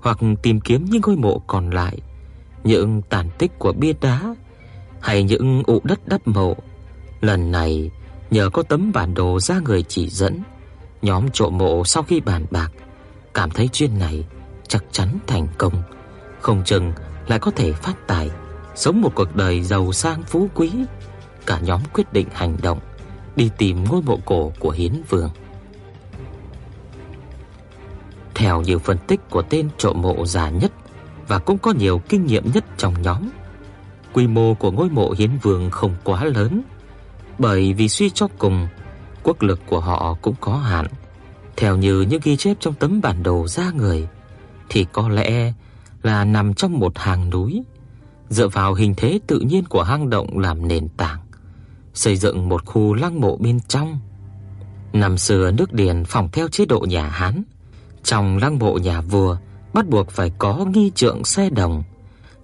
hoặc 0.01 0.17
tìm 0.41 0.61
kiếm 0.61 0.85
những 0.85 1.01
ngôi 1.06 1.15
mộ 1.15 1.40
còn 1.48 1.69
lại, 1.69 1.98
những 2.64 3.01
tàn 3.01 3.30
tích 3.38 3.59
của 3.59 3.73
bia 3.73 3.93
đá 4.01 4.35
hay 5.01 5.23
những 5.23 5.64
ụ 5.67 5.81
đất 5.83 6.07
đắp 6.07 6.27
mộ. 6.27 6.56
Lần 7.22 7.51
này, 7.51 7.91
nhờ 8.31 8.49
có 8.49 8.64
tấm 8.64 8.91
bản 8.91 9.14
đồ 9.14 9.40
ra 9.40 9.59
người 9.59 9.83
chỉ 9.83 10.09
dẫn, 10.09 10.40
nhóm 11.01 11.30
trộm 11.33 11.57
mộ 11.57 11.83
sau 11.85 12.03
khi 12.03 12.19
bàn 12.19 12.45
bạc 12.51 12.71
cảm 13.33 13.49
thấy 13.49 13.67
chuyên 13.67 13.99
này 13.99 14.25
chắc 14.67 14.83
chắn 14.91 15.17
thành 15.27 15.47
công, 15.57 15.83
không 16.41 16.63
chừng 16.65 16.93
lại 17.27 17.39
có 17.39 17.51
thể 17.51 17.71
phát 17.71 18.07
tài, 18.07 18.30
sống 18.75 19.01
một 19.01 19.11
cuộc 19.15 19.35
đời 19.35 19.61
giàu 19.61 19.91
sang 19.91 20.23
phú 20.23 20.49
quý 20.55 20.71
cả 21.45 21.59
nhóm 21.59 21.81
quyết 21.93 22.13
định 22.13 22.27
hành 22.33 22.57
động, 22.61 22.80
đi 23.35 23.49
tìm 23.57 23.83
ngôi 23.83 24.01
mộ 24.01 24.19
cổ 24.25 24.51
của 24.59 24.69
Hiến 24.69 24.93
Vương. 25.09 25.30
Theo 28.35 28.61
nhiều 28.61 28.80
phân 28.80 28.97
tích 29.07 29.19
của 29.30 29.41
tên 29.41 29.69
trộm 29.77 30.01
mộ 30.01 30.25
già 30.25 30.49
nhất 30.49 30.71
và 31.27 31.39
cũng 31.39 31.57
có 31.57 31.71
nhiều 31.71 32.01
kinh 32.09 32.25
nghiệm 32.25 32.51
nhất 32.53 32.65
trong 32.77 33.01
nhóm, 33.01 33.30
quy 34.13 34.27
mô 34.27 34.53
của 34.53 34.71
ngôi 34.71 34.89
mộ 34.89 35.13
Hiến 35.17 35.31
Vương 35.41 35.69
không 35.69 35.95
quá 36.03 36.25
lớn, 36.25 36.61
bởi 37.39 37.73
vì 37.73 37.89
suy 37.89 38.09
cho 38.09 38.27
cùng, 38.38 38.67
quốc 39.24 39.43
lực 39.43 39.59
của 39.67 39.80
họ 39.80 40.17
cũng 40.22 40.35
có 40.41 40.58
hạn. 40.58 40.85
Theo 41.58 41.77
như 41.77 42.01
những 42.01 42.22
ghi 42.24 42.38
chép 42.38 42.58
trong 42.59 42.74
tấm 42.74 43.01
bản 43.01 43.24
đồ 43.24 43.48
ra 43.48 43.72
người 43.72 44.08
thì 44.69 44.85
có 44.91 45.09
lẽ 45.09 45.53
là 46.03 46.25
nằm 46.25 46.53
trong 46.53 46.80
một 46.80 46.98
hàng 46.98 47.30
núi, 47.30 47.64
dựa 48.30 48.48
vào 48.48 48.74
hình 48.74 48.93
thế 48.98 49.19
tự 49.27 49.40
nhiên 49.40 49.64
của 49.66 49.83
hang 49.83 50.09
động 50.09 50.38
làm 50.38 50.67
nền 50.67 50.88
tảng 50.90 51.19
xây 51.93 52.16
dựng 52.16 52.50
một 52.50 52.66
khu 52.66 52.93
lăng 52.93 53.22
mộ 53.22 53.38
bên 53.38 53.59
trong. 53.67 54.00
Năm 54.93 55.17
xưa 55.17 55.51
nước 55.51 55.74
Điền 55.74 56.06
phòng 56.06 56.30
theo 56.32 56.48
chế 56.48 56.66
độ 56.66 56.80
nhà 56.80 57.08
Hán, 57.08 57.43
trong 58.03 58.38
lăng 58.38 58.59
mộ 58.59 58.77
nhà 58.77 59.01
vua 59.01 59.38
bắt 59.74 59.88
buộc 59.88 60.11
phải 60.11 60.32
có 60.38 60.66
nghi 60.74 60.91
trượng 60.95 61.24
xe 61.24 61.50
đồng, 61.50 61.83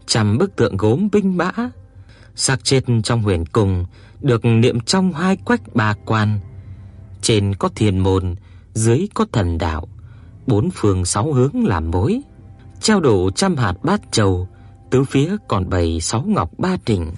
trăm 0.05 0.37
bức 0.37 0.55
tượng 0.55 0.77
gốm 0.77 1.07
binh 1.11 1.37
mã. 1.37 1.51
Xác 2.35 2.63
chết 2.63 2.83
trong 3.03 3.23
huyền 3.23 3.45
cung 3.45 3.85
được 4.21 4.45
niệm 4.45 4.79
trong 4.79 5.13
hai 5.13 5.35
quách 5.35 5.75
bà 5.75 5.93
quan. 6.05 6.39
Trên 7.27 7.55
có 7.55 7.69
thiền 7.75 7.99
môn, 7.99 8.35
dưới 8.73 9.07
có 9.13 9.25
thần 9.31 9.57
đạo, 9.57 9.87
bốn 10.47 10.69
phương 10.73 11.05
sáu 11.05 11.33
hướng 11.33 11.65
làm 11.65 11.91
mối, 11.91 12.21
treo 12.81 12.99
đổ 12.99 13.29
trăm 13.31 13.55
hạt 13.55 13.73
bát 13.83 14.01
châu, 14.11 14.47
tứ 14.89 15.03
phía 15.03 15.35
còn 15.47 15.69
bày 15.69 16.01
sáu 16.01 16.23
ngọc 16.27 16.51
ba 16.57 16.77
trình. 16.85 17.11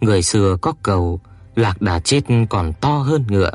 Người 0.00 0.22
xưa 0.22 0.56
có 0.62 0.72
câu 0.82 1.20
lạc 1.54 1.82
đà 1.82 2.00
chết 2.00 2.20
còn 2.50 2.72
to 2.80 2.98
hơn 2.98 3.24
ngựa, 3.28 3.50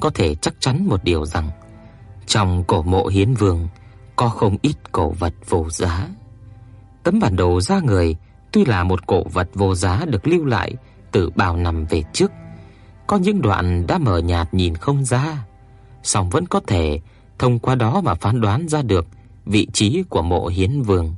có 0.00 0.10
thể 0.10 0.34
chắc 0.34 0.54
chắn 0.60 0.86
một 0.86 1.04
điều 1.04 1.26
rằng 1.26 1.50
trong 2.26 2.64
cổ 2.64 2.82
mộ 2.82 3.06
Hiến 3.06 3.34
Vương 3.34 3.68
có 4.16 4.28
không 4.28 4.56
ít 4.62 4.92
cổ 4.92 5.10
vật 5.10 5.34
vô 5.48 5.66
giá. 5.70 6.08
Tấm 7.02 7.20
bản 7.20 7.36
đồ 7.36 7.60
da 7.60 7.80
người 7.80 8.16
tuy 8.52 8.64
là 8.64 8.84
một 8.84 9.06
cổ 9.06 9.24
vật 9.24 9.48
vô 9.54 9.74
giá 9.74 10.04
được 10.04 10.26
lưu 10.26 10.44
lại 10.44 10.74
từ 11.12 11.30
bao 11.30 11.56
năm 11.56 11.84
về 11.90 12.02
trước, 12.12 12.32
có 13.06 13.16
những 13.16 13.42
đoạn 13.42 13.86
đã 13.86 13.98
mờ 13.98 14.18
nhạt 14.18 14.54
nhìn 14.54 14.74
không 14.74 15.04
ra, 15.04 15.44
song 16.02 16.30
vẫn 16.30 16.46
có 16.46 16.60
thể 16.66 17.00
thông 17.38 17.58
qua 17.58 17.74
đó 17.74 18.00
mà 18.00 18.14
phán 18.14 18.40
đoán 18.40 18.68
ra 18.68 18.82
được 18.82 19.06
vị 19.46 19.66
trí 19.72 20.02
của 20.08 20.22
mộ 20.22 20.46
Hiến 20.46 20.82
Vương. 20.82 21.14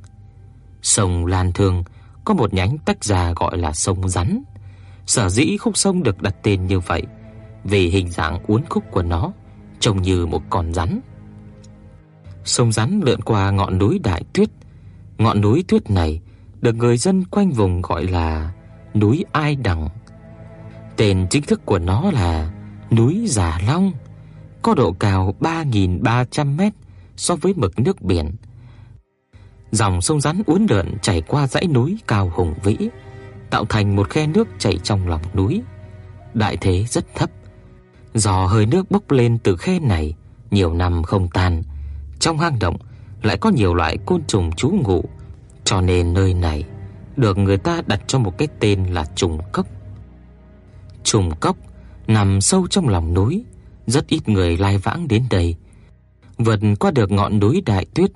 Sông 0.83 1.27
Lan 1.27 1.53
Thương 1.53 1.85
có 2.25 2.35
một 2.35 2.55
nhánh 2.55 2.79
tách 2.79 3.05
ra 3.05 3.33
gọi 3.37 3.59
là 3.59 3.73
sông 3.73 4.09
Rắn. 4.09 4.43
Sở 5.07 5.29
dĩ 5.29 5.57
khúc 5.57 5.77
sông 5.77 6.03
được 6.03 6.23
đặt 6.23 6.35
tên 6.43 6.67
như 6.67 6.81
vậy 6.81 7.03
vì 7.65 7.89
hình 7.89 8.11
dạng 8.11 8.45
uốn 8.47 8.63
khúc 8.69 8.85
của 8.91 9.03
nó 9.03 9.33
trông 9.81 10.03
như 10.03 10.27
một 10.27 10.43
con 10.51 10.75
rắn. 10.75 11.01
Sông 12.45 12.73
rắn 12.73 13.01
lượn 13.05 13.21
qua 13.21 13.51
ngọn 13.51 13.79
núi 13.79 13.99
Đại 13.99 14.25
Tuyết. 14.33 14.49
Ngọn 15.19 15.41
núi 15.41 15.65
tuyết 15.69 15.91
này 15.91 16.21
được 16.61 16.75
người 16.75 16.97
dân 16.97 17.25
quanh 17.25 17.51
vùng 17.51 17.83
gọi 17.83 18.07
là 18.07 18.53
núi 18.95 19.25
Ai 19.33 19.57
Đằng. 19.57 19.89
Tên 20.97 21.27
chính 21.31 21.43
thức 21.43 21.67
của 21.67 21.79
nó 21.79 22.11
là 22.11 22.51
núi 22.91 23.25
Già 23.29 23.61
Long, 23.67 23.93
có 24.63 24.75
độ 24.75 24.93
cao 24.93 25.35
3300 25.41 26.57
mét 26.57 26.73
so 27.17 27.37
với 27.37 27.55
mực 27.57 27.79
nước 27.79 28.03
biển. 28.03 28.31
Dòng 29.71 30.01
sông 30.01 30.21
rắn 30.21 30.43
uốn 30.47 30.67
lượn 30.71 30.99
chảy 31.03 31.21
qua 31.21 31.47
dãy 31.47 31.67
núi 31.67 31.99
cao 32.07 32.33
hùng 32.35 32.55
vĩ, 32.63 32.77
tạo 33.51 33.65
thành 33.65 33.97
một 33.97 34.11
khe 34.11 34.27
nước 34.27 34.49
chảy 34.59 34.79
trong 34.83 35.09
lòng 35.09 35.23
núi. 35.35 35.63
Đại 36.35 36.57
thế 36.57 36.85
rất 36.89 37.15
thấp. 37.15 37.31
Do 38.15 38.47
hơi 38.47 38.67
nước 38.67 38.91
bốc 38.91 39.11
lên 39.11 39.39
từ 39.39 39.57
khe 39.57 39.79
này 39.79 40.15
nhiều 40.51 40.75
năm 40.75 41.03
không 41.03 41.29
tan, 41.29 41.63
trong 42.19 42.39
hang 42.39 42.59
động 42.59 42.77
lại 43.23 43.37
có 43.37 43.51
nhiều 43.51 43.75
loại 43.75 43.99
côn 44.07 44.25
trùng 44.27 44.53
trú 44.53 44.69
ngụ, 44.69 45.05
cho 45.65 45.81
nên 45.81 46.15
nơi 46.15 46.35
này 46.35 46.65
được 47.17 47.39
người 47.39 47.59
ta 47.59 47.83
đặt 47.87 48.01
cho 48.07 48.19
một 48.19 48.39
cái 48.39 48.49
tên 48.61 48.85
là 48.85 49.05
trùng 49.15 49.39
cốc. 49.53 49.67
Trùng 51.05 51.31
cốc 51.41 51.57
nằm 52.07 52.41
sâu 52.41 52.67
trong 52.71 52.89
lòng 52.89 53.15
núi, 53.15 53.45
rất 53.87 54.07
ít 54.09 54.29
người 54.29 54.57
lai 54.57 54.79
vãng 54.79 55.09
đến 55.09 55.25
đây. 55.31 55.57
Vượt 56.39 56.61
qua 56.81 56.91
được 56.91 57.11
ngọn 57.11 57.39
núi 57.39 57.63
Đại 57.67 57.87
Tuyết 57.95 58.11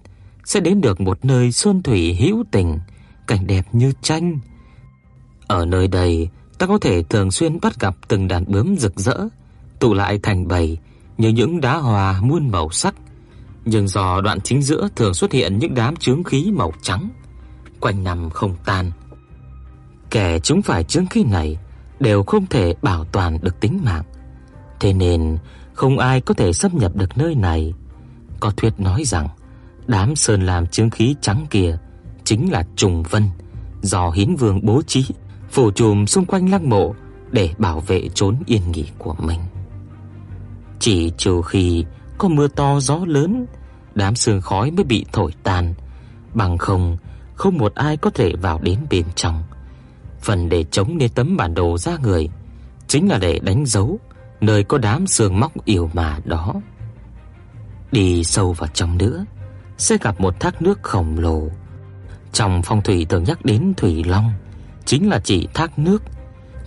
sẽ 0.45 0.61
đến 0.61 0.81
được 0.81 1.01
một 1.01 1.25
nơi 1.25 1.53
sơn 1.53 1.83
thủy 1.83 2.15
hữu 2.15 2.45
tình, 2.51 2.79
cảnh 3.27 3.47
đẹp 3.47 3.67
như 3.73 3.93
tranh. 4.03 4.39
Ở 5.47 5.67
nơi 5.67 5.89
đây, 5.89 6.29
ta 6.59 6.67
có 6.67 6.79
thể 6.79 7.03
thường 7.03 7.31
xuyên 7.31 7.61
bắt 7.61 7.81
gặp 7.81 7.97
từng 8.09 8.29
đàn 8.29 8.45
bướm 8.49 8.77
rực 8.77 9.01
rỡ 9.01 9.29
tụ 9.79 9.95
lại 9.95 10.19
thành 10.23 10.49
bầy 10.49 10.79
như 11.19 11.29
những 11.29 11.61
đá 11.61 11.77
hoa 11.77 12.21
muôn 12.21 12.51
màu 12.51 12.71
sắc. 12.71 12.95
Nhưng 13.65 13.89
do 13.89 14.21
đoạn 14.21 14.41
chính 14.41 14.63
giữa 14.63 14.89
thường 14.97 15.15
xuất 15.15 15.33
hiện 15.33 15.59
những 15.59 15.75
đám 15.75 15.97
chướng 15.97 16.25
khí 16.25 16.53
màu 16.55 16.73
trắng, 16.83 17.09
quanh 17.81 18.05
năm 18.05 18.31
không 18.31 18.57
tan. 18.65 18.93
Kẻ 20.11 20.39
chúng 20.39 20.63
phải 20.63 20.85
chướng 20.85 21.07
khí 21.07 21.25
này 21.25 21.59
đều 22.01 22.23
không 22.23 22.47
thể 22.47 22.75
bảo 22.83 23.05
toàn 23.05 23.39
được 23.43 23.61
tính 23.61 23.81
mạng. 23.85 24.05
Thế 24.81 24.93
nên 24.93 25.39
không 25.75 25.99
ai 25.99 26.21
có 26.21 26.35
thể 26.35 26.53
xâm 26.53 26.79
nhập 26.79 26.97
được 26.97 27.19
nơi 27.19 27.35
này. 27.35 27.75
Có 28.41 28.51
thuyết 28.51 28.81
nói 28.81 29.03
rằng 29.05 29.29
đám 29.87 30.17
sơn 30.17 30.43
làm 30.43 30.67
chứng 30.67 30.91
khí 30.91 31.15
trắng 31.21 31.47
kia 31.51 31.79
chính 32.25 32.53
là 32.53 32.65
trùng 32.77 33.03
vân 33.03 33.23
do 33.83 34.11
Hiến 34.11 34.37
Vương 34.37 34.67
bố 34.67 34.83
trí 34.87 35.07
phủ 35.51 35.71
trùm 35.71 36.07
xung 36.07 36.25
quanh 36.25 36.51
lăng 36.51 36.71
mộ 36.71 36.95
để 37.31 37.51
bảo 37.59 37.81
vệ 37.81 38.09
chốn 38.15 38.37
yên 38.47 38.73
nghỉ 38.73 38.87
của 38.99 39.15
mình. 39.19 39.41
Chỉ 40.79 41.13
trừ 41.17 41.43
khi 41.47 41.85
có 42.19 42.29
mưa 42.29 42.49
to 42.49 42.81
gió 42.81 42.99
lớn, 43.07 43.47
đám 43.95 44.15
sương 44.15 44.41
khói 44.41 44.71
mới 44.71 44.85
bị 44.85 45.05
thổi 45.13 45.33
tan, 45.43 45.75
bằng 46.35 46.59
không 46.59 46.97
không 47.35 47.59
một 47.59 47.75
ai 47.75 47.97
có 47.97 48.11
thể 48.11 48.33
vào 48.43 48.59
đến 48.63 48.79
bên 48.91 49.05
trong. 49.15 49.43
Phần 50.21 50.49
để 50.49 50.65
chống 50.71 50.99
nên 50.99 51.11
tấm 51.11 51.37
bản 51.37 51.55
đồ 51.55 51.79
ra 51.79 51.97
người 52.03 52.29
chính 52.89 53.09
là 53.09 53.19
để 53.19 53.39
đánh 53.39 53.67
dấu 53.67 53.99
nơi 54.41 54.65
có 54.65 54.79
đám 54.79 55.07
sương 55.07 55.41
móc 55.41 55.65
yểu 55.65 55.91
mà 55.93 56.19
đó. 56.25 56.55
Đi 57.93 58.25
sâu 58.25 58.53
vào 58.53 58.69
trong 58.75 58.99
nữa, 58.99 59.25
sẽ 59.79 59.97
gặp 60.01 60.21
một 60.21 60.41
thác 60.41 60.63
nước 60.63 60.83
khổng 60.83 61.19
lồ. 61.19 61.43
Trong 62.33 62.63
phong 62.63 62.83
thủy 62.83 63.07
thường 63.09 63.25
nhắc 63.25 63.45
đến 63.45 63.75
thủy 63.77 64.05
long, 64.05 64.33
chính 64.85 65.09
là 65.09 65.21
chỉ 65.25 65.49
thác 65.55 65.79
nước. 65.79 66.03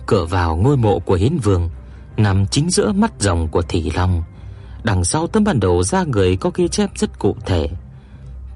Cửa 0.06 0.24
vào 0.24 0.56
ngôi 0.56 0.76
mộ 0.76 0.98
của 0.98 1.14
Hiến 1.14 1.38
Vương 1.38 1.70
nằm 2.16 2.46
chính 2.46 2.70
giữa 2.70 2.92
mắt 2.92 3.12
rồng 3.18 3.48
của 3.48 3.62
thủy 3.62 3.92
Long. 3.94 4.22
Đằng 4.84 5.04
sau 5.04 5.26
tấm 5.26 5.44
bản 5.44 5.60
đồ 5.60 5.82
ra 5.82 6.04
người 6.04 6.36
có 6.36 6.50
ghi 6.54 6.68
chép 6.68 6.90
rất 6.94 7.18
cụ 7.18 7.36
thể. 7.46 7.68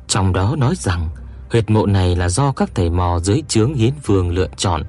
Trong 0.08 0.33
đó 0.33 0.57
nói 0.58 0.75
rằng 0.76 1.08
huyệt 1.50 1.70
mộ 1.70 1.86
này 1.86 2.16
là 2.16 2.28
do 2.28 2.52
các 2.52 2.70
thầy 2.75 2.91
mò 2.91 3.18
dưới 3.23 3.42
trướng 3.49 3.75
Hiến 3.75 3.92
Vương 4.05 4.31
lựa 4.31 4.49
chọn, 4.57 4.83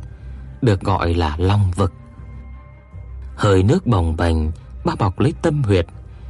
được 0.62 0.82
gọi 0.82 1.14
là 1.14 1.36
Long 1.38 1.72
vực. 1.76 1.94
Hơi 3.36 3.64
nước 3.64 3.88
bồng 3.88 4.18
bềnh 4.18 4.38
bao 4.86 4.96
bọc 4.96 5.20
lấy 5.20 5.34
tâm 5.42 5.64
huyệt, 5.64 5.86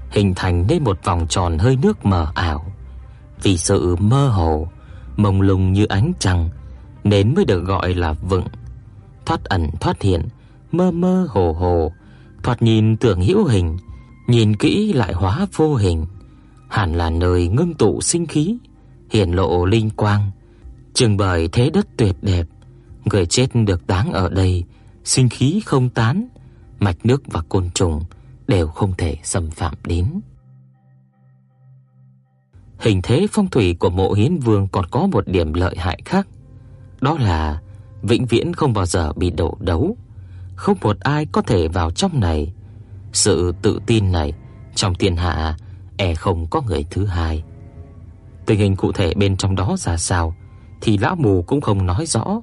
hình 0.10 0.34
thành 0.36 0.66
nên 0.68 0.84
một 0.84 1.00
vòng 1.04 1.28
tròn 1.30 1.58
hơi 1.58 1.78
nước 1.82 2.06
mờ 2.06 2.32
ảo. 2.36 2.66
Vì 3.44 3.58
sự 3.58 3.96
mơ 3.96 4.28
hồ, 4.28 4.68
mông 5.18 5.42
lung 5.42 5.74
như 5.74 5.86
ánh 5.86 6.14
trăng 6.20 6.50
nên 7.04 7.36
mới 7.36 7.46
được 7.46 7.64
gọi 7.64 7.94
là 7.94 8.14
vựng. 8.14 8.46
Thoát 9.26 9.44
ẩn 9.44 9.70
thoát 9.80 10.02
hiện, 10.02 10.28
mơ 10.72 10.92
mơ 10.92 11.28
hồ 11.30 11.54
hồ, 11.54 11.92
thoạt 12.44 12.62
nhìn 12.62 12.98
tưởng 12.98 13.22
hữu 13.22 13.46
hình, 13.46 13.78
nhìn 14.28 14.56
kỹ 14.56 14.94
lại 14.94 15.14
hóa 15.14 15.48
vô 15.56 15.76
hình, 15.76 16.06
hẳn 16.70 16.94
là 16.94 17.10
nơi 17.10 17.48
ngưng 17.48 17.74
tụ 17.74 18.02
sinh 18.02 18.26
khí, 18.26 18.58
hiển 19.10 19.32
lộ 19.32 19.66
linh 19.66 19.90
quang. 19.90 20.32
Trưng 20.94 21.18
bày 21.18 21.50
thế 21.52 21.70
đất 21.70 21.88
tuyệt 21.98 22.16
đẹp, 22.22 22.48
người 23.06 23.26
chết 23.26 23.48
được 23.54 23.88
táng 23.88 24.14
ở 24.14 24.30
đây, 24.30 24.64
sinh 25.04 25.30
khí 25.30 25.62
không 25.66 25.90
tán, 25.90 26.28
mạch 26.80 27.06
nước 27.06 27.24
và 27.28 27.42
côn 27.50 27.70
trùng 27.70 28.04
đều 28.48 28.68
không 28.68 28.94
thể 28.98 29.18
xâm 29.24 29.50
phạm 29.50 29.74
đến. 29.84 30.06
Hình 32.80 33.02
thế 33.04 33.28
phong 33.32 33.50
thủy 33.50 33.76
của 33.80 33.90
mộ 33.90 34.14
Hiến 34.14 34.38
Vương 34.38 34.68
còn 34.68 34.86
có 34.86 35.08
một 35.08 35.28
điểm 35.28 35.54
lợi 35.54 35.76
hại 35.78 36.02
khác, 36.06 36.28
đó 37.02 37.18
là 37.20 37.62
vĩnh 38.02 38.26
viễn 38.26 38.54
không 38.54 38.74
bao 38.74 38.86
giờ 38.86 39.14
bị 39.14 39.30
đổ 39.30 39.58
đấu, 39.60 39.98
không 40.56 40.78
một 40.82 41.00
ai 41.00 41.26
có 41.26 41.42
thể 41.42 41.68
vào 41.68 41.92
trong 41.92 42.20
này. 42.20 42.54
Sự 43.14 43.54
tự 43.62 43.80
tin 43.86 44.12
này 44.12 44.34
trong 44.76 44.96
thiên 44.96 45.16
hạ 45.16 45.58
e 45.98 46.16
không 46.16 46.48
có 46.48 46.62
người 46.62 46.86
thứ 46.90 47.06
hai. 47.06 47.44
Tình 48.48 48.60
hình 48.60 48.76
cụ 48.76 48.92
thể 48.92 49.14
bên 49.14 49.38
trong 49.38 49.56
đó 49.56 49.76
ra 49.78 49.98
sao 49.98 50.36
thì 50.82 50.98
lão 50.98 51.16
mù 51.16 51.42
cũng 51.42 51.62
không 51.62 51.86
nói 51.86 52.06
rõ. 52.06 52.42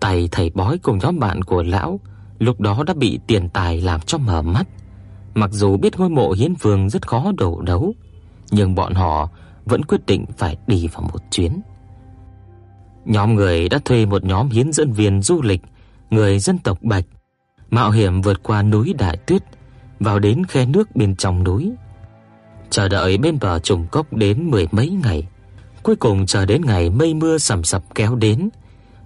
Tay 0.00 0.28
thầy 0.32 0.50
bói 0.50 0.78
cùng 0.78 0.98
nhóm 0.98 1.18
bạn 1.18 1.44
của 1.44 1.62
lão 1.62 2.00
lúc 2.38 2.60
đó 2.60 2.82
đã 2.86 2.94
bị 2.94 3.20
tiền 3.26 3.48
tài 3.48 3.80
làm 3.80 4.00
cho 4.00 4.18
mở 4.18 4.42
mắt. 4.42 4.68
Mặc 5.34 5.50
dù 5.52 5.76
biết 5.76 5.98
ngôi 5.98 6.08
mộ 6.08 6.32
hiến 6.32 6.54
vương 6.54 6.90
rất 6.90 7.08
khó 7.08 7.32
đổ 7.36 7.60
đấu, 7.60 7.94
nhưng 8.50 8.74
bọn 8.74 8.94
họ 8.94 9.28
vẫn 9.64 9.84
quyết 9.84 10.06
định 10.06 10.24
phải 10.38 10.56
đi 10.66 10.88
vào 10.92 11.02
một 11.02 11.22
chuyến. 11.30 11.60
Nhóm 13.04 13.34
người 13.34 13.68
đã 13.68 13.78
thuê 13.84 14.06
một 14.06 14.24
nhóm 14.24 14.48
hiến 14.48 14.72
dẫn 14.72 14.92
viên 14.92 15.22
du 15.22 15.42
lịch, 15.42 15.62
người 16.10 16.38
dân 16.38 16.58
tộc 16.58 16.78
Bạch, 16.82 17.04
mạo 17.70 17.90
hiểm 17.90 18.22
vượt 18.22 18.42
qua 18.42 18.62
núi 18.62 18.94
Đại 18.98 19.16
Tuyết, 19.16 19.42
vào 20.00 20.18
đến 20.18 20.44
khe 20.46 20.66
nước 20.66 20.96
bên 20.96 21.16
trong 21.16 21.44
núi. 21.44 21.72
Chờ 22.70 22.88
đợi 22.88 23.18
bên 23.18 23.38
bờ 23.40 23.58
trùng 23.58 23.86
cốc 23.86 24.12
đến 24.12 24.50
mười 24.50 24.66
mấy 24.70 24.88
ngày, 24.88 25.28
cuối 25.82 25.96
cùng 25.96 26.26
chờ 26.26 26.46
đến 26.46 26.62
ngày 26.64 26.90
mây 26.90 27.14
mưa 27.14 27.38
sầm 27.38 27.64
sập 27.64 27.82
kéo 27.94 28.14
đến, 28.14 28.48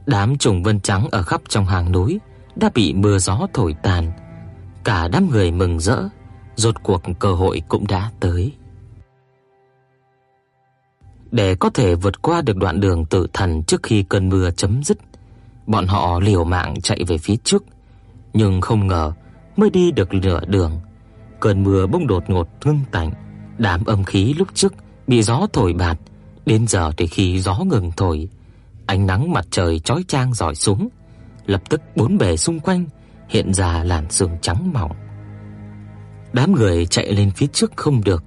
đám 0.07 0.39
trùng 0.39 0.63
vân 0.63 0.81
trắng 0.81 1.09
ở 1.11 1.23
khắp 1.23 1.41
trong 1.49 1.67
hàng 1.67 1.93
núi 1.93 2.21
đã 2.57 2.71
bị 2.75 2.93
mưa 2.93 3.19
gió 3.19 3.47
thổi 3.53 3.75
tàn. 3.83 4.13
Cả 4.85 5.09
đám 5.09 5.31
người 5.31 5.51
mừng 5.51 5.81
rỡ, 5.81 6.03
rốt 6.57 6.75
cuộc 6.83 7.03
cơ 7.19 7.35
hội 7.35 7.63
cũng 7.69 7.87
đã 7.87 8.11
tới. 8.21 8.53
Để 11.31 11.55
có 11.55 11.71
thể 11.71 11.95
vượt 11.95 12.23
qua 12.23 12.43
được 12.43 12.57
đoạn 12.57 12.81
đường 12.81 13.05
tự 13.05 13.27
thần 13.33 13.63
trước 13.63 13.83
khi 13.83 14.03
cơn 14.03 14.29
mưa 14.29 14.51
chấm 14.51 14.83
dứt, 14.85 14.99
bọn 15.67 15.87
họ 15.87 16.21
liều 16.21 16.45
mạng 16.45 16.75
chạy 16.83 17.05
về 17.07 17.19
phía 17.19 17.37
trước, 17.45 17.65
nhưng 18.33 18.61
không 18.61 18.87
ngờ 18.87 19.13
mới 19.57 19.71
đi 19.71 19.93
được 19.93 20.15
nửa 20.15 20.41
đường, 20.47 20.81
cơn 21.41 21.63
mưa 21.63 21.87
bỗng 21.87 22.07
đột 22.07 22.31
ngột 22.31 22.49
ngưng 22.65 22.81
tạnh, 22.93 23.11
đám 23.63 23.85
âm 23.85 24.05
khí 24.05 24.35
lúc 24.39 24.49
trước 24.55 24.75
bị 25.07 25.23
gió 25.23 25.47
thổi 25.53 25.73
bạt, 25.73 25.99
đến 26.47 26.67
giờ 26.69 26.93
thì 26.97 27.07
khi 27.07 27.41
gió 27.41 27.59
ngừng 27.59 27.91
thổi, 27.97 28.29
ánh 28.87 29.07
nắng 29.07 29.33
mặt 29.33 29.47
trời 29.51 29.79
chói 29.79 30.05
chang 30.09 30.35
rọi 30.35 30.55
xuống, 30.55 30.89
lập 31.47 31.63
tức 31.69 31.81
bốn 31.97 32.19
bề 32.19 32.37
xung 32.37 32.61
quanh 32.61 32.85
hiện 33.29 33.55
ra 33.55 33.85
làn 33.85 34.11
sương 34.11 34.37
trắng 34.43 34.73
mỏng. 34.73 34.93
Đám 36.33 36.53
người 36.53 36.87
chạy 36.87 37.13
lên 37.13 37.31
phía 37.31 37.47
trước 37.47 37.73
không 37.77 38.05
được, 38.05 38.25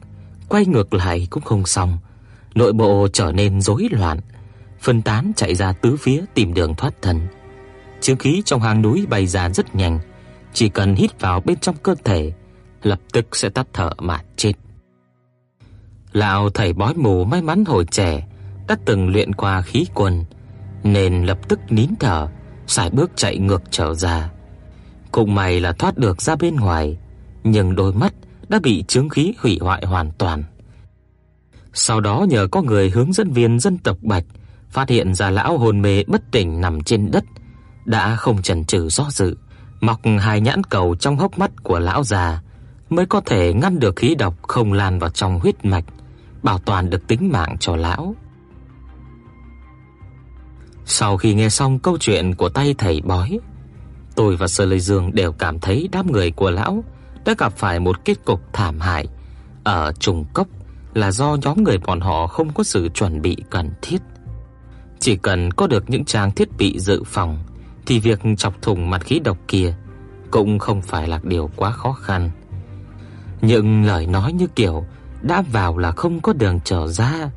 quay 0.50 0.66
ngược 0.66 0.94
lại 0.94 1.28
cũng 1.30 1.44
không 1.44 1.66
xong, 1.66 1.98
nội 2.56 2.74
bộ 2.74 3.08
trở 3.14 3.32
nên 3.32 3.62
rối 3.62 3.88
loạn, 3.92 4.20
phân 4.82 5.02
tán 5.02 5.32
chạy 5.36 5.56
ra 5.56 5.72
tứ 5.72 5.98
phía 5.98 6.22
tìm 6.34 6.54
đường 6.54 6.76
thoát 6.76 7.02
thân. 7.02 7.28
Chứng 8.02 8.18
khí 8.18 8.42
trong 8.46 8.62
hang 8.62 8.82
núi 8.82 9.06
bay 9.10 9.28
ra 9.28 9.50
rất 9.50 9.76
nhanh, 9.76 10.00
chỉ 10.54 10.70
cần 10.70 10.96
hít 10.96 11.22
vào 11.22 11.42
bên 11.46 11.60
trong 11.60 11.76
cơ 11.84 11.96
thể, 12.04 12.34
lập 12.84 13.00
tức 13.14 13.36
sẽ 13.36 13.50
tắt 13.50 13.68
thở 13.74 13.90
mà 14.00 14.22
chết. 14.36 14.54
Lão 16.16 16.50
thầy 16.50 16.74
bói 16.74 16.94
mù 16.94 17.24
may 17.24 17.42
mắn 17.42 17.66
hồi 17.66 17.86
trẻ 17.92 18.28
đã 18.68 18.78
từng 18.86 19.10
luyện 19.10 19.34
qua 19.34 19.62
khí 19.62 19.86
quân, 19.94 20.26
nên 20.84 21.26
lập 21.26 21.38
tức 21.48 21.60
nín 21.70 21.90
thở, 22.00 22.28
sải 22.68 22.90
bước 22.90 23.12
chạy 23.16 23.38
ngược 23.38 23.62
trở 23.72 23.94
ra. 23.94 24.30
Cùng 25.12 25.36
may 25.36 25.60
là 25.60 25.72
thoát 25.72 25.98
được 25.98 26.22
ra 26.22 26.36
bên 26.36 26.56
ngoài, 26.56 26.98
nhưng 27.44 27.76
đôi 27.76 27.94
mắt 27.94 28.14
đã 28.48 28.60
bị 28.64 28.84
chứng 28.88 29.10
khí 29.10 29.34
hủy 29.40 29.60
hoại 29.62 29.86
hoàn 29.86 30.12
toàn. 30.12 30.44
Sau 31.74 32.00
đó 32.00 32.26
nhờ 32.30 32.48
có 32.52 32.62
người 32.62 32.90
hướng 32.90 33.14
dẫn 33.14 33.32
viên 33.32 33.60
dân 33.60 33.78
tộc 33.78 33.98
Bạch 34.02 34.26
phát 34.70 34.90
hiện 34.90 35.16
ra 35.16 35.30
lão 35.30 35.58
hồn 35.58 35.82
mê 35.82 36.04
bất 36.08 36.22
tỉnh 36.32 36.62
nằm 36.62 36.84
trên 36.84 37.12
đất, 37.12 37.24
đã 37.86 38.16
không 38.16 38.42
chần 38.42 38.66
chừ 38.66 38.90
do 38.90 39.08
dự 39.10 39.38
Mọc 39.82 40.00
hai 40.20 40.42
nhãn 40.42 40.64
cầu 40.64 40.96
trong 40.96 41.18
hốc 41.18 41.40
mắt 41.40 41.52
của 41.64 41.80
lão 41.80 42.04
già 42.04 42.42
mới 42.90 43.06
có 43.06 43.22
thể 43.22 43.54
ngăn 43.54 43.80
được 43.80 43.96
khí 43.96 44.16
độc 44.16 44.48
không 44.48 44.74
lan 44.74 45.00
vào 45.00 45.10
trong 45.10 45.40
huyết 45.40 45.66
mạch, 45.66 45.86
bảo 46.46 46.60
toàn 46.60 46.90
được 46.90 47.08
tính 47.08 47.30
mạng 47.32 47.56
cho 47.60 47.76
lão. 47.76 48.16
Sau 50.86 51.18
khi 51.18 51.34
nghe 51.34 51.50
xong 51.50 51.80
câu 51.80 51.98
chuyện 51.98 52.36
của 52.36 52.50
tay 52.50 52.76
thầy 52.78 53.02
bói, 53.02 53.40
tôi 54.16 54.36
và 54.36 54.48
Sơ 54.48 54.66
Lê 54.66 54.80
Dương 54.80 55.12
đều 55.14 55.32
cảm 55.32 55.60
thấy 55.60 55.90
đám 55.92 56.12
người 56.12 56.32
của 56.32 56.52
lão 56.52 56.84
đã 57.26 57.36
gặp 57.38 57.54
phải 57.58 57.80
một 57.80 58.06
kết 58.06 58.26
cục 58.26 58.42
thảm 58.54 58.80
hại 58.80 59.08
ở 59.64 59.92
trùng 60.00 60.26
cốc 60.34 60.48
là 60.94 61.12
do 61.12 61.38
nhóm 61.42 61.64
người 61.64 61.78
bọn 61.78 62.00
họ 62.00 62.28
không 62.28 62.54
có 62.54 62.64
sự 62.64 62.90
chuẩn 62.94 63.22
bị 63.22 63.38
cần 63.50 63.72
thiết. 63.82 63.98
Chỉ 65.00 65.16
cần 65.16 65.52
có 65.52 65.68
được 65.68 65.90
những 65.90 66.06
trang 66.06 66.32
thiết 66.32 66.58
bị 66.58 66.80
dự 66.80 67.04
phòng 67.04 67.44
thì 67.86 68.00
việc 68.00 68.20
chọc 68.38 68.62
thủng 68.62 68.90
mặt 68.90 69.02
khí 69.06 69.20
độc 69.20 69.38
kia 69.48 69.76
cũng 70.32 70.60
không 70.60 70.82
phải 70.82 71.08
là 71.08 71.20
điều 71.24 71.50
quá 71.56 71.72
khó 71.72 71.92
khăn. 71.94 72.32
Những 73.42 73.86
lời 73.86 74.08
nói 74.08 74.34
như 74.34 74.48
kiểu 74.48 74.86
đã 75.22 75.42
vào 75.42 75.78
là 75.78 75.92
không 75.92 76.22
có 76.22 76.34
đường 76.34 76.60
trở 76.64 76.88
ra, 76.88 77.30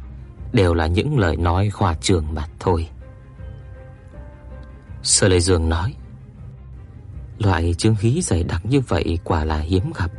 đều 0.52 0.74
là 0.74 0.86
những 0.86 1.18
lời 1.18 1.36
nói 1.36 1.70
khoa 1.70 1.94
trương 1.94 2.26
mà 2.34 2.46
thôi. 2.60 2.88
Sơ 5.02 5.28
Lệ 5.28 5.40
Dương 5.40 5.68
nói: 5.68 5.94
Loại 7.38 7.74
chứng 7.74 7.94
khí 7.94 8.20
dày 8.22 8.44
đặc 8.44 8.66
như 8.66 8.80
vậy 8.80 9.18
quả 9.24 9.44
là 9.44 9.58
hiếm 9.58 9.92
gặp. 9.98 10.10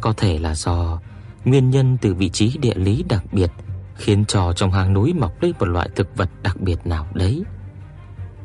Có 0.00 0.12
thể 0.16 0.38
là 0.38 0.54
do 0.54 1.00
nguyên 1.44 1.70
nhân 1.70 1.98
từ 2.00 2.14
vị 2.14 2.28
trí 2.28 2.58
địa 2.58 2.74
lý 2.74 3.04
đặc 3.08 3.24
biệt 3.32 3.50
khiến 3.96 4.24
cho 4.24 4.52
trong 4.52 4.72
hang 4.72 4.92
núi 4.92 5.14
mọc 5.14 5.42
lên 5.42 5.52
một 5.58 5.66
loại 5.66 5.88
thực 5.96 6.16
vật 6.16 6.28
đặc 6.42 6.60
biệt 6.60 6.86
nào 6.86 7.06
đấy. 7.14 7.42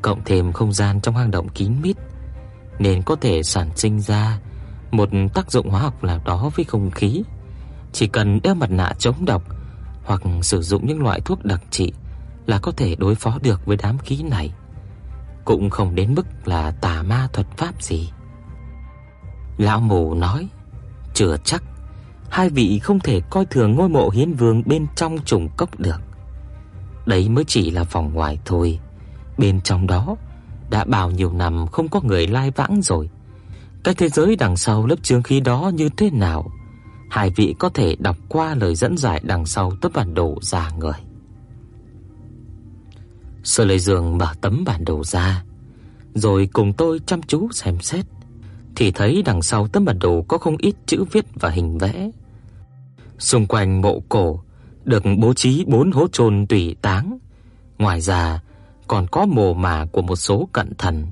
Cộng 0.01 0.21
thêm 0.25 0.53
không 0.53 0.73
gian 0.73 1.01
trong 1.01 1.15
hang 1.15 1.31
động 1.31 1.49
kín 1.49 1.73
mít, 1.81 1.97
nên 2.79 3.03
có 3.03 3.15
thể 3.15 3.43
sản 3.43 3.69
sinh 3.75 3.99
ra 3.99 4.39
một 4.91 5.09
tác 5.33 5.51
dụng 5.51 5.69
hóa 5.69 5.81
học 5.81 6.03
nào 6.03 6.21
đó 6.25 6.49
với 6.55 6.65
không 6.65 6.91
khí. 6.91 7.23
Chỉ 7.91 8.07
cần 8.07 8.39
đeo 8.43 8.55
mặt 8.55 8.71
nạ 8.71 8.93
chống 8.99 9.25
độc 9.25 9.43
hoặc 10.03 10.21
sử 10.41 10.61
dụng 10.61 10.87
những 10.87 11.01
loại 11.01 11.21
thuốc 11.21 11.45
đặc 11.45 11.61
trị 11.71 11.93
là 12.45 12.59
có 12.59 12.71
thể 12.71 12.95
đối 12.95 13.15
phó 13.15 13.39
được 13.41 13.65
với 13.65 13.77
đám 13.77 13.97
khí 13.97 14.23
này. 14.23 14.53
Cũng 15.45 15.69
không 15.69 15.95
đến 15.95 16.15
mức 16.15 16.27
là 16.45 16.71
tà 16.71 17.03
ma 17.03 17.27
thuật 17.33 17.47
pháp 17.57 17.83
gì. 17.83 18.11
Lão 19.57 19.79
mù 19.79 20.13
nói, 20.13 20.47
chưa 21.13 21.37
chắc 21.43 21.63
hai 22.29 22.49
vị 22.49 22.79
không 22.79 22.99
thể 22.99 23.21
coi 23.29 23.45
thường 23.45 23.75
ngôi 23.75 23.89
mộ 23.89 24.09
hiến 24.09 24.33
vương 24.33 24.63
bên 24.65 24.87
trong 24.95 25.17
trùng 25.25 25.49
cốc 25.57 25.79
được. 25.79 26.01
Đấy 27.05 27.29
mới 27.29 27.43
chỉ 27.47 27.71
là 27.71 27.83
phòng 27.83 28.13
ngoài 28.13 28.39
thôi. 28.45 28.79
Bên 29.37 29.61
trong 29.61 29.87
đó 29.87 30.15
đã 30.69 30.85
bao 30.85 31.11
nhiêu 31.11 31.33
năm 31.33 31.67
không 31.67 31.87
có 31.89 32.01
người 32.03 32.27
lai 32.27 32.51
vãng 32.51 32.81
rồi. 32.81 33.09
Cái 33.83 33.95
thế 33.95 34.09
giới 34.09 34.35
đằng 34.35 34.57
sau 34.57 34.85
lớp 34.85 34.95
chướng 35.03 35.23
khí 35.23 35.39
đó 35.39 35.71
như 35.73 35.89
thế 35.97 36.09
nào? 36.09 36.51
Hai 37.09 37.29
vị 37.29 37.55
có 37.59 37.69
thể 37.69 37.95
đọc 37.99 38.17
qua 38.29 38.55
lời 38.55 38.75
dẫn 38.75 38.97
giải 38.97 39.21
đằng 39.23 39.45
sau 39.45 39.71
tấm 39.81 39.91
bản 39.95 40.13
đồ 40.13 40.37
ra 40.41 40.71
người. 40.79 40.93
Sơ 43.43 43.65
Lệ 43.65 43.77
Dương 43.77 44.17
mở 44.17 44.33
tấm 44.41 44.63
bản 44.65 44.85
đồ 44.85 45.03
ra, 45.03 45.43
rồi 46.13 46.49
cùng 46.53 46.73
tôi 46.73 46.99
chăm 47.05 47.21
chú 47.21 47.49
xem 47.51 47.79
xét, 47.79 48.05
thì 48.75 48.91
thấy 48.91 49.21
đằng 49.25 49.41
sau 49.41 49.67
tấm 49.67 49.85
bản 49.85 49.99
đồ 49.99 50.25
có 50.27 50.37
không 50.37 50.57
ít 50.57 50.75
chữ 50.85 51.03
viết 51.11 51.25
và 51.33 51.49
hình 51.49 51.77
vẽ. 51.77 52.09
Xung 53.19 53.45
quanh 53.45 53.81
mộ 53.81 53.99
cổ 54.09 54.39
được 54.83 55.03
bố 55.19 55.33
trí 55.33 55.65
bốn 55.67 55.91
hố 55.91 56.07
chôn 56.11 56.47
tùy 56.47 56.75
táng, 56.81 57.17
ngoài 57.77 58.01
ra 58.01 58.41
còn 58.87 59.07
có 59.07 59.25
mồ 59.25 59.53
mả 59.53 59.85
của 59.91 60.01
một 60.01 60.15
số 60.15 60.49
cận 60.53 60.73
thần. 60.77 61.07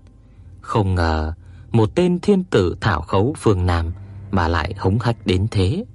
Không 0.61 0.95
ngờ 0.95 1.33
một 1.71 1.95
tên 1.95 2.19
thiên 2.19 2.43
tử 2.43 2.75
thảo 2.81 3.01
khấu 3.01 3.33
phương 3.37 3.65
Nam 3.65 3.93
mà 4.35 4.47
lại 4.47 4.73
hống 4.77 4.99
hách 4.99 5.25
đến 5.25 5.47
thế. 5.51 5.85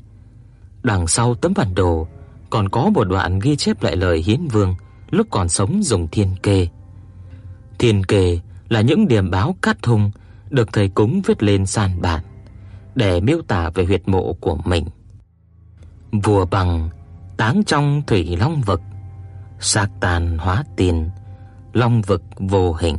Đằng 0.83 1.07
sau 1.07 1.35
tấm 1.35 1.53
bản 1.57 1.75
đồ 1.75 2.07
còn 2.51 2.69
có 2.69 2.91
một 2.95 3.05
đoạn 3.05 3.39
ghi 3.39 3.57
chép 3.57 3.83
lại 3.83 3.97
lời 3.97 4.23
Hiến 4.27 4.49
Vương 4.49 4.75
lúc 5.11 5.27
còn 5.31 5.49
sống 5.49 5.83
dùng 5.83 6.09
thiên 6.09 6.37
kê. 6.43 6.69
Thiên 7.79 8.05
kê 8.05 8.41
là 8.69 8.81
những 8.81 9.09
điểm 9.09 9.31
báo 9.31 9.57
cát 9.63 9.83
thùng 9.83 10.11
được 10.51 10.73
thầy 10.73 10.89
cúng 10.89 11.23
viết 11.27 11.43
lên 11.43 11.67
sàn 11.67 12.01
bản 12.03 12.25
để 12.95 13.21
miêu 13.21 13.43
tả 13.43 13.71
về 13.75 13.85
huyệt 13.85 14.09
mộ 14.09 14.33
của 14.33 14.57
mình. 14.65 14.87
Vua 16.13 16.47
bằng 16.47 16.91
táng 17.37 17.63
trong 17.67 18.03
thủy 18.07 18.37
long 18.37 18.61
vực, 18.61 18.81
xác 19.61 19.89
tàn 20.01 20.39
hóa 20.39 20.65
tiền, 20.77 21.11
long 21.73 22.03
vực 22.03 22.23
vô 22.37 22.73
hình, 22.81 22.97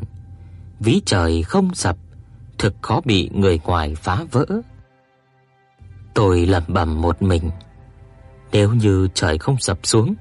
ví 0.80 1.02
trời 1.06 1.44
không 1.44 1.76
sập, 1.76 1.98
thực 2.58 2.76
khó 2.82 3.02
bị 3.06 3.30
người 3.34 3.60
ngoài 3.64 3.96
phá 3.96 4.24
vỡ. 4.32 4.46
Tôi 6.14 6.46
lẩm 6.46 6.64
bẩm 6.68 7.02
một 7.02 7.22
mình, 7.22 7.52
nếu 8.52 8.74
như 8.74 9.08
trời 9.14 9.38
không 9.38 9.58
sập 9.58 9.80
xuống 9.84 10.16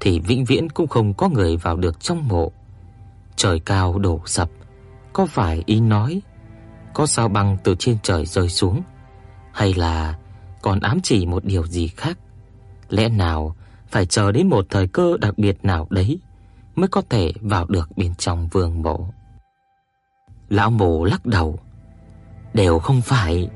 thì 0.00 0.20
vĩnh 0.20 0.44
viễn 0.44 0.68
cũng 0.70 0.86
không 0.86 1.14
có 1.14 1.28
người 1.28 1.56
vào 1.56 1.76
được 1.76 2.00
trong 2.00 2.28
mộ. 2.28 2.52
Trời 3.36 3.60
cao 3.60 3.98
đổ 3.98 4.20
sập, 4.26 4.50
có 5.12 5.26
phải 5.26 5.62
ý 5.66 5.80
nói 5.80 6.22
có 6.94 7.06
sao 7.06 7.28
băng 7.28 7.56
từ 7.64 7.74
trên 7.78 7.98
trời 8.02 8.26
rơi 8.26 8.48
xuống 8.48 8.82
hay 9.52 9.74
là 9.74 10.18
còn 10.62 10.80
ám 10.80 11.00
chỉ 11.02 11.26
một 11.26 11.44
điều 11.44 11.66
gì 11.66 11.88
khác? 11.88 12.18
Lẽ 12.88 13.08
nào 13.08 13.56
phải 13.88 14.06
chờ 14.06 14.32
đến 14.32 14.48
một 14.48 14.66
thời 14.70 14.86
cơ 14.86 15.16
đặc 15.20 15.38
biệt 15.38 15.64
nào 15.64 15.86
đấy 15.90 16.20
mới 16.74 16.88
có 16.88 17.02
thể 17.10 17.32
vào 17.40 17.66
được 17.66 17.88
bên 17.96 18.14
trong 18.14 18.48
vương 18.48 18.82
mộ? 18.82 19.08
Lão 20.48 20.70
mộ 20.70 21.04
lắc 21.04 21.26
đầu, 21.26 21.58
đều 22.54 22.78
không 22.78 23.00
phải, 23.00 23.48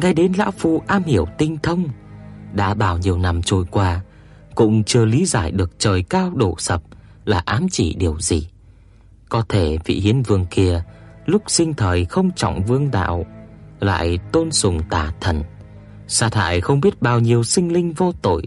ngay 0.00 0.14
đến 0.14 0.32
lão 0.32 0.50
phu 0.50 0.82
am 0.86 1.02
hiểu 1.02 1.26
tinh 1.38 1.56
thông, 1.62 1.88
đã 2.52 2.74
bao 2.74 2.98
nhiêu 2.98 3.18
năm 3.18 3.42
trôi 3.42 3.64
qua 3.70 4.00
cũng 4.54 4.84
chưa 4.84 5.04
lý 5.04 5.26
giải 5.26 5.50
được 5.50 5.78
trời 5.78 6.02
cao 6.02 6.32
đổ 6.34 6.54
sập 6.58 6.82
là 7.24 7.42
ám 7.44 7.66
chỉ 7.70 7.94
điều 7.94 8.20
gì. 8.20 8.48
Có 9.28 9.44
thể 9.48 9.78
vị 9.84 9.94
hiến 9.94 10.22
vương 10.22 10.46
kia 10.46 10.82
lúc 11.26 11.42
sinh 11.46 11.74
thời 11.74 12.04
không 12.04 12.30
trọng 12.36 12.62
vương 12.62 12.90
đạo, 12.90 13.26
lại 13.80 14.18
tôn 14.32 14.52
sùng 14.52 14.80
tà 14.90 15.12
thần, 15.20 15.42
sát 16.06 16.34
hại 16.34 16.60
không 16.60 16.80
biết 16.80 17.02
bao 17.02 17.20
nhiêu 17.20 17.42
sinh 17.42 17.72
linh 17.72 17.92
vô 17.92 18.12
tội. 18.22 18.42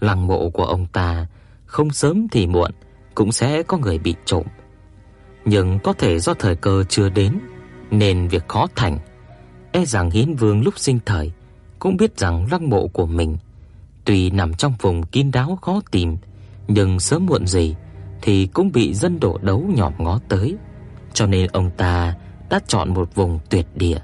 Lăng 0.00 0.26
mộ 0.26 0.50
của 0.50 0.64
ông 0.64 0.86
ta 0.86 1.26
không 1.64 1.90
sớm 1.90 2.28
thì 2.28 2.46
muộn 2.46 2.70
cũng 3.14 3.32
sẽ 3.32 3.62
có 3.62 3.78
người 3.78 3.98
bị 3.98 4.14
trộm. 4.24 4.42
Nhưng 5.44 5.78
có 5.78 5.92
thể 5.92 6.18
do 6.18 6.34
thời 6.34 6.56
cơ 6.56 6.84
chưa 6.88 7.08
đến 7.08 7.38
nên 7.90 8.28
việc 8.28 8.48
khó 8.48 8.66
thành. 8.76 8.98
E 9.72 9.84
rằng 9.84 10.10
Hiến 10.10 10.34
Vương 10.34 10.62
lúc 10.62 10.78
sinh 10.78 10.98
thời 11.06 11.32
cũng 11.78 11.96
biết 11.96 12.18
rằng 12.18 12.46
lăng 12.50 12.70
mộ 12.70 12.88
của 12.88 13.06
mình 13.06 13.36
tuy 14.04 14.30
nằm 14.30 14.54
trong 14.54 14.74
vùng 14.80 15.02
kín 15.02 15.30
đáo 15.30 15.58
khó 15.62 15.80
tìm, 15.90 16.16
nhưng 16.68 17.00
sớm 17.00 17.26
muộn 17.26 17.46
gì 17.46 17.74
thì 18.22 18.46
cũng 18.46 18.72
bị 18.72 18.94
dân 18.94 19.20
đổ 19.20 19.38
đấu 19.42 19.64
nhòm 19.74 19.92
ngó 19.98 20.20
tới. 20.28 20.56
Cho 21.12 21.26
nên 21.26 21.50
ông 21.52 21.70
ta 21.76 22.14
đã 22.50 22.60
chọn 22.66 22.94
một 22.94 23.14
vùng 23.14 23.38
tuyệt 23.50 23.66
địa, 23.74 23.98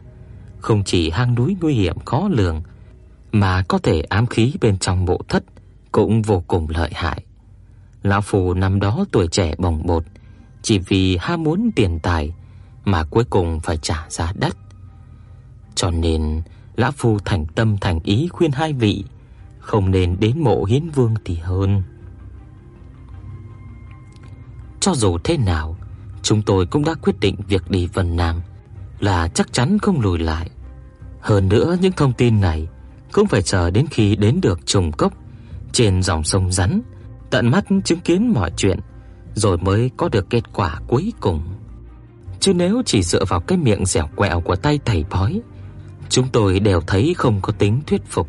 không 0.58 0.84
chỉ 0.84 1.10
hang 1.10 1.34
núi 1.34 1.56
nguy 1.60 1.74
hiểm 1.74 1.98
khó 2.04 2.28
lường 2.30 2.62
mà 3.32 3.62
có 3.62 3.78
thể 3.78 4.00
ám 4.00 4.26
khí 4.26 4.54
bên 4.60 4.78
trong 4.78 5.04
mộ 5.04 5.18
thất 5.28 5.44
cũng 5.92 6.22
vô 6.22 6.42
cùng 6.46 6.66
lợi 6.70 6.90
hại. 6.94 7.22
Lão 8.02 8.20
phù 8.20 8.54
năm 8.54 8.80
đó 8.80 9.04
tuổi 9.12 9.28
trẻ 9.28 9.54
bồng 9.58 9.86
bột, 9.86 10.04
chỉ 10.62 10.78
vì 10.78 11.16
ham 11.20 11.42
muốn 11.42 11.70
tiền 11.76 11.98
tài 12.02 12.32
mà 12.84 13.04
cuối 13.04 13.24
cùng 13.24 13.60
phải 13.60 13.76
trả 13.76 14.06
giá 14.08 14.32
đắt. 14.34 14.56
Cho 15.78 15.90
nên 15.90 16.42
lã 16.76 16.90
phu 16.90 17.18
thành 17.18 17.46
tâm 17.46 17.78
thành 17.80 18.00
ý 18.04 18.28
khuyên 18.28 18.52
hai 18.52 18.72
vị 18.72 19.04
không 19.58 19.90
nên 19.90 20.16
đến 20.20 20.40
mộ 20.40 20.64
Hiến 20.64 20.90
Vương 20.94 21.14
thì 21.24 21.34
hơn. 21.34 21.82
Cho 24.80 24.94
dù 24.94 25.18
thế 25.24 25.36
nào, 25.36 25.76
chúng 26.22 26.42
tôi 26.42 26.66
cũng 26.66 26.84
đã 26.84 26.94
quyết 26.94 27.20
định 27.20 27.36
việc 27.48 27.70
đi 27.70 27.86
Vân 27.86 28.16
Nam 28.16 28.40
là 29.00 29.28
chắc 29.28 29.52
chắn 29.52 29.78
không 29.78 30.00
lùi 30.00 30.18
lại. 30.18 30.50
Hơn 31.20 31.48
nữa 31.48 31.76
những 31.80 31.92
thông 31.92 32.12
tin 32.12 32.40
này 32.40 32.68
cũng 33.12 33.26
phải 33.26 33.42
chờ 33.42 33.70
đến 33.70 33.86
khi 33.90 34.16
đến 34.16 34.40
được 34.42 34.66
trùng 34.66 34.92
cốc 34.92 35.12
trên 35.72 36.02
dòng 36.02 36.24
sông 36.24 36.52
rắn, 36.52 36.80
tận 37.30 37.50
mắt 37.50 37.64
chứng 37.84 38.00
kiến 38.00 38.32
mọi 38.34 38.50
chuyện 38.56 38.80
rồi 39.34 39.58
mới 39.58 39.90
có 39.96 40.08
được 40.08 40.30
kết 40.30 40.52
quả 40.52 40.80
cuối 40.88 41.12
cùng. 41.20 41.42
Chứ 42.40 42.54
nếu 42.54 42.82
chỉ 42.86 43.02
dựa 43.02 43.24
vào 43.24 43.40
cái 43.40 43.58
miệng 43.58 43.86
dẻo 43.86 44.08
quẹo 44.16 44.40
của 44.40 44.56
tay 44.56 44.78
thầy 44.84 45.04
bói, 45.10 45.40
chúng 46.08 46.28
tôi 46.32 46.60
đều 46.60 46.80
thấy 46.80 47.14
không 47.16 47.40
có 47.42 47.52
tính 47.52 47.80
thuyết 47.86 48.02
phục. 48.06 48.28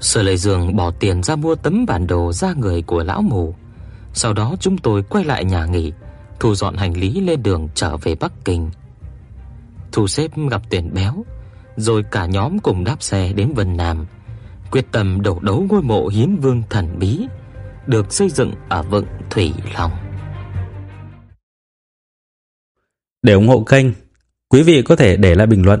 Sở 0.00 0.22
Lệ 0.22 0.36
Dương 0.36 0.76
bỏ 0.76 0.90
tiền 0.90 1.22
ra 1.22 1.36
mua 1.36 1.54
tấm 1.54 1.86
bản 1.86 2.06
đồ 2.06 2.32
ra 2.32 2.52
người 2.56 2.82
của 2.82 3.04
lão 3.04 3.22
mù. 3.22 3.54
Sau 4.12 4.32
đó 4.32 4.54
chúng 4.60 4.78
tôi 4.78 5.02
quay 5.02 5.24
lại 5.24 5.44
nhà 5.44 5.66
nghỉ, 5.66 5.92
thu 6.40 6.54
dọn 6.54 6.76
hành 6.76 6.96
lý 6.96 7.20
lên 7.20 7.42
đường 7.42 7.68
trở 7.74 7.96
về 7.96 8.14
Bắc 8.14 8.32
Kinh. 8.44 8.70
Thu 9.92 10.06
xếp 10.06 10.30
gặp 10.50 10.62
tiền 10.70 10.94
béo, 10.94 11.24
rồi 11.76 12.02
cả 12.10 12.26
nhóm 12.26 12.58
cùng 12.58 12.84
đáp 12.84 13.02
xe 13.02 13.32
đến 13.32 13.52
Vân 13.54 13.76
Nam, 13.76 14.06
quyết 14.70 14.92
tâm 14.92 15.22
đổ 15.22 15.38
đấu 15.42 15.66
ngôi 15.70 15.82
mộ 15.82 16.08
hiến 16.08 16.36
vương 16.36 16.62
thần 16.70 16.98
bí 16.98 17.26
được 17.86 18.12
xây 18.12 18.30
dựng 18.30 18.52
ở 18.68 18.82
vịnh 18.82 19.06
Thủy 19.30 19.52
Long. 19.74 19.90
Để 23.22 23.32
ủng 23.32 23.48
hộ 23.48 23.60
kênh 23.60 23.86
Quý 24.48 24.62
vị 24.62 24.82
có 24.82 24.96
thể 24.96 25.16
để 25.16 25.34
lại 25.34 25.46
bình 25.46 25.62
luận 25.66 25.80